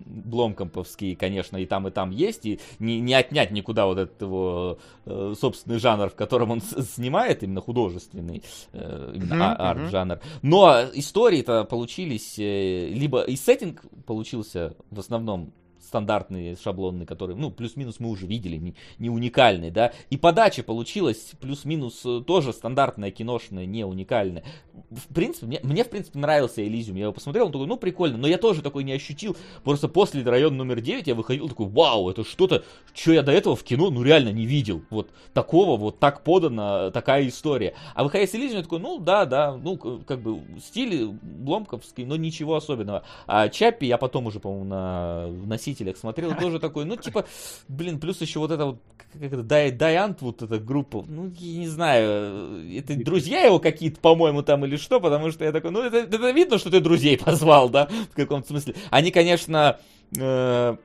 Бломкомповский, 0.05 1.15
конечно, 1.15 1.57
и 1.57 1.65
там, 1.65 1.87
и 1.87 1.91
там 1.91 2.11
есть, 2.11 2.45
и 2.45 2.59
не, 2.77 2.99
не 2.99 3.15
отнять 3.15 3.49
никуда 3.49 3.87
вот 3.87 3.97
этот 3.97 4.21
его 4.21 4.77
э, 5.05 5.33
собственный 5.39 5.79
жанр, 5.79 6.09
в 6.09 6.15
котором 6.15 6.51
он 6.51 6.61
снимает, 6.61 7.41
именно 7.41 7.61
художественный, 7.61 8.43
э, 8.73 9.11
именно 9.15 9.35
мгм. 9.35 9.55
арт-жанр. 9.57 10.19
Но 10.43 10.83
истории-то 10.93 11.63
получились, 11.63 12.37
э, 12.37 12.89
либо 12.89 13.23
и 13.23 13.35
сеттинг 13.35 13.81
получился 14.05 14.75
в 14.91 14.99
основном 14.99 15.51
стандартный, 15.83 16.55
шаблонный, 16.55 17.05
который, 17.05 17.35
ну, 17.35 17.51
плюс-минус 17.51 17.99
мы 17.99 18.09
уже 18.09 18.25
видели, 18.25 18.57
не, 18.57 18.75
не 18.99 19.09
уникальный, 19.09 19.71
да, 19.71 19.93
и 20.09 20.17
подача 20.17 20.63
получилась 20.63 21.31
плюс-минус 21.39 22.01
э, 22.05 22.21
тоже 22.25 22.53
стандартная, 22.53 23.11
киношная, 23.11 23.65
не 23.65 23.85
уникальная. 23.85 24.43
В 24.91 25.13
принципе, 25.13 25.47
мне, 25.47 25.59
мне, 25.63 25.83
в 25.83 25.89
принципе, 25.89 26.19
нравился 26.19 26.65
Элизиум, 26.65 26.97
я 26.97 27.03
его 27.03 27.13
посмотрел, 27.13 27.47
он 27.47 27.51
такой, 27.51 27.67
ну, 27.67 27.77
прикольно, 27.77 28.17
но 28.17 28.27
я 28.27 28.37
тоже 28.37 28.61
такой 28.61 28.83
не 28.83 28.93
ощутил, 28.93 29.35
просто 29.63 29.87
после 29.87 30.23
района 30.23 30.57
номер 30.57 30.81
9 30.81 31.07
я 31.07 31.15
выходил 31.15 31.49
такой, 31.49 31.67
вау, 31.67 32.09
это 32.09 32.23
что-то, 32.23 32.63
что 32.93 33.13
я 33.13 33.21
до 33.21 33.31
этого 33.31 33.55
в 33.55 33.63
кино, 33.63 33.89
ну, 33.89 34.03
реально 34.03 34.29
не 34.29 34.45
видел, 34.45 34.83
вот 34.89 35.09
такого, 35.33 35.77
вот 35.77 35.99
так 35.99 36.23
подана 36.23 36.91
такая 36.91 37.27
история. 37.27 37.73
А 37.95 38.03
выходя 38.03 38.25
с 38.25 38.35
Элизиум, 38.35 38.57
я 38.57 38.63
такой, 38.63 38.79
ну, 38.79 38.99
да, 38.99 39.25
да, 39.25 39.55
ну, 39.55 39.77
как 39.77 40.21
бы 40.21 40.41
стиль 40.63 41.07
бломковский, 41.21 42.05
но 42.05 42.15
ничего 42.15 42.55
особенного. 42.55 43.03
А 43.27 43.49
Чаппи 43.49 43.85
я 43.85 43.97
потом 43.97 44.27
уже, 44.27 44.39
по-моему, 44.39 44.65
на 44.65 45.27
носителях 45.73 45.97
смотрел, 45.97 46.35
тоже 46.35 46.59
такой, 46.59 46.85
ну, 46.85 46.95
типа, 46.95 47.25
блин, 47.67 47.99
плюс 47.99 48.21
еще 48.21 48.39
вот 48.39 48.51
это 48.51 48.65
вот, 48.65 48.81
как 49.11 49.21
это, 49.21 49.43
Дай, 49.43 49.71
Дайант, 49.71 50.21
вот 50.21 50.41
эта 50.41 50.59
группа, 50.59 51.03
ну, 51.07 51.31
я 51.37 51.59
не 51.59 51.67
знаю, 51.67 52.69
это 52.77 52.95
друзья 52.95 53.41
его 53.41 53.59
какие-то, 53.59 53.99
по-моему, 53.99 54.43
там 54.43 54.65
или 54.65 54.77
что, 54.77 54.99
потому 54.99 55.31
что 55.31 55.43
я 55.43 55.51
такой, 55.51 55.71
ну, 55.71 55.81
это, 55.81 55.97
это 55.97 56.31
видно, 56.31 56.57
что 56.57 56.69
ты 56.69 56.79
друзей 56.79 57.17
позвал, 57.23 57.69
да, 57.69 57.89
в 58.11 58.15
каком-то 58.15 58.47
смысле. 58.49 58.75
Они, 58.89 59.11
конечно, 59.11 59.79
э, 60.17 60.77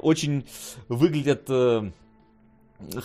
очень 0.00 0.44
выглядят... 0.88 1.44
э, 1.48 1.90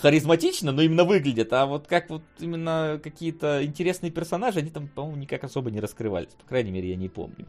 харизматично, 0.00 0.72
но 0.72 0.82
именно 0.82 1.04
выглядят, 1.04 1.52
а 1.52 1.66
вот 1.66 1.86
как 1.86 2.10
вот 2.10 2.22
именно 2.38 3.00
какие-то 3.02 3.64
интересные 3.64 4.10
персонажи, 4.10 4.58
они 4.60 4.70
там, 4.70 4.88
по-моему, 4.88 5.18
никак 5.18 5.44
особо 5.44 5.70
не 5.70 5.80
раскрывались. 5.80 6.32
По 6.34 6.44
крайней 6.46 6.70
мере, 6.70 6.90
я 6.90 6.96
не 6.96 7.08
помню, 7.08 7.46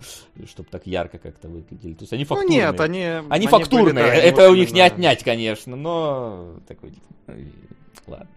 чтобы 0.48 0.69
так 0.69 0.88
ярко 0.88 1.17
как-то 1.17 1.48
выглядели. 1.49 1.93
То 1.93 2.03
есть 2.03 2.14
они 2.14 2.24
Ну 2.24 2.35
фактурные. 2.35 2.58
нет, 2.59 2.80
они... 2.80 3.03
Они, 3.30 3.48
были, 3.48 3.48
фактурные, 3.48 3.93
да, 4.06 4.14
это 4.14 4.41
вот 4.48 4.51
у 4.51 4.56
них 4.56 4.72
не 4.72 4.82
отнять, 4.82 5.24
конечно, 5.24 5.75
но 5.75 6.56
такой, 6.67 6.93
ну, 7.27 7.33
ладно. 8.08 8.27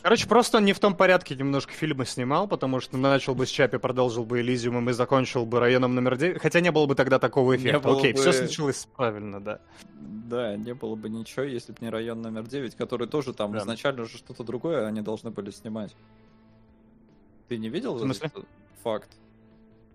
Короче, 0.00 0.28
просто 0.28 0.58
он 0.58 0.64
не 0.64 0.72
в 0.72 0.78
том 0.78 0.94
порядке 0.94 1.34
немножко 1.34 1.72
фильмы 1.72 2.06
снимал, 2.06 2.46
потому 2.46 2.80
что 2.80 2.96
начал 2.96 3.34
бы 3.34 3.46
с 3.46 3.50
Чапи, 3.50 3.78
продолжил 3.78 4.24
бы 4.24 4.40
Элизиумом 4.40 4.88
и 4.88 4.92
закончил 4.92 5.44
бы 5.44 5.58
районом 5.60 5.94
номер 5.94 6.16
9, 6.16 6.40
хотя 6.40 6.60
не 6.60 6.70
было 6.70 6.86
бы 6.86 6.94
тогда 6.94 7.18
такого 7.18 7.56
эффекта. 7.56 7.90
Окей, 7.90 8.12
бы- 8.12 8.18
все 8.20 8.32
случилось 8.32 8.86
правильно, 8.96 9.40
да. 9.40 9.60
Да, 10.28 10.56
не 10.56 10.74
было 10.74 10.94
бы 10.94 11.08
ничего, 11.08 11.44
если 11.44 11.72
бы 11.72 11.78
не 11.80 11.88
район 11.88 12.20
номер 12.20 12.46
9, 12.46 12.74
который 12.74 13.08
тоже 13.08 13.32
там 13.32 13.52
Да. 13.52 13.58
изначально 13.60 14.04
же 14.04 14.18
что-то 14.18 14.44
другое 14.44 14.86
они 14.86 15.00
должны 15.00 15.30
были 15.30 15.50
снимать. 15.50 15.96
Ты 17.48 17.56
не 17.56 17.70
видел 17.70 17.94
В 17.94 18.00
смысле? 18.00 18.26
этот 18.26 18.44
факт? 18.82 19.08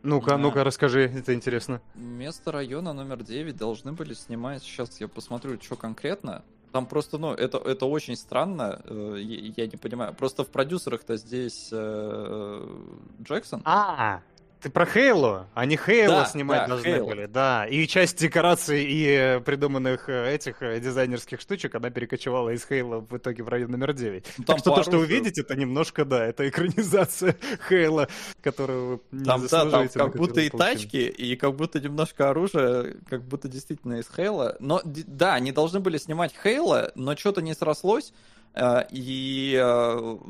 Ну-ка, 0.02 0.32
Да. 0.32 0.38
ну-ка, 0.40 0.64
расскажи, 0.64 1.02
это 1.02 1.34
интересно. 1.36 1.82
Вместо 1.94 2.52
района 2.52 2.94
номер 2.94 3.24
9 3.24 3.56
должны 3.56 3.94
были 3.94 4.14
снимать, 4.14 4.64
сейчас 4.64 5.00
я 5.00 5.08
посмотрю, 5.08 5.60
что 5.62 5.76
конкретно. 5.76 6.44
Там 6.72 6.88
просто, 6.88 7.20
ну, 7.20 7.32
это, 7.32 7.60
это 7.60 7.86
очень 7.86 8.16
странно, 8.16 8.82
э, 8.86 9.18
я, 9.20 9.54
я 9.56 9.68
не 9.68 9.78
понимаю. 9.78 10.16
Просто 10.16 10.44
в 10.44 10.50
продюсерах-то 10.50 11.18
здесь 11.18 11.70
э, 11.72 12.80
Джексон. 13.22 13.62
А, 13.66 14.22
ты 14.64 14.70
про 14.70 14.86
Хейло? 14.86 15.48
Они 15.54 15.76
Хейло 15.78 16.22
Да, 16.22 16.26
снимать 16.26 16.62
да, 16.62 16.68
должны 16.68 16.88
Halo. 16.88 17.06
были, 17.06 17.26
да. 17.26 17.68
И 17.68 17.86
часть 17.88 18.18
декораций 18.20 18.84
и 18.84 19.06
э, 19.08 19.40
придуманных 19.42 20.08
э, 20.08 20.34
этих 20.34 20.62
э, 20.62 20.80
дизайнерских 20.80 21.42
штучек, 21.42 21.76
она 21.76 21.90
перекочевала 21.90 22.50
из 22.52 22.66
Хейла 22.66 23.00
в 23.02 23.18
итоге 23.18 23.44
в 23.44 23.50
район 23.50 23.72
номер 23.72 23.94
9. 23.94 24.26
Ну, 24.38 24.44
Так 24.46 24.60
что 24.60 24.74
то, 24.74 24.84
что 24.84 24.98
вы 24.98 25.06
видите, 25.06 25.42
это 25.42 25.56
немножко, 25.56 26.06
да, 26.06 26.26
это 26.26 26.48
экранизация 26.48 27.36
Хейла, 27.70 28.08
которую 28.42 28.88
вы 28.88 29.00
не 29.12 29.26
Там, 29.26 29.42
да, 29.42 29.48
там 29.48 29.70
заслуживаете, 29.70 30.00
как 30.00 30.16
будто 30.16 30.42
и 30.42 30.50
получили. 30.50 30.74
тачки, 30.76 30.98
и 30.98 31.36
как 31.36 31.56
будто 31.56 31.80
немножко 31.80 32.30
оружия, 32.30 32.96
как 33.10 33.24
будто 33.24 33.48
действительно 33.50 34.00
из 34.00 34.10
Хейла. 34.16 34.56
Но, 34.60 34.82
да, 34.86 35.34
они 35.34 35.52
должны 35.52 35.82
были 35.82 35.98
снимать 35.98 36.34
Хейла, 36.42 36.92
но 36.96 37.16
что-то 37.18 37.42
не 37.42 37.54
срослось, 37.54 38.14
и 38.92 39.60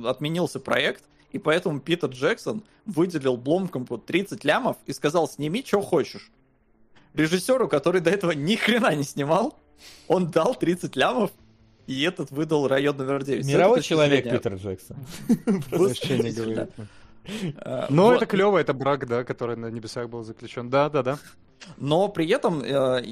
отменился 0.06 0.60
проект, 0.60 1.04
и 1.34 1.40
поэтому 1.40 1.80
Питер 1.80 2.10
Джексон 2.10 2.64
выделил 2.86 3.36
Бломкомпу 3.36 3.98
30 3.98 4.44
лямов 4.46 4.78
и 4.86 4.94
сказал, 4.94 5.28
сними, 5.28 5.64
что 5.66 5.82
хочешь. 5.82 6.32
Режиссеру, 7.14 7.68
который 7.68 8.02
до 8.02 8.12
этого 8.12 8.32
ни 8.32 8.56
хрена 8.56 8.96
не 8.96 9.04
снимал, 9.04 9.60
он 10.08 10.32
дал 10.32 10.56
30 10.56 10.96
лямов, 10.96 11.32
и 11.88 12.02
этот 12.04 12.32
выдал 12.32 12.68
район 12.68 12.98
номер 12.98 13.24
9. 13.24 13.46
Мировой 13.46 13.82
человек 13.82 14.30
Питер 14.30 14.56
Джексон. 14.56 14.98
Вообще 15.72 16.20
не 16.20 16.32
говорит. 16.32 16.70
Но 17.90 18.08
вот. 18.08 18.18
это 18.18 18.26
клево, 18.26 18.58
это 18.58 18.74
брак, 18.74 19.08
да, 19.08 19.24
который 19.24 19.56
на 19.56 19.68
небесах 19.68 20.10
был 20.10 20.24
заключен. 20.24 20.70
Да, 20.70 20.90
да, 20.90 21.04
да. 21.04 21.20
Но 21.78 22.10
при 22.10 22.28
этом 22.28 22.62
э, 22.62 23.04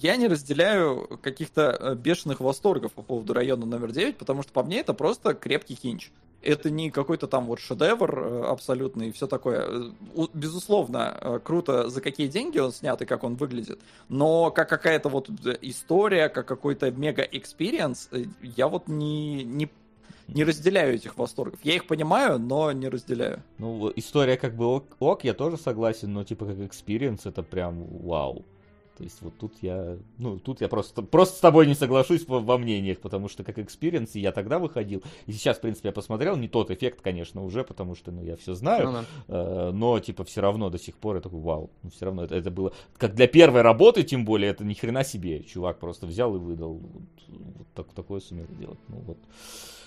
я 0.00 0.16
не 0.16 0.28
разделяю 0.28 1.18
каких-то 1.22 1.76
э, 1.78 1.94
бешеных 1.94 2.40
восторгов 2.40 2.92
по 2.92 3.02
поводу 3.02 3.32
района 3.32 3.66
номер 3.66 3.92
9, 3.92 4.16
потому 4.16 4.42
что 4.42 4.52
по 4.52 4.62
мне 4.62 4.80
это 4.80 4.94
просто 4.94 5.34
крепкий 5.34 5.74
кинч. 5.74 6.10
Это 6.42 6.70
не 6.70 6.90
какой-то 6.90 7.26
там 7.26 7.44
вот 7.46 7.60
шедевр 7.60 8.18
э, 8.18 8.44
абсолютный 8.46 9.08
и 9.08 9.12
все 9.12 9.26
такое. 9.26 9.66
Э, 9.68 10.26
Безусловно, 10.32 11.40
круто, 11.44 11.88
за 11.88 12.00
какие 12.00 12.28
деньги 12.28 12.58
он 12.58 12.72
снят 12.72 13.00
и 13.02 13.06
как 13.06 13.24
он 13.24 13.36
выглядит. 13.36 13.80
Но 14.08 14.50
как 14.50 14.68
какая-то 14.68 15.08
вот 15.08 15.30
история, 15.60 16.28
как 16.28 16.46
какой-то 16.46 16.90
мега- 16.90 17.27
experience, 17.27 18.10
я 18.42 18.68
вот 18.68 18.88
не, 18.88 19.44
не, 19.44 19.70
не 20.34 20.44
разделяю 20.44 20.94
этих 20.94 21.16
восторгов. 21.18 21.60
Я 21.62 21.74
их 21.74 21.86
понимаю, 21.86 22.38
но 22.38 22.72
не 22.72 22.88
разделяю. 22.88 23.42
Ну, 23.58 23.92
история 23.96 24.36
как 24.36 24.54
бы 24.56 24.66
ок, 24.66 24.96
ок, 24.98 25.24
я 25.24 25.34
тоже 25.34 25.56
согласен, 25.56 26.12
но 26.12 26.24
типа 26.24 26.46
как 26.46 26.58
experience 26.58 27.26
это 27.26 27.42
прям 27.42 27.84
вау. 27.98 28.44
То 29.00 29.04
есть 29.04 29.22
вот 29.22 29.32
тут 29.38 29.54
я, 29.62 29.96
ну, 30.18 30.38
тут 30.38 30.60
я 30.60 30.68
просто, 30.68 31.00
просто 31.00 31.38
с 31.38 31.40
тобой 31.40 31.66
не 31.66 31.74
соглашусь 31.74 32.28
во, 32.28 32.38
во 32.38 32.58
мнениях, 32.58 32.98
потому 33.00 33.28
что 33.28 33.42
как 33.44 33.58
experience 33.58 34.14
я 34.14 34.30
тогда 34.30 34.58
выходил, 34.58 35.02
и 35.24 35.32
сейчас, 35.32 35.56
в 35.56 35.62
принципе, 35.62 35.88
я 35.88 35.92
посмотрел, 35.92 36.36
не 36.36 36.48
тот 36.48 36.70
эффект, 36.70 37.00
конечно, 37.00 37.42
уже, 37.42 37.64
потому 37.64 37.94
что, 37.94 38.10
ну, 38.12 38.22
я 38.22 38.36
все 38.36 38.52
знаю, 38.52 38.84
Ну 38.84 38.92
да. 38.92 39.04
э, 39.28 39.70
но, 39.72 39.98
типа, 40.00 40.24
все 40.24 40.42
равно 40.42 40.68
до 40.68 40.78
сих 40.78 40.96
пор 40.96 41.16
я 41.16 41.22
такой, 41.22 41.40
вау, 41.40 41.70
ну, 41.82 41.88
все 41.88 42.04
равно 42.04 42.24
это, 42.24 42.34
это 42.34 42.50
было, 42.50 42.74
как 42.98 43.14
для 43.14 43.26
первой 43.26 43.62
работы, 43.62 44.02
тем 44.02 44.26
более, 44.26 44.50
это 44.50 44.64
ни 44.66 44.74
хрена 44.74 45.02
себе, 45.02 45.42
чувак 45.44 45.78
просто 45.78 46.06
взял 46.06 46.36
и 46.36 46.38
выдал, 46.38 46.74
вот, 46.74 47.02
вот 47.28 47.66
так, 47.74 47.86
такое 47.94 48.20
сумел 48.20 48.48
делать, 48.58 48.80
ну, 48.88 48.98
вот. 49.06 49.16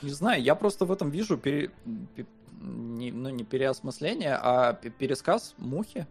Не 0.01 0.09
знаю, 0.09 0.41
я 0.41 0.55
просто 0.55 0.85
в 0.85 0.91
этом 0.91 1.11
вижу 1.11 1.37
пере- 1.37 1.69
пе- 2.15 2.25
не, 2.63 3.11
ну, 3.11 3.29
не 3.29 3.43
переосмысление, 3.43 4.39
а 4.41 4.73
пе- 4.73 4.89
пересказ 4.89 5.53
мухи. 5.59 6.07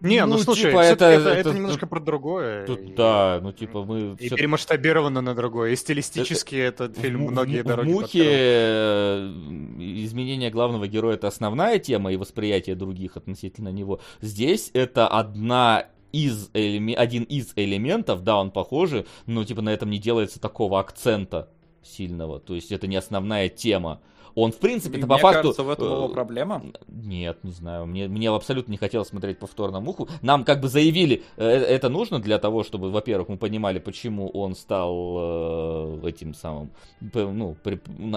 Не, 0.00 0.24
ну, 0.24 0.36
Ну, 0.36 0.42
слушай, 0.42 0.70
типа, 0.70 0.80
это- 0.80 1.04
это, 1.04 1.28
это- 1.30 1.40
это 1.50 1.52
немножко 1.54 1.86
про 1.86 2.00
другое. 2.00 2.66
Тут, 2.66 2.80
и- 2.80 2.94
да, 2.94 3.38
ну, 3.42 3.52
типа, 3.52 3.84
мы... 3.84 4.16
И 4.18 4.26
всё- 4.28 4.36
перемасштабировано 4.36 5.20
на 5.20 5.34
другое. 5.34 5.72
И 5.72 5.76
стилистически 5.76 6.56
этот 6.56 6.96
фильм 6.98 7.18
В 7.18 7.22
Му- 7.24 7.30
многие 7.30 7.62
в 7.62 7.66
дороги 7.66 7.88
Мухе 7.88 8.06
подтянул. 8.06 8.30
э, 8.32 9.32
изменение 10.04 10.50
главного 10.50 10.86
героя 10.88 11.14
это 11.14 11.28
основная 11.28 11.78
тема 11.78 12.12
и 12.12 12.16
восприятие 12.16 12.76
других 12.76 13.16
относительно 13.16 13.68
него. 13.68 14.00
Здесь 14.20 14.70
это 14.74 15.06
одна 15.08 15.86
из 16.12 16.50
элеме- 16.54 16.94
один 16.94 17.22
из 17.24 17.52
элементов, 17.56 18.22
да, 18.24 18.40
он 18.40 18.50
похожий, 18.50 19.06
но 19.26 19.44
типа 19.44 19.62
на 19.62 19.70
этом 19.70 19.90
не 19.90 19.98
делается 19.98 20.40
такого 20.40 20.80
акцента 20.80 21.50
сильного. 21.82 22.40
То 22.40 22.54
есть 22.54 22.72
это 22.72 22.86
не 22.86 22.96
основная 22.96 23.48
тема. 23.48 24.00
Он, 24.34 24.52
в 24.52 24.58
принципе, 24.58 24.98
это 24.98 25.06
Мне 25.06 25.16
по 25.16 25.18
факту... 25.18 25.42
кажется, 25.42 25.62
в 25.62 25.70
этом 25.70 25.88
э, 25.88 25.90
его 25.96 26.08
проблема. 26.08 26.62
Нет, 26.88 27.38
не 27.42 27.52
знаю. 27.52 27.86
Мне, 27.86 28.08
мне 28.08 28.28
абсолютно 28.30 28.72
не 28.72 28.78
хотелось 28.78 29.08
смотреть 29.08 29.38
повторно 29.38 29.80
Муху. 29.80 30.08
Нам 30.22 30.44
как 30.44 30.60
бы 30.60 30.68
заявили, 30.68 31.22
э, 31.36 31.46
это 31.46 31.88
нужно 31.88 32.18
для 32.20 32.38
того, 32.38 32.62
чтобы, 32.64 32.90
во-первых, 32.90 33.28
мы 33.28 33.36
понимали, 33.36 33.78
почему 33.78 34.28
он 34.28 34.54
стал 34.54 36.00
э, 36.02 36.08
этим 36.08 36.34
самым, 36.34 36.70
ну, 37.00 37.56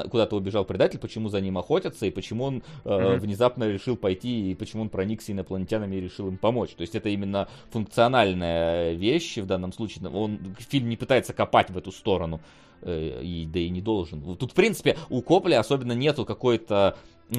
куда-то 0.10 0.36
убежал 0.36 0.66
предатель, 0.66 1.00
почему 1.00 1.30
за 1.30 1.42
ним 1.42 1.58
охотятся, 1.58 2.06
и 2.06 2.12
почему 2.12 2.46
он 2.46 2.64
э, 2.86 3.14
Мгм. 3.14 3.20
внезапно 3.20 3.70
решил 3.70 3.96
пойти, 3.98 4.52
и 4.52 4.56
почему 4.56 4.84
он 4.84 4.90
проникся 4.90 5.32
инопланетянами 5.32 5.96
и 5.96 6.02
решил 6.02 6.28
им 6.28 6.38
помочь. 6.38 6.72
То 6.72 6.82
есть 6.82 6.96
это 6.96 7.10
именно 7.10 7.48
функциональная 7.72 8.94
вещь 8.94 9.38
в 9.38 9.46
данном 9.46 9.74
случае. 9.74 10.10
Он, 10.10 10.40
фильм 10.60 10.90
не 10.90 10.98
пытается 10.98 11.34
копать 11.34 11.70
в 11.70 11.78
эту 11.78 11.92
сторону. 11.92 12.40
Э, 12.86 13.22
И, 13.24 13.46
да 13.46 13.60
и 13.60 13.70
не 13.70 13.82
должен. 13.82 14.22
Тут, 14.36 14.52
в 14.52 14.56
принципе, 14.56 14.98
у 15.10 15.22
Копля 15.22 15.60
особенно 15.60 15.94
нету 15.94 16.26
какой-то 16.26 16.98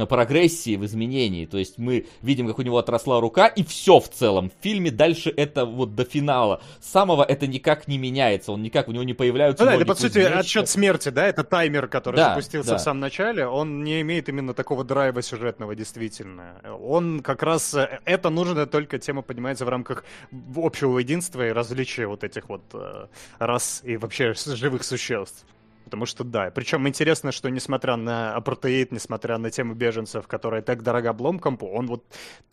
прогрессии 0.08 0.76
в 0.76 0.84
изменении. 0.84 1.46
То 1.46 1.58
есть 1.58 1.78
мы 1.78 2.06
видим, 2.22 2.46
как 2.48 2.58
у 2.58 2.62
него 2.62 2.78
отросла 2.78 3.20
рука, 3.20 3.46
и 3.46 3.62
все 3.64 4.00
в 4.00 4.08
целом. 4.08 4.50
В 4.50 4.62
фильме 4.62 4.90
дальше 4.90 5.32
это 5.36 5.64
вот 5.66 5.94
до 5.94 6.04
финала. 6.04 6.62
Самого 6.80 7.22
это 7.24 7.46
никак 7.46 7.86
не 7.88 7.98
меняется. 7.98 8.52
Он 8.52 8.62
никак, 8.62 8.88
у 8.88 8.92
него 8.92 9.04
не 9.04 9.14
появляются 9.14 9.64
Ну 9.64 9.70
да, 9.70 9.76
это, 9.76 9.86
по 9.86 9.94
сути, 9.94 10.14
кузнечика. 10.14 10.38
отчет 10.38 10.68
смерти, 10.68 11.08
да? 11.10 11.26
Это 11.26 11.44
таймер, 11.44 11.86
который 11.88 12.16
Да, 12.16 12.30
запустился 12.30 12.70
да. 12.70 12.76
в 12.78 12.80
самом 12.80 13.00
начале. 13.00 13.46
Он 13.46 13.84
не 13.84 14.00
имеет 14.00 14.28
именно 14.28 14.54
такого 14.54 14.84
драйва 14.84 15.22
сюжетного, 15.22 15.74
действительно. 15.74 16.60
Он 16.82 17.20
как 17.20 17.42
раз... 17.42 17.74
э, 17.74 18.00
Это 18.04 18.30
нужно 18.30 18.66
только 18.66 18.98
тема 18.98 19.22
поднимается 19.22 19.64
в 19.64 19.68
рамках 19.68 20.04
общего 20.56 20.98
единства 20.98 21.46
и 21.46 21.50
различия 21.52 22.06
вот 22.06 22.24
этих 22.24 22.48
вот 22.48 22.62
э, 22.72 23.06
рас 23.38 23.80
и 23.84 23.96
вообще 23.96 24.34
живых 24.34 24.84
существ. 24.84 25.44
Потому 25.84 26.06
что 26.06 26.24
да, 26.24 26.50
причем 26.50 26.88
интересно, 26.88 27.32
что 27.32 27.48
несмотря 27.50 27.96
на 27.96 28.34
апартеид, 28.34 28.92
несмотря 28.92 29.38
на 29.38 29.50
тему 29.50 29.74
беженцев, 29.74 30.26
которая 30.26 30.62
так 30.62 30.82
дорога 30.82 31.12
Бломкомпу, 31.12 31.66
он 31.66 31.86
вот 31.86 32.04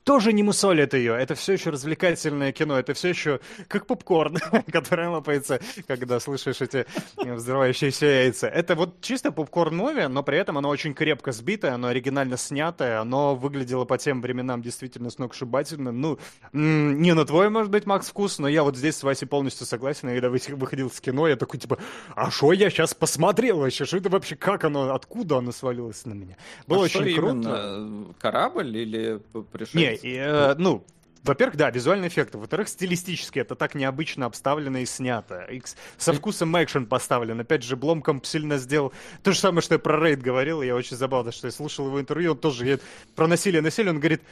тоже 0.04 0.34
не 0.34 0.44
мусолит 0.44 0.94
ее. 0.94 1.14
Это 1.14 1.36
все 1.36 1.54
еще 1.54 1.70
развлекательное 1.70 2.52
кино, 2.52 2.78
это 2.78 2.94
все 2.94 3.10
еще 3.10 3.40
как 3.68 3.86
попкорн, 3.86 4.38
который 4.72 5.08
лопается, 5.08 5.60
когда 5.88 6.20
слышишь 6.20 6.62
эти 6.62 6.86
взрывающиеся 7.18 8.06
яйца. 8.06 8.48
Это 8.48 8.76
вот 8.76 9.02
чисто 9.02 9.30
попкорн-муви, 9.30 10.08
но 10.08 10.24
при 10.24 10.38
этом 10.38 10.58
оно 10.58 10.70
очень 10.70 10.94
крепко 10.94 11.32
сбитое, 11.32 11.74
оно 11.74 11.88
оригинально 11.88 12.38
снятое, 12.38 13.00
оно 13.00 13.36
выглядело 13.36 13.86
по 13.86 13.98
тем 13.98 14.22
временам 14.22 14.62
действительно 14.62 15.10
сногсшибательно. 15.10 15.92
Ну, 15.92 16.20
не 16.52 17.14
на 17.14 17.26
твой, 17.26 17.50
может 17.50 17.72
быть, 17.72 17.86
Макс, 17.86 18.10
вкус, 18.10 18.40
но 18.40 18.48
я 18.48 18.64
вот 18.64 18.76
здесь 18.76 18.98
с 18.98 19.04
Васей 19.04 19.28
полностью 19.28 19.66
согласен. 19.66 20.10
И 20.10 20.14
когда 20.14 20.30
вы- 20.30 20.40
выходил 20.56 20.90
с 20.90 21.00
кино, 21.00 21.28
я 21.28 21.36
такой, 21.36 21.60
типа, 21.60 21.78
а 22.16 22.32
что 22.32 22.54
я 22.54 22.70
сейчас 22.70 22.94
посмотрел 23.22 23.60
вообще? 23.60 23.86
Что 23.86 23.98
это 23.98 24.10
вообще? 24.10 24.36
Как 24.36 24.64
оно? 24.64 24.94
Откуда 24.94 25.38
оно 25.38 25.52
свалилось 25.52 26.06
на 26.06 26.14
меня? 26.14 26.38
Было 26.68 26.80
А 26.80 26.82
очень 26.86 27.16
круто. 27.16 27.32
именно? 27.34 28.14
Корабль 28.20 28.76
или 28.78 29.22
пришельцы? 29.52 30.08
Не, 30.08 30.18
э, 30.18 30.56
ну, 30.58 30.84
во-первых, 31.24 31.56
да, 31.56 31.70
визуальные 31.70 32.08
эффекты. 32.10 32.38
Во-вторых, 32.40 32.68
стилистически 32.68 33.40
это 33.40 33.56
так 33.56 33.76
необычно 33.76 34.26
обставлено 34.26 34.80
и 34.80 34.86
снято. 34.86 35.42
И 35.52 35.62
со 35.98 36.14
вкусом 36.14 36.56
экшен 36.62 36.88
поставлен. 36.88 37.40
Опять 37.40 37.64
же, 37.64 37.76
Бломком 37.76 38.24
сильно 38.24 38.58
сделал 38.58 38.92
то 39.22 39.32
же 39.32 39.40
самое, 39.40 39.62
что 39.62 39.76
я 39.76 39.80
про 39.80 40.04
Рейд 40.04 40.22
говорил. 40.22 40.62
и 40.64 40.66
Я 40.66 40.76
очень 40.76 40.98
забавно, 40.98 41.32
что 41.32 41.48
я 41.48 41.52
слушал 41.52 41.86
его 41.88 42.00
интервью. 42.02 42.32
Он 42.32 42.38
тоже 42.38 42.60
говорит 42.64 42.82
про 43.16 43.28
насилие. 43.28 43.62
Насилие, 43.62 43.92
он 43.92 44.00
говорит, 44.00 44.24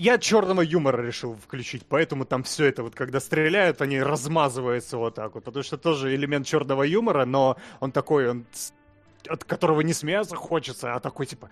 я 0.00 0.16
черного 0.18 0.62
юмора 0.62 1.02
решил 1.02 1.36
включить, 1.36 1.84
поэтому 1.86 2.24
там 2.24 2.42
все 2.42 2.64
это 2.64 2.82
вот, 2.82 2.94
когда 2.94 3.20
стреляют, 3.20 3.82
они 3.82 4.00
размазываются 4.00 4.96
вот 4.96 5.14
так 5.14 5.34
вот, 5.34 5.44
потому 5.44 5.62
что 5.62 5.76
тоже 5.76 6.14
элемент 6.14 6.46
черного 6.46 6.84
юмора, 6.84 7.26
но 7.26 7.58
он 7.80 7.92
такой, 7.92 8.30
он 8.30 8.46
от 9.28 9.44
которого 9.44 9.82
не 9.82 9.92
смеяться 9.92 10.36
хочется, 10.36 10.94
а 10.94 11.00
такой 11.00 11.26
типа 11.26 11.50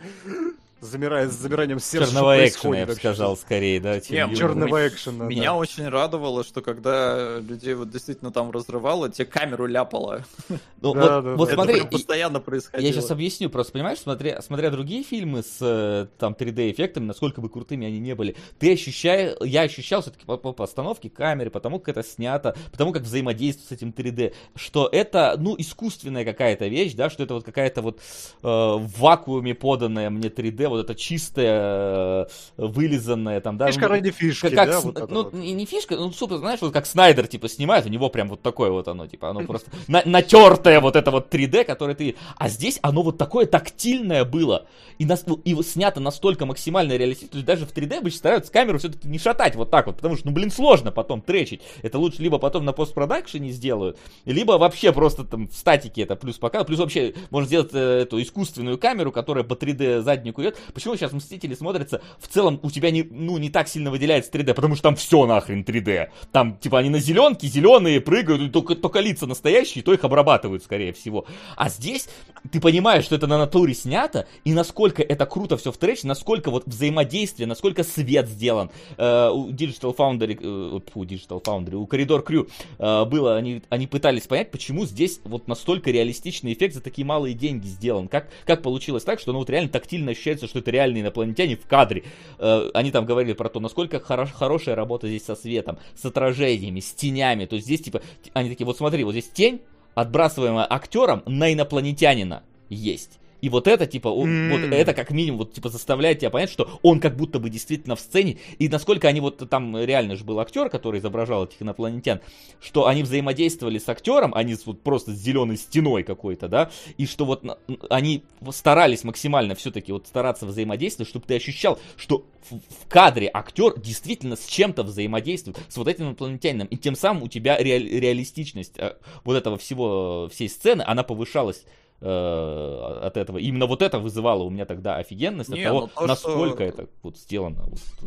замирает 0.80 1.32
с 1.32 1.36
замиранием 1.36 1.80
сердца. 1.80 2.10
Черного 2.12 2.46
экшена, 2.46 2.78
я 2.78 2.86
бы 2.86 2.94
сказал, 2.94 3.36
скорее, 3.36 3.80
да, 3.80 4.00
чем 4.00 4.14
Не, 4.14 4.20
юмора. 4.20 4.36
черного 4.36 4.88
экшена. 4.88 5.24
Меня 5.26 5.50
да. 5.50 5.54
очень 5.56 5.88
радовало, 5.88 6.44
что 6.44 6.60
когда 6.60 7.38
людей 7.38 7.74
вот 7.74 7.90
действительно 7.90 8.30
там 8.30 8.50
разрывало, 8.50 9.08
те 9.08 9.24
камеру 9.24 9.66
ляпало. 9.66 10.24
Ну, 10.80 10.94
Да, 10.94 11.00
вот, 11.00 11.24
да, 11.24 11.30
вот 11.32 11.36
да. 11.38 11.44
Это 11.44 11.54
смотри, 11.54 11.74
прям 11.74 11.88
постоянно 11.88 12.40
происходило. 12.40 12.86
Я 12.86 12.92
сейчас 12.92 13.10
объясню, 13.10 13.50
просто 13.50 13.72
понимаешь, 13.72 13.98
смотря, 13.98 14.40
смотря 14.42 14.70
другие 14.70 15.02
фильмы 15.02 15.42
с 15.42 15.58
э, 15.60 16.06
там 16.18 16.36
3D-эффектами, 16.38 17.04
насколько 17.04 17.40
бы 17.40 17.48
крутыми 17.48 17.84
они 17.88 17.98
не 17.98 18.14
были, 18.14 18.36
ты 18.60 18.74
ощущаешь, 18.74 19.36
я 19.40 19.62
ощущал 19.62 20.02
все-таки 20.02 20.24
по, 20.24 20.36
по 20.36 20.52
постановке 20.52 21.10
камеры, 21.10 21.50
потому 21.50 21.80
как 21.80 21.96
это 21.96 22.08
снято, 22.08 22.56
потому 22.70 22.92
как 22.92 23.02
взаимодействует 23.02 23.68
с 23.68 23.72
этим 23.72 23.90
3D, 23.90 24.34
что 24.54 24.88
это, 24.90 25.34
ну, 25.36 25.56
искусственная 25.58 26.24
какая-то 26.24 26.68
вещь, 26.68 26.94
да, 26.94 27.10
что 27.10 27.24
это 27.24 27.34
вот 27.34 27.44
какая-то 27.44 27.82
вот 27.82 27.98
э, 27.98 28.00
в 28.42 28.92
вакууме 28.98 29.56
поданная 29.56 30.10
мне 30.10 30.28
3D, 30.28 30.67
вот 30.68 30.80
это 30.80 30.94
чистая, 30.94 32.24
э, 32.24 32.26
вылизанная 32.56 33.40
там, 33.40 33.58
да. 33.58 33.66
Фишка 33.68 33.82
ну, 33.82 33.88
ради 33.88 34.10
фишки, 34.10 34.48
как, 34.50 34.68
да, 34.68 34.78
Сн- 34.78 35.00
вот 35.00 35.10
ну, 35.10 35.22
вот. 35.24 35.32
не, 35.32 35.64
фишка, 35.64 35.96
ну, 35.96 36.12
супер, 36.12 36.36
знаешь, 36.36 36.60
вот 36.60 36.72
как 36.72 36.86
Снайдер, 36.86 37.26
типа, 37.26 37.48
снимает, 37.48 37.86
у 37.86 37.88
него 37.88 38.08
прям 38.10 38.28
вот 38.28 38.42
такое 38.42 38.70
вот 38.70 38.88
оно, 38.88 39.06
типа, 39.06 39.30
оно 39.30 39.40
просто 39.40 39.70
на- 39.88 40.02
натертое 40.04 40.80
вот 40.80 40.96
это 40.96 41.10
вот 41.10 41.32
3D, 41.32 41.64
которое 41.64 41.94
ты... 41.94 42.16
А 42.36 42.48
здесь 42.48 42.78
оно 42.82 43.02
вот 43.02 43.18
такое 43.18 43.46
тактильное 43.46 44.24
было, 44.24 44.66
и, 44.98 45.04
нас, 45.04 45.24
ну, 45.26 45.40
и 45.44 45.60
снято 45.62 46.00
настолько 46.00 46.46
максимально 46.46 46.96
реалистично, 46.96 47.30
то 47.30 47.36
есть 47.36 47.46
даже 47.46 47.66
в 47.66 47.72
3D 47.72 47.98
обычно 47.98 48.18
стараются 48.18 48.52
камеру 48.52 48.78
все-таки 48.78 49.08
не 49.08 49.18
шатать 49.18 49.54
вот 49.56 49.70
так 49.70 49.86
вот, 49.86 49.96
потому 49.96 50.16
что, 50.16 50.26
ну, 50.28 50.32
блин, 50.32 50.50
сложно 50.50 50.92
потом 50.92 51.20
тречить. 51.20 51.62
Это 51.82 51.98
лучше 51.98 52.22
либо 52.22 52.38
потом 52.38 52.64
на 52.64 52.72
постпродакшене 52.72 53.50
сделают, 53.50 53.98
либо 54.24 54.52
вообще 54.52 54.92
просто 54.92 55.24
там 55.24 55.48
в 55.48 55.54
статике 55.54 56.02
это 56.02 56.16
плюс 56.16 56.36
пока, 56.36 56.64
плюс 56.64 56.78
вообще 56.78 57.14
можно 57.30 57.46
сделать 57.46 57.70
э, 57.72 58.00
эту 58.02 58.20
искусственную 58.20 58.78
камеру, 58.78 59.12
которая 59.12 59.44
по 59.44 59.54
3D 59.54 60.00
заднику 60.00 60.42
идет, 60.42 60.57
почему 60.74 60.96
сейчас 60.96 61.12
Мстители 61.12 61.54
смотрятся, 61.54 62.00
в 62.18 62.28
целом 62.28 62.60
у 62.62 62.70
тебя 62.70 62.90
не, 62.90 63.02
ну, 63.02 63.38
не 63.38 63.50
так 63.50 63.68
сильно 63.68 63.90
выделяется 63.90 64.30
3D, 64.30 64.54
потому 64.54 64.74
что 64.74 64.84
там 64.84 64.96
все 64.96 65.26
нахрен 65.26 65.62
3D. 65.62 66.08
Там, 66.32 66.56
типа, 66.58 66.78
они 66.78 66.90
на 66.90 66.98
зеленке, 66.98 67.46
зеленые, 67.48 68.00
прыгают, 68.00 68.52
только, 68.52 68.74
только 68.74 69.00
лица 69.00 69.26
настоящие, 69.26 69.84
то 69.84 69.92
их 69.92 70.04
обрабатывают, 70.04 70.62
скорее 70.62 70.92
всего. 70.92 71.26
А 71.56 71.68
здесь 71.68 72.08
ты 72.50 72.60
понимаешь, 72.60 73.04
что 73.04 73.14
это 73.14 73.26
на 73.26 73.38
натуре 73.38 73.74
снято, 73.74 74.26
и 74.44 74.52
насколько 74.52 75.02
это 75.02 75.26
круто 75.26 75.56
все 75.56 75.72
в 75.72 75.76
трэше, 75.76 76.06
насколько 76.06 76.50
вот 76.50 76.66
взаимодействие, 76.66 77.46
насколько 77.46 77.84
свет 77.84 78.28
сделан. 78.28 78.70
Э, 78.96 79.30
у 79.30 79.50
Digital 79.50 79.94
Foundry, 79.96 80.38
э, 80.40 80.80
фу, 80.92 81.04
Digital 81.04 81.42
Foundry, 81.42 81.74
у 81.74 81.86
Corridor 81.86 82.24
Crew 82.24 82.48
э, 82.78 83.04
было, 83.04 83.36
они, 83.36 83.62
они 83.68 83.86
пытались 83.86 84.26
понять, 84.26 84.50
почему 84.50 84.86
здесь 84.86 85.20
вот 85.24 85.48
настолько 85.48 85.90
реалистичный 85.90 86.52
эффект 86.52 86.74
за 86.74 86.80
такие 86.80 87.04
малые 87.04 87.34
деньги 87.34 87.66
сделан. 87.66 88.08
Как, 88.08 88.28
как 88.44 88.62
получилось 88.62 89.04
так, 89.04 89.20
что 89.20 89.32
ну 89.32 89.38
вот 89.38 89.50
реально 89.50 89.70
тактильно 89.70 90.12
ощущается, 90.12 90.47
что 90.48 90.58
это 90.58 90.70
реальные 90.70 91.02
инопланетяне 91.02 91.56
в 91.56 91.66
кадре. 91.66 92.04
Э, 92.38 92.70
они 92.74 92.90
там 92.90 93.06
говорили 93.06 93.34
про 93.34 93.48
то, 93.48 93.60
насколько 93.60 94.00
хорош, 94.00 94.30
хорошая 94.32 94.74
работа 94.74 95.08
здесь 95.08 95.24
со 95.24 95.36
светом, 95.36 95.78
с 95.94 96.04
отражениями, 96.04 96.80
с 96.80 96.92
тенями. 96.92 97.46
То 97.46 97.56
есть 97.56 97.66
здесь 97.66 97.82
типа, 97.82 98.02
они 98.32 98.48
такие, 98.48 98.66
вот 98.66 98.76
смотри, 98.76 99.04
вот 99.04 99.12
здесь 99.12 99.28
тень, 99.28 99.60
отбрасываемая 99.94 100.66
актером 100.68 101.22
на 101.26 101.52
инопланетянина 101.52 102.42
есть. 102.68 103.18
И 103.40 103.48
вот 103.48 103.68
это, 103.68 103.86
типа, 103.86 104.08
он, 104.08 104.28
mm. 104.28 104.50
вот 104.50 104.72
это 104.74 104.94
как 104.94 105.10
минимум, 105.10 105.38
вот, 105.38 105.52
типа, 105.52 105.68
заставляет 105.68 106.20
тебя 106.20 106.30
понять, 106.30 106.50
что 106.50 106.78
он 106.82 107.00
как 107.00 107.16
будто 107.16 107.38
бы 107.38 107.50
действительно 107.50 107.96
в 107.96 108.00
сцене, 108.00 108.38
и 108.58 108.68
насколько 108.68 109.08
они 109.08 109.20
вот, 109.20 109.48
там 109.48 109.76
реально 109.76 110.16
же 110.16 110.24
был 110.24 110.40
актер, 110.40 110.68
который 110.68 111.00
изображал 111.00 111.44
этих 111.44 111.62
инопланетян, 111.62 112.20
что 112.60 112.86
они 112.86 113.02
взаимодействовали 113.02 113.78
с 113.78 113.88
актером, 113.88 114.34
они 114.34 114.54
с, 114.54 114.66
вот 114.66 114.82
просто 114.82 115.12
с 115.12 115.18
зеленой 115.18 115.56
стеной 115.56 116.02
какой-то, 116.02 116.48
да, 116.48 116.70
и 116.96 117.06
что 117.06 117.24
вот 117.24 117.44
они 117.90 118.24
старались 118.50 119.04
максимально 119.04 119.54
все-таки 119.54 119.92
вот 119.92 120.06
стараться 120.06 120.46
взаимодействовать, 120.46 121.08
чтобы 121.08 121.26
ты 121.26 121.36
ощущал, 121.36 121.78
что 121.96 122.26
в, 122.50 122.88
кадре 122.88 123.30
актер 123.32 123.78
действительно 123.78 124.36
с 124.36 124.46
чем-то 124.46 124.82
взаимодействует, 124.82 125.58
с 125.68 125.76
вот 125.76 125.88
этим 125.88 126.06
инопланетянином, 126.06 126.66
и 126.68 126.76
тем 126.76 126.96
самым 126.96 127.24
у 127.24 127.28
тебя 127.28 127.58
реаль, 127.58 127.88
реалистичность 127.88 128.78
э, 128.78 128.94
вот 129.24 129.36
этого 129.36 129.58
всего, 129.58 130.28
всей 130.32 130.48
сцены, 130.48 130.82
она 130.86 131.02
повышалась 131.02 131.64
э, 132.00 133.00
от 133.02 133.16
этого. 133.16 133.38
Именно 133.38 133.66
вот 133.66 133.82
это 133.82 133.98
вызывало 133.98 134.42
у 134.42 134.50
меня 134.50 134.64
тогда 134.64 134.96
офигенность 134.96 135.50
Не, 135.50 135.62
от 135.62 135.64
того, 135.64 135.80
ну 135.80 135.88
то, 135.94 136.06
насколько 136.06 136.64
что... 136.64 136.64
это 136.64 136.88
вот 137.02 137.16
сделано. 137.16 137.64
Вот, 137.64 137.80
э, 138.02 138.06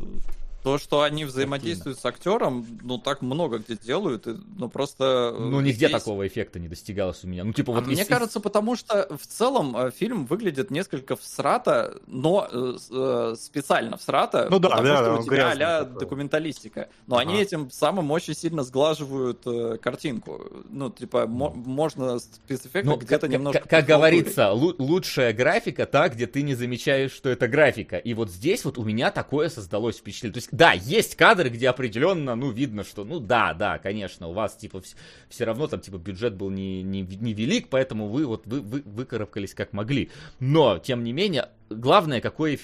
то, 0.63 0.77
что 0.77 1.01
они 1.01 1.25
взаимодействуют 1.25 1.99
с 1.99 2.05
актером, 2.05 2.65
ну 2.83 2.97
так 2.97 3.21
много 3.21 3.59
где 3.59 3.75
делают, 3.75 4.27
ну 4.57 4.69
просто... 4.69 5.33
Э, 5.35 5.39
ну 5.39 5.59
нигде 5.59 5.87
здесь... 5.87 5.91
такого 5.91 6.27
эффекта 6.27 6.59
не 6.59 6.67
достигалось 6.67 7.23
у 7.23 7.27
меня. 7.27 7.43
Ну 7.43 7.53
типа 7.53 7.73
вот... 7.73 7.87
А 7.87 7.91
из... 7.91 7.97
Мне 7.97 8.05
кажется, 8.05 8.39
потому 8.39 8.75
что 8.75 9.07
в 9.17 9.25
целом 9.25 9.75
э, 9.75 9.91
фильм 9.91 10.25
выглядит 10.25 10.69
несколько 10.69 11.15
всрато, 11.15 11.99
но 12.05 12.47
э, 12.51 13.35
специально 13.39 13.97
всрато, 13.97 14.47
ну, 14.51 14.59
да, 14.59 14.69
потому 14.69 14.87
да, 14.87 14.97
что 14.97 15.19
у 15.19 15.23
тебя 15.23 15.79
а 15.79 15.83
документалистика. 15.83 16.89
Но 17.07 17.17
ага. 17.17 17.29
они 17.29 17.41
этим 17.41 17.71
самым 17.71 18.11
очень 18.11 18.35
сильно 18.35 18.63
сглаживают 18.63 19.41
э, 19.45 19.77
картинку. 19.81 20.45
Ну 20.69 20.91
типа 20.91 21.25
можно 21.27 22.19
спецэффекты 22.19 22.89
ну, 22.89 22.97
где-то 22.97 23.27
немножко... 23.27 23.67
Как 23.67 23.85
говорится, 23.85 24.51
лучшая 24.51 25.33
графика 25.33 25.85
та, 25.85 26.09
где 26.09 26.27
ты 26.27 26.43
не 26.43 26.53
замечаешь, 26.53 27.11
что 27.11 27.29
это 27.29 27.47
графика. 27.47 27.97
И 27.97 28.13
вот 28.13 28.29
здесь 28.29 28.63
вот 28.63 28.77
у 28.77 28.83
меня 28.83 29.11
такое 29.11 29.49
создалось 29.49 29.97
впечатление. 29.97 30.33
То 30.33 30.37
есть 30.37 30.50
да, 30.51 30.73
есть 30.73 31.15
кадры, 31.15 31.49
где 31.49 31.69
определенно, 31.69 32.35
ну, 32.35 32.51
видно, 32.51 32.83
что, 32.83 33.05
ну, 33.05 33.19
да, 33.19 33.53
да, 33.53 33.77
конечно, 33.77 34.27
у 34.27 34.33
вас, 34.33 34.55
типа, 34.55 34.81
все 35.29 35.45
равно 35.45 35.67
там, 35.67 35.79
типа, 35.79 35.97
бюджет 35.97 36.35
был 36.35 36.49
не, 36.49 36.83
не, 36.83 37.01
не 37.01 37.33
велик, 37.33 37.69
поэтому 37.69 38.07
вы 38.07 38.25
вот 38.25 38.45
вы, 38.45 38.59
вы 38.59 38.81
выкарабкались 38.85 39.53
как 39.53 39.71
могли. 39.71 40.11
Но, 40.39 40.77
тем 40.77 41.03
не 41.03 41.13
менее, 41.13 41.49
главное, 41.75 42.21
какой 42.21 42.59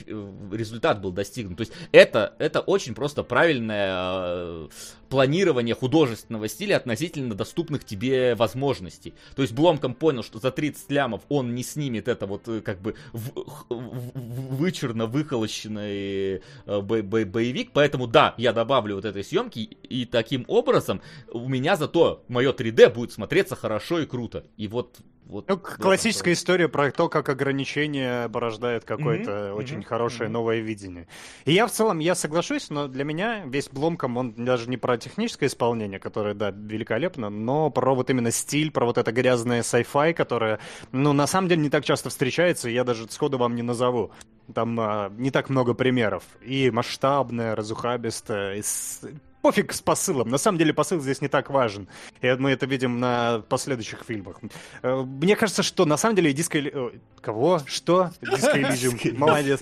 результат 0.52 1.02
был 1.02 1.12
достигнут. 1.12 1.58
То 1.58 1.62
есть 1.62 1.74
это, 1.92 2.36
это 2.40 2.62
очень 2.62 2.94
просто 2.94 3.24
правильное 3.24 3.92
э, 3.94 4.68
планирование 5.10 5.76
художественного 5.76 6.48
стиля 6.48 6.78
относительно 6.78 7.36
доступных 7.36 7.86
тебе 7.86 8.36
возможностей. 8.36 9.14
То 9.36 9.42
есть 9.42 9.54
Бломком 9.54 9.94
понял, 9.94 10.24
что 10.24 10.40
за 10.40 10.52
30 10.52 10.92
лямов 10.92 11.22
он 11.30 11.56
не 11.56 11.64
снимет 11.64 12.08
это 12.08 12.26
вот 12.26 12.48
э, 12.48 12.62
как 12.62 12.82
бы 12.82 12.96
в, 13.14 13.32
в, 13.70 14.56
вычурно 14.56 15.06
выхолощенный 15.06 16.36
э, 16.36 16.82
бо 16.82 17.02
бо 17.02 17.26
боевик, 17.26 17.72
поэтому 17.74 18.08
да, 18.08 18.34
я 18.38 18.54
добавлю 18.54 18.96
вот 18.96 19.06
этой 19.06 19.24
съемки, 19.24 19.60
и 19.60 20.06
таким 20.06 20.46
образом 20.48 21.02
у 21.32 21.48
меня 21.48 21.76
зато 21.76 22.24
мое 22.28 22.54
3D 22.54 22.94
будет 22.94 23.12
смотреться 23.12 23.56
хорошо 23.56 24.00
и 24.00 24.06
круто. 24.06 24.46
И 24.58 24.68
вот 24.68 24.98
вот 25.28 25.50
ну, 25.50 25.58
классическая 25.58 26.32
история 26.32 26.70
про 26.70 26.90
то, 26.90 27.10
как 27.10 27.28
ограничение 27.28 28.30
порождает 28.30 28.86
какое-то 28.86 29.32
mm-hmm. 29.32 29.54
очень 29.54 29.80
mm-hmm. 29.80 29.84
хорошее 29.84 30.30
mm-hmm. 30.30 30.34
новое 30.34 30.60
видение. 30.60 31.08
И 31.44 31.52
я 31.52 31.68
в 31.68 31.72
целом, 31.72 32.00
я 32.00 32.16
соглашусь, 32.16 32.70
но 32.70 32.88
для 32.88 33.04
меня 33.04 33.44
весь 33.46 33.68
Бломком, 33.68 34.16
он 34.16 34.32
даже 34.34 34.70
не 34.70 34.78
про 34.78 34.98
техническое 34.98 35.48
исполнение, 35.48 36.00
которое, 36.00 36.34
да, 36.34 36.52
великолепно, 36.52 37.30
но 37.30 37.70
про 37.70 37.94
вот 37.94 38.10
именно 38.10 38.32
стиль, 38.32 38.72
про 38.72 38.86
вот 38.86 38.98
это 38.98 39.12
грязное 39.12 39.64
sci-fi, 39.64 40.14
которое, 40.14 40.60
ну, 40.94 41.12
на 41.12 41.28
самом 41.28 41.50
деле 41.50 41.62
не 41.62 41.70
так 41.70 41.84
часто 41.84 42.10
встречается, 42.10 42.70
и 42.70 42.74
я 42.74 42.86
даже 42.86 43.06
сходу 43.10 43.38
вам 43.38 43.56
не 43.56 43.64
назову. 43.64 44.12
Там 44.54 44.80
а, 44.80 45.12
не 45.18 45.30
так 45.30 45.50
много 45.50 45.74
примеров. 45.74 46.24
И 46.42 46.72
масштабное, 46.72 47.54
разухабистое, 47.54 48.56
и 48.56 48.62
с 48.62 49.02
пофиг 49.42 49.74
с 49.74 49.82
посылом. 49.82 50.30
На 50.30 50.38
самом 50.38 50.58
деле 50.58 50.74
посыл 50.74 51.00
здесь 51.00 51.22
не 51.22 51.28
так 51.28 51.50
важен. 51.50 51.88
И 52.22 52.32
мы 52.34 52.52
это 52.52 52.66
видим 52.66 53.00
на 53.00 53.44
последующих 53.48 54.04
фильмах. 54.06 54.40
Э, 54.82 55.04
мне 55.04 55.36
кажется, 55.36 55.64
что 55.64 55.86
на 55.86 55.98
самом 55.98 56.16
деле 56.16 56.34
диско... 56.34 56.60
Кого? 57.22 57.62
Что? 57.66 58.12
Диско 58.22 58.58
Elysium. 58.60 59.18
Молодец. 59.18 59.62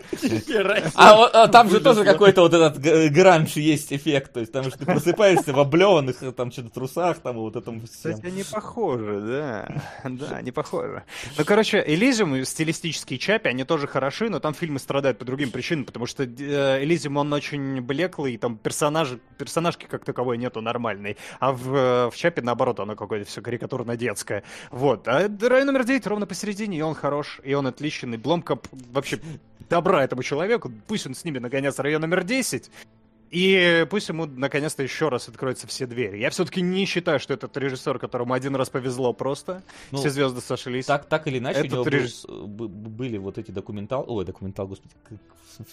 А, 0.96 1.26
а 1.26 1.48
там 1.48 1.70
же 1.70 1.80
тоже 1.80 2.04
какой-то 2.04 2.42
вот 2.42 2.54
этот 2.54 2.78
гранж 3.12 3.54
есть 3.54 3.94
эффект. 3.94 4.34
То 4.34 4.40
есть 4.40 4.52
там 4.52 4.64
же 4.64 4.72
ты 4.72 4.86
просыпаешься 4.86 5.54
в 5.54 5.60
облеванных 5.60 6.18
там 6.36 6.52
что-то 6.52 6.70
трусах, 6.70 7.20
там 7.20 7.38
вот 7.38 7.56
этом 7.56 7.86
всем. 7.86 8.14
Кстати, 8.14 8.34
не 8.34 8.44
похоже, 8.44 9.22
да. 9.22 9.84
Да, 10.04 10.42
не 10.42 10.52
похоже. 10.52 11.04
Ну, 11.38 11.46
короче, 11.46 11.84
Elysium 11.86 12.40
и 12.40 12.46
стилистические 12.46 13.20
чапи, 13.20 13.50
они 13.50 13.64
тоже 13.64 13.88
хороши, 13.88 14.30
но 14.30 14.40
там 14.40 14.54
фильмы 14.54 14.80
страдают 14.80 15.18
по 15.18 15.26
другим 15.26 15.52
причинам, 15.52 15.86
потому 15.86 16.06
что 16.06 16.24
Elysium, 16.24 17.18
он 17.20 17.32
очень 17.34 17.82
блеклый, 17.82 18.38
там 18.38 18.58
персонажи, 18.58 19.20
персонажи 19.38 19.75
персонажки 19.76 19.86
как 19.86 20.06
таковой 20.06 20.38
нету 20.38 20.62
нормальной, 20.62 21.18
а 21.40 21.52
в, 21.52 21.76
э, 21.76 22.10
в 22.10 22.16
Чапе, 22.16 22.42
наоборот, 22.42 22.80
оно 22.80 22.96
какое-то 22.96 23.30
все 23.30 23.42
карикатурно-детское. 23.42 24.44
Вот. 24.72 25.08
А 25.08 25.30
район 25.42 25.68
номер 25.68 25.84
9 25.84 26.08
ровно 26.08 26.26
посередине, 26.26 26.78
и 26.78 26.82
он 26.82 26.96
хорош, 26.96 27.40
и 27.44 27.54
он 27.54 27.68
отличный. 27.68 28.18
Бломка 28.18 28.58
вообще 28.92 29.20
добра 29.70 30.04
этому 30.04 30.24
человеку, 30.24 30.72
пусть 30.88 31.08
он 31.08 31.16
снимет 31.16 31.42
наконец 31.42 31.80
район 31.80 32.02
номер 32.02 32.24
10, 32.24 32.72
и 33.32 33.86
пусть 33.90 34.10
ему 34.10 34.26
наконец-то 34.26 34.84
еще 34.84 35.10
раз 35.10 35.28
откроются 35.28 35.68
все 35.68 35.86
двери. 35.86 36.20
Я 36.20 36.30
все-таки 36.30 36.62
не 36.62 36.86
считаю, 36.86 37.20
что 37.20 37.34
этот 37.34 37.58
режиссер, 37.58 38.00
которому 38.00 38.34
один 38.34 38.56
раз 38.56 38.70
повезло 38.70 39.14
просто, 39.14 39.62
ну, 39.92 39.98
все 39.98 40.10
звезды 40.10 40.42
сошлись. 40.42 40.86
Так, 40.86 41.06
так 41.06 41.28
или 41.28 41.40
иначе, 41.40 41.60
этот 41.60 41.74
у 41.74 41.76
него 41.76 41.88
режисс... 41.90 42.26
был, 42.26 42.70
были 42.70 43.18
вот 43.18 43.38
эти 43.38 43.52
документал... 43.52 44.06
Ой, 44.08 44.26
документал, 44.26 44.68
господи, 44.68 44.94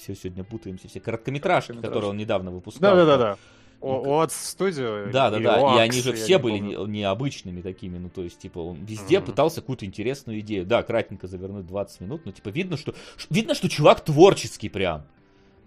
все 0.00 0.14
сегодня 0.14 0.44
путаемся, 0.44 0.88
все 0.88 1.00
короткометражки, 1.00 1.72
которые 1.72 2.10
он 2.10 2.16
недавно 2.16 2.50
выпускал. 2.50 2.96
Да-да-да. 2.96 3.36
От 3.82 4.32
студию. 4.32 5.10
Да, 5.12 5.30
да, 5.30 5.38
да. 5.38 5.76
и 5.76 5.78
они 5.80 6.00
же 6.00 6.12
все 6.12 6.38
были 6.38 6.58
не, 6.58 6.74
необычными 6.74 7.60
такими. 7.60 7.98
Ну, 7.98 8.08
то 8.08 8.22
есть, 8.22 8.38
типа, 8.38 8.58
он 8.60 8.84
везде 8.84 9.16
mm-hmm. 9.16 9.26
пытался 9.26 9.60
какую-то 9.60 9.84
интересную 9.84 10.40
идею. 10.40 10.64
Да, 10.64 10.82
кратенько 10.82 11.26
завернуть 11.26 11.66
20 11.66 12.00
минут, 12.00 12.22
но 12.24 12.32
типа 12.32 12.48
видно, 12.50 12.76
что 12.76 12.94
видно, 13.28 13.54
что 13.54 13.68
чувак 13.68 14.00
творческий 14.04 14.68
прям. 14.68 15.04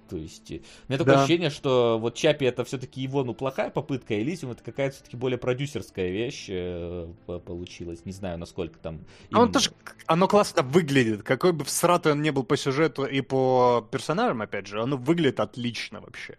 То 0.10 0.18
есть, 0.18 0.52
э, 0.52 0.56
у 0.58 0.92
меня 0.92 0.98
такое 0.98 1.16
да. 1.16 1.24
ощущение, 1.24 1.50
что 1.50 1.98
вот 2.00 2.16
Чапи 2.16 2.46
это 2.46 2.64
все-таки 2.64 3.02
его, 3.02 3.24
ну, 3.24 3.34
плохая 3.34 3.70
попытка, 3.70 4.14
а 4.14 4.20
Элизиум 4.20 4.52
это 4.52 4.64
какая-то 4.64 4.96
все-таки 4.96 5.18
более 5.18 5.38
продюсерская 5.38 6.10
вещь 6.10 6.46
э, 6.50 7.12
получилась. 7.26 8.06
Не 8.06 8.12
знаю, 8.12 8.38
насколько 8.38 8.78
там... 8.80 9.06
Именно... 9.30 9.44
Он 9.44 9.52
тоже, 9.52 9.72
оно 10.06 10.28
классно 10.28 10.62
выглядит. 10.62 11.24
Какой 11.24 11.54
бы 11.54 11.64
всратый 11.64 12.12
он 12.12 12.22
не 12.22 12.32
был 12.32 12.44
по 12.44 12.56
сюжету 12.58 13.06
и 13.06 13.22
по 13.22 13.88
персонажам, 13.92 14.42
опять 14.42 14.68
же, 14.68 14.82
оно 14.82 14.98
выглядит 14.98 15.40
отлично 15.40 16.02
вообще. 16.02 16.38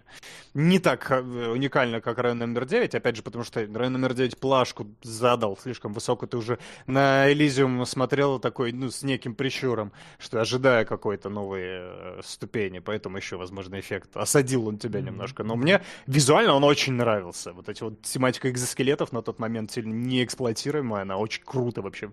Не 0.54 0.78
так 0.78 1.10
э, 1.10 1.20
уникально, 1.20 2.00
как 2.00 2.18
район 2.18 2.38
номер 2.38 2.66
9, 2.66 2.94
опять 2.94 3.16
же, 3.16 3.22
потому 3.22 3.44
что 3.44 3.60
район 3.60 3.92
номер 3.92 4.14
9 4.14 4.38
плашку 4.38 4.86
задал 5.02 5.56
слишком 5.56 5.92
высоко. 5.92 6.26
Ты 6.26 6.36
уже 6.36 6.58
на 6.86 7.30
Элизиум 7.32 7.84
смотрел 7.84 8.38
такой, 8.38 8.72
ну, 8.72 8.90
с 8.90 9.02
неким 9.02 9.34
прищуром, 9.34 9.92
что 10.18 10.40
ожидая 10.40 10.84
какой-то 10.84 11.28
новой 11.28 12.22
ступени, 12.22 12.78
поэтому 12.78 13.16
еще, 13.16 13.36
возможно, 13.36 13.55
возможно, 13.56 13.80
эффект. 13.80 14.16
Осадил 14.16 14.68
он 14.68 14.78
тебя 14.78 15.00
немножко. 15.00 15.42
Но 15.42 15.56
мне 15.56 15.82
визуально 16.06 16.54
он 16.54 16.64
очень 16.64 16.94
нравился. 16.94 17.52
Вот 17.52 17.68
эти 17.68 17.82
вот 17.82 18.02
тематика 18.02 18.50
экзоскелетов 18.50 19.12
на 19.12 19.22
тот 19.22 19.38
момент 19.38 19.70
сильно 19.72 19.92
не 19.92 20.24
эксплуатируемая, 20.24 21.02
она 21.02 21.16
очень 21.16 21.42
круто 21.44 21.82
вообще 21.82 22.10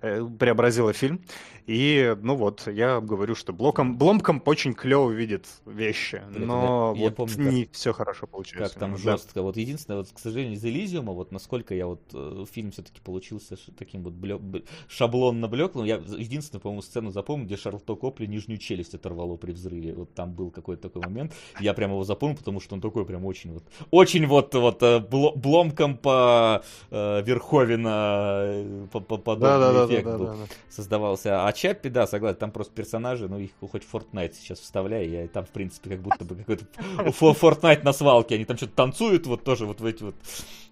преобразила 0.00 0.92
фильм. 0.92 1.20
И, 1.66 2.16
ну 2.22 2.36
вот, 2.36 2.68
я 2.68 3.00
говорю, 3.00 3.34
что 3.34 3.52
Блоком, 3.52 3.98
Бломком 3.98 4.40
очень 4.46 4.72
клево 4.72 5.10
видит 5.10 5.46
вещи, 5.66 6.22
но 6.30 6.92
я- 6.94 7.00
я 7.02 7.08
вот 7.08 7.16
помню, 7.16 7.34
как- 7.36 7.52
не 7.52 7.68
все 7.72 7.92
хорошо 7.92 8.28
получается. 8.28 8.74
Как 8.74 8.80
там 8.80 8.92
Да. 8.92 8.98
жестко. 8.98 9.42
Вот 9.42 9.56
единственное, 9.56 9.98
вот, 9.98 10.08
к 10.12 10.18
сожалению, 10.20 10.54
из 10.54 10.64
Элизиума, 10.64 11.12
вот 11.12 11.32
насколько 11.32 11.74
я 11.74 11.86
вот 11.88 12.02
э, 12.14 12.44
фильм 12.52 12.70
все-таки 12.70 13.00
получился 13.00 13.56
таким 13.76 14.04
вот 14.04 14.12
блё- 14.12 14.38
б- 14.38 14.62
шаблонно 14.86 15.48
блеклым. 15.48 15.86
Я 15.86 15.96
единственную, 15.96 16.62
по-моему, 16.62 16.82
сцену 16.82 17.10
запомнил, 17.10 17.46
где 17.46 17.56
Шарлотто 17.56 17.96
Копли 17.96 18.26
нижнюю 18.26 18.58
челюсть 18.58 18.94
оторвало 18.94 19.36
при 19.36 19.50
взрыве. 19.50 19.92
Вот 19.94 20.14
там 20.14 20.34
был 20.34 20.52
какой-то 20.52 20.82
такой 20.82 21.02
момент. 21.02 21.32
Я 21.60 21.74
прям 21.74 21.90
его 21.90 22.04
запомнил, 22.04 22.36
потому 22.36 22.60
что 22.60 22.76
он 22.76 22.80
такой 22.80 23.04
прям 23.04 23.24
очень 23.24 23.52
вот, 23.52 23.64
очень 23.90 24.24
вот, 24.26 24.54
вот 24.54 24.82
э, 24.84 24.98
бло- 25.00 25.36
бломком 25.36 25.96
по 25.96 26.62
э, 26.92 27.22
Верховина 27.24 28.42
э, 28.46 28.86
по, 28.92 29.00
по- 29.00 29.18
подобный 29.18 29.48
Да-да-да-да-да-да. 29.50 29.85
Эффект 29.86 30.06
был 30.06 30.36
создавался. 30.68 31.46
А 31.46 31.52
Чаппи, 31.52 31.88
да, 31.88 32.06
согласен, 32.06 32.38
там 32.38 32.50
просто 32.50 32.72
персонажи, 32.74 33.28
ну 33.28 33.38
их 33.38 33.50
хоть 33.60 33.82
Fortnite 33.90 34.34
сейчас 34.34 34.60
вставляй, 34.60 35.08
я 35.08 35.28
там, 35.28 35.44
в 35.44 35.50
принципе, 35.50 35.90
как 35.90 36.00
будто 36.00 36.24
бы 36.24 36.36
какой-то 36.36 36.64
Fortnite 37.20 37.82
на 37.84 37.92
свалке, 37.92 38.36
они 38.36 38.44
там 38.44 38.56
что-то 38.56 38.74
танцуют, 38.74 39.26
вот 39.26 39.44
тоже 39.44 39.66
вот 39.66 39.80
в 39.80 39.86
эти 39.86 40.02
вот 40.02 40.14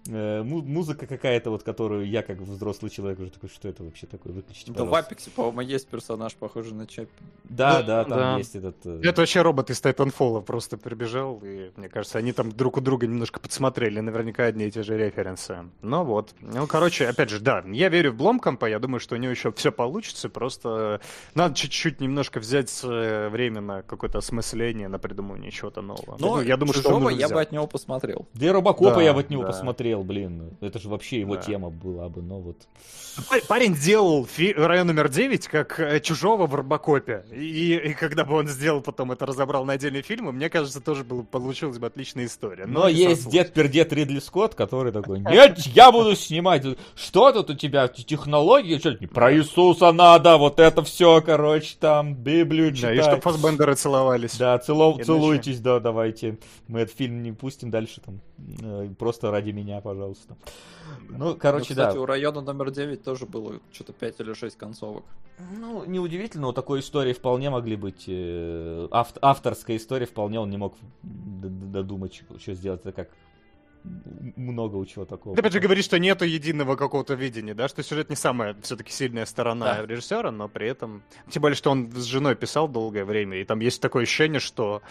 музыка 0.07 1.07
какая-то, 1.07 1.49
вот 1.49 1.63
которую 1.63 2.07
я 2.07 2.21
как 2.21 2.37
взрослый 2.39 2.91
человек 2.91 3.19
уже 3.19 3.31
такой, 3.31 3.49
что 3.49 3.67
это 3.67 3.83
вообще 3.83 4.05
такое, 4.07 4.33
выключите, 4.33 4.71
Да 4.71 4.83
в. 4.85 4.93
Апексе, 4.93 5.29
по-моему, 5.31 5.61
есть 5.61 5.87
персонаж, 5.87 6.35
похожий 6.35 6.73
на 6.73 6.85
Чаппи. 6.87 7.11
Да, 7.43 7.81
Да, 7.81 8.03
да, 8.03 8.03
там 8.03 8.17
да. 8.17 8.37
есть 8.37 8.55
этот... 8.55 8.75
э, 8.85 9.01
Это 9.03 9.21
вообще 9.21 9.41
робот 9.41 9.69
из 9.69 9.81
Titanfall 9.81 10.41
просто 10.43 10.77
прибежал, 10.77 11.39
и 11.43 11.71
мне 11.75 11.89
кажется, 11.89 12.17
они 12.17 12.33
там 12.33 12.51
друг 12.51 12.77
у 12.77 12.81
друга 12.81 13.07
немножко 13.07 13.39
подсмотрели, 13.39 13.99
наверняка 13.99 14.45
одни 14.45 14.65
и 14.67 14.71
те 14.71 14.83
же 14.83 14.97
референсы. 14.97 15.69
Ну 15.81 16.03
вот. 16.03 16.33
Ну, 16.41 16.67
короче, 16.67 17.07
опять 17.07 17.29
же, 17.29 17.39
да, 17.39 17.63
я 17.67 17.89
верю 17.89 18.11
в 18.11 18.15
Бломкомпа, 18.15 18.65
я 18.67 18.79
думаю, 18.79 18.99
что 18.99 19.15
у 19.15 19.17
него 19.17 19.31
еще 19.31 19.51
все 19.53 19.71
получится, 19.71 20.29
просто 20.29 21.01
надо 21.33 21.55
чуть-чуть 21.55 21.99
немножко 21.99 22.39
взять 22.39 22.71
э, 22.83 23.29
время 23.29 23.61
на 23.61 23.81
какое-то 23.81 24.19
осмысление, 24.19 24.87
на 24.87 24.99
придумывание 24.99 25.51
чего-то 25.51 25.81
нового. 25.81 26.17
Но 26.19 26.35
Ну, 26.37 26.41
я 26.41 26.57
думаю, 26.57 26.73
что 26.73 26.93
он 26.93 27.09
я 27.15 27.29
бы 27.29 27.41
от 27.41 27.51
него 27.51 27.67
посмотрел. 27.67 28.27
Да 28.33 28.45
и 28.45 28.49
Робокопа 28.49 28.95
Да, 28.95 29.01
я 29.01 29.13
бы 29.13 29.19
от 29.21 29.29
него 29.29 29.43
да. 29.43 29.49
посмотрел, 29.49 29.94
блин. 30.03 30.51
Это 30.61 30.79
же 30.79 30.89
вообще 30.89 31.19
его 31.21 31.35
Да. 31.35 31.41
тема 31.41 31.69
была 31.69 32.09
бы, 32.09 32.21
но 32.21 32.39
вот... 32.39 32.57
Па- 33.29 33.39
Парень 33.47 33.73
делал 33.75 34.25
фи- 34.25 34.53
район 34.53 34.87
номер 34.87 35.07
9 35.09 35.47
как 35.47 35.79
э, 35.79 35.99
чужого 36.01 36.47
в 36.47 36.55
Робокопе. 36.55 37.23
И, 37.33 37.75
и 37.75 37.93
когда 37.93 38.25
бы 38.25 38.35
он 38.35 38.47
сделал 38.47 38.81
потом 38.81 39.11
это 39.13 39.25
разобрал 39.25 39.63
на 39.65 39.73
отдельные 39.73 40.01
фильмы, 40.01 40.31
мне 40.33 40.49
кажется, 40.49 40.81
тоже 40.81 41.03
было, 41.05 41.21
получилась 41.23 41.77
бы 41.77 41.87
отличная 41.87 42.25
история. 42.25 42.65
Но 42.65 42.89
не 42.89 42.95
есть 42.95 43.21
срослось. 43.23 43.33
дед-пердед 43.33 43.93
Ридли 43.93 44.19
Скотт, 44.19 44.53
который 44.55 44.91
такой, 44.91 45.19
нет, 45.19 45.59
я 45.59 45.91
буду 45.91 46.15
снимать. 46.15 46.63
Что 46.95 47.31
тут 47.31 47.49
у 47.51 47.53
тебя, 47.53 47.87
технологии? 47.87 48.77
Что, 48.79 48.95
про 49.13 49.33
Иисуса 49.33 49.91
надо, 49.93 50.37
вот 50.37 50.59
это 50.59 50.83
все, 50.83 51.21
короче, 51.21 51.75
там, 51.79 52.15
Библию 52.15 52.71
Да, 52.71 52.75
читать. 52.77 52.97
и 52.97 53.01
что 53.01 53.21
Фасбендеры 53.21 53.75
целовались. 53.75 54.35
Да, 54.37 54.57
цело- 54.57 54.91
Иначе- 54.93 55.03
целуйтесь, 55.05 55.59
да, 55.59 55.79
давайте. 55.79 56.37
Мы 56.67 56.81
этот 56.81 56.97
фильм 56.97 57.23
не 57.23 57.31
пустим 57.31 57.71
дальше, 57.71 58.01
там, 58.05 58.19
э, 58.61 58.89
просто 58.99 59.31
ради 59.31 59.51
меня, 59.51 59.79
пожалуйста. 59.85 60.35
Ну, 61.09 61.35
короче, 61.35 61.73
Ну, 61.75 61.75
кстати, 61.75 61.95
да. 61.95 62.01
у 62.01 62.05
района 62.05 62.41
номер 62.41 62.71
9 62.71 63.03
тоже 63.03 63.25
было 63.25 63.59
что-то 63.71 63.93
5 63.93 64.19
или 64.21 64.33
6 64.33 64.57
концовок. 64.57 65.03
Ну, 65.59 65.85
неудивительно, 65.85 66.47
у 66.47 66.53
такой 66.53 66.79
истории 66.79 67.13
вполне 67.13 67.49
могли 67.49 67.75
быть... 67.75 68.05
э, 68.07 68.87
ав- 68.91 69.17
авторской 69.21 69.75
истории 69.77 70.05
вполне 70.05 70.39
он 70.39 70.49
не 70.49 70.57
мог 70.57 70.73
додумать, 71.03 72.23
что 72.39 72.53
сделать. 72.55 72.81
Это 72.81 72.91
как 72.91 73.09
много 74.35 74.77
у 74.77 74.85
чего 74.85 75.05
такого. 75.05 75.35
Ты 75.35 75.41
опять 75.41 75.53
же 75.53 75.59
говоришь, 75.59 75.85
что 75.85 75.99
нету 75.99 76.25
единого 76.25 76.75
какого-то 76.75 77.13
видения, 77.13 77.53
да, 77.53 77.67
что 77.67 77.83
сюжет 77.83 78.09
не 78.09 78.15
самая 78.15 78.55
все-таки 78.63 78.91
сильная 78.91 79.25
сторона 79.27 79.65
Да. 79.75 79.85
режиссера, 79.85 80.31
но 80.31 80.49
при 80.49 80.67
этом... 80.67 81.03
Тем 81.29 81.41
более, 81.41 81.55
что 81.55 81.69
он 81.71 81.91
с 81.91 82.03
женой 82.05 82.35
писал 82.35 82.67
долгое 82.67 83.05
время, 83.05 83.37
и 83.39 83.43
там 83.45 83.59
есть 83.59 83.81
такое 83.81 84.03
ощущение, 84.03 84.39
что 84.39 84.81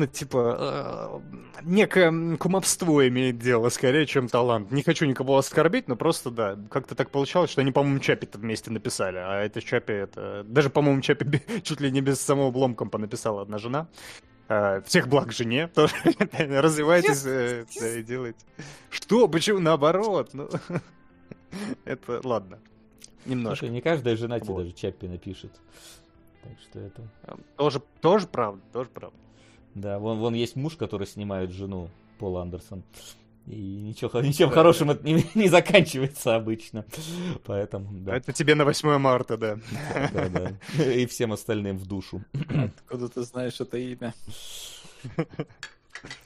ну, 0.00 0.06
типа, 0.06 0.56
э, 0.58 1.60
некое 1.62 2.36
кумовство 2.38 3.06
имеет 3.06 3.38
дело, 3.38 3.68
скорее, 3.68 4.06
чем 4.06 4.28
талант. 4.28 4.70
Не 4.70 4.82
хочу 4.82 5.04
никого 5.04 5.36
оскорбить, 5.36 5.88
но 5.88 5.96
просто, 5.96 6.30
да, 6.30 6.58
как-то 6.70 6.94
так 6.94 7.10
получалось, 7.10 7.50
что 7.50 7.60
они, 7.60 7.70
по-моему, 7.70 7.98
Чапи-то 7.98 8.38
вместе 8.38 8.70
написали, 8.70 9.18
а 9.18 9.42
это 9.42 9.60
Чапи, 9.60 9.92
это... 9.92 10.42
Даже, 10.44 10.70
по-моему, 10.70 11.02
Чапи 11.02 11.42
чуть 11.62 11.80
ли 11.80 11.90
не 11.90 12.00
без 12.00 12.18
самого 12.20 12.50
Бломкомпа 12.50 12.96
написала 12.96 13.42
одна 13.42 13.58
жена. 13.58 13.88
Э, 14.48 14.80
Всех 14.86 15.06
благ 15.06 15.32
жене, 15.32 15.68
тоже 15.74 15.94
развивайтесь 16.32 17.22
э, 17.26 17.66
да, 17.78 17.88
и 17.98 18.02
делайте. 18.02 18.44
Что? 18.88 19.28
Почему 19.28 19.58
наоборот? 19.58 20.30
Ну, 20.32 20.48
это 21.84 22.20
ладно. 22.24 22.58
Немножко. 23.26 23.66
Слушай, 23.66 23.72
не 23.72 23.82
каждая 23.82 24.16
жена 24.16 24.40
тебе 24.40 24.54
даже 24.54 24.72
Чаппи 24.72 25.06
напишет. 25.06 25.52
Так 26.42 26.52
что 26.62 26.80
это... 26.80 27.02
Тоже, 27.56 27.82
тоже 28.00 28.26
правда, 28.26 28.62
тоже 28.72 28.88
правда. 28.88 29.16
Да, 29.74 29.98
вон, 29.98 30.18
вон 30.18 30.34
есть 30.34 30.56
муж, 30.56 30.76
который 30.76 31.06
снимает 31.06 31.50
жену 31.50 31.88
Пол 32.18 32.38
Андерсон. 32.38 32.82
И 33.46 33.56
ничего, 33.56 34.20
ничем 34.20 34.50
хорошим 34.50 34.90
это 34.90 35.04
не, 35.04 35.24
не 35.34 35.48
заканчивается 35.48 36.36
обычно. 36.36 36.84
Поэтому, 37.44 37.88
да. 37.92 38.16
Это 38.16 38.32
тебе 38.32 38.54
на 38.54 38.64
8 38.64 38.98
марта, 38.98 39.36
да. 39.36 39.58
да, 40.12 40.28
да. 40.28 40.84
И 40.84 41.06
всем 41.06 41.32
остальным 41.32 41.76
в 41.78 41.86
душу. 41.86 42.22
Откуда 42.48 43.08
ты 43.08 43.22
знаешь 43.22 43.60
это 43.60 43.78
имя? 43.78 44.14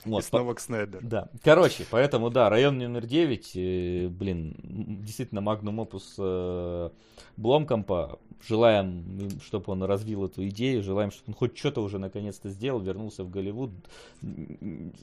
И 0.04 0.08
Вот, 0.08 0.24
снова 0.24 0.54
к 0.54 0.60
Снайдеру. 0.60 1.00
Да. 1.06 1.28
Короче, 1.42 1.84
поэтому, 1.90 2.30
да, 2.30 2.48
район 2.48 2.78
номер 2.78 3.06
9, 3.06 3.52
э, 3.56 4.08
блин, 4.08 4.54
действительно, 5.02 5.40
магнум 5.40 5.78
опус 5.80 6.14
э, 6.18 6.90
Бломкомпа. 7.36 8.18
Желаем, 8.46 9.30
чтобы 9.42 9.72
он 9.72 9.82
развил 9.84 10.26
эту 10.26 10.46
идею, 10.48 10.82
желаем, 10.82 11.10
чтобы 11.10 11.28
он 11.30 11.34
хоть 11.34 11.56
что-то 11.56 11.80
уже 11.82 11.98
наконец-то 11.98 12.50
сделал, 12.50 12.78
вернулся 12.80 13.24
в 13.24 13.30
Голливуд. 13.30 13.70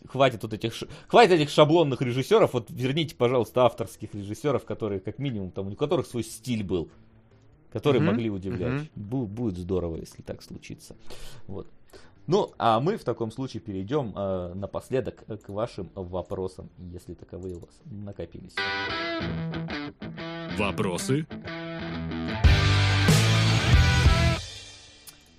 Хватит 0.07 0.43
вот 0.43 0.53
этих, 0.53 0.73
ш- 0.75 0.88
хватит 1.07 1.33
этих 1.33 1.49
шаблонных 1.49 2.01
режиссеров, 2.01 2.53
вот 2.53 2.67
верните, 2.69 3.15
пожалуйста, 3.15 3.65
авторских 3.65 4.14
режиссеров, 4.14 4.64
которые, 4.65 4.99
как 4.99 5.17
минимум, 5.19 5.49
там, 5.51 5.67
у 5.69 5.75
которых 5.75 6.06
свой 6.06 6.23
стиль 6.23 6.64
был, 6.64 6.90
которые 7.72 8.01
Мгм, 8.01 8.11
могли 8.11 8.30
удивлять. 8.30 8.73
мгм. 8.73 8.90
Бу- 8.95 9.25
будет 9.25 9.57
здорово, 9.57 9.98
если 9.98 10.22
так 10.22 10.43
случится. 10.43 10.95
Вот. 11.48 11.67
Ну, 12.32 12.50
а 12.58 12.80
мы 12.80 12.95
в 12.95 13.03
таком 13.03 13.30
случае 13.30 13.60
перейдем 13.60 14.14
э, 14.16 14.53
напоследок 14.53 15.26
к 15.26 15.50
вашим 15.50 15.92
вопросам, 15.95 16.69
если 16.77 17.14
таковые 17.14 17.58
у 17.58 17.60
вас 17.60 17.82
накопились. 17.84 18.56
Вопросы? 20.58 21.27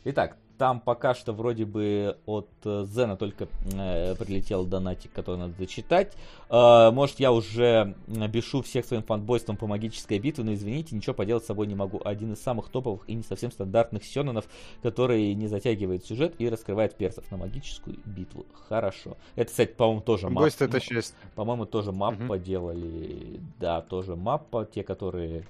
Итак, 0.05 0.37
там 0.59 0.81
пока 0.81 1.15
что 1.15 1.33
вроде 1.33 1.65
бы 1.65 2.19
от 2.27 2.49
э, 2.65 2.85
Зена 2.87 3.17
только 3.17 3.49
э, 3.73 4.15
прилетел 4.17 4.65
донатик, 4.65 5.13
который 5.13 5.37
надо 5.39 5.55
зачитать. 5.59 6.13
Э, 6.51 6.91
может, 6.93 7.21
я 7.21 7.33
уже 7.33 7.95
бешу 8.07 8.63
всех 8.63 8.85
своим 8.85 9.03
фанбойством 9.03 9.57
по 9.57 9.67
магической 9.67 10.19
битве, 10.19 10.45
но 10.45 10.55
извините, 10.55 10.95
ничего 10.95 11.15
поделать 11.15 11.45
с 11.45 11.47
собой 11.47 11.67
не 11.67 11.75
могу. 11.75 12.01
Один 12.05 12.33
из 12.33 12.43
самых 12.43 12.69
топовых 12.69 13.09
и 13.09 13.15
не 13.15 13.23
совсем 13.23 13.51
стандартных 13.51 14.05
сёнонов, 14.05 14.45
который 14.83 15.35
не 15.35 15.49
затягивает 15.49 16.05
сюжет 16.05 16.35
и 16.39 16.49
раскрывает 16.49 16.95
персов 16.97 17.31
на 17.31 17.37
магическую 17.39 17.99
битву. 18.05 18.47
Хорошо. 18.69 19.17
Это, 19.37 19.51
кстати, 19.51 19.73
по-моему, 19.73 20.01
тоже 20.03 20.29
мап- 20.29 20.45
Гость 20.45 20.63
это 20.63 20.81
честь. 20.81 21.15
По-моему, 21.35 21.67
тоже 21.67 21.93
маппа 21.93 22.35
Мгм. 22.35 22.43
делали. 22.43 23.41
Да, 23.59 23.81
тоже 23.81 24.17
маппа. 24.17 24.65
Те, 24.65 24.83
которые 24.83 25.45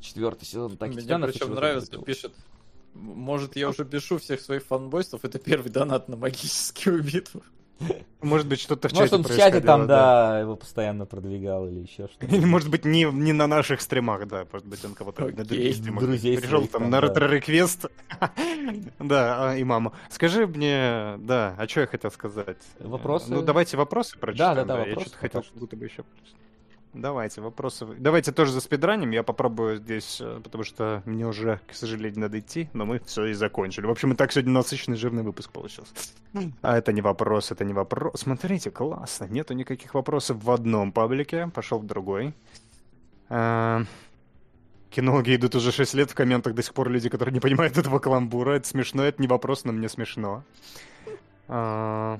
четвертый 0.00 0.44
сезон 0.44 0.76
так 0.76 0.90
Мне 0.90 1.02
причем 1.02 1.54
нравится, 1.54 1.98
пишет. 1.98 2.32
«М- 2.94 3.00
Может, 3.00 3.56
я 3.56 3.68
уже 3.68 3.84
бешу 3.84 4.18
всех 4.18 4.40
своих 4.40 4.64
фанбойств, 4.64 5.14
это 5.22 5.38
первый 5.38 5.70
донат 5.70 6.08
на 6.08 6.16
магическую 6.16 7.02
битву. 7.02 7.42
Может 8.20 8.46
быть, 8.46 8.60
что-то 8.60 8.90
в 8.90 8.92
вот. 8.92 8.98
Может, 9.00 9.10
чате 9.10 9.16
он 9.16 9.24
в 9.24 9.36
чате 9.38 9.60
там, 9.62 9.86
да, 9.86 10.40
его 10.40 10.54
постоянно 10.54 11.06
продвигал 11.06 11.66
или 11.66 11.80
еще 11.80 12.08
что-то. 12.08 12.26
Или, 12.26 12.44
может 12.44 12.68
быть, 12.68 12.84
не, 12.84 13.04
не 13.04 13.32
на 13.32 13.46
наших 13.46 13.80
стримах, 13.80 14.28
да. 14.28 14.46
Может 14.52 14.66
быть, 14.68 14.84
он 14.84 14.94
кого-то 14.94 15.22
на 15.22 15.28
Окей. 15.28 15.44
других 15.44 15.76
стримах 15.76 16.04
Друзей 16.04 16.36
пришел 16.36 16.60
там 16.66 16.82
там, 16.82 16.90
на 16.90 17.00
да. 17.00 17.06
ретро-реквест. 17.06 17.86
Да, 18.98 19.52
а, 19.52 19.56
и 19.56 19.64
маму. 19.64 19.94
Скажи 20.10 20.46
мне, 20.46 21.16
да, 21.20 21.54
а 21.56 21.66
что 21.66 21.80
я 21.80 21.86
хотел 21.86 22.10
сказать? 22.10 22.58
Вопросы? 22.78 23.32
Ну, 23.32 23.40
давайте 23.42 23.78
вопросы 23.78 24.18
прочитаем. 24.18 24.56
да, 24.56 24.64
да, 24.64 24.80
Я 24.80 24.86
вопросы 24.88 25.06
что-то 25.08 25.18
хотел, 25.18 25.40
пока 25.40 25.44
что. 25.46 25.52
как 25.54 25.60
будто 25.60 25.76
бы 25.76 25.84
еще... 25.86 26.04
Давайте, 26.92 27.40
вопросы. 27.40 27.86
Давайте 27.98 28.32
тоже 28.32 28.50
за 28.52 28.60
спидранем. 28.60 29.10
Я 29.10 29.22
попробую 29.22 29.76
здесь, 29.76 30.20
э, 30.20 30.40
потому 30.42 30.64
что 30.64 31.02
мне 31.04 31.24
уже, 31.24 31.60
к 31.68 31.74
сожалению, 31.74 32.20
надо 32.20 32.40
идти, 32.40 32.68
но 32.72 32.84
мы 32.84 32.98
все 32.98 33.26
и 33.26 33.32
закончили. 33.32 33.86
В 33.86 33.90
общем, 33.90 34.12
и 34.12 34.16
так 34.16 34.32
сегодня 34.32 34.52
насыщенный 34.52 34.96
жирный 34.96 35.22
выпуск 35.22 35.52
получился. 35.52 35.92
А 36.62 36.76
это 36.76 36.92
не 36.92 37.00
вопрос, 37.00 37.52
это 37.52 37.64
не 37.64 37.72
вопрос. 37.72 38.20
Смотрите, 38.20 38.72
классно. 38.72 39.26
Нету 39.26 39.54
никаких 39.54 39.94
вопросов 39.94 40.42
в 40.42 40.50
одном 40.50 40.90
паблике. 40.90 41.48
Пошел 41.54 41.78
в 41.78 41.86
другой. 41.86 42.34
А, 43.28 43.84
Кинологи 44.90 45.36
идут 45.36 45.54
уже 45.54 45.70
6 45.70 45.94
лет 45.94 46.10
в 46.10 46.14
комментах, 46.16 46.54
до 46.54 46.62
сих 46.64 46.74
пор 46.74 46.90
люди, 46.90 47.08
которые 47.08 47.32
не 47.32 47.40
понимают 47.40 47.78
этого 47.78 48.00
каламбура. 48.00 48.54
Это 48.54 48.66
смешно, 48.66 49.04
это 49.04 49.22
не 49.22 49.28
вопрос, 49.28 49.62
но 49.62 49.70
мне 49.70 49.88
смешно. 49.88 50.42
А, 51.46 52.18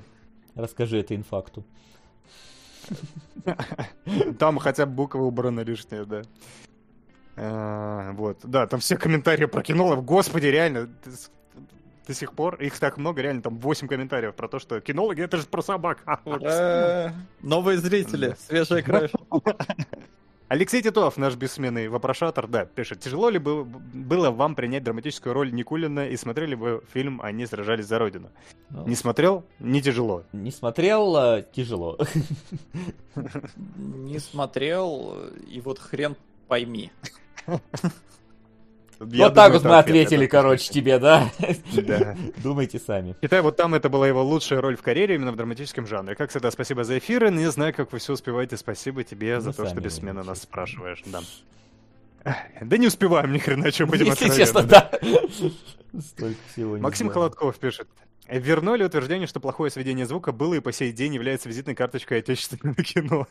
Расскажи 0.55 0.97
это 0.97 1.13
инфакту. 1.13 1.65
Там 4.39 4.57
хотя 4.59 4.85
бы 4.85 4.93
буква 4.93 5.21
убрана 5.21 5.61
лишняя, 5.61 6.05
да. 6.05 6.21
А, 7.37 8.11
Вот, 8.13 8.39
да, 8.43 8.67
там 8.67 8.79
все 8.79 8.97
комментарии 8.97 9.45
про 9.45 9.63
кинологов. 9.63 10.05
Господи, 10.05 10.47
реально, 10.47 10.89
до 12.07 12.13
сих 12.13 12.33
пор 12.33 12.55
их 12.55 12.77
так 12.77 12.97
много, 12.97 13.21
реально, 13.21 13.41
там 13.41 13.57
8 13.59 13.87
комментариев 13.87 14.35
про 14.35 14.47
то, 14.47 14.59
что 14.59 14.79
кинологи 14.81 15.21
это 15.23 15.37
же 15.37 15.45
про 15.45 15.61
собак. 15.61 16.03
Ура! 16.25 17.13
Новые 17.41 17.77
зрители, 17.77 18.35
свежая 18.47 18.81
кровь. 18.83 19.11
Алексей 20.51 20.81
Титов, 20.81 21.15
наш 21.15 21.37
бессменный 21.37 21.87
вопрошатор, 21.87 22.45
да, 22.45 22.65
пишет. 22.65 22.99
Тяжело 22.99 23.29
ли 23.29 23.39
бы- 23.39 23.63
было 23.63 24.31
вам 24.31 24.53
принять 24.55 24.83
драматическую 24.83 25.31
роль 25.31 25.53
Никулина 25.53 26.09
и 26.09 26.17
смотрели 26.17 26.55
бы 26.55 26.83
фильм 26.91 27.21
«Они 27.21 27.45
сражались 27.45 27.85
за 27.85 27.97
Родину»? 27.99 28.31
Ну, 28.69 28.85
Не 28.85 28.95
смотрел? 28.95 29.45
Не 29.59 29.81
тяжело. 29.81 30.25
Не 30.33 30.51
смотрел, 30.51 31.15
а, 31.15 31.41
тяжело. 31.41 31.97
Не 33.77 34.19
смотрел, 34.19 35.19
и 35.47 35.61
вот 35.61 35.79
хрен 35.79 36.17
пойми. 36.49 36.91
Я 39.09 39.25
Вот 39.25 39.33
так 39.33 39.53
вот 39.53 39.63
мы 39.63 39.77
ответили, 39.77 40.25
это 40.25 40.31
короче, 40.31 40.71
тебе, 40.71 40.99
да? 40.99 41.29
Да. 41.73 42.15
Думайте 42.37 42.79
сами. 42.79 43.15
Считаю, 43.21 43.43
вот 43.43 43.55
там 43.55 43.73
это 43.73 43.89
была 43.89 44.07
его 44.07 44.23
лучшая 44.23 44.61
роль 44.61 44.75
в 44.77 44.81
карьере 44.81 45.15
именно 45.15 45.31
в 45.31 45.35
драматическом 45.35 45.87
жанре. 45.87 46.15
Как 46.15 46.29
всегда, 46.29 46.51
спасибо 46.51 46.83
за 46.83 46.97
эфиры. 46.99 47.31
Не 47.31 47.49
знаю, 47.49 47.73
как 47.73 47.91
вы 47.91 47.99
все 47.99 48.13
успеваете. 48.13 48.57
Спасибо 48.57 49.03
тебе 49.03 49.35
Мы 49.35 49.41
за 49.41 49.53
то, 49.53 49.65
что 49.65 49.81
бессменно 49.81 50.11
умеем, 50.11 50.27
нас 50.27 50.41
спрашиваешь. 50.43 51.03
Да. 51.05 51.21
Да 52.61 52.77
не 52.77 52.87
успеваем 52.87 53.33
ни 53.33 53.39
хрена, 53.39 53.71
что 53.71 53.87
будем 53.87 54.05
Если 54.05 54.29
честно, 54.29 54.61
да. 54.63 54.91
Столько 55.99 56.37
всего 56.51 56.77
не 56.77 56.83
Максим. 56.83 57.09
Холодков 57.09 57.57
пишет. 57.57 57.87
Вернули 58.29 58.83
утверждение, 58.83 59.27
что 59.27 59.39
плохое 59.39 59.71
сведение 59.71 60.05
звука 60.05 60.31
было 60.31 60.53
и 60.53 60.59
по 60.59 60.71
сей 60.71 60.93
день 60.93 61.15
является 61.15 61.49
визитной 61.49 61.75
карточкой 61.75 62.19
отечественного 62.19 62.75
кино. 62.83 63.27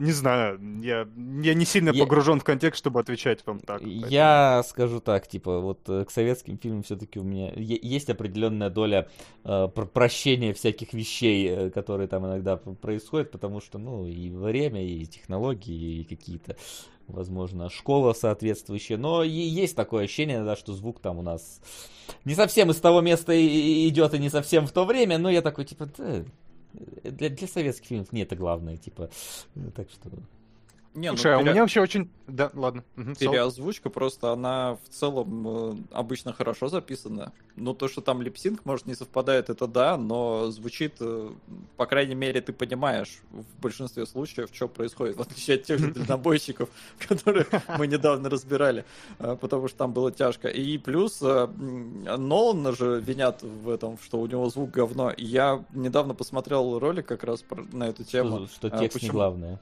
Не 0.00 0.12
знаю, 0.12 0.58
я, 0.82 1.06
я 1.42 1.54
не 1.54 1.64
сильно 1.64 1.90
Я- 1.90 2.02
погружен 2.04 2.40
в 2.40 2.44
контекст, 2.44 2.78
чтобы 2.78 3.00
отвечать 3.00 3.44
вам 3.46 3.60
так. 3.60 3.82
Я 3.82 4.62
скажу 4.66 5.00
так, 5.00 5.28
типа, 5.28 5.60
вот 5.60 5.80
э, 5.88 6.04
к 6.06 6.10
советским 6.10 6.56
фильмам 6.58 6.82
все-таки 6.82 7.18
у 7.18 7.22
меня 7.22 7.52
есть 7.56 8.08
определенная 8.08 8.70
доля 8.70 9.08
э, 9.44 9.68
пр- 9.74 9.86
прощения 9.86 10.54
всяких 10.54 10.94
вещей, 10.94 11.48
э, 11.48 11.70
которые 11.70 12.08
там 12.08 12.26
иногда 12.26 12.56
происходят, 12.56 13.30
потому 13.30 13.60
что, 13.60 13.78
ну, 13.78 14.06
и 14.06 14.30
время, 14.30 14.82
и 14.84 15.04
технологии, 15.04 16.00
и 16.00 16.04
какие-то, 16.04 16.56
возможно, 17.06 17.68
школа 17.68 18.14
соответствующая. 18.14 18.96
Но 18.96 19.22
и 19.22 19.30
есть 19.30 19.76
такое 19.76 20.04
ощущение, 20.04 20.42
да, 20.44 20.56
что 20.56 20.72
звук 20.72 21.00
там 21.00 21.18
у 21.18 21.22
нас 21.22 21.60
не 22.24 22.34
совсем 22.34 22.70
из 22.70 22.76
того 22.76 23.02
места 23.02 23.32
идет, 23.36 24.14
и 24.14 24.18
не 24.18 24.30
совсем 24.30 24.66
в 24.66 24.72
то 24.72 24.84
время, 24.86 25.18
но 25.18 25.28
я 25.30 25.42
такой, 25.42 25.64
типа, 25.66 25.88
да, 25.98 26.24
для, 26.72 27.28
для 27.30 27.48
советских 27.48 27.88
фильмов 27.88 28.12
не 28.12 28.22
это 28.22 28.36
главное, 28.36 28.76
типа, 28.76 29.10
так 29.74 29.90
что... 29.90 30.10
Не, 30.94 31.10
ну, 31.10 31.16
Слушай, 31.16 31.34
а 31.34 31.36
у 31.36 31.40
пере- 31.40 31.52
меня 31.52 31.60
вообще 31.60 31.80
очень... 31.80 32.10
Да, 32.26 32.50
ладно. 32.52 32.82
Сол. 32.96 33.14
Переозвучка 33.14 33.90
просто, 33.90 34.32
она 34.32 34.76
в 34.84 34.88
целом 34.88 35.46
э, 35.46 35.76
обычно 35.92 36.32
хорошо 36.32 36.68
записана. 36.68 37.32
Ну, 37.54 37.74
то, 37.74 37.86
что 37.86 38.00
там 38.00 38.22
липсинг, 38.22 38.64
может, 38.64 38.86
не 38.86 38.94
совпадает, 38.94 39.50
это 39.50 39.68
да, 39.68 39.96
но 39.96 40.50
звучит, 40.50 40.94
э, 41.00 41.30
по 41.76 41.86
крайней 41.86 42.16
мере, 42.16 42.40
ты 42.40 42.52
понимаешь 42.52 43.20
в 43.30 43.60
большинстве 43.60 44.04
случаев, 44.04 44.48
что 44.52 44.66
происходит, 44.66 45.16
в 45.16 45.20
отличие 45.22 45.56
от 45.56 45.62
тех 45.64 45.78
же 45.78 45.90
дальнобойщиков, 45.94 46.68
которые 47.08 47.46
мы 47.78 47.86
недавно 47.86 48.28
разбирали, 48.28 48.84
э, 49.20 49.36
потому 49.40 49.68
что 49.68 49.78
там 49.78 49.92
было 49.92 50.10
тяжко. 50.10 50.48
И 50.48 50.76
плюс, 50.78 51.20
э, 51.22 51.46
Нолана 51.46 52.72
же 52.72 53.00
винят 53.00 53.42
в 53.42 53.68
этом, 53.68 53.96
что 53.98 54.18
у 54.20 54.26
него 54.26 54.48
звук 54.50 54.70
говно. 54.72 55.12
Я 55.16 55.64
недавно 55.72 56.14
посмотрел 56.14 56.80
ролик 56.80 57.06
как 57.06 57.22
раз 57.22 57.44
на 57.72 57.88
эту 57.88 58.02
тему. 58.02 58.48
Что, 58.48 58.68
А 58.68 58.78
текст 58.78 59.02
не 59.02 59.08
главное. 59.08 59.60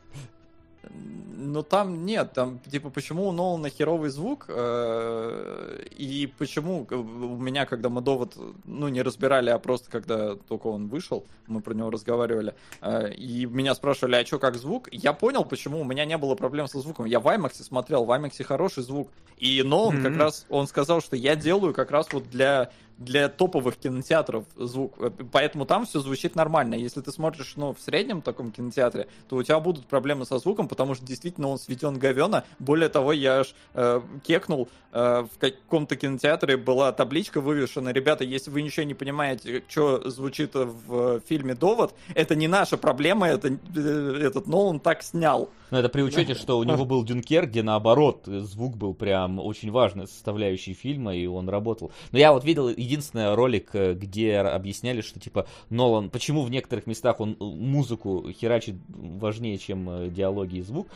Ну 1.41 1.63
там 1.63 2.05
нет, 2.05 2.33
там 2.33 2.59
типа 2.59 2.91
почему 2.91 3.29
у 3.29 3.33
Нолана 3.33 3.69
херовый 3.71 4.11
звук 4.11 4.47
э, 4.49 5.85
и 5.97 6.27
почему 6.39 6.87
э, 6.91 6.95
у 6.95 7.37
меня, 7.37 7.67
когда 7.67 7.89
мы 7.89 8.01
довод, 8.01 8.37
ну 8.65 8.89
не 8.89 9.03
разбирали, 9.03 9.51
а 9.51 9.59
просто 9.59 9.91
когда 9.91 10.35
только 10.35 10.67
он 10.67 10.89
вышел, 10.89 11.25
мы 11.47 11.61
про 11.61 11.75
него 11.75 11.91
разговаривали, 11.91 12.55
э, 12.81 13.13
и 13.13 13.47
меня 13.47 13.75
спрашивали, 13.75 14.17
а 14.17 14.27
что 14.27 14.39
как 14.39 14.57
звук, 14.57 14.89
я 14.93 15.13
понял, 15.13 15.45
почему 15.45 15.81
у 15.81 15.85
меня 15.85 16.05
не 16.05 16.19
было 16.19 16.35
проблем 16.35 16.67
со 16.67 16.81
звуком. 16.81 17.07
Я 17.07 17.21
в 17.21 17.27
IMAX 17.27 17.63
смотрел, 17.63 18.05
в 18.05 18.11
IMAX 18.11 18.43
хороший 18.45 18.83
звук, 18.83 19.09
и 19.37 19.63
Нолан 19.63 20.03
как 20.03 20.13
Мгм. 20.13 20.21
раз, 20.21 20.47
он 20.49 20.67
сказал, 20.67 21.01
что 21.01 21.17
я 21.17 21.37
делаю 21.37 21.73
как 21.73 21.91
раз 21.91 22.13
вот 22.13 22.29
для 22.31 22.71
для 22.99 23.28
топовых 23.28 23.77
кинотеатров 23.77 24.44
звук, 24.57 24.99
Э, 24.99 25.10
поэтому 25.33 25.65
там 25.65 25.86
все 25.86 26.01
звучит 26.01 26.35
нормально. 26.35 26.75
Если 26.75 27.01
ты 27.01 27.12
смотришь, 27.12 27.55
ну, 27.57 27.75
в 27.75 27.81
среднем 27.81 28.23
таком 28.23 28.52
кинотеатре, 28.52 29.09
то 29.28 29.36
у 29.36 29.43
тебя 29.43 29.60
будут 29.60 29.86
проблемы 29.86 30.27
со 30.27 30.39
звуком, 30.39 30.68
потому 30.68 30.94
что 30.94 31.05
действительно 31.05 31.49
он 31.49 31.59
сведен 31.59 31.99
говена. 31.99 32.44
Более 32.59 32.89
того, 32.89 33.12
я 33.12 33.41
аж 33.41 33.55
э, 33.75 34.01
кекнул, 34.27 34.68
э, 34.93 35.27
в 35.33 35.39
каком-то 35.39 35.97
кинотеатре 35.97 36.57
была 36.57 36.93
табличка 36.93 37.41
вывешена, 37.41 37.93
ребята, 37.93 38.25
если 38.25 38.51
вы 38.51 38.62
ничего 38.62 38.85
не 38.85 38.94
понимаете, 38.94 39.62
что 39.68 40.09
звучит 40.10 40.55
в 40.55 41.20
фильме 41.20 41.55
«Довод», 41.55 41.94
это 42.15 42.35
не 42.35 42.49
наша 42.49 42.77
проблема, 42.77 43.28
это 43.28 43.49
э, 43.49 44.20
этот 44.23 44.47
Нолан 44.47 44.81
так 44.81 45.02
снял. 45.02 45.51
Но 45.70 45.78
это 45.81 45.89
при 45.89 46.02
учете, 46.02 46.35
что 46.35 46.59
у 46.59 46.65
него 46.65 46.85
был 46.86 47.05
Дюнкер, 47.05 47.47
где 47.47 47.62
наоборот 47.62 48.23
звук 48.27 48.77
был 48.77 48.94
прям 48.94 49.39
очень 49.39 49.70
важной 49.70 50.07
составляющей 50.07 50.73
фильма, 50.73 51.15
и 51.15 51.27
он 51.27 51.49
работал. 51.49 51.93
Но 52.10 52.18
я 52.18 52.33
вот 52.33 52.44
видел 52.44 52.68
единственный 52.89 53.34
ролик, 53.34 53.70
э, 53.75 53.92
где 53.92 54.39
объясняли, 54.39 55.02
что 55.02 55.20
типа 55.20 55.47
Нолан, 55.70 56.10
почему 56.10 56.42
в 56.42 56.50
некоторых 56.50 56.86
местах 56.86 57.20
он 57.20 57.33
э, 57.33 57.44
музыку 57.44 58.26
херачит 58.33 58.76
важнее, 58.89 59.58
чем 59.58 59.89
э, 59.91 60.08
диалоги 60.08 60.57
и 60.57 60.62
звук, 60.62 60.89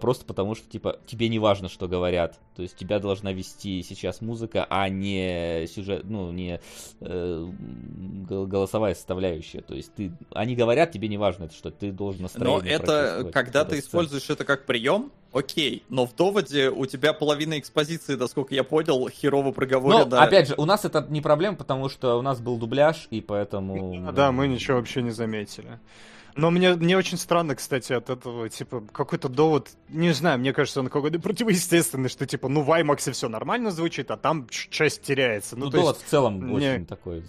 просто 0.00 0.24
потому 0.24 0.54
что 0.54 0.68
типа 0.68 0.98
тебе 1.06 1.28
не 1.28 1.38
важно, 1.38 1.68
что 1.68 1.88
говорят. 1.88 2.38
То 2.54 2.62
есть 2.62 2.76
тебя 2.76 2.98
должна 2.98 3.32
вести 3.32 3.82
сейчас 3.82 4.20
музыка, 4.20 4.66
а 4.68 4.88
не 4.88 5.66
сюжет, 5.66 6.04
ну 6.04 6.30
не 6.30 6.60
э, 7.00 7.50
гол- 8.28 8.46
голосовая 8.46 8.94
составляющая. 8.94 9.62
То 9.62 9.74
есть 9.74 9.94
ты, 9.94 10.12
они 10.32 10.54
говорят, 10.54 10.92
тебе 10.92 11.08
не 11.08 11.16
важно, 11.18 11.44
это 11.44 11.54
что 11.54 11.70
ты 11.70 11.90
должен 11.90 12.22
настроение 12.22 12.78
Но 12.78 12.84
это, 12.84 13.30
когда 13.32 13.64
ты 13.64 13.78
используешь 13.78 14.28
это 14.30 14.44
как 14.44 14.66
прием, 14.66 15.10
окей. 15.32 15.82
Но 15.88 16.06
в 16.06 16.14
доводе 16.14 16.70
у 16.70 16.86
тебя 16.86 17.12
половина 17.12 17.58
экспозиции, 17.58 18.14
насколько 18.14 18.54
я 18.54 18.64
понял, 18.64 19.08
херово 19.08 19.52
проговорено. 19.52 20.04
Ну, 20.04 20.16
опять 20.16 20.48
же, 20.48 20.54
у 20.56 20.64
нас 20.64 20.84
это 20.84 21.06
не 21.08 21.20
проблема, 21.20 21.39
потому 21.56 21.88
что 21.88 22.18
у 22.18 22.22
нас 22.22 22.40
был 22.40 22.56
дубляж, 22.58 23.06
и 23.10 23.20
поэтому... 23.20 24.12
Да, 24.12 24.32
мы 24.32 24.48
ничего 24.48 24.76
вообще 24.78 25.02
не 25.02 25.10
заметили. 25.10 25.78
Но 26.36 26.50
мне, 26.50 26.74
мне 26.74 26.96
очень 26.96 27.18
странно, 27.18 27.56
кстати, 27.56 27.92
от 27.92 28.08
этого, 28.08 28.48
типа, 28.48 28.82
какой-то 28.92 29.28
довод, 29.28 29.68
не 29.88 30.12
знаю, 30.12 30.38
мне 30.38 30.52
кажется, 30.52 30.78
он 30.80 30.88
какой-то 30.88 31.18
противоестественный, 31.18 32.08
что, 32.08 32.24
типа, 32.24 32.48
ну, 32.48 32.62
в 32.62 32.70
IMAX 32.70 33.10
все 33.12 33.28
нормально 33.28 33.70
звучит, 33.72 34.10
а 34.12 34.16
там 34.16 34.46
часть 34.48 35.02
теряется. 35.02 35.56
Ну, 35.56 35.66
Ну, 35.66 35.70
довод 35.72 35.96
есть, 35.96 36.06
в 36.06 36.10
целом 36.10 36.46
не- 36.46 36.54
очень 36.54 36.86
такой... 36.86 37.24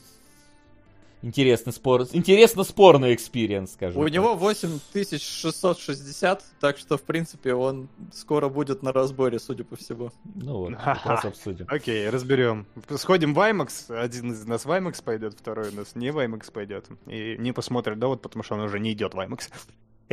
Интересный 1.21 1.71
спор, 1.71 2.07
интересно 2.13 2.63
спорный 2.63 3.13
experience, 3.13 3.73
скажем 3.73 4.01
У 4.01 4.05
так. 4.05 4.13
него 4.13 4.35
8660, 4.35 6.43
так 6.59 6.77
что, 6.77 6.97
в 6.97 7.03
принципе, 7.03 7.53
он 7.53 7.89
скоро 8.11 8.49
будет 8.49 8.81
на 8.81 8.91
разборе, 8.91 9.39
судя 9.39 9.63
по 9.63 9.75
всему. 9.75 10.11
Ну 10.35 10.57
вот, 10.57 10.73
раз 11.05 11.25
обсудим. 11.25 11.67
окей, 11.69 12.09
разберем. 12.09 12.65
Сходим 12.95 13.33
в 13.33 13.39
IMAX, 13.39 13.95
один 13.95 14.31
из 14.31 14.45
нас 14.45 14.65
в 14.65 14.71
IMAX 14.71 15.03
пойдет, 15.03 15.35
второй 15.37 15.69
у 15.69 15.75
нас 15.75 15.95
не 15.95 16.11
в 16.11 16.17
IMAX 16.17 16.51
пойдет. 16.51 16.87
И 17.05 17.35
не 17.37 17.51
посмотрит 17.51 17.99
довод, 17.99 18.21
потому 18.21 18.43
что 18.43 18.55
он 18.55 18.61
уже 18.61 18.79
не 18.79 18.93
идет 18.93 19.13
в 19.13 19.19
IMAX. 19.19 19.49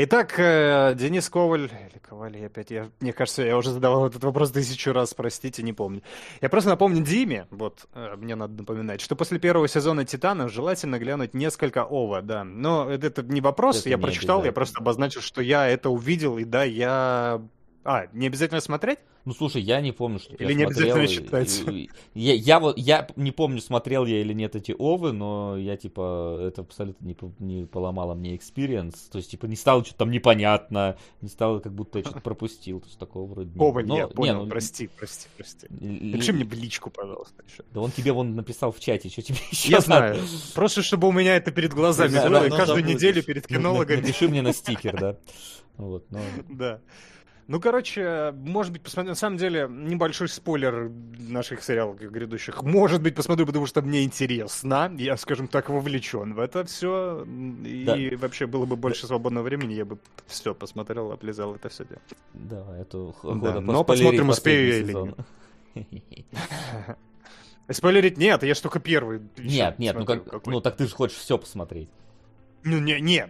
Итак, 0.01 0.39
э, 0.39 0.95
Денис 0.95 1.29
Коваль, 1.29 1.65
или 1.65 1.99
Коваль, 2.01 2.47
опять, 2.47 2.71
я, 2.71 2.89
мне 3.01 3.13
кажется, 3.13 3.43
я 3.43 3.57
уже 3.57 3.73
задавал 3.73 4.07
этот 4.07 4.23
вопрос 4.23 4.53
тысячу 4.53 4.93
раз, 4.93 5.13
простите, 5.13 5.65
не 5.65 5.73
помню. 5.73 6.03
Я 6.41 6.49
просто 6.49 6.71
напомню 6.71 7.03
Диме, 7.03 7.49
вот, 7.51 7.89
э, 7.95 8.15
мне 8.17 8.37
надо 8.37 8.59
напоминать, 8.59 9.01
что 9.01 9.17
после 9.17 9.41
первого 9.41 9.67
сезона 9.67 10.05
«Титанов» 10.05 10.53
желательно 10.53 11.01
глянуть 11.01 11.35
несколько 11.35 11.85
ова, 11.85 12.23
да. 12.23 12.45
Но 12.45 12.89
это, 12.89 13.09
это 13.09 13.23
не 13.25 13.41
вопрос, 13.41 13.81
Это 13.81 13.89
я 13.89 13.97
не 13.97 14.03
прочитал, 14.03 14.45
я 14.45 14.53
просто 14.53 14.79
обозначил, 14.79 15.21
что 15.21 15.43
я 15.43 15.67
это 15.67 15.91
увидел, 15.91 16.39
и 16.39 16.45
да, 16.45 16.63
я... 16.63 17.43
А, 17.85 18.07
не 18.13 18.27
обязательно 18.27 18.61
смотреть? 18.61 18.99
Ну, 19.25 19.33
слушай, 19.33 19.63
я 19.63 19.81
не 19.81 19.93
помню, 19.93 20.19
что 20.19 20.35
Или 20.35 20.49
я 20.49 20.55
не 20.55 20.65
смотрел, 20.65 20.97
обязательно 20.97 21.27
читать? 21.47 21.89
Я, 22.15 22.35
я 22.35 22.61
вот, 22.61 22.77
я 22.79 23.07
не 23.17 23.31
помню, 23.31 23.61
смотрел 23.61 24.05
я 24.05 24.21
или 24.21 24.33
нет 24.33 24.57
эти 24.57 24.75
овы, 24.79 25.13
но 25.13 25.57
я, 25.57 25.77
типа, 25.77 26.39
это 26.49 26.63
абсолютно 26.63 27.05
не, 27.07 27.17
не 27.39 27.67
поломало 27.67 28.15
мне 28.15 28.37
experience. 28.37 28.95
То 29.11 29.19
есть, 29.19 29.31
типа, 29.31 29.47
не 29.47 29.57
стало 29.57 29.85
что-то 29.85 30.01
там 30.01 30.11
непонятно, 30.11 30.97
не 31.21 31.29
стало, 31.29 31.61
как 31.61 31.73
будто 31.75 31.99
я 31.99 32.05
что-то 32.05 32.21
пропустил. 32.21 32.81
То 32.81 32.87
есть, 32.87 32.99
такого 32.99 33.27
вроде 33.31 33.51
не 33.51 33.59
Коваль, 33.59 33.85
было. 33.87 33.97
я 33.97 34.03
Но- 34.03 34.09
не, 34.09 34.15
понял, 34.15 34.45
ну, 34.45 34.49
прости, 34.51 34.89
прости, 34.99 35.29
прости. 35.37 35.67
л- 35.71 35.77
Напиши 36.13 36.33
мне 36.33 36.45
в 36.45 36.53
личку, 36.53 36.91
пожалуйста, 36.91 37.43
еще. 37.47 37.63
Да 37.73 37.81
он 37.81 37.91
тебе 37.91 38.13
вон 38.13 38.35
написал 38.35 38.73
в 38.73 38.81
чате, 38.81 39.09
что 39.09 39.23
тебе 39.23 39.39
еще 39.51 39.71
Я 39.71 39.81
знаю. 39.81 40.19
Просто 40.55 40.83
чтобы 40.83 41.09
у 41.09 41.13
меня 41.13 41.37
это 41.37 41.53
перед 41.53 41.73
глазами 41.75 42.11
было, 42.13 42.47
и 42.47 42.51
каждую 42.51 42.79
забудешь. 42.81 42.95
неделю 42.97 43.23
перед 43.23 43.47
кинологами. 43.47 44.01
Напиши 44.01 44.29
мне 44.29 44.43
на 44.43 44.53
стикер, 44.53 44.99
да. 44.99 45.17
Вот, 45.77 46.11
но... 46.11 46.21
Да. 46.49 46.81
Ну, 47.49 47.61
короче, 47.61 48.35
может 48.37 48.73
быть, 48.73 48.83
посмотрю. 48.83 49.13
На 49.13 49.15
самом 49.15 49.39
деле, 49.39 49.67
небольшой 49.71 50.29
спойлер 50.29 50.91
наших 51.19 51.63
сериалов 51.63 51.99
грядущих. 51.99 52.63
Может 52.63 53.01
быть, 53.01 53.15
посмотрю, 53.15 53.47
потому 53.47 53.65
что 53.67 53.81
мне 53.81 54.05
интересно. 54.05 54.95
Я, 54.99 55.17
скажем 55.17 55.49
так, 55.49 55.71
вовлечен 55.71 56.35
в 56.35 56.41
это 56.41 56.67
все. 56.67 57.25
И 57.65 58.15
вообще 58.17 58.47
было 58.47 58.67
бы 58.67 58.77
больше 58.77 59.07
свободного 59.07 59.45
времени, 59.45 59.73
я 59.73 59.87
бы 59.87 59.99
все 60.27 60.55
посмотрел, 60.55 61.11
облизал 61.11 61.55
это 61.55 61.71
все 61.71 61.87
дело. 61.87 62.03
Давай, 62.35 62.83
это 62.83 63.15
да, 63.23 63.61
Но 63.63 63.83
посмотрим, 63.83 64.29
успею 64.29 64.69
я 64.69 64.79
или 64.81 64.93
нет. 64.93 65.17
Спойлерить 67.71 68.19
нет, 68.19 68.43
я 68.43 68.55
ж 68.55 68.61
только 68.61 68.79
первый. 68.79 69.23
Нет, 69.39 69.79
нет, 69.79 69.97
ну, 69.99 70.05
как, 70.05 70.47
ну 70.47 70.61
так 70.61 70.77
ты 70.77 70.87
же 70.87 70.95
хочешь 70.95 71.17
все 71.17 71.39
посмотреть. 71.39 71.89
Ну, 72.65 72.79
не, 72.79 73.01
не, 73.01 73.29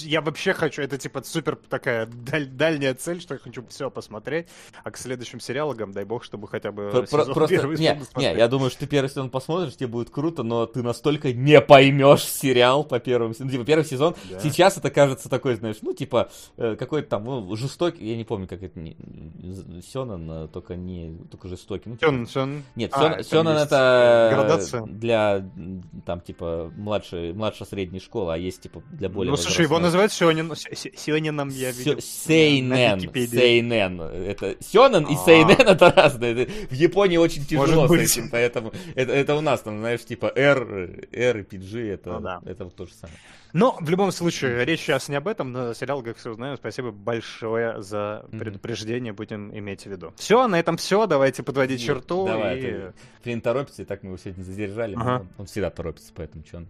я 0.00 0.20
вообще 0.20 0.52
хочу, 0.52 0.82
это 0.82 0.98
типа 0.98 1.22
супер 1.22 1.56
такая 1.68 2.06
даль, 2.06 2.46
дальняя 2.46 2.94
цель, 2.94 3.20
что 3.20 3.34
я 3.34 3.40
хочу 3.40 3.64
все 3.68 3.90
посмотреть, 3.90 4.48
а 4.84 4.90
к 4.90 4.98
следующим 4.98 5.40
сериалам, 5.40 5.92
дай 5.92 6.04
бог, 6.04 6.24
чтобы 6.24 6.46
хотя 6.46 6.70
бы 6.70 6.90
Про, 6.90 7.06
сезон 7.06 7.34
просто, 7.34 7.56
первый 7.56 7.78
не, 7.78 7.98
не, 8.16 8.36
я 8.36 8.48
думаю, 8.48 8.70
что 8.70 8.80
ты 8.80 8.86
первый 8.86 9.08
сезон 9.08 9.30
посмотришь, 9.30 9.76
тебе 9.76 9.86
будет 9.86 10.10
круто, 10.10 10.42
но 10.42 10.66
ты 10.66 10.82
настолько 10.82 11.32
не 11.32 11.60
поймешь 11.60 12.24
сериал 12.24 12.84
по 12.84 13.00
первому 13.00 13.34
сезону. 13.34 13.50
Типа, 13.50 13.64
первый 13.64 13.84
сезон, 13.84 14.14
да. 14.28 14.40
сейчас 14.40 14.76
это 14.76 14.90
кажется 14.90 15.28
такой, 15.28 15.54
знаешь, 15.54 15.76
ну, 15.82 15.94
типа, 15.94 16.30
э, 16.56 16.76
какой-то 16.76 17.08
там, 17.08 17.24
ну, 17.24 17.56
жестокий, 17.56 18.06
я 18.08 18.16
не 18.16 18.24
помню, 18.24 18.46
как 18.46 18.62
это, 18.62 18.78
не, 18.78 18.96
Сёнэн, 19.90 20.30
э, 20.30 20.48
только 20.48 20.76
не, 20.76 21.16
только 21.30 21.48
жестокий. 21.48 21.88
Ну, 21.88 21.96
Сёнэн, 21.98 22.26
Сёнэн. 22.26 22.62
Нет, 22.76 22.90
а, 22.92 23.22
Сёнэн 23.22 23.56
это 23.56 24.30
градация. 24.34 24.82
для, 24.82 25.48
там, 26.04 26.20
типа, 26.20 26.72
младшей, 26.76 27.32
младше-средней 27.32 28.00
школы, 28.00 28.34
а 28.34 28.36
есть 28.36 28.49
есть, 28.50 28.62
типа, 28.62 28.82
для 28.92 29.08
более 29.08 29.30
Ну, 29.30 29.36
слушай, 29.36 29.62
его 29.62 29.78
называют 29.78 30.12
Сёнин, 30.12 30.52
Сёнином, 30.54 31.48
я 31.48 31.70
видел. 31.70 32.00
Сейнен, 32.00 33.00
Сейнен. 33.00 34.00
Это 34.00 34.56
Сёнэн 34.60 35.04
и 35.04 35.14
а. 35.14 35.24
Сейнен 35.24 35.68
это 35.68 35.90
разные. 35.90 36.46
В 36.70 36.74
Японии 36.74 37.16
очень 37.16 37.44
тяжело 37.44 37.88
с 37.88 37.92
этим, 37.92 38.30
поэтому 38.30 38.72
это, 38.94 39.34
у 39.34 39.40
нас 39.40 39.60
там, 39.62 39.78
знаешь, 39.78 40.04
типа 40.04 40.32
R, 40.34 41.06
R 41.12 41.38
и 41.38 41.42
PG, 41.42 41.92
это, 41.94 42.40
ну, 42.58 42.70
то 42.70 42.86
же 42.86 42.92
самое. 42.92 43.18
Но, 43.52 43.76
в 43.80 43.88
любом 43.88 44.12
случае, 44.12 44.64
речь 44.64 44.80
сейчас 44.80 45.08
не 45.08 45.16
об 45.16 45.28
этом, 45.28 45.52
но 45.52 45.74
сериал, 45.74 46.02
как 46.02 46.16
все 46.16 46.32
знаем, 46.34 46.56
спасибо 46.56 46.90
большое 46.90 47.82
за 47.82 48.26
предупреждение, 48.30 49.12
будем 49.12 49.56
иметь 49.56 49.82
в 49.82 49.86
виду. 49.86 50.12
Все, 50.16 50.46
на 50.46 50.58
этом 50.58 50.76
все, 50.76 51.06
давайте 51.06 51.42
подводить 51.42 51.82
черту. 51.82 52.26
Давай, 52.26 52.58
и... 52.58 52.80
Флинн 53.22 53.40
торопится, 53.40 53.82
и 53.82 53.84
так 53.84 54.02
мы 54.02 54.10
его 54.10 54.18
сегодня 54.18 54.42
задержали, 54.42 54.94
ага. 54.94 55.26
он 55.38 55.46
всегда 55.46 55.70
торопится, 55.70 56.12
поэтому 56.14 56.44
что 56.46 56.58
он... 56.58 56.68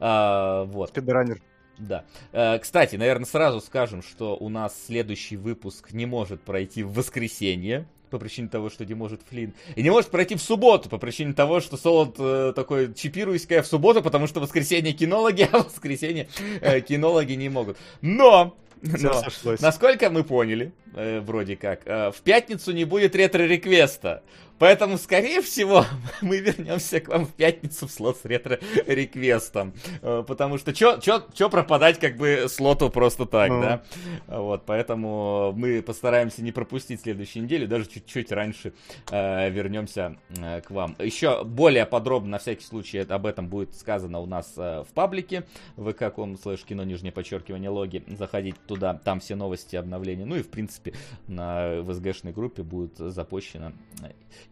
А, 0.00 0.64
вот. 0.64 0.90
Спидранер. 0.90 1.40
Да. 1.78 2.04
Э, 2.32 2.58
кстати, 2.58 2.96
наверное, 2.96 3.26
сразу 3.26 3.60
скажем, 3.60 4.02
что 4.02 4.36
у 4.36 4.48
нас 4.48 4.78
следующий 4.86 5.36
выпуск 5.36 5.92
не 5.92 6.06
может 6.06 6.42
пройти 6.42 6.82
в 6.82 6.92
воскресенье 6.92 7.86
по 8.12 8.18
причине 8.18 8.48
того, 8.48 8.70
что 8.70 8.84
не 8.84 8.94
может 8.94 9.22
Флинн. 9.28 9.54
И 9.74 9.82
не 9.82 9.90
может 9.90 10.10
пройти 10.10 10.36
в 10.36 10.42
субботу 10.42 10.88
по 10.88 10.98
причине 10.98 11.32
того, 11.32 11.60
что 11.60 11.76
Солод 11.76 12.16
э, 12.18 12.52
такой 12.54 12.92
чипируйская 12.94 13.62
в 13.62 13.66
субботу, 13.66 14.02
потому 14.02 14.26
что 14.26 14.40
воскресенье 14.40 14.92
кинологи, 14.92 15.48
а 15.52 15.58
воскресенье 15.58 16.28
э, 16.60 16.80
кинологи 16.80 17.32
не 17.32 17.48
могут. 17.48 17.78
Но 18.02 18.54
но, 18.82 19.22
насколько 19.60 20.10
мы 20.10 20.24
поняли, 20.24 20.72
э, 20.94 21.20
вроде 21.20 21.56
как, 21.56 21.82
э, 21.86 22.10
в 22.10 22.20
пятницу 22.22 22.72
не 22.72 22.84
будет 22.84 23.14
ретро-реквеста. 23.14 24.22
Поэтому, 24.62 24.96
скорее 24.96 25.42
всего, 25.42 25.84
мы 26.22 26.38
вернемся 26.38 27.00
к 27.00 27.08
вам 27.08 27.26
в 27.26 27.32
пятницу 27.32 27.88
в 27.88 27.90
слот 27.90 28.18
с 28.18 28.24
ретро-реквестом. 28.24 29.72
Э, 30.02 30.22
потому 30.24 30.56
что 30.56 30.72
что 30.72 31.48
пропадать 31.50 31.98
как 31.98 32.16
бы 32.16 32.46
слоту 32.48 32.88
просто 32.88 33.26
так, 33.26 33.50
ну. 33.50 33.60
да? 33.60 33.82
Вот, 34.28 34.64
поэтому 34.64 35.52
мы 35.56 35.82
постараемся 35.82 36.44
не 36.44 36.52
пропустить 36.52 37.00
следующую 37.00 37.42
неделю, 37.42 37.66
даже 37.66 37.86
чуть-чуть 37.86 38.30
раньше 38.30 38.72
э, 39.10 39.50
вернемся 39.50 40.16
э, 40.28 40.60
к 40.60 40.70
вам. 40.70 40.94
Еще 41.00 41.42
более 41.42 41.84
подробно, 41.84 42.30
на 42.30 42.38
всякий 42.38 42.64
случай, 42.64 42.98
об 42.98 43.26
этом 43.26 43.48
будет 43.48 43.74
сказано 43.74 44.20
у 44.20 44.26
нас 44.26 44.54
э, 44.56 44.84
в 44.88 44.94
паблике 44.94 45.42
vk.com 45.76 46.38
слэш 46.38 46.62
кино 46.62 46.84
нижнее 46.84 47.10
подчеркивание 47.10 47.68
логи. 47.68 48.04
Заходите 48.06 48.58
туда, 48.68 48.94
там 48.94 49.18
все 49.18 49.34
новости, 49.34 49.74
обновления. 49.74 50.24
Ну 50.24 50.36
и, 50.36 50.42
в 50.42 50.50
принципе, 50.50 50.94
на 51.26 51.82
ВСГшной 51.82 52.32
группе 52.32 52.62
будет 52.62 52.96
запущено 52.98 53.72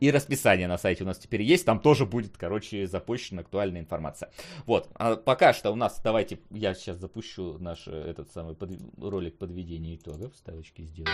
и 0.01 0.11
расписание 0.11 0.67
на 0.67 0.79
сайте 0.79 1.05
у 1.05 1.07
нас 1.07 1.19
теперь 1.19 1.43
есть. 1.43 1.65
Там 1.65 1.79
тоже 1.79 2.07
будет, 2.07 2.37
короче, 2.37 2.87
запущена 2.87 3.43
актуальная 3.43 3.81
информация. 3.81 4.31
Вот. 4.67 4.89
А 4.95 5.17
пока 5.17 5.53
что 5.53 5.71
у 5.71 5.77
нас, 5.77 6.01
давайте, 6.03 6.41
я 6.51 6.75
сейчас 6.75 6.99
запущу 6.99 7.59
наш 7.59 7.87
э, 7.87 7.93
этот 7.93 8.33
самый 8.33 8.55
под, 8.55 8.71
ролик 8.99 9.39
подведения 9.39 9.97
итогов. 9.97 10.35
Ставочки 10.37 10.83
сделаны. 10.83 11.13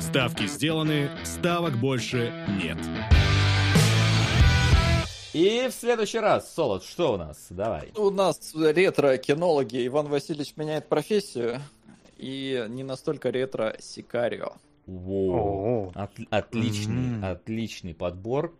Ставки 0.00 0.46
сделаны, 0.46 1.10
ставок 1.24 1.76
больше 1.78 2.32
нет. 2.62 2.78
И 5.32 5.68
в 5.68 5.72
следующий 5.72 6.18
раз, 6.18 6.52
Солод, 6.52 6.82
что 6.82 7.14
у 7.14 7.16
нас? 7.16 7.46
Давай. 7.50 7.92
У 7.96 8.10
нас 8.10 8.54
ретро-кинологи. 8.54 9.86
Иван 9.86 10.08
Васильевич 10.08 10.54
меняет 10.56 10.88
профессию. 10.88 11.60
И 12.16 12.66
не 12.68 12.82
настолько 12.82 13.30
ретро 13.30 13.76
Сикарио. 14.88 15.84
Во, 15.84 15.92
От, 15.94 16.12
отличный, 16.30 17.20
mm-hmm. 17.20 17.30
отличный 17.30 17.94
подбор. 17.94 18.54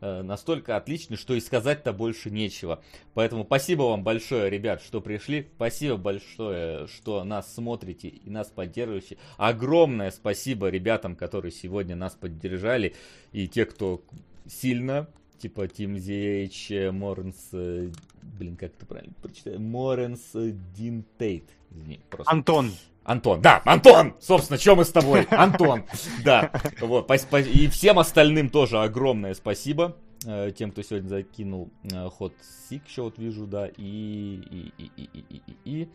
Э, 0.00 0.22
настолько 0.22 0.76
отличный, 0.76 1.16
что 1.16 1.34
и 1.34 1.40
сказать-то 1.40 1.92
больше 1.92 2.30
нечего. 2.30 2.82
Поэтому 3.14 3.44
спасибо 3.44 3.82
вам 3.82 4.02
большое, 4.02 4.50
ребят, 4.50 4.82
что 4.82 5.00
пришли. 5.00 5.48
Спасибо 5.56 5.96
большое, 5.96 6.86
что 6.86 7.24
нас 7.24 7.54
смотрите 7.54 8.08
и 8.08 8.30
нас 8.30 8.48
поддерживаете. 8.48 9.18
Огромное 9.36 10.10
спасибо 10.10 10.68
ребятам, 10.68 11.16
которые 11.16 11.52
сегодня 11.52 11.96
нас 11.96 12.14
поддержали. 12.14 12.94
И 13.32 13.48
те, 13.48 13.66
кто 13.66 14.02
сильно 14.46 15.08
типа 15.38 15.68
Тим 15.68 15.96
ZH, 15.96 16.92
Моренс, 16.92 17.48
э, 17.52 17.90
блин, 18.38 18.56
как 18.56 18.72
это 18.74 18.86
правильно 18.86 19.14
прочитать, 19.22 19.58
Моренс 19.58 20.32
Дин 20.34 21.04
Тейт. 21.18 21.44
Извини, 21.70 22.00
просто. 22.10 22.30
Антон. 22.30 22.70
Антон, 23.04 23.40
да, 23.40 23.62
Антон! 23.64 24.14
Собственно, 24.20 24.58
что 24.58 24.76
мы 24.76 24.84
с 24.84 24.92
тобой? 24.92 25.22
Антон, 25.30 25.84
да. 26.24 26.52
Вот, 26.80 27.10
и 27.10 27.68
всем 27.68 27.98
остальным 27.98 28.50
тоже 28.50 28.78
огромное 28.78 29.34
спасибо. 29.34 29.96
Э, 30.26 30.50
тем, 30.56 30.70
кто 30.70 30.82
сегодня 30.82 31.08
закинул 31.08 31.70
ход 32.10 32.34
Сик, 32.68 32.86
еще 32.86 33.02
вот 33.02 33.18
вижу, 33.18 33.46
да, 33.46 33.68
и, 33.68 33.72
и, 33.78 34.72
и, 34.76 34.90
и, 34.96 35.02
и, 35.14 35.42
и, 35.46 35.56
и 35.64 35.88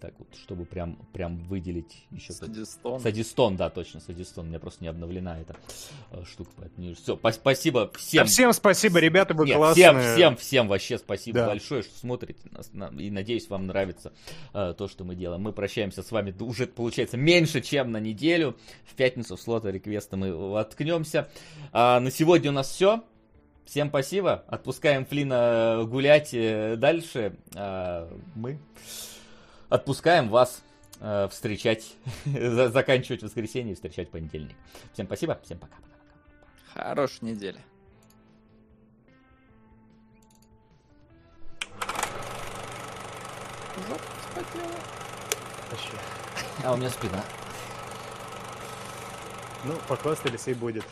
так 0.00 0.14
вот, 0.18 0.28
чтобы 0.34 0.64
прям, 0.64 0.96
прям 1.12 1.38
выделить 1.44 2.06
еще... 2.10 2.32
Садистон. 2.32 3.00
Садистон, 3.00 3.56
да, 3.56 3.70
точно, 3.70 4.00
Садистон. 4.00 4.46
У 4.46 4.48
меня 4.48 4.58
просто 4.58 4.82
не 4.82 4.88
обновлена 4.88 5.40
эта 5.40 5.56
э, 6.10 6.22
штука, 6.24 6.50
поэтому... 6.56 6.94
Все, 6.94 7.18
спасибо 7.32 7.90
всем. 7.96 8.24
Да 8.24 8.30
всем 8.30 8.52
спасибо, 8.52 8.98
ребята, 8.98 9.34
вы 9.34 9.46
Нет, 9.46 9.56
классные. 9.56 9.90
Всем, 9.90 10.00
всем, 10.00 10.36
всем 10.36 10.68
вообще 10.68 10.98
спасибо 10.98 11.40
да. 11.40 11.46
большое, 11.46 11.82
что 11.82 11.98
смотрите 11.98 12.40
нас. 12.50 12.70
На, 12.72 12.86
и 12.86 13.10
надеюсь, 13.10 13.48
вам 13.48 13.66
нравится 13.66 14.12
э, 14.54 14.74
то, 14.76 14.88
что 14.88 15.04
мы 15.04 15.14
делаем. 15.14 15.42
Мы 15.42 15.52
прощаемся 15.52 16.02
с 16.02 16.10
вами 16.10 16.34
уже, 16.40 16.66
получается, 16.66 17.16
меньше, 17.16 17.60
чем 17.60 17.92
на 17.92 18.00
неделю. 18.00 18.56
В 18.84 18.94
пятницу 18.94 19.36
в 19.36 19.40
слота 19.40 19.70
реквеста 19.70 20.16
мы 20.16 20.34
воткнемся. 20.34 21.28
А 21.72 22.00
на 22.00 22.10
сегодня 22.10 22.50
у 22.50 22.54
нас 22.54 22.70
все. 22.70 23.02
Всем 23.64 23.90
спасибо. 23.90 24.44
Отпускаем 24.48 25.04
Флина 25.04 25.82
гулять 25.84 26.30
э, 26.32 26.76
дальше. 26.76 27.36
А 27.54 28.10
мы 28.34 28.58
отпускаем 29.68 30.28
вас 30.28 30.62
э, 31.00 31.28
встречать, 31.30 31.94
заканчивать 32.24 33.22
воскресенье 33.22 33.72
и 33.72 33.74
встречать 33.74 34.10
понедельник. 34.10 34.56
Всем 34.92 35.06
спасибо, 35.06 35.38
всем 35.44 35.58
пока. 35.58 35.76
пока. 35.76 35.88
Хорошей 36.82 37.24
недели. 37.24 37.58
А 46.64 46.72
у 46.72 46.76
меня 46.76 46.90
спина. 46.90 47.24
Ну, 49.64 49.74
похвастались 49.88 50.48
и 50.48 50.54
будет. 50.54 50.84